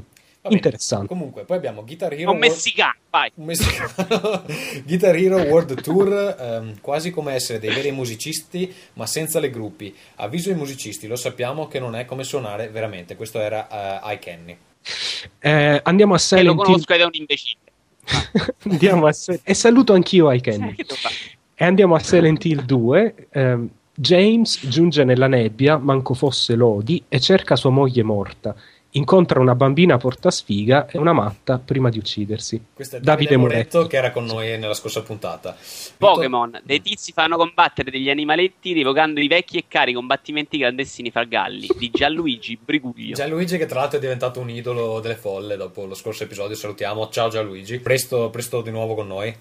Interessante. 0.49 1.07
Comunque, 1.07 1.43
poi 1.43 1.57
abbiamo 1.57 1.83
Guitar 1.83 2.13
Hero. 2.13 2.31
Un 2.31 2.39
messicano, 2.39 2.95
vai. 3.09 3.31
Un 3.35 3.45
messicano. 3.45 4.43
Guitar 4.83 5.15
Hero 5.15 5.37
World 5.37 5.81
Tour, 5.81 6.35
ehm, 6.39 6.81
quasi 6.81 7.11
come 7.11 7.33
essere 7.33 7.59
dei 7.59 7.73
veri 7.73 7.91
musicisti, 7.91 8.73
ma 8.93 9.05
senza 9.05 9.39
le 9.39 9.51
gruppi. 9.51 9.95
Avviso 10.15 10.49
ai 10.49 10.55
musicisti, 10.55 11.05
lo 11.05 11.15
sappiamo 11.15 11.67
che 11.67 11.79
non 11.79 11.95
è 11.95 12.05
come 12.05 12.23
suonare 12.23 12.69
veramente. 12.69 13.15
Questo 13.15 13.39
era 13.39 14.01
uh, 14.03 14.11
iCanny. 14.11 14.57
Eh, 15.39 15.79
andiamo 15.83 16.15
a 16.15 16.17
Silent 16.17 16.47
Hill. 16.47 16.55
lo 16.55 16.63
conosco 16.63 16.93
ed 16.93 17.01
è 17.01 17.03
un 17.03 17.11
imbecille. 17.13 17.59
andiamo 18.63 19.05
a 19.05 19.11
Se- 19.13 19.41
e 19.43 19.53
saluto 19.53 19.93
anch'io 19.93 20.31
iCanny. 20.31 20.75
E 21.53 21.65
andiamo 21.65 21.93
a 21.93 21.99
Silent 21.99 22.43
Hill 22.45 22.63
2. 22.63 23.27
Um, 23.33 23.69
James 23.93 24.67
giunge 24.67 25.03
nella 25.03 25.27
nebbia, 25.27 25.77
manco 25.77 26.15
fosse 26.15 26.55
Lodi, 26.55 27.03
e 27.07 27.19
cerca 27.19 27.55
sua 27.55 27.69
moglie 27.69 28.01
morta 28.01 28.55
incontra 28.91 29.39
una 29.39 29.55
bambina 29.55 29.97
portasfiga 29.97 30.87
e 30.87 30.97
una 30.97 31.13
matta 31.13 31.59
prima 31.59 31.89
di 31.89 31.97
uccidersi. 31.97 32.61
Questo 32.73 32.97
è 32.97 32.99
Davide, 32.99 33.29
Davide 33.29 33.37
Moretto 33.37 33.87
che 33.87 33.97
era 33.97 34.11
con 34.11 34.25
noi 34.25 34.57
nella 34.57 34.73
scorsa 34.73 35.01
puntata. 35.01 35.55
Pokémon, 35.97 36.59
dei 36.63 36.81
tizi 36.81 37.11
fanno 37.11 37.37
combattere 37.37 37.91
degli 37.91 38.09
animaletti 38.09 38.73
rievocando 38.73 39.19
i 39.19 39.27
vecchi 39.27 39.57
e 39.57 39.65
cari 39.67 39.93
combattimenti 39.93 40.57
clandestini 40.57 41.11
fra 41.11 41.23
galli 41.23 41.67
di 41.77 41.89
Gianluigi 41.91 42.57
Briguglio. 42.63 43.13
Gianluigi 43.13 43.57
che 43.57 43.65
tra 43.65 43.79
l'altro 43.79 43.97
è 43.97 44.01
diventato 44.01 44.39
un 44.39 44.49
idolo 44.49 44.99
delle 44.99 45.15
folle 45.15 45.55
dopo 45.55 45.85
lo 45.85 45.95
scorso 45.95 46.23
episodio, 46.23 46.55
salutiamo. 46.55 47.09
Ciao 47.09 47.29
Gianluigi, 47.29 47.79
presto, 47.79 48.29
presto 48.29 48.61
di 48.61 48.71
nuovo 48.71 48.95
con 48.95 49.07
noi. 49.07 49.33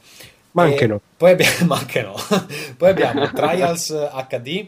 Ma 0.53 0.65
anche 0.65 0.87
no. 0.87 1.01
Poi 1.17 1.33
abbiamo, 1.33 1.55
ma 1.67 1.77
anche 1.77 2.03
no. 2.03 2.15
poi 2.77 2.91
abbiamo 2.91 3.31
Trials 3.31 3.93
HD 4.29 4.67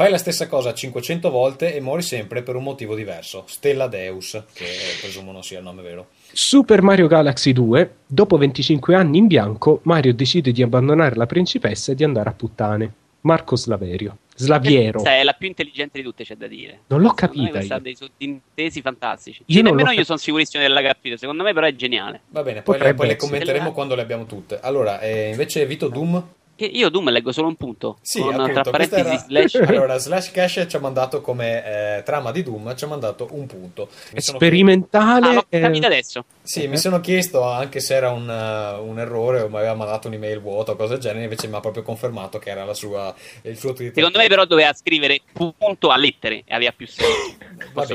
Fai 0.00 0.10
la 0.10 0.16
stessa 0.16 0.46
cosa 0.46 0.72
500 0.72 1.28
volte 1.28 1.74
e 1.74 1.80
muori 1.82 2.00
sempre 2.00 2.42
per 2.42 2.56
un 2.56 2.62
motivo 2.62 2.94
diverso. 2.94 3.44
Stella 3.46 3.86
Deus, 3.86 4.30
che 4.54 4.64
presumo 4.98 5.30
non 5.30 5.42
sia 5.42 5.58
il 5.58 5.64
nome 5.64 5.82
vero. 5.82 6.06
Super 6.32 6.80
Mario 6.80 7.06
Galaxy 7.06 7.52
2, 7.52 7.96
dopo 8.06 8.38
25 8.38 8.94
anni 8.94 9.18
in 9.18 9.26
bianco, 9.26 9.80
Mario 9.82 10.14
decide 10.14 10.52
di 10.52 10.62
abbandonare 10.62 11.16
la 11.16 11.26
principessa 11.26 11.92
e 11.92 11.96
di 11.96 12.02
andare 12.02 12.30
a 12.30 12.32
puttane. 12.32 12.92
Marco 13.20 13.56
Slaverio. 13.56 14.16
Slaviero. 14.34 15.04
È 15.04 15.22
la 15.22 15.34
più 15.34 15.48
intelligente 15.48 15.98
di 15.98 16.04
tutte, 16.04 16.24
c'è 16.24 16.34
da 16.34 16.46
dire. 16.46 16.80
Non 16.86 17.02
l'ho 17.02 17.12
capita. 17.12 17.50
Questa 17.50 17.74
ha 17.74 17.78
dei 17.78 17.94
sottintesi 17.94 18.80
fantastici. 18.80 19.42
Io 19.48 19.60
nemmeno 19.60 19.90
io 19.90 20.04
sono 20.04 20.16
sicurissimo 20.16 20.62
della 20.62 20.80
capita. 20.80 21.18
Secondo 21.18 21.42
me, 21.42 21.52
però, 21.52 21.66
è 21.66 21.74
geniale. 21.74 22.22
Va 22.30 22.42
bene, 22.42 22.62
poi, 22.62 22.78
le, 22.78 22.94
poi 22.94 23.06
le, 23.06 23.16
commenteremo 23.16 23.72
quando 23.72 23.94
le 23.94 24.00
abbiamo 24.00 24.24
tutte. 24.24 24.60
Allora, 24.62 24.98
eh, 25.00 25.28
invece, 25.28 25.66
Vito 25.66 25.88
Doom. 25.88 26.26
Io 26.66 26.88
Doom 26.88 27.10
leggo 27.10 27.32
solo 27.32 27.48
un 27.48 27.56
punto. 27.56 27.98
Sì, 28.02 28.20
con, 28.20 28.34
appunto, 28.34 28.60
tra 28.60 28.70
parentesi 28.70 29.08
era... 29.08 29.18
slash. 29.18 29.54
Allora, 29.70 29.98
Slash 29.98 30.30
Cash 30.30 30.66
ci 30.68 30.76
ha 30.76 30.78
mandato 30.80 31.20
come 31.20 31.98
eh, 31.98 32.02
trama 32.02 32.32
di 32.32 32.42
Doom, 32.42 32.74
ci 32.76 32.84
ha 32.84 32.86
mandato 32.88 33.28
un 33.32 33.46
punto. 33.46 33.88
Mi 34.12 34.20
Sperimentale. 34.20 35.26
Sono... 35.26 35.46
Ah, 35.48 35.58
capito 35.58 35.86
adesso. 35.86 36.24
Sì, 36.42 36.66
mi 36.66 36.76
sono 36.76 37.00
chiesto 37.00 37.42
anche 37.44 37.80
se 37.80 37.94
era 37.94 38.10
un, 38.10 38.28
uh, 38.28 38.84
un, 38.84 38.98
errore 38.98 39.42
o 39.42 39.48
mi 39.48 39.56
aveva 39.56 39.74
mandato 39.74 40.08
un'email 40.08 40.40
vuota 40.40 40.72
o 40.72 40.76
cose 40.76 40.94
del 40.94 41.02
genere, 41.02 41.24
invece 41.24 41.46
mi 41.46 41.54
ha 41.54 41.60
proprio 41.60 41.82
confermato 41.82 42.38
che 42.38 42.50
era 42.50 42.72
sua, 42.74 43.14
il 43.42 43.56
suo 43.56 43.72
tweet. 43.72 43.94
Secondo 43.94 44.18
me 44.18 44.26
però 44.26 44.44
doveva 44.44 44.72
scrivere 44.72 45.20
punto 45.32 45.90
a 45.90 45.96
lettere 45.96 46.42
e 46.44 46.54
aveva 46.54 46.72
più 46.72 46.86
senso. 46.86 47.36
Posso 47.72 47.94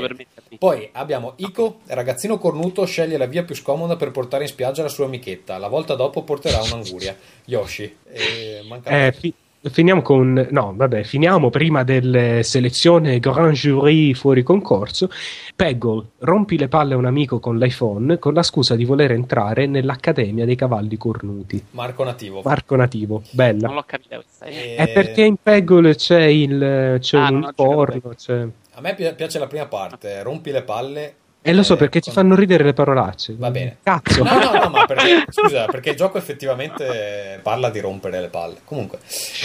Poi 0.58 0.88
abbiamo 0.92 1.32
Ico, 1.36 1.80
ragazzino 1.86 2.38
cornuto, 2.38 2.84
sceglie 2.84 3.18
la 3.18 3.26
via 3.26 3.42
più 3.42 3.54
scomoda 3.54 3.96
per 3.96 4.10
portare 4.12 4.44
in 4.44 4.48
spiaggia 4.48 4.82
la 4.82 4.88
sua 4.88 5.06
amichetta. 5.06 5.58
La 5.58 5.68
volta 5.68 5.94
dopo 5.94 6.22
porterà 6.22 6.60
un'anguria. 6.62 7.16
Yoshi. 7.46 7.96
E 8.12 8.64
manca... 8.68 9.06
Eh, 9.06 9.12
fi- 9.12 9.34
finiamo 9.60 10.02
con... 10.02 10.46
No, 10.50 10.72
vabbè, 10.76 11.02
finiamo 11.02 11.50
prima 11.50 11.82
delle 11.82 12.42
selezioni 12.44 13.18
grand 13.18 13.54
jury 13.54 14.14
fuori 14.14 14.44
concorso. 14.44 15.10
Peggle, 15.56 16.04
rompi 16.18 16.56
le 16.56 16.68
palle 16.68 16.94
a 16.94 16.96
un 16.96 17.06
amico 17.06 17.40
con 17.40 17.58
l'iPhone 17.58 18.18
con 18.18 18.32
la 18.32 18.42
scusa 18.42 18.76
di 18.76 18.84
voler 18.84 19.10
entrare 19.10 19.66
nell'Accademia 19.66 20.44
dei 20.44 20.54
Cavalli 20.54 20.96
Cornuti. 20.96 21.62
Marco 21.72 22.04
Nativo. 22.04 22.42
Marco 22.44 22.76
Nativo, 22.76 23.22
bella. 23.30 23.66
Non 23.66 23.76
l'ho 23.76 23.84
capita 23.84 24.16
questa. 24.16 24.44
E... 24.44 24.76
È 24.76 24.88
perché 24.92 25.22
in 25.22 25.36
Peggle 25.42 25.96
c'è 25.96 26.22
il 26.22 26.98
c'è 27.00 27.18
ah, 27.18 27.30
un 27.30 27.50
porno, 27.54 28.14
c'è... 28.16 28.46
A 28.76 28.82
me 28.82 28.94
piace 28.94 29.38
la 29.38 29.46
prima 29.46 29.64
parte, 29.64 30.22
rompi 30.22 30.50
le 30.50 30.62
palle 30.62 31.14
e 31.46 31.50
eh, 31.50 31.54
lo 31.54 31.62
so 31.62 31.76
perché 31.76 32.00
con... 32.00 32.08
ti 32.08 32.10
fanno 32.10 32.34
ridere 32.34 32.64
le 32.64 32.72
parolacce. 32.72 33.36
Va 33.38 33.52
bene. 33.52 33.76
Cazzo. 33.80 34.24
No, 34.24 34.36
no, 34.36 34.50
no, 34.50 34.68
ma 34.68 34.84
perché, 34.84 35.26
scusa, 35.30 35.66
perché 35.66 35.90
il 35.90 35.96
gioco 35.96 36.18
effettivamente 36.18 37.38
parla 37.40 37.70
di 37.70 37.78
rompere 37.78 38.20
le 38.20 38.26
palle. 38.26 38.56
Comunque, 38.64 38.98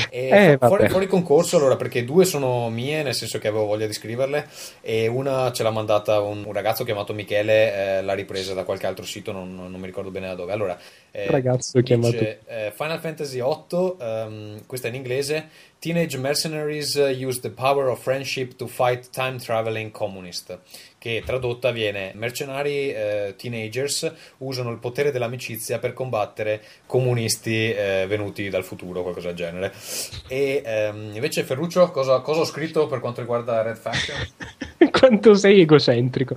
eh, 0.10 0.58
fuori, 0.60 0.90
fuori, 0.90 1.06
concorso 1.06 1.58
allora 1.58 1.76
perché 1.76 2.04
due 2.04 2.26
sono 2.26 2.72
mie, 2.72 3.04
nel 3.04 3.14
senso 3.14 3.38
che 3.38 3.50
avevo 3.50 3.66
voglia 3.66 3.86
di 3.86 3.94
scriverle, 3.94 4.48
e 4.82 5.06
una 5.06 5.52
ce 5.52 5.62
l'ha 5.62 5.70
mandata 5.70 6.22
un, 6.22 6.44
un 6.44 6.54
ragazzo 6.54 6.84
chiamato 6.84 7.14
Michele, 7.14 8.00
eh, 8.00 8.02
l'ha 8.02 8.14
ripresa 8.14 8.56
da 8.56 8.64
qualche 8.64 8.88
altro 8.88 9.06
sito, 9.06 9.32
non, 9.32 9.54
non 9.54 9.80
mi 9.80 9.86
ricordo 9.86 10.10
bene 10.10 10.26
da 10.26 10.34
dove. 10.34 10.54
Allora, 10.54 10.76
eh, 11.12 11.28
ragazzo 11.30 11.80
dice, 11.80 11.84
chiamato 11.84 12.18
eh, 12.18 12.74
Final 12.76 13.00
Fantasy 13.00 13.36
VIII, 13.36 13.80
um, 13.80 13.96
ehm, 14.00 14.66
questa 14.66 14.88
in 14.88 14.96
inglese. 14.96 15.70
Teenage 15.82 16.16
mercenaries 16.16 16.96
uh, 16.96 17.08
use 17.08 17.40
the 17.40 17.50
power 17.50 17.90
of 17.90 17.98
friendship 17.98 18.56
to 18.60 18.68
fight 18.68 19.12
time 19.12 19.40
traveling 19.40 19.90
communist 19.90 20.52
che 21.02 21.24
tradotta 21.26 21.72
viene 21.72 22.12
mercenari 22.14 22.94
eh, 22.94 23.34
teenagers 23.36 24.14
usano 24.38 24.70
il 24.70 24.78
potere 24.78 25.10
dell'amicizia 25.10 25.80
per 25.80 25.94
combattere 25.94 26.62
comunisti 26.86 27.74
eh, 27.74 28.06
venuti 28.08 28.50
dal 28.50 28.64
futuro, 28.64 29.02
qualcosa 29.02 29.30
del 29.30 29.36
genere. 29.36 29.74
E 30.28 30.62
ehm, 30.64 31.16
invece 31.16 31.42
Ferruccio, 31.42 31.90
cosa, 31.90 32.20
cosa, 32.20 32.42
ho 32.42 32.46
scritto 32.46 32.86
per 32.86 33.00
quanto 33.00 33.22
riguarda 33.22 33.64
Red 33.64 33.78
Faction? 33.78 34.18
Quanto 34.92 35.34
sei 35.34 35.62
egocentrico. 35.62 36.36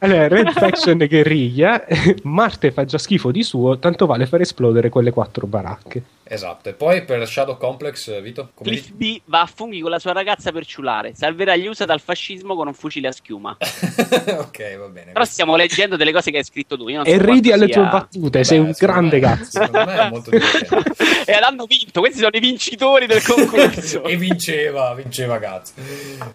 Allora, 0.00 0.28
Red 0.28 0.50
Faction 0.52 0.98
guerriglia, 1.08 1.86
Marte 2.24 2.70
fa 2.70 2.84
già 2.84 2.98
schifo 2.98 3.30
di 3.30 3.42
suo, 3.42 3.78
tanto 3.78 4.04
vale 4.04 4.26
far 4.26 4.42
esplodere 4.42 4.90
quelle 4.90 5.10
quattro 5.10 5.46
baracche. 5.46 6.02
Esatto, 6.24 6.70
e 6.70 6.72
poi 6.72 7.04
per 7.04 7.26
Shadow 7.26 7.58
Complex, 7.58 8.20
Vito? 8.22 8.50
Come 8.54 8.70
Cliff 8.70 8.90
B 8.92 9.20
va 9.26 9.42
a 9.42 9.46
funghi 9.46 9.80
con 9.80 9.90
la 9.90 9.98
sua 9.98 10.12
ragazza 10.12 10.52
per 10.52 10.64
ciulare, 10.64 11.14
salverà 11.14 11.56
gli 11.56 11.66
USA 11.66 11.84
dal 11.84 12.00
fascismo 12.00 12.54
con 12.54 12.66
un 12.66 12.74
fucile 12.74 13.08
a 13.08 13.12
schiuma. 13.12 13.56
ok, 14.38 14.76
va 14.78 14.86
bene. 14.88 15.12
Però 15.12 15.24
stiamo 15.24 15.56
leggendo 15.56 15.96
delle 15.96 16.12
cose 16.12 16.30
che 16.30 16.38
hai 16.38 16.44
scritto 16.44 16.76
tu. 16.76 16.88
e 16.88 16.94
so 16.94 17.24
ridi 17.24 17.52
alle 17.52 17.66
sia... 17.66 17.74
tue 17.74 17.84
battute, 17.90 18.38
Beh, 18.38 18.44
sei 18.44 18.58
un 18.58 18.74
grande 18.76 19.20
me, 19.20 19.26
cazzo. 19.26 19.44
Secondo 19.44 19.84
me 19.84 19.96
è 19.96 20.08
molto 20.10 20.30
divertente. 20.30 20.94
e 21.26 21.32
hanno 21.32 21.66
vinto, 21.66 22.00
questi 22.00 22.18
sono 22.18 22.30
i 22.32 22.40
vincitori 22.40 23.06
del 23.06 23.22
concorso. 23.22 24.04
e 24.04 24.16
vinceva, 24.16 24.94
vinceva 24.94 25.38
cazzo. 25.38 25.72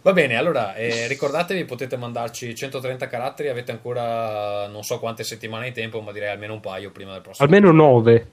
Va 0.02 0.14
bene, 0.14 0.36
allora 0.36 0.76
eh, 0.76 1.08
ricordatevi, 1.08 1.66
potete 1.66 1.98
mandarci 1.98 2.54
130 2.54 3.08
caratteri, 3.08 3.50
avete 3.50 3.72
ancora 3.72 4.68
non 4.68 4.84
so 4.84 5.00
quante 5.00 5.24
settimane 5.24 5.68
di 5.68 5.74
tempo, 5.74 6.02
ma 6.02 6.12
direi 6.12 6.30
almeno 6.30 6.54
un 6.54 6.60
paio 6.60 6.92
prima 6.92 7.14
del 7.14 7.22
prossimo. 7.22 7.46
Almeno 7.46 7.72
9. 7.72 8.32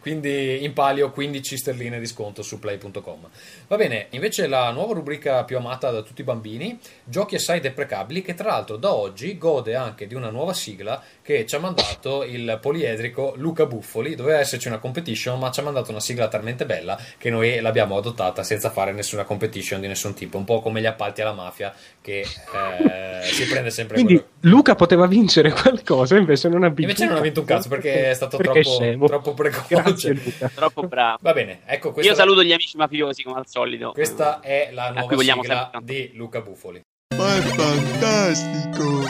Quindi 0.00 0.64
in 0.64 0.72
palio 0.72 1.10
15 1.10 1.56
sterline 1.56 1.98
di 1.98 2.06
sconto 2.06 2.42
su 2.42 2.58
play.com. 2.58 3.28
Va 3.68 3.76
bene, 3.76 4.06
invece 4.10 4.46
la 4.46 4.70
nuova 4.70 4.94
rubrica 4.94 5.44
più 5.44 5.56
amata 5.56 5.90
da 5.90 6.02
tutti 6.02 6.20
i 6.20 6.24
bambini, 6.24 6.78
giochi 7.04 7.36
assai 7.36 7.60
deprecabili, 7.76 8.22
che 8.22 8.32
tra 8.32 8.48
l'altro 8.48 8.76
da 8.76 8.94
oggi 8.94 9.36
gode 9.36 9.74
anche 9.74 10.06
di 10.06 10.14
una 10.14 10.30
nuova 10.30 10.54
sigla 10.54 11.02
che 11.20 11.44
ci 11.44 11.54
ha 11.54 11.58
mandato 11.58 12.24
il 12.24 12.58
poliedrico 12.60 13.34
Luca 13.36 13.66
Buffoli. 13.66 14.14
Doveva 14.14 14.38
esserci 14.38 14.68
una 14.68 14.78
competition, 14.78 15.38
ma 15.38 15.50
ci 15.50 15.60
ha 15.60 15.62
mandato 15.62 15.90
una 15.90 16.00
sigla 16.00 16.28
talmente 16.28 16.64
bella 16.64 16.98
che 17.18 17.28
noi 17.28 17.60
l'abbiamo 17.60 17.98
adottata 17.98 18.42
senza 18.42 18.70
fare 18.70 18.92
nessuna 18.92 19.24
competition 19.24 19.80
di 19.80 19.86
nessun 19.86 20.14
tipo, 20.14 20.38
un 20.38 20.44
po' 20.44 20.60
come 20.60 20.80
gli 20.80 20.86
appalti 20.86 21.20
alla 21.20 21.32
mafia 21.32 21.74
che 22.00 22.20
eh, 22.20 23.22
si 23.24 23.46
prende 23.46 23.70
sempre 23.70 23.96
Quindi 23.96 24.14
quello. 24.14 24.30
Luca 24.40 24.74
poteva 24.74 25.06
vincere 25.06 25.52
qualcosa, 25.52 26.16
invece 26.16 26.48
non 26.48 26.62
ha 26.64 26.68
vinto. 26.68 26.82
Invece 26.82 27.06
non 27.06 27.16
ha 27.16 27.20
vinto 27.20 27.40
un 27.40 27.46
cazzo 27.46 27.68
perché 27.68 28.10
è 28.10 28.14
stato 28.14 28.38
perché 28.38 28.62
troppo, 28.62 29.06
troppo 29.06 29.34
precoce. 29.34 29.64
Grazie, 29.68 30.14
Troppo 30.54 30.86
bravo. 30.86 31.18
Va 31.20 31.32
bene, 31.32 31.60
ecco 31.66 31.92
Io 32.00 32.14
saluto 32.14 32.42
gli 32.42 32.52
amici 32.52 32.76
mafiosi 32.76 33.22
come 33.22 33.38
al 33.38 33.46
solito. 33.46 33.92
Questa 33.92 34.40
è 34.40 34.70
la 34.72 34.90
nuova 34.90 35.16
sigla 35.16 35.70
di 35.82 36.12
Luca 36.14 36.40
Buffoli. 36.40 36.80
Ma 37.16 37.36
è 37.36 37.40
fantastico! 37.40 39.04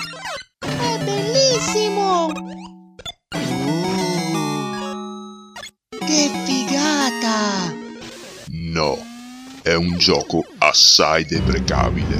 È 0.60 0.98
bellissimo! 1.02 2.26
Oh, 2.26 2.32
che 5.98 6.30
figata! 6.44 7.74
No, 8.50 8.96
è 9.62 9.74
un 9.74 9.96
gioco 9.96 10.44
assai 10.58 11.24
deprecabile. 11.24 12.16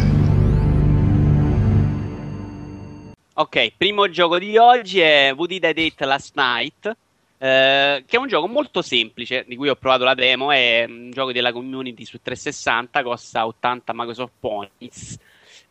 Ok, 3.35 3.73
primo 3.77 4.09
gioco 4.09 4.39
di 4.39 4.57
oggi 4.57 4.99
è 4.99 5.33
Would 5.35 5.53
It 5.53 5.65
I 5.65 5.73
Date 5.73 6.05
Last 6.05 6.35
Night? 6.35 6.97
Eh, 7.39 8.05
che 8.07 8.17
è 8.17 8.19
un 8.19 8.27
gioco 8.27 8.49
molto 8.49 8.83
semplice, 8.83 9.45
di 9.47 9.55
cui 9.57 9.69
ho 9.69 9.77
provato 9.77 10.05
la 10.05 10.15
demo, 10.15 10.51
è 10.51 10.85
un 10.89 11.11
gioco 11.13 11.33
della 11.33 11.53
community 11.53 12.05
su 12.05 12.19
360, 12.21 13.03
costa 13.03 13.47
80 13.47 13.93
Microsoft 13.95 14.33
Points. 14.41 15.19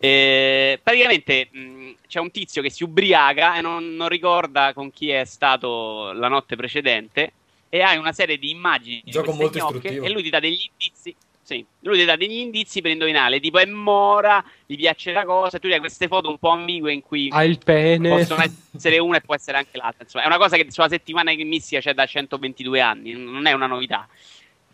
Eh, 0.05 0.79
praticamente 0.83 1.49
mh, 1.51 1.91
c'è 2.07 2.19
un 2.19 2.31
tizio 2.31 2.61
che 2.61 2.69
si 2.69 2.83
ubriaca 2.83 3.57
e 3.57 3.61
non, 3.61 3.95
non, 3.95 4.07
ricorda 4.07 4.73
con 4.73 4.91
chi 4.91 5.09
è 5.09 5.25
stato 5.25 6.11
la 6.13 6.27
notte 6.27 6.55
precedente 6.55 7.33
e 7.69 7.81
hai 7.81 7.97
una 7.97 8.13
serie 8.13 8.37
di 8.37 8.51
immagini 8.51 9.01
gioco 9.05 9.31
molto 9.31 9.57
istruttivo 9.57 10.05
e 10.05 10.09
lui 10.09 10.21
ti 10.21 10.29
dà 10.29 10.39
degli 10.39 10.69
indizi 10.71 11.15
sì, 11.45 11.63
lui 11.81 11.99
ti 11.99 12.05
dà 12.05 12.15
degli 12.15 12.37
indizi 12.37 12.81
per 12.81 12.89
indovinare, 12.89 13.39
tipo 13.39 13.59
è 13.59 13.65
mora, 13.65 14.43
gli 14.65 14.75
piace 14.77 15.11
la 15.11 15.25
cosa, 15.25 15.59
tu 15.59 15.67
hai 15.67 15.77
queste 15.77 16.07
foto 16.07 16.27
un 16.27 16.39
po' 16.39 16.49
ambigue 16.49 16.91
in 16.91 17.01
cui 17.01 17.29
ha 17.31 17.43
il 17.43 17.59
pene. 17.63 18.09
possono 18.09 18.43
essere 18.73 18.97
una 18.97 19.17
e 19.17 19.21
può 19.21 19.35
essere 19.35 19.57
anche 19.57 19.77
l'altra. 19.77 20.05
Insomma, 20.05 20.23
è 20.23 20.27
una 20.27 20.39
cosa 20.39 20.57
che 20.57 20.65
sulla 20.71 20.89
settimana 20.89 21.35
che 21.35 21.43
missia 21.43 21.81
c'è 21.81 21.93
da 21.93 22.07
122 22.07 22.81
anni, 22.81 23.11
non 23.11 23.45
è 23.45 23.51
una 23.51 23.67
novità. 23.67 24.07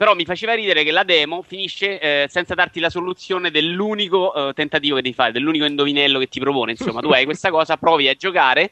Però 0.01 0.15
mi 0.15 0.25
faceva 0.25 0.55
ridere 0.55 0.83
che 0.83 0.89
la 0.89 1.03
demo 1.03 1.43
finisce 1.43 1.99
eh, 1.99 2.27
senza 2.27 2.55
darti 2.55 2.79
la 2.79 2.89
soluzione 2.89 3.51
dell'unico 3.51 4.49
eh, 4.49 4.53
tentativo 4.53 4.95
che 4.95 5.03
devi 5.03 5.13
fare, 5.13 5.31
dell'unico 5.31 5.65
indovinello 5.65 6.17
che 6.17 6.27
ti 6.27 6.39
propone. 6.39 6.71
Insomma, 6.71 7.01
tu 7.01 7.09
hai 7.09 7.23
questa 7.23 7.51
cosa, 7.51 7.77
provi 7.77 8.07
a 8.07 8.15
giocare 8.15 8.71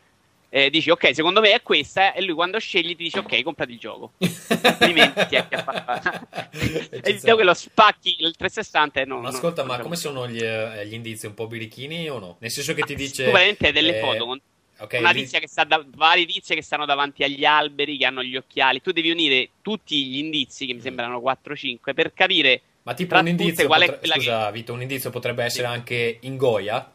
eh, 0.49 0.71
dici 0.71 0.89
ok, 0.89 1.13
secondo 1.13 1.39
me 1.41 1.51
è 1.51 1.61
questa, 1.61 2.13
e 2.13 2.23
lui 2.23 2.33
quando 2.33 2.57
scegli 2.57 2.95
ti 2.95 3.03
dice 3.03 3.19
ok, 3.19 3.43
comprati 3.43 3.73
il 3.73 3.77
gioco. 3.77 4.13
Altrimenti 4.63 5.27
che 5.27 5.45
E 6.89 7.11
il 7.11 7.19
gioco 7.19 7.37
che 7.37 7.43
lo 7.43 7.53
spacchi 7.53 8.15
il 8.21 8.35
360 8.35 9.01
e 9.01 9.05
non. 9.05 9.21
Ma 9.21 9.29
ascolta, 9.29 9.63
non, 9.63 9.77
ma 9.77 9.83
come 9.83 9.95
sono 9.95 10.27
gli, 10.27 10.41
eh, 10.41 10.87
gli, 10.87 10.93
indizi? 10.93 11.27
Un 11.27 11.35
po' 11.35 11.45
birichini 11.45 12.09
o 12.09 12.17
no? 12.17 12.37
Nel 12.39 12.49
senso 12.49 12.73
che 12.73 12.81
ti 12.81 12.95
dice. 12.95 13.25
Tu 13.25 13.31
veramente 13.31 13.71
delle 13.71 13.97
eh, 13.97 13.99
foto 13.99 14.25
con 14.25 14.41
okay, 14.79 14.99
una 14.99 15.13
tizia 15.13 15.39
che 15.39 15.47
sta 15.47 15.63
da, 15.63 15.83
varie 15.95 16.25
tizie 16.25 16.55
che 16.55 16.61
stanno 16.61 16.85
davanti 16.85 17.23
agli 17.23 17.45
alberi, 17.45 17.97
che 17.97 18.05
hanno 18.05 18.23
gli 18.23 18.35
occhiali. 18.35 18.81
Tu 18.81 18.91
devi 18.91 19.11
unire 19.11 19.49
tutti 19.61 20.05
gli 20.05 20.17
indizi, 20.17 20.65
che 20.65 20.73
mi 20.73 20.81
sembrano 20.81 21.19
4-5, 21.19 21.93
per 21.93 22.13
capire. 22.13 22.61
Ma 22.83 22.93
tipo 22.93 23.17
un 23.17 23.27
indizio, 23.27 23.67
potre... 23.67 23.99
scusa, 24.01 24.45
che... 24.47 24.51
Vito, 24.51 24.73
un 24.73 24.81
indizio 24.81 25.09
potrebbe 25.09 25.43
essere 25.43 25.67
sì. 25.67 25.73
anche 25.73 26.17
in 26.21 26.37
Goya? 26.37 26.91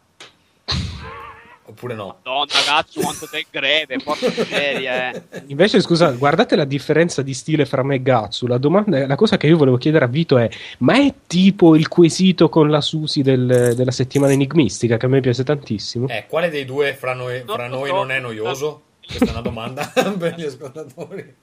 Oppure 1.67 1.95
no? 1.95 2.17
Madonna, 2.23 2.53
cazzo, 2.65 3.01
quanto 3.01 3.27
sei 3.27 3.47
greve, 3.51 3.99
porca 4.03 4.29
miseria. 4.29 5.11
Eh. 5.11 5.23
Invece, 5.49 5.81
scusa, 5.81 6.11
guardate 6.13 6.57
la 6.57 6.67
differenza 6.67 7.23
di 7.23 7.33
stile 7.33 7.65
fra 7.65 7.83
me 7.83 7.95
e 7.95 8.03
Gatsu. 8.03 8.47
La, 8.47 8.59
domanda, 8.59 9.07
la 9.07 9.17
cosa 9.17 9.39
che 9.39 9.47
io 9.47 9.57
volevo 9.57 9.79
chiedere 9.79 10.05
a 10.05 10.09
Vito 10.09 10.37
è: 10.37 10.49
ma 10.79 10.95
è 10.95 11.13
tipo 11.27 11.75
il 11.75 11.89
quesito 11.89 12.51
con 12.51 12.69
la 12.69 12.83
Susi 12.83 13.23
del, 13.23 13.73
della 13.75 13.91
settimana 13.91 14.33
enigmistica 14.33 14.99
che 14.99 15.07
a 15.07 15.09
me 15.09 15.21
piace 15.21 15.43
tantissimo? 15.43 16.09
Eh, 16.09 16.27
quale 16.29 16.51
dei 16.51 16.67
due 16.67 16.93
fra 16.93 17.15
noi, 17.15 17.43
fra 17.47 17.67
noi 17.67 17.91
non 17.91 18.11
è 18.11 18.21
noioso? 18.21 18.83
Questa 19.07 19.27
è 19.27 19.31
una 19.31 19.41
domanda 19.41 19.91
per 20.19 20.35
gli 20.37 20.45
ascoltatori. 20.45 21.35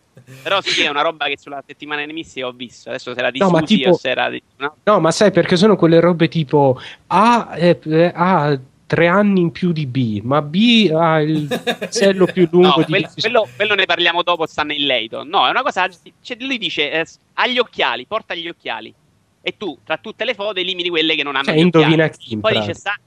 Però 0.43 0.61
sì, 0.61 0.83
è 0.83 0.89
una 0.89 1.01
roba 1.01 1.25
che 1.25 1.37
sulla 1.37 1.63
settimana 1.65 2.01
enigmistica 2.01 2.45
ho 2.45 2.51
visto. 2.51 2.89
Adesso 2.89 3.13
se 3.13 3.19
era 3.19 3.31
di 3.31 3.39
no, 3.39 3.63
tipo, 3.63 3.89
o 3.89 3.93
se 3.93 4.09
era 4.09 4.29
di... 4.29 4.41
No? 4.57 4.75
no? 4.83 4.99
ma 4.99 5.09
sai 5.09 5.31
perché 5.31 5.55
sono 5.55 5.75
quelle 5.75 5.99
robe 5.99 6.27
tipo 6.27 6.79
A, 7.07 7.53
eh, 7.55 7.79
eh, 7.83 8.11
A 8.13 8.59
tre 8.91 9.07
anni 9.07 9.39
in 9.39 9.51
più 9.53 9.71
di 9.71 9.85
B, 9.85 10.19
ma 10.21 10.41
B 10.41 10.91
ha 10.93 11.21
il 11.21 11.47
cello 11.89 12.25
più 12.25 12.45
lungo 12.51 12.67
no, 12.67 12.83
di 12.83 12.91
quello, 12.91 13.09
quello, 13.17 13.49
quello, 13.55 13.75
ne 13.75 13.85
parliamo 13.85 14.21
dopo, 14.21 14.45
stanno 14.45 14.73
in 14.73 14.85
Leighton. 14.85 15.29
No, 15.29 15.47
è 15.47 15.49
una 15.49 15.61
cosa. 15.61 15.87
Cioè, 16.21 16.35
lui 16.41 16.57
dice: 16.57 16.91
eh, 16.91 17.05
ha 17.35 17.47
gli 17.47 17.57
occhiali, 17.57 18.05
porta 18.05 18.35
gli 18.35 18.49
occhiali. 18.49 18.93
E 19.41 19.55
tu, 19.55 19.77
tra 19.85 19.95
tutte 19.95 20.25
le 20.25 20.33
foto, 20.33 20.59
elimini 20.59 20.89
quelle 20.89 21.15
che 21.15 21.23
non 21.23 21.37
hanno 21.37 21.45
cioè, 21.45 21.55
gli 21.55 21.59
indovina 21.59 22.03
occhiali. 22.03 22.25
Chi, 22.25 22.37
Poi 22.37 22.59
dice: 22.59 22.73
sta... 22.73 22.99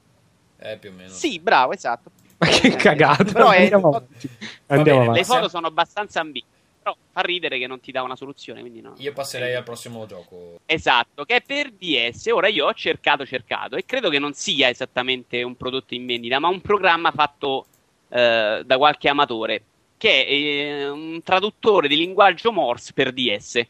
Eh, 0.57 0.77
più 0.77 0.89
o 0.89 0.93
meno. 0.93 1.09
Sì, 1.09 1.39
bravo, 1.39 1.73
esatto. 1.73 2.09
Ma 2.39 2.47
che 2.47 2.71
cagata! 2.71 3.23
Però 3.23 3.49
andiamo, 3.49 3.89
avanti. 3.89 4.29
Andiamo 4.65 5.01
avanti. 5.01 5.19
Le 5.19 5.25
foto 5.25 5.47
sono 5.49 5.67
abbastanza 5.67 6.19
ambigue. 6.19 6.49
Però 6.85 6.95
fa 7.11 7.21
ridere 7.21 7.57
che 7.57 7.65
non 7.65 7.79
ti 7.79 7.91
dà 7.91 8.03
una 8.03 8.15
soluzione. 8.15 8.59
Quindi 8.59 8.79
no. 8.79 8.93
Io 8.97 9.11
passerei 9.11 9.55
al 9.55 9.63
prossimo 9.63 10.05
gioco. 10.05 10.59
Esatto, 10.67 11.25
che 11.25 11.37
è 11.37 11.41
per 11.41 11.71
DS. 11.71 12.27
Ora 12.27 12.47
io 12.47 12.67
ho 12.67 12.73
cercato, 12.75 13.25
cercato, 13.25 13.75
e 13.75 13.85
credo 13.85 14.09
che 14.09 14.19
non 14.19 14.33
sia 14.33 14.69
esattamente 14.69 15.41
un 15.41 15.55
prodotto 15.55 15.95
in 15.95 16.05
vendita, 16.05 16.37
ma 16.37 16.47
un 16.47 16.61
programma 16.61 17.11
fatto 17.11 17.65
eh, 18.09 18.61
da 18.63 18.77
qualche 18.77 19.09
amatore. 19.09 19.63
Che 19.97 20.25
è 20.27 20.31
eh, 20.31 20.89
un 20.89 21.23
traduttore 21.23 21.87
di 21.87 21.95
linguaggio 21.95 22.51
Morse 22.51 22.93
per 22.93 23.11
DS. 23.11 23.65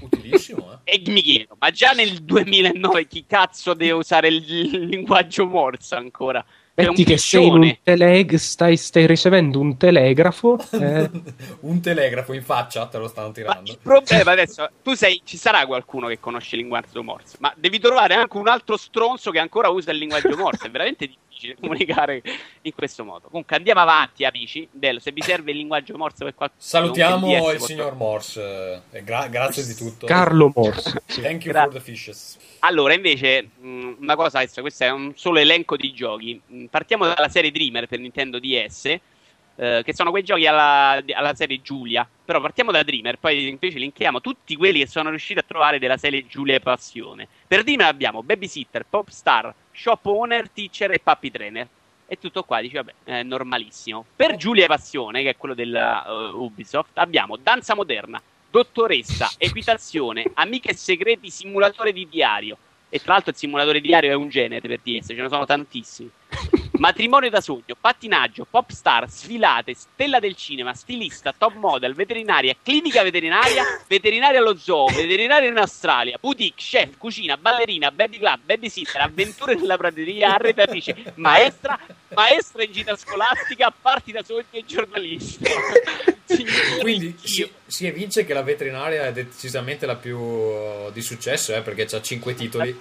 Utilissimo, 0.00 0.72
eh? 0.72 0.76
E 0.96 1.02
mi 1.10 1.20
chiedo, 1.20 1.56
ma 1.58 1.70
già 1.70 1.90
nel 1.90 2.22
2009 2.22 3.06
chi 3.06 3.26
cazzo 3.26 3.74
deve 3.74 3.92
usare 3.92 4.28
il 4.28 4.86
linguaggio 4.86 5.44
Morse 5.44 5.94
ancora? 5.94 6.42
Metti 6.76 7.04
che 7.04 7.16
sei 7.16 7.46
in 7.46 7.54
un 7.54 7.78
teleg- 7.82 8.34
stai, 8.34 8.76
stai, 8.76 9.06
ricevendo 9.06 9.58
un 9.60 9.78
telegrafo. 9.78 10.58
Eh. 10.72 11.10
un 11.60 11.80
telegrafo 11.80 12.34
in 12.34 12.42
faccia 12.42 12.86
te 12.86 12.98
lo 12.98 13.08
stanno 13.08 13.32
tirando. 13.32 13.62
Ma 13.62 13.72
il 13.72 13.78
problema 13.82 14.32
adesso, 14.32 14.68
tu 14.82 14.94
sei, 14.94 15.22
ci 15.24 15.38
sarà 15.38 15.64
qualcuno 15.64 16.08
che 16.08 16.20
conosce 16.20 16.56
il 16.56 16.60
linguaggio 16.60 17.02
Morse, 17.02 17.38
ma 17.40 17.52
devi 17.56 17.78
trovare 17.78 18.14
anche 18.14 18.36
un 18.36 18.48
altro 18.48 18.76
stronzo 18.76 19.30
che 19.30 19.38
ancora 19.38 19.68
usa 19.70 19.90
il 19.90 19.98
linguaggio 19.98 20.36
Morse. 20.36 20.66
È 20.66 20.70
veramente 20.70 21.06
difficile 21.06 21.56
comunicare 21.58 22.22
in 22.62 22.74
questo 22.74 23.04
modo. 23.04 23.28
Comunque 23.28 23.56
andiamo 23.56 23.80
avanti, 23.80 24.24
amici. 24.24 24.68
Bello, 24.70 24.98
se 24.98 25.12
vi 25.12 25.22
serve 25.22 25.52
il 25.52 25.56
linguaggio 25.56 25.96
Morse 25.96 26.24
per 26.24 26.34
qualcosa. 26.34 26.60
Salutiamo 26.60 27.52
il 27.52 27.60
signor 27.60 27.94
Morse. 27.94 28.82
Eh, 28.90 29.02
gra- 29.02 29.28
grazie 29.28 29.64
di 29.64 29.74
tutto. 29.74 30.06
Carlo 30.06 30.52
Morse. 30.54 31.02
Thank 31.22 31.44
you 31.44 31.52
Gra- 31.52 31.62
for 31.62 31.72
the 31.72 31.80
fishes. 31.80 32.38
Allora, 32.60 32.94
invece, 32.94 33.50
una 33.60 34.16
cosa, 34.16 34.44
questo 34.60 34.84
è 34.84 34.90
un 34.90 35.12
solo 35.14 35.38
elenco 35.38 35.76
di 35.76 35.92
giochi. 35.92 36.40
Partiamo 36.68 37.06
dalla 37.06 37.28
serie 37.28 37.50
Dreamer 37.50 37.86
per 37.86 37.98
Nintendo 37.98 38.38
DS, 38.38 38.98
eh, 39.56 39.82
che 39.84 39.94
sono 39.94 40.10
quei 40.10 40.22
giochi 40.22 40.46
alla, 40.46 41.02
alla, 41.14 41.34
serie 41.34 41.62
Giulia. 41.62 42.08
Però 42.24 42.40
partiamo 42.40 42.70
da 42.70 42.82
Dreamer, 42.82 43.18
poi 43.18 43.48
invece 43.48 43.78
linkiamo 43.78 44.20
tutti 44.20 44.56
quelli 44.56 44.80
che 44.80 44.86
sono 44.86 45.10
riusciti 45.10 45.38
a 45.38 45.44
trovare 45.46 45.78
della 45.78 45.96
serie 45.96 46.26
Giulia 46.26 46.60
Passione. 46.60 47.26
Per 47.46 47.62
Dreamer 47.62 47.86
abbiamo 47.86 48.22
Babysitter, 48.22 48.84
Popstar, 48.88 49.54
Shop 49.72 50.04
Owner, 50.06 50.48
Teacher 50.50 50.92
e 50.92 51.00
Puppy 51.02 51.30
Trainer. 51.30 51.68
E 52.08 52.18
tutto 52.18 52.44
qua, 52.44 52.60
dici, 52.60 52.74
vabbè, 52.74 52.94
è 53.04 53.22
normalissimo. 53.22 54.04
Per 54.14 54.36
Giulia 54.36 54.66
Passione, 54.66 55.22
che 55.22 55.30
è 55.30 55.36
quello 55.36 55.54
della 55.54 56.04
uh, 56.06 56.40
Ubisoft, 56.40 56.98
abbiamo 56.98 57.36
Danza 57.36 57.74
Moderna, 57.74 58.22
dottoressa, 58.48 59.30
equitazione, 59.38 60.24
amiche 60.34 60.74
segreti, 60.74 61.30
simulatore 61.30 61.92
di 61.92 62.06
diario. 62.08 62.56
E 62.96 63.00
tra 63.02 63.12
l'altro 63.12 63.30
il 63.30 63.36
simulatore 63.36 63.82
di 63.82 63.88
diario 63.88 64.10
è 64.10 64.14
un 64.14 64.30
genere 64.30 64.66
per 64.66 64.80
DS, 64.82 65.08
ce 65.08 65.14
ne 65.20 65.28
sono 65.28 65.44
tantissimi. 65.44 66.10
Matrimonio 66.78 67.30
da 67.30 67.40
sogno, 67.40 67.74
pattinaggio, 67.80 68.46
pop 68.48 68.70
star, 68.70 69.08
sfilate, 69.08 69.74
stella 69.74 70.18
del 70.20 70.36
cinema, 70.36 70.74
stilista, 70.74 71.34
top 71.36 71.54
model, 71.54 71.94
veterinaria, 71.94 72.54
clinica 72.62 73.02
veterinaria, 73.02 73.64
veterinaria 73.86 74.40
allo 74.40 74.56
zoo, 74.56 74.86
veterinaria 74.86 75.48
in 75.48 75.56
Australia, 75.56 76.18
boutique, 76.20 76.62
chef, 76.62 76.98
cucina, 76.98 77.36
ballerina, 77.36 77.90
baby 77.90 78.18
club, 78.18 78.40
babysitter, 78.44 79.00
avventure 79.00 79.54
nella 79.54 79.76
prateria, 79.76 80.34
arretatrice, 80.34 81.12
maestra, 81.16 81.78
maestra 82.14 82.62
in 82.62 82.72
gita 82.72 82.94
scolastica, 82.96 83.72
parti 83.78 84.12
da 84.12 84.22
sogno 84.22 84.44
e 84.50 84.64
giornalista. 84.66 85.48
Quindi 86.80 87.16
si, 87.22 87.48
si, 87.66 87.86
evince 87.86 88.24
che 88.24 88.34
la 88.34 88.42
veterinaria 88.42 89.06
è 89.06 89.12
decisamente 89.12 89.86
la 89.86 89.96
più 89.96 90.90
di 90.92 91.00
successo, 91.00 91.54
eh, 91.54 91.62
perché 91.62 91.86
ha 91.96 92.02
5 92.02 92.34
titoli. 92.34 92.80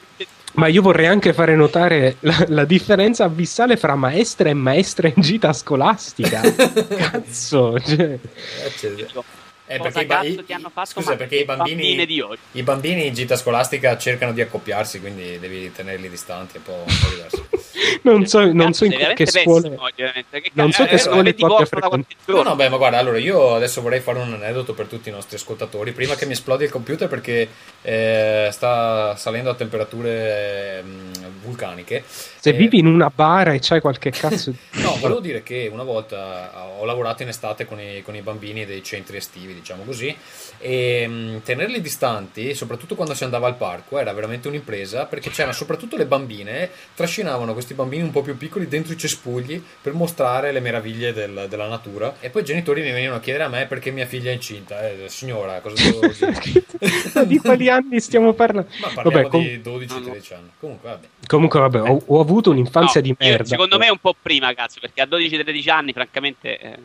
Ma 0.54 0.68
io 0.68 0.82
vorrei 0.82 1.08
anche 1.08 1.34
fare 1.34 1.56
notare 1.56 2.16
la, 2.22 2.46
la, 2.48 2.66
differenza 2.66 3.26
abissale 3.26 3.76
fra 3.76 3.96
maestra 3.96 4.50
e 4.50 4.54
maestra 4.54 5.12
in 5.14 5.22
gita 5.22 5.52
scolastica. 5.52 6.40
Cazzo, 6.96 7.78
cioè. 7.80 8.18
Eh, 9.68 9.76
eh, 9.76 9.80
perché 9.80 10.28
i, 10.28 10.46
ti 10.46 10.54
hanno 10.54 10.70
fatto 10.70 10.90
scusa, 10.92 11.16
perché 11.16 11.38
i 11.38 11.46
bambini, 11.46 12.00
i 12.52 12.64
bambini 12.64 13.08
in 13.08 13.14
gita 13.14 13.36
scolastica 13.36 13.98
cercano 13.98 14.32
di 14.32 14.42
accoppiarsi, 14.42 15.00
quindi 15.00 15.40
devi 15.40 15.72
tenerli 15.72 16.08
distanti, 16.08 16.58
è 16.58 16.60
un 16.60 16.64
po', 16.64 16.84
un 16.86 16.98
po 17.02 17.10
diverso. 17.10 17.48
non 18.04 18.26
so, 18.28 18.52
non 18.52 18.74
so 18.74 18.86
in 18.86 19.14
che 19.16 19.26
scuole 19.26 19.78
che 19.96 20.52
non 20.54 20.72
so 20.72 20.86
che 20.86 20.98
scuole 20.98 21.34
tu 21.34 21.46
abbia 21.46 21.66
frequentato. 21.66 22.16
no 22.26 22.44
no 22.44 22.56
beh 22.56 22.70
ma 22.70 22.78
guarda 22.78 22.98
allora 22.98 23.18
io 23.18 23.56
adesso 23.56 23.82
vorrei 23.82 24.00
fare 24.00 24.20
un 24.20 24.34
aneddoto 24.34 24.74
per 24.74 24.88
tutti 24.88 25.10
i 25.10 25.12
nostri 25.12 25.36
ascoltatori. 25.36 25.92
Prima 25.92 26.16
che 26.16 26.26
mi 26.26 26.34
esplodi 26.34 26.64
il 26.64 26.70
computer 26.70 27.08
perché 27.08 27.48
eh, 27.82 28.50
sta 28.52 29.16
salendo 29.16 29.50
a 29.50 29.56
temperature 29.56 30.84
mm, 30.84 31.12
vulcaniche 31.42 32.04
se 32.46 32.52
eh, 32.52 32.54
vivi 32.54 32.78
in 32.78 32.86
una 32.86 33.12
bara 33.14 33.54
e 33.54 33.60
c'hai 33.60 33.82
qualche 33.82 34.12
cazzo 34.12 34.52
di... 34.52 34.58
no 34.82 34.96
volevo 35.00 35.20
dire 35.20 35.42
che 35.42 35.68
una 35.72 35.82
volta 35.82 36.52
ho 36.78 36.86
lavorato 36.86 37.24
in 37.24 37.30
estate 37.30 37.66
con 37.66 37.80
i, 37.80 38.04
con 38.04 38.16
i 38.16 38.22
bambini 38.22 38.66
dei 38.66 38.84
centri 38.84 39.18
estivi 39.18 39.56
diciamo 39.56 39.82
così 39.84 40.16
e 40.60 41.08
mh, 41.08 41.14
mm, 41.14 41.38
tenerli 41.44 41.82
distanti 41.82 42.54
soprattutto 42.54 42.94
quando 42.94 43.16
si 43.16 43.24
andava 43.24 43.48
al 43.48 43.56
parco 43.56 43.98
era 43.98 44.14
veramente 44.14 44.48
un'impresa 44.48 45.06
perché 45.06 45.32
c'erano 45.32 45.54
soprattutto 45.54 45.98
le 45.98 46.06
bambine 46.06 46.70
trascinavano 46.94 47.54
questi 47.54 47.74
bambini 47.74 48.04
un 48.04 48.12
po' 48.12 48.22
più 48.22 48.38
piccoli 48.38 48.68
dentro 48.68 48.94
i 48.94 48.98
cespugli 48.98 49.62
per 49.82 49.94
mostrare 49.94 50.52
le 50.52 50.60
meraviglie 50.60 51.14
del, 51.14 51.48
della 51.50 51.68
natura. 51.68 52.16
E 52.20 52.30
poi 52.30 52.42
i 52.42 52.46
genitori 52.46 52.82
mi 52.82 52.92
venivano 52.92 53.18
a 53.18 53.20
chiedere 53.20 53.44
a 53.44 53.50
me 53.50 53.66
perché 53.66 53.92
mia 53.92 54.06
figlia 54.06 54.32
è 54.32 54.34
incinta. 54.34 54.88
Eh, 54.88 55.06
signora, 55.08 55.60
cosa 55.60 55.84
devo 55.84 56.08
dire? 56.08 57.26
di 57.26 57.38
quali 57.40 57.70
anni 57.70 58.00
stiamo 58.00 58.34
parlando? 58.34 58.70
Ma 58.82 58.90
parliamo 58.94 59.30
vabbè, 59.30 59.60
di 59.60 59.62
12-13 59.64 60.34
anni. 60.34 60.50
Comunque, 60.60 60.90
vabbè. 60.90 61.08
Comunque, 61.28 61.60
vabbè, 61.60 61.82
ho, 61.82 62.02
ho 62.06 62.20
avuto 62.20 62.35
un'infanzia 62.44 63.02
no, 63.02 63.08
di 63.08 63.16
merda. 63.18 63.44
Io, 63.44 63.50
secondo 63.50 63.78
me 63.78 63.88
è 63.88 63.92
un 63.92 64.00
po' 64.00 64.16
prima, 64.20 64.54
cazzo, 64.54 64.80
perché 64.80 65.02
a 65.02 65.06
12-13 65.06 65.70
anni, 65.70 65.94
francamente... 65.94 66.60
Eh, 66.60 66.80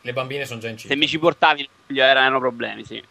le 0.00 0.12
bambine 0.12 0.46
sono 0.46 0.60
già 0.60 0.68
incinte. 0.68 0.94
Se 0.94 0.98
mi 0.98 1.08
ci 1.08 1.18
portavi, 1.18 1.68
erano 1.94 2.38
problemi, 2.38 2.84
sì. 2.84 3.02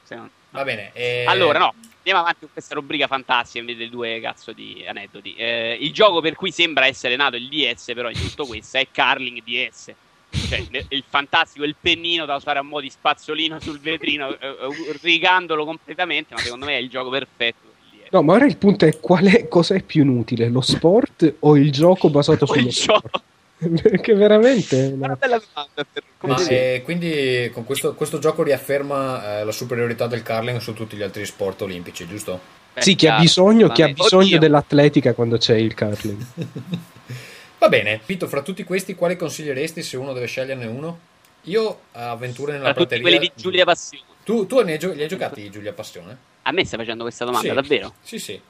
Va 0.51 0.63
bene. 0.63 0.91
E... 0.93 1.25
Allora, 1.27 1.59
no, 1.59 1.73
andiamo 1.97 2.19
avanti 2.19 2.39
con 2.41 2.49
questa 2.53 2.75
rubrica 2.75 3.07
fantastica 3.07 3.59
invece 3.59 3.79
dei 3.79 3.89
due 3.89 4.19
cazzo 4.21 4.53
di 4.53 4.85
aneddoti. 4.87 5.35
Eh, 5.35 5.77
il 5.81 5.91
gioco 5.91 6.21
per 6.21 6.35
cui 6.35 6.51
sembra 6.51 6.85
essere 6.85 7.15
nato 7.17 7.35
il 7.35 7.49
DS, 7.49 7.91
però 7.93 8.09
in 8.09 8.17
tutto 8.17 8.45
questo, 8.45 8.77
è 8.77 8.87
Carling 8.89 9.43
DS. 9.43 9.93
Cioè, 10.29 10.63
il 10.89 11.03
fantastico, 11.07 11.65
il 11.65 11.75
pennino 11.79 12.25
da 12.25 12.35
usare 12.35 12.59
a 12.59 12.61
mo' 12.61 12.79
di 12.79 12.89
spazzolino 12.89 13.59
sul 13.59 13.79
vetrino, 13.79 14.37
eh, 14.37 14.47
eh 14.47 14.97
rigandolo 15.01 15.65
completamente, 15.65 16.33
ma 16.33 16.39
secondo 16.39 16.65
me 16.65 16.77
è 16.77 16.81
il 16.81 16.89
gioco 16.89 17.09
perfetto. 17.09 17.73
No, 18.11 18.21
ma 18.21 18.33
ora 18.33 18.45
il 18.45 18.57
punto 18.57 18.85
è 18.85 18.99
qual 18.99 19.25
è, 19.25 19.47
cosa 19.47 19.75
è 19.75 19.81
più 19.81 20.03
inutile, 20.03 20.49
lo 20.49 20.61
sport 20.61 21.35
o 21.39 21.57
il 21.57 21.71
gioco 21.71 22.09
basato 22.09 22.45
sullo 22.45 22.71
sport? 22.71 23.09
Gioco. 23.11 23.23
Perché 23.81 24.13
veramente. 24.13 24.93
Una 24.93 25.15
bella 25.15 25.39
domanda. 25.39 25.85
Per... 25.91 26.03
Ma 26.19 26.47
eh, 26.47 26.81
quindi 26.83 27.49
con 27.53 27.63
questo, 27.63 27.93
questo 27.93 28.19
gioco 28.19 28.43
riafferma 28.43 29.39
eh, 29.39 29.43
la 29.45 29.51
superiorità 29.51 30.07
del 30.07 30.23
curling 30.23 30.59
su 30.59 30.73
tutti 30.73 30.97
gli 30.97 31.01
altri 31.01 31.25
sport 31.25 31.61
olimpici, 31.61 32.07
giusto? 32.07 32.39
Beh, 32.73 32.81
sì, 32.81 32.95
chi 32.95 33.07
ha 33.07 33.17
bisogno, 33.19 33.69
chi 33.69 33.81
ha 33.81 33.89
bisogno 33.89 34.37
dell'atletica 34.37 35.13
quando 35.13 35.37
c'è 35.37 35.55
il 35.55 35.73
curling. 35.73 36.25
Va 37.57 37.69
bene, 37.69 38.01
Pito, 38.05 38.27
fra 38.27 38.41
tutti 38.41 38.63
questi, 38.63 38.95
quali 38.95 39.15
consiglieresti 39.15 39.81
se 39.81 39.97
uno 39.97 40.13
deve 40.13 40.25
sceglierne 40.25 40.65
uno? 40.65 40.99
Io 41.43 41.79
avventure 41.93 42.53
nella 42.53 42.73
tutti 42.73 42.87
prateria. 42.87 43.03
quelli 43.03 43.19
di 43.19 43.31
Giulia 43.35 43.63
Passione. 43.63 44.14
Tu, 44.25 44.47
tu 44.47 44.59
ne 44.61 44.71
hai, 44.73 44.79
gio- 44.79 44.91
li 44.93 45.03
hai 45.03 45.07
giocati 45.07 45.51
Giulia 45.51 45.71
Passione? 45.71 46.17
A 46.41 46.51
me 46.51 46.65
stai 46.65 46.79
facendo 46.79 47.03
questa 47.03 47.25
domanda, 47.25 47.47
Sì. 47.49 47.53
davvero? 47.53 47.93
Sì, 48.01 48.17
sì. 48.17 48.41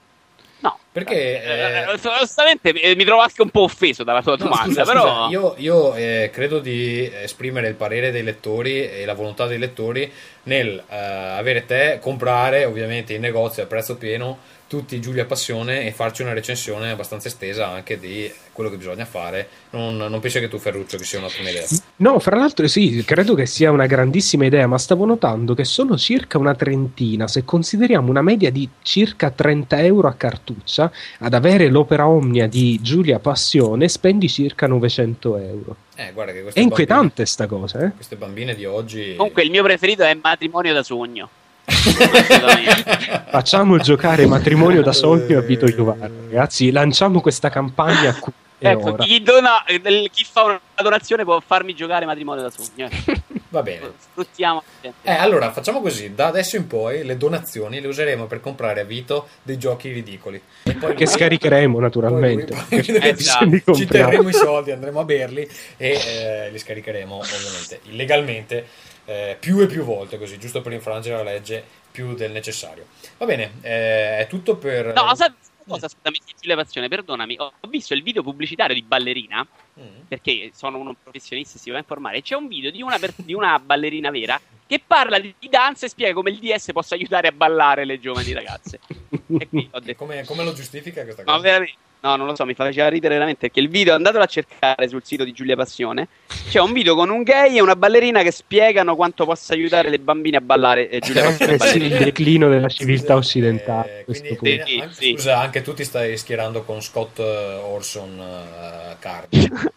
No. 0.59 0.79
Perché, 0.89 1.43
Eh, 1.43 1.79
eh, 1.81 1.85
onestamente 1.89 2.71
mi 2.73 3.03
trovo 3.03 3.21
anche 3.21 3.41
un 3.41 3.49
po' 3.49 3.63
offeso 3.63 4.05
dalla 4.05 4.21
tua 4.21 4.37
No, 4.37 4.45
domanda, 4.45 4.67
scusa, 4.67 4.83
però... 4.85 5.01
scusa, 5.01 5.27
io, 5.29 5.53
io, 5.57 5.95
eh, 5.95 6.29
credo 6.31 6.59
di 6.59 7.11
esprimere 7.13 7.67
il 7.67 7.75
parere 7.75 8.11
dei 8.11 8.23
lettori 8.23 8.89
e 8.89 9.03
la 9.03 9.13
volontà 9.13 9.47
dei 9.47 9.57
lettori 9.57 10.09
nel 10.43 10.81
eh, 10.89 10.95
avere 10.95 11.65
te 11.65 11.99
comprare 12.01 12.63
ovviamente 12.63 13.13
in 13.13 13.19
negozio 13.21 13.63
a 13.63 13.65
prezzo 13.65 13.97
pieno 13.97 14.37
tutti 14.67 14.99
Giulia 14.99 15.25
Passione 15.25 15.85
e 15.85 15.91
farci 15.91 16.23
una 16.23 16.33
recensione 16.33 16.91
abbastanza 16.91 17.27
estesa 17.27 17.67
anche 17.67 17.99
di 17.99 18.31
quello 18.51 18.69
che 18.69 18.77
bisogna 18.77 19.05
fare. 19.05 19.47
Non, 19.71 19.95
non 19.97 20.19
penso 20.19 20.39
che 20.39 20.47
tu 20.47 20.57
Ferruccio 20.57 20.97
che 20.97 21.03
sia 21.03 21.19
un'ottima 21.19 21.49
idea. 21.49 21.65
No, 21.97 22.19
fra 22.19 22.37
l'altro 22.37 22.67
sì, 22.67 23.03
credo 23.05 23.35
che 23.35 23.45
sia 23.45 23.71
una 23.71 23.85
grandissima 23.85 24.45
idea, 24.45 24.65
ma 24.65 24.77
stavo 24.77 25.05
notando 25.05 25.53
che 25.53 25.65
sono 25.65 25.97
circa 25.97 26.37
una 26.37 26.55
trentina, 26.55 27.27
se 27.27 27.43
consideriamo 27.43 28.09
una 28.09 28.21
media 28.21 28.51
di 28.51 28.67
circa 28.81 29.29
30 29.29 29.83
euro 29.83 30.07
a 30.07 30.13
cartuccia, 30.13 30.91
ad 31.19 31.33
avere 31.33 31.69
l'opera 31.69 32.07
omnia 32.07 32.47
di 32.47 32.79
Giulia 32.81 33.19
Passione 33.19 33.87
spendi 33.87 34.27
circa 34.29 34.67
900 34.67 35.37
euro. 35.37 35.75
Eh, 35.95 36.11
guarda 36.11 36.31
che 36.31 36.39
È 36.39 36.43
bambine- 36.43 36.65
inquietante 36.65 37.25
sta 37.25 37.45
cosa, 37.47 37.85
eh? 37.85 37.91
queste 37.91 38.15
bambine 38.15 38.55
di 38.55 38.65
oggi... 38.65 39.15
Comunque 39.15 39.43
il 39.43 39.51
mio 39.51 39.63
preferito 39.63 40.03
è 40.03 40.17
Matrimonio 40.21 40.73
da 40.73 40.83
sogno. 40.83 41.29
Facciamo 43.29 43.77
giocare 43.77 44.25
matrimonio 44.25 44.81
da 44.81 44.93
sogno 44.93 45.37
a 45.37 45.41
Vito 45.41 45.65
Iovara, 45.67 46.09
ragazzi, 46.29 46.71
lanciamo 46.71 47.21
questa 47.21 47.49
campagna 47.49 48.13
qui 48.15 48.31
e 48.57 48.69
ecco, 48.69 48.93
ora. 48.93 49.03
chi, 49.03 49.21
dona, 49.21 49.65
eh, 49.65 49.81
chi 50.09 50.25
fa 50.29 50.43
una 50.43 50.59
donazione 50.81 51.25
può 51.25 51.41
farmi 51.45 51.73
giocare 51.75 52.05
Matrimonio 52.05 52.41
da 52.43 52.49
sogno. 52.49 52.87
eh. 52.89 53.21
Va 53.49 53.61
bene. 53.61 53.91
Sfruttiamo. 54.11 54.63
Eh, 54.81 55.11
allora 55.11 55.51
facciamo 55.51 55.81
così: 55.81 56.13
da 56.15 56.27
adesso 56.27 56.55
in 56.55 56.65
poi 56.65 57.03
le 57.03 57.17
donazioni 57.17 57.81
le 57.81 57.87
useremo 57.87 58.27
per 58.27 58.39
comprare 58.39 58.79
a 58.81 58.83
Vito 58.85 59.27
dei 59.43 59.57
giochi 59.57 59.91
ridicoli. 59.91 60.41
E 60.63 60.73
poi 60.73 60.95
Che 60.95 61.03
lui- 61.03 61.13
scaricheremo 61.13 61.79
naturalmente. 61.79 62.53
poi 62.69 62.81
poi- 62.83 62.95
Eh, 62.95 63.13
già. 63.15 63.39
ci 63.73 63.85
terremo 63.85 64.29
i 64.29 64.33
soldi, 64.33 64.71
andremo 64.71 65.01
a 65.01 65.03
berli 65.03 65.47
e 65.75 65.89
eh, 65.89 66.49
li 66.51 66.57
scaricheremo 66.57 67.13
ovviamente 67.13 67.79
illegalmente 67.89 68.67
eh, 69.05 69.37
più 69.39 69.59
e 69.61 69.67
più 69.67 69.83
volte, 69.83 70.17
così 70.17 70.37
giusto 70.39 70.61
per 70.61 70.71
infrangere 70.73 71.15
la 71.23 71.31
legge 71.31 71.63
più 71.91 72.13
del 72.15 72.31
necessario. 72.31 72.87
Va 73.17 73.25
bene, 73.25 73.53
eh, 73.61 74.19
è 74.19 74.27
tutto 74.29 74.57
per. 74.57 74.93
No, 74.93 75.15
sai 75.15 75.29
una 75.29 75.37
cosa, 75.79 75.87
scusami, 75.87 76.19
Giulia 76.39 76.55
Passione, 76.55 76.87
perdonami. 76.87 77.37
Ho 77.39 77.53
visto 77.69 77.93
il 77.93 78.03
video 78.03 78.21
pubblicitario 78.23 78.75
di 78.75 78.81
Ballerina, 78.81 79.45
Mm. 79.77 80.05
perché 80.07 80.51
sono 80.53 80.77
uno 80.77 80.95
professionista 81.01 81.57
e 81.57 81.59
si 81.59 81.69
va 81.69 81.75
a 81.75 81.79
informare. 81.79 82.21
C'è 82.21 82.35
un 82.35 82.47
video 82.47 82.71
di 82.71 82.81
una, 82.81 82.97
per- 82.97 83.13
di 83.17 83.33
una 83.33 83.59
ballerina 83.59 84.09
vera 84.09 84.39
che 84.67 84.81
parla 84.85 85.19
di, 85.19 85.33
di 85.37 85.49
danza 85.49 85.85
e 85.85 85.89
spiega 85.89 86.13
come 86.13 86.31
il 86.31 86.39
DS 86.39 86.71
possa 86.73 86.95
aiutare 86.95 87.27
a 87.27 87.31
ballare 87.31 87.85
le 87.85 87.99
giovani 87.99 88.33
ragazze. 88.33 88.79
E 89.37 89.47
qui 89.49 89.67
ho 89.71 89.79
detto, 89.79 89.97
Come, 90.05 90.23
come 90.23 90.43
lo 90.43 90.53
giustifica 90.53 91.03
questa 91.03 91.23
No, 91.23 91.31
cosa? 91.33 91.41
veramente. 91.41 91.73
No, 92.01 92.15
non 92.17 92.27
lo 92.27 92.35
so, 92.35 92.45
mi 92.45 92.53
faceva 92.53 92.87
ridere 92.87 93.15
veramente 93.15 93.39
perché 93.47 93.59
il 93.59 93.67
video, 93.67 93.95
andatelo 93.95 94.21
a 94.21 94.27
cercare 94.27 94.87
sul 94.87 95.01
sito 95.03 95.23
di 95.23 95.31
Giulia 95.31 95.55
Passione, 95.55 96.07
c'è 96.49 96.59
un 96.61 96.71
video 96.71 96.93
con 96.93 97.09
un 97.09 97.23
gay 97.23 97.57
e 97.57 97.61
una 97.61 97.75
ballerina 97.75 98.21
che 98.21 98.29
spiegano 98.29 98.95
quanto 98.95 99.25
possa 99.25 99.53
aiutare 99.53 99.89
le 99.89 99.97
bambine 99.97 100.37
a 100.37 100.41
ballare 100.41 100.87
eh, 100.87 100.99
Giulia 100.99 101.23
Passione. 101.23 101.53
Eh 101.55 101.59
sì, 101.59 101.77
il 101.81 101.97
declino 101.97 102.47
della 102.47 102.67
civiltà 102.69 103.13
eh, 103.13 103.15
occidentale. 103.15 103.99
a 104.01 104.03
quindi-. 104.03 104.37
Sì, 104.63 104.79
anche- 104.79 104.93
sì. 104.93 105.11
Scusa, 105.13 105.39
anche 105.39 105.63
tu 105.63 105.73
ti 105.73 105.83
stai 105.83 106.15
schierando 106.15 106.61
con 106.61 106.79
Scott 106.81 107.17
eh, 107.17 107.59
Orson 107.63 108.19
eh, 108.19 108.95
Card. 108.99 109.27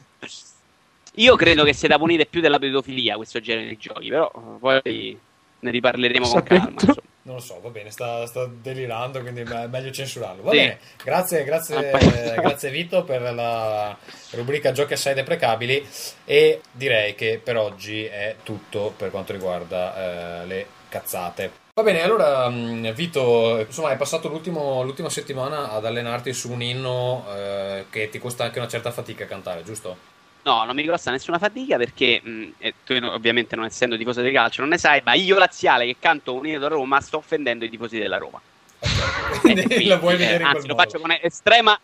Io 1.19 1.35
credo 1.37 1.65
che 1.65 1.73
sia 1.73 1.89
da 1.89 1.99
punire 1.99 2.27
più 2.27 2.41
della 2.41 2.59
pedofilia 2.59 3.17
questo 3.17 3.41
genere 3.41 3.69
di 3.69 3.77
giochi, 3.77 4.09
però 4.09 4.31
eh, 4.35 4.59
poi 4.61 5.21
ne 5.61 5.71
riparleremo 5.71 6.29
con 6.29 6.43
calma. 6.45 6.81
insomma. 6.81 7.07
Non 7.25 7.37
lo 7.37 7.43
so, 7.43 7.61
va 7.61 7.69
bene, 7.69 7.91
sta, 7.91 8.25
sta 8.27 8.47
delirando, 8.47 9.21
quindi 9.21 9.41
è 9.41 9.67
meglio 9.67 9.91
censurarlo. 9.91 10.43
Va 10.43 10.53
Sì. 10.53 10.57
bene, 10.57 10.79
grazie, 11.03 11.45
grazie, 11.45 11.91
poi- 11.91 12.41
grazie 12.41 12.71
Vito 12.71 13.05
per 13.05 13.21
la 13.35 13.97
rubrica 14.31 14.73
giochi 14.73 14.93
assai 14.95 15.15
deprecabili 15.15 15.85
e 16.25 16.61
direi 16.71 17.15
che 17.15 17.41
per 17.43 17.57
oggi 17.57 18.05
è 18.05 18.37
tutto 18.45 18.95
per 18.97 19.11
quanto 19.11 19.33
riguarda 19.33 20.43
eh, 20.43 20.47
le 20.47 20.67
cazzate. 20.89 21.53
Va 21.75 21.83
bene, 21.83 22.01
allora 22.03 22.49
mh, 22.49 22.93
Vito, 22.93 23.59
insomma 23.61 23.89
hai 23.91 23.97
passato 23.97 24.29
l'ultima 24.29 25.11
settimana 25.11 25.71
ad 25.73 25.85
allenarti 25.85 26.33
su 26.33 26.51
un 26.51 26.63
inno 26.63 27.27
eh, 27.35 27.85
che 27.91 28.09
ti 28.09 28.19
costa 28.19 28.45
anche 28.45 28.59
una 28.59 28.69
certa 28.69 28.91
fatica 28.91 29.25
a 29.25 29.27
cantare, 29.27 29.65
giusto? 29.65 30.17
No, 30.43 30.65
non 30.65 30.75
mi 30.75 30.87
costa 30.87 31.11
nessuna 31.11 31.39
fatica 31.39 31.77
perché 31.77 32.21
mh, 32.23 32.53
e 32.59 32.75
tu 32.85 32.99
no- 32.99 33.13
ovviamente 33.13 33.57
non 33.57 33.65
essendo 33.65 33.97
tifoso 33.97 34.23
di 34.23 34.31
calcio 34.31 34.61
non 34.61 34.71
ne 34.71 34.79
sai, 34.79 35.01
ma 35.05 35.15
io 35.15 35.39
laziale 35.39 35.85
che 35.87 35.97
canto 35.99 36.35
unito 36.35 36.65
a 36.65 36.69
Roma 36.69 37.01
sto 37.01 37.19
offendendo 37.19 37.65
i 37.65 37.71
tifosi 37.71 37.99
della 37.99 38.19
Roma. 38.19 38.41
Quindi 39.41 39.89
eh, 39.89 39.97
vedere 39.97 40.37
in 40.37 40.45
anzi, 40.45 40.67
lo 40.67 40.75
faccio 40.75 41.01
con 41.01 41.17
estrema 41.21 41.79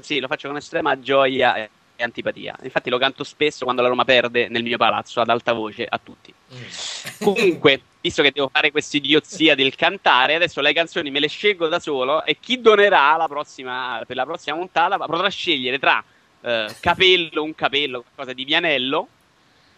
sì, 0.00 0.20
lo 0.20 0.26
faccio 0.26 0.48
con 0.48 0.56
estrema 0.58 1.00
gioia 1.00 1.56
e 1.56 1.70
e 1.96 2.04
antipatia. 2.04 2.54
Infatti 2.62 2.90
lo 2.90 2.98
canto 2.98 3.24
spesso 3.24 3.64
quando 3.64 3.82
la 3.82 3.88
Roma 3.88 4.04
perde 4.04 4.48
nel 4.48 4.62
mio 4.62 4.76
palazzo 4.76 5.20
ad 5.20 5.28
alta 5.28 5.52
voce 5.52 5.86
a 5.88 5.98
tutti. 5.98 6.32
Mm. 6.54 7.24
Comunque, 7.24 7.80
visto 8.00 8.22
che 8.22 8.30
devo 8.32 8.48
fare 8.48 8.70
questa 8.70 8.98
idiozia 8.98 9.54
del 9.54 9.74
cantare, 9.74 10.34
adesso 10.34 10.60
le 10.60 10.72
canzoni 10.72 11.10
me 11.10 11.18
le 11.18 11.28
scelgo 11.28 11.66
da 11.66 11.80
solo 11.80 12.24
e 12.24 12.36
chi 12.38 12.60
donerà 12.60 13.16
la 13.16 13.26
prossima, 13.26 14.02
per 14.06 14.14
la 14.14 14.24
prossima 14.24 14.56
puntata 14.56 14.98
potrà 14.98 15.28
scegliere 15.28 15.78
tra 15.78 16.04
eh, 16.46 16.74
capello, 16.80 17.42
un 17.42 17.54
capello, 17.54 18.02
qualcosa 18.02 18.32
di 18.32 18.44
Vianello 18.44 19.08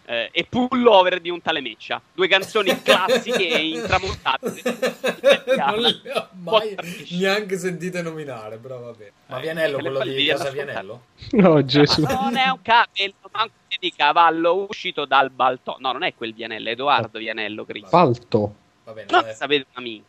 eh, 0.05 0.29
e 0.31 0.45
pullover 0.47 1.19
di 1.19 1.29
un 1.29 1.41
tale 1.41 1.61
Meccia. 1.61 1.99
Due 2.13 2.27
canzoni 2.27 2.69
classiche 2.81 3.47
e 3.47 3.67
intramontate. 3.69 4.61
non 5.57 5.79
le 5.79 6.01
ho 6.13 6.29
mai 6.33 6.75
neanche 7.11 7.57
sentite 7.57 8.01
nominare, 8.03 8.57
però 8.57 8.79
vabbè. 8.79 9.11
Ma 9.27 9.37
Eh, 9.37 9.41
Vianello, 9.41 9.79
quello 9.79 10.03
di 10.03 10.25
Casa 10.25 10.51
Vianello? 10.51 11.01
No, 11.31 11.65
Gesù. 11.65 12.03
Non 12.03 12.37
è 12.37 12.49
un 12.49 12.61
capello, 12.61 13.13
manco 13.31 13.53
di 13.79 13.93
cavallo 13.95 14.65
uscito 14.69 15.05
dal 15.05 15.29
baltò. 15.31 15.77
No, 15.79 15.91
non 15.91 16.03
è 16.03 16.13
quel 16.13 16.33
Vianello, 16.33 16.69
è 16.69 16.71
Edoardo 16.71 17.17
Vianello, 17.19 17.65
Cristo. 17.65 17.89
Falto. 17.89 18.55
Va 18.83 18.93
bene. 18.93 19.07
No, 19.11 19.25
eh. 19.25 19.33
sapete 19.33 19.65
una 19.73 19.81
minchia. 19.83 20.07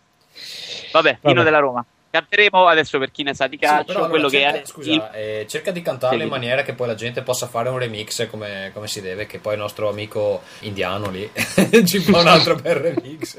Vabbè, 0.93 1.19
Vabbè. 1.21 1.29
Pino 1.29 1.43
della 1.43 1.59
Roma. 1.59 1.85
Canteremo 2.11 2.67
adesso 2.67 2.99
per 2.99 3.13
chi 3.13 3.23
ne 3.23 3.35
sa 3.35 3.47
di 3.47 3.57
Sì, 3.57 3.65
calcio, 3.65 3.85
però 3.85 3.99
allora 4.01 4.11
quello 4.11 4.29
cerca, 4.31 4.53
che 4.53 4.63
è 4.63 4.67
scusa, 4.67 4.91
il- 4.91 5.11
eh, 5.13 5.47
cerca 5.49 5.71
di 5.71 5.81
cantarlo 5.81 6.17
in 6.17 6.23
Sì. 6.25 6.29
maniera 6.29 6.63
che 6.63 6.73
poi 6.73 6.89
la 6.89 6.97
gente 6.97 7.23
possa 7.23 7.47
fare 7.47 7.69
un 7.69 7.79
remix 7.79 8.29
come, 8.29 8.71
come 8.75 8.89
si 8.89 9.01
deve, 9.01 9.27
che 9.27 9.39
poi 9.39 9.55
il 9.55 9.61
nostro 9.61 9.89
amico 9.89 10.43
indiano 10.61 11.09
lì 11.09 11.31
ci 11.87 12.01
fa 12.01 12.19
un 12.19 12.27
altro 12.27 12.57
bel 12.57 12.75
remix. 12.75 13.37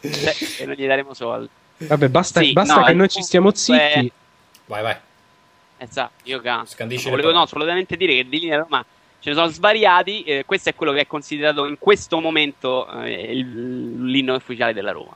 E 0.00 0.64
non 0.64 0.74
gli 0.74 0.86
daremo 0.86 1.12
soldi. 1.12 1.48
Vabbè, 1.78 2.08
basta, 2.08 2.40
Sì, 2.40 2.52
basta 2.52 2.76
no, 2.80 2.84
che 2.84 2.92
noi 2.94 3.08
ci 3.08 3.22
stiamo 3.22 3.50
punto 3.52 3.74
è- 3.74 3.92
zitti. 3.94 4.12
Vai, 4.66 4.82
vai. 4.82 4.96
Esatto, 5.78 6.12
io 6.24 6.40
canto. 6.40 6.70
Scandisci 6.70 7.04
le 7.06 7.10
Volevo 7.10 7.32
no, 7.32 7.44
solamente 7.46 7.96
dire 7.96 8.14
che 8.14 8.28
di 8.28 8.38
linea 8.38 8.58
Roma 8.58 8.84
ce 9.20 9.30
ne 9.30 9.34
sono 9.36 9.48
svariati. 9.48 10.22
eh, 10.22 10.44
questo 10.46 10.70
è 10.70 10.74
quello 10.74 10.92
che 10.92 11.00
è 11.00 11.06
considerato 11.06 11.66
in 11.66 11.76
questo 11.78 12.20
momento 12.20 12.88
eh, 13.02 13.32
il- 13.36 14.06
l'inno 14.06 14.34
ufficiale 14.34 14.72
della 14.72 14.92
Roma, 14.92 15.14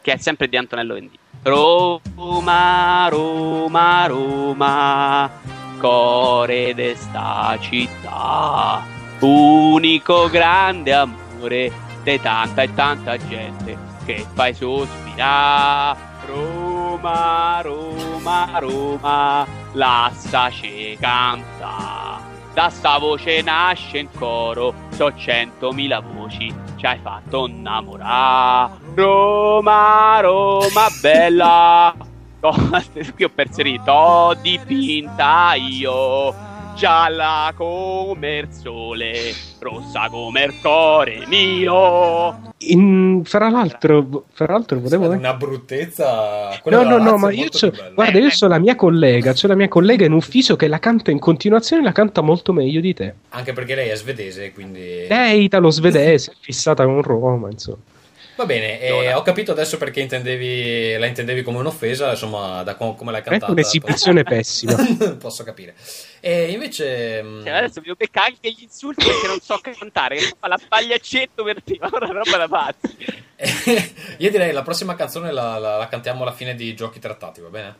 che 0.00 0.12
è 0.12 0.16
sempre 0.16 0.48
di 0.48 0.56
Antonello 0.56 0.94
Venditti. 0.94 1.18
Roma, 1.42 3.08
Roma, 3.08 4.06
Roma, 4.06 5.30
core 5.78 6.74
d'esta 6.74 7.56
città, 7.58 8.82
unico 9.20 10.28
grande 10.28 10.92
amore 10.92 11.72
di 12.02 12.20
tanta 12.20 12.60
e 12.60 12.74
tanta 12.74 13.16
gente 13.16 13.74
che 14.04 14.26
fai 14.34 14.52
sospirare. 14.52 15.96
Roma, 16.26 17.60
Roma, 17.62 18.58
Roma, 18.58 19.46
lasciaci 19.72 20.98
canta. 21.00 22.20
Da 22.52 22.68
sta 22.68 22.98
voce 22.98 23.40
nasce 23.40 23.96
in 23.96 24.08
coro, 24.12 24.74
so 24.90 25.16
centomila 25.16 26.00
voci, 26.00 26.54
ci 26.76 26.84
hai 26.84 26.98
fatto 26.98 27.46
innamorare. 27.46 28.79
Roma, 29.00 30.20
Roma 30.20 30.88
bella. 31.00 31.94
Oh, 32.42 32.54
qui 33.14 33.24
ho 33.24 33.28
perso 33.34 33.60
il 33.60 33.78
ho 33.84 34.32
dipinta 34.32 35.52
io, 35.56 36.34
gialla 36.74 37.52
come 37.54 38.38
il 38.38 38.48
sole, 38.50 39.34
rossa 39.58 40.08
come 40.08 40.44
il 40.44 40.54
cuore 40.58 41.24
mio. 41.26 42.54
In- 42.60 43.20
fra 43.24 43.50
l'altro, 43.50 44.24
fra 44.32 44.46
l'altro 44.46 44.80
volevo 44.80 45.04
Guarda, 45.08 45.28
una 45.28 45.36
bruttezza. 45.36 46.58
Quella 46.62 46.82
No, 46.82 46.96
no, 46.96 47.10
no, 47.10 47.18
ma 47.18 47.30
io 47.30 47.48
c'ho, 47.48 47.70
guarda, 47.92 48.18
io 48.18 48.30
so 48.30 48.48
la 48.48 48.58
mia 48.58 48.74
collega, 48.74 49.34
c'ho 49.34 49.46
la 49.46 49.54
mia 49.54 49.68
collega 49.68 50.06
in 50.06 50.12
ufficio 50.12 50.56
che 50.56 50.66
la 50.66 50.78
canta 50.78 51.10
in 51.10 51.18
continuazione, 51.18 51.82
la 51.82 51.92
canta 51.92 52.22
molto 52.22 52.54
meglio 52.54 52.80
di 52.80 52.94
te. 52.94 53.14
Anche 53.28 53.52
perché 53.52 53.74
lei 53.74 53.90
è 53.90 53.96
svedese, 53.96 54.50
quindi... 54.52 55.02
È 55.02 55.28
italo-svedese, 55.28 56.32
fissata 56.40 56.86
con 56.86 57.02
Roma, 57.02 57.50
insomma. 57.50 57.89
Va 58.40 58.46
bene, 58.46 58.80
eh, 58.80 59.12
ho 59.12 59.20
capito 59.20 59.52
adesso 59.52 59.76
perché 59.76 60.00
intendevi, 60.00 60.96
la 60.96 61.04
intendevi 61.04 61.42
come 61.42 61.58
un'offesa, 61.58 62.12
insomma, 62.12 62.62
da 62.62 62.74
com- 62.74 62.96
come 62.96 63.12
l'hai 63.12 63.20
cantata. 63.20 63.48
È 63.48 63.50
un'esibizione 63.50 64.22
pessima. 64.24 64.74
Posso 65.20 65.44
capire. 65.44 65.74
E 66.20 66.50
invece... 66.50 67.22
Mm, 67.22 67.42
cioè, 67.42 67.50
adesso 67.50 67.82
mi 67.84 67.92
becca 67.94 68.24
anche 68.24 68.50
gli 68.50 68.62
insulti 68.62 69.04
perché 69.04 69.26
non 69.26 69.40
so 69.40 69.58
cantare, 69.58 70.16
che 70.16 70.32
fa 70.38 70.48
la 70.48 70.56
sbagliaccetto 70.56 71.42
per 71.42 71.60
prima, 71.62 71.90
ora 71.92 72.06
roba 72.06 72.38
da 72.38 72.48
pazzi. 72.48 72.96
Io 74.16 74.30
direi 74.30 74.52
la 74.52 74.62
prossima 74.62 74.94
canzone 74.94 75.32
la, 75.32 75.58
la, 75.58 75.76
la 75.76 75.88
cantiamo 75.88 76.22
alla 76.22 76.32
fine 76.32 76.54
di 76.54 76.74
Giochi 76.74 76.98
Trattati, 76.98 77.42
va 77.42 77.48
bene? 77.50 77.76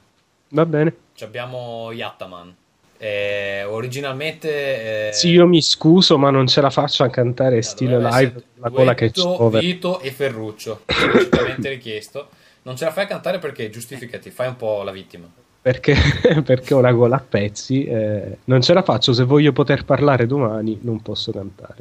Va 0.51 0.66
bene. 0.66 0.95
Ci 1.15 1.24
abbiamo 1.24 1.91
Yattaman. 1.91 2.55
Eh, 3.02 3.64
originalmente 3.64 5.09
eh... 5.09 5.12
sì 5.14 5.31
io 5.31 5.47
mi 5.47 5.62
scuso 5.62 6.18
ma 6.18 6.28
non 6.28 6.47
ce 6.47 6.60
la 6.60 6.68
faccio 6.68 7.02
a 7.02 7.09
cantare 7.09 7.55
no, 7.55 7.62
stile 7.62 7.97
live 7.97 8.44
la 8.56 8.68
gola 8.68 8.93
che 8.93 9.10
c'ho 9.10 9.48
Vito 9.48 10.01
e 10.01 10.10
Ferruccio 10.10 10.82
assolutamente 10.85 11.70
richiesto. 11.70 12.28
Non 12.62 12.77
ce 12.77 12.85
la 12.85 12.93
fai 12.93 13.05
a 13.05 13.06
cantare 13.06 13.39
perché 13.39 13.70
giustificati 13.70 14.31
fai 14.31 14.48
un 14.48 14.56
po' 14.56 14.82
la 14.82 14.90
vittima. 14.90 15.27
Perché, 15.62 15.94
perché 16.44 16.74
ho 16.74 16.82
la 16.82 16.93
gola 16.93 17.16
a 17.16 17.24
pezzi 17.27 17.85
eh, 17.85 18.36
non 18.44 18.60
ce 18.60 18.74
la 18.74 18.82
faccio. 18.82 19.14
Se 19.14 19.24
voglio 19.24 19.52
poter 19.52 19.86
parlare 19.86 20.27
domani 20.27 20.78
non 20.82 21.01
posso 21.01 21.32
cantare. 21.32 21.81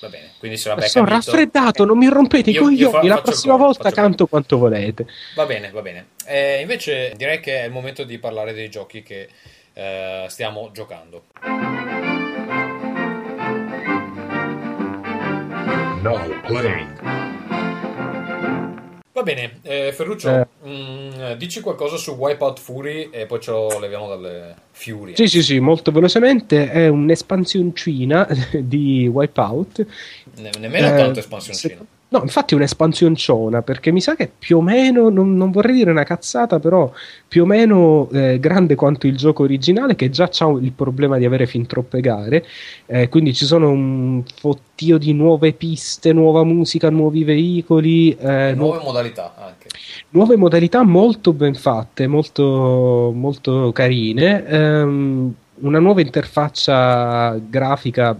Va 0.00 0.08
bene 0.08 0.32
quindi 0.42 0.58
se 0.58 0.68
la 0.68 0.80
sono 0.80 1.06
capito... 1.06 1.30
raffreddato 1.30 1.84
non 1.84 1.96
mi 1.96 2.08
rompete 2.08 2.50
i 2.50 2.54
coglioni. 2.54 3.06
la 3.06 3.22
prossima 3.22 3.52
coro, 3.52 3.66
volta 3.66 3.90
canto 3.92 4.26
coro. 4.26 4.28
quanto 4.28 4.58
volete. 4.58 5.06
Va 5.36 5.46
bene 5.46 5.70
va 5.70 5.80
bene. 5.80 6.06
Eh, 6.26 6.60
invece 6.60 7.14
direi 7.16 7.38
che 7.38 7.60
è 7.60 7.64
il 7.64 7.70
momento 7.70 8.02
di 8.02 8.18
parlare 8.18 8.52
dei 8.52 8.68
giochi 8.68 9.02
che 9.02 9.28
eh, 9.72 10.26
stiamo 10.28 10.70
giocando. 10.72 11.24
Now 16.02 16.40
playing. 16.46 17.00
Va 19.12 19.22
bene, 19.22 19.58
eh, 19.62 19.92
Ferruccio, 19.92 20.28
eh. 20.30 20.46
Mh, 20.62 20.70
mm, 20.70 21.32
dici 21.34 21.60
qualcosa 21.60 21.96
su 21.96 22.12
Wipeout 22.12 22.58
Fury 22.58 23.10
e 23.12 23.26
poi 23.26 23.40
ce 23.40 23.50
lo 23.50 23.78
leviamo 23.78 24.08
dalle 24.08 24.54
Fury. 24.70 25.14
Sì, 25.14 25.28
sì, 25.28 25.42
sì, 25.42 25.60
molto 25.60 25.92
velocemente. 25.92 26.70
È 26.70 26.88
un'espansioncina 26.88 28.26
di 28.58 29.06
Wipeout. 29.06 29.86
Ne- 30.36 30.50
nemmeno 30.58 30.86
eh, 30.86 30.96
tanto 30.96 31.18
espansioncina. 31.18 31.76
Se 31.76 31.86
No, 32.12 32.20
infatti 32.20 32.52
è 32.52 32.56
un'espansionciona, 32.58 33.62
perché 33.62 33.90
mi 33.90 34.02
sa 34.02 34.14
che 34.14 34.30
più 34.38 34.58
o 34.58 34.60
meno, 34.60 35.08
non, 35.08 35.34
non 35.34 35.50
vorrei 35.50 35.76
dire 35.76 35.90
una 35.90 36.02
cazzata, 36.02 36.58
però 36.58 36.92
più 37.26 37.44
o 37.44 37.46
meno 37.46 38.10
eh, 38.12 38.38
grande 38.38 38.74
quanto 38.74 39.06
il 39.06 39.16
gioco 39.16 39.44
originale, 39.44 39.96
che 39.96 40.10
già 40.10 40.28
ha 40.30 40.48
il 40.60 40.72
problema 40.72 41.16
di 41.16 41.24
avere 41.24 41.46
fin 41.46 41.64
troppe 41.64 42.00
gare, 42.00 42.44
eh, 42.84 43.08
quindi 43.08 43.32
ci 43.32 43.46
sono 43.46 43.70
un 43.70 44.22
fottio 44.26 44.98
di 44.98 45.14
nuove 45.14 45.54
piste, 45.54 46.12
nuova 46.12 46.44
musica, 46.44 46.90
nuovi 46.90 47.24
veicoli. 47.24 48.14
Eh, 48.14 48.52
nuove 48.54 48.76
nu- 48.76 48.84
modalità 48.84 49.34
anche. 49.34 49.68
Nuove 50.10 50.36
modalità 50.36 50.82
molto 50.82 51.32
ben 51.32 51.54
fatte, 51.54 52.06
molto, 52.06 53.10
molto 53.14 53.72
carine. 53.72 54.44
Ehm, 54.46 55.34
una 55.60 55.78
nuova 55.78 56.00
interfaccia 56.00 57.38
grafica 57.38 58.16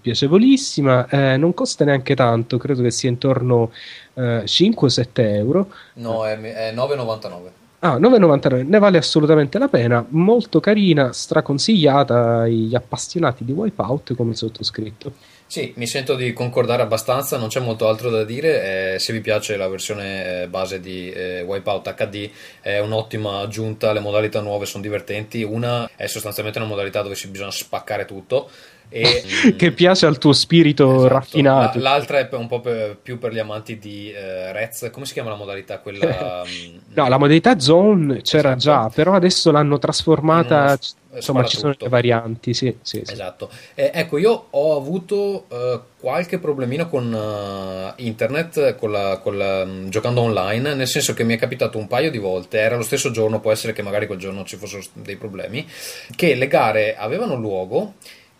piacevolissima, 0.00 1.08
eh, 1.08 1.36
non 1.36 1.52
costa 1.54 1.84
neanche 1.84 2.14
tanto, 2.14 2.56
credo 2.56 2.82
che 2.82 2.90
sia 2.90 3.08
intorno 3.08 3.72
eh, 4.14 4.44
5-7 4.44 5.06
euro. 5.14 5.70
No, 5.94 6.24
è, 6.24 6.38
è 6.38 6.72
9,99. 6.74 7.50
Ah, 7.80 7.96
9,99 7.98 8.66
ne 8.66 8.78
vale 8.78 8.98
assolutamente 8.98 9.58
la 9.58 9.68
pena, 9.68 10.04
molto 10.08 10.58
carina, 10.58 11.12
straconsigliata 11.12 12.40
agli 12.40 12.74
appassionati 12.74 13.44
di 13.44 13.52
Wipeout 13.52 14.14
come 14.16 14.34
sottoscritto. 14.34 15.12
Sì, 15.50 15.72
mi 15.76 15.86
sento 15.86 16.14
di 16.14 16.34
concordare 16.34 16.82
abbastanza, 16.82 17.38
non 17.38 17.48
c'è 17.48 17.60
molto 17.60 17.88
altro 17.88 18.10
da 18.10 18.22
dire. 18.22 18.94
Eh, 18.94 18.98
se 18.98 19.14
vi 19.14 19.22
piace 19.22 19.56
la 19.56 19.66
versione 19.66 20.42
eh, 20.42 20.46
base 20.48 20.78
di 20.78 21.10
eh, 21.10 21.40
Wipeout 21.40 21.94
HD 21.94 22.30
è 22.60 22.78
un'ottima 22.80 23.38
aggiunta, 23.40 23.92
le 23.94 24.00
modalità 24.00 24.42
nuove 24.42 24.66
sono 24.66 24.82
divertenti. 24.82 25.42
Una 25.42 25.88
è 25.96 26.06
sostanzialmente 26.06 26.58
una 26.58 26.68
modalità 26.68 27.00
dove 27.00 27.14
si 27.14 27.28
bisogna 27.28 27.50
spaccare 27.50 28.04
tutto. 28.04 28.50
E, 28.88 29.22
che 29.56 29.72
piace 29.72 30.06
al 30.06 30.18
tuo 30.18 30.32
spirito 30.32 30.96
esatto. 30.96 31.08
raffinato. 31.08 31.78
La, 31.78 31.90
l'altra 31.90 32.18
è 32.18 32.28
un 32.34 32.46
po' 32.46 32.60
per, 32.60 32.96
più 33.00 33.18
per 33.18 33.32
gli 33.32 33.38
amanti 33.38 33.78
di 33.78 34.10
eh, 34.10 34.52
Rez. 34.52 34.88
Come 34.90 35.06
si 35.06 35.12
chiama 35.12 35.30
la 35.30 35.36
modalità? 35.36 35.78
Quella, 35.78 36.44
mm, 36.46 36.76
no, 36.94 37.08
la 37.08 37.18
modalità 37.18 37.58
Zone 37.58 38.22
c'era 38.22 38.56
esatto. 38.56 38.88
già, 38.88 38.90
però 38.94 39.14
adesso 39.14 39.50
l'hanno 39.50 39.78
trasformata 39.78 40.78
insomma 41.14 41.44
ci 41.44 41.56
sono 41.56 41.74
le 41.78 41.88
varianti 41.88 42.52
sì, 42.52 42.74
sì, 42.82 43.02
sì. 43.04 43.12
esatto 43.12 43.50
eh, 43.74 43.90
ecco 43.94 44.18
io 44.18 44.46
ho 44.50 44.76
avuto 44.76 45.46
uh, 45.48 45.80
qualche 45.98 46.38
problemino 46.38 46.88
con 46.88 47.12
uh, 47.12 48.00
internet 48.02 48.74
con 48.76 48.90
la, 48.90 49.18
con 49.18 49.38
la, 49.38 49.62
um, 49.62 49.88
giocando 49.88 50.20
online 50.20 50.74
nel 50.74 50.86
senso 50.86 51.14
che 51.14 51.24
mi 51.24 51.34
è 51.34 51.38
capitato 51.38 51.78
un 51.78 51.86
paio 51.86 52.10
di 52.10 52.18
volte 52.18 52.58
era 52.58 52.76
lo 52.76 52.82
stesso 52.82 53.10
giorno 53.10 53.40
può 53.40 53.52
essere 53.52 53.72
che 53.72 53.82
magari 53.82 54.06
quel 54.06 54.18
giorno 54.18 54.44
ci 54.44 54.56
fossero 54.56 54.82
dei 54.92 55.16
problemi 55.16 55.66
che 56.14 56.34
le 56.34 56.46
gare 56.46 56.96
avevano 56.96 57.36
luogo 57.36 57.94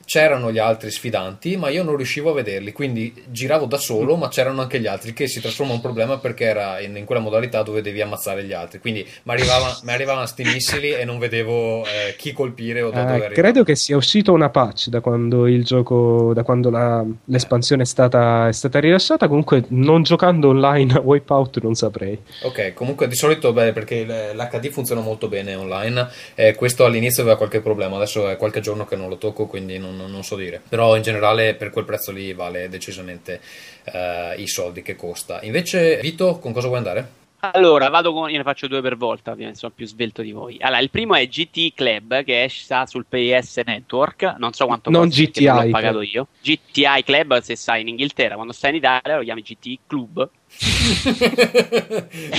c'erano 0.09 0.51
gli 0.51 0.59
altri 0.59 0.91
sfidanti, 0.91 1.59
ma 1.59 1.69
io 1.69 1.83
non 1.83 1.95
riuscivo 1.95 2.31
a 2.31 2.33
vederli, 2.33 2.73
quindi 2.73 3.13
giravo 3.27 3.67
da 3.67 3.77
solo, 3.77 4.17
ma 4.17 4.29
c'erano 4.29 4.63
anche 4.63 4.81
gli 4.81 4.87
altri, 4.87 5.13
che 5.13 5.27
si 5.27 5.39
trasforma 5.39 5.73
in 5.73 5.77
un 5.77 5.83
problema 5.83 6.17
perché 6.17 6.45
era 6.45 6.81
in, 6.81 6.97
in 6.97 7.05
quella 7.05 7.21
modalità 7.21 7.61
dove 7.63 7.83
devi 7.83 8.01
ammazzare 8.01 8.43
gli 8.45 8.55
altri. 8.55 8.79
Quindi 8.79 9.07
mi 9.25 9.33
arrivavano, 9.35 9.77
arrivavano 9.85 10.25
sti 10.25 10.45
missili 10.45 10.95
e 10.95 11.05
non 11.05 11.19
vedevo 11.19 11.85
eh, 11.85 12.17
chi 12.17 12.33
colpire 12.33 12.81
o 12.81 12.91
da 12.91 13.03
dove 13.05 13.27
eh, 13.27 13.33
Credo 13.33 13.63
che 13.65 13.77
sia 13.77 13.99
uscito 13.99 14.33
una 14.33 14.49
patch 14.49 14.89
da 14.89 15.01
quando 15.03 15.47
il 15.47 15.63
gioco, 15.63 16.33
da 16.33 16.43
quando 16.43 16.71
la, 16.71 17.05
l'espansione 17.27 17.83
è 17.83 17.87
stata, 17.87 18.49
è 18.49 18.53
stata 18.53 18.81
rilasciata. 18.81 19.29
Comunque, 19.29 19.65
non 19.69 20.05
giocando 20.05 20.49
online 20.49 20.95
a 20.95 21.01
Wipeout, 21.01 21.61
non 21.61 21.75
saprei. 21.75 22.19
Ok, 22.45 22.73
comunque 22.73 23.09
di 23.09 23.15
solito, 23.15 23.53
beh, 23.53 23.75
perché 23.75 24.07
l'HD 24.07 24.69
funziona 24.71 25.03
molto 25.03 25.29
bene 25.29 25.55
online. 25.55 26.09
Eh, 26.35 26.55
questo 26.55 26.87
all'inizio 26.87 27.21
aveva 27.21 27.37
qualche 27.37 27.61
problema, 27.61 27.97
adesso 27.97 28.27
è 28.31 28.39
qualche 28.39 28.61
giorno 28.61 28.87
che 28.87 28.97
non 28.97 29.11
lo 29.11 29.19
tocco, 29.19 29.45
quindi 29.45 29.77
non 29.77 29.97
non, 29.99 30.11
non, 30.11 30.25
so 30.25 30.37
dire. 30.37 30.63
Però 30.67 30.97
in 30.97 31.03
generale 31.03 31.55
per 31.55 31.71
quel 31.71 31.85
prezzo 31.85 32.13
lì 32.13 32.33
vale 32.33 32.69
decisamente 32.69 33.41
uh, 33.85 34.41
i 34.41 34.47
soldi 34.47 34.83
che 34.83 34.97
costa. 34.97 35.41
Invece, 35.43 35.99
Vito, 36.01 36.39
con 36.39 36.53
cosa 36.53 36.69
vuoi 36.69 36.79
andare? 36.79 37.19
Allora, 37.41 37.89
vado 37.89 38.13
con. 38.13 38.29
Io 38.31 38.37
ne 38.37 38.43
faccio 38.43 38.67
due 38.67 38.81
per 38.81 38.97
volta, 38.97 39.31
ovviamente 39.31 39.61
sono 39.61 39.73
più 39.73 39.87
svelto 39.87 40.23
di 40.23 40.33
voi. 40.33 40.57
Allora, 40.61 40.81
il 40.81 40.91
primo 40.91 41.15
è 41.15 41.25
GT 41.29 41.73
Club 41.73 42.25
che 42.25 42.49
sta 42.51 42.85
sul 42.87 43.07
PS 43.09 43.61
Network. 43.65 44.35
Non 44.39 44.53
so 44.53 44.67
quanto 44.67 44.91
non 44.91 45.07
costa, 45.07 45.23
GTI, 45.23 45.45
l'ho 45.45 45.69
pagato 45.71 46.01
io. 46.01 46.27
GTI 46.43 47.05
Club, 47.05 47.41
se 47.41 47.55
sai 47.55 47.83
in 47.83 47.89
Inghilterra, 47.89 48.35
quando 48.35 48.53
stai 48.53 48.71
in 48.71 48.77
Italia 48.77 49.17
lo 49.19 49.23
chiami 49.23 49.43
GT 49.43 49.79
Club. 49.87 50.29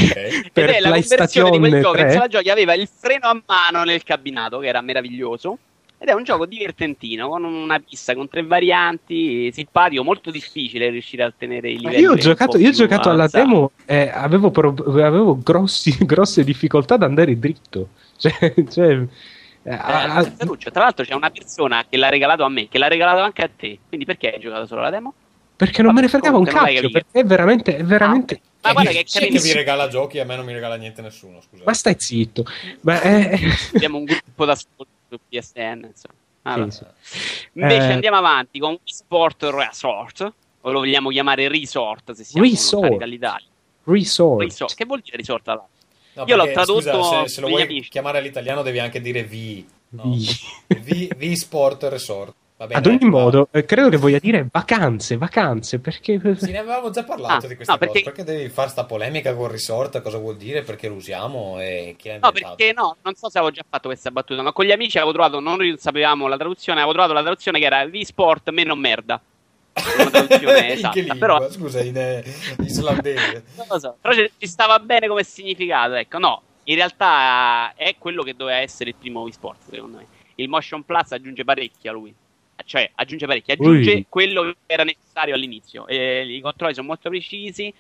okay. 0.10 0.52
Ed 0.52 0.70
è 0.70 0.80
la 0.82 0.90
conversione 0.90 1.52
di 1.52 1.60
quel 1.60 1.82
gioco 1.82 1.98
la 2.02 2.28
giochi 2.28 2.50
aveva 2.50 2.74
il 2.74 2.90
freno 2.94 3.28
a 3.28 3.42
mano 3.46 3.86
nel 3.86 4.04
cabinato, 4.04 4.60
che 4.60 4.68
era 4.68 4.82
meraviglioso. 4.82 5.58
Ed 6.02 6.08
è 6.08 6.14
un 6.14 6.24
gioco 6.24 6.46
divertentino, 6.46 7.28
con 7.28 7.44
una 7.44 7.78
pista, 7.80 8.16
con 8.16 8.30
tre 8.30 8.42
varianti, 8.42 9.52
simpatico, 9.52 10.02
molto 10.02 10.32
difficile 10.32 10.90
riuscire 10.90 11.24
a 11.24 11.26
ottenere 11.28 11.72
i 11.72 11.78
livelli. 11.78 12.00
Io 12.00 12.12
ho 12.14 12.16
giocato, 12.16 12.58
io 12.58 12.70
ho 12.70 12.72
giocato 12.72 13.10
alla 13.10 13.28
demo 13.28 13.72
e 13.86 14.10
avevo, 14.10 14.50
pro- 14.50 14.74
avevo 15.04 15.38
grossi, 15.38 15.94
grosse 16.08 16.46
difficoltà 16.46 16.94
ad 16.94 17.04
andare 17.04 17.38
dritto. 17.38 17.90
Cioè, 18.20 18.54
cioè 18.70 19.00
eh, 19.64 19.74
a... 19.74 20.26
tra 20.26 20.84
l'altro 20.84 21.06
c'è 21.06 21.14
una 21.14 21.30
persona 21.30 21.86
che 21.88 21.96
l'ha 21.96 22.10
regalato 22.10 22.44
a 22.44 22.50
me, 22.50 22.68
che 22.68 22.78
l'ha 22.78 22.90
regalato 22.90 23.22
anche 23.22 23.42
a 23.44 23.50
te. 23.54 23.80
Quindi 23.88 24.06
perché 24.06 24.34
hai 24.34 24.40
giocato 24.42 24.66
solo 24.66 24.82
la 24.82 24.90
demo? 24.90 25.14
Perché 25.56 25.82
non 25.82 25.94
me 25.94 26.02
ne 26.02 26.10
fregava 26.10 26.38
un 26.38 26.44
cazzo, 26.44 26.90
perché 26.90 27.20
è 27.20 27.24
veramente, 27.24 27.78
è 27.78 27.84
veramente... 27.84 28.42
Ah, 28.62 28.74
ma 28.74 28.82
guarda 28.82 28.92
che, 28.92 29.06
che 29.06 29.40
vi 29.40 29.54
regala 29.54 29.88
giochi, 29.88 30.20
a 30.20 30.26
me 30.26 30.36
non 30.36 30.46
mi 30.46 30.52
regala 30.52 30.76
niente 30.76 31.02
nessuno, 31.02 31.40
scusa. 31.40 31.64
Ma 31.66 31.74
stai 31.74 31.96
zitto. 31.98 32.46
Ma 32.82 33.00
è... 33.00 33.40
Abbiamo 33.74 33.98
un 33.98 34.04
gruppo 34.04 34.44
d'ascolto 34.44 34.99
su 35.10 35.20
PSN. 35.28 35.86
Insomma. 35.86 36.16
Allora. 36.44 36.72
Sì, 36.72 36.86
sì. 37.02 37.48
Invece 37.54 37.90
eh... 37.90 37.94
andiamo 37.94 38.18
avanti 38.18 38.60
con 38.60 38.78
Sport 38.84 39.44
Resort, 39.44 40.34
o 40.62 40.72
lo 40.72 40.80
vogliamo 40.80 41.10
chiamare 41.10 41.48
Resort 41.48 42.12
se 42.14 42.24
siamo 42.24 42.48
Resort. 42.48 42.98
dall'Italia. 42.98 43.48
Resort. 43.84 44.42
Resort. 44.42 44.76
Che 44.76 44.86
vuol 44.86 45.02
dire 45.02 45.18
Resort 45.18 45.48
allora? 45.48 45.68
No, 46.14 46.26
Io 46.26 46.36
l'ho 46.36 46.52
tradotto 46.52 47.04
scusa, 47.04 47.22
se, 47.24 47.28
se 47.30 47.42
lo 47.42 47.48
vuoi 47.48 47.62
amici. 47.62 47.90
chiamare 47.90 48.18
all'italiano 48.18 48.62
devi 48.62 48.80
anche 48.80 49.00
dire 49.02 49.24
V. 49.26 49.64
No? 49.90 50.04
v. 50.04 50.78
v. 50.80 51.08
v 51.16 51.34
Sport 51.34 51.84
Resort. 51.84 52.34
Vabbè, 52.60 52.76
Ad 52.76 52.88
ogni 52.88 53.08
modo, 53.08 53.48
eh, 53.52 53.64
credo 53.64 53.88
che 53.88 53.96
voglia 53.96 54.20
dire 54.20 54.46
vacanze, 54.52 55.16
vacanze, 55.16 55.80
perché... 55.80 56.20
Sì, 56.36 56.52
ne 56.52 56.58
avevamo 56.58 56.90
già 56.90 57.06
parlato 57.06 57.46
ah, 57.46 57.48
di 57.48 57.56
questa 57.56 57.72
no, 57.72 57.80
perché... 57.80 58.02
perché 58.02 58.26
devi 58.26 58.50
fare 58.50 58.68
sta 58.68 58.84
polemica 58.84 59.34
con 59.34 59.48
Resort, 59.48 60.02
cosa 60.02 60.18
vuol 60.18 60.36
dire, 60.36 60.62
perché 60.64 60.90
lo 60.90 60.96
usiamo 60.96 61.58
e 61.62 61.96
chi 61.98 62.10
l'ha 62.10 62.18
No, 62.20 62.34
perché 62.34 62.74
no, 62.74 62.98
non 63.02 63.16
so 63.16 63.30
se 63.30 63.38
avevo 63.38 63.54
già 63.54 63.64
fatto 63.66 63.88
questa 63.88 64.12
battuta, 64.12 64.42
ma 64.42 64.52
con 64.52 64.66
gli 64.66 64.74
amici 64.74 64.98
avevo 64.98 65.14
trovato, 65.14 65.40
non 65.40 65.58
sapevamo 65.78 66.28
la 66.28 66.36
traduzione, 66.36 66.80
avevo 66.80 66.92
trovato 66.92 67.14
la 67.14 67.22
traduzione 67.22 67.60
che 67.60 67.66
era 67.66 67.86
V-Sport 67.88 68.50
meno 68.50 68.76
merda. 68.76 69.22
Una 69.98 70.10
traduzione 70.12 70.74
esatta, 70.74 70.96
lingua? 70.96 71.16
però... 71.16 71.50
Scusa, 71.50 71.80
in 71.80 71.96
eh, 71.96 72.26
islandese. 72.58 73.44
non 73.56 73.68
lo 73.70 73.80
so, 73.80 73.96
però 74.02 74.14
ci 74.14 74.48
stava 74.48 74.80
bene 74.80 75.08
come 75.08 75.24
significato, 75.24 75.94
ecco, 75.94 76.18
no, 76.18 76.42
in 76.66 76.76
realtà 76.76 77.72
è 77.74 77.96
quello 77.98 78.22
che 78.22 78.36
doveva 78.36 78.58
essere 78.58 78.90
il 78.90 78.98
primo 79.00 79.24
V-Sport, 79.24 79.70
secondo 79.72 79.96
me. 80.00 80.08
Il 80.36 80.50
Motion 80.50 80.84
Plus 80.84 81.14
aggiunge 81.14 81.46
parecchio 81.46 81.90
a 81.90 81.94
lui. 81.94 82.14
Cioè 82.66 82.90
aggiunge 82.96 83.26
parecchio, 83.26 83.54
aggiunge 83.54 83.92
Ui. 83.94 84.06
quello 84.10 84.44
che 84.44 84.56
era 84.66 84.84
necessario 84.84 85.36
all'inizio. 85.36 85.88
Eh, 85.88 86.26
I 86.28 86.42
controlli 86.42 86.74
sono 86.74 86.88
molto 86.88 87.10
precisi, 87.10 87.74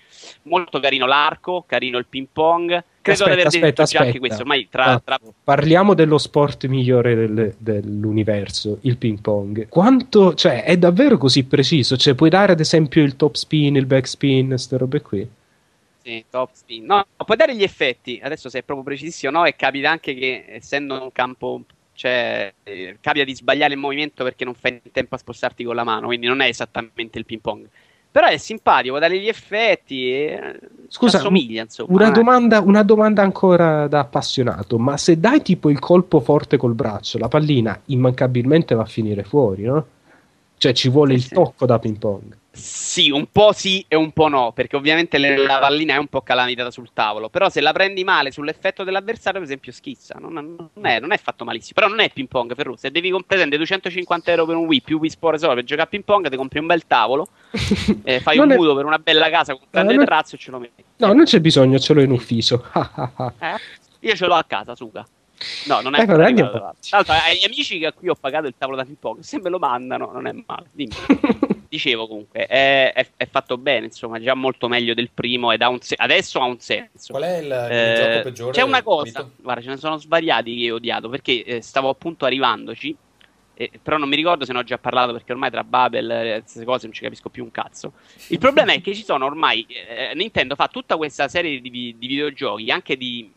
molto 0.43 0.79
carino 0.79 1.05
l'arco, 1.05 1.63
carino 1.67 1.97
il 1.97 2.05
ping 2.07 2.27
pong. 2.31 2.83
Credo 3.01 3.25
di 3.25 3.31
aver 3.31 3.47
Aspetta, 3.47 3.65
detto 3.65 3.81
aspetta, 3.81 4.03
anche 4.03 4.17
aspetta. 4.17 4.19
questo, 4.19 4.41
ormai 4.43 4.67
tra, 4.69 4.83
Ah, 4.85 4.99
tra 4.99 5.19
Parliamo 5.43 5.93
dello 5.93 6.17
sport 6.17 6.65
migliore 6.67 7.15
del- 7.15 7.55
dell'universo, 7.57 8.77
il 8.81 8.97
ping 8.97 9.19
pong. 9.21 9.67
Quanto, 9.69 10.33
cioè, 10.35 10.63
è 10.63 10.77
davvero 10.77 11.17
così 11.17 11.43
preciso? 11.45 11.97
Cioè, 11.97 12.13
puoi 12.13 12.29
dare 12.29 12.51
ad 12.51 12.59
esempio 12.59 13.03
il 13.03 13.15
top 13.15 13.35
spin, 13.35 13.75
il 13.75 13.85
back 13.85 14.07
spin, 14.07 14.47
queste 14.49 14.77
robe 14.77 15.01
qui? 15.01 15.27
Sì, 16.01 16.23
top 16.29 16.49
spin. 16.53 16.85
No, 16.85 17.05
puoi 17.25 17.37
dare 17.37 17.55
gli 17.55 17.63
effetti. 17.63 18.19
Adesso 18.21 18.49
se 18.49 18.59
è 18.59 18.63
proprio 18.63 18.85
precisissimo, 18.85 19.31
no? 19.31 19.45
E 19.45 19.55
capita 19.55 19.89
anche 19.91 20.13
che 20.13 20.45
essendo 20.47 21.01
un 21.01 21.11
campo, 21.11 21.61
cioè, 21.99 22.53
eh, 22.63 22.95
capita 23.01 23.25
di 23.25 23.35
sbagliare 23.35 23.73
il 23.73 23.79
movimento 23.79 24.23
perché 24.23 24.45
non 24.45 24.53
fai 24.53 24.79
in 24.81 24.91
tempo 24.93 25.15
a 25.15 25.17
spostarti 25.17 25.65
con 25.65 25.75
la 25.75 25.83
mano. 25.83 26.07
Quindi 26.07 26.27
non 26.27 26.39
è 26.39 26.47
esattamente 26.47 27.17
il 27.17 27.25
ping 27.25 27.41
pong. 27.41 27.67
Però 28.09 28.25
è 28.25 28.37
simpatico, 28.37 28.95
puoi 28.95 29.01
dare 29.01 29.19
gli 29.19 29.27
effetti 29.27 30.09
e 30.09 30.59
Scusa, 30.87 31.11
ci 31.11 31.15
assomiglia, 31.17 31.61
insomma. 31.61 31.93
Una 31.93 32.07
è- 32.07 32.11
domanda, 32.11 32.61
una 32.61 32.83
domanda 32.83 33.21
ancora 33.21 33.87
da 33.87 33.99
appassionato, 33.99 34.79
ma 34.79 34.95
se 34.95 35.19
dai 35.19 35.41
tipo 35.41 35.69
il 35.69 35.79
colpo 35.79 36.21
forte 36.21 36.55
col 36.55 36.73
braccio, 36.73 37.17
la 37.17 37.27
pallina 37.27 37.77
immancabilmente 37.87 38.75
va 38.75 38.83
a 38.83 38.85
finire 38.85 39.23
fuori, 39.23 39.63
no? 39.63 39.85
Cioè 40.59 40.73
ci 40.73 40.89
vuole 40.89 41.13
il 41.13 41.25
tocco 41.29 41.65
da 41.65 41.79
ping 41.79 41.97
pong. 41.97 42.37
Sì, 42.51 43.09
un 43.11 43.27
po' 43.31 43.53
sì 43.53 43.85
e 43.87 43.95
un 43.95 44.11
po' 44.11 44.27
no, 44.27 44.51
perché 44.51 44.75
ovviamente 44.75 45.17
la 45.17 45.59
pallina 45.59 45.93
è 45.93 45.97
un 45.97 46.07
po' 46.07 46.21
calamitata 46.21 46.69
sul 46.69 46.89
tavolo, 46.91 47.29
però 47.29 47.47
se 47.47 47.61
la 47.61 47.71
prendi 47.71 48.03
male 48.03 48.31
sull'effetto 48.31 48.83
dell'avversario, 48.83 49.39
per 49.39 49.43
esempio, 49.47 49.71
schizza, 49.71 50.17
non, 50.19 50.33
non 50.33 50.85
è, 50.85 50.99
non 50.99 51.13
è 51.13 51.17
fatto 51.17 51.45
malissimo, 51.45 51.75
però 51.75 51.87
non 51.87 52.01
è 52.01 52.11
ping 52.11 52.27
pong, 52.27 52.53
Ferru, 52.55 52.75
se 52.75 52.91
devi 52.91 53.09
comprare 53.11 53.47
250 53.47 54.31
euro 54.31 54.45
per 54.45 54.55
un 54.57 54.65
Wii 54.65 54.81
più 54.81 54.97
Wii 54.99 55.09
Sport 55.09 55.33
Resort 55.35 55.55
per 55.55 55.63
giocare 55.63 55.87
a 55.87 55.89
ping 55.89 56.03
pong, 56.03 56.27
ti 56.29 56.35
compri 56.35 56.59
un 56.59 56.65
bel 56.65 56.85
tavolo, 56.85 57.27
eh, 58.03 58.19
fai 58.19 58.35
Non 58.35 58.47
un 58.47 58.51
è- 58.51 58.57
mutuo 58.57 58.75
per 58.75 58.83
una 58.83 58.99
bella 58.99 59.29
casa 59.29 59.53
con 59.53 59.61
un 59.63 59.67
grande 59.71 59.95
terrazzo 59.95 60.35
e 60.35 60.37
ce 60.39 60.51
lo 60.51 60.59
metti. 60.59 60.83
No, 60.97 61.13
non 61.13 61.23
c'è 61.23 61.39
bisogno, 61.39 61.79
ce 61.79 61.93
l'ho 61.93 62.01
in 62.01 62.11
ufficio. 62.11 62.65
Eh? 63.39 63.55
Io 64.01 64.15
ce 64.15 64.25
l'ho 64.25 64.33
a 64.35 64.43
casa, 64.43 64.75
Suga. 64.75 65.05
No, 65.63 65.81
non 65.81 65.95
è 65.95 65.99
Eh, 65.99 66.05
vabbè, 66.05 66.23
arrivato, 66.23 66.49
tra 66.49 66.59
l'altro. 66.59 66.79
Tra 66.87 66.97
l'altro, 66.97 67.13
agli 67.15 67.43
amici 67.45 67.79
che 67.79 67.85
a 67.87 67.93
cui 67.93 68.09
ho 68.09 68.15
pagato 68.15 68.47
il 68.47 68.55
tavolo 68.57 68.77
da 68.77 68.85
ping 68.85 68.97
pong, 68.97 69.19
se 69.19 69.39
me 69.39 69.49
lo 69.49 69.59
mandano, 69.59 70.11
non 70.11 70.27
è 70.27 70.33
male. 70.45 70.69
Dimmi. 70.71 70.91
Dicevo 71.69 72.07
comunque, 72.07 72.45
è, 72.47 72.93
è- 72.93 73.07
è 73.15 73.27
fatto 73.29 73.57
bene, 73.57 73.85
insomma, 73.85 74.19
già 74.19 74.33
molto 74.33 74.67
meglio 74.67 74.93
del 74.95 75.11
primo 75.13 75.51
ed 75.51 75.61
ha 75.61 75.69
un 75.69 75.79
se- 75.81 75.95
adesso 75.97 76.39
ha 76.39 76.45
un 76.45 76.59
senso. 76.59 77.13
Qual 77.13 77.23
è 77.23 77.37
il, 77.37 77.45
il 77.45 77.51
Eh, 77.51 77.95
gioco 77.95 78.21
peggiore? 78.23 78.51
c'è 78.53 78.61
una 78.63 78.81
cosa, 78.81 79.03
Vito? 79.03 79.31
guarda, 79.41 79.61
ce 79.61 79.69
ne 79.69 79.77
sono 79.77 79.97
svariati 79.97 80.57
che 80.57 80.71
ho 80.71 80.75
odiato 80.75 81.09
perché 81.09 81.43
eh, 81.43 81.61
stavo 81.61 81.89
appunto 81.89 82.25
arrivandoci, 82.25 82.95
eh, 83.53 83.71
però 83.83 83.97
non 83.97 84.09
mi 84.09 84.15
ricordo 84.15 84.45
se 84.45 84.53
ne 84.53 84.59
ho 84.59 84.63
già 84.63 84.79
parlato 84.79 85.11
perché 85.13 85.31
ormai 85.31 85.51
tra 85.51 85.63
Babel 85.63 86.09
e 86.09 86.39
queste 86.41 86.65
cose 86.65 86.85
non 86.85 86.95
ci 86.95 87.03
capisco 87.03 87.29
più 87.29 87.43
un 87.43 87.51
cazzo. 87.51 87.93
Il 88.27 88.39
problema 88.39 88.71
è 88.73 88.81
che 88.81 88.95
ci 88.95 89.03
sono 89.03 89.25
ormai, 89.25 89.65
eh, 89.67 90.13
Nintendo 90.15 90.55
fa 90.55 90.67
tutta 90.69 90.97
questa 90.97 91.27
serie 91.27 91.61
di, 91.61 91.69
di 91.69 91.95
videogiochi, 91.99 92.71
anche 92.71 92.97
di, 92.97 93.31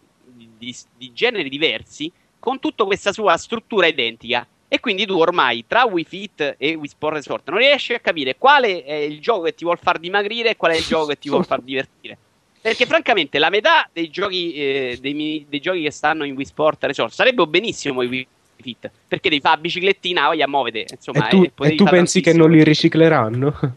di- 0.62 0.76
di- 0.96 1.12
generi 1.12 1.48
diversi, 1.48 2.10
con 2.38 2.60
tutta 2.60 2.84
questa 2.84 3.12
sua 3.12 3.36
struttura 3.36 3.86
identica. 3.86 4.46
E 4.68 4.80
quindi 4.80 5.04
tu 5.04 5.18
ormai 5.18 5.64
tra 5.66 5.84
Wii 5.84 6.04
Fit 6.04 6.54
e 6.56 6.74
Wii 6.74 6.88
Sport 6.88 7.16
Resort 7.16 7.50
non 7.50 7.58
riesci 7.58 7.92
a 7.92 8.00
capire 8.00 8.36
quale 8.38 8.82
è 8.84 8.94
il 8.94 9.20
gioco 9.20 9.42
che 9.42 9.54
ti 9.54 9.64
vuol 9.64 9.78
far 9.78 9.98
dimagrire 9.98 10.50
e 10.50 10.56
qual 10.56 10.72
è 10.72 10.76
il 10.76 10.84
gioco 10.84 11.06
che 11.06 11.18
ti 11.18 11.28
vuol 11.28 11.44
far 11.44 11.60
divertire. 11.60 12.16
Perché 12.62 12.86
francamente 12.86 13.38
la 13.38 13.50
metà 13.50 13.88
dei 13.92 14.08
giochi, 14.08 14.54
eh, 14.54 14.98
dei, 15.00 15.44
dei 15.48 15.60
giochi 15.60 15.82
che 15.82 15.90
stanno 15.90 16.24
in 16.24 16.34
Wii 16.34 16.46
Sport 16.46 16.84
Resort 16.84 17.12
sarebbe 17.12 17.44
benissimo 17.46 18.00
i 18.02 18.06
Wii 18.06 18.26
Fit. 18.62 18.90
Perché 19.08 19.28
devi 19.28 19.42
fare 19.42 19.60
biciclettina, 19.60 20.28
voglia 20.28 20.48
muovete. 20.48 20.86
Insomma, 20.90 21.28
e 21.28 21.30
tu, 21.30 21.64
eh, 21.64 21.72
e 21.72 21.74
tu 21.74 21.84
pensi 21.84 22.22
che 22.22 22.32
non 22.32 22.50
li 22.50 22.64
ricicleranno? 22.64 23.76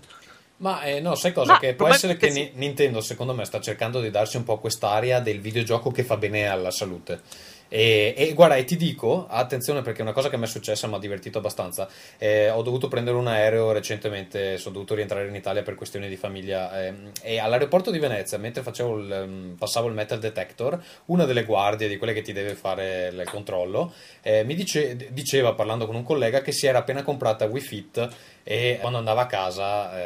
Ma 0.57 0.83
eh, 0.83 1.01
no, 1.01 1.15
sai 1.15 1.33
cosa? 1.33 1.53
Ma 1.53 1.59
che 1.59 1.73
può 1.73 1.87
essere 1.87 2.13
che 2.13 2.27
probabilmente 2.27 2.57
Ni- 2.57 2.65
Nintendo, 2.67 3.01
secondo 3.01 3.33
me, 3.33 3.43
sta 3.45 3.59
cercando 3.59 3.99
di 3.99 4.09
darsi 4.09 4.37
un 4.37 4.43
po' 4.43 4.57
quest'aria 4.57 5.19
del 5.19 5.41
videogioco 5.41 5.91
che 5.91 6.03
fa 6.03 6.15
bene 6.15 6.47
alla 6.47 6.71
salute. 6.71 7.21
E, 7.67 8.13
e 8.15 8.33
guarda, 8.33 8.55
e 8.55 8.63
ti 8.63 8.75
dico, 8.75 9.27
attenzione 9.29 9.81
perché 9.81 9.99
è 9.99 10.01
una 10.03 10.13
cosa 10.13 10.29
che 10.29 10.37
mi 10.37 10.45
è 10.45 10.47
successa, 10.47 10.87
mi 10.87 10.95
ha 10.95 10.99
divertito 10.99 11.39
abbastanza. 11.39 11.87
Eh, 12.17 12.49
ho 12.49 12.61
dovuto 12.61 12.87
prendere 12.87 13.17
un 13.17 13.27
aereo 13.27 13.71
recentemente, 13.71 14.57
sono 14.57 14.73
dovuto 14.75 14.95
rientrare 14.95 15.27
in 15.27 15.35
Italia 15.35 15.63
per 15.63 15.75
questioni 15.75 16.07
di 16.07 16.15
famiglia. 16.15 16.85
ehm, 16.85 17.11
e 17.21 17.39
all'aeroporto 17.39 17.91
di 17.91 17.99
Venezia, 17.99 18.37
mentre 18.37 18.61
il, 18.61 19.11
ehm, 19.11 19.55
passavo 19.57 19.87
il 19.87 19.93
metal 19.93 20.19
detector, 20.19 20.81
una 21.05 21.25
delle 21.25 21.43
guardie, 21.43 21.87
di 21.87 21.97
quelle 21.97 22.13
che 22.13 22.21
ti 22.21 22.33
deve 22.33 22.55
fare 22.55 23.09
il 23.11 23.23
controllo, 23.25 23.93
eh, 24.21 24.43
mi 24.43 24.55
dice- 24.55 24.95
diceva, 25.11 25.53
parlando 25.53 25.85
con 25.85 25.95
un 25.95 26.03
collega, 26.03 26.41
che 26.41 26.51
si 26.51 26.67
era 26.67 26.79
appena 26.79 27.03
comprata 27.03 27.45
Wii 27.45 27.61
Fit 27.61 28.09
e 28.43 28.77
quando 28.79 28.97
andava 28.99 29.23
a 29.23 29.25
casa 29.25 29.99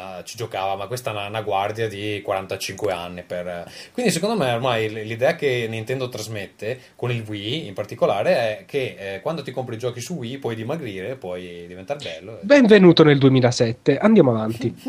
eh, 0.00 0.24
ci 0.24 0.36
giocava, 0.36 0.76
ma 0.76 0.86
questa 0.86 1.10
è 1.10 1.12
una, 1.12 1.26
una 1.26 1.42
guardia 1.42 1.88
di 1.88 2.20
45 2.22 2.92
anni. 2.92 3.22
Per... 3.22 3.70
Quindi 3.92 4.12
secondo 4.12 4.36
me 4.36 4.52
ormai 4.52 4.88
l'idea 4.90 5.34
che 5.34 5.66
Nintendo 5.68 6.08
trasmette 6.08 6.78
con 6.96 7.10
il 7.10 7.22
Wii 7.26 7.66
in 7.66 7.74
particolare 7.74 8.34
è 8.34 8.64
che 8.66 8.96
eh, 8.98 9.20
quando 9.20 9.42
ti 9.42 9.52
compri 9.52 9.76
i 9.76 9.78
giochi 9.78 10.00
su 10.00 10.14
Wii 10.14 10.38
puoi 10.38 10.54
dimagrire, 10.54 11.16
puoi 11.16 11.66
diventare 11.66 12.00
bello. 12.02 12.38
Benvenuto 12.42 13.04
nel 13.04 13.18
2007, 13.18 13.98
andiamo 13.98 14.30
avanti. 14.30 14.74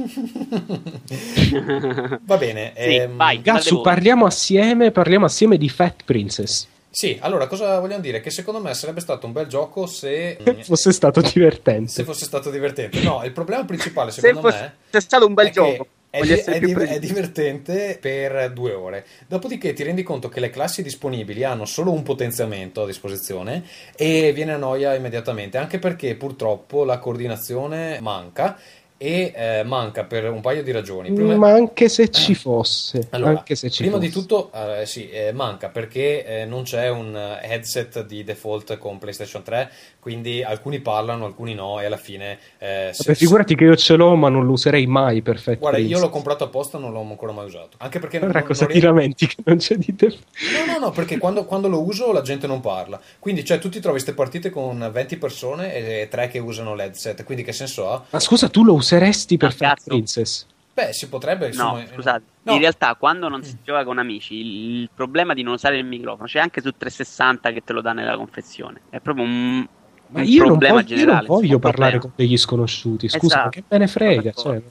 Va 2.24 2.38
bene. 2.38 2.72
Sì, 2.76 2.96
ehm, 2.96 3.18
vai. 3.18 3.42
Gatsu, 3.42 3.82
parliamo 3.82 4.26
assieme, 4.26 4.92
parliamo 4.92 5.26
assieme 5.26 5.58
di 5.58 5.68
Fat 5.70 6.04
Princess. 6.06 6.68
Sì, 6.94 7.18
allora 7.22 7.48
cosa 7.48 7.80
vogliamo 7.80 8.02
dire? 8.02 8.20
Che 8.20 8.30
secondo 8.30 8.60
me 8.60 8.74
sarebbe 8.74 9.00
stato 9.00 9.26
un 9.26 9.32
bel 9.32 9.48
gioco 9.48 9.86
se 9.86 10.38
Fosse 10.64 10.92
stato 10.92 11.22
divertente. 11.22 11.90
se 11.90 12.04
fosse 12.04 12.26
stato 12.26 12.50
divertente. 12.52 13.02
No, 13.02 13.24
il 13.24 13.32
problema 13.32 13.64
principale 13.64 14.12
Se 14.12 14.20
secondo 14.20 14.48
me 14.48 14.54
fosse 14.54 14.74
se 14.90 14.98
è 14.98 15.02
stato 15.02 15.26
un 15.26 15.34
bel 15.34 15.50
gioco. 15.52 15.88
È, 16.10 16.20
di- 16.20 16.34
è 16.34 16.60
di- 16.60 16.74
è 16.74 17.00
divertente 17.00 17.98
per 18.02 18.52
due 18.52 18.74
ore. 18.74 19.06
Dopodiché 19.28 19.72
ti 19.72 19.84
rendi 19.84 20.04
conto 20.04 20.28
che 20.28 20.42
le 20.42 20.50
classi 20.50 20.84
disponibili 20.84 21.46
hanno 21.46 21.64
solo 21.64 21.94
un 21.94 22.04
potenziamento 22.04 22.84
a 22.84 22.86
disposizione 22.86 23.64
e 23.96 24.34
viene 24.34 24.52
a 24.52 24.58
noia 24.58 24.94
immediatamente, 24.94 25.58
anche 25.58 25.80
perché 25.80 26.16
purtroppo 26.16 26.84
la 26.84 27.00
coordinazione 27.00 28.00
manca 28.02 28.60
e 29.04 29.34
eh, 29.36 29.64
manca 29.64 30.04
per 30.04 30.30
un 30.30 30.42
paio 30.42 30.62
di 30.62 30.70
ragioni. 30.70 31.12
Prima- 31.12 31.36
Ma 31.36 31.50
anche 31.50 31.90
se 31.90 32.12
ci 32.12 32.36
fosse, 32.36 33.08
allora, 33.10 33.44
se 33.48 33.72
ci 33.72 33.82
prima 33.82 33.98
fosse. 33.98 34.08
di 34.08 34.14
tutto, 34.14 34.52
eh, 34.54 34.86
sì, 34.86 35.10
eh, 35.10 35.32
manca 35.32 35.70
perché 35.70 36.24
eh, 36.24 36.46
non 36.46 36.62
c'è 36.62 36.88
un 36.88 37.16
eh, 37.16 37.40
headset 37.42 38.06
di 38.06 38.24
default 38.24 38.78
con 38.78 39.00
PlayStation 39.00 39.42
3, 39.42 39.72
quindi 40.02 40.44
alcuni 40.44 40.80
parlano, 40.82 41.26
alcuni 41.26 41.54
no, 41.54 41.80
e 41.80 41.86
alla 41.86 41.96
fine. 41.98 42.38
eh, 42.58 42.90
se- 42.92 43.04
Vabbè, 43.06 43.16
figurati 43.18 43.56
che 43.56 43.64
io 43.64 43.76
ce 43.78 43.96
l'ho, 43.96 44.16
ma 44.16 44.28
non 44.30 44.46
lo 44.46 44.52
userei 44.52 44.86
mai 44.88 45.22
per 45.22 45.40
Fat 45.40 45.60
Guarda, 45.60 45.78
io 45.78 45.84
Princess. 45.86 46.04
l'ho 46.04 46.10
comprato 46.10 46.44
apposta, 46.44 46.78
non 46.78 46.92
l'ho 46.92 47.02
ancora 47.02 47.32
mai 47.32 47.46
usato. 47.46 47.78
Anche 47.78 48.00
perché 48.00 48.20
non, 48.20 48.32
Guarda 48.32 48.40
non- 48.40 48.48
cosa 48.50 48.64
non 48.66 48.74
ti 48.74 48.80
ries- 48.80 48.92
lamenti 48.92 49.28
che 49.28 49.36
non 49.46 49.58
c'è 49.58 49.76
di 49.76 49.96
te. 49.96 50.08
No, 50.08 50.74
no, 50.74 50.86
no, 50.86 50.92
perché 50.92 51.18
quando, 51.18 51.46
quando 51.46 51.68
lo 51.70 51.82
uso 51.82 52.12
la 52.12 52.22
gente 52.22 52.48
non 52.48 52.60
parla. 52.60 53.00
Quindi, 53.20 53.46
cioè, 53.46 53.60
tu 53.60 53.70
ti 53.70 53.80
trovi 53.80 53.98
queste 54.00 54.14
partite 54.14 54.50
con 54.50 54.90
20 54.92 55.18
persone 55.18 55.74
e 55.74 56.08
3 56.10 56.28
che 56.28 56.40
usano 56.40 56.74
l'headset. 56.76 57.24
Quindi, 57.24 57.44
che 57.44 57.54
senso 57.54 57.90
ha? 57.92 58.04
Ma 58.10 58.20
scusa, 58.20 58.50
tu 58.50 58.64
lo 58.64 58.74
useresti 58.74 59.38
per 59.38 59.50
Ah, 59.50 59.52
Fat 59.54 59.68
cazzo. 59.76 59.90
Princess? 59.90 60.46
Beh, 60.74 60.94
si 60.94 61.10
potrebbe. 61.10 61.48
No, 61.48 61.78
Insomma, 61.78 61.86
scusate, 61.94 62.24
no. 62.44 62.54
in 62.54 62.60
realtà 62.60 62.96
quando 62.96 63.28
non 63.28 63.44
si 63.44 63.58
gioca 63.62 63.84
con 63.84 63.98
amici, 63.98 64.36
il, 64.36 64.80
il 64.82 64.90
problema 64.96 65.34
di 65.34 65.44
non 65.44 65.54
usare 65.54 65.78
il 65.78 65.84
microfono 65.86 66.28
c'è 66.28 66.40
anche 66.40 66.62
su 66.62 66.72
360 66.72 67.52
che 67.52 67.62
te 67.62 67.74
lo 67.74 67.82
dà 67.82 67.92
nella 67.92 68.16
confezione. 68.16 68.80
È 68.90 69.00
proprio 69.02 69.26
un, 69.26 69.68
Ma 70.12 70.22
io 70.24 70.46
non, 70.46 70.58
voglio, 70.58 70.96
io 70.96 71.06
non 71.06 71.24
voglio 71.26 71.60
parlare 71.60 72.00
con 72.00 72.12
degli 72.16 72.38
sconosciuti. 72.38 73.08
Scusa, 73.08 73.26
Esatto. 73.26 73.44
ma 73.44 73.50
che 73.50 73.64
me 73.68 73.78
ne 73.78 73.88
frega. 73.88 74.32
Cioè, 74.32 74.62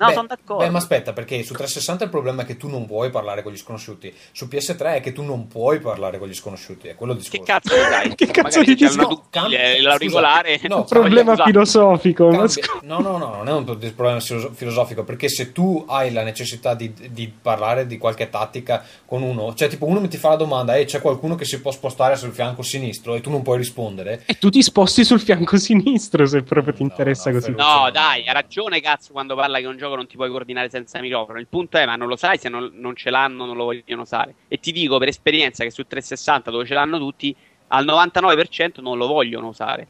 No, 0.00 0.06
Beh, 0.06 0.12
sono 0.14 0.26
d'accordo. 0.28 0.64
Beh, 0.64 0.70
ma 0.70 0.78
aspetta, 0.78 1.12
perché 1.12 1.42
su 1.42 1.52
360 1.52 2.04
il 2.04 2.10
problema 2.10 2.42
è 2.42 2.44
che 2.46 2.56
tu 2.56 2.68
non 2.68 2.86
puoi 2.86 3.10
parlare 3.10 3.42
con 3.42 3.52
gli 3.52 3.56
sconosciuti. 3.58 4.10
Su 4.32 4.46
PS3 4.46 4.94
è 4.94 5.00
che 5.00 5.12
tu 5.12 5.22
non 5.22 5.46
puoi 5.46 5.78
parlare 5.78 6.18
con 6.18 6.26
gli 6.26 6.34
sconosciuti. 6.34 6.88
È 6.88 6.94
quello 6.94 7.12
il 7.12 7.18
discorso. 7.18 7.44
Che 7.44 7.52
cazzo 7.52 7.74
sai? 7.74 8.14
Che 8.14 8.26
cazzo 8.28 8.62
di 8.62 8.74
discorso? 8.74 8.96
duttile, 8.96 9.14
No, 9.14 9.26
cambia- 9.30 9.82
l'auricolare. 9.82 10.56
scusa, 10.56 10.68
no, 10.68 10.76
un 10.78 10.84
problema 10.86 11.22
Voglio 11.22 11.32
usare. 11.32 11.50
filosofico. 11.50 12.48
scu- 12.48 12.80
No, 12.82 12.98
no, 13.00 13.18
no, 13.18 13.28
non 13.36 13.48
è 13.48 13.52
un 13.52 13.64
pro- 13.64 13.76
problema 13.76 14.20
filoso- 14.20 14.52
filosofico, 14.54 15.04
perché 15.04 15.28
se 15.28 15.52
tu 15.52 15.84
hai 15.86 16.12
la 16.12 16.22
necessità 16.22 16.74
di, 16.74 16.92
di 17.10 17.30
parlare 17.30 17.86
di 17.86 17.98
qualche 17.98 18.30
tattica 18.30 18.82
con 19.04 19.22
uno, 19.22 19.54
cioè 19.54 19.68
tipo 19.68 19.84
uno 19.86 20.00
mi 20.00 20.08
ti 20.08 20.16
fa 20.16 20.30
la 20.30 20.36
domanda, 20.36 20.76
e 20.76 20.86
c'è 20.86 21.00
qualcuno 21.02 21.34
che 21.34 21.44
si 21.44 21.60
può 21.60 21.70
spostare 21.70 22.16
sul 22.16 22.32
fianco 22.32 22.62
sinistro 22.62 23.14
e 23.14 23.20
tu 23.20 23.30
non 23.30 23.42
puoi 23.42 23.58
rispondere, 23.58 24.22
E 24.24 24.38
tu 24.38 24.48
ti 24.48 24.62
sposti 24.62 25.04
sul 25.04 25.20
fianco 25.20 25.58
sinistro 25.58 26.24
se 26.26 26.42
proprio 26.42 26.72
ti 26.72 26.82
No, 26.82 26.88
interessa 26.90 27.30
no, 27.30 27.38
così. 27.38 27.50
No, 27.50 27.90
dai, 27.92 28.26
ha 28.26 28.32
ragione 28.32 28.80
cazzo 28.80 29.12
quando 29.12 29.34
parla 29.34 29.58
che 29.58 29.66
un 29.66 29.76
gioco 29.76 29.89
non 29.96 30.06
ti 30.06 30.16
puoi 30.16 30.30
coordinare 30.30 30.70
senza 30.70 31.00
microfono. 31.00 31.38
Il 31.38 31.46
punto 31.46 31.76
è, 31.78 31.86
ma 31.86 31.96
non 31.96 32.08
lo 32.08 32.16
sai 32.16 32.38
se 32.38 32.48
non, 32.48 32.70
non 32.74 32.94
ce 32.96 33.10
l'hanno, 33.10 33.44
non 33.46 33.56
lo 33.56 33.64
vogliono 33.64 34.02
usare. 34.02 34.34
E 34.48 34.58
ti 34.58 34.72
dico 34.72 34.98
per 34.98 35.08
esperienza 35.08 35.64
che 35.64 35.70
su 35.70 35.84
360 35.86 36.50
dove 36.50 36.66
ce 36.66 36.74
l'hanno 36.74 36.98
tutti, 36.98 37.34
al 37.68 37.84
99% 37.84 38.80
non 38.80 38.98
lo 38.98 39.06
vogliono 39.06 39.48
usare. 39.48 39.86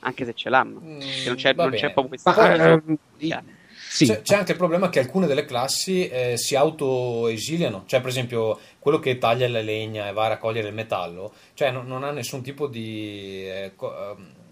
Anche 0.00 0.24
se 0.24 0.34
ce 0.34 0.50
l'hanno. 0.50 0.80
Mm, 0.80 1.00
non 1.26 1.34
c'è, 1.36 1.54
non 1.54 1.70
c'è 1.70 1.90
proprio 1.92 2.08
questa 2.08 2.30
Ma, 2.30 2.36
cosa. 2.36 2.72
ehm, 2.72 2.98
sì. 3.94 4.06
C'è, 4.06 4.22
c'è 4.22 4.34
anche 4.34 4.50
il 4.52 4.58
problema 4.58 4.88
che 4.88 4.98
alcune 4.98 5.28
delle 5.28 5.44
classi 5.44 6.08
eh, 6.08 6.36
si 6.36 6.56
autoesiliano, 6.56 7.84
cioè 7.86 8.00
per 8.00 8.08
esempio 8.08 8.58
quello 8.80 8.98
che 8.98 9.18
taglia 9.18 9.48
la 9.48 9.60
legna 9.60 10.08
e 10.08 10.12
va 10.12 10.24
a 10.24 10.28
raccogliere 10.28 10.66
il 10.66 10.74
metallo, 10.74 11.32
cioè 11.54 11.70
non, 11.70 11.86
non 11.86 12.02
ha 12.02 12.10
nessun 12.10 12.42
tipo 12.42 12.66
di, 12.66 13.48
eh, 13.48 13.72
co- 13.76 13.94
ehm, 13.96 14.18
eh, 14.20 14.43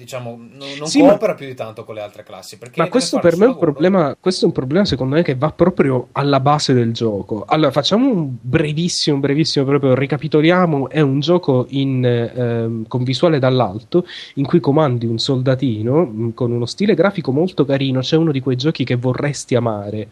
diciamo, 0.00 0.30
non, 0.30 0.68
non 0.78 0.86
Sì, 0.86 1.00
coopera 1.00 1.34
più 1.34 1.46
di 1.46 1.54
tanto 1.54 1.84
con 1.84 1.94
le 1.94 2.00
altre 2.00 2.22
classi. 2.22 2.58
Ma 2.76 2.88
questo 2.88 3.18
per 3.18 3.36
me 3.36 3.44
è 3.44 3.48
un 3.48 3.58
problema, 3.58 4.16
questo 4.18 4.44
è 4.44 4.48
un 4.48 4.54
problema 4.54 4.84
secondo 4.84 5.16
me 5.16 5.22
che 5.22 5.34
va 5.34 5.52
proprio 5.52 6.08
alla 6.12 6.40
base 6.40 6.72
del 6.72 6.92
gioco. 6.92 7.44
Allora, 7.46 7.70
facciamo 7.70 8.08
un 8.08 8.36
brevissimo, 8.40 9.18
brevissimo 9.18 9.64
proprio 9.64 9.94
ricapitoliamo. 9.94 10.88
È 10.88 11.00
un 11.00 11.20
gioco 11.20 11.66
in, 11.70 12.04
ehm, 12.04 12.86
con 12.88 13.02
visuale 13.04 13.38
dall'alto 13.38 14.06
in 14.34 14.46
cui 14.46 14.60
comandi 14.60 15.06
un 15.06 15.18
soldatino 15.18 16.06
mh, 16.06 16.34
con 16.34 16.50
uno 16.50 16.66
stile 16.66 16.94
grafico 16.94 17.30
molto 17.32 17.64
carino. 17.64 18.00
C'è 18.00 18.16
uno 18.16 18.32
di 18.32 18.40
quei 18.40 18.56
giochi 18.56 18.84
che 18.84 18.96
vorresti 18.96 19.54
amare. 19.54 20.08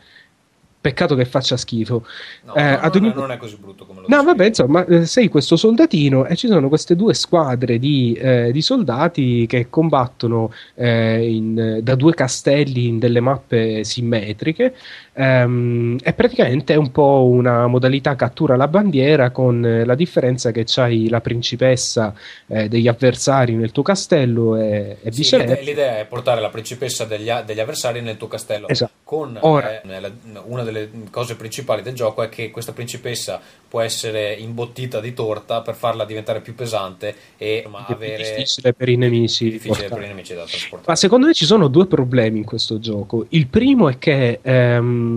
Peccato 0.81 1.17
che 1.17 1.25
faccia 1.25 1.57
schifo. 1.57 2.07
No, 2.45 2.55
Eh, 2.55 2.79
no, 2.81 2.91
ogni- 2.95 3.11
è, 3.11 3.15
non 3.15 3.31
è 3.33 3.37
così 3.37 3.57
brutto 3.61 3.85
come 3.85 4.03
lo 4.03 4.07
No, 4.09 4.23
vabbè, 4.23 4.47
insomma, 4.47 4.85
eh, 4.87 5.07
sei 5.07 5.29
questo 5.29 5.57
soldatino 5.57 6.25
e 6.25 6.37
ci 6.37 6.47
sono 6.47 6.69
queste 6.69 6.95
due 6.95 7.15
squadre 7.15 7.81
di, 7.81 8.13
eh, 8.13 8.51
di 8.53 8.63
soldati 8.63 9.47
che 9.49 9.67
combattono 9.71 10.53
eh, 10.77 11.29
in- 11.31 11.81
da 11.83 11.95
due 11.97 12.15
castelli 12.15 12.87
in 12.87 12.99
delle 13.01 13.19
mappe 13.21 13.83
simmetriche. 13.83 14.75
Ehm, 15.19 15.99
e 16.03 16.12
praticamente 16.12 16.74
è 16.74 16.77
un 16.77 16.93
po' 16.93 17.27
una 17.27 17.66
modalità 17.66 18.15
cattura 18.15 18.57
la 18.57 18.69
bandiera 18.69 19.31
con 19.31 19.65
eh, 19.65 19.85
la 19.85 19.95
differenza 19.95 20.53
che 20.53 20.62
c'hai 20.65 21.09
la 21.09 21.20
principessa 21.20 22.15
eh, 22.47 22.69
degli 22.69 22.86
avversari 22.86 23.55
nel 23.55 23.73
tuo 23.73 23.82
castello 23.82 24.57
e, 24.57 24.99
e 25.03 25.12
Sì, 25.12 25.36
l'idea, 25.36 25.61
l'idea 25.61 25.99
è 25.99 26.07
portare 26.07 26.40
la 26.40 26.51
principessa 26.51 27.05
degli, 27.05 27.31
degli 27.45 27.61
avversari 27.61 28.01
nel 28.01 28.16
tuo 28.16 28.28
castello. 28.28 28.69
Esatto. 28.69 28.93
Con 29.03 29.39
Ora- 29.40 29.81
eh, 29.81 30.12
una 30.45 30.62
delle 30.62 30.90
cose 31.11 31.35
principali 31.35 31.82
del 31.82 31.95
gioco 31.95 32.23
è 32.23 32.28
che 32.28 32.51
questa 32.51 32.73
principessa 32.73 33.40
può 33.69 33.81
essere 33.81 34.32
imbottita 34.35 35.01
di 35.01 35.12
torta 35.12 35.61
per 35.61 35.74
farla 35.74 36.05
diventare 36.05 36.40
più 36.40 36.55
pesante 36.55 37.15
e 37.36 37.62
È 37.62 37.69
più 37.69 37.95
avere 37.95 38.16
difficile 38.16 38.73
per 38.73 38.89
i 38.89 38.97
nemici 38.97 39.51
difficile 39.51 39.89
per 39.89 40.03
i 40.03 40.07
nemici 40.07 40.35
da 40.35 40.45
trasportare. 40.45 40.85
Ma 40.86 40.97
secondo 40.97 41.27
me 41.27 41.35
ci 41.35 41.45
sono 41.45 41.69
due 41.69 41.86
problemi 41.86 42.39
in 42.39 42.45
questo 42.45 42.78
gioco. 42.78 43.27
Il 43.31 43.47
primo 43.47 43.89
è 43.89 43.99
che 43.99 44.40
ehm, 44.43 45.07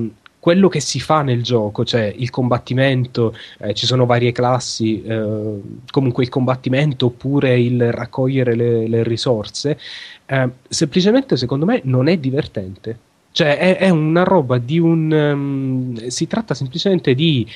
quello 0.41 0.69
che 0.69 0.79
si 0.79 0.99
fa 0.99 1.21
nel 1.21 1.43
gioco, 1.43 1.85
cioè 1.85 2.11
il 2.17 2.31
combattimento, 2.31 3.35
eh, 3.59 3.75
ci 3.75 3.85
sono 3.85 4.07
varie 4.07 4.31
classi, 4.31 5.03
eh, 5.03 5.61
comunque 5.91 6.23
il 6.23 6.29
combattimento 6.29 7.05
oppure 7.05 7.59
il 7.59 7.91
raccogliere 7.91 8.55
le, 8.55 8.87
le 8.87 9.03
risorse, 9.03 9.77
eh, 10.25 10.49
semplicemente 10.67 11.37
secondo 11.37 11.65
me 11.65 11.81
non 11.83 12.07
è 12.07 12.17
divertente. 12.17 12.97
Cioè 13.31 13.57
è, 13.57 13.77
è 13.77 13.89
una 13.89 14.23
roba 14.23 14.57
di 14.57 14.79
un... 14.79 15.13
ehm, 15.13 16.07
si 16.07 16.25
tratta 16.27 16.55
semplicemente 16.55 17.13
di 17.13 17.47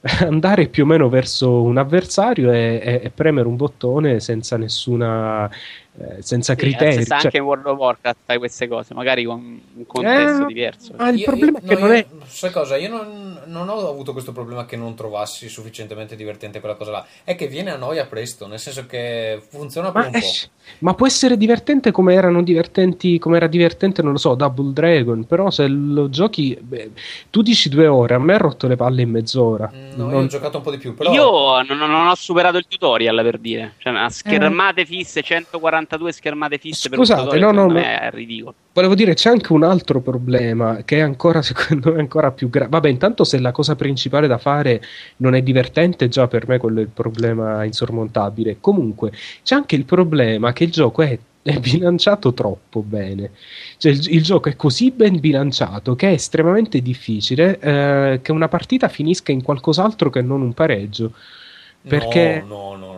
andare 0.26 0.66
più 0.66 0.82
o 0.82 0.86
meno 0.86 1.08
verso 1.08 1.62
un 1.62 1.78
avversario 1.78 2.50
e, 2.50 2.80
e- 2.82 3.00
e 3.04 3.10
premere 3.10 3.46
un 3.46 3.56
bottone 3.56 4.18
senza 4.20 4.56
nessuna... 4.56 5.48
eh, 5.98 6.22
senza 6.22 6.54
Sì, 6.54 6.58
criteri. 6.58 6.92
stessa 6.92 7.16
Cioè- 7.16 7.24
anche 7.26 7.36
in 7.36 7.42
World 7.42 7.66
of 7.66 7.76
Warcraft 7.78 8.18
fai 8.24 8.38
queste 8.38 8.66
cose, 8.66 8.94
magari 8.94 9.24
con 9.24 9.60
un 9.74 9.86
contesto 9.86 10.44
Eh, 10.44 10.46
diverso. 10.46 10.94
Ma 10.96 11.10
il 11.10 11.18
Io- 11.18 11.24
problema 11.26 11.58
io- 11.58 11.64
è 11.64 11.68
che 11.68 11.74
no, 11.74 11.80
non 11.80 11.88
io- 11.90 11.94
è. 12.00 12.06
Sai 12.26 12.50
cosa? 12.50 12.76
Io 12.76 12.88
non, 12.88 13.40
non 13.46 13.68
ho 13.68 13.88
avuto 13.88 14.12
questo 14.12 14.32
problema 14.32 14.64
che 14.64 14.76
non 14.76 14.94
trovassi 14.94 15.48
sufficientemente 15.50 16.16
divertente 16.16 16.60
quella 16.60 16.76
cosa 16.76 16.90
là. 16.92 17.06
È 17.24 17.34
che 17.34 17.46
viene 17.46 17.70
a 17.72 17.76
noia 17.76 18.06
presto, 18.06 18.46
nel 18.46 18.58
senso 18.58 18.86
che 18.86 19.40
funziona 19.50 19.92
per 19.92 20.00
Ma, 20.02 20.08
un 20.08 20.14
è- 20.14 20.20
po'. 20.20 20.26
ma 20.78 20.94
può 20.94 21.06
essere 21.06 21.36
divertente 21.36 21.90
come 21.90 22.14
erano 22.14 22.42
divertenti, 22.42 23.18
come 23.18 23.36
era 23.36 23.46
divertente, 23.46 24.00
non 24.02 24.12
lo 24.12 24.18
so, 24.18 24.34
Double 24.34 24.72
Dragon. 24.72 25.24
Però 25.26 25.50
se 25.50 25.66
lo 25.68 26.08
giochi, 26.08 26.56
beh, 26.58 26.90
tu 27.28 27.42
dici 27.42 27.68
due 27.68 27.86
ore, 27.86 28.14
a 28.14 28.18
me 28.18 28.32
ha 28.34 28.38
rotto 28.38 28.66
le 28.66 28.76
palle 28.76 29.02
in 29.02 29.10
mezz'ora. 29.10 29.70
Mm, 29.72 29.90
No, 29.94 30.04
io 30.06 30.10
Non- 30.12 30.24
ho 30.24 30.26
giocato 30.26 30.56
un 30.56 30.62
po' 30.62 30.70
di 30.70 30.78
più, 30.78 30.94
però... 30.94 31.12
Io 31.12 31.62
non, 31.64 31.76
non 31.76 32.06
ho 32.06 32.14
superato 32.14 32.56
il 32.56 32.64
tutorial 32.66 33.20
per 33.22 33.36
dire, 33.38 33.74
cioè, 33.76 33.92
a 33.94 34.08
schermate 34.08 34.86
fisse, 34.86 35.20
142 35.82 36.12
schermate 36.12 36.58
fisse 36.58 36.88
per 36.88 36.98
un. 36.98 37.04
Scusate, 37.04 37.38
no, 37.38 37.50
no, 37.50 37.74
è 37.74 38.10
ridicolo. 38.12 38.54
Volevo 38.72 38.94
dire, 38.94 39.14
c'è 39.14 39.30
anche 39.30 39.52
un 39.52 39.64
altro 39.64 40.00
problema 40.00 40.82
che 40.84 40.98
è 40.98 41.00
ancora, 41.00 41.42
secondo 41.42 41.92
me, 41.92 42.00
ancora 42.00 42.30
più 42.30 42.48
grave. 42.48 42.70
Vabbè, 42.70 42.88
intanto 42.88 43.24
se 43.24 43.38
la 43.38 43.52
cosa 43.52 43.76
principale 43.76 44.26
da 44.26 44.38
fare 44.38 44.82
non 45.18 45.34
è 45.34 45.42
divertente, 45.42 46.08
già 46.08 46.26
per 46.28 46.48
me 46.48 46.58
quello 46.58 46.80
è 46.80 46.82
il 46.82 46.88
problema 46.88 47.64
insormontabile. 47.64 48.58
Comunque, 48.60 49.12
c'è 49.42 49.54
anche 49.54 49.76
il 49.76 49.84
problema 49.84 50.52
che 50.52 50.64
il 50.64 50.70
gioco 50.70 51.02
è, 51.02 51.18
è 51.42 51.58
bilanciato 51.58 52.32
troppo 52.32 52.80
bene. 52.80 53.32
Cioè, 53.76 53.92
il, 53.92 54.14
il 54.14 54.22
gioco 54.22 54.48
è 54.48 54.56
così 54.56 54.90
ben 54.90 55.18
bilanciato 55.20 55.94
che 55.94 56.08
è 56.10 56.12
estremamente 56.12 56.80
difficile 56.80 57.58
eh, 57.58 58.20
che 58.22 58.32
una 58.32 58.48
partita 58.48 58.88
finisca 58.88 59.32
in 59.32 59.42
qualcos'altro 59.42 60.10
che 60.10 60.22
non 60.22 60.40
un 60.40 60.54
pareggio. 60.54 61.12
Perché 61.84 62.44
no, 62.46 62.76
no, 62.76 62.76
no. 62.76 62.91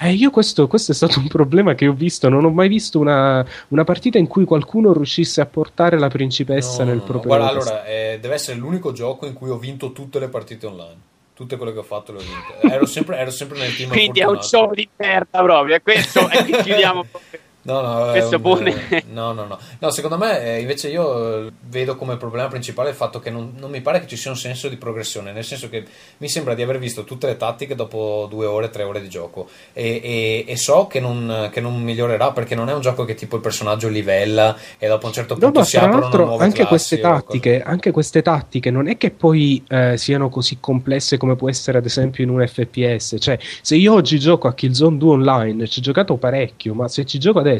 Eh, 0.00 0.12
io 0.12 0.30
questo, 0.30 0.68
questo 0.68 0.92
è 0.92 0.94
stato 0.94 1.18
un 1.18 1.26
problema 1.26 1.74
che 1.74 1.88
ho 1.88 1.92
visto. 1.92 2.28
Non 2.28 2.44
ho 2.44 2.50
mai 2.50 2.68
visto 2.68 3.00
una, 3.00 3.44
una 3.68 3.84
partita 3.84 4.18
in 4.18 4.28
cui 4.28 4.44
qualcuno 4.44 4.92
riuscisse 4.92 5.40
a 5.40 5.46
portare 5.46 5.98
la 5.98 6.08
principessa 6.08 6.84
No, 6.84 6.90
nel 6.90 6.98
no, 6.98 7.04
proprio. 7.04 7.36
Guarda, 7.36 7.48
allora, 7.48 7.84
eh, 7.84 8.18
deve 8.20 8.34
essere 8.34 8.58
l'unico 8.58 8.92
gioco 8.92 9.26
in 9.26 9.32
cui 9.32 9.50
ho 9.50 9.58
vinto 9.58 9.90
tutte 9.90 10.20
le 10.20 10.28
partite 10.28 10.66
online. 10.66 11.06
Tutte 11.34 11.56
quelle 11.56 11.72
che 11.72 11.78
ho 11.78 11.84
fatto 11.84 12.12
le 12.12 12.18
ho 12.18 12.22
vinte. 12.22 12.74
Ero 12.74 12.86
sempre, 12.86 13.18
ero 13.18 13.30
sempre 13.30 13.58
nel 13.58 13.74
team 13.74 13.90
Quindi 13.90 14.20
è 14.20 14.26
un 14.26 14.40
show 14.42 14.72
di 14.72 14.88
merda 14.96 15.42
proprio, 15.42 15.76
è 15.76 15.82
questo, 15.82 16.28
e 16.28 16.44
qui 16.44 16.52
chiudiamo 16.62 17.04
proprio. 17.04 17.40
No, 17.68 17.80
no, 17.82 18.10
Questo 18.12 18.36
un- 18.36 18.42
pone- 18.42 19.04
no, 19.12 19.32
no, 19.32 19.44
no. 19.44 19.58
No, 19.80 19.90
secondo 19.90 20.16
me 20.16 20.42
eh, 20.56 20.60
invece 20.60 20.88
io 20.88 21.50
vedo 21.68 21.96
come 21.96 22.16
problema 22.16 22.48
principale 22.48 22.88
il 22.90 22.94
fatto 22.94 23.18
che 23.18 23.28
non, 23.28 23.52
non 23.58 23.70
mi 23.70 23.82
pare 23.82 24.00
che 24.00 24.06
ci 24.06 24.16
sia 24.16 24.30
un 24.30 24.38
senso 24.38 24.68
di 24.70 24.76
progressione, 24.76 25.32
nel 25.32 25.44
senso 25.44 25.68
che 25.68 25.84
mi 26.18 26.28
sembra 26.30 26.54
di 26.54 26.62
aver 26.62 26.78
visto 26.78 27.04
tutte 27.04 27.26
le 27.26 27.36
tattiche 27.36 27.74
dopo 27.74 28.26
due 28.30 28.46
ore, 28.46 28.70
tre 28.70 28.84
ore 28.84 29.02
di 29.02 29.10
gioco 29.10 29.48
e, 29.74 30.00
e- 30.02 30.44
e 30.48 30.56
so 30.56 30.86
che 30.86 30.98
non, 30.98 31.50
che 31.52 31.60
non 31.60 31.82
migliorerà 31.82 32.32
perché 32.32 32.54
non 32.54 32.70
è 32.70 32.72
un 32.72 32.80
gioco 32.80 33.04
che 33.04 33.14
tipo 33.14 33.36
il 33.36 33.42
personaggio 33.42 33.88
livella 33.88 34.56
e 34.78 34.88
dopo 34.88 35.06
un 35.06 35.12
certo 35.12 35.34
No, 35.34 35.40
punto 35.40 35.58
ma 35.58 35.64
si 35.66 35.72
tra 35.76 35.84
aprono 35.84 36.00
l'altro 36.04 36.24
nuove 36.24 36.44
anche 36.44 36.64
queste 36.64 36.98
tattiche, 37.00 37.62
anche 37.62 37.90
queste 37.90 38.22
tattiche 38.22 38.70
non 38.70 38.88
è 38.88 38.96
che 38.96 39.10
poi 39.10 39.62
eh, 39.68 39.98
siano 39.98 40.30
così 40.30 40.56
complesse 40.58 41.18
come 41.18 41.36
può 41.36 41.50
essere 41.50 41.76
ad 41.78 41.84
esempio 41.84 42.24
in 42.24 42.30
un 42.30 42.46
FPS. 42.46 43.16
Cioè, 43.18 43.38
se 43.60 43.76
io 43.76 43.92
oggi 43.92 44.18
gioco 44.18 44.48
a 44.48 44.54
Killzone 44.54 44.96
2 44.96 45.10
online, 45.10 45.66
ci 45.68 45.80
ho 45.80 45.82
giocato 45.82 46.16
parecchio, 46.16 46.72
ma 46.72 46.88
se 46.88 47.04
ci 47.04 47.18
gioco 47.18 47.38
adesso 47.40 47.56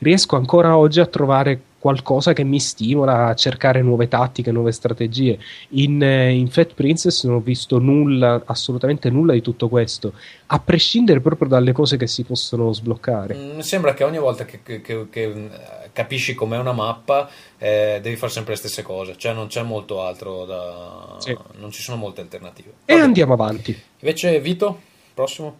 riesco 0.00 0.36
ancora 0.36 0.76
oggi 0.76 1.00
a 1.00 1.06
trovare 1.06 1.60
qualcosa 1.84 2.32
che 2.32 2.44
mi 2.44 2.60
stimola 2.60 3.26
a 3.26 3.34
cercare 3.34 3.82
nuove 3.82 4.08
tattiche, 4.08 4.50
nuove 4.50 4.72
strategie. 4.72 5.38
In, 5.70 6.02
eh, 6.02 6.32
in 6.32 6.48
Fat 6.48 6.72
Princess 6.72 7.24
non 7.24 7.34
ho 7.36 7.40
visto 7.40 7.78
nulla, 7.78 8.40
assolutamente 8.46 9.10
nulla 9.10 9.34
di 9.34 9.42
tutto 9.42 9.68
questo, 9.68 10.14
a 10.46 10.58
prescindere 10.60 11.20
proprio 11.20 11.46
dalle 11.46 11.72
cose 11.72 11.98
che 11.98 12.06
si 12.06 12.22
possono 12.24 12.72
sbloccare. 12.72 13.34
Mm, 13.34 13.56
Mi 13.56 13.62
sembra 13.62 13.92
che 13.92 14.02
ogni 14.02 14.16
volta 14.18 14.46
che, 14.46 14.60
che- 14.62 14.80
che- 14.80 15.08
che, 15.10 15.26
mm, 15.28 15.46
capisci 15.92 16.32
com'è 16.34 16.56
una 16.56 16.72
mappa 16.72 17.28
eh, 17.58 17.98
devi 18.02 18.16
fare 18.16 18.32
sempre 18.32 18.52
le 18.54 18.58
stesse 18.58 18.80
cose, 18.82 19.14
cioè 19.18 19.34
non 19.34 19.48
c'è 19.48 19.62
molto 19.62 20.00
altro 20.00 20.46
da... 20.46 21.16
Sì. 21.18 21.36
non 21.58 21.70
ci 21.70 21.82
sono 21.82 21.98
molte 21.98 22.22
alternative. 22.22 22.70
E 22.86 22.94
Vabbè. 22.94 23.04
andiamo 23.04 23.34
avanti. 23.34 23.78
Invece 24.00 24.40
Vito, 24.40 24.80
prossimo? 25.12 25.58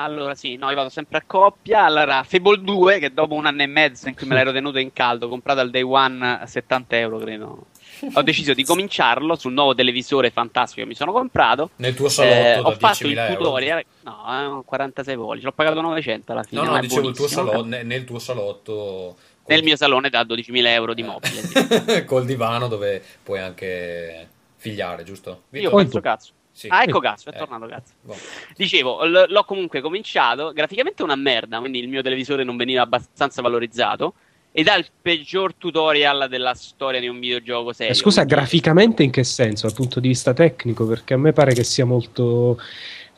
Allora, 0.00 0.36
sì, 0.36 0.54
no, 0.54 0.68
io 0.68 0.76
vado 0.76 0.90
sempre 0.90 1.18
a 1.18 1.22
coppia. 1.26 1.82
Allora, 1.84 2.22
Fable 2.22 2.60
2, 2.60 3.00
che 3.00 3.12
dopo 3.12 3.34
un 3.34 3.46
anno 3.46 3.62
e 3.62 3.66
mezzo 3.66 4.08
in 4.08 4.14
cui 4.14 4.28
me 4.28 4.36
l'ero 4.36 4.52
tenuto 4.52 4.78
in 4.78 4.92
caldo, 4.92 5.28
comprato 5.28 5.58
al 5.58 5.70
day 5.70 5.82
one 5.82 6.38
a 6.40 6.46
70 6.46 6.96
euro, 6.98 7.18
credo. 7.18 7.66
Ho 8.14 8.22
deciso 8.22 8.54
di 8.54 8.62
cominciarlo 8.64 9.34
sul 9.34 9.52
nuovo 9.52 9.74
televisore 9.74 10.30
fantastico 10.30 10.82
che 10.82 10.86
mi 10.86 10.94
sono 10.94 11.10
comprato. 11.10 11.70
Nel 11.76 11.94
tuo 11.94 12.08
salotto 12.08 12.36
Eh, 12.36 12.62
da 12.62 12.68
ho 12.68 12.76
fatto 12.76 13.08
il 13.08 13.14
10.000 13.14 13.28
euro? 13.28 13.36
tutorial. 13.38 13.84
No, 14.02 14.24
è 14.28 14.46
un 14.46 14.64
46 14.64 15.16
pollici. 15.16 15.44
L'ho 15.44 15.52
pagato 15.52 15.80
900 15.80 16.30
alla 16.30 16.42
fine. 16.44 16.62
No, 16.62 16.70
no, 16.74 16.78
dicevo 16.78 17.08
il 17.08 17.16
tuo 17.16 17.26
salotto, 17.26 17.64
ne- 17.64 17.82
nel 17.82 18.04
tuo 18.04 18.20
salotto 18.20 19.16
Nel 19.46 19.64
mio 19.64 19.74
salone 19.74 20.10
da 20.10 20.22
12.000 20.22 20.66
euro 20.68 20.94
di 20.94 21.02
mobile. 21.02 21.42
sì. 21.42 22.04
col 22.04 22.24
divano 22.24 22.68
dove 22.68 23.02
puoi 23.20 23.40
anche 23.40 24.28
figliare, 24.54 25.02
giusto? 25.02 25.30
Io 25.30 25.38
Vito? 25.48 25.70
Poi 25.70 25.82
penso 25.82 26.00
cazzo. 26.00 26.32
Sì. 26.58 26.66
Ah, 26.68 26.82
ecco 26.82 26.98
cazzo, 26.98 27.30
è 27.30 27.34
Eh. 27.34 27.38
tornato 27.38 27.66
cazzo. 27.66 27.92
Boh. 28.02 28.16
Dicevo, 28.56 29.04
l- 29.04 29.26
l'ho 29.28 29.44
comunque 29.44 29.80
cominciato. 29.80 30.50
Graficamente 30.52 31.02
è 31.02 31.04
una 31.04 31.14
merda, 31.14 31.60
quindi 31.60 31.78
il 31.78 31.86
mio 31.88 32.02
televisore 32.02 32.42
non 32.42 32.56
veniva 32.56 32.82
abbastanza 32.82 33.40
valorizzato. 33.42 34.14
Ed 34.50 34.66
ha 34.66 34.74
il 34.74 34.86
peggior 35.00 35.54
tutorial 35.54 36.26
della 36.28 36.54
storia 36.54 36.98
di 36.98 37.06
un 37.06 37.20
videogioco 37.20 37.72
serio. 37.72 37.92
Eh, 37.92 37.96
Scusa, 37.96 38.24
graficamente 38.24 39.04
in 39.04 39.12
che 39.12 39.22
senso? 39.22 39.68
Dal 39.68 39.76
punto 39.76 40.00
di 40.00 40.08
vista 40.08 40.32
tecnico? 40.34 40.84
Perché 40.84 41.14
a 41.14 41.16
me 41.18 41.32
pare 41.32 41.54
che 41.54 41.62
sia 41.62 41.84
molto. 41.84 42.58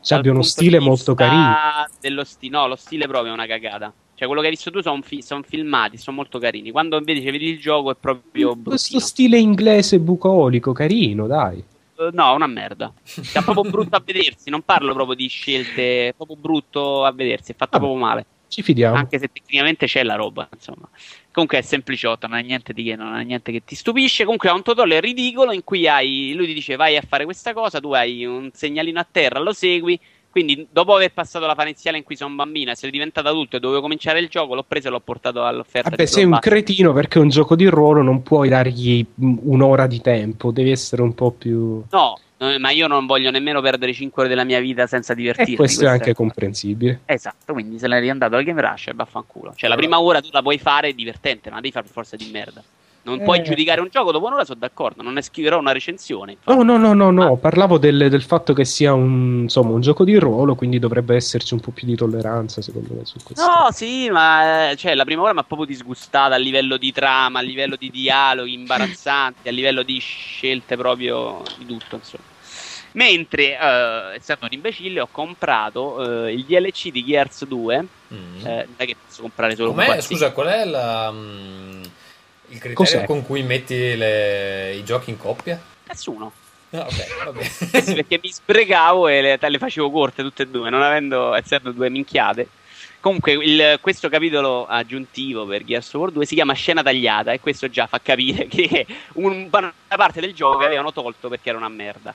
Cioè, 0.02 0.18
abbia 0.18 0.32
uno 0.32 0.42
stile 0.42 0.78
molto 0.80 1.14
carino. 1.14 1.54
Dello 1.98 2.24
sti- 2.24 2.50
no, 2.50 2.66
lo 2.66 2.76
stile 2.76 3.06
proprio 3.06 3.30
è 3.30 3.34
una 3.34 3.46
cagata. 3.46 3.90
Cioè, 4.14 4.26
quello 4.26 4.42
che 4.42 4.48
hai 4.48 4.54
visto 4.54 4.70
tu 4.70 4.82
sono 4.82 5.00
fi- 5.02 5.22
son 5.22 5.42
filmati, 5.42 5.96
sono 5.96 6.16
molto 6.16 6.38
carini. 6.38 6.70
Quando 6.72 6.98
invece 6.98 7.30
vedi 7.30 7.46
il 7.48 7.58
gioco 7.58 7.90
è 7.90 7.96
proprio 7.98 8.48
Questo 8.48 8.68
bruttino. 8.70 9.00
stile 9.00 9.38
inglese 9.38 9.98
bucolico, 9.98 10.72
carino, 10.72 11.26
dai. 11.26 11.62
Eh, 12.00 12.10
No, 12.12 12.34
una 12.34 12.46
merda. 12.46 12.92
Cioè, 13.04 13.40
è 13.40 13.44
proprio 13.44 13.70
brutto 13.70 13.96
a 13.96 14.02
vedersi. 14.04 14.50
Non 14.50 14.62
parlo 14.62 14.94
proprio 14.94 15.14
di 15.16 15.28
scelte, 15.28 16.08
è 16.08 16.14
proprio 16.14 16.36
brutto 16.36 17.04
a 17.04 17.12
vedersi. 17.12 17.52
È 17.52 17.54
fatto 17.54 17.78
Vabbè. 17.78 17.84
proprio 17.86 18.06
male. 18.06 18.26
Ci 18.48 18.62
fidiamo. 18.62 18.96
Anche 18.96 19.18
se 19.18 19.28
tecnicamente 19.30 19.86
c'è 19.86 20.02
la 20.02 20.16
roba, 20.16 20.48
insomma. 20.52 20.88
Comunque 21.30 21.58
è 21.58 21.62
sempliciotto, 21.62 22.26
non 22.26 22.38
è 22.38 22.42
niente 22.42 22.72
di 22.72 22.82
che, 22.82 22.96
non 22.96 23.14
è 23.14 23.22
niente 23.22 23.52
che 23.52 23.62
ti 23.64 23.76
stupisce. 23.76 24.24
Comunque 24.24 24.48
ha 24.48 24.54
un 24.54 24.62
tutorial 24.62 25.00
ridicolo 25.00 25.52
in 25.52 25.62
cui 25.62 25.86
hai. 25.86 26.32
Lui 26.34 26.46
ti 26.46 26.54
dice 26.54 26.74
vai 26.74 26.96
a 26.96 27.02
fare 27.06 27.24
questa 27.24 27.52
cosa, 27.52 27.78
tu 27.78 27.92
hai 27.92 28.24
un 28.24 28.50
segnalino 28.52 28.98
a 28.98 29.06
terra, 29.08 29.38
lo 29.38 29.52
segui, 29.52 29.98
Quindi, 30.30 30.66
dopo 30.70 30.94
aver 30.94 31.12
passato 31.12 31.46
la 31.46 31.54
fase 31.54 31.68
iniziale 31.68 31.98
in 31.98 32.04
cui 32.04 32.14
sono 32.14 32.30
un 32.30 32.36
bambino, 32.36 32.70
essere 32.70 32.92
diventato 32.92 33.28
adulto 33.28 33.56
e 33.56 33.60
dovevo 33.60 33.80
cominciare 33.80 34.20
il 34.20 34.28
gioco, 34.28 34.54
l'ho 34.54 34.64
preso 34.66 34.86
e 34.86 34.90
l'ho 34.92 35.00
portato 35.00 35.44
all'offerta. 35.44 35.90
Vabbè, 35.90 36.06
sei 36.06 36.24
un 36.24 36.38
cretino 36.38 36.92
perché 36.92 37.18
un 37.18 37.28
gioco 37.28 37.56
di 37.56 37.66
ruolo 37.66 38.00
non 38.02 38.22
puoi 38.22 38.48
dargli 38.48 39.04
un'ora 39.16 39.88
di 39.88 40.00
tempo, 40.00 40.52
devi 40.52 40.70
essere 40.70 41.02
un 41.02 41.14
po' 41.14 41.32
più. 41.32 41.82
No, 41.90 42.18
ma 42.58 42.70
io 42.70 42.86
non 42.86 43.06
voglio 43.06 43.30
nemmeno 43.32 43.60
perdere 43.60 43.92
5 43.92 44.22
ore 44.22 44.30
della 44.30 44.44
mia 44.44 44.60
vita 44.60 44.86
senza 44.86 45.14
divertirmi. 45.14 45.54
E 45.54 45.56
questo, 45.56 45.84
è 45.84 45.88
anche 45.88 46.14
comprensibile. 46.14 47.00
Esatto, 47.06 47.52
quindi 47.52 47.78
se 47.78 47.88
l'hai 47.88 48.00
riandato 48.00 48.36
al 48.36 48.44
Game 48.44 48.60
Rush 48.60 48.86
e 48.86 48.92
vaffanculo. 48.94 49.52
Cioè, 49.56 49.68
la 49.68 49.76
prima 49.76 50.00
ora 50.00 50.20
tu 50.20 50.28
la 50.30 50.42
puoi 50.42 50.58
fare 50.58 50.94
divertente, 50.94 51.50
ma 51.50 51.56
devi 51.56 51.72
fare 51.72 51.84
per 51.84 51.92
forza 51.92 52.16
di 52.16 52.30
merda. 52.32 52.62
Non 53.02 53.20
eh. 53.20 53.22
puoi 53.22 53.42
giudicare 53.42 53.80
un 53.80 53.88
gioco 53.90 54.12
dopo 54.12 54.26
un'ora, 54.26 54.44
sono 54.44 54.58
d'accordo. 54.58 55.02
Non 55.02 55.14
ne 55.14 55.22
scriverò 55.22 55.58
una 55.58 55.72
recensione. 55.72 56.32
Infatti. 56.32 56.56
No, 56.56 56.62
no, 56.62 56.76
no, 56.76 56.92
no, 56.92 57.10
no. 57.10 57.32
Ah. 57.32 57.36
Parlavo 57.36 57.78
del, 57.78 58.08
del, 58.10 58.22
fatto 58.22 58.52
che 58.52 58.64
sia 58.64 58.92
un, 58.92 59.40
insomma, 59.42 59.72
un 59.72 59.80
gioco 59.80 60.04
di 60.04 60.16
ruolo, 60.18 60.54
quindi 60.54 60.78
dovrebbe 60.78 61.14
esserci 61.16 61.54
un 61.54 61.60
po' 61.60 61.70
più 61.70 61.86
di 61.86 61.96
tolleranza, 61.96 62.60
secondo 62.60 62.94
me, 62.94 63.04
su 63.04 63.16
questo. 63.22 63.44
No, 63.44 63.68
sì, 63.72 64.10
ma 64.10 64.72
cioè, 64.76 64.94
la 64.94 65.04
prima 65.04 65.22
ora 65.22 65.32
mi 65.32 65.38
ha 65.38 65.44
proprio 65.44 65.66
disgustata 65.66 66.34
a 66.34 66.38
livello 66.38 66.76
di 66.76 66.92
trama, 66.92 67.38
a 67.38 67.42
livello 67.42 67.76
di 67.76 67.90
dialoghi 67.90 68.52
imbarazzanti, 68.52 69.48
a 69.48 69.52
livello 69.52 69.82
di 69.82 69.98
scelte 69.98 70.76
proprio 70.76 71.42
di 71.56 71.64
tutto, 71.64 71.96
insomma. 71.96 72.28
Mentre, 72.92 73.56
uh, 73.56 74.16
essendo 74.16 74.46
un 74.46 74.52
imbecille, 74.52 75.00
ho 75.00 75.08
comprato 75.10 76.00
uh, 76.00 76.26
il 76.26 76.44
DLC 76.44 76.90
di 76.90 77.04
Gears 77.04 77.46
2. 77.46 77.86
Mm. 78.12 78.46
Eh, 78.46 78.64
non 78.66 78.74
è 78.76 78.84
che 78.84 78.96
posso 79.06 79.22
comprare 79.22 79.54
solo 79.54 79.70
Com'è? 79.70 79.94
un 79.94 80.00
Scusa, 80.00 80.32
qual 80.32 80.48
è 80.48 80.64
la, 80.64 81.08
um, 81.10 81.80
il 82.50 82.58
criterio 82.58 82.74
Cos'è? 82.74 83.04
con 83.04 83.24
cui 83.24 83.42
metti 83.42 83.96
le, 83.96 84.74
i 84.74 84.84
giochi 84.84 85.10
in 85.10 85.16
coppia? 85.16 85.60
Nessuno. 85.86 86.32
Ah, 86.70 86.86
ok, 86.86 87.24
vabbè. 87.24 87.42
sì, 87.82 87.94
perché 87.94 88.20
mi 88.22 88.30
sbregavo 88.32 89.08
e 89.08 89.20
le, 89.20 89.38
le, 89.40 89.58
facevo 89.58 89.90
corte 89.90 90.22
tutte 90.22 90.44
e 90.44 90.48
due, 90.48 90.70
non 90.70 90.82
avendo, 90.82 91.34
essendo 91.34 91.72
due 91.72 91.90
minchiate. 91.90 92.48
Comunque, 93.00 93.32
il, 93.32 93.78
questo 93.80 94.10
capitolo 94.10 94.66
aggiuntivo 94.66 95.46
per 95.46 95.64
Gears 95.64 95.94
of 95.94 96.00
War 96.00 96.10
2 96.10 96.26
si 96.26 96.34
chiama 96.34 96.52
Scena 96.52 96.82
tagliata 96.82 97.32
e 97.32 97.40
questo 97.40 97.68
già 97.70 97.86
fa 97.86 97.98
capire 97.98 98.46
che 98.46 98.86
un, 99.14 99.48
una 99.50 99.72
parte 99.96 100.20
del 100.20 100.34
gioco 100.34 100.64
avevano 100.64 100.92
tolto 100.92 101.28
perché 101.28 101.48
era 101.48 101.56
una 101.56 101.70
merda. 101.70 102.14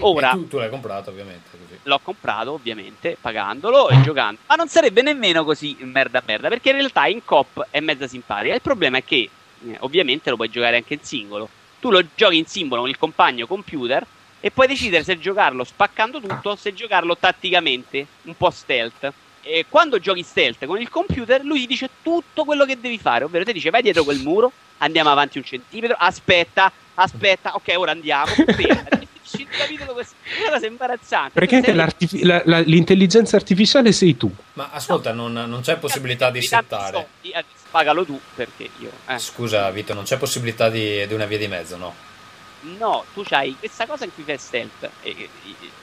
Ora, 0.00 0.30
tu, 0.30 0.48
tu, 0.48 0.56
l'hai 0.56 0.70
comprato 0.70 1.10
ovviamente. 1.10 1.50
Così. 1.50 1.80
L'ho 1.82 2.00
comprato 2.02 2.52
ovviamente 2.52 3.18
pagandolo 3.20 3.90
e 3.90 4.00
giocando. 4.00 4.40
Ma 4.46 4.54
non 4.54 4.68
sarebbe 4.68 5.02
nemmeno 5.02 5.44
così 5.44 5.76
merda 5.80 6.22
merda 6.24 6.48
perché 6.48 6.70
in 6.70 6.76
realtà 6.76 7.06
in 7.06 7.22
cop 7.22 7.66
è 7.70 7.80
mezza 7.80 8.06
simpatica. 8.06 8.54
Il 8.54 8.62
problema 8.62 8.96
è 8.96 9.04
che 9.04 9.28
eh, 9.72 9.76
ovviamente 9.80 10.30
lo 10.30 10.36
puoi 10.36 10.50
giocare 10.50 10.76
anche 10.76 10.94
in 10.94 11.02
singolo. 11.02 11.48
Tu 11.80 11.90
lo 11.90 12.02
giochi 12.14 12.36
in 12.36 12.46
singolo 12.46 12.82
con 12.82 12.90
il 12.90 12.98
compagno 12.98 13.46
computer 13.46 14.06
e 14.40 14.50
puoi 14.50 14.66
decidere 14.66 15.04
se 15.04 15.18
giocarlo 15.18 15.64
spaccando 15.64 16.20
tutto 16.20 16.50
o 16.50 16.56
se 16.56 16.74
giocarlo 16.74 17.16
tatticamente, 17.16 18.06
un 18.22 18.36
po' 18.36 18.50
stealth. 18.50 19.12
E 19.42 19.66
quando 19.68 19.98
giochi 19.98 20.22
stealth 20.22 20.64
con 20.66 20.80
il 20.80 20.88
computer, 20.88 21.44
lui 21.44 21.60
ti 21.60 21.66
dice 21.66 21.88
tutto 22.02 22.44
quello 22.44 22.64
che 22.64 22.80
devi 22.80 22.98
fare, 22.98 23.24
ovvero 23.24 23.44
ti 23.44 23.52
dice 23.52 23.70
vai 23.70 23.82
dietro 23.82 24.02
quel 24.04 24.18
muro, 24.20 24.50
andiamo 24.78 25.10
avanti 25.10 25.38
un 25.38 25.44
centimetro, 25.44 25.96
aspetta, 25.98 26.72
aspetta, 26.94 27.54
ok, 27.54 27.74
ora 27.76 27.92
andiamo. 27.92 28.32
il 29.38 29.48
capitolo 29.48 29.92
questa 29.92 30.14
cosa 30.48 30.66
imbarazzante. 30.66 31.38
Perché 31.38 31.62
sei... 31.62 32.24
la, 32.24 32.42
la, 32.44 32.60
l'intelligenza 32.60 33.36
artificiale 33.36 33.92
sei 33.92 34.16
tu. 34.16 34.32
Ma 34.54 34.70
ascolta, 34.72 35.12
no. 35.12 35.28
non, 35.28 35.48
non, 35.48 35.60
c'è 35.60 35.76
possibilità 35.76 36.30
di 36.30 36.42
settare. 36.42 37.08
Soldi, 37.20 37.34
pagalo 37.76 38.06
tu 38.06 38.18
perché 38.34 38.70
io. 38.78 38.90
Eh. 39.06 39.18
Scusa, 39.18 39.70
Vito, 39.70 39.92
non 39.92 40.04
c'è 40.04 40.16
possibilità 40.16 40.70
di, 40.70 41.06
di, 41.06 41.12
una 41.12 41.26
via 41.26 41.36
di 41.36 41.46
mezzo, 41.46 41.76
no? 41.76 41.94
No, 42.78 43.04
tu 43.12 43.22
c'hai 43.22 43.54
questa 43.58 43.86
cosa 43.86 44.04
in 44.04 44.14
cui 44.14 44.22
fai 44.22 44.38
stealth. 44.38 44.90
E, 45.02 45.10
e, 45.10 45.28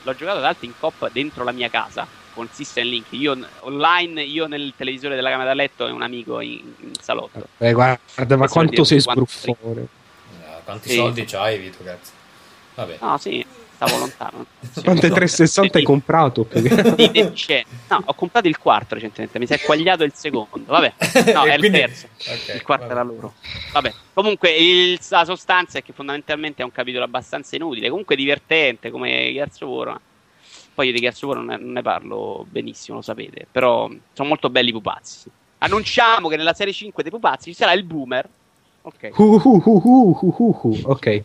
l'ho 0.02 0.16
giocato 0.16 0.38
tra 0.40 0.48
l'altro 0.48 0.66
in 0.66 0.74
coppa 0.80 1.10
dentro 1.10 1.44
la 1.44 1.52
mia 1.52 1.70
casa 1.70 2.08
con 2.34 2.50
System 2.52 2.88
Link. 2.88 3.06
Io 3.12 3.38
online, 3.60 4.24
io 4.24 4.48
nel 4.48 4.74
televisore 4.76 5.16
della 5.16 5.30
camera 5.30 5.50
da 5.50 5.54
letto 5.54 5.86
e 5.86 5.92
un 5.92 6.02
amico 6.02 6.40
in, 6.40 6.74
in 6.80 6.94
salotto. 7.00 7.48
Eh, 7.60 7.74
guarda, 7.74 8.38
ma 8.38 8.48
quanto 8.48 8.84
sei 8.84 9.00
sbruffone. 9.00 9.82
Eh, 10.42 10.64
quanti 10.64 10.90
sì. 10.90 10.96
soldi 10.96 11.26
c'hai, 11.26 11.60
Vito, 11.60 11.84
cazzo? 11.84 12.12
Vabbè. 12.74 12.98
No, 13.02 13.18
sì 13.20 13.46
stavo 13.86 13.98
lontano. 13.98 14.46
Quante 14.84 15.10
360 15.10 15.78
hai 15.78 15.84
comprato? 15.84 16.48
no, 17.90 18.02
ho 18.06 18.14
comprato 18.14 18.48
il 18.48 18.58
quarto 18.58 18.96
recentemente, 18.96 19.40
mi 19.40 19.46
si 19.46 19.54
è 19.54 19.60
quagliato 19.60 20.04
il 20.04 20.14
secondo. 20.14 20.64
Vabbè, 20.66 20.94
no, 21.34 21.44
è 21.46 21.58
Quindi... 21.58 21.78
il 21.78 21.84
terzo. 21.86 22.08
Okay, 22.18 22.56
il 22.56 22.62
quarto 22.64 22.88
vabbè. 22.88 23.00
era 23.00 23.04
loro. 23.04 23.34
Vabbè, 23.72 23.94
comunque 24.14 24.52
il, 24.52 25.00
la 25.10 25.26
sostanza 25.26 25.80
è 25.80 25.84
che 25.84 25.94
fondamentalmente 25.94 26.62
è 26.62 26.66
un 26.66 26.72
capitolo 26.72 27.04
abbastanza 27.04 27.56
inutile, 27.56 27.90
comunque 27.90 28.16
divertente 28.16 28.90
come 28.90 29.32
Gears 29.34 29.62
of 29.62 29.70
War. 29.70 30.00
Poi 30.74 30.88
io 30.88 30.94
di 30.94 31.00
Gears 31.00 31.22
of 31.22 31.30
War 31.30 31.38
non 31.38 31.46
ne, 31.46 31.58
non 31.58 31.72
ne 31.74 31.82
parlo 31.82 32.46
benissimo, 32.50 32.98
lo 32.98 33.04
sapete, 33.04 33.46
però 33.52 33.90
sono 34.14 34.28
molto 34.28 34.50
belli 34.50 34.70
i 34.70 34.74
pupazzi. 34.74 35.30
Annunciamo 35.60 36.28
che 36.28 36.36
nella 36.36 36.54
serie 36.54 36.74
5 36.74 37.04
dei 37.04 37.12
pupazzi 37.12 37.52
ci 37.52 37.56
sarà 37.56 37.74
il 37.74 37.84
boomer. 37.84 38.28
Ok. 38.86 39.12
Uh, 39.16 39.40
uh, 39.42 39.62
uh, 39.64 40.82
ok. 40.84 41.22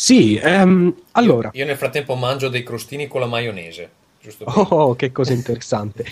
Sì, 0.00 0.40
um, 0.42 0.94
allora. 1.10 1.50
Io, 1.52 1.60
io, 1.60 1.66
nel 1.66 1.76
frattempo 1.76 2.14
mangio 2.14 2.48
dei 2.48 2.62
crostini 2.62 3.06
con 3.06 3.20
la 3.20 3.26
maionese. 3.26 3.90
Oh, 4.44 4.66
oh, 4.70 4.96
che 4.96 5.12
cosa 5.12 5.34
interessante. 5.34 6.06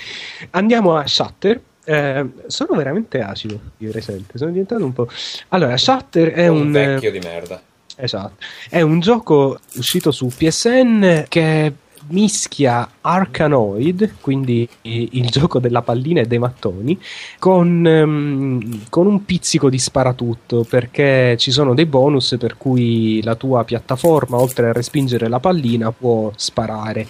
Andiamo 0.50 0.94
a 0.94 1.06
Shutter. 1.06 1.58
Eh, 1.84 2.26
sono 2.48 2.76
veramente 2.76 3.22
acido, 3.22 3.58
io 3.78 3.90
recente. 3.90 4.36
Sono 4.36 4.50
diventato 4.50 4.84
un 4.84 4.92
po'. 4.92 5.08
Allora, 5.48 5.74
Shutter 5.78 6.32
è 6.34 6.48
un. 6.48 6.66
Un 6.66 6.72
vecchio 6.72 7.10
di 7.10 7.18
merda. 7.20 7.62
Esatto. 7.96 8.44
È 8.68 8.82
un 8.82 9.00
gioco 9.00 9.58
uscito 9.76 10.10
su 10.10 10.26
PSN 10.26 11.24
che 11.26 11.72
mischia 12.08 12.88
Arkanoid, 13.00 14.16
quindi 14.20 14.68
il 14.82 15.28
gioco 15.28 15.58
della 15.58 15.82
pallina 15.82 16.20
e 16.20 16.26
dei 16.26 16.38
mattoni, 16.38 16.98
con, 17.38 17.84
um, 17.84 18.80
con, 18.88 19.06
un 19.06 19.24
pizzico 19.24 19.70
di 19.70 19.78
sparatutto, 19.78 20.64
perché 20.68 21.36
ci 21.38 21.50
sono 21.50 21.74
dei 21.74 21.86
bonus 21.86 22.36
per 22.38 22.56
cui 22.56 23.22
la 23.22 23.34
tua 23.34 23.64
piattaforma, 23.64 24.38
oltre 24.38 24.68
a 24.68 24.72
respingere 24.72 25.28
la 25.28 25.40
pallina, 25.40 25.92
può 25.92 26.30
sparare. 26.34 27.06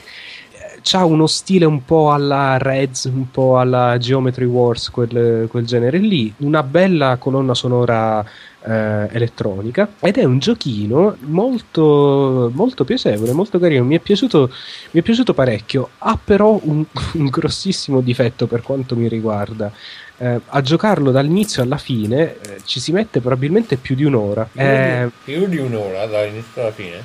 C'ha 0.80 1.04
uno 1.04 1.26
stile 1.26 1.64
un 1.64 1.84
po' 1.84 2.12
alla 2.12 2.56
Reds, 2.56 3.04
un 3.04 3.30
po' 3.30 3.58
alla 3.58 3.98
Geometry 3.98 4.44
Wars, 4.44 4.90
quel, 4.90 5.48
quel 5.48 5.66
genere 5.66 5.98
lì, 5.98 6.32
una 6.38 6.62
bella 6.62 7.16
colonna 7.16 7.54
sonora 7.54 8.24
eh, 8.68 9.08
elettronica 9.12 9.88
ed 9.98 10.18
è 10.18 10.24
un 10.24 10.38
giochino 10.38 11.16
molto, 11.20 12.50
molto 12.52 12.84
piacevole, 12.84 13.32
molto 13.32 13.58
carino, 13.58 13.82
mi 13.84 13.96
è 13.96 13.98
piaciuto, 13.98 14.52
mi 14.90 15.00
è 15.00 15.02
piaciuto 15.02 15.32
parecchio, 15.32 15.90
ha 15.98 16.18
però 16.22 16.60
un, 16.62 16.84
un 17.14 17.26
grossissimo 17.26 18.00
difetto 18.00 18.46
per 18.46 18.62
quanto 18.62 18.94
mi 18.94 19.08
riguarda. 19.08 19.72
Eh, 20.20 20.40
a 20.44 20.60
giocarlo 20.60 21.12
dall'inizio 21.12 21.62
alla 21.62 21.78
fine 21.78 22.40
eh, 22.40 22.60
ci 22.64 22.80
si 22.80 22.92
mette 22.92 23.20
probabilmente 23.20 23.76
più 23.76 23.94
di 23.94 24.04
un'ora. 24.04 24.48
Più, 24.50 24.60
eh, 24.60 25.08
di, 25.24 25.32
più 25.32 25.46
di 25.46 25.58
un'ora 25.58 26.06
dall'inizio 26.06 26.60
alla 26.60 26.72
fine? 26.72 27.02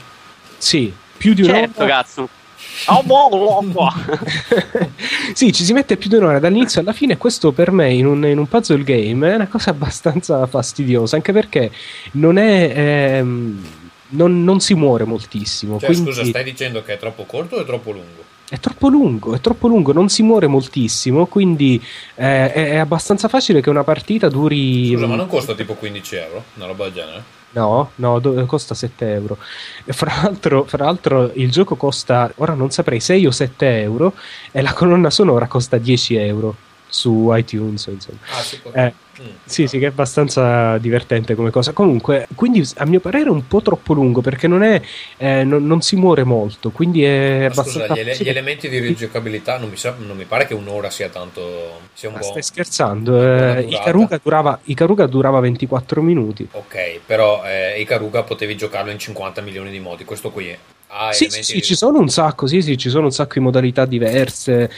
Sì, 0.57 0.93
più 1.15 1.33
di 1.33 1.43
certo, 1.43 1.81
un'ora. 1.83 1.95
cazzo. 1.95 2.29
sì, 5.33 5.51
ci 5.53 5.63
si 5.63 5.73
mette 5.73 5.97
più 5.97 6.09
di 6.09 6.15
un'ora 6.15 6.39
dall'inizio 6.39 6.81
alla 6.81 6.93
fine. 6.93 7.17
Questo 7.17 7.51
per 7.51 7.71
me 7.71 7.91
in 7.93 8.05
un, 8.05 8.25
in 8.25 8.37
un 8.37 8.47
puzzle 8.47 8.83
game 8.83 9.31
è 9.31 9.35
una 9.35 9.47
cosa 9.47 9.69
abbastanza 9.69 10.45
fastidiosa. 10.47 11.15
Anche 11.15 11.31
perché 11.31 11.71
non 12.13 12.37
è. 12.37 12.73
Ehm, 12.75 13.65
non, 14.09 14.43
non, 14.43 14.59
si 14.59 14.73
muore 14.73 15.05
moltissimo. 15.05 15.79
Cioè, 15.79 15.89
quindi... 15.89 16.11
scusa, 16.11 16.25
stai 16.25 16.43
dicendo 16.43 16.83
che 16.83 16.93
è 16.93 16.97
troppo 16.97 17.23
corto 17.23 17.55
o 17.55 17.61
è 17.61 17.65
troppo 17.65 17.91
lungo? 17.91 18.23
È 18.47 18.59
troppo 18.59 18.87
lungo, 18.87 19.33
è 19.33 19.39
troppo 19.39 19.67
lungo, 19.67 19.93
non 19.93 20.09
si 20.09 20.21
muore 20.21 20.45
moltissimo, 20.45 21.25
quindi 21.25 21.81
eh, 22.15 22.53
è, 22.53 22.69
è, 22.71 22.75
abbastanza 22.75 23.27
facile 23.27 23.61
che 23.61 23.69
una 23.71 23.83
partita 23.83 24.27
duri... 24.29 24.91
Scusa, 24.91 25.07
ma 25.07 25.15
non 25.15 25.27
costa 25.27 25.55
tipo 25.55 25.73
15 25.73 26.15
euro? 26.17 26.43
Una 26.55 26.67
roba 26.67 26.83
del 26.83 26.93
genere? 26.93 27.23
No, 27.53 27.91
no, 27.95 28.19
do- 28.19 28.45
costa 28.45 28.73
7 28.73 29.13
euro. 29.13 29.37
Fra 29.85 30.21
l'altro, 30.21 30.63
fra 30.65 30.85
l'altro, 30.85 31.31
il 31.35 31.51
gioco 31.51 31.75
costa, 31.75 32.31
ora 32.37 32.53
non 32.53 32.71
saprei, 32.71 32.99
6 32.99 33.25
o 33.27 33.31
7 33.31 33.81
euro 33.81 34.13
e 34.51 34.61
la 34.61 34.73
colonna 34.73 35.09
sonora 35.09 35.47
costa 35.47 35.77
10 35.77 36.15
euro 36.15 36.55
su 36.87 37.29
iTunes. 37.33 37.85
Insomma. 37.87 38.17
Ah, 38.31 38.41
sì, 38.41 38.59
eh, 38.73 38.93
mm. 39.21 39.25
sì, 39.45 39.67
sì, 39.67 39.79
che 39.79 39.85
è 39.85 39.89
abbastanza 39.89 40.77
divertente 40.77 41.35
come 41.35 41.49
cosa. 41.49 41.71
Comunque, 41.71 42.27
quindi 42.35 42.67
a 42.77 42.85
mio 42.85 42.99
parere 42.99 43.25
è 43.25 43.31
un 43.31 43.47
po' 43.47 43.61
troppo 43.61 43.93
lungo 43.93 44.21
perché 44.21 44.47
non, 44.47 44.63
è, 44.63 44.81
eh, 45.17 45.43
non, 45.43 45.65
non 45.65 45.81
si 45.81 45.95
muore 45.95 46.23
molto. 46.23 46.71
Quindi 46.71 47.03
è 47.03 47.39
Ma 47.39 47.45
abbastanza. 47.45 47.87
Scusa, 47.87 47.93
gli, 47.93 47.99
ele- 47.99 48.17
gli, 48.17 48.29
elementi 48.29 48.69
di 48.69 48.79
rigiocabilità 48.79 49.57
non 49.57 49.69
mi, 49.69 49.77
sa- 49.77 49.95
non 49.97 50.15
mi, 50.17 50.25
pare 50.25 50.45
che 50.45 50.53
un'ora 50.53 50.89
sia 50.89 51.09
tanto. 51.09 51.79
Sia 51.93 52.09
un 52.09 52.15
Ma 52.15 52.21
po'. 52.21 52.27
Stai 52.27 52.43
scherzando? 52.43 53.21
Eh, 53.21 53.65
Ikaruga, 53.69 54.19
durava, 54.21 54.59
Ikaruga 54.63 55.05
durava 55.07 55.39
24 55.39 56.01
minuti. 56.01 56.47
Ok, 56.51 56.99
però 57.05 57.43
eh, 57.45 57.79
Ikaruga 57.81 58.23
potevi 58.23 58.55
giocarlo 58.55 58.91
in 58.91 58.99
50 58.99 59.41
milioni 59.41 59.71
di 59.71 59.79
modi. 59.79 60.05
Questo 60.05 60.31
qui 60.31 60.55
ha 60.95 61.11
sì, 61.11 61.25
elementi 61.25 61.43
sì, 61.43 61.53
di- 61.55 61.61
ci 61.63 61.75
sono 61.75 61.99
un 61.99 62.09
sacco, 62.09 62.45
sì, 62.45 62.61
sì, 62.61 62.77
ci 62.77 62.89
sono 62.89 63.05
un 63.05 63.11
sacco 63.11 63.33
di 63.35 63.39
modalità 63.39 63.85
diverse. 63.85 64.71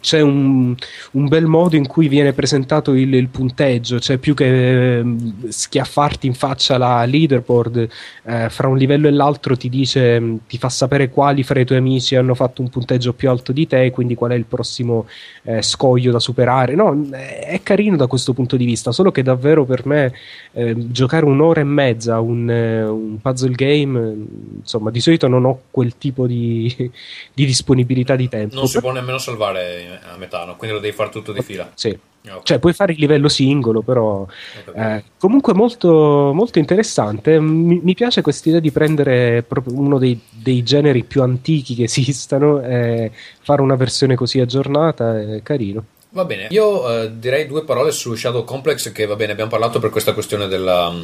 C'è 0.00 0.20
un, 0.20 0.74
un 1.12 1.28
bel 1.28 1.46
modo 1.46 1.76
in 1.76 1.86
cui 1.86 2.08
viene 2.08 2.32
presentato 2.32 2.92
il, 2.92 3.14
il 3.14 3.28
punteggio, 3.28 3.73
cioè 3.82 4.18
più 4.18 4.34
che 4.34 4.98
ehm, 4.98 5.48
schiaffarti 5.48 6.26
in 6.26 6.34
faccia 6.34 6.78
la 6.78 7.04
leaderboard, 7.04 7.88
eh, 8.24 8.50
fra 8.50 8.68
un 8.68 8.76
livello 8.76 9.08
e 9.08 9.10
l'altro 9.10 9.56
ti 9.56 9.68
dice, 9.68 10.18
mh, 10.18 10.40
ti 10.46 10.58
fa 10.58 10.68
sapere 10.68 11.10
quali 11.10 11.42
fra 11.42 11.60
i 11.60 11.64
tuoi 11.64 11.78
amici 11.78 12.16
hanno 12.16 12.34
fatto 12.34 12.62
un 12.62 12.68
punteggio 12.68 13.12
più 13.12 13.28
alto 13.30 13.52
di 13.52 13.66
te, 13.66 13.90
quindi 13.90 14.14
qual 14.14 14.32
è 14.32 14.34
il 14.34 14.44
prossimo 14.44 15.06
eh, 15.44 15.62
scoglio 15.62 16.12
da 16.12 16.18
superare. 16.18 16.74
No, 16.74 17.08
è 17.10 17.60
carino 17.62 17.96
da 17.96 18.06
questo 18.06 18.32
punto 18.32 18.56
di 18.56 18.64
vista, 18.64 18.92
solo 18.92 19.10
che 19.10 19.22
davvero 19.22 19.64
per 19.64 19.86
me 19.86 20.12
eh, 20.52 20.74
giocare 20.90 21.24
un'ora 21.24 21.60
e 21.60 21.64
mezza 21.64 22.20
un, 22.20 22.50
eh, 22.50 22.84
un 22.84 23.20
puzzle 23.20 23.54
game, 23.54 24.00
eh, 24.00 24.16
insomma, 24.60 24.90
di 24.90 25.00
solito 25.00 25.28
non 25.28 25.44
ho 25.44 25.62
quel 25.70 25.96
tipo 25.98 26.26
di, 26.26 26.72
di 27.32 27.44
disponibilità 27.44 28.16
di 28.16 28.28
tempo. 28.28 28.56
non 28.56 28.66
si 28.66 28.80
può 28.80 28.92
nemmeno 28.92 29.18
salvare 29.18 30.00
a 30.12 30.16
metà, 30.16 30.44
no? 30.44 30.56
quindi 30.56 30.76
lo 30.76 30.82
devi 30.82 30.94
fare 30.94 31.10
tutto 31.10 31.32
di 31.32 31.42
fila. 31.42 31.70
Sì. 31.74 31.96
Ah, 32.26 32.36
ok. 32.36 32.42
Cioè, 32.44 32.58
puoi 32.58 32.72
fare 32.72 32.92
il 32.92 32.98
livello 32.98 33.28
singolo, 33.28 33.82
però 33.82 34.26
capito. 34.26 34.72
eh, 34.72 35.04
comunque 35.18 35.52
molto, 35.52 36.32
molto 36.34 36.58
interessante. 36.58 37.38
Mi, 37.38 37.80
mi 37.82 37.94
piace 37.94 38.22
questa 38.22 38.48
idea 38.48 38.60
di 38.60 38.70
prendere 38.70 39.42
proprio 39.42 39.78
uno 39.78 39.98
dei, 39.98 40.18
dei 40.30 40.62
generi 40.62 41.04
più 41.04 41.22
antichi 41.22 41.74
che 41.74 41.84
esistano 41.84 42.62
e 42.62 43.12
fare 43.40 43.60
una 43.62 43.76
versione 43.76 44.14
così 44.14 44.40
aggiornata. 44.40 45.20
È 45.20 45.42
carino. 45.42 45.84
Va 46.14 46.24
bene, 46.24 46.46
io 46.50 47.02
eh, 47.02 47.18
direi 47.18 47.44
due 47.44 47.64
parole 47.64 47.90
su 47.90 48.14
Shadow 48.14 48.44
Complex 48.44 48.92
che 48.92 49.04
va 49.04 49.16
bene, 49.16 49.32
abbiamo 49.32 49.50
parlato 49.50 49.80
per 49.80 49.90
questa 49.90 50.12
questione 50.12 50.46
della- 50.46 50.94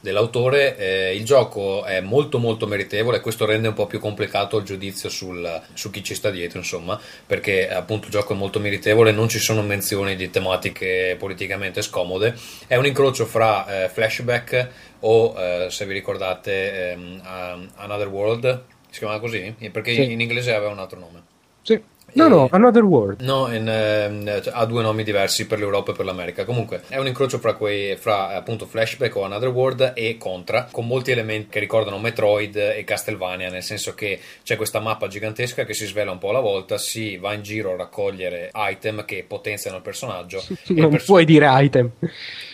dell'autore, 0.00 0.76
Eh, 0.76 1.14
il 1.14 1.24
gioco 1.24 1.84
è 1.84 2.00
molto 2.00 2.38
molto 2.38 2.66
meritevole, 2.66 3.20
questo 3.20 3.44
rende 3.46 3.68
un 3.68 3.74
po' 3.74 3.86
più 3.86 4.00
complicato 4.00 4.56
il 4.56 4.64
giudizio 4.64 5.08
sul- 5.08 5.62
su 5.72 5.90
chi 5.90 6.02
ci 6.02 6.16
sta 6.16 6.30
dietro, 6.30 6.58
insomma, 6.58 7.00
perché 7.24 7.70
appunto 7.70 8.06
il 8.06 8.10
gioco 8.12 8.32
è 8.32 8.36
molto 8.36 8.58
meritevole, 8.58 9.12
non 9.12 9.28
ci 9.28 9.38
sono 9.38 9.62
menzioni 9.62 10.16
di 10.16 10.30
tematiche 10.30 11.14
politicamente 11.16 11.80
scomode, 11.80 12.34
è 12.66 12.74
un 12.74 12.86
incrocio 12.86 13.24
fra 13.24 13.84
eh, 13.84 13.88
flashback 13.88 14.68
o 15.00 15.32
eh, 15.38 15.66
se 15.70 15.86
vi 15.86 15.92
ricordate 15.92 16.90
ehm, 16.90 17.22
um, 17.24 17.68
Another 17.76 18.08
World, 18.08 18.62
si 18.90 18.98
chiamava 18.98 19.20
così? 19.20 19.54
Perché 19.70 19.94
Sì. 19.94 20.10
in 20.10 20.20
inglese 20.20 20.52
aveva 20.52 20.72
un 20.72 20.80
altro 20.80 20.98
nome. 20.98 21.22
Sì. 21.62 21.80
No, 22.16 22.28
no, 22.28 22.48
Another 22.50 22.82
World. 22.82 23.20
No, 23.20 23.52
in, 23.52 23.68
ehm, 23.68 24.42
cioè, 24.42 24.52
ha 24.56 24.64
due 24.64 24.82
nomi 24.82 25.04
diversi 25.04 25.46
per 25.46 25.58
l'Europa 25.58 25.92
e 25.92 25.94
per 25.94 26.06
l'America. 26.06 26.46
Comunque 26.46 26.80
è 26.88 26.96
un 26.96 27.06
incrocio 27.06 27.38
fra, 27.38 27.52
quei, 27.54 27.96
fra 27.96 28.32
eh, 28.32 28.36
appunto 28.36 28.64
Flashback 28.64 29.14
o 29.16 29.24
Another 29.24 29.50
World 29.50 29.92
e 29.94 30.16
Contra, 30.16 30.66
con 30.70 30.86
molti 30.86 31.10
elementi 31.10 31.48
che 31.50 31.58
ricordano 31.58 31.98
Metroid 31.98 32.56
e 32.56 32.84
Castlevania, 32.84 33.50
nel 33.50 33.62
senso 33.62 33.94
che 33.94 34.18
c'è 34.42 34.56
questa 34.56 34.80
mappa 34.80 35.08
gigantesca 35.08 35.64
che 35.64 35.74
si 35.74 35.84
svela 35.84 36.10
un 36.10 36.18
po' 36.18 36.30
alla 36.30 36.40
volta, 36.40 36.78
si 36.78 37.18
va 37.18 37.34
in 37.34 37.42
giro 37.42 37.74
a 37.74 37.76
raccogliere 37.76 38.50
item 38.54 39.04
che 39.04 39.24
potenziano 39.28 39.76
il 39.76 39.82
personaggio. 39.82 40.42
Non 40.68 40.90
perso- 40.90 41.06
puoi 41.06 41.24
dire 41.26 41.46
item. 41.50 41.90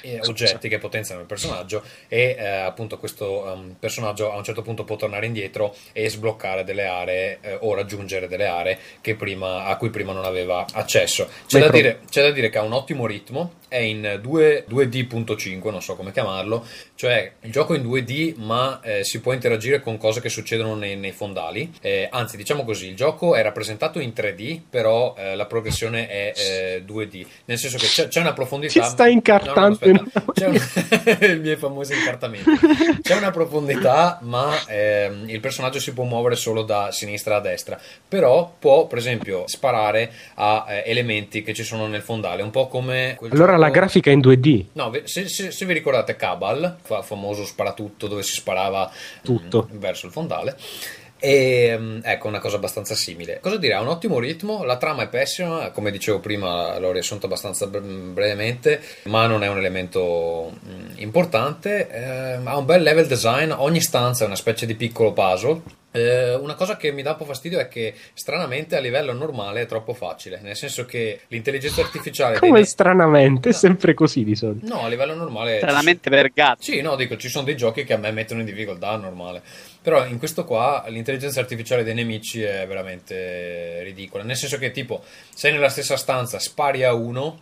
eh, 0.03 0.21
oggetti 0.27 0.69
che 0.69 0.79
potenziano 0.79 1.21
il 1.21 1.27
personaggio 1.27 1.83
e 2.09 2.37
eh, 2.39 2.47
appunto 2.47 2.99
questo 2.99 3.43
um, 3.43 3.77
personaggio 3.79 4.33
a 4.33 4.37
un 4.37 4.45
certo 4.45 4.63
punto 4.63 4.85
può 4.85 4.97
tornare 4.97 5.27
indietro 5.27 5.75
e 5.93 6.09
sbloccare 6.09 6.65
delle 6.65 6.87
aree 6.87 7.39
eh, 7.41 7.59
o 7.61 7.75
raggiungere 7.75 8.29
delle 8.29 8.47
aree 8.47 8.79
che 9.01 9.15
prima, 9.15 9.52
a 9.57 9.77
cui 9.77 9.91
prima 9.91 10.13
non 10.13 10.25
aveva 10.25 10.67
accesso. 10.73 11.29
C'è 11.47 11.61
da, 11.61 11.69
dire, 11.69 12.01
c'è 12.09 12.23
da 12.23 12.31
dire 12.31 12.51
che 12.51 12.59
ha 12.59 12.63
un 12.63 12.73
ottimo 12.73 13.07
ritmo, 13.07 13.55
è 13.73 13.79
in 13.79 14.19
2, 14.21 14.67
2D.5, 14.69 15.71
non 15.71 15.83
so 15.83 15.97
come 15.97 16.13
chiamarlo, 16.13 16.65
cioè 16.95 17.33
il 17.41 17.51
gioco 17.51 17.75
è 17.75 17.79
in 17.79 17.89
2D 17.89 18.35
ma 18.37 18.81
eh, 18.83 19.05
si 19.05 19.21
può 19.21 19.33
interagire 19.33 19.81
con 19.81 19.97
cose 19.97 20.21
che 20.21 20.29
succedono 20.29 20.75
nei, 20.75 20.97
nei 20.97 21.13
fondali, 21.13 21.73
Eh, 21.81 22.09
anzi 22.11 22.37
diciamo 22.37 22.65
così, 22.65 22.89
il 22.89 22.97
gioco 22.97 23.35
è 23.35 23.43
rappresentato 23.43 23.99
in 23.99 24.13
3D 24.15 24.61
però 24.69 25.15
eh, 25.17 25.35
la 25.35 25.47
progressione 25.47 26.09
è 26.09 26.33
eh, 26.37 26.85
2D, 26.87 27.27
nel 27.47 27.59
senso 27.59 27.79
che 27.79 27.87
c'è, 27.87 28.09
c'è 28.09 28.21
una 28.21 28.33
profondità... 28.33 28.81
Ti 28.81 28.87
stai 28.87 29.13
incartando 29.13 29.79
No, 29.93 30.07
no, 30.13 30.33
C'è 30.33 30.47
un... 30.47 30.55
i 31.37 31.39
miei 31.41 31.57
famosi 31.57 31.95
incartamenti. 31.95 32.51
C'è 33.01 33.17
una 33.17 33.31
profondità, 33.31 34.19
ma 34.23 34.51
ehm, 34.67 35.29
il 35.29 35.41
personaggio 35.41 35.81
si 35.81 35.93
può 35.93 36.05
muovere 36.05 36.37
solo 36.37 36.63
da 36.63 36.91
sinistra 36.91 37.37
a 37.37 37.41
destra. 37.41 37.79
Però 38.07 38.55
può, 38.59 38.87
per 38.87 38.99
esempio, 38.99 39.45
sparare 39.47 40.11
a 40.35 40.67
eh, 40.69 40.83
elementi 40.87 41.43
che 41.43 41.55
ci 41.55 41.65
sono 41.65 41.87
nel 41.87 42.03
fondale, 42.03 42.43
un 42.43 42.51
po' 42.51 42.69
come 42.69 43.15
quel 43.19 43.33
Allora 43.33 43.57
la 43.63 43.71
grafica 43.71 44.11
in 44.11 44.21
2D. 44.21 44.65
No, 44.73 44.93
se, 45.05 45.29
se- 45.29 45.51
se 45.51 45.65
vi 45.65 45.73
ricordate 45.73 46.17
Cabal, 46.17 46.77
fa- 46.83 47.03
famoso 47.03 47.45
sparatutto 47.45 48.07
dove 48.07 48.23
si 48.23 48.35
sparava 48.35 48.91
Tutto. 49.23 49.69
mm, 49.73 49.79
verso 49.79 50.07
il 50.07 50.13
fondale. 50.13 50.57
E 51.25 51.77
mm, 51.79 51.99
ecco 52.03 52.27
una 52.27 52.41
cosa 52.41 52.57
abbastanza 52.57 52.97
simile. 52.97 53.39
Cosa 53.41 53.57
dire? 53.57 53.75
Ha 53.75 53.81
un 53.81 53.87
ottimo 53.87 54.19
ritmo, 54.19 54.65
la 54.65 54.77
trama 54.77 55.05
è 55.05 55.09
pessima, 55.09 55.71
come 55.71 55.93
dicevo 55.93 56.19
prima, 56.19 56.77
l'ho 56.81 56.91
riassunto 56.91 57.27
abbastanza 57.27 57.69
bre- 57.69 57.81
brevemente, 57.81 58.83
ma 59.05 59.27
non 59.29 59.45
è 59.45 59.49
un 59.49 59.57
elemento 59.59 60.53
mm, 60.67 60.95
importante. 60.97 61.89
Eh, 61.89 62.41
ha 62.43 62.57
un 62.57 62.65
bel 62.65 62.83
level 62.83 63.07
design, 63.07 63.53
ogni 63.53 63.81
stanza 63.81 64.25
è 64.25 64.27
una 64.27 64.35
specie 64.37 64.67
di 64.67 64.75
piccolo 64.75 65.13
puzzle. 65.13 65.61
Eh, 65.93 66.35
una 66.35 66.55
cosa 66.55 66.77
che 66.79 66.91
mi 66.91 67.03
dà 67.03 67.11
un 67.11 67.17
po' 67.19 67.25
fastidio 67.27 67.59
è 67.59 67.69
che 67.69 67.95
stranamente 68.15 68.77
a 68.77 68.81
livello 68.81 69.13
normale 69.13 69.61
è 69.61 69.67
troppo 69.67 69.93
facile, 69.93 70.41
nel 70.43 70.57
senso 70.57 70.87
che 70.87 71.21
l'intelligenza 71.29 71.83
artificiale 71.83 72.39
dei- 72.39 72.49
Come 72.49 72.65
stranamente, 72.65 73.51
è 73.51 73.53
sempre 73.53 73.93
così 73.95 74.25
di 74.25 74.35
solito. 74.35 74.67
No, 74.67 74.83
a 74.85 74.89
livello 74.89 75.15
normale 75.15 75.59
Stranamente 75.59 76.09
per 76.09 76.33
gatti. 76.33 76.65
sì, 76.73 76.81
no, 76.81 76.97
dico, 76.97 77.17
ci 77.17 77.29
sono 77.29 77.45
dei 77.45 77.57
giochi 77.57 77.85
che 77.85 77.93
a 77.93 77.99
me 77.99 78.11
mettono 78.11 78.41
in 78.41 78.47
difficoltà, 78.47 78.97
normale. 78.97 79.43
Però 79.83 80.07
in 80.07 80.19
questo 80.19 80.45
qua 80.45 80.85
l'intelligenza 80.89 81.41
artificiale 81.41 81.83
dei 81.85 81.95
nemici 81.95 82.41
è 82.43 82.65
veramente 82.67 83.83
ridicola. 83.83 84.23
Nel 84.25 84.37
senso 84.37 84.57
che, 84.59 84.71
tipo, 84.71 85.03
sei 85.35 85.53
nella 85.53 85.69
stessa 85.69 85.97
stanza, 85.97 86.39
spari 86.39 86.85
a 86.85 86.95
uno 86.95 87.41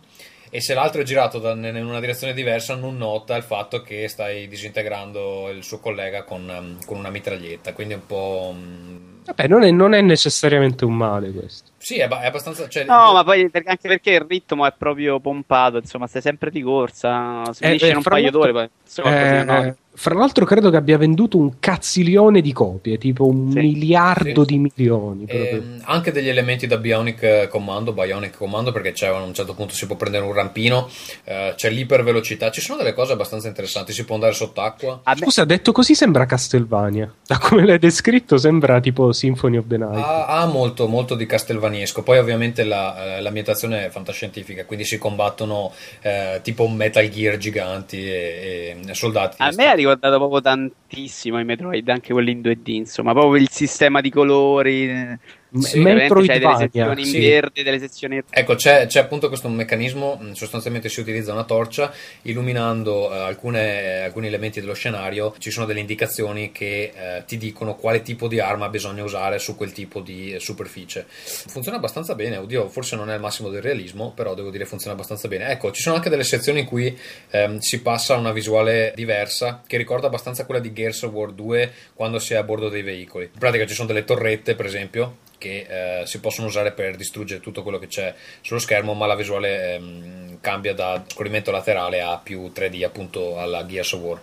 e 0.51 0.61
se 0.61 0.73
l'altro 0.75 1.01
è 1.01 1.03
girato 1.03 1.39
da- 1.39 1.53
in 1.53 1.83
una 1.85 1.99
direzione 1.99 2.33
diversa 2.33 2.75
non 2.75 2.97
nota 2.97 3.35
il 3.35 3.43
fatto 3.43 3.81
che 3.81 4.07
stai 4.07 4.47
disintegrando 4.47 5.49
il 5.49 5.63
suo 5.63 5.79
collega 5.79 6.23
con, 6.23 6.47
um, 6.47 6.85
con 6.85 6.97
una 6.97 7.09
mitraglietta. 7.09 7.73
Quindi 7.73 7.93
è 7.93 7.97
un 7.97 8.05
po'... 8.05 8.49
um, 8.53 9.09
Vabbè, 9.23 9.47
non 9.47 9.63
è, 9.63 9.71
non 9.71 9.93
è 9.93 10.01
necessariamente 10.01 10.83
un 10.83 10.95
male 10.97 11.31
questo. 11.31 11.71
Sì, 11.77 11.97
è, 11.99 12.07
è 12.07 12.25
abbastanza... 12.25 12.67
Cioè, 12.67 12.83
No, 12.85 13.13
ma 13.13 13.23
poi 13.23 13.49
anche 13.65 13.87
perché 13.87 14.11
il 14.11 14.21
ritmo 14.27 14.65
è 14.65 14.73
proprio 14.77 15.19
pompato, 15.19 15.77
insomma, 15.77 16.07
stai 16.07 16.21
sempre 16.21 16.49
di 16.51 16.61
corsa, 16.61 17.43
si 17.53 17.63
Eh, 17.63 17.67
finisce 17.67 17.87
eh, 17.87 17.89
in 17.91 17.95
un 17.97 18.03
paio 18.03 18.23
l'altro- 18.23 18.39
d'ore, 18.39 18.51
poi 18.51 18.69
insomma, 18.83 19.09
Eh, 19.09 19.37
anonimo. 19.37 19.75
Fra 19.93 20.15
l'altro 20.15 20.45
credo 20.45 20.69
che 20.69 20.77
abbia 20.77 20.97
venduto 20.97 21.37
un 21.37 21.59
cazzilione 21.59 22.41
di 22.41 22.53
copie, 22.53 22.97
tipo 22.97 23.27
un 23.27 23.51
Sì. 23.51 23.59
miliardo 23.59 24.41
Sì. 24.41 24.47
di 24.47 24.57
milioni. 24.57 25.25
proprio. 25.25 25.49
Ehm, 25.57 25.81
anche 25.85 26.11
degli 26.11 26.29
elementi 26.29 26.65
da 26.67 26.77
Bionic 26.77 27.47
Commando, 27.49 27.91
Bionic 27.93 28.37
Commando 28.37 28.71
perché 28.71 28.93
c'è 28.93 29.07
a 29.07 29.13
un 29.21 29.33
certo 29.33 29.53
punto 29.53 29.73
si 29.73 29.85
può 29.87 29.95
prendere 29.95 30.23
un 30.25 30.33
rampino, 30.33 30.89
eh, 31.25 31.53
c'è 31.55 31.69
l'ipervelocità, 31.69 32.49
ci 32.51 32.61
sono 32.61 32.77
delle 32.79 32.93
cose 32.93 33.13
abbastanza 33.13 33.47
interessanti, 33.47 33.91
si 33.93 34.05
può 34.05 34.15
andare 34.15 34.33
sott'acqua. 34.33 35.01
A 35.03 35.11
me- 35.13 35.17
Scusa, 35.21 35.43
detto 35.45 35.71
così 35.71 35.93
sembra 35.95 36.25
Castlevania. 36.25 37.13
Da 37.27 37.37
come 37.37 37.65
l'hai 37.65 37.79
descritto 37.79 38.37
sembra 38.37 38.79
tipo 38.79 39.11
Symphony 39.11 39.57
of 39.57 39.65
the 39.67 39.77
Night. 39.77 40.03
Ha, 40.03 40.25
ha 40.25 40.45
molto, 40.45 40.87
molto 40.87 41.15
di 41.15 41.25
castelvaniesco, 41.25 42.01
poi 42.03 42.17
ovviamente 42.17 42.63
la, 42.63 43.17
eh, 43.17 43.21
l'ambientazione 43.21 43.85
è 43.85 43.89
fantascientifica, 43.89 44.65
quindi 44.65 44.85
si 44.85 44.97
combattono 44.97 45.71
eh, 46.01 46.39
tipo 46.43 46.67
Metal 46.67 47.07
Gear 47.09 47.37
giganti 47.37 47.97
e, 48.05 48.77
e 48.87 48.93
soldati. 48.93 49.35
A 49.39 49.51
me 49.55 49.67
ha 49.69 49.75
ricordato 49.81 50.17
proprio 50.17 50.41
tantissimo 50.41 51.39
i 51.39 51.45
Metroid, 51.45 51.87
anche 51.89 52.13
quelli 52.13 52.31
in 52.31 52.41
2D, 52.41 52.69
insomma, 52.69 53.11
proprio 53.13 53.41
il 53.41 53.49
sistema 53.49 54.01
di 54.01 54.09
colori. 54.09 55.17
Sì, 55.59 55.79
veramente 55.81 56.25
c'hai 56.25 56.39
delle 56.39 56.55
Metroidvania. 56.55 56.57
sezioni 56.57 57.01
in 57.01 57.07
sì. 57.07 57.19
verde, 57.19 57.63
delle 57.63 57.79
sezioni 57.79 58.21
Ecco, 58.29 58.55
c'è, 58.55 58.87
c'è 58.87 58.99
appunto 58.99 59.27
questo 59.27 59.49
meccanismo, 59.49 60.15
mh, 60.15 60.31
sostanzialmente 60.31 60.87
si 60.89 61.01
utilizza 61.01 61.33
una 61.33 61.43
torcia, 61.43 61.91
illuminando 62.23 63.13
eh, 63.13 63.17
alcune- 63.17 64.03
alcuni 64.03 64.27
elementi 64.27 64.59
dello 64.61 64.73
scenario, 64.73 65.33
ci 65.39 65.51
sono 65.51 65.65
delle 65.65 65.79
indicazioni 65.79 66.51
che 66.51 66.93
eh, 66.95 67.23
ti 67.25 67.37
dicono 67.37 67.75
quale 67.75 68.01
tipo 68.01 68.27
di 68.27 68.39
arma 68.39 68.69
bisogna 68.69 69.03
usare 69.03 69.39
su 69.39 69.55
quel 69.55 69.73
tipo 69.73 69.99
di 69.99 70.33
eh, 70.33 70.39
superficie. 70.39 71.05
Funziona 71.07 71.77
abbastanza 71.77 72.15
bene, 72.15 72.37
oddio, 72.37 72.69
forse 72.69 72.95
non 72.95 73.09
è 73.09 73.15
il 73.15 73.21
massimo 73.21 73.49
del 73.49 73.61
realismo, 73.61 74.11
però 74.13 74.33
devo 74.33 74.49
dire 74.49 74.65
funziona 74.65 74.93
abbastanza 74.95 75.27
bene. 75.27 75.49
Ecco, 75.49 75.71
ci 75.71 75.81
sono 75.81 75.95
anche 75.95 76.09
delle 76.09 76.23
sezioni 76.23 76.61
in 76.61 76.65
cui 76.65 76.97
ehm, 77.31 77.57
si 77.59 77.81
passa 77.81 78.15
a 78.15 78.17
una 78.17 78.31
visuale 78.31 78.93
diversa, 78.95 79.61
che 79.65 79.77
ricorda 79.77 80.07
abbastanza 80.07 80.45
quella 80.45 80.61
di 80.61 80.71
Gears 80.71 81.01
of 81.03 81.11
War 81.11 81.31
2 81.31 81.71
quando 81.93 82.19
si 82.19 82.33
è 82.33 82.37
a 82.37 82.43
bordo 82.43 82.69
dei 82.69 82.83
veicoli. 82.83 83.29
In 83.33 83.39
pratica 83.39 83.65
ci 83.65 83.73
sono 83.73 83.87
delle 83.87 84.05
torrette, 84.05 84.55
per 84.55 84.65
esempio, 84.65 85.17
che 85.41 86.01
eh, 86.01 86.05
si 86.05 86.19
possono 86.19 86.45
usare 86.45 86.71
per 86.71 86.95
distruggere 86.95 87.39
tutto 87.39 87.63
quello 87.63 87.79
che 87.79 87.87
c'è 87.87 88.13
sullo 88.41 88.59
schermo, 88.59 88.93
ma 88.93 89.07
la 89.07 89.15
visuale 89.15 89.73
ehm, 89.73 90.39
cambia 90.39 90.75
da 90.75 91.03
scorrimento 91.07 91.49
laterale 91.49 91.99
a 91.99 92.19
più 92.19 92.51
3D, 92.53 92.83
appunto 92.83 93.39
alla 93.39 93.65
Gears 93.65 93.93
of 93.93 94.01
War. 94.01 94.21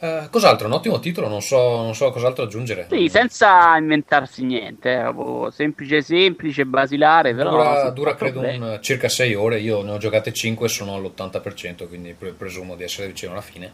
Uh, 0.00 0.30
cos'altro? 0.30 0.66
Un 0.66 0.72
ottimo 0.72 0.98
titolo, 0.98 1.28
non 1.28 1.42
so, 1.42 1.58
non 1.76 1.94
so 1.94 2.10
cos'altro 2.10 2.44
aggiungere. 2.44 2.86
Sì, 2.90 3.08
senza 3.10 3.76
inventarsi 3.76 4.42
niente, 4.44 4.92
eh, 4.98 5.48
semplice, 5.52 6.00
semplice, 6.00 6.64
basilare. 6.64 7.34
Però 7.34 7.50
dura, 7.50 7.90
dura 7.90 8.14
credo 8.14 8.40
un, 8.40 8.78
circa 8.80 9.10
6 9.10 9.34
ore. 9.34 9.60
Io 9.60 9.82
ne 9.82 9.90
ho 9.90 9.98
giocate 9.98 10.32
5 10.32 10.64
e 10.64 10.68
sono 10.70 10.94
all'80%, 10.94 11.86
quindi 11.86 12.14
pre- 12.14 12.32
presumo 12.32 12.76
di 12.76 12.82
essere 12.82 13.08
vicino 13.08 13.32
alla 13.32 13.42
fine. 13.42 13.72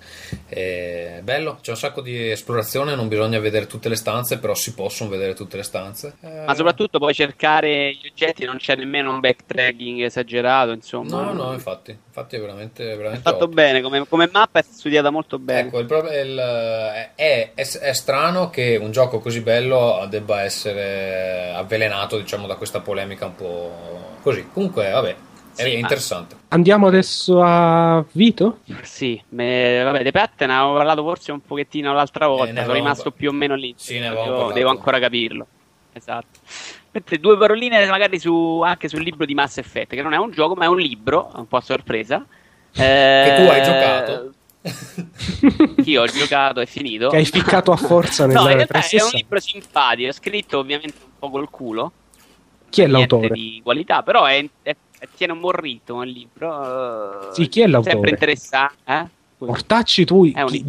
È 0.48 1.20
bello, 1.22 1.58
c'è 1.60 1.70
un 1.70 1.76
sacco 1.76 2.00
di 2.00 2.30
esplorazione. 2.30 2.96
Non 2.96 3.06
bisogna 3.06 3.38
vedere 3.38 3.68
tutte 3.68 3.88
le 3.88 3.96
stanze, 3.96 4.38
però 4.40 4.54
si 4.54 4.74
possono 4.74 5.08
vedere 5.08 5.34
tutte 5.34 5.56
le 5.56 5.62
stanze. 5.62 6.16
Eh... 6.22 6.42
Ma 6.44 6.54
soprattutto 6.56 6.98
puoi 6.98 7.14
cercare 7.14 7.92
gli 7.92 8.08
oggetti, 8.10 8.44
non 8.44 8.56
c'è 8.56 8.74
nemmeno 8.74 9.12
un 9.12 9.20
backtracking 9.20 10.02
esagerato. 10.02 10.72
Insomma, 10.72 11.20
no, 11.20 11.32
no, 11.32 11.52
infatti, 11.52 11.90
infatti 11.90 12.34
è 12.34 12.40
veramente, 12.40 12.84
veramente 12.96 13.20
è 13.20 13.22
fatto 13.22 13.44
ottimo. 13.44 13.54
bene 13.54 13.80
come, 13.80 14.08
come, 14.08 14.28
mappa, 14.32 14.58
è 14.58 14.64
studiata 14.68 15.10
molto 15.10 15.38
bene. 15.38 15.68
Ecco, 15.68 15.78
il 15.78 15.86
problema 15.86 16.15
il, 16.20 16.36
è, 16.36 17.10
è, 17.14 17.52
è, 17.54 17.92
strano 17.92 18.50
che 18.50 18.78
un 18.80 18.90
gioco 18.90 19.20
così 19.20 19.40
bello 19.40 20.06
debba 20.08 20.42
essere 20.42 21.52
avvelenato 21.54 22.18
diciamo, 22.18 22.46
da 22.46 22.56
questa 22.56 22.80
polemica 22.80 23.26
un 23.26 23.34
po' 23.34 24.18
così. 24.22 24.48
Comunque, 24.52 24.90
vabbè, 24.90 25.16
è 25.56 25.62
sì, 25.62 25.78
interessante. 25.78 26.34
Ma... 26.34 26.40
Andiamo 26.48 26.86
adesso 26.86 27.42
a 27.42 28.04
Vito? 28.12 28.60
Sì, 28.82 29.20
me, 29.30 29.82
vabbè, 29.82 30.02
De 30.02 30.10
Patten 30.10 30.50
avevo 30.50 30.76
parlato 30.76 31.02
forse 31.02 31.32
un 31.32 31.40
pochettino 31.40 31.92
l'altra 31.92 32.26
volta, 32.26 32.60
eh, 32.60 32.62
sono 32.62 32.74
rimasto 32.74 33.10
più 33.10 33.30
o 33.30 33.32
meno 33.32 33.54
lì. 33.54 33.74
Sì, 33.76 33.98
ne 33.98 34.10
devo, 34.10 34.52
devo 34.52 34.70
ancora 34.70 34.98
capirlo. 34.98 35.46
Esatto. 35.92 36.40
Mentre 36.90 37.18
due 37.18 37.36
paroline 37.38 37.86
magari 37.86 38.18
su, 38.18 38.60
anche 38.64 38.88
sul 38.88 39.02
libro 39.02 39.24
di 39.24 39.34
Mass 39.34 39.58
Effect, 39.58 39.94
che 39.94 40.02
non 40.02 40.12
è 40.12 40.16
un 40.16 40.30
gioco, 40.30 40.54
ma 40.54 40.64
è 40.64 40.68
un 40.68 40.78
libro, 40.78 41.30
un 41.34 41.48
po' 41.48 41.56
a 41.56 41.60
sorpresa. 41.60 42.24
Eh, 42.72 43.24
che 43.24 43.42
tu 43.42 43.50
hai 43.50 43.62
giocato 43.62 44.34
io 45.84 46.02
ho 46.02 46.06
giocato 46.06 46.60
e 46.60 46.66
finito. 46.66 47.08
Che 47.08 47.16
hai 47.16 47.24
ficcato 47.24 47.72
a 47.72 47.76
forza 47.76 48.26
nella 48.26 48.42
No, 48.42 48.48
in 48.50 48.56
realtà 48.56 48.80
è 48.80 49.02
un 49.02 49.10
libro 49.12 49.40
simpatico, 49.40 50.08
è 50.08 50.12
scritto 50.12 50.58
ovviamente 50.58 50.96
un 51.02 51.10
po' 51.18 51.30
col 51.30 51.50
culo. 51.50 51.92
Chi 52.68 52.82
è 52.82 52.86
l'autore? 52.86 53.28
di 53.28 53.60
qualità, 53.62 54.02
però 54.02 54.24
è, 54.24 54.44
è, 54.62 54.76
è, 54.98 55.08
tiene 55.16 55.32
un 55.32 55.40
buon 55.40 55.52
ritmo 55.52 56.02
il 56.02 56.10
libro. 56.10 57.32
Sì, 57.32 57.48
chi 57.48 57.60
è 57.60 57.66
l'autore? 57.66 57.94
Sempre 57.94 58.10
interessante. 58.10 58.74
Eh? 58.84 59.06
Mortacci 59.38 60.04
tu. 60.04 60.30
È 60.32 60.42
un 60.42 60.48
chi, 60.48 60.64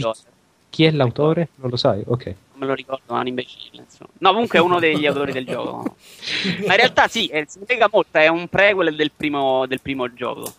chi 0.69 0.83
è 0.85 0.91
l'autore? 0.91 1.49
Non 1.55 1.69
lo 1.69 1.75
sai? 1.75 2.03
Ok. 2.05 2.25
Non 2.25 2.35
me 2.59 2.65
lo 2.67 2.73
ricordo, 2.75 3.03
ma 3.07 3.17
è 3.17 3.21
un 3.21 3.27
imbecille. 3.27 3.83
Insomma. 3.83 4.09
No, 4.19 4.31
comunque 4.31 4.59
è 4.59 4.61
uno 4.61 4.79
degli 4.79 5.05
autori 5.07 5.31
del 5.31 5.45
gioco. 5.45 5.95
Ma 6.65 6.73
in 6.73 6.77
realtà 6.77 7.07
sì, 7.07 7.29
si 7.47 7.59
spiega 7.63 7.89
molto, 7.91 8.17
è 8.17 8.27
un 8.27 8.47
prequel 8.47 8.95
del 8.95 9.11
primo, 9.15 9.65
del 9.65 9.81
primo 9.81 10.13
gioco. 10.13 10.53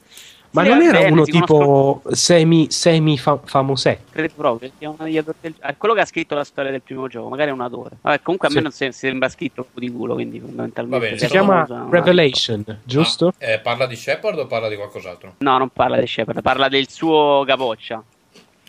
Ma 0.51 0.63
non 0.63 0.81
era 0.81 0.99
bene, 0.99 1.11
uno 1.11 1.25
tipo 1.25 2.03
semi, 2.11 2.71
semi 2.71 3.19
fa- 3.19 3.39
famosè? 3.43 3.99
Credo 4.11 4.33
proprio, 4.35 4.71
del... 4.79 5.55
eh, 5.61 5.77
quello 5.77 5.95
che 5.95 6.01
ha 6.01 6.05
scritto 6.07 6.35
la 6.35 6.45
storia 6.45 6.71
del 6.71 6.81
primo 6.81 7.07
gioco, 7.07 7.29
magari 7.29 7.51
è 7.51 7.53
un 7.53 7.61
autore. 7.61 7.97
Vabbè, 8.01 8.23
comunque 8.23 8.49
a 8.49 8.51
sì. 8.51 8.57
me 8.57 8.63
non 8.63 8.73
si, 8.73 8.91
sembra 8.93 9.29
scritto 9.29 9.67
di 9.75 9.91
culo, 9.91 10.15
quindi 10.15 10.41
fondamentalmente... 10.41 11.07
Bene, 11.07 11.19
si 11.19 11.27
chiama 11.27 11.67
Revelation, 11.91 12.63
no. 12.67 12.79
giusto? 12.83 13.35
Ah, 13.39 13.51
eh, 13.51 13.59
parla 13.59 13.87
di 13.87 13.97
Shepard 13.97 14.39
o 14.39 14.47
parla 14.47 14.69
di 14.69 14.77
qualcos'altro? 14.77 15.35
No, 15.39 15.59
non 15.59 15.69
parla 15.69 15.99
di 15.99 16.07
Shepard, 16.07 16.41
parla 16.41 16.69
del 16.69 16.89
suo 16.89 17.45
capoccia. 17.47 18.03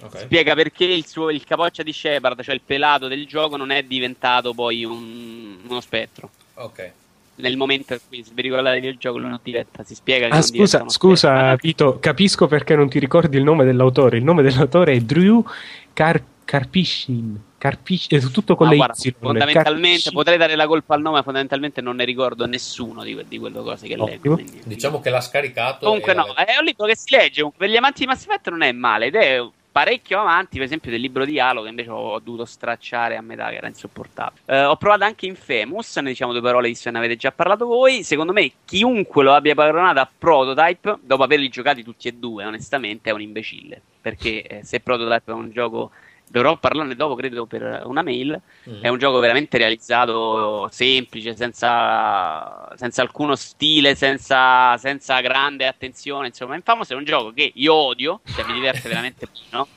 Okay. 0.01 0.22
Spiega 0.22 0.56
perché 0.56 0.85
il, 0.85 1.06
suo, 1.06 1.30
il 1.30 1.43
capoccia 1.43 1.84
di 1.84 1.93
Shepard, 1.93 2.41
cioè 2.41 2.56
il 2.56 2.61
pelato 2.65 3.07
del 3.07 3.26
gioco, 3.26 3.57
non 3.57 3.72
è 3.72 3.84
diventato 3.84 4.53
poi 4.53 4.84
un, 4.84 5.57
uno 5.68 5.81
spettro. 5.81 6.30
Ok 6.56 6.91
nel 7.39 7.57
momento 7.57 7.93
in 7.93 7.99
cui 8.07 8.23
svericola 8.23 8.61
la 8.61 8.73
videogioco 8.73 9.17
lui 9.17 9.29
non 9.29 9.39
diventa, 9.41 9.83
si 9.83 9.95
spiega 9.95 10.27
che 10.27 10.35
ah, 10.35 10.41
scusa, 10.41 10.87
scusa 10.87 11.55
Vito, 11.55 11.99
capisco 11.99 12.47
perché 12.47 12.75
non 12.75 12.89
ti 12.89 12.99
ricordi 12.99 13.37
il 13.37 13.43
nome 13.43 13.65
dell'autore. 13.65 14.17
Il 14.17 14.23
nome 14.23 14.41
dell'autore 14.41 14.93
è 14.93 14.99
Drew 14.99 15.43
Car- 15.93 16.23
Carpishin. 16.45 17.47
Carpisci, 17.59 18.15
è 18.15 18.19
tutto 18.21 18.55
con 18.55 18.67
no, 18.67 18.71
le 18.71 18.77
guarda, 18.77 18.95
y, 19.03 19.15
fondamentalmente 19.19 19.81
Carpisci. 19.81 20.11
potrei 20.13 20.37
dare 20.37 20.55
la 20.55 20.65
colpa 20.65 20.95
al 20.95 21.01
nome, 21.01 21.17
ma 21.17 21.23
fondamentalmente 21.23 21.81
non 21.81 21.97
ne 21.97 22.05
ricordo 22.05 22.45
nessuno 22.45 23.03
di, 23.03 23.21
di 23.27 23.37
quelle 23.37 23.61
cose 23.61 23.85
che 23.85 23.97
leggo. 23.97 24.35
Quindi, 24.35 24.61
diciamo 24.63 25.01
che 25.01 25.09
l'ha 25.09 25.19
scaricato. 25.19 25.85
Comunque, 25.85 26.13
no, 26.13 26.33
è 26.35 26.57
un 26.57 26.63
libro 26.63 26.85
che 26.85 26.95
si 26.95 27.13
legge. 27.13 27.51
Per 27.55 27.69
gli 27.69 27.75
amanti 27.75 28.01
di 28.01 28.05
Mass 28.05 28.23
Effect 28.23 28.49
non 28.49 28.61
è 28.61 28.71
male 28.71 29.07
ed 29.07 29.15
è 29.15 29.41
parecchio 29.80 30.19
avanti, 30.19 30.57
per 30.57 30.65
esempio, 30.65 30.91
del 30.91 30.99
libro 30.99 31.23
di 31.23 31.39
Halo 31.39 31.61
che 31.61 31.69
invece 31.69 31.89
ho 31.89 32.19
dovuto 32.19 32.43
stracciare 32.43 33.15
a 33.15 33.22
metà, 33.22 33.47
che 33.47 33.56
era 33.56 33.68
insopportabile. 33.68 34.41
Eh, 34.45 34.65
ho 34.65 34.76
provato 34.76 35.06
anche 35.06 35.26
Infamous, 35.26 35.95
ne 35.97 36.10
diciamo 36.10 36.34
due 36.34 36.41
parole 36.41 36.68
visto 36.68 36.89
che 36.89 36.91
ne 36.91 36.97
avete 36.97 37.15
già 37.15 37.31
parlato 37.31 37.65
voi. 37.65 38.03
Secondo 38.03 38.34
me, 38.34 38.51
chiunque 38.65 39.23
lo 39.23 39.34
abbia 39.34 39.56
paragonato 39.56 39.99
a 40.01 40.10
Prototype, 40.18 40.97
dopo 41.01 41.23
averli 41.23 41.47
giocati 41.47 41.81
tutti 41.81 42.10
e 42.10 42.11
due, 42.11 42.43
onestamente, 42.43 43.10
è 43.10 43.14
un 43.14 43.22
imbecille. 43.22 43.81
Perché 44.01 44.41
eh, 44.41 44.64
se 44.65 44.81
Prototype 44.81 45.31
è 45.31 45.34
un 45.34 45.49
gioco 45.51 45.91
dovrò 46.30 46.57
parlarne 46.57 46.95
dopo, 46.95 47.15
credo, 47.15 47.45
per 47.45 47.81
una 47.85 48.01
mail. 48.01 48.39
Mm. 48.69 48.81
È 48.81 48.88
un 48.88 48.97
gioco 48.97 49.19
veramente 49.19 49.57
realizzato 49.57 50.68
semplice, 50.72 51.35
senza, 51.35 52.72
senza 52.76 53.01
alcuno 53.01 53.35
stile, 53.35 53.95
senza, 53.95 54.77
senza, 54.77 55.19
grande 55.22 55.68
attenzione. 55.68 56.27
Insomma, 56.27 56.56
Infamous 56.56 56.89
è 56.89 56.95
un 56.95 57.03
gioco 57.03 57.31
che 57.31 57.51
io 57.53 57.73
odio, 57.73 58.22
cioè 58.26 58.45
mi 58.45 58.53
diverte 58.53 58.88
veramente 58.89 59.27
meno. 59.51 59.68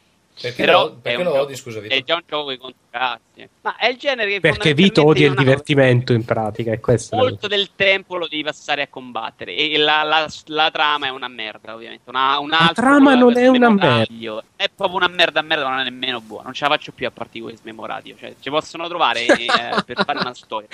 Perché, 0.42 0.64
Però 0.64 0.86
lo, 0.86 0.98
perché 1.00 1.22
lo 1.22 1.40
odi, 1.40 1.54
scusa 1.54 1.78
Vito? 1.78 1.94
È 1.94 2.02
già 2.02 2.16
un 2.16 2.22
gioco 2.26 2.48
che 2.48 2.58
conta 2.58 2.76
cazzi. 2.90 3.48
Ma 3.60 3.76
è 3.76 3.86
il 3.86 3.96
genere 3.96 4.28
che 4.28 4.40
Perché 4.40 4.74
Vito 4.74 5.06
odia 5.06 5.28
il 5.28 5.36
divertimento 5.36 6.12
in 6.12 6.24
pratica, 6.24 6.72
è 6.72 6.80
questo. 6.80 7.14
Molto 7.14 7.46
del 7.46 7.70
tempo 7.76 8.16
lo 8.16 8.26
devi 8.26 8.42
passare 8.42 8.82
a 8.82 8.88
combattere 8.88 9.54
e 9.54 9.78
la, 9.78 10.02
la, 10.02 10.26
la 10.46 10.70
trama 10.72 11.06
è 11.06 11.10
una 11.10 11.28
merda, 11.28 11.74
ovviamente. 11.76 12.10
Una, 12.10 12.40
la 12.44 12.72
trama 12.74 13.14
non 13.14 13.38
è 13.38 13.46
una 13.46 13.70
merda. 13.70 14.42
È 14.56 14.68
proprio 14.74 14.96
una 14.96 15.06
merda 15.06 15.38
a 15.38 15.42
merda, 15.44 15.64
ma 15.64 15.70
non 15.70 15.80
è 15.80 15.84
nemmeno 15.84 16.20
buona. 16.20 16.44
Non 16.44 16.54
ce 16.54 16.64
la 16.64 16.70
faccio 16.70 16.90
più 16.90 17.06
a 17.06 17.12
parte 17.12 17.30
di 17.34 17.40
quei 17.40 17.56
smemoratio. 17.56 18.16
Cioè, 18.18 18.34
ci 18.40 18.50
possono 18.50 18.88
trovare 18.88 19.22
eh, 19.26 19.46
per 19.86 20.04
fare 20.04 20.18
una 20.18 20.34
storia. 20.34 20.66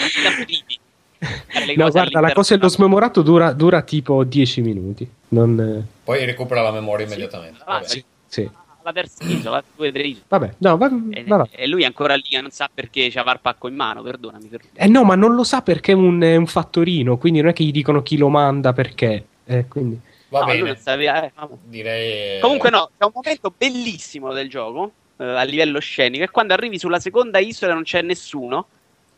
No, 1.76 1.90
guarda, 1.90 2.20
la 2.20 2.32
cosa 2.32 2.56
dello 2.56 2.68
smemorato 2.68 3.20
dura, 3.20 3.52
dura 3.52 3.82
tipo 3.82 4.24
10 4.24 4.62
minuti. 4.62 5.06
Non... 5.28 5.86
Poi 6.04 6.24
recupera 6.24 6.62
la 6.62 6.72
memoria 6.72 7.04
immediatamente. 7.04 7.60
Ah, 7.66 7.82
sì, 7.82 8.02
sì 8.26 8.50
la 8.88 8.92
terza 8.92 9.24
isola, 9.24 9.62
due 9.76 9.92
tre 9.92 10.02
isole. 10.02 10.24
Vabbè, 10.28 10.54
no, 10.58 10.76
va, 10.76 10.90
e, 11.10 11.24
va, 11.24 11.36
va. 11.36 11.48
e, 11.50 11.66
lui 11.66 11.82
è 11.82 11.86
ancora 11.86 12.14
lì 12.14 12.40
non 12.40 12.50
sa 12.50 12.68
perché 12.72 13.08
c'ha 13.10 13.22
il 13.30 13.38
pacco 13.40 13.68
in 13.68 13.74
mano, 13.74 14.02
perdonami, 14.02 14.46
perdonami. 14.46 14.78
Eh 14.78 14.88
no, 14.88 15.04
ma 15.04 15.14
non 15.14 15.34
lo 15.34 15.44
sa 15.44 15.62
perché 15.62 15.92
è 15.92 15.94
un, 15.94 16.20
è 16.20 16.36
un, 16.36 16.46
fattorino, 16.46 17.18
quindi 17.18 17.40
non 17.40 17.50
è 17.50 17.52
che 17.52 17.64
gli 17.64 17.70
dicono 17.70 18.02
chi 18.02 18.16
lo 18.16 18.28
manda 18.28 18.72
perché. 18.72 19.24
Eh, 19.44 19.66
quindi... 19.68 19.98
Va 20.30 20.40
no, 20.40 20.46
bene. 20.46 20.76
Sapeva, 20.76 21.24
eh, 21.24 21.32
Direi... 21.64 22.40
Comunque 22.40 22.70
no, 22.70 22.90
c'è 22.98 23.04
un 23.04 23.12
momento 23.14 23.52
bellissimo 23.56 24.32
del 24.32 24.48
gioco, 24.48 24.92
eh, 25.16 25.24
a 25.24 25.42
livello 25.42 25.78
scenico, 25.78 26.24
è 26.24 26.30
quando 26.30 26.52
arrivi 26.52 26.78
sulla 26.78 27.00
seconda 27.00 27.38
isola 27.38 27.72
e 27.72 27.74
non 27.74 27.84
c'è 27.84 28.02
nessuno. 28.02 28.66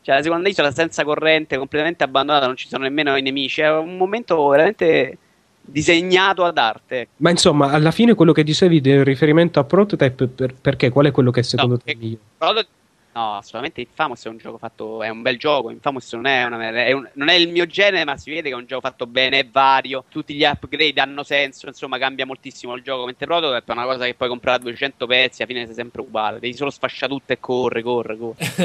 Cioè 0.03 0.15
la 0.15 0.23
seconda 0.23 0.49
isola 0.49 0.71
senza 0.71 1.03
corrente, 1.03 1.57
completamente 1.57 2.03
abbandonata, 2.03 2.47
non 2.47 2.55
ci 2.55 2.67
sono 2.67 2.83
nemmeno 2.83 3.15
i 3.15 3.21
nemici. 3.21 3.61
È 3.61 3.71
un 3.71 3.97
momento 3.97 4.47
veramente 4.47 5.17
disegnato 5.61 6.43
ad 6.43 6.57
arte. 6.57 7.09
Ma 7.17 7.29
insomma, 7.29 7.71
alla 7.71 7.91
fine 7.91 8.13
quello 8.13 8.31
che 8.33 8.43
dicevi 8.43 8.81
del 8.81 9.05
riferimento 9.05 9.59
a 9.59 9.63
Prototype, 9.63 10.27
per, 10.27 10.53
perché? 10.59 10.89
Qual 10.89 11.05
è 11.05 11.11
quello 11.11 11.31
che 11.31 11.43
secondo 11.43 11.75
no, 11.75 11.81
te 11.83 11.91
è 11.91 11.95
migliore? 11.95 12.21
Prototype 12.37 12.79
No, 13.13 13.35
assolutamente 13.35 13.81
Infamous 13.81 14.25
è 14.25 14.29
un 14.29 14.37
gioco 14.37 14.57
fatto. 14.57 15.03
È 15.03 15.09
un 15.09 15.21
bel 15.21 15.37
gioco. 15.37 15.69
Infamous 15.69 16.13
non 16.13 16.27
è, 16.27 16.43
una, 16.45 16.69
è 16.69 16.91
un, 16.93 17.09
non 17.13 17.27
è 17.27 17.33
il 17.33 17.49
mio 17.49 17.65
genere, 17.65 18.05
ma 18.05 18.15
si 18.15 18.29
vede 18.29 18.43
che 18.49 18.55
è 18.55 18.57
un 18.57 18.65
gioco 18.65 18.81
fatto 18.81 19.05
bene, 19.05 19.39
è 19.39 19.47
vario. 19.47 20.05
Tutti 20.07 20.33
gli 20.33 20.43
upgrade 20.43 20.99
hanno 21.01 21.23
senso. 21.23 21.67
Insomma, 21.67 21.97
cambia 21.97 22.25
moltissimo 22.25 22.73
il 22.75 22.83
gioco. 22.83 23.05
Mentre 23.05 23.25
Prototype 23.25 23.69
è 23.69 23.75
una 23.75 23.85
cosa 23.85 24.05
che 24.05 24.13
puoi 24.13 24.29
comprare 24.29 24.59
a 24.59 24.61
200 24.61 25.05
pezzi. 25.07 25.41
Alla 25.41 25.51
fine 25.51 25.65
sei 25.65 25.75
sempre 25.75 26.01
uguale. 26.01 26.39
Devi 26.39 26.55
solo 26.55 26.69
sfascia 26.69 27.07
tutto 27.07 27.33
e 27.33 27.39
corre, 27.39 27.81
corre, 27.81 28.17
corre. 28.17 28.35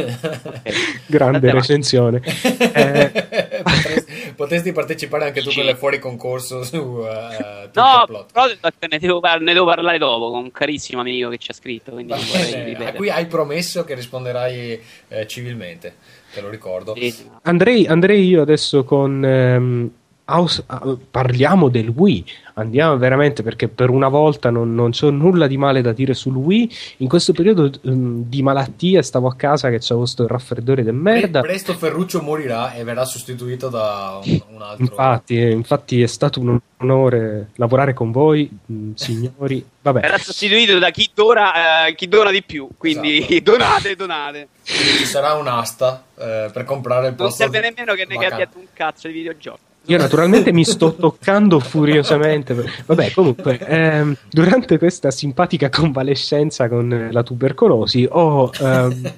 okay. 0.44 0.74
Grande 1.06 1.50
recensione. 1.50 2.20
eh. 2.22 3.62
potresti, 3.64 4.32
potresti, 4.36 4.72
partecipare 4.72 5.24
anche 5.24 5.42
tu 5.42 5.50
sì. 5.50 5.56
con 5.56 5.64
le 5.64 5.74
fuori 5.74 5.98
concorso 5.98 6.62
su 6.62 6.76
uh, 6.76 7.68
No, 7.72 8.26
Prototype 8.32 8.86
ne 8.88 8.98
devo, 8.98 9.20
ne 9.40 9.52
devo, 9.52 9.66
parlare 9.66 9.98
dopo 9.98 10.30
con 10.30 10.44
un 10.44 10.52
carissimo 10.52 11.00
amico 11.00 11.30
che 11.30 11.38
ci 11.38 11.50
ha 11.50 11.54
scritto. 11.54 11.90
Quindi 11.90 12.12
a 12.12 12.92
cui 12.92 13.10
hai 13.10 13.26
promesso 13.26 13.84
che 13.84 13.94
risponderà 13.94 14.35
risponderai 14.36 14.80
eh, 15.08 15.26
civilmente, 15.26 15.94
te 16.32 16.40
lo 16.40 16.48
ricordo. 16.48 16.94
Andrei, 17.42 17.86
andrei 17.86 18.26
io 18.26 18.42
adesso 18.42 18.84
con... 18.84 19.24
Ehm, 19.24 19.90
house, 20.26 20.64
uh, 20.68 20.98
parliamo 21.10 21.68
del 21.68 21.88
Wii 21.88 22.24
andiamo 22.58 22.96
veramente 22.96 23.42
perché 23.42 23.68
per 23.68 23.90
una 23.90 24.08
volta 24.08 24.50
non, 24.50 24.74
non 24.74 24.90
c'ho 24.90 25.10
nulla 25.10 25.46
di 25.46 25.56
male 25.56 25.80
da 25.80 25.92
dire 25.92 26.14
sul 26.14 26.34
Wii. 26.34 26.76
In 26.98 27.08
questo 27.08 27.32
periodo 27.32 27.70
um, 27.82 28.24
di 28.24 28.42
malattia 28.42 29.02
stavo 29.02 29.28
a 29.28 29.34
casa 29.34 29.70
che 29.70 29.78
c'avevo 29.78 30.00
questo 30.00 30.26
raffreddore 30.26 30.82
di 30.82 30.90
merda. 30.90 31.40
Presto 31.40 31.74
Ferruccio 31.74 32.22
morirà 32.22 32.74
e 32.74 32.84
verrà 32.84 33.04
sostituito 33.04 33.68
da 33.68 34.20
un, 34.24 34.40
un 34.54 34.62
altro. 34.62 34.84
Infatti, 34.84 35.38
eh, 35.38 35.50
infatti 35.50 36.02
è 36.02 36.06
stato 36.06 36.40
un 36.40 36.58
onore 36.78 37.50
lavorare 37.54 37.94
con 37.94 38.10
voi, 38.10 38.48
mh, 38.66 38.74
mm, 38.74 38.92
signori. 38.94 39.64
Vabbè. 39.82 40.00
Verrà 40.00 40.18
sostituito 40.18 40.78
da 40.78 40.90
chi 40.90 41.10
dona, 41.14 41.86
eh, 41.86 41.94
chi 41.94 42.08
dona 42.08 42.30
di 42.30 42.42
più, 42.42 42.68
quindi 42.76 43.18
esatto. 43.18 43.40
donate, 43.52 43.96
donate. 43.96 44.48
Ci 44.62 45.04
sarà 45.04 45.34
un'asta 45.34 46.04
eh, 46.18 46.50
per 46.52 46.64
comprare 46.64 47.08
il 47.08 47.14
posto. 47.14 47.44
Non 47.44 47.52
serve 47.52 47.68
nemmeno 47.68 47.94
che 47.94 48.06
ne 48.06 48.26
abbiate 48.26 48.56
un 48.56 48.66
cazzo 48.72 49.06
di 49.06 49.14
videogiochi. 49.14 49.60
Io 49.86 49.98
naturalmente 49.98 50.52
mi 50.52 50.64
sto 50.64 50.94
toccando 50.94 51.60
furiosamente. 51.60 52.54
Vabbè, 52.86 53.12
comunque, 53.12 53.58
ehm, 53.58 54.16
durante 54.30 54.78
questa 54.78 55.10
simpatica 55.10 55.68
convalescenza 55.68 56.68
con 56.68 57.08
la 57.10 57.22
tubercolosi 57.22 58.06
ho, 58.10 58.50
ehm, 58.58 59.12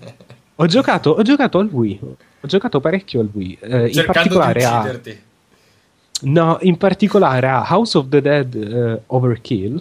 ho, 0.57 0.66
giocato, 0.66 1.11
ho 1.11 1.23
giocato 1.23 1.59
al 1.59 1.69
Wii. 1.70 2.01
Ho 2.40 2.47
giocato 2.47 2.81
parecchio 2.81 3.20
al 3.20 3.31
Wii. 3.32 3.59
Eh, 3.61 3.89
in 3.89 4.05
particolare 4.05 4.65
a. 4.65 5.01
No, 6.20 6.59
in 6.62 6.77
particolare 6.77 7.47
a 7.47 7.65
House 7.65 7.97
of 7.97 8.09
the 8.09 8.20
Dead 8.20 8.55
uh, 8.55 9.15
Overkill 9.15 9.81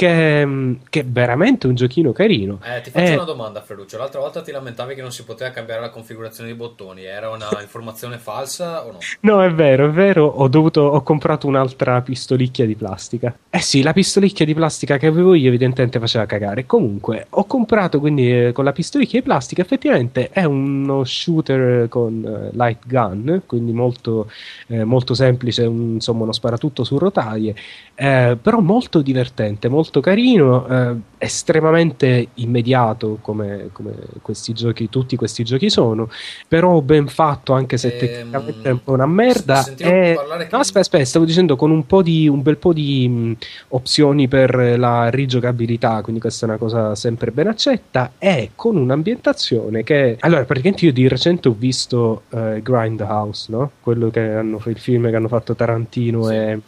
che, 0.00 0.46
mm, 0.46 0.74
che, 0.88 1.00
è 1.00 1.04
veramente 1.04 1.66
un 1.66 1.74
giochino 1.74 2.12
carino. 2.12 2.58
Eh, 2.64 2.80
ti 2.80 2.88
faccio 2.88 3.12
eh, 3.12 3.14
una 3.16 3.24
domanda, 3.24 3.60
Ferruccio. 3.60 3.98
L'altra 3.98 4.18
volta 4.18 4.40
ti 4.40 4.50
lamentavi 4.50 4.94
che 4.94 5.02
non 5.02 5.12
si 5.12 5.24
poteva 5.24 5.50
cambiare 5.50 5.82
la 5.82 5.90
configurazione 5.90 6.48
dei 6.48 6.56
bottoni. 6.56 7.04
Era 7.04 7.28
una 7.28 7.50
informazione 7.60 8.16
falsa 8.16 8.86
o 8.86 8.92
no? 8.92 8.98
No, 9.20 9.44
è 9.44 9.52
vero, 9.52 9.88
è 9.88 9.90
vero. 9.90 10.24
Ho, 10.24 10.48
dovuto, 10.48 10.80
ho 10.80 11.02
comprato 11.02 11.46
un'altra 11.46 12.00
pistolicchia 12.00 12.64
di 12.64 12.76
plastica. 12.76 13.36
Eh 13.50 13.60
sì, 13.60 13.82
la 13.82 13.92
pistolicchia 13.92 14.46
di 14.46 14.54
plastica 14.54 14.96
che 14.96 15.06
avevo 15.06 15.34
io 15.34 15.48
evidentemente 15.48 15.98
faceva 15.98 16.24
cagare. 16.24 16.64
Comunque, 16.64 17.26
ho 17.28 17.44
comprato 17.44 18.00
quindi 18.00 18.46
eh, 18.46 18.52
con 18.52 18.64
la 18.64 18.72
pistolicchia 18.72 19.20
di 19.20 19.26
plastica. 19.26 19.60
Effettivamente 19.60 20.30
è 20.30 20.44
uno 20.44 21.04
shooter 21.04 21.90
con 21.90 22.50
uh, 22.52 22.56
light 22.56 22.86
gun, 22.86 23.42
quindi 23.44 23.72
molto, 23.72 24.30
eh, 24.68 24.84
molto 24.84 25.12
semplice, 25.12 25.64
un, 25.64 25.92
insomma 25.94 26.22
uno 26.22 26.32
sparatutto 26.32 26.84
su 26.84 26.96
rotaie, 26.96 27.54
eh, 27.94 28.38
però 28.40 28.60
molto 28.60 29.02
divertente, 29.02 29.68
molto 29.68 29.89
molto 29.90 30.00
carino, 30.00 30.66
eh, 30.68 30.96
estremamente 31.18 32.28
immediato 32.34 33.18
come, 33.20 33.70
come, 33.72 33.92
questi 34.22 34.52
giochi, 34.52 34.88
tutti 34.88 35.16
questi 35.16 35.42
giochi 35.42 35.68
sono, 35.68 36.08
però 36.46 36.80
ben 36.80 37.08
fatto 37.08 37.52
anche 37.52 37.76
se 37.76 37.88
ehm, 37.88 37.98
tecnicamente 37.98 38.68
è 38.68 38.72
un 38.72 38.82
po' 38.82 38.92
una 38.92 39.06
merda. 39.06 39.66
E... 39.76 40.14
No, 40.14 40.58
aspetta, 40.58 40.78
aspetta, 40.78 41.04
stavo 41.04 41.24
dicendo 41.24 41.56
con 41.56 41.72
un, 41.72 41.84
po 41.84 42.02
di, 42.02 42.28
un 42.28 42.40
bel 42.40 42.56
po' 42.56 42.72
di 42.72 43.08
mh, 43.08 43.36
opzioni 43.68 44.28
per 44.28 44.78
la 44.78 45.10
rigiocabilità, 45.10 46.00
quindi 46.02 46.20
questa 46.20 46.46
è 46.46 46.48
una 46.48 46.58
cosa 46.58 46.94
sempre 46.94 47.32
ben 47.32 47.48
accetta, 47.48 48.12
e 48.18 48.52
con 48.54 48.76
un'ambientazione 48.76 49.82
che... 49.82 50.16
Allora, 50.20 50.44
praticamente 50.44 50.86
io 50.86 50.92
di 50.92 51.08
recente 51.08 51.48
ho 51.48 51.54
visto 51.58 52.22
uh, 52.30 52.60
Grindhouse, 52.62 53.46
no? 53.50 53.72
Quello 53.82 54.10
che 54.10 54.20
hanno 54.20 54.62
il 54.66 54.78
film 54.78 55.10
che 55.10 55.16
hanno 55.16 55.28
fatto 55.28 55.54
Tarantino 55.54 56.26
sì. 56.26 56.34
e 56.34 56.58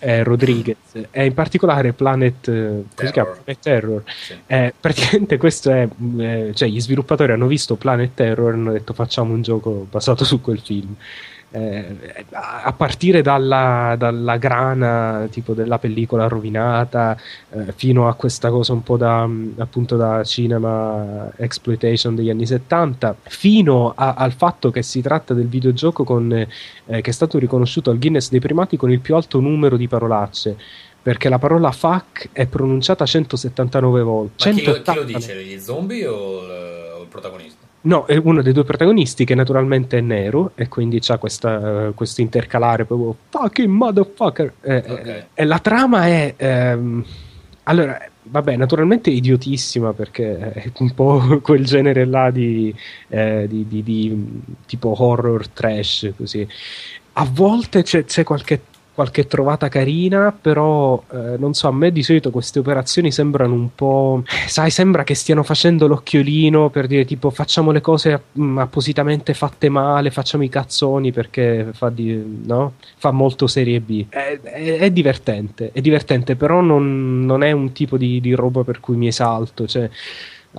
eh, 0.00 0.22
Rodriguez 0.22 0.76
e 1.10 1.24
in 1.24 1.34
particolare 1.34 1.92
Planet, 1.92 2.48
eh, 2.48 2.84
Terror. 2.94 3.40
Planet 3.42 3.62
Terror. 3.62 4.02
Sì. 4.06 4.36
Eh, 4.46 4.74
praticamente 4.78 5.36
questo 5.38 5.70
è 5.70 5.88
eh, 6.18 6.50
cioè 6.54 6.68
gli 6.68 6.80
sviluppatori 6.80 7.32
hanno 7.32 7.46
visto 7.46 7.76
Planet 7.76 8.10
Terror 8.14 8.52
e 8.52 8.54
hanno 8.54 8.72
detto 8.72 8.92
facciamo 8.92 9.32
un 9.32 9.42
gioco 9.42 9.86
basato 9.90 10.24
su 10.24 10.40
quel 10.40 10.60
film 10.60 10.94
eh, 11.56 12.26
a 12.32 12.72
partire 12.74 13.22
dalla, 13.22 13.94
dalla, 13.96 14.36
grana 14.36 15.26
tipo 15.30 15.54
della 15.54 15.78
pellicola 15.78 16.28
rovinata 16.28 17.16
eh, 17.50 17.72
fino 17.74 18.08
a 18.08 18.14
questa 18.14 18.50
cosa 18.50 18.74
un 18.74 18.82
po' 18.82 18.98
da 18.98 19.26
appunto 19.56 19.96
da 19.96 20.22
cinema 20.22 21.30
exploitation 21.36 22.14
degli 22.14 22.28
anni 22.28 22.44
70 22.44 23.16
fino 23.22 23.94
a, 23.96 24.14
al 24.14 24.32
fatto 24.32 24.70
che 24.70 24.82
si 24.82 25.00
tratta 25.00 25.32
del 25.32 25.46
videogioco 25.46 26.04
con, 26.04 26.30
eh, 26.30 26.46
che 26.84 27.10
è 27.10 27.12
stato 27.12 27.38
riconosciuto 27.38 27.90
al 27.90 27.98
Guinness 27.98 28.28
dei 28.28 28.40
primati 28.40 28.76
con 28.76 28.90
il 28.90 29.00
più 29.00 29.14
alto 29.14 29.40
numero 29.40 29.78
di 29.78 29.88
parolacce 29.88 30.56
perché 31.00 31.30
la 31.30 31.38
parola 31.38 31.70
fuck 31.70 32.30
è 32.32 32.46
pronunciata 32.46 33.06
179 33.06 34.02
volte. 34.02 34.50
Ma 34.50 34.56
chi 34.56 34.64
lo, 34.64 34.82
chi 34.82 34.94
lo, 34.94 35.04
dice? 35.04 35.40
Gli 35.40 35.56
zombie 35.60 36.04
o 36.04 36.42
il, 36.42 36.50
o 36.98 37.02
il 37.02 37.06
protagonista? 37.06 37.55
No, 37.86 38.04
è 38.04 38.16
uno 38.16 38.42
dei 38.42 38.52
due 38.52 38.64
protagonisti 38.64 39.24
che 39.24 39.36
naturalmente 39.36 39.98
è 39.98 40.00
nero 40.00 40.50
e 40.56 40.66
quindi 40.66 41.00
uh, 41.08 41.94
questo 41.94 42.20
intercalare 42.20 42.84
proprio 42.84 43.16
fucking 43.28 43.68
motherfucker. 43.68 44.52
Eh, 44.60 44.76
okay. 44.76 45.08
eh, 45.08 45.26
e 45.34 45.44
la 45.44 45.60
trama 45.60 46.06
è... 46.06 46.34
Ehm, 46.36 47.04
allora, 47.64 47.96
vabbè, 48.22 48.56
naturalmente 48.56 49.10
idiotissima 49.10 49.92
perché 49.92 50.52
è 50.52 50.70
un 50.78 50.94
po' 50.94 51.38
quel 51.42 51.64
genere 51.64 52.04
là 52.06 52.30
di, 52.32 52.74
eh, 53.08 53.46
di, 53.48 53.66
di, 53.68 53.82
di 53.84 54.42
tipo 54.66 54.92
horror 55.00 55.46
trash 55.48 56.12
così. 56.16 56.46
A 57.12 57.28
volte 57.30 57.84
c'è, 57.84 58.04
c'è 58.04 58.24
qualche 58.24 58.60
qualche 58.96 59.26
trovata 59.26 59.68
carina, 59.68 60.32
però 60.32 61.04
eh, 61.12 61.36
non 61.36 61.52
so, 61.52 61.68
a 61.68 61.70
me 61.70 61.92
di 61.92 62.02
solito 62.02 62.30
queste 62.30 62.60
operazioni 62.60 63.12
sembrano 63.12 63.52
un 63.52 63.74
po', 63.74 64.22
sai, 64.46 64.70
sembra 64.70 65.04
che 65.04 65.14
stiano 65.14 65.42
facendo 65.42 65.86
l'occhiolino 65.86 66.70
per 66.70 66.86
dire 66.86 67.04
tipo 67.04 67.28
facciamo 67.28 67.72
le 67.72 67.82
cose 67.82 68.22
mm, 68.38 68.56
appositamente 68.56 69.34
fatte 69.34 69.68
male, 69.68 70.10
facciamo 70.10 70.44
i 70.44 70.48
cazzoni 70.48 71.12
perché 71.12 71.68
fa, 71.74 71.90
di, 71.90 72.40
no? 72.46 72.72
fa 72.96 73.10
molto 73.10 73.46
serie 73.46 73.80
B. 73.80 74.06
È, 74.08 74.40
è, 74.40 74.78
è, 74.78 74.90
divertente, 74.90 75.72
è 75.74 75.82
divertente, 75.82 76.34
però 76.34 76.62
non, 76.62 77.26
non 77.26 77.42
è 77.42 77.52
un 77.52 77.72
tipo 77.72 77.98
di, 77.98 78.18
di 78.22 78.32
roba 78.32 78.64
per 78.64 78.80
cui 78.80 78.96
mi 78.96 79.08
esalto, 79.08 79.66
cioè 79.66 79.90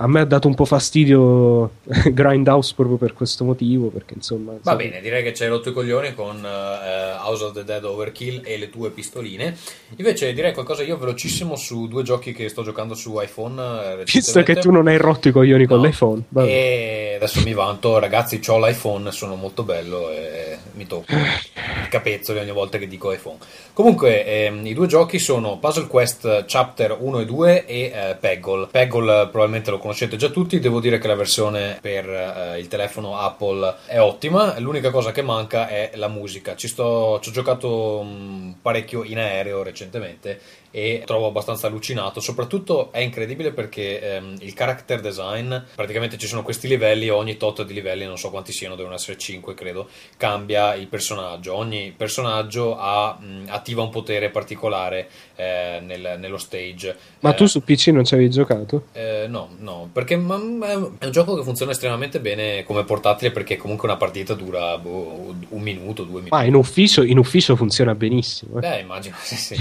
a 0.00 0.06
me 0.06 0.20
ha 0.20 0.24
dato 0.24 0.48
un 0.48 0.54
po' 0.54 0.64
fastidio 0.64 1.70
Grindhouse 2.12 2.72
proprio 2.74 2.96
per 2.96 3.14
questo 3.14 3.44
motivo. 3.44 3.88
Perché 3.88 4.14
insomma. 4.14 4.52
Va 4.62 4.76
bene, 4.76 5.00
direi 5.00 5.22
che 5.22 5.34
ci 5.34 5.42
hai 5.42 5.48
rotto 5.48 5.70
i 5.70 5.72
coglioni 5.72 6.14
con 6.14 6.36
uh, 6.36 7.26
House 7.26 7.44
of 7.44 7.52
the 7.52 7.64
Dead 7.64 7.84
Overkill 7.84 8.42
e 8.44 8.58
le 8.58 8.70
tue 8.70 8.90
pistoline. 8.90 9.56
Invece 9.96 10.32
direi 10.32 10.52
qualcosa 10.52 10.82
io 10.82 10.96
velocissimo 10.96 11.56
su 11.56 11.88
due 11.88 12.02
giochi 12.02 12.32
che 12.32 12.48
sto 12.48 12.62
giocando 12.62 12.94
su 12.94 13.20
iPhone. 13.20 14.04
Visto 14.04 14.42
che 14.42 14.56
tu 14.56 14.70
non 14.70 14.86
hai 14.86 14.96
rotto 14.96 15.28
i 15.28 15.32
coglioni 15.32 15.64
no. 15.64 15.68
con 15.68 15.80
l'iPhone. 15.80 16.22
Vabbè. 16.28 16.48
E 16.48 17.12
adesso 17.16 17.42
mi 17.42 17.52
vanto, 17.52 17.98
ragazzi, 17.98 18.40
ho 18.46 18.64
l'iPhone, 18.64 19.10
sono 19.10 19.34
molto 19.34 19.64
bello 19.64 20.10
e 20.10 20.58
mi 20.72 20.86
tocco 20.86 21.14
i 21.14 21.88
capezzoli 21.90 22.38
ogni 22.38 22.52
volta 22.52 22.78
che 22.78 22.86
dico 22.86 23.12
iPhone. 23.12 23.38
Comunque, 23.78 24.26
ehm, 24.26 24.66
i 24.66 24.74
due 24.74 24.88
giochi 24.88 25.20
sono 25.20 25.58
Puzzle 25.58 25.86
Quest 25.86 26.46
Chapter 26.46 26.96
1 26.98 27.20
e 27.20 27.24
2 27.24 27.64
e 27.64 27.92
eh, 27.94 28.16
Peggle. 28.18 28.66
Peggle 28.72 29.28
probabilmente 29.28 29.70
lo 29.70 29.78
conoscete 29.78 30.08
conoscete 30.08 30.16
già 30.16 30.30
tutti, 30.30 30.58
devo 30.58 30.80
dire 30.80 30.98
che 30.98 31.06
la 31.06 31.14
versione 31.14 31.78
per 31.80 32.08
eh, 32.08 32.58
il 32.58 32.66
telefono 32.66 33.18
Apple 33.18 33.76
è 33.86 34.00
ottima, 34.00 34.58
l'unica 34.58 34.90
cosa 34.90 35.12
che 35.12 35.22
manca 35.22 35.68
è 35.68 35.92
la 35.94 36.08
musica. 36.08 36.56
Ci, 36.56 36.66
sto, 36.66 37.20
ci 37.22 37.28
ho 37.28 37.32
giocato 37.32 38.02
mh, 38.02 38.08
mm, 38.08 38.50
parecchio 38.62 39.04
in 39.04 39.18
aereo 39.18 39.62
recentemente 39.62 40.40
e 40.70 41.02
trovo 41.06 41.26
abbastanza 41.26 41.66
allucinato. 41.66 42.20
Soprattutto 42.20 42.92
è 42.92 43.00
incredibile 43.00 43.52
perché 43.52 44.00
ehm, 44.00 44.36
il 44.40 44.54
character 44.54 45.00
design, 45.00 45.54
praticamente 45.74 46.18
ci 46.18 46.26
sono 46.26 46.42
questi 46.42 46.68
livelli, 46.68 47.08
ogni 47.08 47.36
tot 47.36 47.64
di 47.64 47.72
livelli, 47.72 48.04
non 48.04 48.18
so 48.18 48.30
quanti 48.30 48.52
siano, 48.52 48.74
devono 48.74 48.94
essere 48.94 49.18
5 49.18 49.54
credo, 49.54 49.88
cambia 50.16 50.74
il 50.74 50.86
personaggio. 50.86 51.54
Ogni 51.54 51.92
personaggio 51.96 52.76
ha, 52.78 53.16
mh, 53.18 53.44
attiva 53.48 53.82
un 53.82 53.90
potere 53.90 54.30
particolare 54.30 55.08
eh, 55.36 55.80
nel, 55.82 56.16
nello 56.18 56.38
stage. 56.38 56.96
Ma 57.20 57.30
eh, 57.30 57.34
tu 57.34 57.46
su 57.46 57.62
PC 57.62 57.88
non 57.88 58.04
ci 58.04 58.14
avevi 58.14 58.30
giocato? 58.30 58.84
Eh, 58.92 59.26
no, 59.28 59.50
no, 59.58 59.88
perché 59.92 60.16
ma, 60.16 60.36
è 60.36 60.74
un 60.74 61.10
gioco 61.10 61.36
che 61.36 61.42
funziona 61.42 61.72
estremamente 61.72 62.20
bene 62.20 62.64
come 62.64 62.84
portatile 62.84 63.30
perché 63.30 63.56
comunque 63.56 63.88
una 63.88 63.96
partita 63.96 64.34
dura 64.34 64.76
boh, 64.78 65.34
un 65.48 65.62
minuto, 65.62 66.04
due 66.04 66.20
minuti. 66.20 66.34
Ah, 66.34 66.44
in 66.44 66.54
ufficio, 66.54 67.02
in 67.02 67.18
ufficio 67.18 67.56
funziona 67.56 67.94
benissimo. 67.94 68.58
Eh. 68.58 68.60
Beh, 68.60 68.80
immagino, 68.80 69.16
sì, 69.22 69.36
sì. 69.36 69.56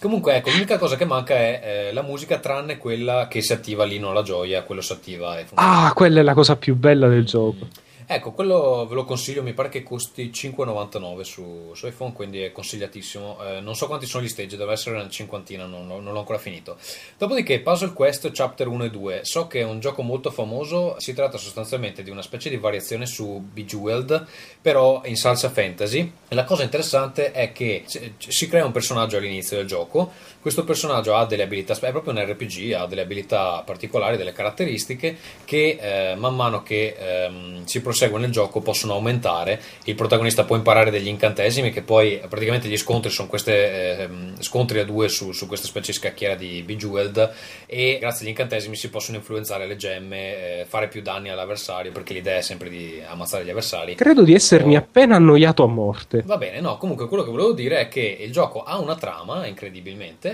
Comunque, 0.00 0.36
ecco, 0.36 0.50
l'unica 0.50 0.78
cosa 0.78 0.96
che 0.96 1.04
manca 1.04 1.34
è 1.34 1.60
eh, 1.62 1.92
la 1.92 2.00
musica, 2.00 2.38
tranne 2.38 2.78
quella 2.78 3.28
che 3.28 3.42
si 3.42 3.52
attiva 3.52 3.84
lì, 3.84 3.98
non 3.98 4.14
la 4.14 4.22
gioia, 4.22 4.62
quello 4.62 4.80
si 4.80 4.92
attiva 4.92 5.38
e 5.38 5.44
funziona. 5.44 5.86
Ah, 5.86 5.92
quella 5.92 6.20
è 6.20 6.22
la 6.22 6.32
cosa 6.32 6.56
più 6.56 6.74
bella 6.74 7.06
del 7.06 7.26
gioco. 7.26 7.66
Mm. 7.66 7.89
Ecco, 8.12 8.32
quello 8.32 8.88
ve 8.88 8.96
lo 8.96 9.04
consiglio, 9.04 9.40
mi 9.40 9.52
pare 9.52 9.68
che 9.68 9.84
costi 9.84 10.32
5,99 10.34 11.20
su, 11.20 11.70
su 11.74 11.86
iPhone, 11.86 12.12
quindi 12.12 12.40
è 12.40 12.50
consigliatissimo. 12.50 13.38
Eh, 13.44 13.60
non 13.60 13.76
so 13.76 13.86
quanti 13.86 14.06
sono 14.06 14.24
gli 14.24 14.28
stage, 14.28 14.56
deve 14.56 14.72
essere 14.72 14.96
una 14.96 15.08
cinquantina, 15.08 15.64
non, 15.64 15.86
non, 15.86 16.02
l'ho 16.02 16.18
ancora 16.18 16.38
finito. 16.38 16.76
Dopodiché, 17.16 17.60
Puzzle 17.60 17.92
Quest 17.92 18.32
Chapter 18.32 18.66
1 18.66 18.86
e 18.86 18.90
2. 18.90 19.20
So 19.22 19.46
che 19.46 19.60
è 19.60 19.64
un 19.64 19.78
gioco 19.78 20.02
molto 20.02 20.32
famoso, 20.32 20.96
si 20.98 21.14
tratta 21.14 21.38
sostanzialmente 21.38 22.02
di 22.02 22.10
una 22.10 22.22
specie 22.22 22.50
di 22.50 22.56
variazione 22.56 23.06
su 23.06 23.38
Bejeweled, 23.38 24.26
però 24.60 25.02
in 25.04 25.16
salsa 25.16 25.48
fantasy. 25.48 26.12
La 26.30 26.42
cosa 26.42 26.64
interessante 26.64 27.30
è 27.30 27.52
che 27.52 27.84
si 27.86 28.48
crea 28.48 28.64
un 28.64 28.72
personaggio 28.72 29.18
all'inizio 29.18 29.56
del 29.56 29.66
gioco, 29.68 30.10
questo 30.40 30.64
personaggio 30.64 31.14
ha 31.14 31.26
delle 31.26 31.42
abilità, 31.42 31.74
è 31.74 31.90
proprio 31.90 32.14
un 32.14 32.24
RPG, 32.24 32.72
ha 32.72 32.86
delle 32.86 33.02
abilità 33.02 33.62
particolari, 33.64 34.16
delle 34.16 34.32
caratteristiche 34.32 35.16
che 35.44 35.78
eh, 35.80 36.14
man 36.16 36.34
mano 36.34 36.62
che 36.62 36.96
ehm, 36.98 37.64
si 37.64 37.82
prosegue 37.82 38.18
nel 38.18 38.30
gioco 38.30 38.60
possono 38.60 38.94
aumentare. 38.94 39.60
Il 39.84 39.94
protagonista 39.94 40.44
può 40.44 40.56
imparare 40.56 40.90
degli 40.90 41.08
incantesimi 41.08 41.70
che 41.70 41.82
poi 41.82 42.20
praticamente 42.26 42.68
gli 42.68 42.76
scontri 42.78 43.10
sono 43.10 43.28
questi 43.28 43.50
eh, 43.50 44.08
scontri 44.38 44.78
a 44.78 44.84
due 44.84 45.08
su, 45.08 45.32
su, 45.32 45.46
questa 45.46 45.66
specie 45.66 45.92
di 45.92 45.98
scacchiera 45.98 46.34
di 46.34 46.62
Bejeweled 46.62 47.32
e 47.66 47.98
grazie 48.00 48.24
agli 48.24 48.30
incantesimi 48.30 48.76
si 48.76 48.88
possono 48.88 49.18
influenzare 49.18 49.66
le 49.66 49.76
gemme, 49.76 50.60
eh, 50.60 50.64
fare 50.66 50.88
più 50.88 51.02
danni 51.02 51.28
all'avversario 51.28 51.92
perché 51.92 52.14
l'idea 52.14 52.38
è 52.38 52.42
sempre 52.42 52.70
di 52.70 53.00
ammazzare 53.06 53.44
gli 53.44 53.50
avversari. 53.50 53.94
Credo 53.94 54.22
di 54.22 54.32
essermi 54.32 54.76
o... 54.76 54.78
appena 54.78 55.16
annoiato 55.16 55.64
a 55.64 55.68
morte. 55.68 56.22
Va 56.24 56.38
bene, 56.38 56.60
no, 56.60 56.78
comunque 56.78 57.08
quello 57.08 57.24
che 57.24 57.30
volevo 57.30 57.52
dire 57.52 57.80
è 57.80 57.88
che 57.88 58.18
il 58.20 58.32
gioco 58.32 58.62
ha 58.62 58.78
una 58.78 58.96
trama, 58.96 59.46
incredibilmente, 59.46 60.29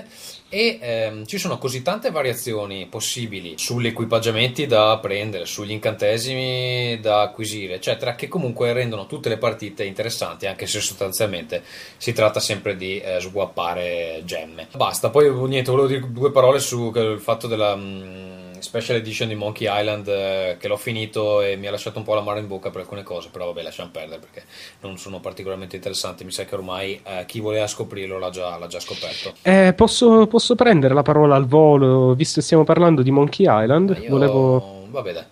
e 0.48 0.78
ehm, 0.80 1.26
ci 1.26 1.38
sono 1.38 1.58
così 1.58 1.82
tante 1.82 2.10
variazioni 2.10 2.86
possibili 2.86 3.54
sugli 3.56 3.86
equipaggiamenti 3.88 4.66
da 4.66 4.98
prendere, 4.98 5.44
sugli 5.44 5.72
incantesimi 5.72 6.98
da 7.00 7.22
acquisire 7.22 7.74
eccetera, 7.74 8.14
che 8.14 8.28
comunque 8.28 8.72
rendono 8.72 9.06
tutte 9.06 9.28
le 9.28 9.38
partite 9.38 9.84
interessanti, 9.84 10.46
anche 10.46 10.66
se 10.66 10.80
sostanzialmente 10.80 11.62
si 11.96 12.12
tratta 12.12 12.40
sempre 12.40 12.76
di 12.76 12.98
eh, 12.98 13.18
swappare 13.20 14.22
gemme. 14.24 14.68
Basta, 14.74 15.10
poi 15.10 15.30
niente, 15.48 15.70
volevo 15.70 15.88
dire 15.88 16.12
due 16.12 16.30
parole 16.30 16.60
sul 16.60 17.18
fatto 17.20 17.46
della... 17.46 17.74
Mh, 17.74 17.80
mm, 17.82 18.35
Special 18.60 18.96
Edition 18.96 19.28
di 19.28 19.34
Monkey 19.34 19.68
Island 19.70 20.08
eh, 20.08 20.56
che 20.58 20.68
l'ho 20.68 20.76
finito 20.76 21.40
e 21.40 21.56
mi 21.56 21.66
ha 21.66 21.70
lasciato 21.70 21.98
un 21.98 22.04
po' 22.04 22.14
la 22.14 22.20
mano 22.20 22.38
in 22.38 22.46
bocca 22.46 22.70
per 22.70 22.82
alcune 22.82 23.02
cose, 23.02 23.28
però 23.30 23.46
vabbè 23.46 23.62
lasciamo 23.62 23.90
perdere 23.90 24.20
perché 24.20 24.44
non 24.80 24.98
sono 24.98 25.20
particolarmente 25.20 25.76
interessanti, 25.76 26.24
mi 26.24 26.32
sa 26.32 26.44
che 26.44 26.54
ormai 26.54 27.00
eh, 27.02 27.24
chi 27.26 27.40
voleva 27.40 27.66
scoprirlo 27.66 28.18
l'ha 28.18 28.30
già, 28.30 28.56
l'ha 28.58 28.66
già 28.66 28.80
scoperto. 28.80 29.34
Eh, 29.42 29.72
posso, 29.74 30.26
posso, 30.26 30.54
prendere 30.54 30.94
la 30.94 31.02
parola 31.02 31.36
al 31.36 31.46
volo, 31.46 32.14
visto 32.14 32.40
che 32.40 32.46
stiamo 32.46 32.64
parlando 32.64 33.02
di 33.02 33.10
Monkey 33.10 33.46
Island? 33.48 33.96
Io... 34.00 34.08
Volevo... 34.08 34.86
Vabbè 34.90 35.12
dai. 35.12 35.24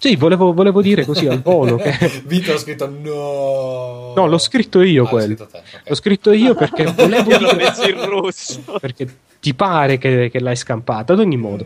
Sì, 0.00 0.14
volevo, 0.14 0.52
volevo, 0.52 0.80
dire 0.80 1.04
così 1.04 1.26
al 1.26 1.42
volo. 1.42 1.74
Che... 1.76 2.22
Vito 2.24 2.52
ha 2.52 2.56
scritto 2.56 2.88
no. 2.88 4.12
No, 4.14 4.26
l'ho 4.28 4.38
scritto 4.38 4.80
io 4.80 5.04
ah, 5.04 5.08
quello. 5.08 5.34
Scritto 5.34 5.42
okay. 5.42 5.62
L'ho 5.84 5.94
scritto 5.96 6.32
io 6.32 6.54
perché 6.54 6.84
volevo. 6.94 7.30
io 7.30 7.40
l'ho 7.40 7.54
messo 7.56 7.88
in 7.88 8.04
rosso. 8.08 8.62
Perché 8.80 9.08
ti 9.40 9.54
pare 9.54 9.98
che, 9.98 10.28
che 10.30 10.40
l'hai 10.40 10.56
scampata. 10.56 11.12
Ad 11.12 11.20
ogni 11.20 11.36
modo, 11.36 11.64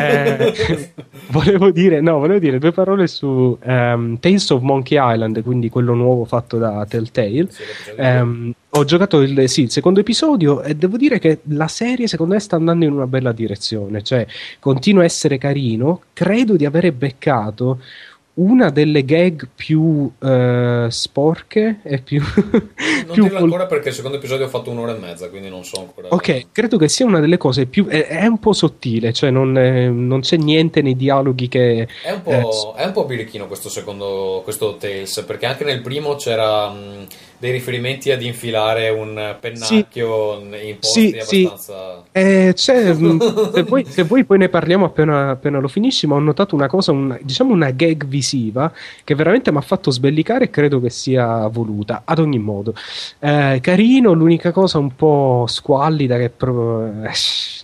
eh, 0.00 0.92
volevo, 1.30 1.70
dire, 1.70 2.00
no, 2.00 2.18
volevo 2.18 2.38
dire 2.38 2.58
due 2.58 2.72
parole 2.72 3.06
su 3.06 3.56
um, 3.62 4.18
Tales 4.18 4.50
of 4.50 4.62
Monkey 4.62 4.98
Island, 5.00 5.42
quindi 5.42 5.68
quello 5.68 5.94
nuovo 5.94 6.24
fatto 6.24 6.58
da 6.58 6.84
Telltale. 6.86 7.48
Sì, 7.50 7.62
um, 7.96 8.52
ho 8.74 8.84
giocato 8.84 9.20
il, 9.20 9.48
sì, 9.48 9.62
il, 9.62 9.70
secondo 9.70 10.00
episodio 10.00 10.62
e 10.62 10.74
devo 10.74 10.96
dire 10.96 11.18
che 11.18 11.40
la 11.48 11.68
serie 11.68 12.06
secondo 12.06 12.34
me 12.34 12.40
sta 12.40 12.56
andando 12.56 12.84
in 12.84 12.92
una 12.92 13.06
bella 13.06 13.32
direzione, 13.32 14.02
cioè 14.02 14.26
continua 14.58 15.02
a 15.02 15.04
essere 15.04 15.36
carino, 15.36 16.02
credo 16.12 16.56
di 16.56 16.64
avere 16.64 16.92
beccato 16.92 17.80
una 18.34 18.70
delle 18.70 19.04
gag 19.04 19.46
più 19.54 20.10
uh, 20.18 20.88
sporche 20.88 21.80
e 21.82 21.98
più. 21.98 22.22
non 22.42 23.12
più 23.12 23.24
dirlo 23.24 23.38
ancora 23.38 23.66
perché 23.66 23.90
il 23.90 23.94
secondo 23.94 24.16
episodio 24.16 24.46
ho 24.46 24.48
fatto 24.48 24.70
un'ora 24.70 24.96
e 24.96 24.98
mezza, 24.98 25.28
quindi 25.28 25.50
non 25.50 25.64
so 25.64 25.80
ancora. 25.80 26.08
Ok, 26.10 26.46
credo 26.50 26.78
che 26.78 26.88
sia 26.88 27.04
una 27.04 27.20
delle 27.20 27.36
cose 27.36 27.66
più. 27.66 27.86
È, 27.86 28.06
è 28.06 28.26
un 28.26 28.38
po' 28.38 28.54
sottile, 28.54 29.12
cioè 29.12 29.30
non, 29.30 29.58
è, 29.58 29.88
non, 29.88 30.20
c'è 30.20 30.36
niente 30.36 30.80
nei 30.80 30.96
dialoghi 30.96 31.48
che. 31.48 31.86
È 32.02 32.12
un 32.12 32.22
po', 32.22 32.74
eh, 32.76 32.82
è 32.82 32.86
un 32.86 32.92
po 32.92 33.04
birichino 33.04 33.46
questo 33.46 33.68
secondo. 33.68 34.40
questo 34.44 34.76
Tales, 34.76 35.24
perché 35.26 35.46
anche 35.46 35.64
nel 35.64 35.82
primo 35.82 36.14
c'era. 36.14 36.70
Mh, 36.70 37.06
dei 37.42 37.50
riferimenti 37.50 38.12
ad 38.12 38.22
infilare 38.22 38.88
un 38.90 39.36
pennacchio 39.40 40.40
sì. 40.40 40.68
in 40.68 40.78
posti 40.78 41.20
sì, 41.22 41.42
abbastanza. 41.42 42.04
Sì. 42.04 42.08
Eh, 42.12 42.52
se, 42.54 42.92
vuoi, 42.92 43.84
se, 43.84 44.04
vuoi, 44.04 44.24
poi 44.24 44.38
ne 44.38 44.48
parliamo 44.48 44.84
appena, 44.84 45.30
appena, 45.30 45.58
lo 45.58 45.66
finisci, 45.66 46.06
ma 46.06 46.14
ho 46.14 46.20
notato 46.20 46.54
una 46.54 46.68
cosa, 46.68 46.92
una, 46.92 47.18
diciamo 47.20 47.52
una 47.52 47.72
gag 47.72 48.04
visiva 48.04 48.72
che 49.02 49.16
veramente 49.16 49.50
mi 49.50 49.56
ha 49.56 49.60
fatto 49.60 49.90
sbellicare 49.90 50.44
e 50.44 50.50
credo 50.50 50.80
che 50.80 50.90
sia 50.90 51.48
voluta. 51.48 52.02
Ad 52.04 52.20
ogni 52.20 52.38
modo, 52.38 52.76
eh, 53.18 53.58
carino. 53.60 54.12
L'unica 54.12 54.52
cosa 54.52 54.78
un 54.78 54.94
po' 54.94 55.46
squallida 55.48 56.18
che 56.18 56.30
proprio, 56.30 57.06
eh, 57.06 57.10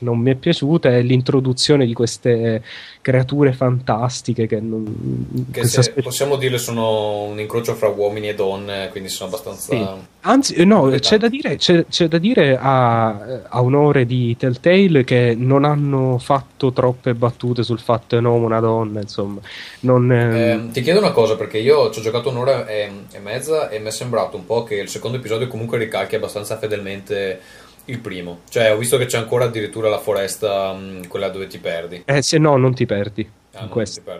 non 0.00 0.18
mi 0.18 0.32
è 0.32 0.34
piaciuta 0.34 0.88
è 0.88 1.02
l'introduzione 1.02 1.86
di 1.86 1.92
queste 1.92 2.62
creature 3.00 3.52
fantastiche 3.52 4.46
che, 4.46 4.60
non, 4.60 5.46
che 5.50 5.64
se, 5.66 5.82
spe- 5.82 6.02
possiamo 6.02 6.36
dire 6.36 6.58
sono 6.58 7.22
un 7.22 7.40
incrocio 7.40 7.74
fra 7.74 7.88
uomini 7.88 8.28
e 8.28 8.34
donne, 8.34 8.88
quindi 8.90 9.08
sono 9.08 9.30
abbastanza... 9.30 9.67
Sì. 9.68 10.06
Anzi, 10.20 10.54
eh, 10.54 10.64
no, 10.64 10.90
c'è 10.90 11.16
da 11.16 11.28
dire, 11.28 11.56
c'è, 11.56 11.86
c'è 11.86 12.08
da 12.08 12.18
dire 12.18 12.58
a, 12.60 13.44
a, 13.48 13.62
onore 13.62 14.04
di 14.04 14.36
Telltale 14.36 15.04
che 15.04 15.34
non 15.38 15.64
hanno 15.64 16.18
fatto 16.18 16.72
troppe 16.72 17.14
battute 17.14 17.62
sul 17.62 17.78
fatto 17.78 18.08
che 18.08 18.16
è 18.16 18.18
un 18.18 18.24
uomo 18.24 18.46
una 18.46 18.60
donna, 18.60 19.00
insomma. 19.00 19.40
Non, 19.80 20.10
eh, 20.12 20.68
ti 20.72 20.82
chiedo 20.82 20.98
una 20.98 21.12
cosa, 21.12 21.36
perché 21.36 21.58
io 21.58 21.90
ci 21.90 22.00
ho 22.00 22.02
giocato 22.02 22.30
un'ora 22.30 22.66
e, 22.66 22.90
e 23.12 23.18
mezza 23.20 23.68
e 23.68 23.78
mi 23.78 23.88
è 23.88 23.90
sembrato 23.90 24.36
un 24.36 24.44
po' 24.44 24.64
che 24.64 24.74
il 24.74 24.88
secondo 24.88 25.18
episodio 25.18 25.46
comunque 25.46 25.78
ricalchi 25.78 26.16
abbastanza 26.16 26.58
fedelmente 26.58 27.40
il 27.86 28.00
primo, 28.00 28.40
cioè 28.50 28.74
ho 28.74 28.76
visto 28.76 28.98
che 28.98 29.06
c'è 29.06 29.18
ancora 29.18 29.44
addirittura 29.44 29.88
la 29.88 29.98
foresta, 29.98 30.72
mh, 30.72 31.06
quella 31.08 31.28
dove 31.28 31.46
ti 31.46 31.58
perdi. 31.58 32.02
Eh, 32.04 32.22
se 32.22 32.38
no, 32.38 32.56
non 32.56 32.74
ti 32.74 32.84
perdi. 32.84 33.26
Ah, 33.54 33.66
non 33.66 33.70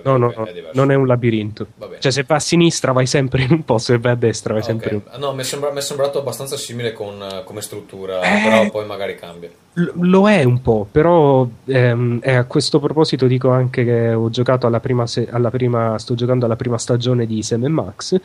no, 0.02 0.16
no, 0.16 0.32
no, 0.34 0.44
è 0.46 0.70
non 0.72 0.90
è 0.90 0.94
un 0.94 1.06
labirinto. 1.06 1.66
Cioè, 1.98 2.10
se 2.10 2.24
vai 2.26 2.38
a 2.38 2.40
sinistra 2.40 2.92
vai 2.92 3.06
sempre 3.06 3.42
in 3.42 3.52
un 3.52 3.64
posto, 3.64 3.92
se 3.92 3.98
vai 3.98 4.12
a 4.12 4.16
destra 4.16 4.54
vai 4.54 4.62
ah, 4.62 4.66
sempre 4.66 4.96
okay. 4.96 4.98
in 4.98 5.14
un 5.14 5.20
No, 5.20 5.34
mi 5.34 5.42
è, 5.42 5.44
sembra, 5.44 5.70
mi 5.70 5.78
è 5.78 5.82
sembrato 5.82 6.18
abbastanza 6.18 6.56
simile 6.56 6.92
con, 6.92 7.42
come 7.44 7.60
struttura, 7.60 8.20
eh... 8.22 8.42
però 8.42 8.70
poi 8.70 8.86
magari 8.86 9.14
cambia 9.16 9.50
lo 9.74 10.28
è 10.28 10.42
un 10.42 10.60
po', 10.60 10.88
però 10.90 11.48
ehm, 11.66 12.20
a 12.24 12.44
questo 12.44 12.80
proposito 12.80 13.26
dico 13.26 13.50
anche 13.50 13.84
che 13.84 14.12
ho 14.12 14.28
giocato 14.28 14.66
alla 14.66 14.80
prima, 14.80 15.06
se- 15.06 15.28
alla 15.30 15.50
prima, 15.50 15.96
sto 15.98 16.14
giocando 16.14 16.46
alla 16.46 16.56
prima 16.56 16.78
stagione 16.78 17.26
di 17.26 17.42
Sam 17.42 17.64
Max. 17.66 18.18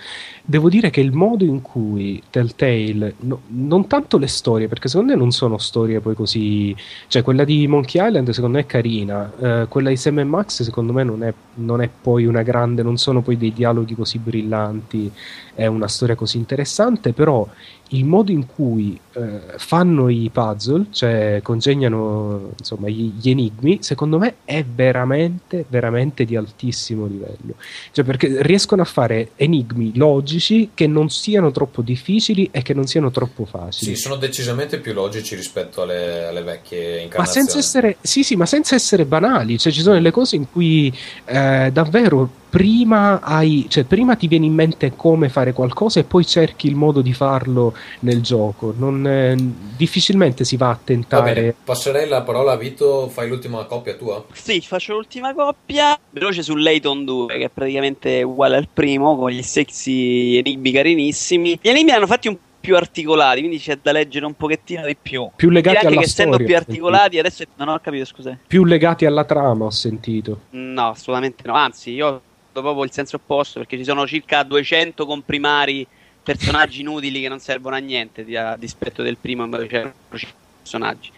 Devo 0.44 0.70
dire 0.70 0.90
che 0.90 1.02
il 1.02 1.11
modo 1.11 1.44
in 1.44 1.61
cui 1.61 2.22
Telltale, 2.30 3.15
no, 3.20 3.41
non 3.48 3.88
tanto 3.88 4.18
le 4.18 4.28
storie, 4.28 4.68
perché 4.68 4.88
secondo 4.88 5.14
me 5.14 5.20
non 5.20 5.32
sono 5.32 5.57
storie 5.60 5.99
poi 5.99 6.15
così, 6.15 6.76
cioè 7.07 7.22
quella 7.22 7.44
di 7.44 7.68
Monkey 7.68 8.03
Island 8.06 8.30
secondo 8.32 8.57
me 8.57 8.64
è 8.64 8.65
carina, 8.65 9.32
eh, 9.40 9.65
quella 9.70 9.90
di 9.90 9.98
Sam 9.98 10.20
Max 10.22 10.64
secondo 10.64 10.91
me 10.91 11.03
non 11.03 11.24
è, 11.24 11.34
non 11.56 11.82
è 11.82 11.90
poi 12.02 12.26
una 12.26 12.41
grande, 12.41 12.82
non 12.82 12.98
sono 12.98 13.22
poi 13.22 13.38
dei 13.38 13.53
dialoghi 13.53 13.94
così 13.95 14.18
brillanti, 14.18 15.11
è 15.53 15.68
una 15.68 15.88
storia 15.88 16.15
così 16.15 16.38
interessante, 16.38 17.14
però 17.14 17.48
il 17.89 18.05
modo 18.05 18.31
in 18.31 18.47
cui 18.47 18.99
eh, 19.14 19.39
fanno 19.57 20.10
i 20.10 20.30
puzzle, 20.34 20.88
cioè 20.91 21.41
congegnano 21.43 22.53
insomma, 22.57 22.89
gli, 22.89 23.11
gli, 23.19 23.30
enigmi, 23.30 23.80
secondo 23.81 24.18
me 24.18 24.35
è 24.45 24.64
veramente, 24.64 25.65
veramente 25.68 26.26
di 26.26 26.35
altissimo 26.35 27.05
livello. 27.05 27.55
Cioè, 27.91 28.03
perché 28.03 28.41
riescono 28.41 28.81
a 28.81 28.85
fare 28.85 29.31
enigmi 29.35 29.91
logici 29.95 30.72
che 30.73 30.88
non 30.88 31.10
siano 31.10 31.51
troppo 31.51 31.81
difficili 31.81 32.49
e 32.51 32.64
che 32.64 32.73
non 32.73 32.88
siano 32.88 33.11
troppo 33.11 33.45
facili. 33.45 33.95
Sì, 33.95 34.01
sono 34.01 34.15
decisamente 34.15 34.80
più 34.80 34.93
logici 34.93 35.35
rispetto 35.35 35.84
alle, 35.84 36.26
alle 36.26 36.41
vecchie 36.41 37.01
incarnazioni. 37.01 37.18
Ma 37.18 37.26
senza 37.26 37.57
essere, 37.60 37.97
sì, 38.01 38.23
sì, 38.23 38.35
ma 38.35 38.47
senza 38.47 38.73
essere 38.73 39.05
banali. 39.05 39.60
Cioè, 39.60 39.72
ci 39.72 39.81
sono 39.81 39.93
delle 39.93 40.11
cose 40.11 40.35
in 40.35 40.49
cui 40.49 40.91
eh, 41.26 41.69
davvero 41.72 42.41
prima, 42.54 43.20
hai, 43.20 43.66
cioè, 43.68 43.84
prima 43.84 44.16
ti 44.16 44.28
viene 44.28 44.46
in 44.46 44.54
mente 44.54 44.94
come 44.96 45.28
fare 45.28 45.54
qualcosa 45.54 46.00
e 46.00 46.04
poi 46.04 46.24
cerchi 46.24 46.68
il 46.68 46.76
modo 46.76 47.02
di 47.02 47.12
farlo 47.12 47.76
nel 48.02 48.22
gioco. 48.22 48.72
Non, 48.78 49.08
eh, 49.08 49.36
difficilmente 49.76 50.46
si 50.46 50.56
va 50.56 50.70
a 50.70 50.80
tentare. 50.82 51.34
Bene, 51.34 51.56
passerei 51.64 52.08
la 52.08 52.22
parola 52.22 52.52
a 52.52 52.56
Vito. 52.56 53.10
Fai 53.10 53.28
l'ultima 53.28 53.66
coppia 53.66 53.96
tua? 53.96 54.24
Sì, 54.34 54.62
faccio 54.62 54.94
l'ultima 54.94 55.34
coppia. 55.34 56.00
Veloce 56.12 56.44
su 56.44 56.56
Layton 56.56 57.04
2, 57.06 57.38
che 57.40 57.46
è 57.46 57.50
praticamente 57.50 58.22
uguale 58.22 58.58
al 58.58 58.68
primo, 58.72 59.18
con 59.18 59.32
gli 59.32 59.42
sexy 59.42 60.38
enigmi 60.38 60.72
carinissimi. 60.72 61.58
Gli 61.60 61.70
enigmi 61.70 61.90
hanno 61.90 62.06
fatti 62.06 62.28
un 62.28 62.38
più 62.60 62.76
articolati, 62.76 63.40
quindi 63.40 63.58
c'è 63.58 63.80
da 63.82 63.92
leggere 63.92 64.28
un 64.28 64.36
pochettino 64.36 64.86
di 64.86 64.96
più. 64.96 65.28
Più 65.36 65.50
legati 65.50 65.78
anche 65.78 65.88
alla 65.88 66.02
che 66.02 66.08
storia. 66.08 66.32
essendo 66.34 66.46
più 66.46 66.56
articolati, 66.56 67.18
adesso 67.18 67.44
non 67.56 67.70
ho 67.70 67.80
capito, 67.80 68.06
scusa. 68.06 68.38
Più 68.46 68.64
legati 68.64 69.08
alla 69.08 69.24
trama, 69.24 69.66
ho 69.66 69.72
sentito. 69.72 70.42
No, 70.52 70.90
assolutamente 70.90 71.42
no. 71.48 71.56
Anzi, 71.56 71.92
io 71.92 72.22
proprio 72.62 72.84
il 72.84 72.92
senso 72.92 73.18
opposto 73.18 73.60
perché 73.60 73.78
ci 73.78 73.84
sono 73.84 74.06
circa 74.08 74.44
200 74.44 75.06
comprimari 75.06 75.86
personaggi 76.22 76.82
inutili 76.82 77.22
che 77.22 77.28
non 77.28 77.40
servono 77.40 77.76
a 77.76 77.80
niente 77.80 78.26
a 78.38 78.56
dispetto 78.56 79.04
del 79.04 79.18
primo 79.18 79.44
invece 79.44 79.94
personaggi. 80.08 81.12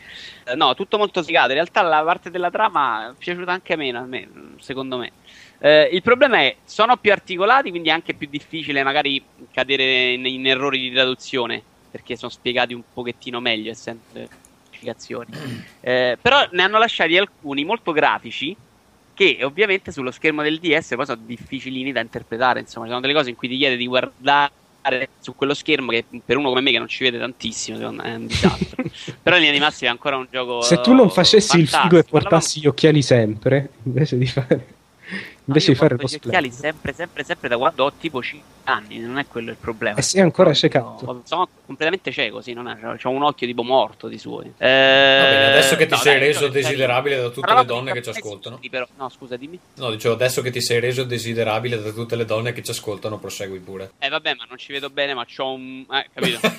Eh, 0.45 0.55
no 0.55 0.73
tutto 0.73 0.97
molto 0.97 1.21
sfigato. 1.21 1.49
In 1.49 1.55
realtà 1.55 1.81
la 1.81 2.03
parte 2.03 2.31
della 2.31 2.49
trama 2.49 3.09
è 3.09 3.13
piaciuta 3.17 3.51
anche 3.51 3.75
meno 3.75 3.99
a 3.99 4.05
me 4.05 4.27
secondo 4.59 4.97
me. 4.97 5.11
Eh, 5.59 5.89
il 5.91 6.01
problema 6.01 6.37
è 6.37 6.55
sono 6.65 6.97
più 6.97 7.11
articolati 7.11 7.69
quindi 7.69 7.89
è 7.89 7.91
anche 7.91 8.13
più 8.13 8.27
difficile 8.29 8.83
magari 8.83 9.23
cadere 9.51 10.11
in, 10.11 10.25
in 10.25 10.45
errori 10.47 10.79
di 10.79 10.91
traduzione 10.91 11.63
perché 11.89 12.17
sono 12.17 12.29
spiegati 12.29 12.73
un 12.73 12.81
pochettino 12.93 13.39
meglio 13.39 13.71
essendo 13.71 14.01
eh, 15.79 16.17
però 16.21 16.47
ne 16.51 16.61
hanno 16.61 16.77
lasciati 16.77 17.17
alcuni 17.17 17.63
molto 17.63 17.93
grafici 17.93 18.55
che 19.15 19.39
ovviamente 19.41 19.91
sullo 19.91 20.11
schermo 20.11 20.43
del 20.43 20.59
DS 20.59 20.93
poi 20.95 21.05
sono 21.05 21.21
difficilini 21.25 21.91
da 21.91 22.01
interpretare, 22.01 22.59
insomma, 22.59 22.85
sono 22.85 22.99
delle 22.99 23.13
cose 23.13 23.29
in 23.31 23.35
cui 23.35 23.47
ti 23.47 23.57
chiede 23.57 23.77
di 23.77 23.87
guardare 23.87 24.51
su 25.19 25.33
quello 25.33 25.55
schermo 25.55 25.89
che 25.89 26.05
per 26.23 26.37
uno 26.37 26.49
come 26.49 26.61
me 26.61 26.69
che 26.69 26.77
non 26.77 26.87
ci 26.87 27.03
vede 27.03 27.17
tantissimo 27.17 27.77
secondo 27.77 28.03
me 28.03 28.11
è 28.11 28.15
un 28.15 28.27
disastro. 28.27 28.83
Però 29.23 29.35
in 29.35 29.41
linea 29.41 29.57
di 29.57 29.63
massima 29.63 29.89
è 29.89 29.93
ancora 29.93 30.17
un 30.17 30.27
gioco 30.29 30.61
se 30.61 30.79
tu 30.81 30.93
non 30.93 31.09
facessi 31.09 31.57
il 31.57 31.67
figo 31.67 31.97
e 31.97 32.03
portassi 32.03 32.59
gli 32.59 32.67
occhiali 32.67 33.01
sempre 33.01 33.69
invece 33.83 34.17
di 34.19 34.27
fare 34.27 34.74
invece 35.45 35.71
di 35.71 35.77
fare 35.77 35.95
lo 35.97 36.03
occhiali 36.03 36.51
sempre, 36.51 36.93
sempre, 36.93 37.23
sempre 37.23 37.49
da 37.49 37.57
quando 37.57 37.85
ho 37.85 37.93
tipo 37.93 38.21
5 38.21 38.53
anni, 38.65 38.99
non 38.99 39.17
è 39.17 39.27
quello 39.27 39.51
il 39.51 39.57
problema. 39.57 39.97
E 39.97 40.01
sei 40.01 40.21
ancora 40.21 40.53
ciecato. 40.53 41.21
Sono 41.25 41.47
completamente 41.65 42.11
cieco, 42.11 42.41
sì, 42.41 42.53
non 42.53 42.67
è, 42.67 42.77
ho 42.81 43.09
un 43.09 43.23
occhio 43.23 43.47
tipo 43.47 43.63
morto 43.63 44.07
di 44.07 44.17
suoi. 44.17 44.45
Eh, 44.45 44.51
bene, 44.57 45.45
adesso 45.51 45.75
che 45.75 45.85
ti 45.85 45.93
no, 45.93 45.97
sei 45.97 46.19
dai, 46.19 46.27
reso 46.27 46.47
desiderabile 46.47 47.21
da 47.21 47.29
tutte 47.29 47.53
le 47.53 47.65
donne 47.65 47.93
che 47.93 48.01
ci 48.01 48.09
ascoltano. 48.09 48.59
Però, 48.69 48.87
no, 48.97 49.09
scusa, 49.09 49.37
dimmi. 49.37 49.59
No, 49.75 49.91
dicevo, 49.91 50.15
adesso 50.15 50.41
che 50.41 50.51
ti 50.51 50.61
sei 50.61 50.79
reso 50.79 51.03
desiderabile 51.03 51.81
da 51.81 51.91
tutte 51.91 52.15
le 52.15 52.25
donne 52.25 52.51
che 52.53 52.63
ci 52.63 52.71
ascoltano, 52.71 53.17
prosegui 53.19 53.59
pure. 53.59 53.91
Eh 53.99 54.09
vabbè, 54.09 54.35
ma 54.35 54.45
non 54.47 54.57
ci 54.57 54.71
vedo 54.71 54.89
bene, 54.89 55.13
ma 55.13 55.25
c'ho 55.25 55.53
un... 55.53 55.85
Eh, 55.91 56.09
capito? 56.13 56.39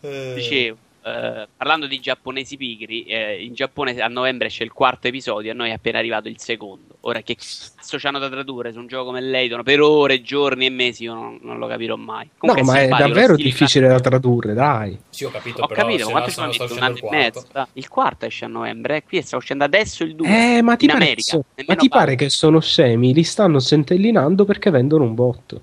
Dicevo. 0.34 0.85
Eh, 1.06 1.46
parlando 1.56 1.86
di 1.86 2.00
giapponesi 2.00 2.56
pigri, 2.56 3.04
eh, 3.04 3.44
in 3.44 3.54
Giappone 3.54 3.96
a 4.00 4.08
novembre 4.08 4.48
esce 4.48 4.64
il 4.64 4.72
quarto 4.72 5.06
episodio, 5.06 5.52
a 5.52 5.54
noi 5.54 5.70
è 5.70 5.74
appena 5.74 5.98
arrivato 5.98 6.26
il 6.26 6.40
secondo. 6.40 6.96
Ora 7.02 7.20
che 7.20 7.36
cazzo 7.36 7.96
c'hanno 7.98 8.18
da 8.18 8.28
tradurre 8.28 8.72
su 8.72 8.80
un 8.80 8.88
gioco 8.88 9.04
come 9.04 9.20
Layton 9.20 9.62
per 9.62 9.80
ore, 9.80 10.20
giorni 10.20 10.66
e 10.66 10.70
mesi, 10.70 11.04
io 11.04 11.14
non, 11.14 11.38
non 11.42 11.58
lo 11.58 11.68
capirò 11.68 11.94
mai. 11.94 12.28
Comunque 12.36 12.64
no, 12.64 12.72
ma 12.72 12.80
è 12.80 12.88
davvero 12.88 13.36
difficile 13.36 13.86
da 13.86 14.00
tradurre, 14.00 14.52
dai. 14.52 14.98
Sì, 15.08 15.22
ho 15.22 15.30
capito, 15.30 15.62
ho 15.62 15.68
però, 15.68 15.82
capito, 15.82 16.06
ma 16.06 16.22
quanto 16.22 16.40
hanno 16.40 16.48
messo 16.48 16.74
un 16.74 16.82
anno 16.82 16.96
e 16.96 17.08
mezzo? 17.08 17.46
Il 17.74 17.88
quarto 17.88 18.26
esce 18.26 18.44
a 18.44 18.48
novembre, 18.48 18.96
eh, 18.96 19.04
qui 19.04 19.22
sta 19.22 19.36
uscendo 19.36 19.62
adesso 19.62 20.02
il 20.02 20.16
2 20.16 20.26
eh, 20.56 20.62
ma 20.62 20.74
ti 20.74 20.86
in 20.86 20.90
pare 20.90 21.04
America. 21.04 21.22
so- 21.22 21.44
ma 21.66 21.76
ti 21.76 21.88
pare 21.88 22.16
che 22.16 22.30
sono 22.30 22.58
scemi? 22.58 23.14
Li 23.14 23.22
stanno 23.22 23.60
centellinando 23.60 24.44
perché 24.44 24.70
vendono 24.70 25.04
un 25.04 25.14
botto. 25.14 25.60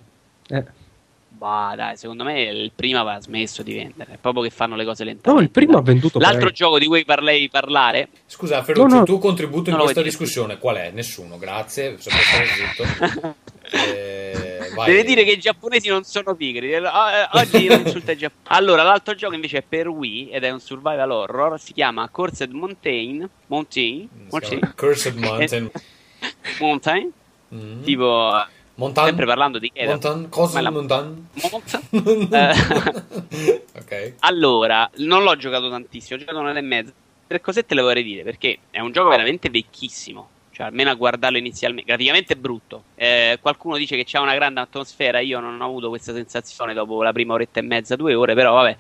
Eh. 0.48 0.82
Bah, 1.44 1.74
dai, 1.76 1.98
secondo 1.98 2.24
me 2.24 2.42
il 2.42 2.72
primo 2.74 3.02
aveva 3.02 3.20
smesso 3.20 3.64
di 3.64 3.74
vendere. 3.74 4.14
È 4.14 4.18
proprio 4.18 4.44
che 4.44 4.50
fanno 4.50 4.78
le 4.78 4.86
cose 4.86 5.04
lentamente. 5.04 5.30
No, 5.30 5.42
il 5.42 5.50
primo 5.50 5.78
ha 5.78 5.82
venduto 5.82 6.18
L'altro 6.18 6.40
parecchio. 6.44 6.66
gioco 6.68 6.80
di 6.80 6.86
cui 6.86 7.04
parlei 7.04 7.50
parlare. 7.50 8.08
Scusa, 8.26 8.64
Ferruccio, 8.64 8.88
No, 8.88 8.94
no. 8.94 9.00
il 9.02 9.06
tuo 9.06 9.18
contributo 9.18 9.70
in 9.70 9.76
questa 9.76 10.02
discussione 10.02 10.58
qual 10.58 10.78
è? 10.78 10.92
Nessuno, 10.92 11.38
grazie. 11.38 11.98
Eh. 13.76 14.70
Deve 14.86 15.04
dire 15.04 15.24
che 15.24 15.32
i 15.32 15.40
giapponesi 15.40 15.90
non 15.90 16.04
sono 16.04 16.36
pigri. 16.36 16.76
Ah, 16.76 17.12
eh, 17.12 17.40
Oggi 17.40 17.68
non 17.68 17.82
insulta 17.86 18.12
i 18.14 18.18
giapponesi. 18.18 18.54
Allora, 18.62 18.84
l'altro 18.84 19.14
gioco 19.16 19.34
invece 19.34 19.58
è 19.60 19.64
per 19.68 19.88
Wii 19.90 20.30
ed 20.30 20.44
è 20.44 20.50
un 20.50 20.60
survival 20.60 21.10
horror. 21.12 21.60
Si 21.60 21.74
chiama 21.74 22.08
Cursed 22.08 22.52
Mountain. 22.52 23.28
Mountain? 23.48 24.08
Mountain? 24.30 24.74
Cursed 24.76 25.16
Mountain. 25.18 25.72
Mountain? 26.60 27.12
Mm. 27.54 27.84
Tipo, 27.84 28.46
Montan? 28.76 29.06
sempre 29.06 29.26
parlando 29.26 29.60
di 29.60 29.70
Eden. 29.74 29.90
Montan? 29.92 30.30
Cosa 30.30 30.62
la- 30.62 30.72
Montan? 30.72 31.28
Mountain? 31.52 32.30
ok. 33.76 34.14
Allora, 34.20 34.90
non 34.98 35.24
l'ho 35.24 35.36
giocato 35.36 35.70
tantissimo, 35.70 36.16
ho 36.16 36.20
giocato 36.20 36.40
un'ora 36.40 36.58
e 36.58 36.62
mezza. 36.62 36.92
Tre 37.28 37.40
cosette 37.40 37.76
le 37.76 37.82
vorrei 37.82 38.04
dire, 38.04 38.24
perché 38.24 38.60
è 38.72 38.80
un 38.80 38.92
gioco 38.92 39.10
veramente 39.10 39.50
vecchissimo. 39.50 40.30
Cioè, 40.52 40.68
almeno 40.68 40.92
a 40.92 40.94
guardarlo 40.94 41.38
inizialmente, 41.40 41.88
graficamente 41.88 42.34
è 42.34 42.36
brutto. 42.36 42.84
Eh, 42.96 43.40
qualcuno 43.42 43.76
dice 43.78 43.96
che 43.96 44.04
c'ha 44.06 44.22
una 44.22 44.36
grande 44.36 44.60
atmosfera. 44.60 45.20
Io 45.20 45.40
non 45.40 45.60
ho 45.60 45.66
avuto 45.66 45.90
questa 45.90 46.14
sensazione 46.14 46.74
dopo 46.76 47.02
la 47.02 47.12
prima 47.12 47.34
oretta 47.34 47.60
e 47.60 47.64
mezza, 47.64 47.96
due 47.96 48.14
ore. 48.14 48.36
Però, 48.36 48.54
vabbè, 48.54 48.78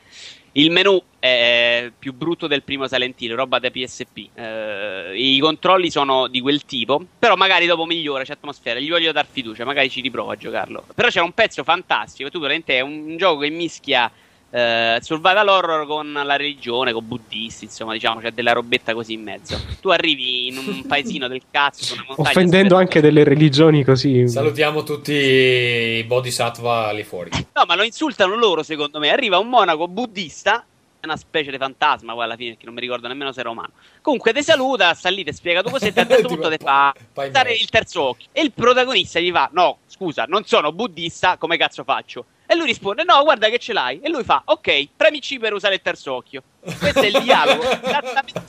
il 0.53 0.71
menu 0.71 1.01
è 1.17 1.91
più 1.97 2.13
brutto 2.13 2.47
del 2.47 2.63
primo 2.63 2.87
Silent 2.87 3.19
Hill, 3.21 3.35
roba 3.35 3.59
da 3.59 3.71
PSP. 3.71 4.29
Eh, 4.35 5.13
I 5.15 5.39
controlli 5.39 5.89
sono 5.89 6.27
di 6.27 6.41
quel 6.41 6.65
tipo, 6.65 7.03
però 7.17 7.35
magari 7.35 7.65
dopo 7.65 7.85
migliora, 7.85 8.23
c'è 8.23 8.33
atmosfera. 8.33 8.79
Gli 8.79 8.89
voglio 8.89 9.11
dar 9.11 9.25
fiducia, 9.29 9.65
magari 9.65 9.89
ci 9.89 10.01
riprovo 10.01 10.31
a 10.31 10.35
giocarlo. 10.35 10.85
Però 10.93 11.07
c'è 11.07 11.21
un 11.21 11.31
pezzo 11.31 11.63
fantastico. 11.63 12.29
Tu 12.29 12.39
veramente 12.39 12.77
è 12.77 12.81
un 12.81 13.15
gioco 13.17 13.39
che 13.39 13.49
mischia 13.49 14.11
eh, 14.55 14.99
survival 15.01 15.47
horror 15.47 15.87
con 15.87 16.13
la 16.13 16.35
religione, 16.35 16.93
con 16.93 17.07
buddisti, 17.07 17.65
insomma, 17.65 17.93
diciamo, 17.93 18.19
c'è 18.19 18.31
della 18.31 18.51
robetta 18.51 18.93
così 18.93 19.13
in 19.13 19.23
mezzo. 19.23 19.59
Tu 19.81 19.89
arrivi 19.89 20.47
in 20.47 20.57
un 20.57 20.85
paesino 20.87 21.27
del 21.27 21.41
cazzo, 21.49 21.83
su 21.83 21.93
una 21.95 22.03
montagna. 22.07 22.29
Offendendo 22.29 22.75
anche 22.75 23.01
delle 23.01 23.23
religioni 23.23 23.83
così. 23.83 24.27
Salutiamo 24.27 24.83
tutti 24.83 25.11
i 25.11 26.03
bodhisattva 26.03 26.91
lì 26.91 27.03
fuori. 27.03 27.31
No, 27.51 27.63
ma 27.65 27.75
lo 27.75 27.81
insultano 27.81 28.35
loro, 28.35 28.61
secondo 28.61 28.99
me. 28.99 29.09
Arriva 29.09 29.39
un 29.39 29.49
monaco 29.49 29.87
buddista, 29.87 30.63
è 30.99 31.05
una 31.05 31.17
specie 31.17 31.49
di 31.49 31.57
fantasma, 31.57 32.13
poi 32.13 32.23
alla 32.23 32.35
fine, 32.35 32.55
che 32.55 32.65
non 32.65 32.75
mi 32.75 32.81
ricordo 32.81 33.07
nemmeno 33.07 33.31
se 33.31 33.39
era 33.39 33.49
umano. 33.49 33.71
Comunque, 34.01 34.33
ti 34.33 34.43
saluta, 34.43 34.93
sta 34.93 35.09
lì, 35.09 35.23
ti 35.23 35.33
spiega 35.33 35.63
due 35.63 35.71
cosette, 35.71 35.99
a 35.99 36.03
un 36.03 36.09
certo 36.09 36.27
Tipo, 36.27 36.41
punto 36.41 36.55
ti 36.55 36.63
fa 36.63 36.93
fai 37.11 37.31
dare 37.31 37.53
il 37.53 37.69
terzo 37.69 38.03
occhio. 38.03 38.27
E 38.31 38.43
il 38.43 38.51
protagonista 38.51 39.19
gli 39.19 39.31
fa, 39.31 39.49
no, 39.51 39.79
scusa, 39.87 40.25
non 40.27 40.43
sono 40.45 40.71
buddista, 40.71 41.37
come 41.37 41.57
cazzo 41.57 41.83
faccio? 41.83 42.25
E 42.45 42.55
lui 42.55 42.65
risponde, 42.65 43.03
no, 43.03 43.23
guarda 43.23 43.47
che 43.49 43.57
ce 43.57 43.73
l'hai. 43.73 43.99
E 44.01 44.09
lui 44.09 44.23
fa, 44.23 44.41
ok, 44.45 44.89
premi 44.95 45.19
C 45.19 45.39
per 45.39 45.53
usare 45.53 45.75
il 45.75 45.81
terzo 45.81 46.13
occhio. 46.13 46.43
Questo 46.59 46.99
è 46.99 47.05
il 47.07 47.21
dialogo, 47.23 47.61
esattamente 47.63 48.43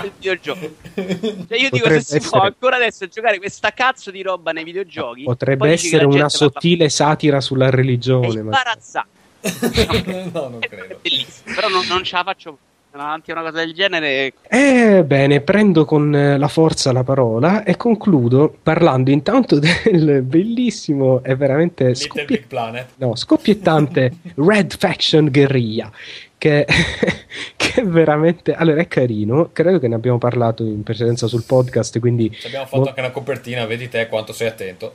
del 0.00 0.12
videogioco. 0.16 0.70
Cioè, 0.94 1.58
io 1.58 1.68
dico, 1.70 1.78
Potrebbe 1.78 2.00
se 2.02 2.20
si 2.20 2.28
può 2.28 2.38
essere- 2.38 2.46
ancora 2.54 2.76
adesso 2.76 3.06
giocare 3.08 3.38
questa 3.38 3.70
cazzo 3.72 4.10
di 4.10 4.22
roba 4.22 4.52
nei 4.52 4.64
videogiochi, 4.64 5.24
Potrebbe 5.24 5.70
essere 5.70 6.04
una 6.04 6.16
gente 6.16 6.36
parla- 6.38 6.50
sottile 6.52 6.88
satira 6.88 7.40
sulla 7.40 7.66
È 7.66 7.70
religione. 7.70 8.26
ma- 8.28 8.40
imbarazzante. 8.40 9.20
no, 10.32 10.48
non 10.48 10.56
È 10.60 10.68
credo. 10.68 10.98
bellissimo, 11.02 11.54
però 11.54 11.68
non, 11.68 11.84
non 11.88 12.04
ce 12.04 12.14
la 12.16 12.22
faccio 12.22 12.58
davanti 12.98 13.30
a 13.30 13.34
una 13.34 13.50
cosa 13.50 13.64
del 13.64 13.72
genere. 13.74 14.32
Eh, 14.48 15.02
bene, 15.06 15.40
prendo 15.40 15.84
con 15.84 16.14
eh, 16.14 16.38
la 16.38 16.48
forza 16.48 16.92
la 16.92 17.02
parola 17.04 17.64
e 17.64 17.76
concludo 17.76 18.54
parlando 18.62 19.10
intanto 19.10 19.58
del 19.60 20.22
bellissimo 20.22 21.22
e 21.24 21.34
veramente 21.34 21.94
scoppie- 21.94 22.24
Big 22.26 22.46
Planet. 22.46 22.88
no, 22.96 23.14
scoppiettante 23.16 24.12
Red 24.36 24.76
Faction 24.76 25.28
Guerriglia. 25.30 25.90
Che, 26.42 26.66
che 27.56 27.80
è 27.80 27.84
veramente 27.84 28.52
allora 28.52 28.80
è 28.80 28.88
carino. 28.88 29.50
Credo 29.52 29.78
che 29.78 29.86
ne 29.86 29.94
abbiamo 29.94 30.18
parlato 30.18 30.64
in 30.64 30.82
precedenza 30.82 31.28
sul 31.28 31.44
podcast. 31.44 32.00
Quindi 32.00 32.30
Ci 32.32 32.48
abbiamo 32.48 32.66
fatto 32.66 32.88
anche 32.88 33.00
una 33.00 33.10
copertina, 33.10 33.64
vedi 33.64 33.88
te 33.88 34.08
quanto 34.08 34.32
sei 34.32 34.48
attento. 34.48 34.92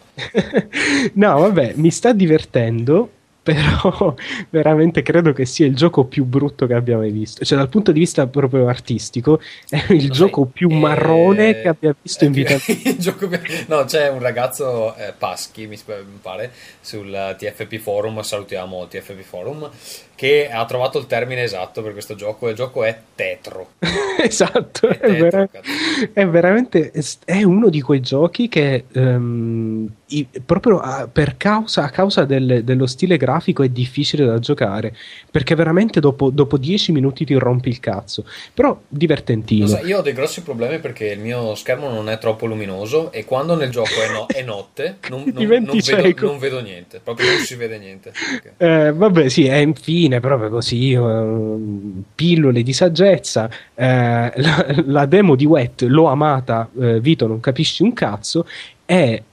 no, 1.14 1.40
vabbè, 1.40 1.74
mi 1.76 1.90
sta 1.90 2.11
divertendo. 2.11 3.11
Però 3.53 4.14
veramente 4.49 5.02
credo 5.02 5.32
che 5.32 5.45
sia 5.45 5.65
il 5.65 5.76
gioco 5.76 6.03
più 6.03 6.26
brutto 6.26 6.68
che 6.68 6.74
abbia 6.74 6.98
mai 6.98 7.11
visto. 7.11 7.45
Cioè, 7.45 7.57
dal 7.57 7.69
punto 7.69 7.94
di 7.94 7.99
vista 7.99 8.28
proprio 8.28 8.68
artistico, 8.68 9.40
è 9.69 9.86
il 9.94 10.07
Lo 10.07 10.14
gioco 10.14 10.45
più 10.45 10.69
eh, 10.69 10.76
marrone 10.76 11.61
che 11.61 11.68
abbia 11.69 11.95
visto 12.02 12.26
in 12.26 12.32
eh, 12.32 12.34
vita 12.34 12.57
più- 12.60 13.30
No, 13.68 13.86
c'è 13.86 14.10
un 14.10 14.19
ragazzo 14.19 14.94
eh, 14.95 15.14
Paschi, 15.18 15.65
mi 15.65 15.80
pare, 16.22 16.52
sul 16.82 17.36
TFP 17.38 17.78
Forum, 17.78 18.22
salutiamo 18.22 18.86
TFP 18.88 19.22
Forum, 19.22 19.69
che 20.18 20.49
ha 20.52 20.65
trovato 20.65 20.98
il 20.98 21.06
termine 21.06 21.44
esatto 21.44 21.84
per 21.84 21.91
questo 21.94 22.15
gioco. 22.15 22.49
Il 22.49 22.56
gioco 22.56 22.84
è 22.84 22.98
tetro. 23.14 23.73
esatto, 24.19 24.88
è, 24.88 24.98
Tetro, 24.98 25.14
vera- 25.23 25.48
cazzo. 25.48 25.69
è 26.11 26.26
veramente 26.27 26.91
è 27.23 27.44
uno 27.44 27.69
di 27.69 27.81
quei 27.81 27.99
giochi 28.02 28.48
che 28.49 28.85
ehm, 28.91 29.88
i- 30.07 30.27
proprio 30.44 30.80
a, 30.80 31.07
per 31.11 31.38
causa, 31.38 31.84
a 31.84 31.89
causa 31.91 32.26
del- 32.26 32.64
dello 32.64 32.88
stile 32.88 33.18
grafico 33.18 33.61
è 33.61 33.69
difficile 33.69 34.26
da 34.26 34.39
giocare 34.39 34.95
perché 35.30 35.53
veramente 35.53 35.99
dopo, 35.99 36.31
dopo 36.31 36.57
10 36.57 36.94
minuti 36.94 37.23
ti 37.23 37.35
rompi 37.35 37.69
il 37.69 37.80
cazzo. 37.80 38.26
Però 38.56 38.80
divertentino. 38.88 39.68
Sai, 39.68 39.85
io 39.85 39.99
ho 39.99 40.02
dei 40.02 40.14
grossi 40.14 40.41
problemi 40.41 40.80
perché 40.80 41.06
il 41.11 41.19
mio 41.19 41.53
schermo 41.53 41.89
non 41.89 42.10
è 42.10 42.18
troppo 42.18 42.48
luminoso 42.48 43.11
e 43.11 43.23
quando 43.23 43.56
nel 43.56 43.69
gioco 43.69 44.02
è, 44.02 44.11
no- 44.11 44.26
è 44.26 44.41
notte 44.41 44.98
non, 45.10 45.26
non- 45.31 45.34
non 45.35 45.48
vedo, 45.48 46.26
non 46.26 46.39
vedo 46.39 46.60
niente, 46.60 46.99
proprio 47.03 47.30
non 47.30 47.39
si 47.41 47.53
vede 47.53 47.77
niente. 47.77 48.10
Ok. 48.10 48.52
Eh, 48.57 48.91
vabbè, 48.94 49.30
sì, 49.30 49.45
è 49.45 49.57
infine 49.57 50.06
proprio 50.20 50.50
così. 50.50 50.92
ehm, 50.94 52.04
pillole 52.16 52.64
di 52.64 52.74
saggezza. 52.74 53.50
eh, 53.76 54.32
la, 54.36 54.66
la 54.86 55.06
demo 55.06 55.36
di 55.36 55.46
Wet 55.46 55.82
l'ho 55.84 56.08
amata. 56.08 56.70
eh, 56.80 57.00
Vito, 57.00 57.28
non 57.28 57.40
capisci 57.40 57.84
un 57.84 57.94
cazzo. 57.94 58.46
E 58.86 59.24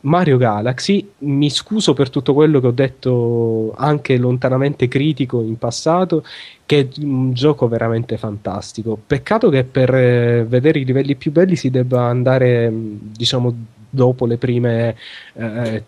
Mario 0.00 0.36
Galaxy. 0.36 1.08
Mi 1.18 1.48
scuso 1.50 1.92
per 1.94 2.10
tutto 2.10 2.34
quello 2.34 2.60
che 2.60 2.66
ho 2.66 2.72
detto, 2.72 3.72
anche 3.76 4.16
lontanamente 4.16 4.88
critico 4.88 5.40
in 5.40 5.56
passato. 5.56 6.24
Che 6.66 6.78
è 6.78 6.88
un 7.00 7.32
gioco 7.32 7.68
veramente 7.68 8.16
fantastico. 8.16 8.98
Peccato 9.06 9.48
che 9.50 9.64
per 9.64 9.90
vedere 10.46 10.80
i 10.80 10.84
livelli 10.84 11.14
più 11.16 11.30
belli 11.30 11.54
si 11.56 11.70
debba 11.70 12.02
andare, 12.06 12.68
mh, 12.70 12.98
diciamo, 13.16 13.54
dopo 13.94 14.24
le 14.24 14.38
prime, 14.38 14.96
eh, 15.34 15.84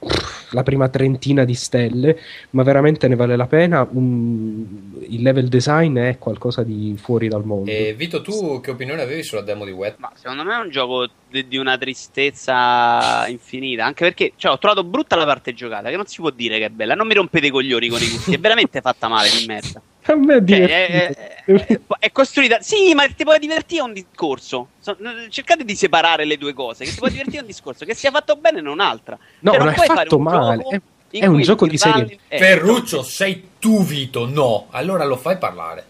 la 0.50 0.62
prima 0.62 0.88
trentina 0.88 1.44
di 1.44 1.54
stelle 1.54 2.18
ma 2.50 2.62
veramente 2.62 3.08
ne 3.08 3.16
vale 3.16 3.34
la 3.34 3.46
pena. 3.46 3.86
Un- 3.90 4.92
il 5.08 5.22
level 5.22 5.48
design 5.48 5.96
è 5.98 6.18
qualcosa 6.18 6.62
di 6.62 6.96
fuori 7.00 7.28
dal 7.28 7.44
mondo. 7.44 7.70
E 7.70 7.94
Vito, 7.96 8.20
tu 8.20 8.60
che 8.60 8.70
opinione 8.70 9.00
avevi 9.00 9.22
sulla 9.22 9.40
demo 9.40 9.64
di 9.64 9.70
Wet? 9.70 9.96
Ma 9.98 10.12
secondo 10.14 10.44
me 10.44 10.54
è 10.54 10.60
un 10.60 10.70
gioco 10.70 11.08
di, 11.30 11.48
di 11.48 11.56
una 11.56 11.78
tristezza 11.78 13.26
infinita. 13.28 13.86
Anche 13.86 14.04
perché 14.04 14.32
cioè, 14.36 14.52
ho 14.52 14.58
trovato 14.58 14.84
brutta 14.84 15.16
la 15.16 15.24
parte 15.24 15.54
giocata, 15.54 15.88
che 15.88 15.96
non 15.96 16.06
si 16.06 16.20
può 16.20 16.30
dire 16.30 16.58
che 16.58 16.66
è 16.66 16.70
bella. 16.70 16.94
Non 16.94 17.06
mi 17.06 17.14
rompete 17.14 17.46
i 17.46 17.50
coglioni 17.50 17.88
con 17.88 18.02
i 18.02 18.08
gusti, 18.08 18.34
è 18.34 18.38
veramente 18.38 18.80
fatta 18.80 19.08
male 19.08 19.28
di 19.30 19.46
merda. 19.46 19.80
A 20.06 20.14
me 20.16 20.36
è 20.36 20.42
è, 20.44 21.14
è- 21.44 21.80
è 21.98 22.12
costruita. 22.12 22.60
Sì, 22.60 22.94
ma 22.94 23.06
ti 23.06 23.24
puoi 23.24 23.38
divertire 23.38 23.80
a 23.82 23.84
un 23.84 23.92
discorso. 23.92 24.68
So- 24.80 24.96
cercate 25.30 25.64
di 25.64 25.74
separare 25.74 26.24
le 26.24 26.36
due 26.36 26.52
cose. 26.52 26.84
Che 26.84 26.90
ti 26.90 26.96
puoi 26.98 27.10
divertire 27.10 27.38
a 27.38 27.40
un 27.42 27.46
discorso. 27.46 27.84
Che 27.84 27.94
sia 27.94 28.10
fatto 28.10 28.36
bene 28.36 28.60
non 28.60 28.74
un'altra. 28.74 29.18
No, 29.40 29.50
Cioè, 29.52 29.60
non 29.60 29.68
è 29.70 29.74
puoi 29.74 29.86
fare 29.86 30.00
fatto 30.00 30.18
male, 30.18 30.62
è- 31.10 31.18
è 31.20 31.26
un 31.26 31.40
gioco 31.42 31.66
di 31.66 31.78
serie. 31.78 32.18
eh, 32.28 32.38
Ferruccio, 32.38 33.02
sei 33.02 33.50
tu 33.58 33.82
Vito? 33.84 34.26
No, 34.26 34.66
allora 34.70 35.04
lo 35.04 35.16
fai 35.16 35.38
parlare. 35.38 35.84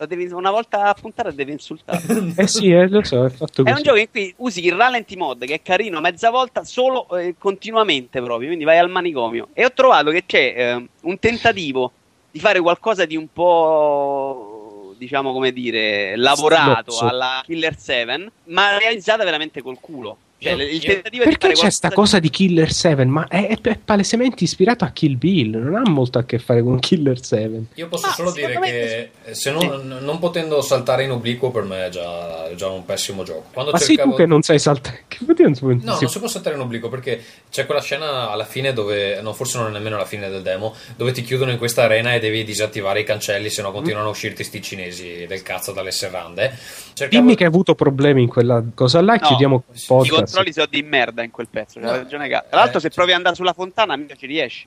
lo 0.00 0.06
devi- 0.06 0.26
una 0.26 0.52
volta 0.52 0.84
a 0.84 0.94
puntare 0.94 1.34
devi 1.34 1.50
insultare. 1.52 2.00
Eh 2.36 2.46
sì, 2.46 2.70
eh, 2.70 2.88
lo 2.88 3.02
so, 3.02 3.24
è 3.24 3.30
fatto 3.30 3.62
È 3.62 3.64
così. 3.64 3.76
un 3.76 3.82
gioco 3.82 3.98
in 3.98 4.10
cui 4.10 4.32
usi 4.38 4.64
il 4.64 4.72
rallenti 4.74 5.16
mod 5.16 5.44
che 5.44 5.54
è 5.54 5.62
carino 5.62 6.00
mezza 6.00 6.30
volta 6.30 6.62
solo 6.64 7.08
eh, 7.18 7.34
continuamente 7.36 8.22
proprio, 8.22 8.46
quindi 8.46 8.64
vai 8.64 8.78
al 8.78 8.88
manicomio. 8.88 9.48
E 9.52 9.64
ho 9.64 9.72
trovato 9.72 10.10
che 10.10 10.22
c'è 10.24 10.54
eh, 10.56 10.88
un 11.02 11.18
tentativo 11.18 11.90
di 12.38 12.44
fare 12.44 12.60
qualcosa 12.60 13.04
di 13.04 13.16
un 13.16 13.26
po' 13.32 14.94
diciamo 14.96 15.32
come 15.32 15.52
dire 15.52 16.16
lavorato 16.16 16.92
Slozzo. 16.92 17.06
alla 17.06 17.42
Killer 17.44 17.76
7, 17.76 18.30
ma 18.44 18.78
realizzata 18.78 19.24
veramente 19.24 19.60
col 19.60 19.78
culo. 19.80 20.16
Cioè, 20.40 20.54
Perché 21.02 21.36
fare 21.48 21.52
c'è 21.54 21.70
sta 21.70 21.88
qualcosa 21.88 22.18
cosa 22.18 22.18
di 22.20 22.30
Killer 22.30 22.72
7? 22.72 23.04
Ma 23.06 23.26
è, 23.26 23.48
è- 23.48 23.60
è 23.60 23.76
palesemente 23.84 24.44
ispirato 24.44 24.84
a 24.84 24.90
Kill 24.90 25.18
Bill, 25.18 25.56
non 25.56 25.74
ha 25.74 25.90
molto 25.90 26.18
a 26.20 26.24
che 26.24 26.38
fare 26.38 26.62
con 26.62 26.78
Killer 26.78 27.20
7. 27.24 27.62
Io 27.74 27.88
posso 27.88 28.06
Ma 28.06 28.12
solo 28.12 28.30
dire 28.30 28.56
che 28.60 29.10
eh, 29.24 29.34
se 29.34 29.50
non, 29.50 29.98
non 30.00 30.18
potendo 30.20 30.60
saltare 30.62 31.02
in 31.02 31.10
obliquo 31.10 31.50
per 31.50 31.64
me 31.64 31.86
è 31.86 31.88
già, 31.88 32.46
è 32.48 32.54
già 32.54 32.68
un 32.68 32.84
pessimo 32.84 33.24
gioco. 33.24 33.46
Quando 33.52 33.72
Ma 33.72 33.78
sei 33.78 33.88
cercavo... 33.96 34.10
tu 34.12 34.16
che 34.16 34.26
non 34.26 34.42
sai 34.42 34.58
saltare? 34.60 35.04
Che 35.08 35.18
vuol 35.22 35.34
dire 35.34 35.48
non 35.48 35.56
si 35.56 35.60
può- 35.62 35.70
No, 35.72 35.94
si- 35.96 36.02
non 36.04 36.10
si 36.12 36.18
può 36.20 36.28
saltare 36.28 36.54
in 36.54 36.60
obliquo 36.62 36.88
perché 36.88 37.20
c'è 37.50 37.66
quella 37.66 37.80
scena 37.80 38.30
alla 38.30 38.44
fine 38.44 38.72
dove, 38.72 39.20
no, 39.20 39.32
forse 39.32 39.58
non 39.58 39.66
è 39.66 39.70
nemmeno 39.70 39.96
alla 39.96 40.04
fine 40.04 40.28
del 40.30 40.42
demo, 40.42 40.72
dove 40.96 41.10
ti 41.10 41.22
chiudono 41.22 41.50
in 41.50 41.58
questa 41.58 41.82
arena 41.82 42.14
e 42.14 42.20
devi 42.20 42.44
disattivare 42.44 43.00
i 43.00 43.04
cancelli, 43.04 43.50
se 43.50 43.60
no 43.62 43.72
continuano 43.72 44.06
a 44.06 44.10
uscirti 44.10 44.44
sti 44.44 44.62
cinesi 44.62 45.24
del 45.26 45.42
cazzo 45.42 45.72
dalle 45.72 45.90
serrande. 45.90 46.56
Cercavo- 46.94 47.20
Dimmi 47.22 47.34
che 47.36 47.42
hai 47.42 47.48
avuto 47.48 47.74
problemi 47.74 48.22
in 48.22 48.28
quella 48.28 48.62
cosa 48.74 49.00
là 49.00 49.14
e 49.14 49.18
No, 49.20 49.26
chiudiamo 49.26 49.64
il 49.72 49.82
podcast. 49.86 50.26
Controlli 50.28 50.52
sono 50.52 50.66
di 50.70 50.82
merda 50.82 51.22
in 51.22 51.30
quel 51.30 51.48
pezzo, 51.50 51.80
c'ha 51.80 51.86
No. 52.00 52.06
Tra 52.06 52.18
l'altro, 52.50 52.78
Eh, 52.78 52.80
se 52.80 52.80
cioè- 52.80 52.90
provi 52.94 53.10
ad 53.10 53.16
andare 53.16 53.34
sulla 53.34 53.52
fontana, 53.52 53.96
mica 53.96 54.14
ci 54.14 54.26
riesci. 54.26 54.66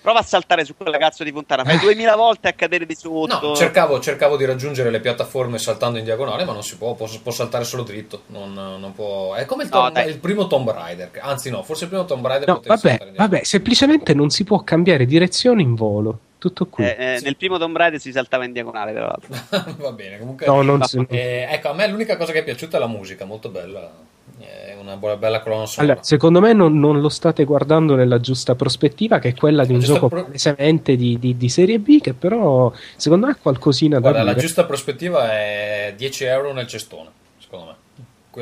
Prova 0.00 0.20
a 0.20 0.22
saltare 0.22 0.64
su 0.64 0.76
quella 0.76 0.96
cazzo 0.96 1.24
di 1.24 1.32
fontana, 1.32 1.64
fai 1.64 1.74
Eh. 1.74 1.80
duemila 1.80 2.14
volte 2.14 2.46
a 2.46 2.52
cadere 2.52 2.86
di 2.86 2.94
sotto. 2.94 3.48
No, 3.48 3.56
cercavo, 3.56 3.98
cercavo 3.98 4.36
di 4.36 4.44
raggiungere 4.44 4.90
le 4.90 5.00
piattaforme 5.00 5.58
saltando 5.58 5.98
in 5.98 6.04
diagonale, 6.04 6.44
ma 6.44 6.52
non 6.52 6.62
si 6.62 6.76
può, 6.76 6.94
può, 6.94 7.08
può 7.20 7.32
saltare 7.32 7.64
solo 7.64 7.82
dritto. 7.82 8.22
Non, 8.26 8.52
non 8.54 8.92
può... 8.94 9.34
È 9.34 9.44
come 9.44 9.64
il, 9.64 9.70
No, 9.72 9.90
dai. 9.90 10.08
il 10.08 10.18
primo 10.18 10.46
Tomb 10.46 10.70
Raider, 10.70 11.10
anzi 11.20 11.50
no, 11.50 11.64
forse 11.64 11.84
il 11.84 11.90
primo 11.90 12.04
Tomb 12.04 12.24
Raider 12.24 12.46
No, 12.46 12.54
vabbè, 12.64 12.68
saltare 12.68 12.92
in 12.92 12.98
diagonale. 12.98 13.28
vabbè, 13.28 13.44
semplicemente 13.44 14.14
non 14.14 14.30
si 14.30 14.44
può 14.44 14.62
cambiare 14.62 15.04
direzione 15.04 15.62
in 15.62 15.74
volo. 15.74 16.18
Tutto 16.38 16.66
qui. 16.66 16.84
Eh, 16.84 16.94
eh, 16.96 17.20
Nel 17.24 17.36
primo 17.36 17.58
Tomb 17.58 17.76
Raider 17.76 17.98
si 18.00 18.12
saltava 18.12 18.44
in 18.44 18.52
diagonale, 18.52 18.92
tra 18.92 19.00
l'altro. 19.06 19.74
Va 19.82 19.90
bene, 19.92 20.18
comunque... 20.20 20.46
no, 20.46 20.62
non 20.62 20.80
Eh, 21.08 21.48
ecco, 21.50 21.70
a 21.70 21.74
me 21.74 21.88
l'unica 21.88 22.16
cosa 22.16 22.30
che 22.30 22.38
è 22.38 22.44
piaciuta 22.44 22.76
è 22.76 22.80
la 22.80 22.86
musica, 22.86 23.24
molto 23.24 23.48
bella. 23.48 23.90
È 24.38 24.76
una 24.80 24.96
buona, 24.96 25.16
bella 25.16 25.40
colonna 25.40 25.66
sonora. 25.66 25.92
Allora, 25.92 26.06
secondo 26.06 26.40
me 26.40 26.52
non, 26.52 26.78
non 26.78 27.00
lo 27.00 27.08
state 27.08 27.44
guardando 27.44 27.94
nella 27.94 28.20
giusta 28.20 28.54
prospettiva, 28.54 29.18
che 29.18 29.30
è 29.30 29.34
quella 29.34 29.64
di 29.64 29.72
La 29.72 29.78
un 29.78 29.84
gioco 29.84 30.08
pro- 30.08 30.24
palesemente 30.24 30.96
di, 30.96 31.18
di- 31.18 31.36
di 31.36 31.48
serie 31.48 31.78
B, 31.78 32.00
che 32.00 32.14
però 32.14 32.72
secondo 32.96 33.26
me 33.26 33.32
ha 33.32 33.36
qualcosina 33.40 33.96
da 33.96 34.00
Guarda, 34.00 34.22
la 34.22 34.32
dire. 34.32 34.40
giusta 34.46 34.64
prospettiva 34.64 35.32
è 35.32 35.94
10 35.96 36.24
euro 36.24 36.52
nel 36.52 36.66
cestone, 36.66 37.08
secondo 37.38 37.64
me. 37.66 37.72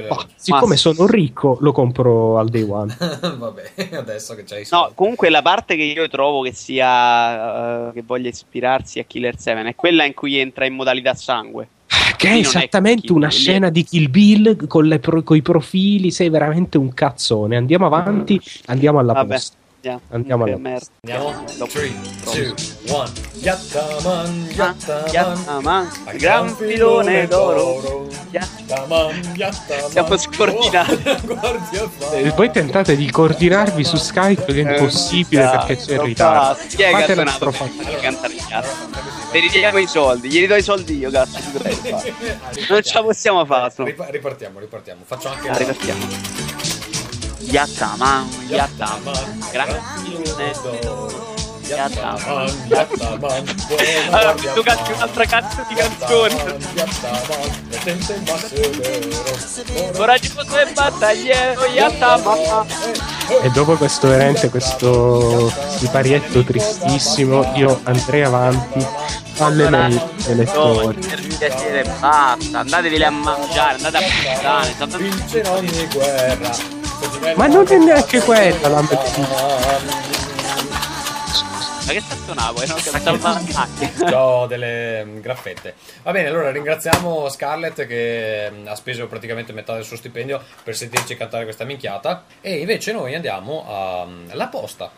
Oh, 0.08 0.14
la- 0.14 0.26
siccome 0.36 0.76
sono 0.76 1.06
ricco, 1.06 1.56
lo 1.60 1.72
compro 1.72 2.38
al 2.38 2.50
day 2.50 2.68
one. 2.68 2.94
Vabbè, 3.00 3.72
adesso 3.94 4.34
che 4.34 4.44
c'hai 4.44 4.66
No, 4.70 4.90
comunque 4.94 5.30
la 5.30 5.40
parte 5.40 5.74
che 5.74 5.84
io 5.84 6.06
trovo 6.08 6.42
che 6.42 6.52
sia. 6.52 7.88
eh, 7.88 7.92
che 7.94 8.02
voglia 8.04 8.28
ispirarsi 8.28 8.98
a 8.98 9.04
Killer 9.04 9.38
7 9.38 9.62
è 9.68 9.74
quella 9.74 10.04
in 10.04 10.12
cui 10.12 10.36
entra 10.36 10.66
in 10.66 10.74
modalità 10.74 11.14
sangue. 11.14 11.68
Che 12.16 12.28
è 12.28 12.32
è 12.32 12.38
esattamente 12.38 13.06
Kill 13.06 13.16
una 13.16 13.28
scena 13.28 13.70
di 13.70 13.84
Kill 13.84 14.10
Bill 14.10 14.66
con 14.66 14.86
i 15.34 15.42
profili. 15.42 16.10
Sei 16.10 16.28
veramente 16.28 16.78
un 16.78 16.92
cazzone. 16.92 17.56
Andiamo 17.56 17.86
avanti, 17.86 18.40
andiamo 18.66 18.98
alla 18.98 19.12
Vabbè, 19.12 19.34
posta. 19.34 19.56
Andiamo. 20.10 20.44
Andiamo. 20.44 20.78
Andiamo? 21.02 21.44
Dopo. 21.56 21.70
3, 21.72 21.92
2, 22.24 22.54
1. 22.88 23.04
Yattaman, 23.34 24.48
yattaman. 24.50 25.10
Yattaman, 25.12 25.90
gran 26.16 26.56
filone 26.56 27.26
d'oro. 27.28 28.06
Yattaman, 28.30 29.32
yattaman. 29.36 29.90
Siamo 29.90 30.16
scordinati. 30.16 31.02
Guardia 31.26 31.88
Eh, 32.12 32.30
voi 32.30 32.50
tentate 32.50 32.96
di 32.96 33.10
coordinarvi 33.10 33.84
su 33.84 33.96
Skype, 33.96 34.44
che 34.52 34.62
è 34.62 34.72
impossibile 34.72 35.44
Eh, 35.44 35.50
perché 35.50 35.76
c'è 35.76 35.92
il 35.92 36.00
ritardo. 36.00 36.58
Spiega 36.68 36.98
Fate 36.98 37.14
la 37.14 37.26
strofa. 37.30 37.64
di 37.66 37.96
cantare 38.00 38.32
il 38.34 38.46
cazzo. 38.46 38.74
Ti 39.30 39.40
ridiamo 39.40 39.78
i 39.78 39.86
soldi, 39.86 40.28
glieli 40.28 40.46
do 40.46 40.54
i 40.56 40.62
soldi 40.62 40.98
io, 40.98 41.10
cazzo. 41.10 41.38
Non 42.70 42.82
ce 42.82 42.92
la 42.94 43.02
possiamo 43.02 43.44
fare, 43.44 43.72
ripartiamo, 44.10 44.58
ripartiamo. 44.58 45.02
Faccio 45.04 45.28
anche 45.28 45.48
Ah, 45.48 45.56
ripartiamo. 45.56 46.45
Yattaman, 47.50 48.28
Yattaman, 48.48 49.38
d'oro. 50.62 51.34
Yattaman, 51.66 52.66
Yattaman, 52.68 53.44
Allora, 54.10 54.34
tu 54.54 54.62
canti 54.62 54.92
un'altra 54.92 55.24
cazzo 55.24 55.64
di 55.68 55.74
canzone. 55.74 56.34
Coraggioso 59.96 60.58
e 60.58 60.72
battagliero, 60.72 61.64
Yattaman. 61.66 62.66
E 63.42 63.50
dopo 63.50 63.76
questo 63.76 64.08
veramente 64.08 64.48
questo 64.50 65.52
siparietto 65.76 66.42
tristissimo, 66.44 67.52
io 67.56 67.80
andrei 67.84 68.22
avanti 68.22 68.86
alle 69.38 69.68
mail 69.68 70.10
dei 70.24 70.34
No, 70.34 70.40
lettori. 70.40 70.96
per 70.98 71.26
piacere, 71.26 71.82
basta. 72.00 72.58
Andateveli 72.60 73.04
a 73.04 73.10
mangiare, 73.10 73.74
andate 73.76 73.96
a 73.96 74.00
puttane. 74.00 74.74
sono- 74.78 74.96
Vince 74.96 75.38
in 75.40 75.46
ogni 75.48 75.86
guerra. 75.92 76.75
Ma 77.34 77.46
non 77.46 77.66
è 77.68 77.76
neanche 77.78 78.20
quella 78.20 78.68
la 78.68 78.80
Ma 81.86 81.92
che 81.92 82.00
sta 82.00 82.16
suonavo? 82.16 82.62
Eh, 82.62 82.66
facciamo 82.66 83.24
anche. 83.24 84.14
Ho 84.14 84.46
delle 84.46 85.04
mm, 85.04 85.20
graffette. 85.20 85.74
Va 86.02 86.10
bene, 86.10 86.28
allora 86.28 86.50
ringraziamo 86.50 87.28
Scarlett 87.28 87.86
che 87.86 88.50
mm, 88.50 88.66
ha 88.66 88.74
speso 88.74 89.06
praticamente 89.06 89.52
metà 89.52 89.74
del 89.74 89.84
suo 89.84 89.96
stipendio 89.96 90.42
per 90.64 90.74
sentirci 90.74 91.16
cantare 91.16 91.44
questa 91.44 91.64
minchiata. 91.64 92.24
E 92.40 92.58
invece 92.58 92.92
noi 92.92 93.14
andiamo 93.14 94.04
mm, 94.04 94.30
alla 94.30 94.48
posta. 94.48 94.90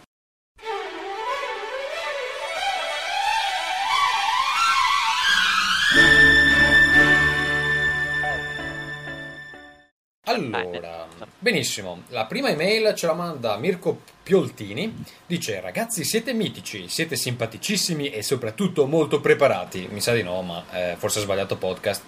Allora, 10.53 11.07
benissimo. 11.39 12.03
La 12.09 12.27
prima 12.27 12.51
email 12.51 12.95
ce 12.95 13.07
la 13.07 13.15
manda 13.15 13.57
Mirko 13.57 14.01
Pioltini. 14.23 15.05
Dice: 15.27 15.61
Ragazzi, 15.61 16.05
siete 16.05 16.33
mitici, 16.33 16.89
siete 16.89 17.17
simpaticissimi 17.17 18.11
e 18.11 18.23
soprattutto 18.23 18.87
molto 18.87 19.21
preparati. 19.21 19.89
Mi 19.91 20.01
sa 20.01 20.13
di 20.13 20.23
no, 20.23 20.41
ma 20.43 20.65
eh, 20.73 20.95
forse 20.97 21.19
ha 21.19 21.23
sbagliato 21.23 21.57
podcast. 21.57 22.03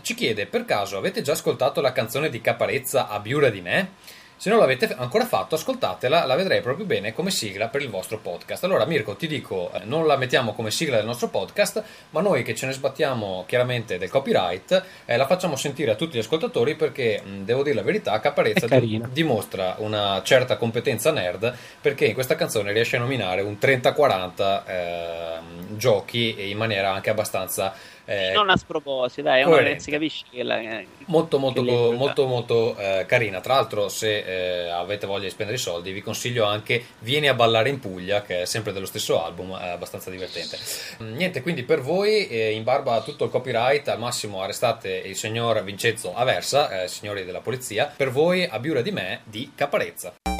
Ci 0.00 0.14
chiede: 0.14 0.46
Per 0.46 0.64
caso 0.64 0.96
avete 0.96 1.22
già 1.22 1.32
ascoltato 1.32 1.80
la 1.80 1.92
canzone 1.92 2.30
di 2.30 2.40
Caparezza 2.40 3.08
A 3.08 3.18
Biura 3.18 3.50
di 3.50 3.60
me? 3.60 3.90
Se 4.40 4.50
non 4.50 4.60
l'avete 4.60 4.94
ancora 4.96 5.26
fatto, 5.26 5.56
ascoltatela, 5.56 6.24
la 6.24 6.36
vedrei 6.36 6.60
proprio 6.60 6.86
bene 6.86 7.12
come 7.12 7.28
sigla 7.32 7.66
per 7.66 7.82
il 7.82 7.88
vostro 7.88 8.18
podcast. 8.18 8.62
Allora, 8.62 8.84
Mirko, 8.84 9.16
ti 9.16 9.26
dico, 9.26 9.72
eh, 9.72 9.80
non 9.82 10.06
la 10.06 10.16
mettiamo 10.16 10.54
come 10.54 10.70
sigla 10.70 10.94
del 10.94 11.06
nostro 11.06 11.26
podcast, 11.26 11.82
ma 12.10 12.20
noi 12.20 12.44
che 12.44 12.54
ce 12.54 12.66
ne 12.66 12.72
sbattiamo 12.72 13.42
chiaramente 13.48 13.98
del 13.98 14.08
copyright, 14.08 14.84
eh, 15.06 15.16
la 15.16 15.26
facciamo 15.26 15.56
sentire 15.56 15.90
a 15.90 15.96
tutti 15.96 16.16
gli 16.16 16.20
ascoltatori 16.20 16.76
perché, 16.76 17.20
mh, 17.20 17.42
devo 17.46 17.64
dire 17.64 17.74
la 17.74 17.82
verità, 17.82 18.20
Caparezza 18.20 18.68
carina. 18.68 19.08
dimostra 19.12 19.74
una 19.78 20.20
certa 20.22 20.56
competenza 20.56 21.10
nerd 21.10 21.52
perché 21.80 22.04
in 22.04 22.14
questa 22.14 22.36
canzone 22.36 22.70
riesce 22.70 22.94
a 22.94 23.00
nominare 23.00 23.42
un 23.42 23.56
30-40 23.60 24.62
ehm, 24.64 25.76
giochi 25.76 26.48
in 26.48 26.56
maniera 26.56 26.92
anche 26.92 27.10
abbastanza 27.10 27.74
eh, 28.08 28.32
Non 28.32 28.48
a 28.48 28.56
sproposito, 28.56 29.20
dai, 29.20 29.42
è 29.42 29.78
si 29.78 29.90
capisce 29.90 30.24
che 30.30 30.42
la. 30.42 30.58
eh, 30.58 30.86
molto 31.06 31.38
molto 31.38 31.62
Che 31.62 31.70
lì- 31.70 31.96
molto 31.96 32.26
molto 32.26 32.74
eh, 32.76 33.04
carina. 33.06 33.40
Tra 33.40 33.54
l'altro 33.54 33.90
se 33.90 34.64
eh, 34.64 34.68
avete 34.70 35.06
voglia 35.06 35.24
di 35.24 35.30
spendere 35.30 35.58
i 35.58 35.60
soldi 35.60 35.92
vi 35.92 36.00
consiglio 36.00 36.44
anche 36.44 36.82
Vieni 37.00 37.28
a 37.28 37.34
ballare 37.34 37.68
in 37.68 37.80
Puglia 37.80 38.22
che 38.22 38.42
è 38.42 38.44
sempre 38.46 38.72
dello 38.72 38.86
stesso 38.86 39.22
album 39.22 39.54
è 39.58 39.68
abbastanza 39.68 40.08
divertente. 40.08 40.56
Mm, 41.02 41.16
niente 41.16 41.42
quindi 41.42 41.64
per 41.64 41.80
voi 41.82 42.26
eh, 42.28 42.52
in 42.52 42.64
barba 42.64 42.94
a 42.94 43.02
tutto 43.02 43.24
il 43.24 43.30
copyright 43.30 43.86
al 43.88 43.98
massimo 43.98 44.40
arrestate 44.42 44.90
il 45.04 45.14
signor 45.14 45.62
Vincenzo 45.62 46.14
Aversa 46.14 46.84
eh, 46.84 46.88
signori 46.88 47.24
della 47.26 47.40
polizia. 47.40 47.92
Per 47.94 48.10
voi 48.10 48.44
a 48.44 48.58
biura 48.58 48.80
di 48.80 48.90
me 48.90 49.20
di 49.24 49.52
Caparezza 49.54 50.37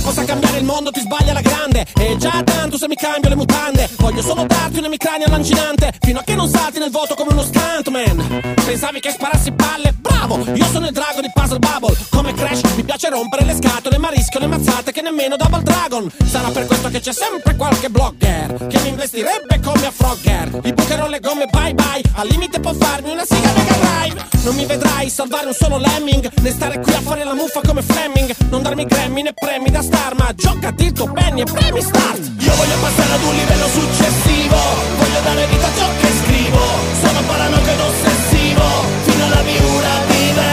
che 0.00 0.06
possa 0.06 0.24
cambiare 0.24 0.58
il 0.58 0.64
mondo 0.64 0.90
ti 0.90 1.00
sbaglia 1.00 1.32
la 1.32 1.40
grande. 1.40 1.86
E 1.98 2.16
già 2.16 2.42
tanto 2.42 2.76
se 2.78 2.88
mi 2.88 2.96
cambio 2.96 3.28
le 3.28 3.36
mutande 3.36 3.88
Voglio 3.98 4.22
solo 4.22 4.44
darti 4.44 4.78
un'emicrania 4.78 5.28
lancinante 5.28 5.92
Fino 6.00 6.18
a 6.18 6.22
che 6.22 6.34
non 6.34 6.48
salti 6.48 6.78
nel 6.78 6.90
voto 6.90 7.14
come 7.14 7.32
uno 7.32 7.42
stuntman. 7.42 8.54
Pensavi 8.64 9.00
che 9.00 9.10
sparassi 9.10 9.52
palle? 9.52 9.92
Bravo! 9.92 10.44
Io 10.54 10.64
sono 10.66 10.86
il 10.86 10.92
drago 10.92 11.20
di 11.20 11.30
Puzzle 11.32 11.58
Bubble. 11.58 11.96
Come 12.10 12.32
Crash 12.32 12.62
mi 12.76 12.82
piace 12.84 13.10
rompere 13.10 13.44
le 13.44 13.54
scatole 13.54 13.98
Ma 13.98 14.08
rischio 14.08 14.40
le 14.40 14.46
mazzate 14.46 14.92
che 14.92 15.02
nemmeno 15.02 15.36
Double 15.36 15.62
Dragon. 15.62 16.10
Sarà 16.24 16.48
per 16.48 16.66
questo 16.66 16.88
che 16.88 17.00
c'è 17.00 17.12
sempre 17.12 17.56
qualche 17.56 17.90
blogger 17.90 18.66
Che 18.66 18.80
mi 18.80 18.88
investirebbe 18.88 19.60
come 19.62 19.86
a 19.86 19.90
Frogger. 19.90 20.60
Gli 20.62 20.72
bucherò 20.72 21.06
le 21.08 21.20
gomme 21.20 21.46
bye 21.46 21.74
bye 21.74 22.02
Al 22.14 22.28
limite 22.28 22.60
può 22.60 22.72
farmi 22.72 23.10
una 23.10 23.24
siga 23.24 23.52
Mega 23.52 23.74
Drive. 23.74 24.28
Non 24.42 24.54
mi 24.54 24.64
vedrai 24.64 25.10
salvare 25.10 25.46
un 25.46 25.54
solo 25.54 25.78
lemming 25.78 26.30
Né 26.40 26.50
stare 26.50 26.80
qui 26.80 26.92
a 26.94 27.00
fare 27.00 27.24
la 27.24 27.34
muffa 27.34 27.60
come 27.60 27.82
Fleming. 27.82 28.34
Non 28.48 28.62
darmi 28.62 28.84
Grammy 28.86 29.22
né 29.22 29.32
premi 29.32 29.70
da 29.70 29.82
star 29.90 30.14
Ma 30.14 30.32
giocati 30.34 30.84
il 30.86 30.92
tuo 30.92 31.08
penny 31.12 31.40
e 31.40 31.44
premi 31.44 31.80
start. 31.82 32.22
Io 32.38 32.54
voglio 32.54 32.78
passare 32.80 33.12
ad 33.14 33.22
un 33.22 33.34
livello 33.34 33.68
successivo 33.68 34.58
Voglio 35.00 35.20
dare 35.22 35.46
vita 35.46 35.66
a 35.66 35.74
ciò 35.78 35.88
che 36.00 36.10
scrivo. 36.22 36.62
Sono 37.02 37.20
paranoico 37.26 37.70
ed 37.74 37.80
ossessivo 37.90 38.66
Fino 39.06 39.24
alla 39.26 39.42
miura 39.42 39.92
di 40.10 40.22
me 40.38 40.52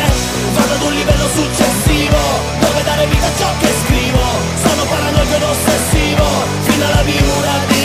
Vado 0.55 0.73
ad 0.73 0.81
un 0.81 0.93
livello 0.93 1.27
successivo 1.39 2.19
Dove 2.59 2.81
dare 2.83 3.05
vita 3.07 3.27
a 3.27 3.35
ciò 3.37 3.49
che 3.61 3.71
scrivo. 3.85 4.25
Sono 4.65 4.83
paranoico 4.89 5.35
ed 5.37 5.43
ossessivo 5.53 6.25
Fino 6.67 6.85
alla 6.85 7.03
miura 7.03 7.53
di 7.67 7.76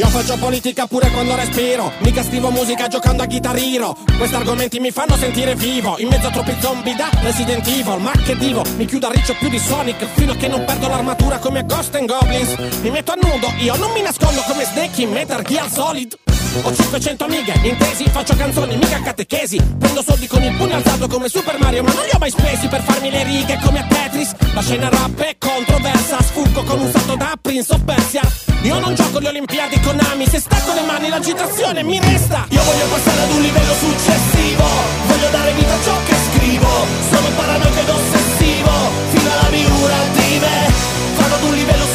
Io 0.00 0.08
faccio 0.08 0.38
politica 0.38 0.86
pure 0.86 1.10
quando 1.10 1.36
respiro. 1.36 1.92
Mica 1.98 2.22
scrivo 2.22 2.50
musica 2.50 2.88
giocando 2.88 3.22
a 3.22 3.26
chitarriro. 3.26 3.94
Questi 4.16 4.34
argomenti 4.34 4.80
mi 4.80 4.90
fanno 4.90 5.14
sentire 5.14 5.54
vivo. 5.54 5.96
In 5.98 6.08
mezzo 6.08 6.28
a 6.28 6.30
troppi 6.30 6.56
zombie 6.58 6.96
da 6.96 7.10
Resident 7.20 7.66
Evil. 7.66 8.00
Ma 8.00 8.12
che 8.12 8.34
divo, 8.34 8.64
mi 8.78 8.86
chiudo 8.86 9.08
a 9.08 9.10
riccio 9.12 9.34
più 9.38 9.50
di 9.50 9.58
Sonic 9.58 10.02
Fino 10.14 10.32
a 10.32 10.36
che 10.36 10.48
non 10.48 10.64
perdo 10.64 10.88
l'armatura 10.88 11.36
come 11.36 11.66
Ghost 11.66 11.96
and 11.96 12.08
Goblins. 12.08 12.56
Mi 12.80 12.88
metto 12.88 13.12
a 13.12 13.18
nudo, 13.20 13.52
io 13.58 13.76
non 13.76 13.92
mi 13.92 14.00
nascondo 14.00 14.40
come 14.48 14.64
Snake 14.64 15.02
in 15.02 15.10
Metal 15.10 15.42
Gear 15.42 15.70
Solid 15.70 16.16
ho 16.62 16.74
500 16.74 17.24
amiche, 17.24 17.54
intesi, 17.62 18.04
faccio 18.10 18.34
canzoni, 18.34 18.74
mica 18.76 19.00
catechesi. 19.00 19.60
Prendo 19.78 20.02
soldi 20.02 20.26
con 20.26 20.42
il 20.42 20.52
pugno 20.56 20.74
alzato 20.74 21.06
come 21.06 21.28
Super 21.28 21.58
Mario 21.58 21.82
Ma 21.84 21.92
non 21.92 22.04
li 22.04 22.10
ho 22.12 22.18
mai 22.18 22.30
spesi 22.30 22.66
per 22.66 22.82
farmi 22.82 23.10
le 23.10 23.22
righe 23.22 23.58
come 23.62 23.78
a 23.78 23.84
Tetris. 23.84 24.34
La 24.52 24.60
scena 24.60 24.88
rap 24.88 25.20
è 25.20 25.36
controversa 25.38 26.20
Sfuggo 26.20 26.64
con 26.64 26.80
un 26.80 26.90
salto 26.90 27.14
da 27.14 27.38
Prince 27.40 27.72
of 27.72 27.82
Persia. 27.84 28.22
Io 28.62 28.78
non 28.78 28.94
gioco 28.94 29.20
le 29.20 29.28
Olimpiadi 29.28 29.80
con 29.80 29.98
Ami 30.10 30.26
Se 30.26 30.40
stacco 30.40 30.74
le 30.74 30.82
mani 30.82 31.08
l'agitazione 31.08 31.82
mi 31.82 31.98
resta. 32.00 32.46
Io 32.48 32.62
voglio 32.62 32.86
passare 32.86 33.22
ad 33.22 33.30
un 33.30 33.40
livello 33.40 33.72
successivo 33.74 34.64
Voglio 35.06 35.30
dare 35.30 35.52
vita 35.52 35.72
a 35.72 35.82
ciò 35.82 35.96
che 36.04 36.14
scrivo. 36.32 36.68
Sono 37.10 37.28
paranoico 37.36 37.80
ed 37.80 37.88
ossessivo 37.88 38.70
Fino 39.12 39.30
alla 39.30 39.48
miura 39.50 39.96
di 40.12 40.38
me 40.38 40.72
Vado 41.16 41.34
ad 41.34 41.42
un 41.42 41.54
livello 41.54 41.84
successivo 41.84 41.89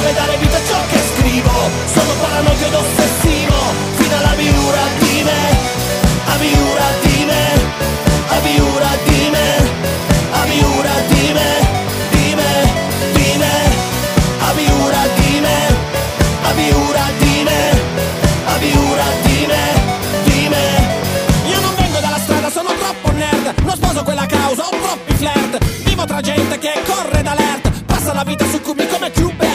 Dove 0.00 0.14
dare 0.14 0.36
vita 0.38 0.56
a 0.56 0.64
ciò 0.64 0.78
che 0.88 0.98
scrivo. 1.12 1.50
Sono 1.92 2.12
paranoico 2.22 2.64
ed 2.64 2.74
ossessivo 2.74 3.54
Fino 3.96 4.16
alla 4.16 4.32
miura 4.34 4.82
di 4.98 5.22
me 5.22 5.40
A 6.24 6.36
miura 6.38 6.86
di 7.02 7.24
me 7.28 7.44
A 8.28 8.38
miura 8.40 8.88
di 9.04 9.28
me 9.28 9.48
A 10.32 10.44
miura 10.46 10.92
di 11.06 11.32
me 11.36 11.50
Di 12.12 12.34
me 12.34 12.52
Di 13.12 13.36
me 13.36 13.54
A 14.40 14.52
miura 14.54 15.02
di 15.16 15.40
me 15.40 15.58
A 16.48 16.52
miura 16.54 17.04
di 17.18 17.42
me 17.42 17.70
A 18.46 18.56
miura 18.58 19.04
di 19.22 19.46
me 19.46 19.64
Di 20.24 20.48
me. 20.48 20.66
Io 21.50 21.60
non 21.60 21.74
vengo 21.76 22.00
dalla 22.00 22.18
strada, 22.18 22.48
sono 22.50 22.70
troppo 22.72 23.10
nerd 23.10 23.52
Non 23.64 23.76
sposo 23.76 24.02
quella 24.02 24.24
causa, 24.24 24.62
ho 24.64 24.70
troppi 24.70 25.14
flirt. 25.14 25.58
Vivo 25.84 26.06
tra 26.06 26.22
gente 26.22 26.58
che 26.58 26.72
corre 26.86 27.20
d'alert 27.20 27.84
Passa 27.84 28.14
la 28.14 28.24
vita 28.24 28.46
su 28.48 28.62
cubi 28.62 28.86
come 28.86 29.10
Qbert 29.10 29.49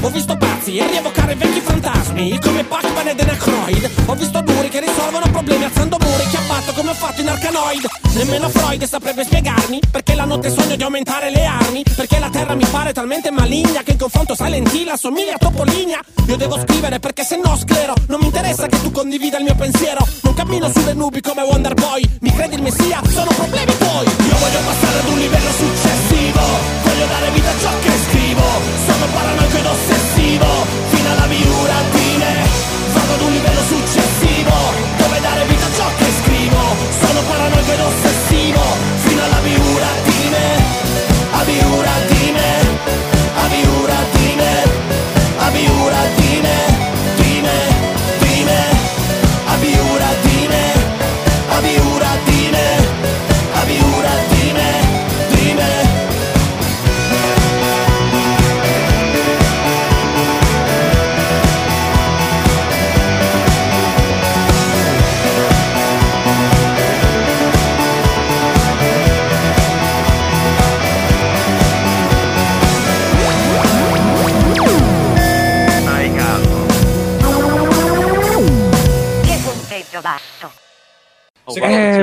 Ho 0.00 0.10
visto 0.10 0.36
pazzi 0.36 0.76
e 0.76 0.86
rievocare 0.86 1.34
vecchi 1.34 1.60
fantasmi 1.60 2.38
Come 2.40 2.64
Pac-Man 2.64 3.08
ed 3.08 3.20
Enacroid 3.20 3.90
Ho 4.06 4.14
visto 4.14 4.40
duri 4.40 4.68
che 4.68 4.80
risolvono 4.80 5.26
problemi 5.30 5.64
alzando 5.64 5.96
muri 6.00 6.26
Che 6.28 6.36
abbatto 6.36 6.72
come 6.72 6.90
ho 6.90 6.94
fatto 6.94 7.20
in 7.20 7.28
Arkanoid 7.28 7.86
Nemmeno 8.14 8.48
Freud 8.48 8.84
saprebbe 8.84 9.24
spiegarmi 9.24 9.80
Perché 9.90 10.14
la 10.14 10.24
notte 10.24 10.50
sogno 10.50 10.76
di 10.76 10.82
aumentare 10.82 11.30
le 11.30 11.44
armi 11.44 11.82
Perché 11.94 12.18
la 12.18 12.30
terra 12.30 12.54
mi 12.54 12.66
pare 12.70 12.92
talmente 12.92 13.30
maligna 13.30 13.82
Che 13.82 13.92
in 13.92 13.98
confronto 13.98 14.34
Silent 14.34 14.72
Hill 14.72 14.88
assomiglia 14.88 15.34
a 15.34 15.38
Topolinia. 15.38 16.00
Io 16.26 16.36
devo 16.36 16.58
scrivere 16.58 16.98
perché 16.98 17.24
se 17.24 17.40
no 17.42 17.56
sclero 17.56 17.94
Non 18.08 18.20
mi 18.20 18.26
interessa 18.26 18.66
che 18.66 18.80
tu 18.82 18.90
condivida 18.90 19.38
il 19.38 19.44
mio 19.44 19.54
pensiero. 19.54 20.06
Non 20.22 20.34
cammino 20.34 20.70
sulle 20.70 20.94
nubi 20.94 21.20
come 21.20 21.42
Wonder 21.42 21.74
Boy 21.74 22.02
Mi 22.20 22.32
credi 22.34 22.56
il 22.56 22.62
messia? 22.62 23.00
Sono 23.08 23.30
problemi 23.34 23.76
tuoi. 23.78 24.04
Io 24.04 24.36
voglio 24.36 24.60
passare 24.64 24.98
ad 24.98 25.08
un 25.08 25.18
livello 25.18 25.50
successivo 25.50 26.87
Voglio 26.98 27.12
dare 27.12 27.30
vita 27.30 27.48
a 27.48 27.58
ciò 27.60 27.78
che 27.78 27.90
scrivo. 28.10 28.42
Sono 28.84 29.06
paranoico 29.12 29.56
ed 29.56 29.66
ossessivo 29.66 30.46
Fino 30.88 31.10
alla 31.12 31.26
miura 31.26 31.74
di 31.92 32.16
me 32.18 32.46
Vado 32.92 33.12
ad 33.14 33.20
un 33.20 33.30
livello 33.30 33.62
successivo 33.62 34.54
Dove 34.96 35.20
dare 35.20 35.44
vita 35.44 35.66
a 35.66 35.72
ciò 35.74 35.86
che 35.96 36.06
scrivo. 36.20 36.58
Sono 36.98 37.20
paranoico 37.28 37.70
ed 37.70 37.80
ossessivo 37.80 38.07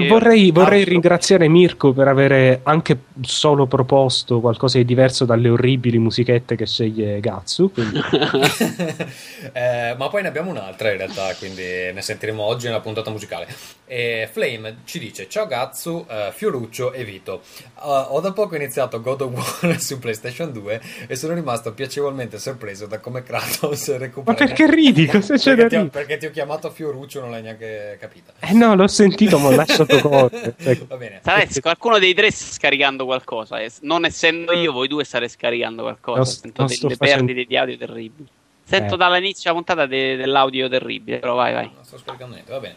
vorrei, 0.07 0.51
vorrei 0.51 0.83
ringraziare 0.83 1.47
Mirko 1.47 1.93
per 1.93 2.07
avere 2.07 2.61
anche 2.63 2.97
solo 3.21 3.65
proposto 3.65 4.39
qualcosa 4.39 4.77
di 4.77 4.85
diverso 4.85 5.25
dalle 5.25 5.49
orribili 5.49 5.97
musichette 5.97 6.55
che 6.55 6.65
sceglie 6.65 7.19
Gatsu. 7.19 7.71
Eh, 9.53 9.95
ma 9.97 10.09
poi 10.09 10.23
ne 10.23 10.27
abbiamo 10.27 10.49
un'altra 10.49 10.91
in 10.91 10.97
realtà, 10.97 11.33
quindi 11.35 11.61
ne 11.61 12.01
sentiremo 12.01 12.41
oggi 12.41 12.65
nella 12.65 12.79
puntata 12.79 13.11
musicale. 13.11 13.47
E 13.85 14.27
Flame 14.31 14.77
ci 14.85 14.97
dice: 14.97 15.29
Ciao 15.29 15.45
Gatsu, 15.45 16.05
eh, 16.09 16.31
Fioruccio 16.33 16.91
e 16.93 17.03
Vito. 17.03 17.41
Uh, 17.75 18.13
ho 18.15 18.19
da 18.19 18.33
poco 18.33 18.55
iniziato 18.55 19.01
God 19.01 19.21
of 19.21 19.61
War 19.61 19.79
su 19.79 19.99
PlayStation 19.99 20.51
2 20.51 20.81
e 21.07 21.15
sono 21.15 21.33
rimasto 21.33 21.73
piacevolmente 21.73 22.39
sorpreso 22.39 22.87
da 22.87 22.99
come 22.99 23.21
Kratos 23.23 23.95
recupera. 23.97 24.37
Ma 24.37 24.45
perché 24.45 24.69
ridi? 24.69 25.05
Cosa 25.05 25.35
c'è 25.35 25.55
da 25.55 25.63
perché, 25.63 25.77
ti 25.77 25.83
ho, 25.83 25.89
perché 25.89 26.17
ti 26.17 26.25
ho 26.25 26.31
chiamato 26.31 26.71
Fioruccio, 26.71 27.21
non 27.21 27.31
l'hai 27.31 27.43
neanche 27.43 27.97
capita. 27.99 28.33
Eh 28.39 28.53
no, 28.53 28.75
l'ho 28.75 28.87
sentito, 28.87 29.37
ma 29.37 29.49
ho 29.49 29.55
lasciato 29.55 29.99
correre. 30.09 30.55
Cioè, 30.61 30.77
Va 30.87 30.97
bene. 30.97 31.19
Sarà 31.23 31.45
qualcuno 31.61 31.99
dei 31.99 32.13
tre 32.13 32.31
sta 32.31 32.51
scaricando 32.53 33.05
qualcosa. 33.05 33.59
e 33.59 33.71
non 33.81 34.05
essendo 34.05 34.53
io, 34.53 34.71
voi 34.71 34.87
due 34.87 35.03
starete 35.03 35.31
scaricando 35.31 35.81
qualcosa. 35.83 36.17
Non- 36.19 36.25
Sento 36.25 36.61
non 36.61 36.67
delle 36.67 36.95
facendo- 36.95 37.25
perdite 37.25 37.47
di 37.47 37.57
audio 37.57 37.77
terribili. 37.77 38.27
Sento 38.63 38.93
Eh. 38.95 38.97
dall'inizio 38.97 39.41
della 39.51 39.55
puntata 39.55 39.85
de- 39.85 40.15
dell'audio 40.15 40.67
terribile. 40.69 41.19
Però 41.19 41.35
vai, 41.35 41.53
vai. 41.53 41.71
Non 41.73 41.83
sto 41.83 41.97
scaricando 41.97 42.33
niente, 42.33 42.51
va 42.51 42.59
bene. 42.59 42.75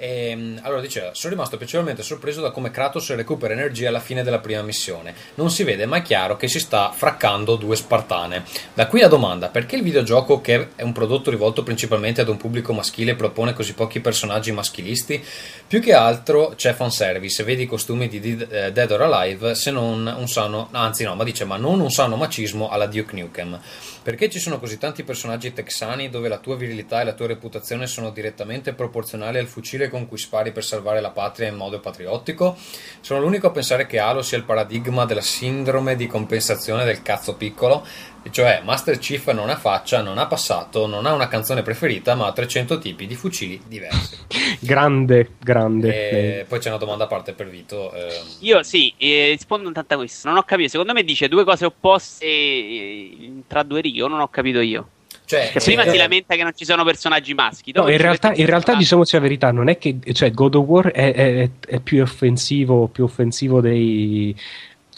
Ehm, 0.00 0.60
allora 0.62 0.80
diceva, 0.80 1.10
sono 1.12 1.32
rimasto 1.32 1.56
piacevolmente 1.56 2.04
sorpreso 2.04 2.40
da 2.40 2.52
come 2.52 2.70
Kratos 2.70 3.12
recupera 3.16 3.52
energia 3.52 3.88
alla 3.88 3.98
fine 3.98 4.22
della 4.22 4.38
prima 4.38 4.62
missione. 4.62 5.12
Non 5.34 5.50
si 5.50 5.64
vede, 5.64 5.86
ma 5.86 5.96
è 5.96 6.02
chiaro 6.02 6.36
che 6.36 6.46
si 6.46 6.60
sta 6.60 6.92
fraccando 6.94 7.56
due 7.56 7.74
spartane. 7.74 8.44
Da 8.74 8.86
qui 8.86 9.00
la 9.00 9.08
domanda, 9.08 9.48
perché 9.48 9.74
il 9.74 9.82
videogioco, 9.82 10.40
che 10.40 10.68
è 10.76 10.82
un 10.82 10.92
prodotto 10.92 11.30
rivolto 11.30 11.64
principalmente 11.64 12.20
ad 12.20 12.28
un 12.28 12.36
pubblico 12.36 12.72
maschile, 12.72 13.16
propone 13.16 13.54
così 13.54 13.74
pochi 13.74 13.98
personaggi 13.98 14.52
maschilisti? 14.52 15.22
Più 15.66 15.80
che 15.80 15.92
altro 15.92 16.52
c'è 16.54 16.74
fanservice, 16.74 17.42
vedi 17.42 17.64
i 17.64 17.66
costumi 17.66 18.06
di 18.08 18.46
eh, 18.50 18.70
Dead 18.70 18.90
or 18.92 19.02
Alive, 19.02 19.56
se 19.56 19.72
non 19.72 20.06
un 20.16 20.28
sano, 20.28 20.68
anzi 20.70 21.02
no, 21.02 21.16
ma 21.16 21.24
dice, 21.24 21.44
ma 21.44 21.56
non 21.56 21.80
un 21.80 21.90
sano 21.90 22.14
macismo 22.14 22.68
alla 22.68 22.86
Duke 22.86 23.16
Nukem. 23.16 23.60
Perché 24.08 24.30
ci 24.30 24.38
sono 24.38 24.58
così 24.58 24.78
tanti 24.78 25.02
personaggi 25.02 25.52
texani 25.52 26.08
dove 26.08 26.28
la 26.28 26.38
tua 26.38 26.56
virilità 26.56 27.02
e 27.02 27.04
la 27.04 27.12
tua 27.12 27.26
reputazione 27.26 27.86
sono 27.86 28.08
direttamente 28.08 28.72
proporzionali 28.72 29.36
al 29.36 29.48
fucile 29.48 29.90
con 29.90 30.08
cui 30.08 30.16
spari 30.16 30.50
per 30.50 30.64
salvare 30.64 31.02
la 31.02 31.10
patria 31.10 31.48
in 31.48 31.56
modo 31.56 31.78
patriottico? 31.78 32.56
Sono 33.02 33.20
l'unico 33.20 33.48
a 33.48 33.50
pensare 33.50 33.84
che 33.84 33.98
Halo 33.98 34.22
sia 34.22 34.38
il 34.38 34.44
paradigma 34.44 35.04
della 35.04 35.20
sindrome 35.20 35.94
di 35.94 36.06
compensazione 36.06 36.86
del 36.86 37.02
cazzo 37.02 37.34
piccolo, 37.34 37.86
e 38.28 38.32
cioè 38.32 38.60
Master 38.64 38.98
Chief 38.98 39.30
non 39.32 39.48
ha 39.50 39.56
faccia, 39.56 40.02
non 40.02 40.18
ha 40.18 40.26
passato, 40.26 40.86
non 40.86 41.06
ha 41.06 41.12
una 41.12 41.28
canzone 41.28 41.62
preferita, 41.62 42.14
ma 42.14 42.26
ha 42.26 42.32
300 42.32 42.78
tipi 42.78 43.06
di 43.06 43.14
fucili 43.14 43.60
diversi. 43.66 44.16
grande, 44.60 45.30
grande. 45.40 46.40
E 46.40 46.44
poi 46.46 46.58
c'è 46.58 46.68
una 46.68 46.78
domanda 46.78 47.04
a 47.04 47.06
parte 47.06 47.32
per 47.32 47.48
Vito. 47.48 47.92
ehm, 47.92 48.10
Io 48.40 48.62
sì, 48.62 48.92
eh, 48.96 49.28
rispondo 49.30 49.68
intanto 49.68 49.94
a 49.94 49.96
questo. 49.96 50.28
Non 50.28 50.38
ho 50.38 50.42
capito. 50.42 50.68
Secondo 50.68 50.92
me 50.92 51.02
dice 51.04 51.28
due 51.28 51.44
cose 51.44 51.64
opposte 51.64 52.24
eh, 52.24 53.32
tra 53.46 53.62
due 53.62 53.80
righe. 53.80 54.02
o 54.02 54.08
Non 54.08 54.20
ho 54.20 54.28
capito 54.28 54.60
io. 54.60 54.88
cioè, 55.24 55.50
Che 55.52 55.60
prima 55.60 55.82
eh, 55.84 55.90
si 55.90 55.96
lamenta 55.96 56.34
che 56.34 56.42
non 56.42 56.52
ci 56.54 56.64
sono 56.64 56.84
personaggi 56.84 57.34
maschi. 57.34 57.72
No, 57.74 57.88
in 57.90 57.98
realtà, 57.98 58.32
in 58.34 58.46
realtà 58.46 58.74
diciamoci 58.74 59.14
la 59.16 59.22
verità, 59.22 59.50
non 59.52 59.68
è 59.68 59.78
che 59.78 59.98
cioè, 60.12 60.30
God 60.32 60.54
of 60.56 60.66
War 60.66 60.86
è, 60.90 61.12
è- 61.14 61.50
è 61.66 61.80
più 61.80 62.02
offensivo, 62.02 62.86
più 62.88 63.04
offensivo 63.04 63.60
dei, 63.60 64.34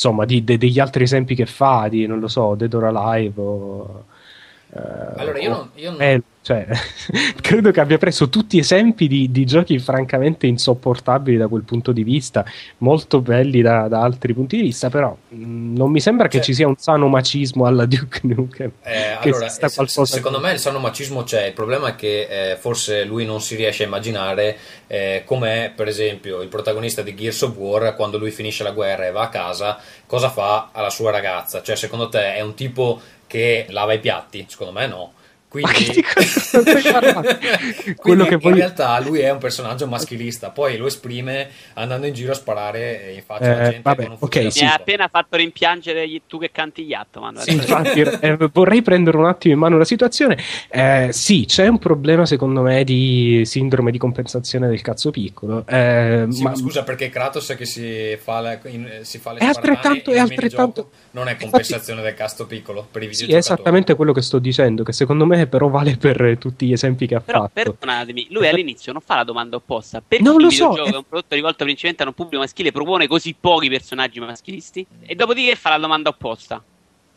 insomma, 0.01 0.25
di- 0.25 0.43
de- 0.43 0.57
degli 0.57 0.79
altri 0.81 1.03
esempi 1.03 1.35
che 1.35 1.45
fa, 1.45 1.87
di 1.89 2.07
non 2.07 2.21
lo 2.21 2.29
so, 2.29 2.55
Dead 2.55 2.73
or 2.73 2.85
Alive 2.85 3.41
o 3.41 4.05
allora, 4.73 5.39
io 5.41 5.51
non, 5.51 5.71
io 5.75 5.91
non... 5.91 6.03
Eh, 6.03 6.23
cioè, 6.43 6.67
credo 7.41 7.71
che 7.71 7.81
abbia 7.81 7.99
preso 7.99 8.29
tutti 8.29 8.59
esempi 8.59 9.09
di, 9.09 9.31
di, 9.31 9.45
giochi 9.45 9.79
francamente 9.79 10.47
insopportabili 10.47 11.37
da 11.37 11.49
quel 11.49 11.65
punto 11.65 11.93
di 11.93 12.03
vista, 12.03 12.45
molto 12.79 13.21
belli 13.21 13.61
da, 13.63 13.89
da 13.89 14.01
altri 14.01 14.33
punti 14.33 14.57
di 14.57 14.63
vista, 14.63 14.89
però 14.89 15.15
mh, 15.29 15.77
non 15.77 15.91
mi 15.91 16.01
sembra 16.01 16.29
cioè, 16.29 16.41
che 16.41 16.47
ci 16.47 16.55
sia 16.55 16.67
un 16.67 16.77
sano 16.77 17.09
macismo 17.09 17.67
alla 17.67 17.85
Duke 17.85 18.21
Nukem. 18.27 18.73
Eh, 18.83 19.19
allora, 19.21 19.47
eh, 19.47 19.87
secondo 20.05 20.41
me 20.41 20.53
il 20.53 20.59
sano 20.59 20.79
macismo 20.79 21.25
c'è, 21.25 21.47
il 21.47 21.53
problema 21.53 21.89
è 21.89 21.95
che 21.95 22.53
eh, 22.53 22.57
forse 22.57 23.05
lui 23.05 23.25
non 23.25 23.41
si 23.41 23.57
riesce 23.57 23.83
a 23.83 23.87
immaginare 23.87 24.57
eh, 24.87 25.23
com'è, 25.27 25.73
per 25.75 25.89
esempio, 25.89 26.41
il 26.43 26.49
protagonista 26.49 27.03
di 27.03 27.15
Gears 27.15 27.43
of 27.43 27.57
War 27.57 27.95
quando 27.97 28.19
lui 28.19 28.31
finisce 28.31 28.63
la 28.63 28.73
guerra 28.73 29.07
e 29.07 29.11
va 29.11 29.23
a 29.23 29.29
casa, 29.29 29.79
cosa 30.07 30.31
fa 30.31 30.71
alla 30.73 30.91
sua 30.91 31.11
ragazza? 31.11 31.61
Cioè, 31.61 31.77
secondo 31.77 32.09
te 32.09 32.35
è 32.35 32.41
un 32.41 32.55
tipo 32.55 33.01
che 33.31 33.67
lava 33.69 33.93
i 33.93 34.01
piatti? 34.01 34.45
Secondo 34.49 34.73
me 34.73 34.89
no. 34.89 35.13
Quindi, 35.51 36.05
Quello 37.97 38.25
che 38.25 38.39
poi... 38.39 38.53
in 38.53 38.59
realtà 38.59 39.01
lui 39.01 39.19
è 39.19 39.33
un 39.33 39.39
personaggio 39.39 39.89
maschilista, 39.89 40.51
poi 40.51 40.77
lo 40.77 40.87
esprime 40.87 41.49
andando 41.75 42.07
in 42.07 42.15
giro 42.15 42.31
a 42.31 42.37
sparare 42.37 43.15
in 43.17 43.23
faccia 43.25 43.45
eh, 43.45 43.51
alla 43.51 43.63
gente. 43.65 43.81
Vabbè, 43.83 44.11
okay, 44.21 44.49
sì. 44.53 44.63
Mi 44.63 44.69
hai 44.69 44.77
appena 44.77 45.09
fatto 45.09 45.37
rimpiangere 45.37 46.07
tu 46.29 46.39
che 46.39 46.53
canti 46.53 46.85
gli 46.85 46.93
Atman. 46.93 47.39
Sì, 47.39 47.55
infatti, 47.55 47.99
eh, 47.99 48.37
vorrei 48.53 48.81
prendere 48.81 49.17
un 49.17 49.27
attimo 49.27 49.55
in 49.55 49.59
mano 49.59 49.77
la 49.77 49.85
situazione. 49.85 50.39
Eh, 50.69 51.09
sì, 51.11 51.47
c'è 51.47 51.67
un 51.67 51.81
problema 51.81 52.27
secondo 52.27 52.63
me 52.63 52.85
di 52.85 53.43
sindrome 53.45 53.91
di 53.91 53.99
compensazione 53.99 54.69
del 54.69 54.83
cazzo 54.83 55.11
piccolo. 55.11 55.67
Eh, 55.67 56.27
sì, 56.31 56.43
ma... 56.45 56.51
ma 56.51 56.57
scusa, 56.57 56.85
perché 56.85 57.09
Kratos 57.09 57.55
che 57.59 57.65
si 57.65 58.17
fa 58.23 58.41
le, 58.41 58.61
in, 58.67 59.01
si 59.03 59.19
fa 59.19 59.33
le 59.33 59.41
è 59.41 59.47
altrettanto, 59.47 60.13
è 60.13 60.19
altrettanto... 60.21 60.91
non 61.13 61.29
è 61.29 61.37
compensazione 61.37 62.01
Infatti, 62.01 62.17
del 62.17 62.27
cazzo 62.27 62.47
piccolo 62.47 62.87
per 62.91 63.03
i 63.03 63.07
videogiocatori. 63.07 63.43
Sì, 63.43 63.51
è 63.51 63.53
esattamente 63.55 63.95
quello 63.95 64.13
che 64.13 64.23
sto 64.23 64.39
dicendo, 64.39 64.83
che 64.83 64.93
secondo 64.93 65.27
me 65.27 65.47
però 65.47 65.69
vale 65.69 65.97
per 65.97 66.37
tutti 66.39 66.67
gli 66.67 66.73
esempi 66.73 67.07
che 67.07 67.17
ha 67.17 67.21
però, 67.21 67.41
fatto. 67.41 67.53
Perdonatemi, 67.53 68.29
lui 68.31 68.49
all'inizio 68.49 68.93
non 68.93 69.01
fa 69.01 69.17
la 69.17 69.25
domanda 69.25 69.57
opposta. 69.57 70.03
Perché 70.07 70.23
non 70.23 70.37
il 70.37 70.43
lo 70.43 70.49
videogioco 70.49 70.87
so, 70.87 70.93
è 70.93 70.97
un 70.97 71.05
prodotto 71.09 71.35
rivolto 71.35 71.65
principalmente 71.65 72.03
a 72.03 72.07
un 72.07 72.15
pubblico 72.15 72.43
maschile 72.43 72.73
propone 72.73 73.07
così 73.07 73.35
pochi 73.39 73.69
personaggi 73.69 74.21
maschilisti? 74.21 74.87
E 75.05 75.15
dopodiché 75.15 75.55
fa 75.57 75.71
la 75.71 75.79
domanda 75.79 76.09
opposta. 76.11 76.63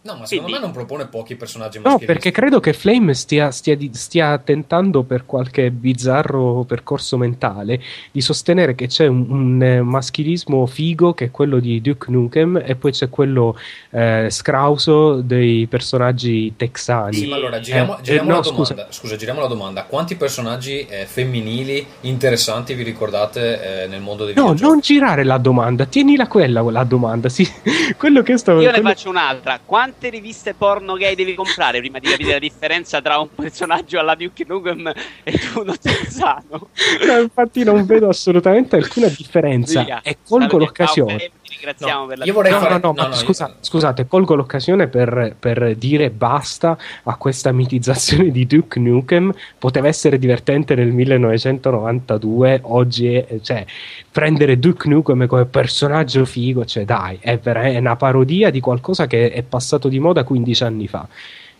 No, 0.03 0.15
ma 0.15 0.25
secondo 0.25 0.51
Quindi... 0.51 0.51
me 0.51 0.59
non 0.59 0.72
propone 0.72 1.07
pochi 1.07 1.38
personaggi 1.38 1.80
maschili. 1.80 2.01
No, 2.01 2.06
perché 2.06 2.32
credo 2.32 2.59
che 2.59 2.73
Flame 2.73 3.14
stia, 3.14 3.51
stia, 3.51 3.77
stia, 3.93 4.38
tentando 4.38 5.03
per 5.03 5.25
qualche 5.25 5.72
bizzarro 5.72 6.65
percorso 6.67 7.15
mentale 7.15 7.82
di 8.11 8.19
sostenere 8.19 8.75
che 8.75 8.88
c'è 8.88 9.07
un, 9.07 9.25
un, 9.30 9.64
eh, 9.64 9.82
maschilismo 9.82 10.65
figo 10.65 11.14
che 11.14 11.25
è 11.25 11.32
quello 11.32 11.59
di 11.59 11.80
Duke 11.80 12.11
Nukem 12.11 12.61
e 12.65 12.75
poi 12.75 12.91
c'è 12.91 13.07
quello 13.07 13.57
eh, 13.91 14.27
scrauso 14.30 15.22
dei 15.22 15.67
personaggi 15.67 16.53
texani. 16.57 17.15
Sì, 17.15 17.27
ma 17.27 17.38
allora 17.38 17.61
giriamo, 17.61 17.98
eh, 17.98 18.01
giriamo 18.01 18.27
eh, 18.27 18.32
no, 18.32 18.35
la 18.35 18.41
domanda. 18.41 18.65
Scusa. 18.65 18.88
scusa. 18.90 19.15
giriamo 19.15 19.40
la 19.40 19.48
domanda. 19.48 19.83
Quanti 19.85 20.17
personaggi 20.17 20.85
eh, 20.85 21.06
femminili 21.06 21.88
interessanti 22.01 22.73
vi 22.73 22.83
ricordate 22.83 23.83
eh, 23.83 23.88
nel 23.88 24.01
mondo 24.01 24.25
dei 24.25 24.33
no, 24.33 24.41
videogiochi? 24.41 24.64
No, 24.64 24.69
non 24.69 24.80
girare 24.82 25.23
la 25.23 25.38
domanda, 25.38 25.85
tienila 25.85 26.27
quella 26.27 26.61
la 26.61 26.83
domanda. 26.83 27.30
Sì, 27.30 27.49
quello 27.98 28.22
che 28.22 28.38
stavo 28.38 28.59
Io 28.59 28.69
quello... 28.69 28.83
ne 28.83 28.93
faccio 28.93 29.09
un'altra. 29.09 29.61
Quanti 29.64 29.91
quante 29.93 30.09
riviste 30.09 30.53
porno 30.55 30.95
gay 30.95 31.13
devi 31.15 31.35
comprare 31.35 31.80
prima 31.80 31.99
di 31.99 32.07
capire 32.07 32.33
la 32.33 32.39
differenza 32.39 33.01
tra 33.01 33.19
un 33.19 33.30
personaggio 33.33 33.99
alla 33.99 34.15
Duke 34.15 34.43
Nukem 34.47 34.91
e 35.23 35.39
uno 35.55 35.77
Terzano? 35.77 36.69
No, 37.05 37.19
infatti 37.19 37.63
non 37.63 37.85
vedo 37.85 38.09
assolutamente 38.09 38.75
alcuna 38.75 39.07
differenza 39.07 39.83
Via. 39.83 40.01
e 40.01 40.17
colgo 40.23 40.57
l'occasione. 40.57 41.31
Ringraziamo 41.64 42.01
no, 42.01 42.08
per 42.08 42.17
la 42.17 42.25
io 42.25 42.33
vorrei 42.33 42.51
no, 42.51 42.59
fare... 42.59 42.80
no, 42.80 42.93
no, 42.95 43.08
no, 43.08 43.14
scusa, 43.14 43.48
io... 43.48 43.53
scusate, 43.61 44.06
colgo 44.08 44.35
l'occasione 44.35 44.88
per, 44.88 45.35
per, 45.40 45.75
dire 45.75 46.09
basta 46.09 46.77
a 47.03 47.16
questa 47.16 47.51
mitizzazione 47.51 48.30
di 48.30 48.45
Duke 48.45 48.80
Nukem. 48.80 49.33
Poteva 49.58 49.88
essere 49.88 50.19
divertente 50.19 50.75
nel 50.75 50.92
1992, 50.92 52.59
oggi 52.64 53.14
è, 53.16 53.40
cioè, 53.42 53.66
prendere 54.11 54.59
Duke 54.59 54.90
Nukem 54.90 55.25
come 55.25 55.45
personaggio 55.45 56.25
figo, 56.25 56.66
cioè 56.66 56.83
dai, 56.83 57.17
è, 57.22 57.40
è 57.40 57.77
una 57.77 57.95
parodia 57.95 58.50
di 58.50 58.59
qualcosa 58.59 59.08
che 59.08 59.32
è 59.32 59.42
passato 59.43 59.88
di 59.88 60.00
moda 60.00 60.24
15 60.24 60.64
anni 60.64 60.88
fa. 60.88 61.08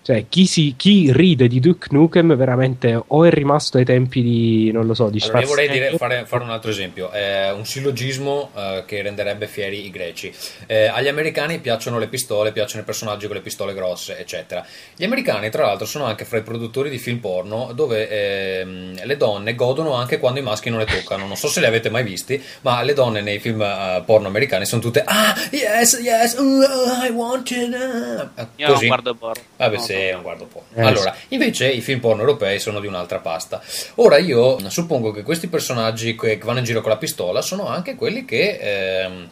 Cioè, 0.04 0.26
chi, 0.28 0.46
si, 0.46 0.74
chi, 0.76 1.14
ride 1.14 1.48
di 1.48 1.62
Duke 1.62 1.88
Nukem 1.92 2.36
veramente 2.36 3.02
o 3.08 3.24
è 3.24 3.32
rimasto 3.32 3.78
ai 3.78 3.86
tempi 3.86 4.22
di, 4.22 4.70
non 4.74 4.86
lo 4.86 4.94
so, 4.94 5.08
di 5.08 5.22
allora, 5.24 5.40
Io 5.40 5.48
vorrei 5.48 5.70
dire, 5.70 5.96
fare, 5.96 6.26
fare, 6.26 6.44
un 6.44 6.50
altro 6.50 6.70
esempio, 6.70 7.10
eh, 7.14 7.52
un 7.52 7.66
sillogismo 7.66 8.52
eh, 8.54 8.84
che 8.86 9.02
renderebbe 9.02 9.48
fieri 9.48 9.86
i 9.86 9.90
greci. 9.90 10.34
Eh, 10.68 10.88
agli 10.88 11.08
americani 11.08 11.60
piacciono 11.60 12.00
le 12.00 12.08
pistole, 12.08 12.52
piacciono 12.52 12.82
i 12.82 12.86
personaggi 12.86 13.28
con 13.28 13.38
le 13.38 13.42
pistole 13.42 13.74
grosse, 13.74 14.18
eccetera. 14.20 14.66
Gli 14.94 15.06
americani, 15.06 15.50
tra 15.50 15.68
l'altro, 15.68 15.86
sono 15.86 16.04
anche 16.04 16.26
fra 16.26 16.38
i 16.38 16.44
produttori 16.44 16.90
di 16.90 16.98
film 16.98 17.20
porno 17.20 17.72
dove 17.74 18.10
ehm, 18.10 19.06
le 19.06 19.16
donne 19.16 19.56
godono 19.56 19.94
anche 19.94 20.20
quando 20.20 20.40
i 20.42 20.44
maschi 20.44 20.70
non 20.70 20.80
le 20.80 20.86
toccano. 20.86 21.28
Non 21.28 21.38
so 21.38 21.48
se 21.48 21.62
li 21.62 21.66
avete 21.66 21.90
mai 21.90 22.04
visti, 22.04 22.44
ma 22.62 22.82
le 22.82 22.92
donne 22.92 23.22
nei 23.22 23.40
film 23.40 23.62
uh, 23.62 24.04
porno 24.04 24.28
americani 24.28 24.66
sono 24.66 24.82
tutte 24.82 25.02
Ah, 25.06 25.34
yes, 25.52 25.98
yes, 26.02 26.34
uh, 26.34 27.06
I 27.06 27.10
want 27.10 27.50
it. 27.52 27.74
Uh. 27.74 28.46
Io 28.58 28.68
non 28.68 28.86
guardo 28.86 29.16
porno. 29.16 29.42
Vabbè, 29.56 29.76
no, 29.78 29.93
se 29.94 30.12
non 30.12 30.22
guardo 30.22 30.46
porno. 30.46 30.68
Eh, 30.76 30.86
allora, 30.86 31.16
invece 31.30 31.70
i 31.70 31.82
film 31.82 32.00
porno 32.00 32.22
europei 32.22 32.60
sono 32.60 32.80
di 32.80 32.88
un'altra 32.88 33.20
pasta. 33.20 33.62
Ora 33.96 34.18
io 34.18 34.70
suppongo 34.70 35.12
che 35.12 35.24
questi 35.24 35.48
personaggi 35.48 36.16
che 36.16 36.38
vanno 36.44 36.60
in 36.60 36.66
giro 36.66 36.82
con 36.82 36.92
la 36.92 36.98
pistola 36.98 37.42
sono 37.42 37.68
anche 37.68 37.96
quelli 37.96 38.26
che... 38.26 38.58
Ehm, 38.62 39.30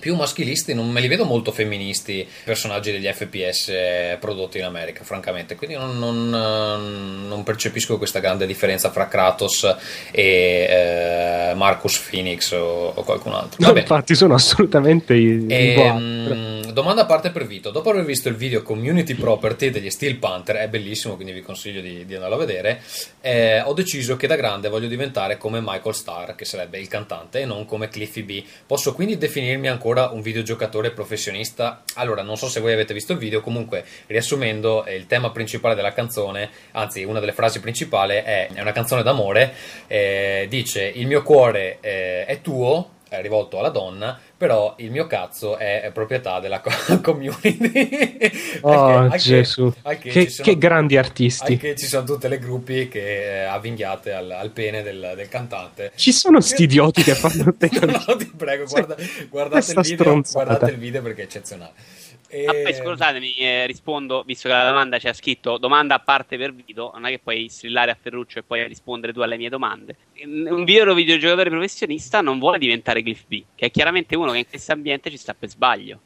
più 0.00 0.16
maschilisti, 0.16 0.74
non 0.74 0.90
me 0.90 1.00
li 1.00 1.08
vedo 1.08 1.24
molto 1.24 1.52
femministi, 1.52 2.26
personaggi 2.44 2.90
degli 2.90 3.06
FPS 3.06 4.16
prodotti 4.18 4.58
in 4.58 4.64
America, 4.64 5.04
francamente. 5.04 5.54
Quindi 5.54 5.76
non, 5.76 5.98
non, 5.98 7.28
non 7.28 7.42
percepisco 7.44 7.98
questa 7.98 8.18
grande 8.18 8.46
differenza 8.46 8.90
fra 8.90 9.08
Kratos 9.08 9.76
e 10.10 11.50
eh, 11.50 11.54
Marcus 11.54 11.98
Phoenix 11.98 12.50
o, 12.52 12.92
o 12.94 13.02
qualcun 13.04 13.34
altro. 13.34 13.58
No, 13.64 13.78
infatti 13.78 14.14
sono 14.14 14.34
assolutamente 14.34 15.14
e, 15.14 15.74
ehm, 15.74 16.72
domanda 16.72 17.02
a 17.02 17.06
parte 17.06 17.30
per 17.30 17.46
Vito. 17.46 17.70
Dopo 17.70 17.90
aver 17.90 18.04
visto 18.04 18.28
il 18.28 18.36
video 18.36 18.62
Community 18.62 19.14
Property 19.14 19.68
degli 19.68 19.90
Steel 19.90 20.16
Panther, 20.16 20.56
è 20.56 20.68
bellissimo, 20.68 21.14
quindi 21.14 21.32
vi 21.32 21.42
consiglio 21.42 21.82
di, 21.82 22.06
di 22.06 22.14
andarlo 22.14 22.36
a 22.36 22.38
vedere, 22.38 22.80
eh, 23.20 23.60
ho 23.60 23.74
deciso 23.74 24.16
che 24.16 24.26
da 24.26 24.36
grande 24.36 24.70
voglio 24.70 24.88
diventare 24.88 25.36
come 25.36 25.60
Michael 25.60 25.94
Starr, 25.94 26.34
che 26.34 26.46
sarebbe 26.46 26.78
il 26.78 26.88
cantante, 26.88 27.40
e 27.40 27.44
non 27.44 27.66
come 27.66 27.88
Cliffy 27.88 28.22
B. 28.22 28.42
Posso 28.66 28.94
quindi 28.94 29.18
definirmi 29.18 29.68
ancora 29.68 29.79
ancora 29.80 30.10
un 30.10 30.20
videogiocatore 30.20 30.90
professionista? 30.90 31.82
Allora, 31.94 32.20
non 32.20 32.36
so 32.36 32.50
se 32.50 32.60
voi 32.60 32.74
avete 32.74 32.92
visto 32.92 33.12
il 33.12 33.18
video, 33.18 33.40
comunque, 33.40 33.82
riassumendo, 34.08 34.84
il 34.86 35.06
tema 35.06 35.30
principale 35.30 35.74
della 35.74 35.94
canzone, 35.94 36.50
anzi, 36.72 37.02
una 37.02 37.18
delle 37.18 37.32
frasi 37.32 37.60
principali 37.60 38.16
è, 38.16 38.50
è 38.52 38.60
una 38.60 38.72
canzone 38.72 39.02
d'amore, 39.02 39.54
eh, 39.86 40.46
dice 40.50 40.84
il 40.84 41.06
mio 41.06 41.22
cuore 41.22 41.78
eh, 41.80 42.26
è 42.26 42.42
tuo, 42.42 42.98
è 43.10 43.20
rivolto 43.20 43.58
alla 43.58 43.70
donna, 43.70 44.16
però 44.36 44.74
il 44.78 44.92
mio 44.92 45.08
cazzo 45.08 45.56
è, 45.58 45.90
proprietà 45.92 46.38
della 46.38 46.62
community. 47.02 48.30
oh, 48.62 48.70
anche, 48.70 49.18
Gesù. 49.18 49.72
Anche 49.82 50.08
che, 50.08 50.28
sono, 50.30 50.48
che, 50.48 50.56
grandi 50.56 50.96
artisti. 50.96 51.52
Anche 51.52 51.76
ci 51.76 51.86
sono 51.86 52.04
tutte 52.04 52.28
le 52.28 52.38
gruppi 52.38 52.86
che 52.86 53.42
eh, 53.42 53.44
avvinghiate 53.44 54.12
al, 54.12 54.30
al 54.30 54.50
pene 54.50 54.82
del, 54.82 55.14
del, 55.16 55.28
cantante. 55.28 55.90
Ci 55.96 56.12
sono 56.12 56.40
sti 56.40 56.62
idioti 56.62 57.02
che 57.02 57.14
fanno 57.14 57.52
te 57.58 57.68
No, 57.80 58.16
ti 58.16 58.30
prego, 58.36 58.64
guarda, 58.64 58.94
guardate, 59.28 59.72
il 59.72 59.80
video, 59.80 60.22
guardate 60.30 60.70
il 60.70 60.78
video 60.78 61.02
perché 61.02 61.22
è 61.22 61.24
eccezionale. 61.24 61.72
E... 62.32 62.46
Ah, 62.46 62.52
poi, 62.52 62.72
scusatemi, 62.72 63.34
eh, 63.34 63.66
rispondo, 63.66 64.22
visto 64.24 64.48
che 64.48 64.54
la 64.54 64.68
domanda 64.68 64.98
c'è 64.98 65.12
scritto 65.12 65.58
domanda 65.58 65.96
a 65.96 65.98
parte 65.98 66.38
per 66.38 66.54
Vito, 66.54 66.92
non 66.94 67.06
è 67.06 67.10
che 67.10 67.18
puoi 67.18 67.48
strillare 67.48 67.90
a 67.90 67.96
Ferruccio 68.00 68.38
e 68.38 68.42
poi 68.44 68.64
rispondere 68.68 69.12
tu 69.12 69.18
alle 69.20 69.36
mie 69.36 69.48
domande. 69.48 69.96
Un 70.22 70.62
vero 70.64 70.94
videogiocatore 70.94 71.50
professionista 71.50 72.20
non 72.20 72.38
vuole 72.38 72.58
diventare 72.58 73.02
Cliff 73.02 73.24
B, 73.26 73.42
che 73.56 73.66
è 73.66 73.70
chiaramente 73.72 74.14
uno 74.14 74.30
che 74.30 74.38
in 74.38 74.48
questo 74.48 74.70
ambiente 74.70 75.10
ci 75.10 75.16
sta 75.16 75.34
per 75.34 75.48
sbaglio. 75.48 76.00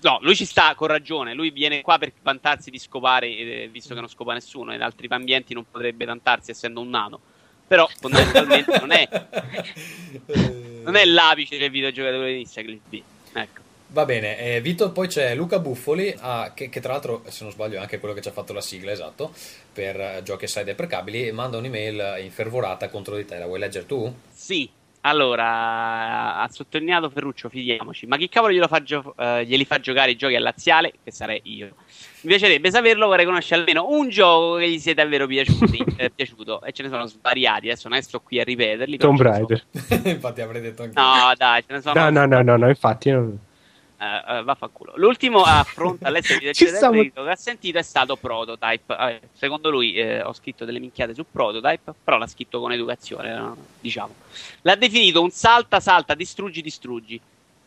No, 0.00 0.18
lui 0.22 0.34
ci 0.34 0.46
sta 0.46 0.74
con 0.74 0.88
ragione, 0.88 1.34
lui 1.34 1.50
viene 1.50 1.82
qua 1.82 1.98
per 1.98 2.12
vantarsi 2.22 2.70
di 2.70 2.78
scopare, 2.78 3.28
eh, 3.28 3.68
visto 3.70 3.92
che 3.92 4.00
non 4.00 4.08
scopa 4.08 4.32
nessuno, 4.32 4.72
in 4.72 4.80
altri 4.80 5.06
ambienti 5.10 5.52
non 5.52 5.66
potrebbe 5.70 6.06
vantarsi 6.06 6.50
essendo 6.50 6.80
un 6.80 6.88
nano. 6.88 7.20
Però 7.66 7.86
fondamentalmente 8.00 8.78
non 8.80 8.90
è, 8.90 9.06
non 10.82 10.96
è 10.96 11.04
l'apice 11.04 11.58
del 11.58 11.70
videogiocatore 11.70 12.34
di 12.34 12.48
Cliff 12.50 12.80
B. 12.88 13.02
Ecco. 13.34 13.67
Va 13.90 14.04
bene, 14.04 14.38
eh, 14.38 14.60
Vito, 14.60 14.92
poi 14.92 15.08
c'è 15.08 15.34
Luca 15.34 15.60
Buffoli, 15.60 16.14
ah, 16.20 16.52
che, 16.54 16.68
che, 16.68 16.78
tra 16.78 16.92
l'altro, 16.92 17.22
se 17.28 17.42
non 17.44 17.52
sbaglio, 17.52 17.76
è 17.76 17.80
anche 17.80 17.98
quello 17.98 18.12
che 18.12 18.20
ci 18.20 18.28
ha 18.28 18.32
fatto 18.32 18.52
la 18.52 18.60
sigla, 18.60 18.92
esatto, 18.92 19.32
per 19.72 20.18
uh, 20.18 20.22
giochi 20.22 20.44
e 20.44 20.48
side 20.48 20.64
deprecabili, 20.64 21.32
manda 21.32 21.56
un'email 21.56 22.22
infervorata 22.22 22.90
contro 22.90 23.16
di 23.16 23.24
te. 23.24 23.38
La 23.38 23.46
vuoi 23.46 23.58
leggere 23.58 23.86
tu? 23.86 24.12
Sì. 24.30 24.68
Allora, 25.02 26.36
ha 26.36 26.48
sottolineato 26.50 27.08
Ferruccio, 27.08 27.48
fidiamoci, 27.48 28.06
ma 28.06 28.18
chi 28.18 28.28
cavolo 28.28 28.66
fa 28.66 28.82
gio- 28.82 29.14
uh, 29.16 29.38
glieli 29.38 29.64
fa 29.64 29.80
giocare 29.80 30.10
i 30.10 30.16
giochi 30.16 30.34
al 30.34 30.42
laziale? 30.42 30.92
Che 31.02 31.10
sarei 31.10 31.40
io. 31.44 31.76
Mi 32.22 32.30
piacerebbe 32.30 32.70
saperlo, 32.70 33.06
vorrei 33.06 33.24
conoscere 33.24 33.60
almeno 33.60 33.88
un 33.88 34.10
gioco 34.10 34.56
che 34.56 34.68
gli 34.68 34.78
sia 34.78 34.92
davvero 34.92 35.26
piaciuti, 35.26 35.82
eh, 35.96 36.10
piaciuto, 36.10 36.62
e 36.62 36.72
ce 36.72 36.82
ne 36.82 36.90
sono 36.90 37.06
svariati, 37.06 37.70
adesso 37.70 37.88
non 37.88 38.02
sto 38.02 38.20
qui 38.20 38.38
a 38.38 38.44
ripeterli. 38.44 38.98
Tomb 38.98 39.22
Raider. 39.22 39.64
infatti 40.04 40.42
avrei 40.42 40.60
detto 40.60 40.82
anche 40.82 41.00
No, 41.00 41.32
dai, 41.36 41.62
ce 41.66 41.72
ne 41.72 41.80
sono... 41.80 41.98
No, 41.98 42.10
no, 42.10 42.26
no, 42.26 42.42
no, 42.42 42.56
no 42.56 42.68
infatti... 42.68 43.10
Non... 43.10 43.46
Uh, 44.00 44.40
uh, 44.40 44.44
vaffanculo. 44.44 44.92
L'ultimo 44.94 45.42
affronto 45.42 46.06
all'estero 46.06 46.38
di 46.38 46.54
stavo... 46.54 47.02
che 47.02 47.12
ha 47.16 47.34
sentito 47.34 47.78
è 47.78 47.82
stato 47.82 48.14
Prototype. 48.14 48.94
Uh, 48.94 49.26
secondo 49.32 49.70
lui 49.70 49.94
eh, 49.94 50.22
ho 50.22 50.32
scritto 50.32 50.64
delle 50.64 50.78
minchiate 50.78 51.14
su 51.14 51.26
Prototype, 51.28 51.94
però 52.04 52.16
l'ha 52.16 52.28
scritto 52.28 52.60
con 52.60 52.70
educazione, 52.70 53.34
no? 53.34 53.56
diciamo. 53.80 54.14
L'ha 54.62 54.76
definito 54.76 55.20
un 55.20 55.30
salta, 55.30 55.80
salta, 55.80 56.14
distruggi, 56.14 56.62
distruggi. 56.62 57.20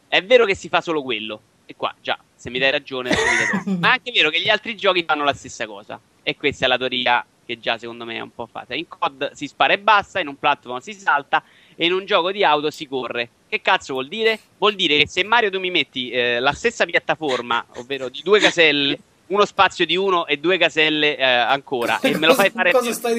È 0.08 0.24
vero 0.24 0.46
che 0.46 0.56
si 0.56 0.70
fa 0.70 0.80
solo 0.80 1.04
quello. 1.04 1.42
E 1.66 1.76
qua, 1.76 1.94
già, 2.00 2.18
se 2.34 2.50
mi 2.50 2.60
dai 2.60 2.72
ragione, 2.72 3.12
ma 3.80 3.90
è 3.90 3.92
anche 3.92 4.12
vero 4.14 4.30
che 4.30 4.42
gli 4.42 4.50
altri 4.50 4.78
giochi 4.78 5.04
fanno 5.04 5.26
la 5.26 5.34
stessa 5.34 5.66
cosa. 5.66 6.00
E 6.24 6.38
questa 6.38 6.64
è 6.64 6.68
la 6.70 6.78
teoria 6.78 7.26
che 7.46 7.60
già 7.60 7.78
secondo 7.78 8.06
me 8.06 8.16
è 8.16 8.22
un 8.22 8.34
po' 8.34 8.46
fatta. 8.46 8.74
In 8.74 8.88
COD 8.88 9.32
si 9.34 9.48
spara 9.48 9.74
e 9.74 9.80
basta, 9.80 10.20
in 10.22 10.28
un 10.28 10.40
platform 10.40 10.80
si 10.80 10.94
salta 10.94 11.44
e 11.76 11.86
in 11.86 11.94
un 11.94 12.06
gioco 12.06 12.32
di 12.32 12.44
auto 12.44 12.70
si 12.72 12.88
corre. 12.88 13.30
Che 13.48 13.62
cazzo 13.62 13.94
vuol 13.94 14.08
dire? 14.08 14.40
Vuol 14.58 14.76
dire 14.76 14.98
che 14.98 15.08
se 15.08 15.24
Mario 15.24 15.50
tu 15.50 15.60
mi 15.60 15.72
metti 15.72 16.10
eh, 16.10 16.40
la 16.40 16.54
stessa 16.54 16.86
piattaforma, 16.86 17.66
ovvero 17.76 18.10
di 18.10 18.22
due 18.24 18.40
caselle, 18.40 18.98
uno 19.28 19.46
spazio 19.46 19.86
di 19.86 19.96
uno 19.96 20.26
e 20.28 20.38
due 20.38 20.58
caselle 20.58 21.18
eh, 21.18 21.24
ancora, 21.24 22.00
e 22.02 22.18
me 22.18 22.28
lo 22.28 22.34
fai 22.34 22.50
fare 22.50 22.72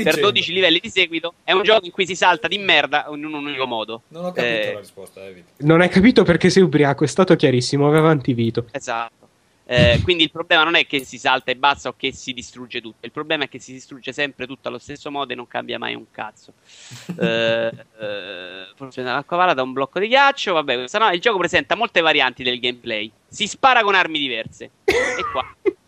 per 0.02 0.20
12 0.20 0.52
livelli 0.52 0.78
di 0.80 0.90
seguito, 0.90 1.34
è 1.42 1.52
un 1.52 1.62
gioco 1.62 1.86
in 1.86 1.90
cui 1.90 2.06
si 2.06 2.14
salta 2.14 2.48
di 2.48 2.58
merda 2.58 3.06
in 3.12 3.24
un 3.24 3.34
unico 3.34 3.66
modo. 3.66 4.02
Non 4.08 4.26
ho 4.26 4.32
capito 4.32 4.68
eh, 4.68 4.72
la 4.72 4.78
risposta, 4.80 5.20
David. 5.20 5.44
Non 5.58 5.80
hai 5.80 5.88
capito 5.88 6.22
perché 6.22 6.50
sei 6.50 6.62
ubriaco, 6.62 7.04
è 7.04 7.08
stato 7.08 7.34
chiarissimo, 7.34 7.86
aveva 7.86 8.10
antivito. 8.10 8.66
Esatto. 8.70 9.21
Eh, 9.64 10.00
quindi 10.02 10.24
il 10.24 10.30
problema 10.30 10.64
non 10.64 10.74
è 10.74 10.86
che 10.86 11.04
si 11.04 11.18
salta 11.18 11.50
e 11.50 11.56
basta 11.56 11.88
o 11.88 11.94
che 11.96 12.12
si 12.12 12.32
distrugge 12.32 12.80
tutto, 12.80 13.06
il 13.06 13.12
problema 13.12 13.44
è 13.44 13.48
che 13.48 13.58
si 13.58 13.72
distrugge 13.72 14.12
sempre 14.12 14.46
tutto 14.46 14.68
allo 14.68 14.78
stesso 14.78 15.10
modo 15.10 15.32
e 15.32 15.36
non 15.36 15.46
cambia 15.46 15.78
mai 15.78 15.94
un 15.94 16.10
cazzo. 16.10 16.52
eh, 17.18 17.72
eh, 18.00 18.66
forse 18.74 19.02
l'acqua 19.02 19.36
vala 19.36 19.54
da 19.54 19.62
un 19.62 19.72
blocco 19.72 19.98
di 19.98 20.08
ghiaccio, 20.08 20.52
vabbè, 20.54 20.86
no, 20.98 21.10
il 21.10 21.20
gioco 21.20 21.38
presenta 21.38 21.74
molte 21.74 22.00
varianti 22.00 22.42
del 22.42 22.58
gameplay, 22.58 23.10
si 23.28 23.46
spara 23.46 23.82
con 23.82 23.94
armi 23.94 24.18
diverse. 24.18 24.70
e 24.84 25.24
qua. 25.32 25.54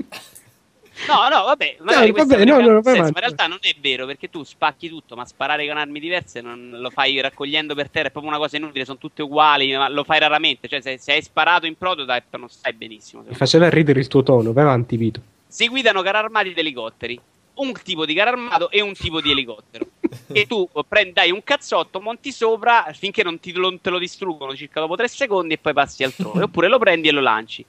No, 1.07 1.28
no, 1.28 1.44
vabbè, 1.44 1.76
magari 1.81 2.10
no, 2.10 2.24
vabbè, 2.24 2.44
no, 2.44 2.60
no, 2.60 2.83
senso, 2.83 3.00
ma 3.00 3.07
in 3.08 3.15
realtà 3.15 3.47
non 3.47 3.58
è 3.60 3.74
vero 3.81 4.07
perché 4.07 4.31
tu 4.31 4.42
spacchi 4.42 4.89
tutto, 4.89 5.15
ma 5.15 5.24
sparare 5.24 5.66
con 5.66 5.76
armi 5.76 6.00
diverse 6.00 6.41
non 6.41 6.76
lo 6.78 6.91
fai 6.91 7.20
raccogliendo 7.20 7.74
per 7.74 7.91
terra, 7.91 8.08
è 8.08 8.10
proprio 8.10 8.33
una 8.33 8.41
cosa 8.41 8.57
inutile, 8.57 8.84
sono 8.84 8.99
tutte 8.99 9.23
uguali, 9.23 9.76
ma 9.76 9.89
lo 9.89 10.05
fai 10.05 10.18
raramente, 10.18 10.68
cioè 10.68 10.81
se, 10.81 10.99
se 10.99 11.12
hai 11.12 11.23
sparato 11.23 11.66
in 11.66 11.76
prototype 11.76 12.36
non 12.39 12.49
stai 12.49 12.73
benissimo. 12.73 13.23
Mi 13.26 13.34
faceva 13.34 13.68
ridere 13.68 14.00
il 14.00 14.08
tuo 14.08 14.23
tono, 14.23 14.52
vai 14.52 14.65
avanti 14.65 14.97
Vito. 14.97 15.20
Si 15.47 15.68
guidano 15.68 16.02
carri 16.02 16.16
armati 16.16 16.50
ed 16.50 16.58
elicotteri, 16.58 17.20
un 17.55 17.73
tipo 17.83 18.07
di 18.07 18.15
carro 18.15 18.31
armato 18.31 18.70
e 18.70 18.81
un 18.81 18.94
tipo 18.94 19.20
di 19.20 19.31
elicottero. 19.31 19.86
e 20.33 20.47
tu 20.47 20.68
prendi, 20.89 21.12
dai 21.12 21.31
un 21.31 21.42
cazzotto, 21.44 22.00
monti 22.00 22.33
sopra 22.33 22.91
finché 22.92 23.23
non, 23.23 23.39
ti, 23.39 23.52
non 23.52 23.81
te 23.81 23.91
lo 23.91 23.99
distruggono 23.99 24.57
circa 24.57 24.81
dopo 24.81 24.97
tre 24.97 25.08
secondi 25.08 25.55
e 25.55 25.58
poi 25.58 25.73
passi 25.73 26.02
altrove, 26.02 26.44
oppure 26.44 26.68
lo 26.68 26.78
prendi 26.78 27.08
e 27.08 27.12
lo 27.12 27.20
lanci 27.20 27.65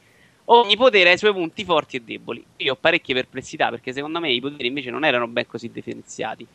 ogni 0.46 0.76
potere 0.76 1.10
ha 1.10 1.14
i 1.14 1.18
suoi 1.18 1.34
punti 1.34 1.64
forti 1.64 1.98
e 1.98 2.02
deboli. 2.02 2.44
Io 2.58 2.74
ho 2.74 2.76
parecchie 2.76 3.14
perplessità 3.14 3.70
perché 3.70 3.94
secondo 3.94 4.20
me 4.20 4.32
i 4.32 4.40
poteri 4.40 4.68
invece 4.68 4.90
non 4.90 5.06
erano 5.06 5.28
ben 5.28 5.48
così 5.48 5.72
differenziati. 5.72 6.46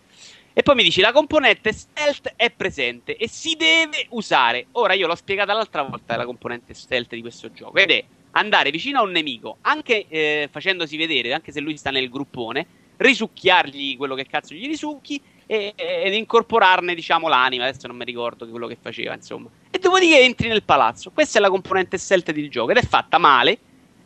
E 0.52 0.62
poi 0.62 0.74
mi 0.74 0.82
dici 0.82 1.00
la 1.00 1.12
componente 1.12 1.72
stealth 1.72 2.32
è 2.36 2.50
presente 2.50 3.16
e 3.16 3.28
si 3.28 3.54
deve 3.56 4.06
usare. 4.10 4.66
Ora 4.72 4.94
io 4.94 5.06
l'ho 5.06 5.14
spiegata 5.14 5.52
l'altra 5.52 5.82
volta 5.82 6.16
la 6.16 6.24
componente 6.24 6.74
stealth 6.74 7.14
di 7.14 7.20
questo 7.20 7.52
gioco 7.52 7.78
ed 7.78 7.90
è 7.90 8.04
andare 8.32 8.70
vicino 8.70 9.00
a 9.00 9.02
un 9.02 9.10
nemico, 9.10 9.58
anche 9.62 10.06
eh, 10.08 10.48
facendosi 10.50 10.96
vedere, 10.96 11.32
anche 11.32 11.52
se 11.52 11.60
lui 11.60 11.76
sta 11.76 11.90
nel 11.90 12.08
gruppone, 12.08 12.66
risucchiargli 12.96 13.96
quello 13.96 14.14
che 14.14 14.26
cazzo 14.26 14.54
gli 14.54 14.66
risucchi 14.66 15.20
e, 15.46 15.72
ed 15.76 16.14
incorporarne 16.14 16.94
diciamo 16.94 17.26
l'anima, 17.26 17.64
adesso 17.64 17.86
non 17.86 17.96
mi 17.96 18.04
ricordo 18.04 18.48
quello 18.48 18.66
che 18.66 18.76
faceva 18.80 19.14
insomma. 19.14 19.48
E 19.70 19.78
dopodiché 19.78 20.20
entri 20.20 20.48
nel 20.48 20.62
palazzo. 20.62 21.10
Questa 21.10 21.38
è 21.38 21.40
la 21.40 21.48
componente 21.48 21.96
stealth 21.96 22.32
del 22.32 22.50
gioco 22.50 22.72
ed 22.72 22.76
è 22.76 22.82
fatta 22.82 23.18
male 23.18 23.58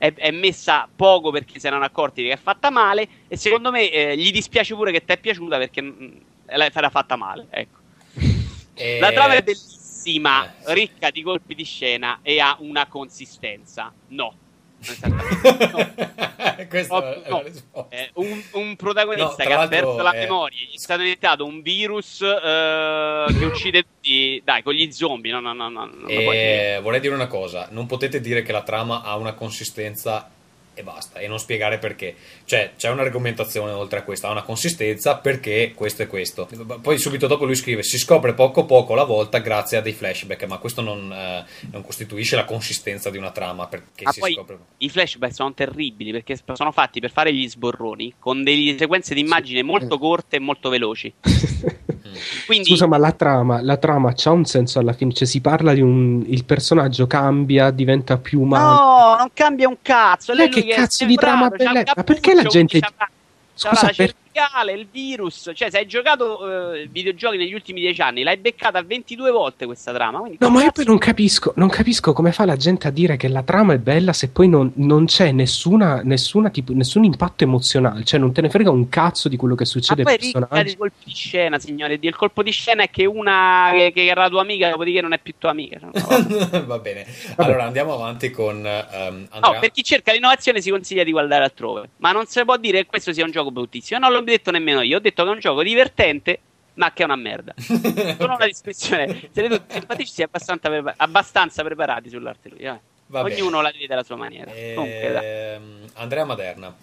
è, 0.05 0.13
è, 0.13 0.31
messa 0.31 0.87
poco 0.95 1.31
perché 1.31 1.59
si 1.59 1.67
erano 1.67 1.85
accorti 1.85 2.23
che 2.23 2.33
è 2.33 2.37
fatta 2.37 2.69
male 2.69 3.09
e 3.27 3.39
secondo 3.39 3.71
me 3.71 3.91
eh, 3.91 4.17
gli 4.19 4.31
dispiace 4.31 4.75
pure 4.75 4.93
che 4.93 5.03
ti 5.03 5.13
è 5.13 5.19
piaciuta 5.19 5.57
perché 5.57 5.81
mh, 5.81 5.97
mm, 5.99 6.17
l'era 6.57 6.91
fatta 6.91 7.17
male. 7.17 7.47
Ecco. 7.51 7.83
E... 8.77 8.99
La 8.99 9.13
trama 9.13 9.35
è 9.35 9.43
bellissima, 9.45 10.53
eh, 10.67 10.75
ricca 10.75 11.11
di 11.11 11.23
colpi 11.23 11.55
di 11.55 11.63
scena 11.63 12.19
e 12.23 12.41
ha 12.41 12.57
una 12.59 12.87
consistenza. 12.87 13.93
No. 14.09 14.35
Questo 16.69 17.01
no, 17.01 17.45
no. 17.73 17.87
Eh, 17.89 18.11
un, 18.15 18.43
un, 18.55 18.75
protagonista 18.75 19.45
no, 19.45 19.49
che 19.49 19.55
ha 19.55 19.69
perso 19.69 20.03
la 20.03 20.13
memoria, 20.13 20.59
gli 20.59 20.75
è 20.75 20.79
stato 20.79 21.03
iniziato 21.03 21.47
un 21.47 21.63
virus 21.63 22.19
uh, 22.19 23.33
che 23.33 23.45
uccide 23.45 23.85
tutti. 24.05 24.43
Dai, 24.45 24.63
con 24.63 24.75
gli 24.75 24.93
zombie. 24.93 25.33
No, 25.33 25.41
no, 25.41 25.53
no. 25.53 25.69
no 25.69 25.91
e... 26.07 26.79
Vorrei 26.83 27.01
dire 27.01 27.15
una 27.15 27.27
cosa: 27.27 27.69
non 27.71 27.87
potete 27.87 28.21
dire 28.21 28.43
che 28.43 28.53
la 28.53 28.63
trama 28.63 29.03
ha 29.03 29.17
una 29.17 29.33
consistenza 29.33 30.29
e 30.77 30.83
basta, 30.83 31.21
e 31.21 31.29
non 31.29 31.39
spiegare 31.39 31.79
perché. 31.79 32.15
Cioè, 32.45 32.73
c'è 32.77 32.91
un'argomentazione 32.91 33.71
oltre 33.71 34.01
a 34.01 34.03
questa, 34.03 34.29
ha 34.29 34.33
una 34.33 34.43
consistenza 34.43 35.17
perché 35.17 35.73
questo 35.75 36.03
e 36.03 36.07
questo. 36.07 36.49
Poi 36.83 36.99
subito 36.99 37.27
dopo 37.27 37.45
lui 37.45 37.55
scrive: 37.55 37.83
si 37.83 37.99
scopre 37.99 38.35
poco 38.35 38.65
poco 38.67 38.93
alla 38.93 39.05
volta 39.05 39.39
grazie 39.39 39.79
a 39.79 39.81
dei 39.81 39.93
flashback, 39.93 40.45
ma 40.45 40.59
questo 40.59 40.83
non, 40.83 41.11
eh, 41.13 41.45
non 41.71 41.83
costituisce 41.83 42.37
la 42.37 42.45
consistenza 42.45 43.09
di 43.09 43.19
una 43.19 43.31
trama 43.31 43.67
perché 43.67 44.05
ah, 44.05 44.13
si 44.13 44.21
scopre. 44.21 44.59
I 44.79 44.89
flashback 44.89 45.35
sono 45.35 45.55
terribili 45.55 46.11
perché 46.11 46.37
sono 46.53 46.73
fatti 46.73 47.01
per 47.01 47.11
fare 47.11 47.33
gli 47.33 47.49
sborroni 47.49 48.15
con 48.19 48.43
delle 48.43 48.77
sequenze 48.77 49.15
di 49.15 49.21
immagine 49.21 49.61
sì. 49.61 49.65
molto 49.65 49.99
corte 49.99 50.37
e 50.37 50.41
molto 50.41 50.69
veloci. 50.69 51.13
Quindi... 52.47 52.69
Scusa, 52.69 52.87
ma 52.87 52.99
la 52.99 53.13
trama, 53.13 53.63
la 53.63 53.77
trama 53.77 54.13
c'ha 54.15 54.31
un 54.31 54.45
senso 54.45 54.79
alla 54.79 54.93
fine? 54.93 55.13
Cioè, 55.13 55.27
si 55.27 55.41
parla 55.41 55.73
di 55.73 55.81
un. 55.81 56.23
Il 56.27 56.45
personaggio 56.45 57.07
cambia, 57.07 57.71
diventa 57.71 58.19
più 58.19 58.41
umano. 58.41 58.75
No, 58.75 59.17
non 59.19 59.31
cambia 59.33 59.69
un 59.69 59.77
cazzo. 59.83 60.33
Lei 60.33 60.49
che 60.49 60.67
cazzo 60.67 61.05
di 61.05 61.15
trama 61.15 61.49
bella? 61.49 61.83
Ma 61.97 62.05
perché 62.05 62.35
la 62.35 62.45
gente. 62.45 62.81
Scusa, 63.55 63.91
per 63.95 64.15
verticale, 64.35 64.73
il 64.73 64.87
virus. 64.91 65.53
Cioè, 65.55 65.71
se 65.71 65.79
hai 65.79 65.87
giocato 65.87 66.73
eh, 66.73 66.89
videogiochi 66.91 67.37
negli 67.37 67.55
ultimi 67.55 67.81
dieci 67.81 68.01
anni, 68.03 68.23
l'hai 68.23 68.37
beccata 68.37 68.83
22 68.83 69.31
volte 69.31 69.67
questa 69.67 69.93
trama. 69.93 70.23
No, 70.39 70.51
ma 70.51 70.63
io 70.65 70.73
poi 70.73 70.85
non 70.85 70.99
capisco, 70.99 71.53
non 71.57 71.69
capisco 71.69 72.13
come 72.13 72.33
fa 72.33 72.45
la 72.45 72.57
gente 72.57 72.89
a 72.89 72.91
dire 72.91 73.17
che 73.17 73.29
la 73.29 73.43
trama 73.43 73.75
è 73.75 73.79
bella 73.79 74.13
se 74.13 74.29
poi 74.29 74.49
non, 74.49 74.73
non 74.77 75.07
c'è 75.07 75.31
nessuna, 75.31 76.03
nessuna 76.03 76.51
tipo, 76.51 76.73
nessun 76.73 77.05
impatto 77.05 77.45
emozionale. 77.45 78.05
Cioè, 78.05 78.19
non 78.19 78.33
te 78.33 78.41
ne 78.41 78.51
frega 78.51 78.71
un 78.71 78.89
cazzo 78.89 79.29
di 79.29 79.37
quello 79.37 79.55
che 79.55 79.65
succede 79.65 80.03
ma 80.03 80.11
poi 80.11 80.19
personaggi. 80.19 80.71
di 80.71 80.77
colpi 80.77 81.05
di 81.05 81.15
scena, 81.15 81.59
signore. 81.59 81.99
Il 82.01 82.17
colpo 82.17 82.43
di 82.43 82.51
scena 82.51 82.83
è 82.83 82.91
che 82.91 83.07
una 83.07 83.71
che, 83.73 83.93
che 83.95 84.05
era 84.07 84.29
tua 84.29 84.41
amica, 84.41 84.71
dopodiché 84.71 85.01
non 85.01 85.13
è 85.13 85.19
più 85.19 85.35
tua 85.39 85.51
amica. 85.51 85.79
No, 85.81 85.93
Va 86.67 86.79
bene. 86.79 87.07
Allora 87.37 87.65
andiamo 87.65 87.95
avanti 87.95 88.31
con 88.31 88.57
um, 88.57 88.65
Andrea. 88.65 89.41
No, 89.41 89.59
per 89.61 89.71
chi 89.71 89.83
cerca 89.83 90.13
l'innovazione 90.13 90.61
si 90.61 90.71
consiglia 90.71 91.05
di 91.05 91.13
guardare 91.13 91.45
altrove. 91.45 91.91
Ma 91.99 92.13
non 92.13 92.27
si 92.27 92.43
può 92.45 92.57
dire 92.57 92.79
che 92.79 92.87
questo 92.87 93.13
sia 93.13 93.25
un 93.25 93.31
gioco 93.31 93.51
bruttissimo. 93.51 93.99
Non 93.99 94.09
l'ho 94.25 94.31
detto 94.31 94.51
nemmeno 94.51 94.81
io. 94.83 94.97
Ho 94.97 95.01
detto 95.01 95.23
che 95.23 95.29
è 95.29 95.33
un 95.33 95.39
gioco 95.39 95.63
divertente, 95.63 96.41
ma 96.75 96.93
che 96.93 97.03
è 97.03 97.05
una 97.05 97.17
merda. 97.17 97.55
Sono 97.59 98.35
una 98.35 98.47
descrizione. 98.47 99.29
Siete 99.33 99.49
tutti 99.49 99.75
simpatici 99.75 100.21
e 100.21 100.25
abbastanza, 100.25 100.69
prepa- 100.69 100.95
abbastanza, 100.97 101.63
preparati 101.63 102.09
sull'arte 102.09 102.49
lui. 102.49 102.59
Eh. 102.59 102.81
Ognuno 103.11 103.61
la 103.61 103.71
vede 103.71 103.93
alla 103.93 104.03
sua 104.03 104.17
maniera. 104.17 104.51
E... 104.53 104.75
Ehm, 104.77 105.87
Andrea 105.95 106.25
Maderna 106.25 106.75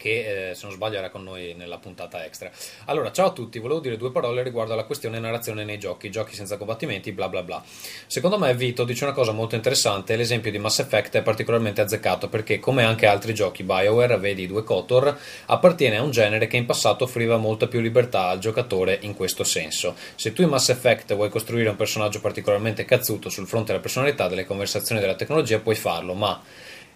che 0.00 0.50
eh, 0.50 0.54
se 0.54 0.64
non 0.64 0.74
sbaglio 0.74 0.96
era 0.96 1.10
con 1.10 1.22
noi 1.22 1.52
nella 1.54 1.76
puntata 1.76 2.24
extra. 2.24 2.50
Allora, 2.86 3.12
ciao 3.12 3.26
a 3.26 3.32
tutti, 3.32 3.58
volevo 3.58 3.80
dire 3.80 3.98
due 3.98 4.10
parole 4.10 4.42
riguardo 4.42 4.72
alla 4.72 4.84
questione 4.84 5.18
narrazione 5.18 5.62
nei 5.64 5.78
giochi, 5.78 6.08
giochi 6.10 6.34
senza 6.34 6.56
combattimenti, 6.56 7.12
bla 7.12 7.28
bla 7.28 7.42
bla. 7.42 7.62
Secondo 8.06 8.38
me 8.38 8.54
Vito 8.54 8.84
dice 8.84 9.04
una 9.04 9.12
cosa 9.12 9.32
molto 9.32 9.56
interessante, 9.56 10.16
l'esempio 10.16 10.50
di 10.50 10.58
Mass 10.58 10.78
Effect 10.78 11.16
è 11.16 11.22
particolarmente 11.22 11.82
azzeccato 11.82 12.30
perché 12.30 12.58
come 12.58 12.82
anche 12.82 13.04
altri 13.04 13.34
giochi 13.34 13.62
BioWare, 13.62 14.16
vedi 14.16 14.46
due 14.46 14.64
Kotor, 14.64 15.18
appartiene 15.46 15.98
a 15.98 16.02
un 16.02 16.10
genere 16.10 16.46
che 16.46 16.56
in 16.56 16.64
passato 16.64 17.04
offriva 17.04 17.36
molta 17.36 17.66
più 17.66 17.80
libertà 17.80 18.28
al 18.28 18.38
giocatore 18.38 18.98
in 19.02 19.14
questo 19.14 19.44
senso. 19.44 19.94
Se 20.14 20.32
tu 20.32 20.40
in 20.40 20.48
Mass 20.48 20.70
Effect 20.70 21.14
vuoi 21.14 21.28
costruire 21.28 21.68
un 21.68 21.76
personaggio 21.76 22.20
particolarmente 22.20 22.86
cazzuto 22.86 23.28
sul 23.28 23.46
fronte 23.46 23.72
della 23.72 23.82
personalità, 23.82 24.28
delle 24.28 24.46
conversazioni 24.46 24.98
della 24.98 25.14
tecnologia, 25.14 25.58
puoi 25.58 25.74
farlo, 25.74 26.14
ma 26.14 26.40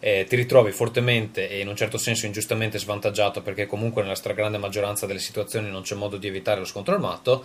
eh, 0.06 0.26
ti 0.28 0.36
ritrovi 0.36 0.70
fortemente 0.70 1.48
e 1.48 1.60
in 1.60 1.68
un 1.68 1.76
certo 1.76 1.96
senso 1.96 2.26
ingiustamente 2.26 2.78
svantaggiato 2.78 3.40
perché 3.40 3.64
comunque 3.64 4.02
nella 4.02 4.14
stragrande 4.14 4.58
maggioranza 4.58 5.06
delle 5.06 5.18
situazioni 5.18 5.70
non 5.70 5.80
c'è 5.80 5.94
modo 5.94 6.18
di 6.18 6.26
evitare 6.26 6.60
lo 6.60 6.66
scontro 6.66 6.92
armato 6.92 7.42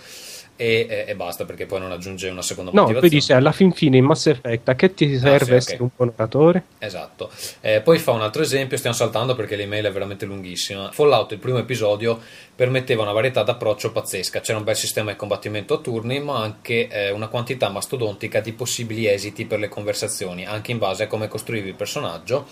e, 0.62 1.06
e, 1.08 1.16
basta 1.16 1.46
perché 1.46 1.66
poi 1.66 1.80
non 1.80 1.94
aggiunge 1.94 2.28
una 2.28 2.42
seconda 2.42 2.72
no, 2.72 2.82
motivazione. 2.82 2.94
No, 2.94 3.00
poi 3.00 3.10
dice 3.10 3.34
alla 3.34 3.54
fin 3.54 3.72
fine 3.72 3.96
in 3.96 4.04
Mass 4.04 4.26
Effect 4.26 4.68
a 4.68 4.76
che 4.76 4.94
ti 4.94 5.18
serve 5.18 5.36
ah, 5.36 5.46
sì, 5.46 5.54
essere 5.54 5.76
okay. 5.76 5.88
un 5.88 5.90
buon 5.96 6.12
oratore? 6.14 6.64
Esatto. 6.80 7.32
Eh, 7.62 7.80
poi 7.80 7.98
fa 7.98 8.12
un 8.12 8.22
altro 8.22 8.42
esempio, 8.42 8.76
stiamo 8.76 8.94
saltando 8.94 9.36
perché 9.36 9.56
l'email 9.56 9.86
è 9.86 9.92
veramente 9.92 10.26
lunghissima. 10.26 10.92
Fallout, 10.92 11.32
il 11.32 11.38
primo 11.38 11.60
episodio, 11.60 12.20
permetteva 12.54 13.04
una 13.04 13.14
varietà 13.14 13.42
d'approccio 13.44 13.94
pazzesca. 13.94 14.42
C'era 14.42 14.58
un 14.58 14.66
bel 14.66 14.76
sistema 14.76 15.12
di 15.12 15.18
combattimento 15.18 15.76
a 15.76 15.78
turni, 15.78 16.20
ma 16.20 16.42
anche 16.42 16.90
eh, 16.90 17.12
una 17.12 17.30
quantità 17.30 17.70
mastodontica 17.70 18.42
di 18.42 18.52
possibili 18.52 19.08
esiti 19.08 19.46
per 19.46 19.60
le 19.60 19.70
conversazioni, 19.70 20.46
anche 20.46 20.72
in 20.72 20.78
base 20.78 21.04
a 21.04 21.08
come 21.08 21.30
costruivi 21.30 21.70
il 21.70 21.76
personaggio 21.76 22.48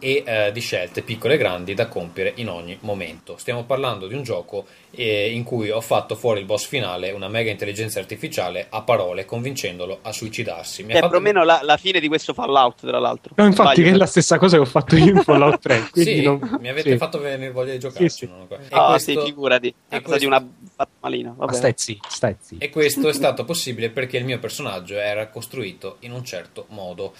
e 0.00 0.24
eh, 0.26 0.50
di 0.52 0.60
scelte 0.60 1.02
piccole 1.02 1.34
e 1.34 1.36
grandi 1.36 1.74
da 1.74 1.86
compiere 1.86 2.32
in 2.36 2.48
ogni 2.48 2.76
momento. 2.80 3.36
Stiamo 3.36 3.64
parlando 3.64 4.08
di 4.08 4.14
un 4.14 4.22
gioco 4.24 4.66
eh, 4.90 5.30
in 5.32 5.44
cui 5.44 5.70
ho 5.70 5.80
fatto 5.80 6.16
fuori 6.16 6.40
il 6.40 6.46
boss 6.46 6.66
finale, 6.66 7.12
una 7.12 7.28
mega 7.28 7.50
intelligenza 7.50 8.00
artificiale, 8.00 8.66
a 8.68 8.82
parole, 8.82 9.24
convincendolo 9.24 10.00
a 10.02 10.12
suicidarsi. 10.12 10.82
Mi 10.82 10.94
è 10.94 11.06
più 11.06 11.16
o 11.16 11.20
meno 11.20 11.44
la, 11.44 11.60
la, 11.62 11.76
fine 11.76 12.00
di 12.00 12.08
questo 12.08 12.32
Fallout, 12.32 12.80
tra 12.80 12.98
l'altro. 12.98 13.34
No, 13.36 13.44
infatti, 13.44 13.74
Sbaglio. 13.74 13.88
che 13.88 13.94
è 13.94 13.98
la 13.98 14.06
stessa 14.06 14.38
cosa 14.38 14.56
che 14.56 14.62
ho 14.62 14.66
fatto 14.66 14.96
io 14.96 15.10
in 15.10 15.20
Fallout 15.22 15.60
3. 15.60 15.90
sì, 15.92 16.22
non... 16.22 16.58
mi 16.60 16.68
avete 16.68 16.90
sì. 16.90 16.96
fatto 16.96 17.20
venire 17.20 17.50
voglia 17.52 17.72
di 17.72 17.78
giocare. 17.78 18.08
Sì, 18.08 18.26
sì. 18.26 18.30
Ah, 18.70 18.88
questo... 18.88 19.20
sì, 19.20 19.26
figurati. 19.26 19.74
È 19.88 20.00
cosa 20.00 20.16
di 20.16 20.24
una 20.24 20.44
malina. 21.00 21.34
Vabbè. 21.36 21.54
Stai 21.54 21.74
zitti. 21.76 22.56
E 22.58 22.70
questo 22.70 23.08
è 23.08 23.12
stato 23.12 23.44
possibile 23.44 23.90
perché 23.90 24.16
il 24.16 24.24
mio 24.24 24.38
personaggio 24.38 24.96
era 24.98 25.28
costruito 25.28 25.96
in 26.00 26.12
un 26.12 26.24
certo 26.24 26.64
modo. 26.68 27.12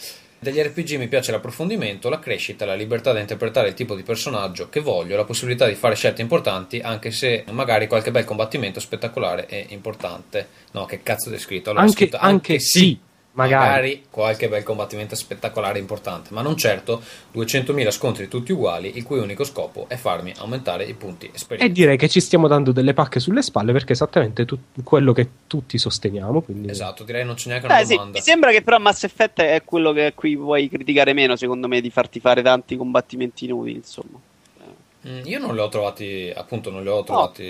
Degli 0.42 0.58
RPG 0.58 0.94
mi 0.94 1.06
piace 1.06 1.32
l'approfondimento, 1.32 2.08
la 2.08 2.18
crescita, 2.18 2.64
la 2.64 2.74
libertà 2.74 3.12
di 3.12 3.20
interpretare 3.20 3.68
il 3.68 3.74
tipo 3.74 3.94
di 3.94 4.02
personaggio 4.02 4.70
che 4.70 4.80
voglio, 4.80 5.14
la 5.14 5.24
possibilità 5.24 5.66
di 5.66 5.74
fare 5.74 5.94
scelte 5.94 6.22
importanti, 6.22 6.78
anche 6.78 7.10
se 7.10 7.44
magari 7.50 7.86
qualche 7.86 8.10
bel 8.10 8.24
combattimento 8.24 8.80
spettacolare 8.80 9.44
è 9.44 9.66
importante. 9.68 10.48
No, 10.70 10.86
che 10.86 11.02
cazzo 11.02 11.30
è 11.30 11.38
scritto? 11.38 11.68
Allora, 11.68 11.84
anche, 11.84 11.96
scritto, 11.96 12.16
anche, 12.16 12.52
anche 12.52 12.58
sì. 12.58 12.98
Magari. 13.32 13.64
magari. 13.64 14.04
qualche 14.10 14.48
bel 14.48 14.64
combattimento 14.64 15.14
spettacolare 15.14 15.78
importante, 15.78 16.30
ma 16.32 16.42
non 16.42 16.56
certo 16.56 17.00
200.000 17.32 17.90
scontri 17.90 18.26
tutti 18.26 18.50
uguali, 18.52 18.96
il 18.96 19.04
cui 19.04 19.20
unico 19.20 19.44
scopo 19.44 19.86
è 19.88 19.94
farmi 19.96 20.32
aumentare 20.38 20.84
i 20.84 20.94
punti 20.94 21.30
esperienza. 21.32 21.72
E 21.72 21.74
direi 21.74 21.96
che 21.96 22.08
ci 22.08 22.20
stiamo 22.20 22.48
dando 22.48 22.72
delle 22.72 22.92
pacche 22.92 23.20
sulle 23.20 23.42
spalle 23.42 23.72
perché 23.72 23.90
è 23.90 23.92
esattamente 23.92 24.44
tu- 24.44 24.58
quello 24.82 25.12
che 25.12 25.28
tutti 25.46 25.78
sosteniamo. 25.78 26.40
Quindi... 26.40 26.70
Esatto, 26.70 27.04
direi 27.04 27.24
non 27.24 27.36
c'è 27.36 27.48
neanche 27.48 27.66
una 27.66 27.78
eh, 27.78 27.86
domanda. 27.86 28.12
Sì, 28.12 28.18
mi 28.18 28.20
sembra 28.24 28.50
che 28.50 28.62
però 28.62 28.78
Mass 28.78 29.04
Effect 29.04 29.40
è 29.40 29.62
quello 29.64 29.92
che 29.92 30.12
qui 30.14 30.34
vuoi 30.34 30.68
criticare 30.68 31.12
meno, 31.12 31.36
secondo 31.36 31.68
me, 31.68 31.80
di 31.80 31.90
farti 31.90 32.18
fare 32.18 32.42
tanti 32.42 32.76
combattimenti 32.76 33.44
inutili, 33.44 33.76
insomma. 33.76 34.18
Mm, 35.08 35.20
io 35.24 35.38
non 35.38 35.54
li 35.54 35.60
ho 35.60 35.68
trovati, 35.68 36.30
appunto, 36.34 36.70
non 36.70 36.82
li 36.82 36.88
ho 36.90 37.02
trovati 37.02 37.46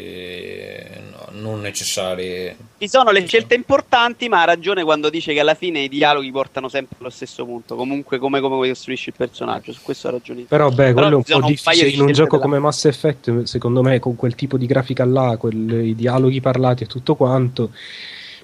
no. 1.11 1.41
non 1.41 1.61
necessari. 1.61 2.55
Ci 2.79 2.89
sono 2.89 3.11
le 3.11 3.27
scelte 3.27 3.55
importanti, 3.55 4.29
ma 4.29 4.43
ha 4.43 4.45
ragione 4.45 4.85
quando 4.85 5.11
dice 5.11 5.33
che 5.33 5.41
alla 5.41 5.55
fine 5.55 5.81
i 5.81 5.89
dialoghi 5.89 6.31
portano 6.31 6.69
sempre 6.69 6.97
allo 7.01 7.11
stesso 7.11 7.45
punto. 7.45 7.75
Comunque, 7.75 8.19
come, 8.19 8.41
come 8.41 8.69
costruisci 8.69 9.09
il 9.09 9.17
personaggio, 9.17 9.73
su 9.73 9.81
questo 9.83 10.07
ha 10.07 10.11
ragione. 10.13 10.43
Però, 10.43 10.71
beh, 10.71 10.93
quello 10.93 11.09
è 11.09 11.15
un 11.15 11.23
po' 11.25 11.47
difficile. 11.47 11.89
Un 11.89 11.95
in 11.95 12.01
un 12.03 12.13
gioco 12.13 12.37
della... 12.37 12.43
come 12.43 12.59
Mass 12.61 12.85
Effect, 12.85 13.43
secondo 13.43 13.83
me, 13.83 13.99
con 13.99 14.15
quel 14.15 14.37
tipo 14.37 14.57
di 14.57 14.67
grafica 14.67 15.05
là, 15.05 15.37
quel, 15.37 15.87
i 15.87 15.95
dialoghi 15.97 16.41
parlati 16.41 16.85
e 16.85 16.87
tutto 16.87 17.17
quanto 17.17 17.71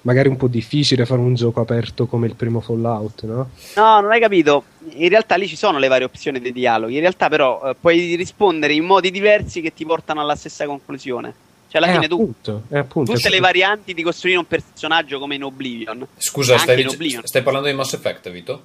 magari 0.06 0.28
un 0.28 0.36
po' 0.36 0.46
difficile 0.46 1.04
fare 1.04 1.20
un 1.20 1.34
gioco 1.34 1.60
aperto 1.60 2.06
come 2.06 2.28
il 2.28 2.36
primo 2.36 2.60
Fallout, 2.60 3.24
no? 3.24 3.50
No, 3.74 4.00
non 4.00 4.12
hai 4.12 4.20
capito. 4.20 4.64
In 4.94 5.08
realtà 5.08 5.34
lì 5.34 5.48
ci 5.48 5.56
sono 5.56 5.78
le 5.78 5.88
varie 5.88 6.06
opzioni 6.06 6.40
dei 6.40 6.52
dialoghi. 6.52 6.94
In 6.94 7.00
realtà, 7.00 7.28
però, 7.28 7.70
eh, 7.70 7.74
puoi 7.78 8.14
rispondere 8.14 8.72
in 8.72 8.84
modi 8.84 9.10
diversi 9.10 9.60
che 9.60 9.74
ti 9.74 9.84
portano 9.84 10.20
alla 10.20 10.36
stessa 10.36 10.64
conclusione. 10.64 11.34
Cioè, 11.68 11.82
alla 11.82 11.90
è 11.90 11.94
fine 11.94 12.06
appunto, 12.06 12.62
tu. 12.68 12.74
Appunto, 12.76 13.12
tutte 13.12 13.28
le 13.28 13.40
varianti 13.40 13.94
di 13.94 14.04
costruire 14.04 14.38
un 14.38 14.46
personaggio 14.46 15.18
come 15.18 15.34
in 15.34 15.42
Oblivion. 15.42 16.06
Scusa, 16.16 16.56
stai, 16.56 16.82
in 16.82 16.88
Oblivion. 16.88 17.26
stai, 17.26 17.42
parlando 17.42 17.66
di 17.66 17.74
Mass 17.74 17.92
Effect, 17.92 18.30
Vito? 18.30 18.62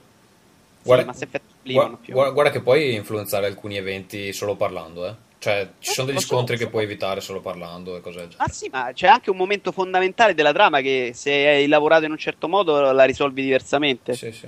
Guarda, 0.83 1.01
sì, 1.01 1.09
Mass 1.09 1.21
Effect 1.23 1.45
Oblivion, 1.59 1.97
guarda, 2.05 2.31
guarda, 2.31 2.51
che 2.51 2.61
puoi 2.61 2.93
influenzare 2.93 3.47
alcuni 3.47 3.77
eventi 3.77 4.31
solo 4.31 4.55
parlando, 4.55 5.07
eh. 5.07 5.13
Cioè, 5.41 5.69
ci 5.79 5.93
sono 5.93 6.05
degli 6.05 6.19
scontri 6.19 6.55
che 6.55 6.67
puoi 6.67 6.83
evitare 6.83 7.19
solo 7.19 7.41
parlando 7.41 7.95
e 7.95 7.99
cose 7.99 8.19
genere. 8.19 8.35
Ah 8.37 8.47
sì, 8.47 8.69
ma 8.71 8.91
c'è 8.93 9.07
anche 9.07 9.31
un 9.31 9.37
momento 9.37 9.71
fondamentale 9.71 10.35
della 10.35 10.53
trama 10.53 10.81
che 10.81 11.13
se 11.15 11.31
hai 11.31 11.65
lavorato 11.65 12.05
in 12.05 12.11
un 12.11 12.17
certo 12.19 12.47
modo 12.47 12.91
la 12.91 13.03
risolvi 13.05 13.41
diversamente. 13.41 14.13
Sì, 14.13 14.31
sì. 14.31 14.47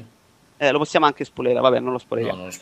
Eh, 0.56 0.70
lo 0.70 0.78
possiamo 0.78 1.08
anche 1.08 1.26
spoilerare, 1.26 1.64
vabbè, 1.64 1.80
non 1.80 1.94
lo 1.94 1.98
spoileriamo. 1.98 2.38
No, 2.38 2.44
non 2.44 2.52
lo 2.52 2.60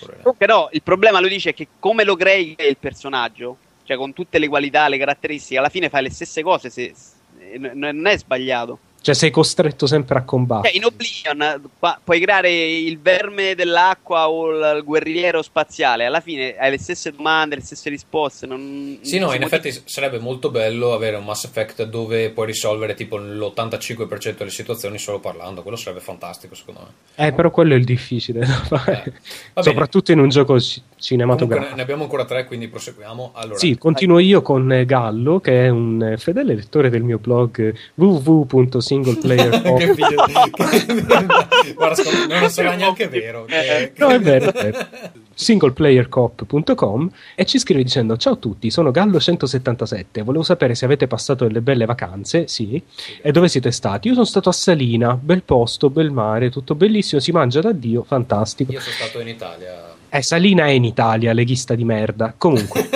il 0.71 0.81
problema 0.81 1.19
lui 1.19 1.27
dice 1.27 1.53
che 1.53 1.67
come 1.77 2.05
lo 2.05 2.15
crei 2.15 2.55
il 2.57 2.77
personaggio, 2.77 3.57
cioè 3.83 3.97
con 3.97 4.13
tutte 4.13 4.39
le 4.39 4.47
qualità, 4.47 4.87
le 4.87 4.97
caratteristiche, 4.97 5.59
alla 5.59 5.67
fine 5.67 5.89
fai 5.89 6.03
le 6.03 6.09
stesse 6.09 6.41
cose, 6.41 6.69
se, 6.69 6.93
se, 6.95 7.57
non 7.57 8.07
è 8.07 8.17
sbagliato. 8.17 8.79
Cioè 9.03 9.15
sei 9.15 9.31
costretto 9.31 9.87
sempre 9.87 10.19
a 10.19 10.23
combattere. 10.23 10.69
Cioè, 10.69 10.77
in 10.77 10.85
Oblivion 10.85 11.69
puoi 12.03 12.19
creare 12.19 12.51
il 12.53 12.99
verme 12.99 13.55
dell'acqua 13.55 14.29
o 14.29 14.51
il 14.51 14.83
guerriero 14.83 15.41
spaziale, 15.41 16.05
alla 16.05 16.19
fine 16.19 16.55
hai 16.55 16.69
le 16.69 16.77
stesse 16.77 17.11
domande, 17.11 17.55
le 17.55 17.61
stesse 17.63 17.89
risposte. 17.89 18.45
Non, 18.45 18.99
sì, 19.01 19.17
non 19.17 19.29
no, 19.29 19.35
in 19.35 19.41
effetti 19.41 19.69
motivo. 19.69 19.83
sarebbe 19.87 20.19
molto 20.19 20.51
bello 20.51 20.93
avere 20.93 21.15
un 21.17 21.25
Mass 21.25 21.45
Effect 21.45 21.83
dove 21.85 22.29
puoi 22.29 22.45
risolvere 22.45 22.93
tipo 22.93 23.17
l'85% 23.17 24.37
delle 24.37 24.49
situazioni 24.51 24.99
solo 24.99 25.19
parlando, 25.19 25.63
quello 25.63 25.77
sarebbe 25.77 26.01
fantastico 26.01 26.53
secondo 26.53 26.81
me. 26.81 27.25
Eh, 27.27 27.33
però 27.33 27.49
quello 27.49 27.73
è 27.73 27.77
il 27.77 27.85
difficile 27.85 28.41
da 28.45 28.53
fare. 28.53 29.19
Eh, 29.55 29.63
Soprattutto 29.63 30.11
in 30.11 30.19
un 30.19 30.29
gioco 30.29 30.55
c- 30.57 30.79
cinematografico. 31.01 31.55
Comunque, 31.55 31.75
ne 31.75 31.81
abbiamo 31.81 32.03
ancora 32.03 32.25
tre, 32.25 32.45
quindi 32.45 32.67
proseguiamo. 32.67 33.31
Allora, 33.33 33.57
sì, 33.57 33.77
continuo 33.77 34.19
io 34.19 34.41
con 34.41 34.83
Gallo, 34.85 35.39
che 35.39 35.65
è 35.65 35.69
un 35.69 36.15
fedele 36.17 36.55
lettore 36.55 36.89
del 36.89 37.03
mio 37.03 37.17
blog 37.17 37.73
www 37.95 38.79
single 38.79 39.15
player 39.15 39.61
cop. 39.61 39.77
che 39.79 39.93
figlio 39.93 40.25
Guarda, 41.75 42.03
non 42.39 42.49
sarà 42.49 42.75
neanche 42.75 43.07
vero. 43.07 43.45
Che... 43.45 43.93
No, 43.97 44.09
è 44.09 44.19
vero. 44.19 44.51
È 44.51 44.71
vero. 44.71 44.87
singleplayercop.com 45.33 47.09
e 47.35 47.45
ci 47.45 47.57
scrive 47.57 47.81
dicendo 47.83 48.17
ciao 48.17 48.33
a 48.33 48.35
tutti 48.35 48.69
sono 48.69 48.91
Gallo177 48.91 50.23
volevo 50.23 50.43
sapere 50.43 50.75
se 50.75 50.85
avete 50.85 51.07
passato 51.07 51.47
delle 51.47 51.61
belle 51.61 51.85
vacanze 51.85 52.47
sì 52.47 52.81
e 53.21 53.31
dove 53.31 53.47
siete 53.47 53.71
stati 53.71 54.09
io 54.09 54.13
sono 54.13 54.25
stato 54.25 54.49
a 54.49 54.51
Salina 54.51 55.15
bel 55.15 55.41
posto 55.41 55.89
bel 55.89 56.11
mare 56.11 56.51
tutto 56.51 56.75
bellissimo 56.75 57.21
si 57.21 57.31
mangia 57.31 57.61
da 57.61 57.71
Dio 57.71 58.03
fantastico 58.03 58.71
io 58.73 58.81
sono 58.81 58.95
stato 58.95 59.19
in 59.19 59.29
Italia 59.29 59.99
eh 60.11 60.21
Salina 60.21 60.65
è 60.65 60.71
in 60.71 60.83
Italia 60.83 61.33
leghista 61.33 61.73
di 61.73 61.85
merda 61.85 62.33
comunque 62.37 62.89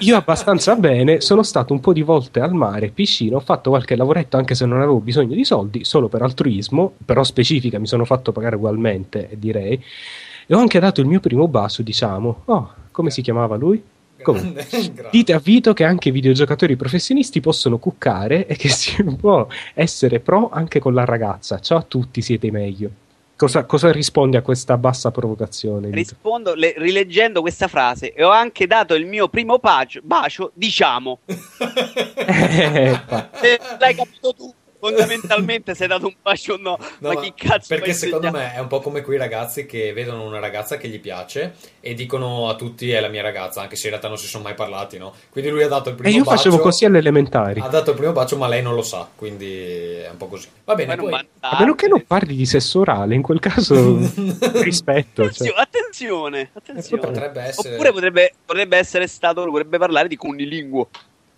io 0.00 0.16
abbastanza 0.16 0.76
bene, 0.76 1.20
sono 1.20 1.42
stato 1.42 1.74
un 1.74 1.80
po' 1.80 1.92
di 1.92 2.00
volte 2.02 2.40
al 2.40 2.54
mare, 2.54 2.88
piscina, 2.88 3.36
ho 3.36 3.40
fatto 3.40 3.70
qualche 3.70 3.96
lavoretto 3.96 4.38
anche 4.38 4.54
se 4.54 4.64
non 4.64 4.78
avevo 4.78 5.00
bisogno 5.00 5.34
di 5.34 5.44
soldi, 5.44 5.84
solo 5.84 6.08
per 6.08 6.22
altruismo, 6.22 6.94
però 7.04 7.22
specifica, 7.22 7.78
mi 7.78 7.86
sono 7.86 8.06
fatto 8.06 8.32
pagare 8.32 8.56
ugualmente, 8.56 9.28
direi. 9.32 9.82
E 10.46 10.54
ho 10.54 10.58
anche 10.58 10.80
dato 10.80 11.02
il 11.02 11.06
mio 11.06 11.20
primo 11.20 11.48
basso, 11.48 11.82
diciamo. 11.82 12.42
Oh, 12.46 12.72
come 12.90 13.10
si 13.10 13.20
chiamava 13.20 13.56
lui? 13.56 13.82
Comunque, 14.22 14.66
dite 15.10 15.32
a 15.32 15.38
Vito 15.38 15.72
che 15.72 15.84
anche 15.84 16.08
i 16.08 16.12
videogiocatori 16.12 16.76
professionisti 16.76 17.40
possono 17.40 17.78
cuccare 17.78 18.46
e 18.46 18.56
che 18.56 18.68
si 18.68 19.02
può 19.16 19.46
essere 19.74 20.20
pro 20.20 20.48
anche 20.50 20.78
con 20.78 20.94
la 20.94 21.04
ragazza. 21.04 21.58
Ciao 21.60 21.78
a 21.78 21.82
tutti, 21.82 22.22
siete 22.22 22.50
meglio. 22.50 22.90
Cosa, 23.40 23.64
cosa, 23.64 23.90
rispondi 23.90 24.36
a 24.36 24.42
questa 24.42 24.76
bassa 24.76 25.10
provocazione? 25.10 25.88
Rispondo 25.90 26.52
le, 26.52 26.74
rileggendo 26.76 27.40
questa 27.40 27.68
frase 27.68 28.12
e 28.12 28.22
ho 28.22 28.28
anche 28.28 28.66
dato 28.66 28.92
il 28.92 29.06
mio 29.06 29.28
primo 29.28 29.56
bacio, 29.56 30.00
bacio 30.04 30.50
diciamo. 30.52 31.20
eh, 31.24 33.00
l'hai 33.78 33.94
capito 33.94 34.34
tu 34.34 34.54
fondamentalmente 34.80 35.74
sei 35.74 35.86
dato 35.86 36.06
un 36.06 36.14
bacio 36.20 36.54
o 36.54 36.56
no, 36.56 36.78
no 36.98 37.12
ma 37.12 37.20
chi 37.20 37.32
cazzo 37.36 37.66
perché 37.68 37.92
secondo 37.92 38.30
me 38.30 38.54
è 38.54 38.58
un 38.58 38.66
po' 38.66 38.80
come 38.80 39.02
quei 39.02 39.18
ragazzi 39.18 39.66
che 39.66 39.92
vedono 39.92 40.24
una 40.24 40.38
ragazza 40.38 40.76
che 40.76 40.88
gli 40.88 40.98
piace 40.98 41.54
e 41.80 41.94
dicono 41.94 42.48
a 42.48 42.56
tutti 42.56 42.90
è 42.90 43.00
la 43.00 43.08
mia 43.08 43.22
ragazza 43.22 43.60
anche 43.60 43.76
se 43.76 43.84
in 43.84 43.90
realtà 43.90 44.08
non 44.08 44.16
si 44.16 44.26
sono 44.26 44.44
mai 44.44 44.54
parlati 44.54 44.98
no? 44.98 45.12
quindi 45.30 45.50
lui 45.50 45.62
ha 45.62 45.68
dato 45.68 45.90
il 45.90 45.94
primo 45.94 46.08
bacio 46.08 46.16
e 46.16 46.18
io 46.18 46.24
bacio, 46.24 46.36
facevo 46.36 46.62
così 46.62 46.84
alle 46.86 46.98
elementari 46.98 47.60
ha 47.60 47.68
dato 47.68 47.90
il 47.90 47.96
primo 47.96 48.12
bacio 48.12 48.36
ma 48.36 48.48
lei 48.48 48.62
non 48.62 48.74
lo 48.74 48.82
sa 48.82 49.08
quindi 49.14 49.46
è 49.46 50.08
un 50.10 50.16
po' 50.16 50.26
così 50.26 50.48
va 50.64 50.74
bene 50.74 50.96
poi... 50.96 51.12
a 51.40 51.56
meno 51.58 51.74
che 51.74 51.86
non 51.86 52.02
parli 52.06 52.34
di 52.34 52.46
sesso 52.46 52.80
orale 52.80 53.14
in 53.14 53.22
quel 53.22 53.38
caso 53.38 53.98
rispetto 54.62 55.22
attenzione, 55.22 55.52
cioè. 55.52 55.62
attenzione, 55.62 56.50
attenzione. 56.52 57.02
potrebbe 57.02 57.40
essere 57.42 57.74
oppure 57.74 57.92
potrebbe, 57.92 58.34
potrebbe 58.44 58.76
essere 58.76 59.06
stato 59.06 59.44
potrebbe 59.44 59.78
parlare 59.78 60.08
di 60.08 60.16
cunilinguo 60.16 60.88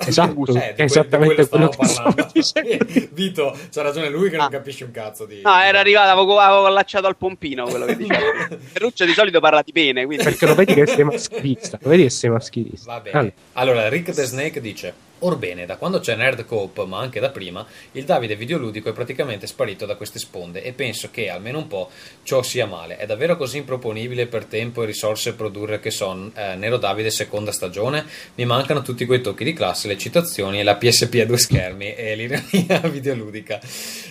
Esatto, 0.06 0.54
eh, 0.54 0.74
è 0.74 0.82
esattamente 0.82 1.48
quello 1.48 1.68
che 1.68 1.76
parlando. 1.76 2.30
Vito, 3.12 3.56
c'ha 3.70 3.82
ragione 3.82 4.08
lui 4.08 4.30
che 4.30 4.36
ah. 4.36 4.40
non 4.40 4.50
capisce 4.50 4.84
un 4.84 4.90
cazzo 4.90 5.24
di... 5.24 5.40
No, 5.42 5.60
era 5.60 5.80
arrivato, 5.80 6.10
avevo, 6.10 6.38
avevo 6.38 6.66
allacciato 6.66 7.06
al 7.06 7.16
pompino 7.16 7.64
quello 7.66 7.84
che 7.86 7.96
diceva. 7.96 8.48
Ferruccio 8.72 9.04
di 9.04 9.12
solito 9.12 9.40
parla 9.40 9.62
di 9.62 9.72
bene, 9.72 10.04
quindi... 10.04 10.24
Perché 10.24 10.46
lo 10.46 10.54
vedi 10.54 10.74
che 10.74 10.86
sei 10.86 11.04
maschilista, 11.04 11.78
lo 11.80 11.88
vedi 11.90 12.02
che 12.04 12.10
sei 12.10 12.30
maschilista. 12.30 12.92
Va 12.92 13.00
bene. 13.00 13.18
Allora, 13.18 13.32
allora 13.52 13.88
Rick 13.88 14.12
the 14.12 14.24
Snake 14.24 14.60
dice... 14.60 15.10
Orbene, 15.24 15.66
da 15.66 15.76
quando 15.76 16.00
c'è 16.00 16.16
Nerd 16.16 16.44
Coop, 16.44 16.84
ma 16.84 16.98
anche 16.98 17.20
da 17.20 17.30
prima, 17.30 17.64
il 17.92 18.04
Davide 18.04 18.34
videoludico 18.34 18.88
è 18.88 18.92
praticamente 18.92 19.46
sparito 19.46 19.86
da 19.86 19.94
queste 19.94 20.18
sponde 20.18 20.64
e 20.64 20.72
penso 20.72 21.10
che, 21.12 21.28
almeno 21.28 21.58
un 21.58 21.68
po', 21.68 21.90
ciò 22.24 22.42
sia 22.42 22.66
male. 22.66 22.96
È 22.96 23.06
davvero 23.06 23.36
così 23.36 23.58
improponibile 23.58 24.26
per 24.26 24.46
tempo 24.46 24.82
e 24.82 24.86
risorse 24.86 25.34
produrre 25.34 25.78
che 25.78 25.92
son 25.92 26.32
eh, 26.34 26.56
Nero 26.56 26.76
Davide 26.76 27.10
seconda 27.10 27.52
stagione? 27.52 28.04
Mi 28.34 28.44
mancano 28.46 28.82
tutti 28.82 29.06
quei 29.06 29.20
tocchi 29.20 29.44
di 29.44 29.52
classe, 29.52 29.86
le 29.86 29.96
citazioni 29.96 30.58
e 30.58 30.64
la 30.64 30.74
PSP 30.74 31.20
a 31.22 31.24
due 31.24 31.38
schermi 31.38 31.94
e 31.94 32.16
l'ironia 32.16 32.80
videoludica. 32.90 33.60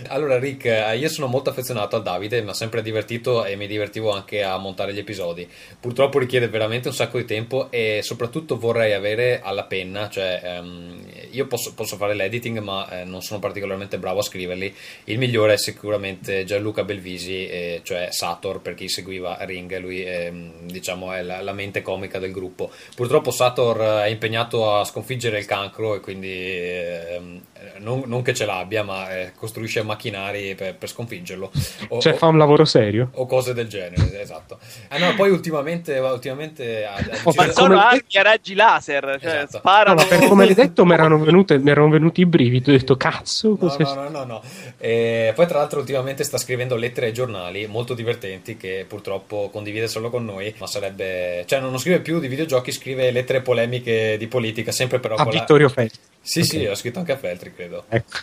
Allora 0.08 0.40
Rick, 0.40 0.64
eh, 0.64 0.98
io 0.98 1.10
sono 1.10 1.28
molto 1.28 1.50
affezionato 1.50 1.98
a 1.98 2.00
Davide, 2.00 2.42
mi 2.42 2.52
ha 2.52 2.54
sempre 2.54 2.82
divertito 2.82 3.44
e 3.44 3.58
mi 3.58 3.68
divertivo 3.68 4.12
anche 4.12 4.44
a 4.44 4.58
montare 4.58 4.94
gli 4.94 5.00
episodi. 5.00 5.46
Purtroppo 5.78 6.20
richiede 6.20 6.48
veramente 6.48 6.88
un 6.88 6.94
sacco 6.94 7.18
di 7.18 7.26
tempo 7.26 7.70
e 7.70 8.00
soprattutto 8.02 8.58
vorrei 8.58 8.94
avere 8.94 9.42
alla 9.44 9.66
penna, 9.66 10.08
cioè... 10.08 10.60
Um, 10.62 11.00
io 11.32 11.48
posso, 11.48 11.74
posso, 11.74 11.98
fare 11.98 12.14
l'editing, 12.14 12.60
ma 12.60 13.02
eh, 13.02 13.04
non 13.04 13.22
sono 13.22 13.40
particolarmente 13.40 13.98
bravo 13.98 14.20
a 14.20 14.24
scriverli. 14.24 14.74
Il 15.06 15.18
migliore 15.18 15.54
è 15.54 15.58
sicuramente 15.58 16.44
Gianluca 16.44 16.84
Belvisi, 16.84 17.48
eh, 17.48 17.82
cioè 17.84 18.10
Sator, 18.12 18.62
per 18.62 18.74
chi 18.74 18.90
seguiva 18.90 19.38
Ring, 19.42 19.78
lui 19.80 20.02
è, 20.02 20.32
diciamo, 20.64 21.14
è 21.14 21.22
la, 21.22 21.42
la, 21.42 21.54
mente 21.54 21.82
comica 21.82 22.20
del 22.20 22.32
gruppo. 22.32 22.72
Purtroppo 22.96 23.32
Sator 23.32 24.04
è 24.04 24.08
impegnato 24.08 24.76
a 24.76 24.84
sconfiggere 24.84 25.40
il 25.40 25.46
cancro 25.46 25.96
e 25.96 26.00
quindi 26.00 26.32
ehm, 26.32 27.42
non, 27.78 28.04
non, 28.06 28.22
che 28.22 28.34
ce 28.34 28.46
l'abbia, 28.46 28.84
ma 28.84 29.10
eh, 29.16 29.32
costruisce 29.36 29.84
macchinari 29.84 30.56
per, 30.56 30.76
per 30.76 30.90
sconfiggerlo. 30.90 31.52
O, 31.90 32.00
cioè, 32.00 32.14
fa 32.14 32.28
un 32.28 32.38
lavoro 32.38 32.66
serio. 32.66 33.10
O 33.14 33.26
cose 33.26 33.54
del 33.54 33.68
genere, 33.68 34.22
esatto. 34.22 34.60
Ah, 34.90 34.98
no, 34.98 35.14
poi 35.16 35.32
ultimamente, 35.32 35.98
ultimamente 36.00 36.86
ha, 36.86 36.96
ha 36.96 37.20
oh, 37.24 37.34
ma 37.36 37.52
sono 37.52 37.80
anche 37.80 38.20
a 38.20 38.24
raggi 38.24 38.54
laser, 38.54 39.18
cioè 39.22 39.36
esatto. 39.38 39.58
sparano. 39.60 40.02
No, 40.02 40.08
per 40.08 40.28
come 40.28 40.46
l'hai 40.46 40.54
detto, 40.54 40.86
mi 40.86 40.94
erano, 40.94 41.20
venute, 41.20 41.58
mi 41.58 41.70
erano 41.70 41.90
venuti 41.90 42.22
i 42.22 42.26
brividi. 42.26 42.70
Ho 42.70 42.78
detto, 42.78 42.98
cazzo, 42.98 43.58
no, 43.60 43.76
no, 43.78 43.94
no, 43.94 44.10
no, 44.10 44.24
no. 44.24 44.42
E 44.78 45.32
poi, 45.36 45.48
tra 45.48 45.60
l'altro, 45.60 45.80
ultimamente 45.80 46.24
sta 46.24 46.38
scrivendo 46.38 46.76
lettere 46.76 47.08
ai 47.08 47.14
giornali 47.14 47.68
molto 47.68 47.94
divertenti 47.94 48.58
che 48.58 48.86
purtroppo 48.88 49.50
condivide 49.52 49.88
solo 49.88 50.10
con 50.10 50.26
noi. 50.26 50.54
Ma 50.58 50.68
sarebbe, 50.68 51.44
cioè, 51.46 51.60
non 51.60 51.78
scrive 51.78 52.00
più 52.00 52.20
di 52.20 52.28
videogiochi, 52.28 52.72
scrive 52.72 53.12
lettere 53.12 53.42
polemiche 53.42 54.18
di 54.18 54.28
politica, 54.28 54.72
sempre 54.72 55.00
però. 55.00 55.16
A 55.16 55.26
Vittorio 55.26 55.68
la... 55.68 55.74
Feltri. 55.74 56.00
Sì, 56.24 56.42
okay. 56.42 56.50
sì, 56.52 56.66
ho 56.68 56.76
scritto 56.76 57.00
anche 57.00 57.14
a 57.14 57.18
Feltri, 57.18 57.52
credo. 57.52 57.86
Ecco. 57.90 58.18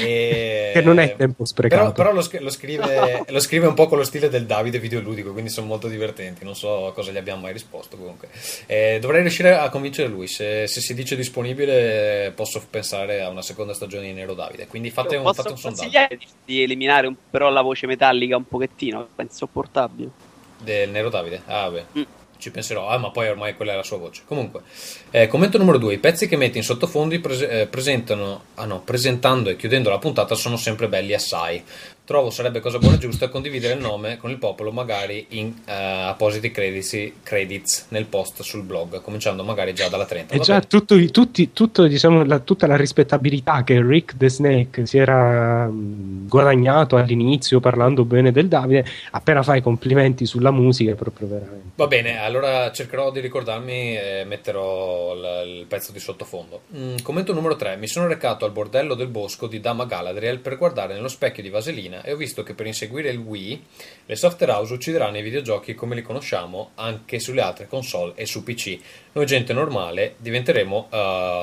E... 0.00 0.70
che 0.72 0.80
non 0.80 1.00
è 1.00 1.16
tempo 1.16 1.44
sprecato. 1.44 1.90
Però, 1.90 1.92
però 1.92 2.12
lo, 2.12 2.24
lo, 2.40 2.50
scrive, 2.50 3.24
lo, 3.26 3.40
scrive, 3.40 3.66
un 3.66 3.74
po' 3.74 3.88
con 3.88 3.98
lo 3.98 4.04
stile 4.04 4.28
del 4.28 4.46
Davide 4.46 4.78
videoludico, 4.78 5.32
quindi 5.32 5.50
sono 5.50 5.66
molto 5.66 5.88
divertenti. 5.88 6.44
Non 6.44 6.54
so 6.54 6.92
cosa 6.94 7.10
gli 7.10 7.16
abbiamo 7.16 7.42
mai 7.42 7.52
risposto 7.52 7.96
comunque. 7.96 8.28
Eh, 8.66 8.98
dovrei 9.00 9.22
riuscire 9.22 9.56
a 9.56 9.68
convincere 9.70 10.08
lui. 10.08 10.28
Se, 10.28 10.68
se, 10.68 10.80
si 10.80 10.94
dice 10.94 11.16
disponibile, 11.16 12.32
posso 12.34 12.64
pensare 12.70 13.22
a 13.22 13.28
una 13.28 13.42
seconda 13.42 13.74
stagione 13.74 14.06
di 14.06 14.12
Nero 14.12 14.34
Davide. 14.34 14.68
Quindi 14.68 14.90
fate 14.90 15.16
un, 15.16 15.34
fate 15.34 15.50
un 15.50 15.58
sondaggio. 15.58 15.88
Di, 16.10 16.26
di 16.44 16.62
eliminare 16.62 17.08
un, 17.08 17.16
però 17.28 17.50
la 17.50 17.62
voce 17.62 17.88
metallica 17.88 18.36
un 18.36 18.46
pochettino, 18.46 19.08
è 19.16 19.22
insopportabile. 19.22 20.10
Del 20.58 20.90
Nero 20.90 21.08
Davide? 21.08 21.42
Ah, 21.46 21.68
beh. 21.68 21.84
Mm 21.98 22.20
ci 22.42 22.50
penserò, 22.50 22.88
ah, 22.88 22.98
ma 22.98 23.10
poi 23.12 23.28
ormai 23.28 23.54
quella 23.54 23.72
è 23.72 23.76
la 23.76 23.84
sua 23.84 23.98
voce. 23.98 24.22
Comunque, 24.26 24.62
eh, 25.12 25.28
commento 25.28 25.58
numero 25.58 25.78
2: 25.78 25.94
i 25.94 25.98
pezzi 25.98 26.26
che 26.26 26.36
metti 26.36 26.58
in 26.58 26.64
sottofondi 26.64 27.20
prese- 27.20 27.48
eh, 27.48 27.66
presentano, 27.68 28.46
ah 28.56 28.64
no, 28.64 28.80
presentando 28.80 29.48
e 29.48 29.54
chiudendo 29.54 29.90
la 29.90 29.98
puntata 29.98 30.34
sono 30.34 30.56
sempre 30.56 30.88
belli 30.88 31.14
assai. 31.14 31.62
Trovo 32.04 32.30
sarebbe 32.30 32.58
cosa 32.58 32.78
buona 32.78 32.96
e 32.96 32.98
giusta 32.98 33.28
condividere 33.28 33.74
il 33.74 33.80
nome 33.80 34.16
con 34.16 34.30
il 34.30 34.38
popolo, 34.38 34.72
magari 34.72 35.26
in 35.30 35.46
uh, 35.46 35.70
appositi 36.08 36.50
credits, 36.50 37.12
credits, 37.22 37.86
nel 37.90 38.06
post 38.06 38.42
sul 38.42 38.62
blog, 38.62 39.00
cominciando 39.00 39.44
magari 39.44 39.72
già 39.72 39.88
dalla 39.88 40.04
30. 40.04 40.34
E 40.34 40.40
già 40.40 40.60
tutto, 40.62 40.96
tutti, 41.10 41.52
tutto, 41.52 41.86
diciamo, 41.86 42.24
la, 42.24 42.40
tutta 42.40 42.66
la 42.66 42.74
rispettabilità 42.74 43.62
che 43.62 43.80
Rick 43.80 44.16
the 44.16 44.28
Snake 44.28 44.84
si 44.84 44.98
era 44.98 45.68
mm, 45.68 46.26
guadagnato 46.26 46.96
all'inizio 46.96 47.60
parlando 47.60 48.04
bene 48.04 48.32
del 48.32 48.48
Davide, 48.48 48.84
appena 49.12 49.44
fai 49.44 49.62
complimenti 49.62 50.26
sulla 50.26 50.50
musica 50.50 50.90
è 50.90 50.94
proprio 50.94 51.28
veramente. 51.28 51.70
Va 51.76 51.86
bene, 51.86 52.18
allora 52.18 52.72
cercherò 52.72 53.12
di 53.12 53.20
ricordarmi 53.20 53.96
e 53.96 54.24
metterò 54.26 55.14
l- 55.14 55.46
il 55.46 55.66
pezzo 55.66 55.92
di 55.92 56.00
sottofondo. 56.00 56.62
Mm, 56.76 56.96
commento 57.02 57.32
numero 57.32 57.54
3. 57.54 57.76
Mi 57.76 57.86
sono 57.86 58.08
recato 58.08 58.44
al 58.44 58.50
bordello 58.50 58.94
del 58.94 59.06
bosco 59.06 59.46
di 59.46 59.60
Dama 59.60 59.86
Galadriel 59.86 60.40
per 60.40 60.58
guardare 60.58 60.94
nello 60.94 61.08
specchio 61.08 61.44
di 61.44 61.48
Vaselina 61.48 62.01
E 62.02 62.12
ho 62.12 62.16
visto 62.16 62.42
che 62.42 62.54
per 62.54 62.66
inseguire 62.66 63.10
il 63.10 63.18
Wii 63.18 63.64
le 64.06 64.16
software 64.16 64.52
house 64.52 64.74
uccideranno 64.74 65.18
i 65.18 65.22
videogiochi 65.22 65.74
come 65.74 65.94
li 65.94 66.02
conosciamo 66.02 66.70
anche 66.74 67.18
sulle 67.18 67.40
altre 67.40 67.66
console 67.66 68.12
e 68.16 68.26
su 68.26 68.42
PC. 68.42 68.78
Noi 69.12 69.26
gente 69.26 69.52
normale 69.52 70.16
diventeremo 70.18 70.88
uh, 70.90 70.96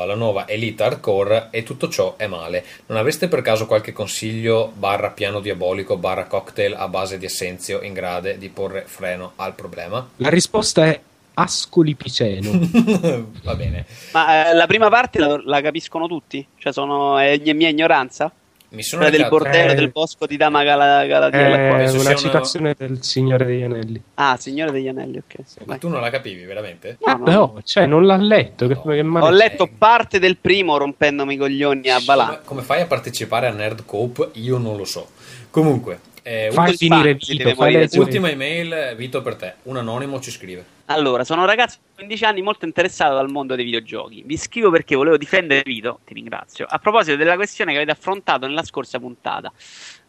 la 0.05 0.15
nuova 0.15 0.47
Elite 0.47 0.83
Hardcore 0.83 1.47
e 1.51 1.63
tutto 1.63 1.89
ciò 1.89 2.15
è 2.17 2.27
male. 2.27 2.63
Non 2.87 2.97
avreste 2.97 3.27
per 3.27 3.41
caso 3.41 3.65
qualche 3.65 3.93
consiglio 3.93 4.71
barra 4.75 5.09
piano 5.09 5.39
diabolico 5.39 5.97
barra 5.97 6.25
cocktail 6.25 6.73
a 6.73 6.87
base 6.87 7.17
di 7.17 7.25
essenzio 7.25 7.81
in 7.81 7.93
grado 7.93 8.31
di 8.33 8.49
porre 8.49 8.83
freno 8.85 9.33
al 9.35 9.55
problema? 9.55 10.07
La 10.17 10.29
risposta 10.29 10.85
è 10.85 10.99
Ascoli 11.35 11.95
Piceno. 11.95 12.51
Va 13.43 13.55
bene. 13.55 13.85
Ma 14.11 14.49
eh, 14.49 14.53
la 14.53 14.67
prima 14.67 14.89
parte 14.89 15.19
la, 15.19 15.41
la, 15.43 15.61
capiscono 15.61 16.07
tutti? 16.07 16.45
Cioè 16.57 16.73
sono, 16.73 17.17
è 17.17 17.39
mia 17.53 17.69
ignoranza? 17.69 18.31
Mi 18.69 18.83
sono 18.83 19.01
Quella 19.01 19.17
del 19.17 19.29
bordello 19.29 19.71
eh, 19.71 19.75
del 19.75 19.89
bosco 19.89 20.27
di 20.27 20.37
Dama 20.37 20.63
Gala, 20.63 21.05
Gala 21.05 21.29
È 21.29 21.87
eh, 21.87 21.91
una 21.91 22.13
citazione 22.13 22.75
una... 22.77 22.87
del 22.87 23.03
Signore 23.03 23.45
degli 23.45 23.63
Anelli. 23.63 24.01
Ah, 24.15 24.37
Signore 24.37 24.71
degli 24.71 24.87
Anelli, 24.87 25.17
ok. 25.17 25.35
Sì, 25.43 25.59
ma 25.65 25.77
tu 25.77 25.87
non 25.87 26.01
la 26.01 26.11
capivi 26.11 26.43
veramente? 26.43 26.97
No, 27.03 27.17
no. 27.17 27.31
no 27.31 27.61
cioè 27.63 27.87
non 27.87 28.05
l'ha 28.05 28.17
letto. 28.17 28.67
No. 28.67 28.81
Che, 28.81 29.01
che 29.01 29.01
Ho 29.01 29.29
letto 29.31 29.67
parte 29.75 30.19
del 30.19 30.37
primo 30.37 30.77
rompendomi 30.77 31.33
i 31.33 31.37
coglioni 31.37 31.89
a 31.89 31.99
Balà. 31.99 32.25
Come, 32.25 32.39
come 32.45 32.61
fai 32.61 32.81
a 32.81 32.85
partecipare 32.85 33.47
a 33.47 33.51
Nerd 33.51 33.85
Cope? 33.85 34.29
Io 34.33 34.59
non 34.59 34.77
lo 34.77 34.85
so. 34.85 35.09
Comunque, 35.49 35.99
eh, 36.29 36.51
fai 36.51 36.77
finire 36.77 37.15
Vito, 37.15 37.55
fai 37.55 37.89
ultima 37.93 38.29
email, 38.29 38.93
Vito 38.95 39.23
per 39.23 39.35
te. 39.35 39.55
Un 39.63 39.77
anonimo 39.77 40.19
ci 40.19 40.29
scrive. 40.29 40.63
Allora, 40.85 41.23
sono 41.23 41.41
un 41.41 41.47
ragazzo 41.47 41.79
di 41.81 41.93
15 41.95 42.25
anni 42.25 42.41
molto 42.43 42.65
interessato 42.65 43.17
al 43.17 43.31
mondo 43.31 43.55
dei 43.55 43.65
videogiochi. 43.65 44.21
Vi 44.23 44.37
scrivo 44.37 44.69
perché 44.69 44.95
volevo 44.95 45.17
difendere 45.17 45.63
Vito, 45.65 46.01
ti 46.05 46.13
ringrazio. 46.13 46.67
A 46.69 46.77
proposito 46.77 47.15
della 47.15 47.33
questione 47.33 47.71
che 47.71 47.77
avete 47.77 47.91
affrontato 47.91 48.45
nella 48.45 48.61
scorsa 48.61 48.99
puntata, 48.99 49.51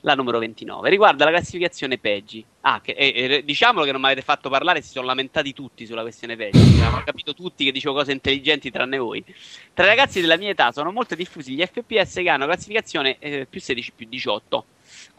la 0.01 0.15
numero 0.15 0.39
29, 0.39 0.91
riguarda 0.91 1.25
la 1.25 1.31
classificazione 1.31 1.97
PEGI. 1.97 2.45
Ah, 2.63 2.83
che, 2.83 2.93
eh, 2.93 3.13
eh, 3.15 3.43
diciamolo 3.43 3.87
che 3.87 3.93
non 3.93 4.03
mi 4.03 4.09
avete 4.09 4.23
fatto 4.23 4.51
parlare, 4.51 4.83
si 4.83 4.91
sono 4.91 5.07
lamentati 5.07 5.55
tutti 5.55 5.87
sulla 5.87 6.03
questione 6.03 6.37
PEGI. 6.37 6.81
Abbiamo 6.81 7.03
capito 7.03 7.33
tutti 7.33 7.65
che 7.65 7.73
dicevo 7.73 7.95
cose 7.95 8.13
intelligenti 8.13 8.71
tranne 8.71 8.99
voi. 8.99 9.25
Tra 9.73 9.87
i 9.87 9.89
ragazzi 9.89 10.21
della 10.21 10.37
mia 10.37 10.51
età 10.51 10.71
sono 10.71 10.93
molto 10.93 11.15
diffusi 11.15 11.55
gli 11.55 11.65
FPS 11.65 12.17
che 12.17 12.29
hanno 12.29 12.45
classificazione 12.45 13.17
eh, 13.21 13.47
più 13.49 13.59
16 13.59 13.93
più 13.97 14.07
18 14.07 14.65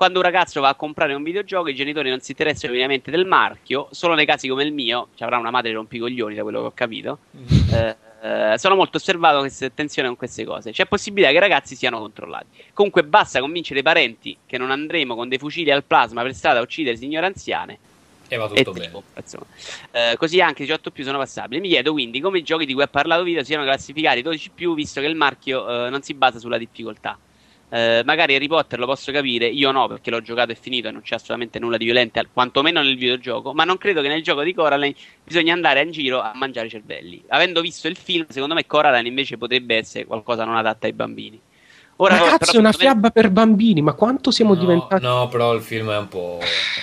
quando 0.01 0.17
un 0.17 0.25
ragazzo 0.25 0.61
va 0.61 0.69
a 0.69 0.73
comprare 0.73 1.13
un 1.13 1.21
videogioco, 1.21 1.69
i 1.69 1.75
genitori 1.75 2.09
non 2.09 2.21
si 2.21 2.31
interessano 2.31 2.73
ovviamente 2.73 3.11
del 3.11 3.27
marchio, 3.27 3.87
solo 3.91 4.15
nei 4.15 4.25
casi 4.25 4.47
come 4.47 4.63
il 4.63 4.73
mio, 4.73 5.09
ci 5.13 5.21
avrà 5.21 5.37
una 5.37 5.51
madre 5.51 5.73
rompicoglioni 5.73 6.33
da 6.33 6.41
quello 6.41 6.61
che 6.61 6.65
ho 6.65 6.71
capito. 6.73 7.19
Mm. 7.37 7.69
Eh, 7.71 7.95
eh, 8.23 8.57
sono 8.57 8.73
molto 8.73 8.97
osservato 8.97 9.41
queste 9.41 9.65
attenzione 9.65 10.07
con 10.07 10.17
queste 10.17 10.43
cose. 10.43 10.71
C'è 10.71 10.87
possibilità 10.87 11.29
che 11.29 11.37
i 11.37 11.39
ragazzi 11.39 11.75
siano 11.75 11.99
controllati. 11.99 12.47
Comunque 12.73 13.03
basta 13.03 13.39
convincere 13.41 13.81
i 13.81 13.83
parenti 13.83 14.35
che 14.47 14.57
non 14.57 14.71
andremo 14.71 15.13
con 15.13 15.29
dei 15.29 15.37
fucili 15.37 15.69
al 15.69 15.83
plasma 15.83 16.23
per 16.23 16.33
strada 16.33 16.57
a 16.57 16.63
uccidere 16.63 16.97
signore 16.97 17.27
anziane. 17.27 17.77
E 18.27 18.37
va 18.37 18.47
tutto 18.47 18.59
e 18.59 18.63
bene. 18.63 18.85
Tipo, 18.87 19.03
eh, 19.91 20.15
così 20.17 20.41
anche 20.41 20.63
i 20.63 20.65
18 20.65 20.89
più 20.89 21.03
sono 21.03 21.19
passabili. 21.19 21.61
Mi 21.61 21.67
chiedo 21.67 21.91
quindi 21.91 22.19
come 22.21 22.39
i 22.39 22.43
giochi 22.43 22.65
di 22.65 22.73
cui 22.73 22.81
ha 22.81 22.87
parlato 22.87 23.21
Vito 23.21 23.43
siano 23.43 23.63
classificati 23.65 24.23
12 24.23 24.49
più, 24.55 24.73
visto 24.73 24.99
che 24.99 25.05
il 25.05 25.15
marchio 25.15 25.85
eh, 25.85 25.89
non 25.91 26.01
si 26.01 26.15
basa 26.15 26.39
sulla 26.39 26.57
difficoltà. 26.57 27.19
Eh, 27.73 28.01
magari 28.03 28.35
Harry 28.35 28.47
Potter 28.47 28.79
lo 28.79 28.85
posso 28.85 29.13
capire, 29.13 29.47
io 29.47 29.71
no 29.71 29.87
perché 29.87 30.11
l'ho 30.11 30.19
giocato 30.19 30.51
e 30.51 30.55
finito 30.55 30.89
e 30.89 30.91
non 30.91 31.01
c'è 31.03 31.15
assolutamente 31.15 31.57
nulla 31.57 31.77
di 31.77 31.85
violento, 31.85 32.21
quantomeno 32.33 32.81
nel 32.81 32.97
videogioco, 32.97 33.53
ma 33.53 33.63
non 33.63 33.77
credo 33.77 34.01
che 34.01 34.09
nel 34.09 34.21
gioco 34.21 34.43
di 34.43 34.53
Coraline 34.53 34.93
bisogna 35.23 35.53
andare 35.53 35.81
in 35.81 35.91
giro 35.91 36.19
a 36.19 36.33
mangiare 36.35 36.67
cervelli. 36.67 37.23
Avendo 37.29 37.61
visto 37.61 37.87
il 37.87 37.95
film, 37.95 38.25
secondo 38.27 38.55
me 38.55 38.65
Coraline 38.65 39.07
invece 39.07 39.37
potrebbe 39.37 39.77
essere 39.77 40.05
qualcosa 40.05 40.43
non 40.43 40.57
adatta 40.57 40.85
ai 40.87 40.93
bambini. 40.93 41.41
Ora, 42.03 42.17
ma 42.17 42.37
cazzo, 42.37 42.55
è 42.55 42.57
una 42.57 42.71
fiaba 42.71 42.99
me... 42.99 43.11
per 43.11 43.29
bambini, 43.29 43.79
ma 43.83 43.93
quanto 43.93 44.31
siamo 44.31 44.55
no, 44.55 44.59
diventati? 44.59 45.03
No, 45.03 45.27
però 45.27 45.53
il 45.53 45.61
film 45.61 45.91
è 45.91 45.97
un 45.97 46.07
po'. 46.07 46.39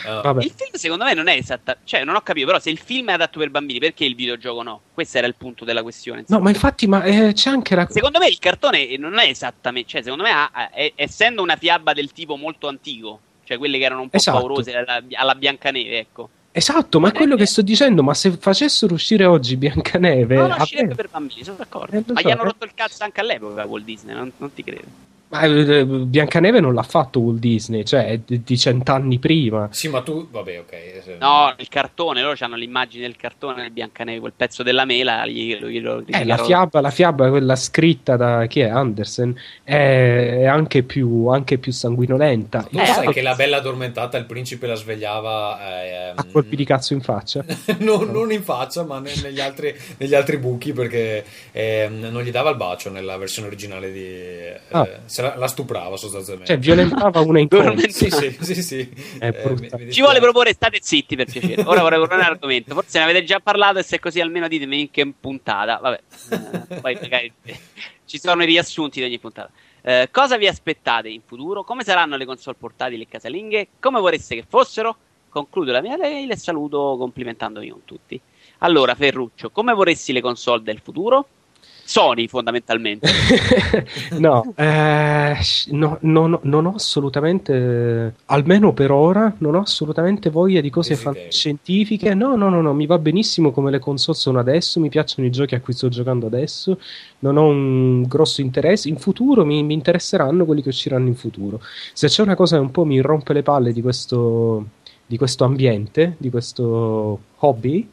Uh... 0.07 0.39
Il 0.39 0.53
film, 0.55 0.75
secondo 0.75 1.05
me, 1.05 1.13
non 1.13 1.27
è 1.27 1.35
esatta. 1.35 1.77
Cioè, 1.83 2.05
non 2.05 2.15
ho 2.15 2.21
capito, 2.21 2.47
però, 2.47 2.61
se 2.61 2.71
il 2.71 2.79
film 2.79 3.11
è 3.11 3.15
adatto 3.15 3.41
per 3.41 3.51
bambini, 3.51 3.81
perché 3.81 4.05
il 4.05 4.15
videogioco 4.15 4.63
no? 4.63 4.81
Questo 4.95 5.19
era 5.19 5.27
il 5.27 5.35
punto 5.35 5.65
della 5.65 5.83
questione. 5.83 6.21
Insomma. 6.21 6.39
No, 6.39 6.45
ma 6.45 6.51
infatti, 6.51 6.87
ma 6.87 7.03
eh, 7.03 7.33
c'è 7.33 7.51
anche 7.51 7.75
la. 7.75 7.89
Secondo 7.91 8.21
me 8.21 8.29
il 8.29 8.39
cartone 8.39 8.97
non 8.97 9.19
è 9.19 9.25
esattamente. 9.25 9.89
Cioè, 9.89 10.03
secondo 10.03 10.23
me, 10.23 10.31
ha, 10.31 10.71
è, 10.71 10.93
essendo 10.95 11.43
una 11.43 11.57
fiaba 11.57 11.95
del 11.95 12.13
tipo 12.13 12.37
molto 12.37 12.69
antico, 12.69 13.19
cioè 13.43 13.59
quelle 13.59 13.77
che 13.77 13.85
erano 13.85 14.03
un 14.03 14.11
po' 14.11 14.19
esatto. 14.19 14.39
paurose 14.39 14.77
alla, 14.77 15.03
alla 15.15 15.35
Biancaneve, 15.35 15.99
ecco. 15.99 16.29
Esatto, 16.51 16.99
ma 16.99 17.09
è 17.09 17.13
quello 17.13 17.37
che 17.37 17.47
sto 17.47 17.63
dicendo, 17.63 18.03
ma 18.03 18.15
se 18.15 18.33
facessero 18.33 18.95
uscire 18.95 19.25
oggi 19.25 19.57
Biancaneve... 19.57 20.35
No, 20.35 20.47
no, 20.49 20.57
uscirebbe 20.59 20.95
per 20.95 21.09
bambini, 21.09 21.45
sono 21.45 21.57
d'accordo. 21.57 21.97
Eh, 21.97 22.05
ma 22.07 22.21
so, 22.21 22.29
gli 22.29 22.33
hanno 22.33 22.45
rotto 22.45 22.65
il 22.65 22.73
cazzo 22.75 23.05
anche 23.05 23.21
all'epoca 23.21 23.65
Walt 23.65 23.85
Disney, 23.85 24.15
non, 24.15 24.33
non 24.39 24.53
ti 24.53 24.65
credo. 24.65 25.07
Ma 25.31 25.43
eh, 25.43 25.85
Biancaneve 25.85 26.59
non 26.61 26.73
l'ha 26.73 26.83
fatto 26.83 27.21
Walt 27.21 27.39
Disney, 27.39 27.85
cioè 27.85 28.19
di 28.25 28.59
cent'anni 28.59 29.19
prima. 29.19 29.69
Sì, 29.71 29.89
ma 29.89 30.01
tu, 30.01 30.27
vabbè, 30.31 30.59
ok. 30.61 31.17
No, 31.19 31.53
il 31.59 31.69
cartone, 31.69 32.23
loro 32.23 32.35
hanno 32.41 32.57
l'immagine 32.57 33.03
del 33.03 33.17
cartone 33.17 33.65
di 33.65 33.71
Biancaneve, 33.71 34.21
quel 34.21 34.33
pezzo 34.35 34.63
della 34.63 34.87
mela. 34.87 35.27
Gli, 35.27 35.55
gli, 35.57 35.81
gli, 35.81 36.15
eh, 36.15 36.25
la 36.25 36.39
fiaba, 36.39 36.81
la 36.81 36.91
fiaba, 36.91 37.29
quella 37.29 37.57
scritta 37.57 38.17
da 38.17 38.47
chi 38.47 38.61
è 38.61 38.69
Andersen, 38.69 39.39
è 39.65 40.47
anche 40.47 40.83
più, 40.83 41.27
anche 41.27 41.59
più 41.59 41.73
sanguinolenta. 41.73 42.67
Non 42.71 42.83
eh, 42.83 42.87
sai 42.87 43.13
che 43.13 43.21
la 43.21 43.35
bella 43.35 43.59
addormentata 43.59 44.17
il 44.17 44.25
principe 44.25 44.67
la 44.67 44.77
svegliava 44.77 45.83
eh, 45.83 46.13
a 46.15 46.25
colpi 46.33 46.57
di 46.57 46.65
cazzo 46.65 46.95
in 46.95 47.03
faccia? 47.03 47.45
no, 47.81 48.03
non 48.03 48.33
in 48.33 48.43
faccia, 48.43 48.83
ma 48.85 48.99
ne, 48.99 49.13
negli, 49.23 49.41
altri, 49.41 49.75
negli, 49.99 50.15
altri, 50.15 50.39
buchi 50.39 50.73
perché 50.73 51.23
eh, 51.53 51.87
non 51.91 52.23
gli 52.23 52.31
dava 52.31 52.49
il 52.49 52.57
bacio 52.57 52.91
nella 52.91 53.19
versione 53.19 53.49
originale 53.49 53.93
di. 53.93 54.07
Ah 54.71 54.89
Se 55.05 55.18
la, 55.23 55.37
la 55.37 55.47
stuprava 55.47 55.97
sostanzialmente. 55.97 56.53
Cioè, 56.53 56.61
violentava 56.61 57.21
una 57.21 57.41
in 57.41 57.49
sì, 57.89 58.11
sì, 58.11 58.37
sì, 58.41 58.63
sì. 58.63 58.89
È 59.19 59.29
Eh, 59.29 59.55
mi, 59.79 59.93
Ci 59.93 60.01
vuole 60.01 60.21
proporre, 60.21 60.53
state 60.53 60.79
zitti 60.81 61.17
per 61.17 61.27
piacere. 61.27 61.63
Ora 61.65 61.83
vorrei 61.83 61.99
un 62.01 62.11
argomento. 62.11 62.75
Forse 62.75 62.99
ne 62.99 63.05
avete 63.05 63.25
già 63.25 63.41
parlato 63.41 63.79
e 63.79 63.83
se 63.83 63.99
così 63.99 64.21
almeno 64.21 64.49
ditemi 64.49 64.81
in 64.81 64.91
che 64.91 65.13
puntata. 65.19 65.79
Vabbè, 65.79 66.01
eh, 66.31 66.81
poi 66.81 66.99
magari 67.01 67.33
ci 68.05 68.19
sono 68.19 68.43
i 68.43 68.47
riassunti 68.47 69.01
di 69.01 69.07
ogni 69.07 69.19
puntata. 69.19 69.51
Eh, 69.83 70.09
cosa 70.11 70.37
vi 70.37 70.47
aspettate 70.47 71.09
in 71.09 71.23
futuro? 71.25 71.63
Come 71.65 71.85
saranno 71.85 72.17
le 72.17 72.25
console 72.25 72.57
portatili 72.59 73.03
e 73.03 73.09
casalinghe? 73.09 73.69
Come 73.81 74.01
vorreste 74.01 74.35
che 74.35 74.45
fossero? 74.49 74.97
Concludo 75.29 75.73
la 75.73 75.83
mia 75.83 75.97
mail 75.97 76.31
e 76.31 76.37
saluto 76.37 76.97
complimentandomi 76.99 77.69
con 77.69 77.85
tutti. 77.85 78.21
Allora, 78.59 78.95
Ferruccio, 78.95 79.51
come 79.51 79.73
vorresti 79.73 80.13
le 80.13 80.21
console 80.21 80.63
del 80.63 80.81
futuro? 80.81 81.27
Sony, 81.89 82.29
fondamentalmente. 82.29 83.09
no, 84.21 84.53
eh, 84.57 85.35
no, 85.69 85.97
no, 86.03 86.39
non 86.43 86.67
ho 86.67 86.75
assolutamente, 86.75 88.15
almeno 88.27 88.75
per 88.75 88.91
ora, 88.91 89.35
non 89.39 89.55
ho 89.55 89.61
assolutamente 89.61 90.29
voglia 90.29 90.61
di 90.61 90.69
cose 90.69 90.99
scientifiche. 91.31 92.13
No, 92.13 92.37
no, 92.37 92.51
no, 92.51 92.61
no, 92.61 92.75
mi 92.75 92.85
va 92.85 92.99
benissimo 92.99 93.53
come 93.53 93.71
le 93.71 93.79
console 93.79 94.19
sono 94.19 94.39
adesso, 94.39 94.81
mi 94.81 94.91
piacciono 94.91 95.27
i 95.27 95.31
giochi 95.31 95.55
a 95.55 95.63
cui 95.63 95.73
sto 95.73 95.89
giocando 95.89 96.27
adesso, 96.27 96.79
non 97.21 97.39
ho 97.39 97.47
un 97.47 98.03
grosso 98.03 98.43
interesse. 98.43 98.91
In 98.91 98.99
futuro 98.99 99.47
mi, 99.47 99.63
mi 99.63 99.73
interesseranno 99.73 100.45
quelli 100.45 100.61
che 100.61 100.69
usciranno 100.69 101.09
in 101.09 101.15
futuro. 101.15 101.59
Se 101.95 102.09
c'è 102.09 102.21
una 102.21 102.35
cosa 102.35 102.57
che 102.57 102.63
un 102.63 102.71
po' 102.71 102.85
mi 102.85 103.01
rompe 103.01 103.33
le 103.33 103.43
palle 103.43 103.73
di 103.73 103.81
questo 103.81 104.63
di 105.09 105.17
questo 105.17 105.45
ambiente, 105.45 106.17
di 106.19 106.29
questo 106.29 107.19
hobby, 107.39 107.89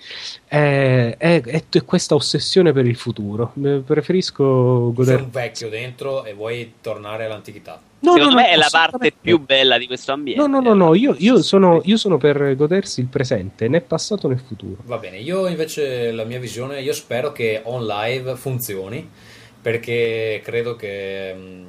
è, 0.46 1.16
è, 1.18 1.42
è, 1.42 1.64
questa 1.86 2.14
ossessione 2.14 2.74
per 2.74 2.86
il 2.86 2.98
futuro. 2.98 3.54
Preferisco 3.86 4.92
godere. 4.92 5.16
Sei 5.16 5.26
un 5.26 5.32
vecchio 5.32 5.70
dentro 5.70 6.26
e 6.26 6.34
vuoi 6.34 6.74
tornare 6.82 7.24
all'antichità. 7.24 7.82
No, 8.00 8.16
Secondo 8.16 8.36
no, 8.36 8.42
me 8.42 8.48
no, 8.48 8.54
è 8.54 8.56
la 8.58 8.68
parte 8.70 9.14
più 9.20 9.40
bella 9.40 9.78
di 9.78 9.88
questo 9.88 10.12
ambiente. 10.12 10.46
No, 10.46 10.60
no, 10.60 10.60
no, 10.60 10.74
no. 10.74 10.94
Io, 10.94 11.16
io, 11.18 11.42
sono, 11.42 11.82
io 11.86 11.96
sono 11.96 12.18
per 12.18 12.54
godersi 12.58 13.00
il 13.00 13.08
presente, 13.08 13.70
né 13.70 13.80
passato 13.80 14.28
né 14.28 14.36
futuro. 14.36 14.82
Va 14.84 14.98
bene, 14.98 15.18
io 15.18 15.48
invece 15.48 16.12
la 16.12 16.26
mia 16.26 16.40
visione, 16.40 16.82
io 16.82 16.92
spero 16.92 17.32
che 17.32 17.62
on 17.64 17.86
live 17.86 18.36
funzioni, 18.36 19.10
perché 19.62 20.42
credo 20.44 20.76
che 20.76 21.34
mm, 21.34 21.66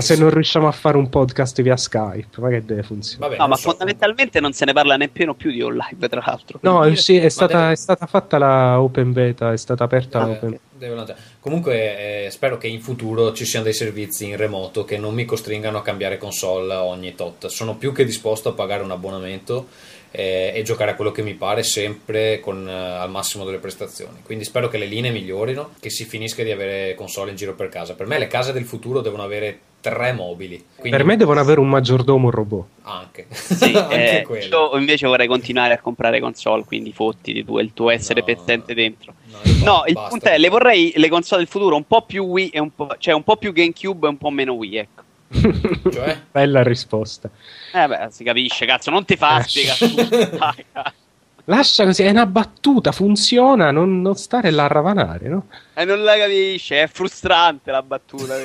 ma 0.00 0.06
se 0.06 0.16
non 0.16 0.30
riusciamo 0.30 0.66
a 0.66 0.72
fare 0.72 0.96
un 0.96 1.08
podcast 1.08 1.60
via 1.60 1.76
Skype, 1.76 2.40
ma 2.40 2.48
che 2.48 2.64
deve 2.64 2.82
funzionare? 2.82 3.32
Vabbè, 3.32 3.42
no, 3.42 3.48
ma 3.48 3.56
so. 3.56 3.68
fondamentalmente 3.68 4.40
non 4.40 4.52
se 4.52 4.64
ne 4.64 4.72
parla 4.72 4.96
nemmeno 4.96 5.34
più 5.34 5.50
di 5.50 5.62
online, 5.62 6.08
tra 6.08 6.22
l'altro. 6.24 6.58
No, 6.62 6.94
sì, 6.96 7.16
è 7.16 7.28
stata, 7.28 7.58
deve... 7.58 7.72
è 7.72 7.76
stata, 7.76 8.06
fatta 8.06 8.38
la 8.38 8.80
open 8.80 9.12
beta, 9.12 9.52
è 9.52 9.56
stata 9.56 9.84
aperta 9.84 10.20
deve, 10.20 10.32
l'open 10.32 10.58
deve 10.72 11.16
Comunque 11.40 12.24
eh, 12.26 12.30
spero 12.30 12.56
che 12.56 12.66
in 12.66 12.80
futuro 12.80 13.32
ci 13.32 13.44
siano 13.44 13.66
dei 13.66 13.74
servizi 13.74 14.26
in 14.26 14.36
remoto 14.36 14.84
che 14.84 14.98
non 14.98 15.14
mi 15.14 15.24
costringano 15.24 15.78
a 15.78 15.82
cambiare 15.82 16.16
console 16.16 16.74
ogni 16.74 17.14
tot. 17.14 17.46
Sono 17.46 17.76
più 17.76 17.92
che 17.92 18.04
disposto 18.04 18.48
a 18.48 18.52
pagare 18.52 18.82
un 18.82 18.90
abbonamento 18.90 19.68
eh, 20.10 20.52
e 20.54 20.62
giocare 20.62 20.92
a 20.92 20.94
quello 20.94 21.12
che 21.12 21.22
mi 21.22 21.34
pare 21.34 21.62
sempre 21.62 22.40
con, 22.40 22.68
eh, 22.68 22.72
al 22.72 23.10
massimo 23.10 23.44
delle 23.44 23.58
prestazioni. 23.58 24.18
Quindi 24.22 24.44
spero 24.44 24.68
che 24.68 24.78
le 24.78 24.86
linee 24.86 25.10
migliorino, 25.10 25.74
che 25.80 25.90
si 25.90 26.04
finisca 26.04 26.42
di 26.42 26.50
avere 26.50 26.94
console 26.94 27.30
in 27.30 27.36
giro 27.36 27.54
per 27.54 27.68
casa. 27.68 27.94
Per 27.94 28.06
me 28.06 28.18
le 28.18 28.26
case 28.26 28.52
del 28.52 28.64
futuro 28.64 29.00
devono 29.00 29.22
avere 29.22 29.58
tre 29.80 30.12
mobili. 30.12 30.62
Quindi... 30.76 30.96
Per 30.96 31.06
me 31.06 31.16
devono 31.16 31.40
avere 31.40 31.60
un 31.60 31.68
maggiordomo 31.68 32.26
un 32.26 32.30
robot. 32.30 32.66
Anche. 32.82 33.26
Sì, 33.30 33.72
Anche 33.76 34.26
eh, 34.26 34.48
io 34.48 34.76
invece 34.76 35.06
vorrei 35.06 35.26
continuare 35.26 35.74
a 35.74 35.80
comprare 35.80 36.20
console, 36.20 36.64
quindi 36.64 36.92
fotti 36.92 37.32
di 37.32 37.44
tu 37.44 37.58
il 37.58 37.72
tuo 37.72 37.90
essere 37.90 38.20
no, 38.20 38.26
pezzente 38.26 38.74
dentro. 38.74 39.14
No, 39.24 39.38
no 39.64 39.82
il 39.86 39.94
punto 40.08 40.28
è, 40.28 40.38
le 40.38 40.48
vorrei 40.48 40.92
le 40.96 41.08
console 41.08 41.42
del 41.42 41.50
futuro 41.50 41.76
un 41.76 41.86
po' 41.86 42.02
più 42.02 42.24
Wii 42.24 42.50
e 42.50 42.58
un 42.58 42.74
po', 42.74 42.94
cioè 42.98 43.14
un 43.14 43.22
po' 43.22 43.36
più 43.36 43.52
GameCube 43.52 44.06
e 44.06 44.10
un 44.10 44.18
po' 44.18 44.30
meno 44.30 44.52
Wii, 44.52 44.76
ecco. 44.76 45.02
cioè? 45.92 46.20
Bella 46.30 46.62
risposta. 46.62 47.30
Eh 47.72 47.86
beh, 47.86 48.08
si 48.10 48.24
capisce, 48.24 48.66
cazzo, 48.66 48.90
non 48.90 49.04
ti 49.04 49.16
fa 49.16 49.42
spiegare. 49.42 50.66
Lascia 51.44 51.84
così, 51.84 52.02
è 52.04 52.10
una 52.10 52.26
battuta, 52.26 52.92
funziona, 52.92 53.70
non, 53.70 54.00
non 54.02 54.14
stare 54.14 54.50
là 54.50 54.64
a 54.64 54.68
ravanare, 54.68 55.28
no? 55.28 55.46
E 55.74 55.82
eh, 55.82 55.84
non 55.84 56.02
la 56.02 56.16
capisce, 56.16 56.82
è 56.82 56.86
frustrante 56.86 57.70
la 57.70 57.82
battuta. 57.82 58.36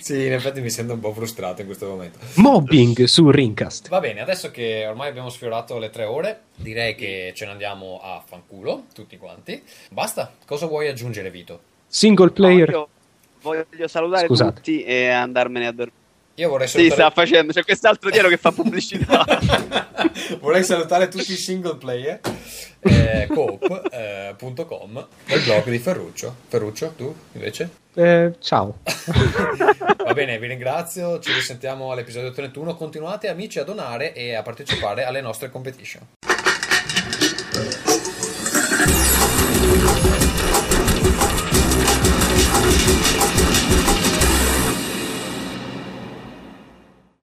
sì, 0.00 0.26
in 0.26 0.32
effetti 0.32 0.60
mi 0.60 0.70
sento 0.70 0.94
un 0.94 1.00
po' 1.00 1.12
frustrato 1.12 1.60
in 1.60 1.66
questo 1.66 1.86
momento. 1.86 2.18
Mobbing 2.36 3.04
su 3.04 3.30
Rincast. 3.30 3.88
Va 3.88 4.00
bene, 4.00 4.22
adesso 4.22 4.50
che 4.50 4.84
ormai 4.86 5.08
abbiamo 5.08 5.28
sfiorato 5.28 5.78
le 5.78 5.90
tre 5.90 6.04
ore, 6.04 6.44
direi 6.56 6.96
che 6.96 7.32
ce 7.34 7.44
ne 7.44 7.52
andiamo 7.52 8.00
a 8.02 8.20
fanculo, 8.24 8.86
tutti 8.92 9.16
quanti. 9.18 9.62
Basta, 9.90 10.34
cosa 10.46 10.66
vuoi 10.66 10.88
aggiungere, 10.88 11.30
Vito? 11.30 11.60
Single 11.86 12.30
player. 12.30 12.70
No, 12.70 12.88
voglio 13.42 13.66
salutare 13.86 14.26
Scusate. 14.26 14.54
tutti 14.54 14.82
e 14.82 15.08
andarmene 15.08 15.66
a 15.66 15.72
dormire. 15.72 16.00
Io 16.36 16.48
vorrei 16.48 16.66
salutare... 16.66 16.96
Sì, 16.96 17.02
sta 17.02 17.10
facendo, 17.10 17.52
c'è 17.52 17.62
quest'altro 17.62 18.08
dietro 18.08 18.28
che 18.30 18.38
fa 18.38 18.52
pubblicità. 18.52 19.24
vorrei 20.40 20.64
salutare 20.64 21.08
tutti 21.08 21.32
i 21.32 21.36
single 21.36 21.76
player 21.76 22.20
eh, 22.80 23.26
coop.com 23.28 25.06
eh, 25.26 25.34
il 25.34 25.42
blog 25.42 25.68
di 25.68 25.78
Ferruccio. 25.78 26.34
Ferruccio, 26.48 26.94
tu 26.96 27.14
invece? 27.32 27.80
Eh, 27.94 28.32
ciao. 28.40 28.78
Va 30.04 30.14
bene, 30.14 30.38
vi 30.38 30.46
ringrazio, 30.46 31.20
ci 31.20 31.32
risentiamo 31.32 31.92
all'episodio 31.92 32.30
31. 32.30 32.74
Continuate 32.76 33.28
amici 33.28 33.58
a 33.58 33.64
donare 33.64 34.14
e 34.14 34.34
a 34.34 34.42
partecipare 34.42 35.04
alle 35.04 35.20
nostre 35.20 35.50
competition. 35.50 36.02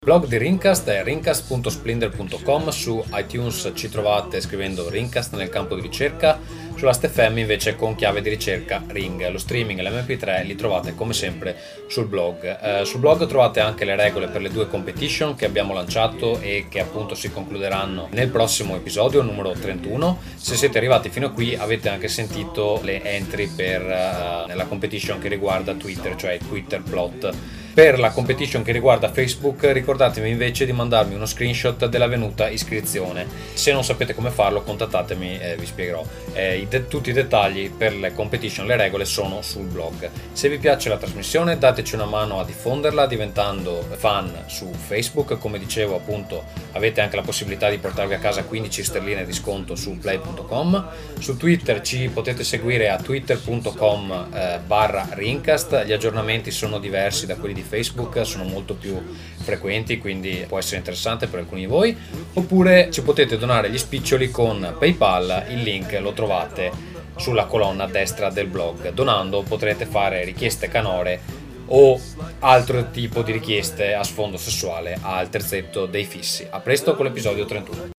Blog 0.10 0.26
di 0.26 0.40
Rincast 0.40 0.90
è 0.90 1.04
rincast.splendor.com, 1.04 2.70
su 2.70 3.04
iTunes 3.14 3.72
ci 3.76 3.90
trovate 3.90 4.42
scrivendo 4.42 4.90
Rincast 4.90 5.36
nel 5.36 5.50
campo 5.50 5.76
di 5.76 5.82
ricerca, 5.82 6.40
sulla 6.80 6.94
STFM 6.94 7.40
invece 7.40 7.76
con 7.76 7.94
chiave 7.94 8.22
di 8.22 8.30
ricerca 8.30 8.82
Ring. 8.88 9.30
Lo 9.30 9.38
streaming 9.38 9.80
e 9.80 9.84
l'MP3 9.84 10.46
li 10.46 10.56
trovate 10.56 10.96
come 10.96 11.12
sempre 11.12 11.58
sul 11.88 12.06
blog. 12.06 12.58
Eh, 12.62 12.86
sul 12.86 13.02
blog 13.02 13.28
trovate 13.28 13.60
anche 13.60 13.84
le 13.84 13.98
regole 13.98 14.30
per 14.30 14.40
le 14.40 14.50
due 14.50 14.70
competition 14.70 15.36
che 15.36 15.44
abbiamo 15.44 15.74
lanciato 15.74 16.40
e 16.40 16.68
che 16.70 16.80
appunto 16.80 17.16
si 17.16 17.32
concluderanno 17.32 18.08
nel 18.12 18.30
prossimo 18.30 18.78
episodio 18.78 19.22
numero 19.22 19.52
31. 19.52 20.20
Se 20.36 20.56
siete 20.56 20.78
arrivati 20.78 21.10
fino 21.10 21.28
a 21.28 21.32
qui 21.32 21.54
avete 21.54 21.90
anche 21.90 22.08
sentito 22.08 22.80
le 22.82 23.04
entry 23.04 23.50
per 23.54 23.82
uh, 23.82 24.56
la 24.56 24.66
competition 24.66 25.20
che 25.20 25.28
riguarda 25.28 25.74
Twitter, 25.74 26.16
cioè 26.16 26.38
Twitter 26.38 26.82
plot 26.82 27.58
per 27.80 27.98
la 27.98 28.10
competition 28.10 28.62
che 28.62 28.74
riguarda 28.74 29.10
Facebook 29.10 29.64
ricordatevi 29.72 30.30
invece 30.30 30.66
di 30.66 30.74
mandarmi 30.74 31.16
uno 31.16 31.26
screenshot 31.26 31.88
della 31.88 32.08
venuta 32.08 32.50
iscrizione. 32.50 33.26
Se 33.54 33.72
non 33.72 33.86
sapete 33.86 34.14
come 34.14 34.32
farlo 34.32 34.64
contattatemi 34.64 35.40
e 35.40 35.56
vi 35.56 35.66
spiegherò. 35.66 36.04
Eh, 36.34 36.58
i 36.58 36.68
de- 36.70 36.88
tutti 36.88 37.10
i 37.10 37.14
dettagli 37.14 37.70
per 37.70 37.94
le 37.94 38.14
competition, 38.14 38.66
le 38.66 38.78
regole 38.78 39.04
sono 39.04 39.42
sul 39.42 39.66
blog. 39.66 40.10
Se 40.32 40.48
vi 40.48 40.58
piace 40.58 40.88
la 40.88 40.98
trasmissione 40.98 41.58
dateci 41.58 41.96
una 41.96 42.06
mano 42.06 42.40
a 42.40 42.46
diffonderla 42.46 43.06
diventando 43.08 43.86
fan 43.98 44.46
su 44.48 44.72
Facebook. 44.72 45.38
Come 45.38 45.60
dicevo 45.60 45.96
appunto 45.96 46.46
avete 46.72 47.02
anche 47.02 47.18
la 47.18 47.22
possibilità 47.22 47.70
di 47.70 47.78
portarvi 47.78 48.14
a 48.14 48.20
casa 48.20 48.44
15 48.44 48.84
sterline 48.84 49.26
di 49.26 49.34
sconto 49.34 49.76
su 49.76 49.98
play.com. 49.98 50.88
Su 51.20 51.36
Twitter 51.36 51.82
ci 51.82 52.10
potete 52.10 52.44
seguire 52.44 52.90
a 52.90 52.98
twitter.com 52.98 54.30
eh, 54.34 54.60
barra 54.66 55.08
rincast. 55.12 55.84
Gli 55.86 55.92
aggiornamenti 55.92 56.52
sono 56.52 56.80
diversi 56.80 57.26
da 57.26 57.36
quelli 57.36 57.56
di 57.56 57.64
Facebook 57.64 58.26
sono 58.26 58.44
molto 58.44 58.76
più 58.76 59.02
frequenti, 59.42 59.98
quindi 59.98 60.46
può 60.48 60.58
essere 60.58 60.78
interessante 60.78 61.28
per 61.28 61.40
alcuni 61.40 61.62
di 61.62 61.68
voi. 61.68 61.98
Oppure 62.34 62.90
ci 62.92 63.02
potete 63.02 63.38
donare 63.38 63.70
gli 63.70 63.78
spiccioli 63.78 64.30
con 64.32 64.76
PayPal, 64.78 65.46
il 65.50 65.62
link 65.62 65.98
lo 66.00 66.14
trovate 66.14 66.72
sulla 67.18 67.46
colonna 67.46 67.86
destra 67.86 68.30
del 68.30 68.48
blog. 68.48 68.92
Donando 68.92 69.44
potrete 69.44 69.86
fare 69.86 70.24
richieste 70.24 70.68
canore 70.68 71.48
o 71.72 72.00
altro 72.40 72.90
tipo 72.90 73.22
di 73.22 73.32
richieste 73.32 73.94
a 73.94 74.04
sfondo 74.04 74.38
sessuale 74.38 74.98
al 75.02 75.30
terzetto 75.30 75.86
dei 75.86 76.06
fissi. 76.06 76.48
A 76.50 76.60
presto 76.60 76.96
con 76.96 77.06
l'episodio 77.06 77.46
31. 77.46 77.90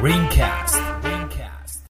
Ringcast 0.00 0.81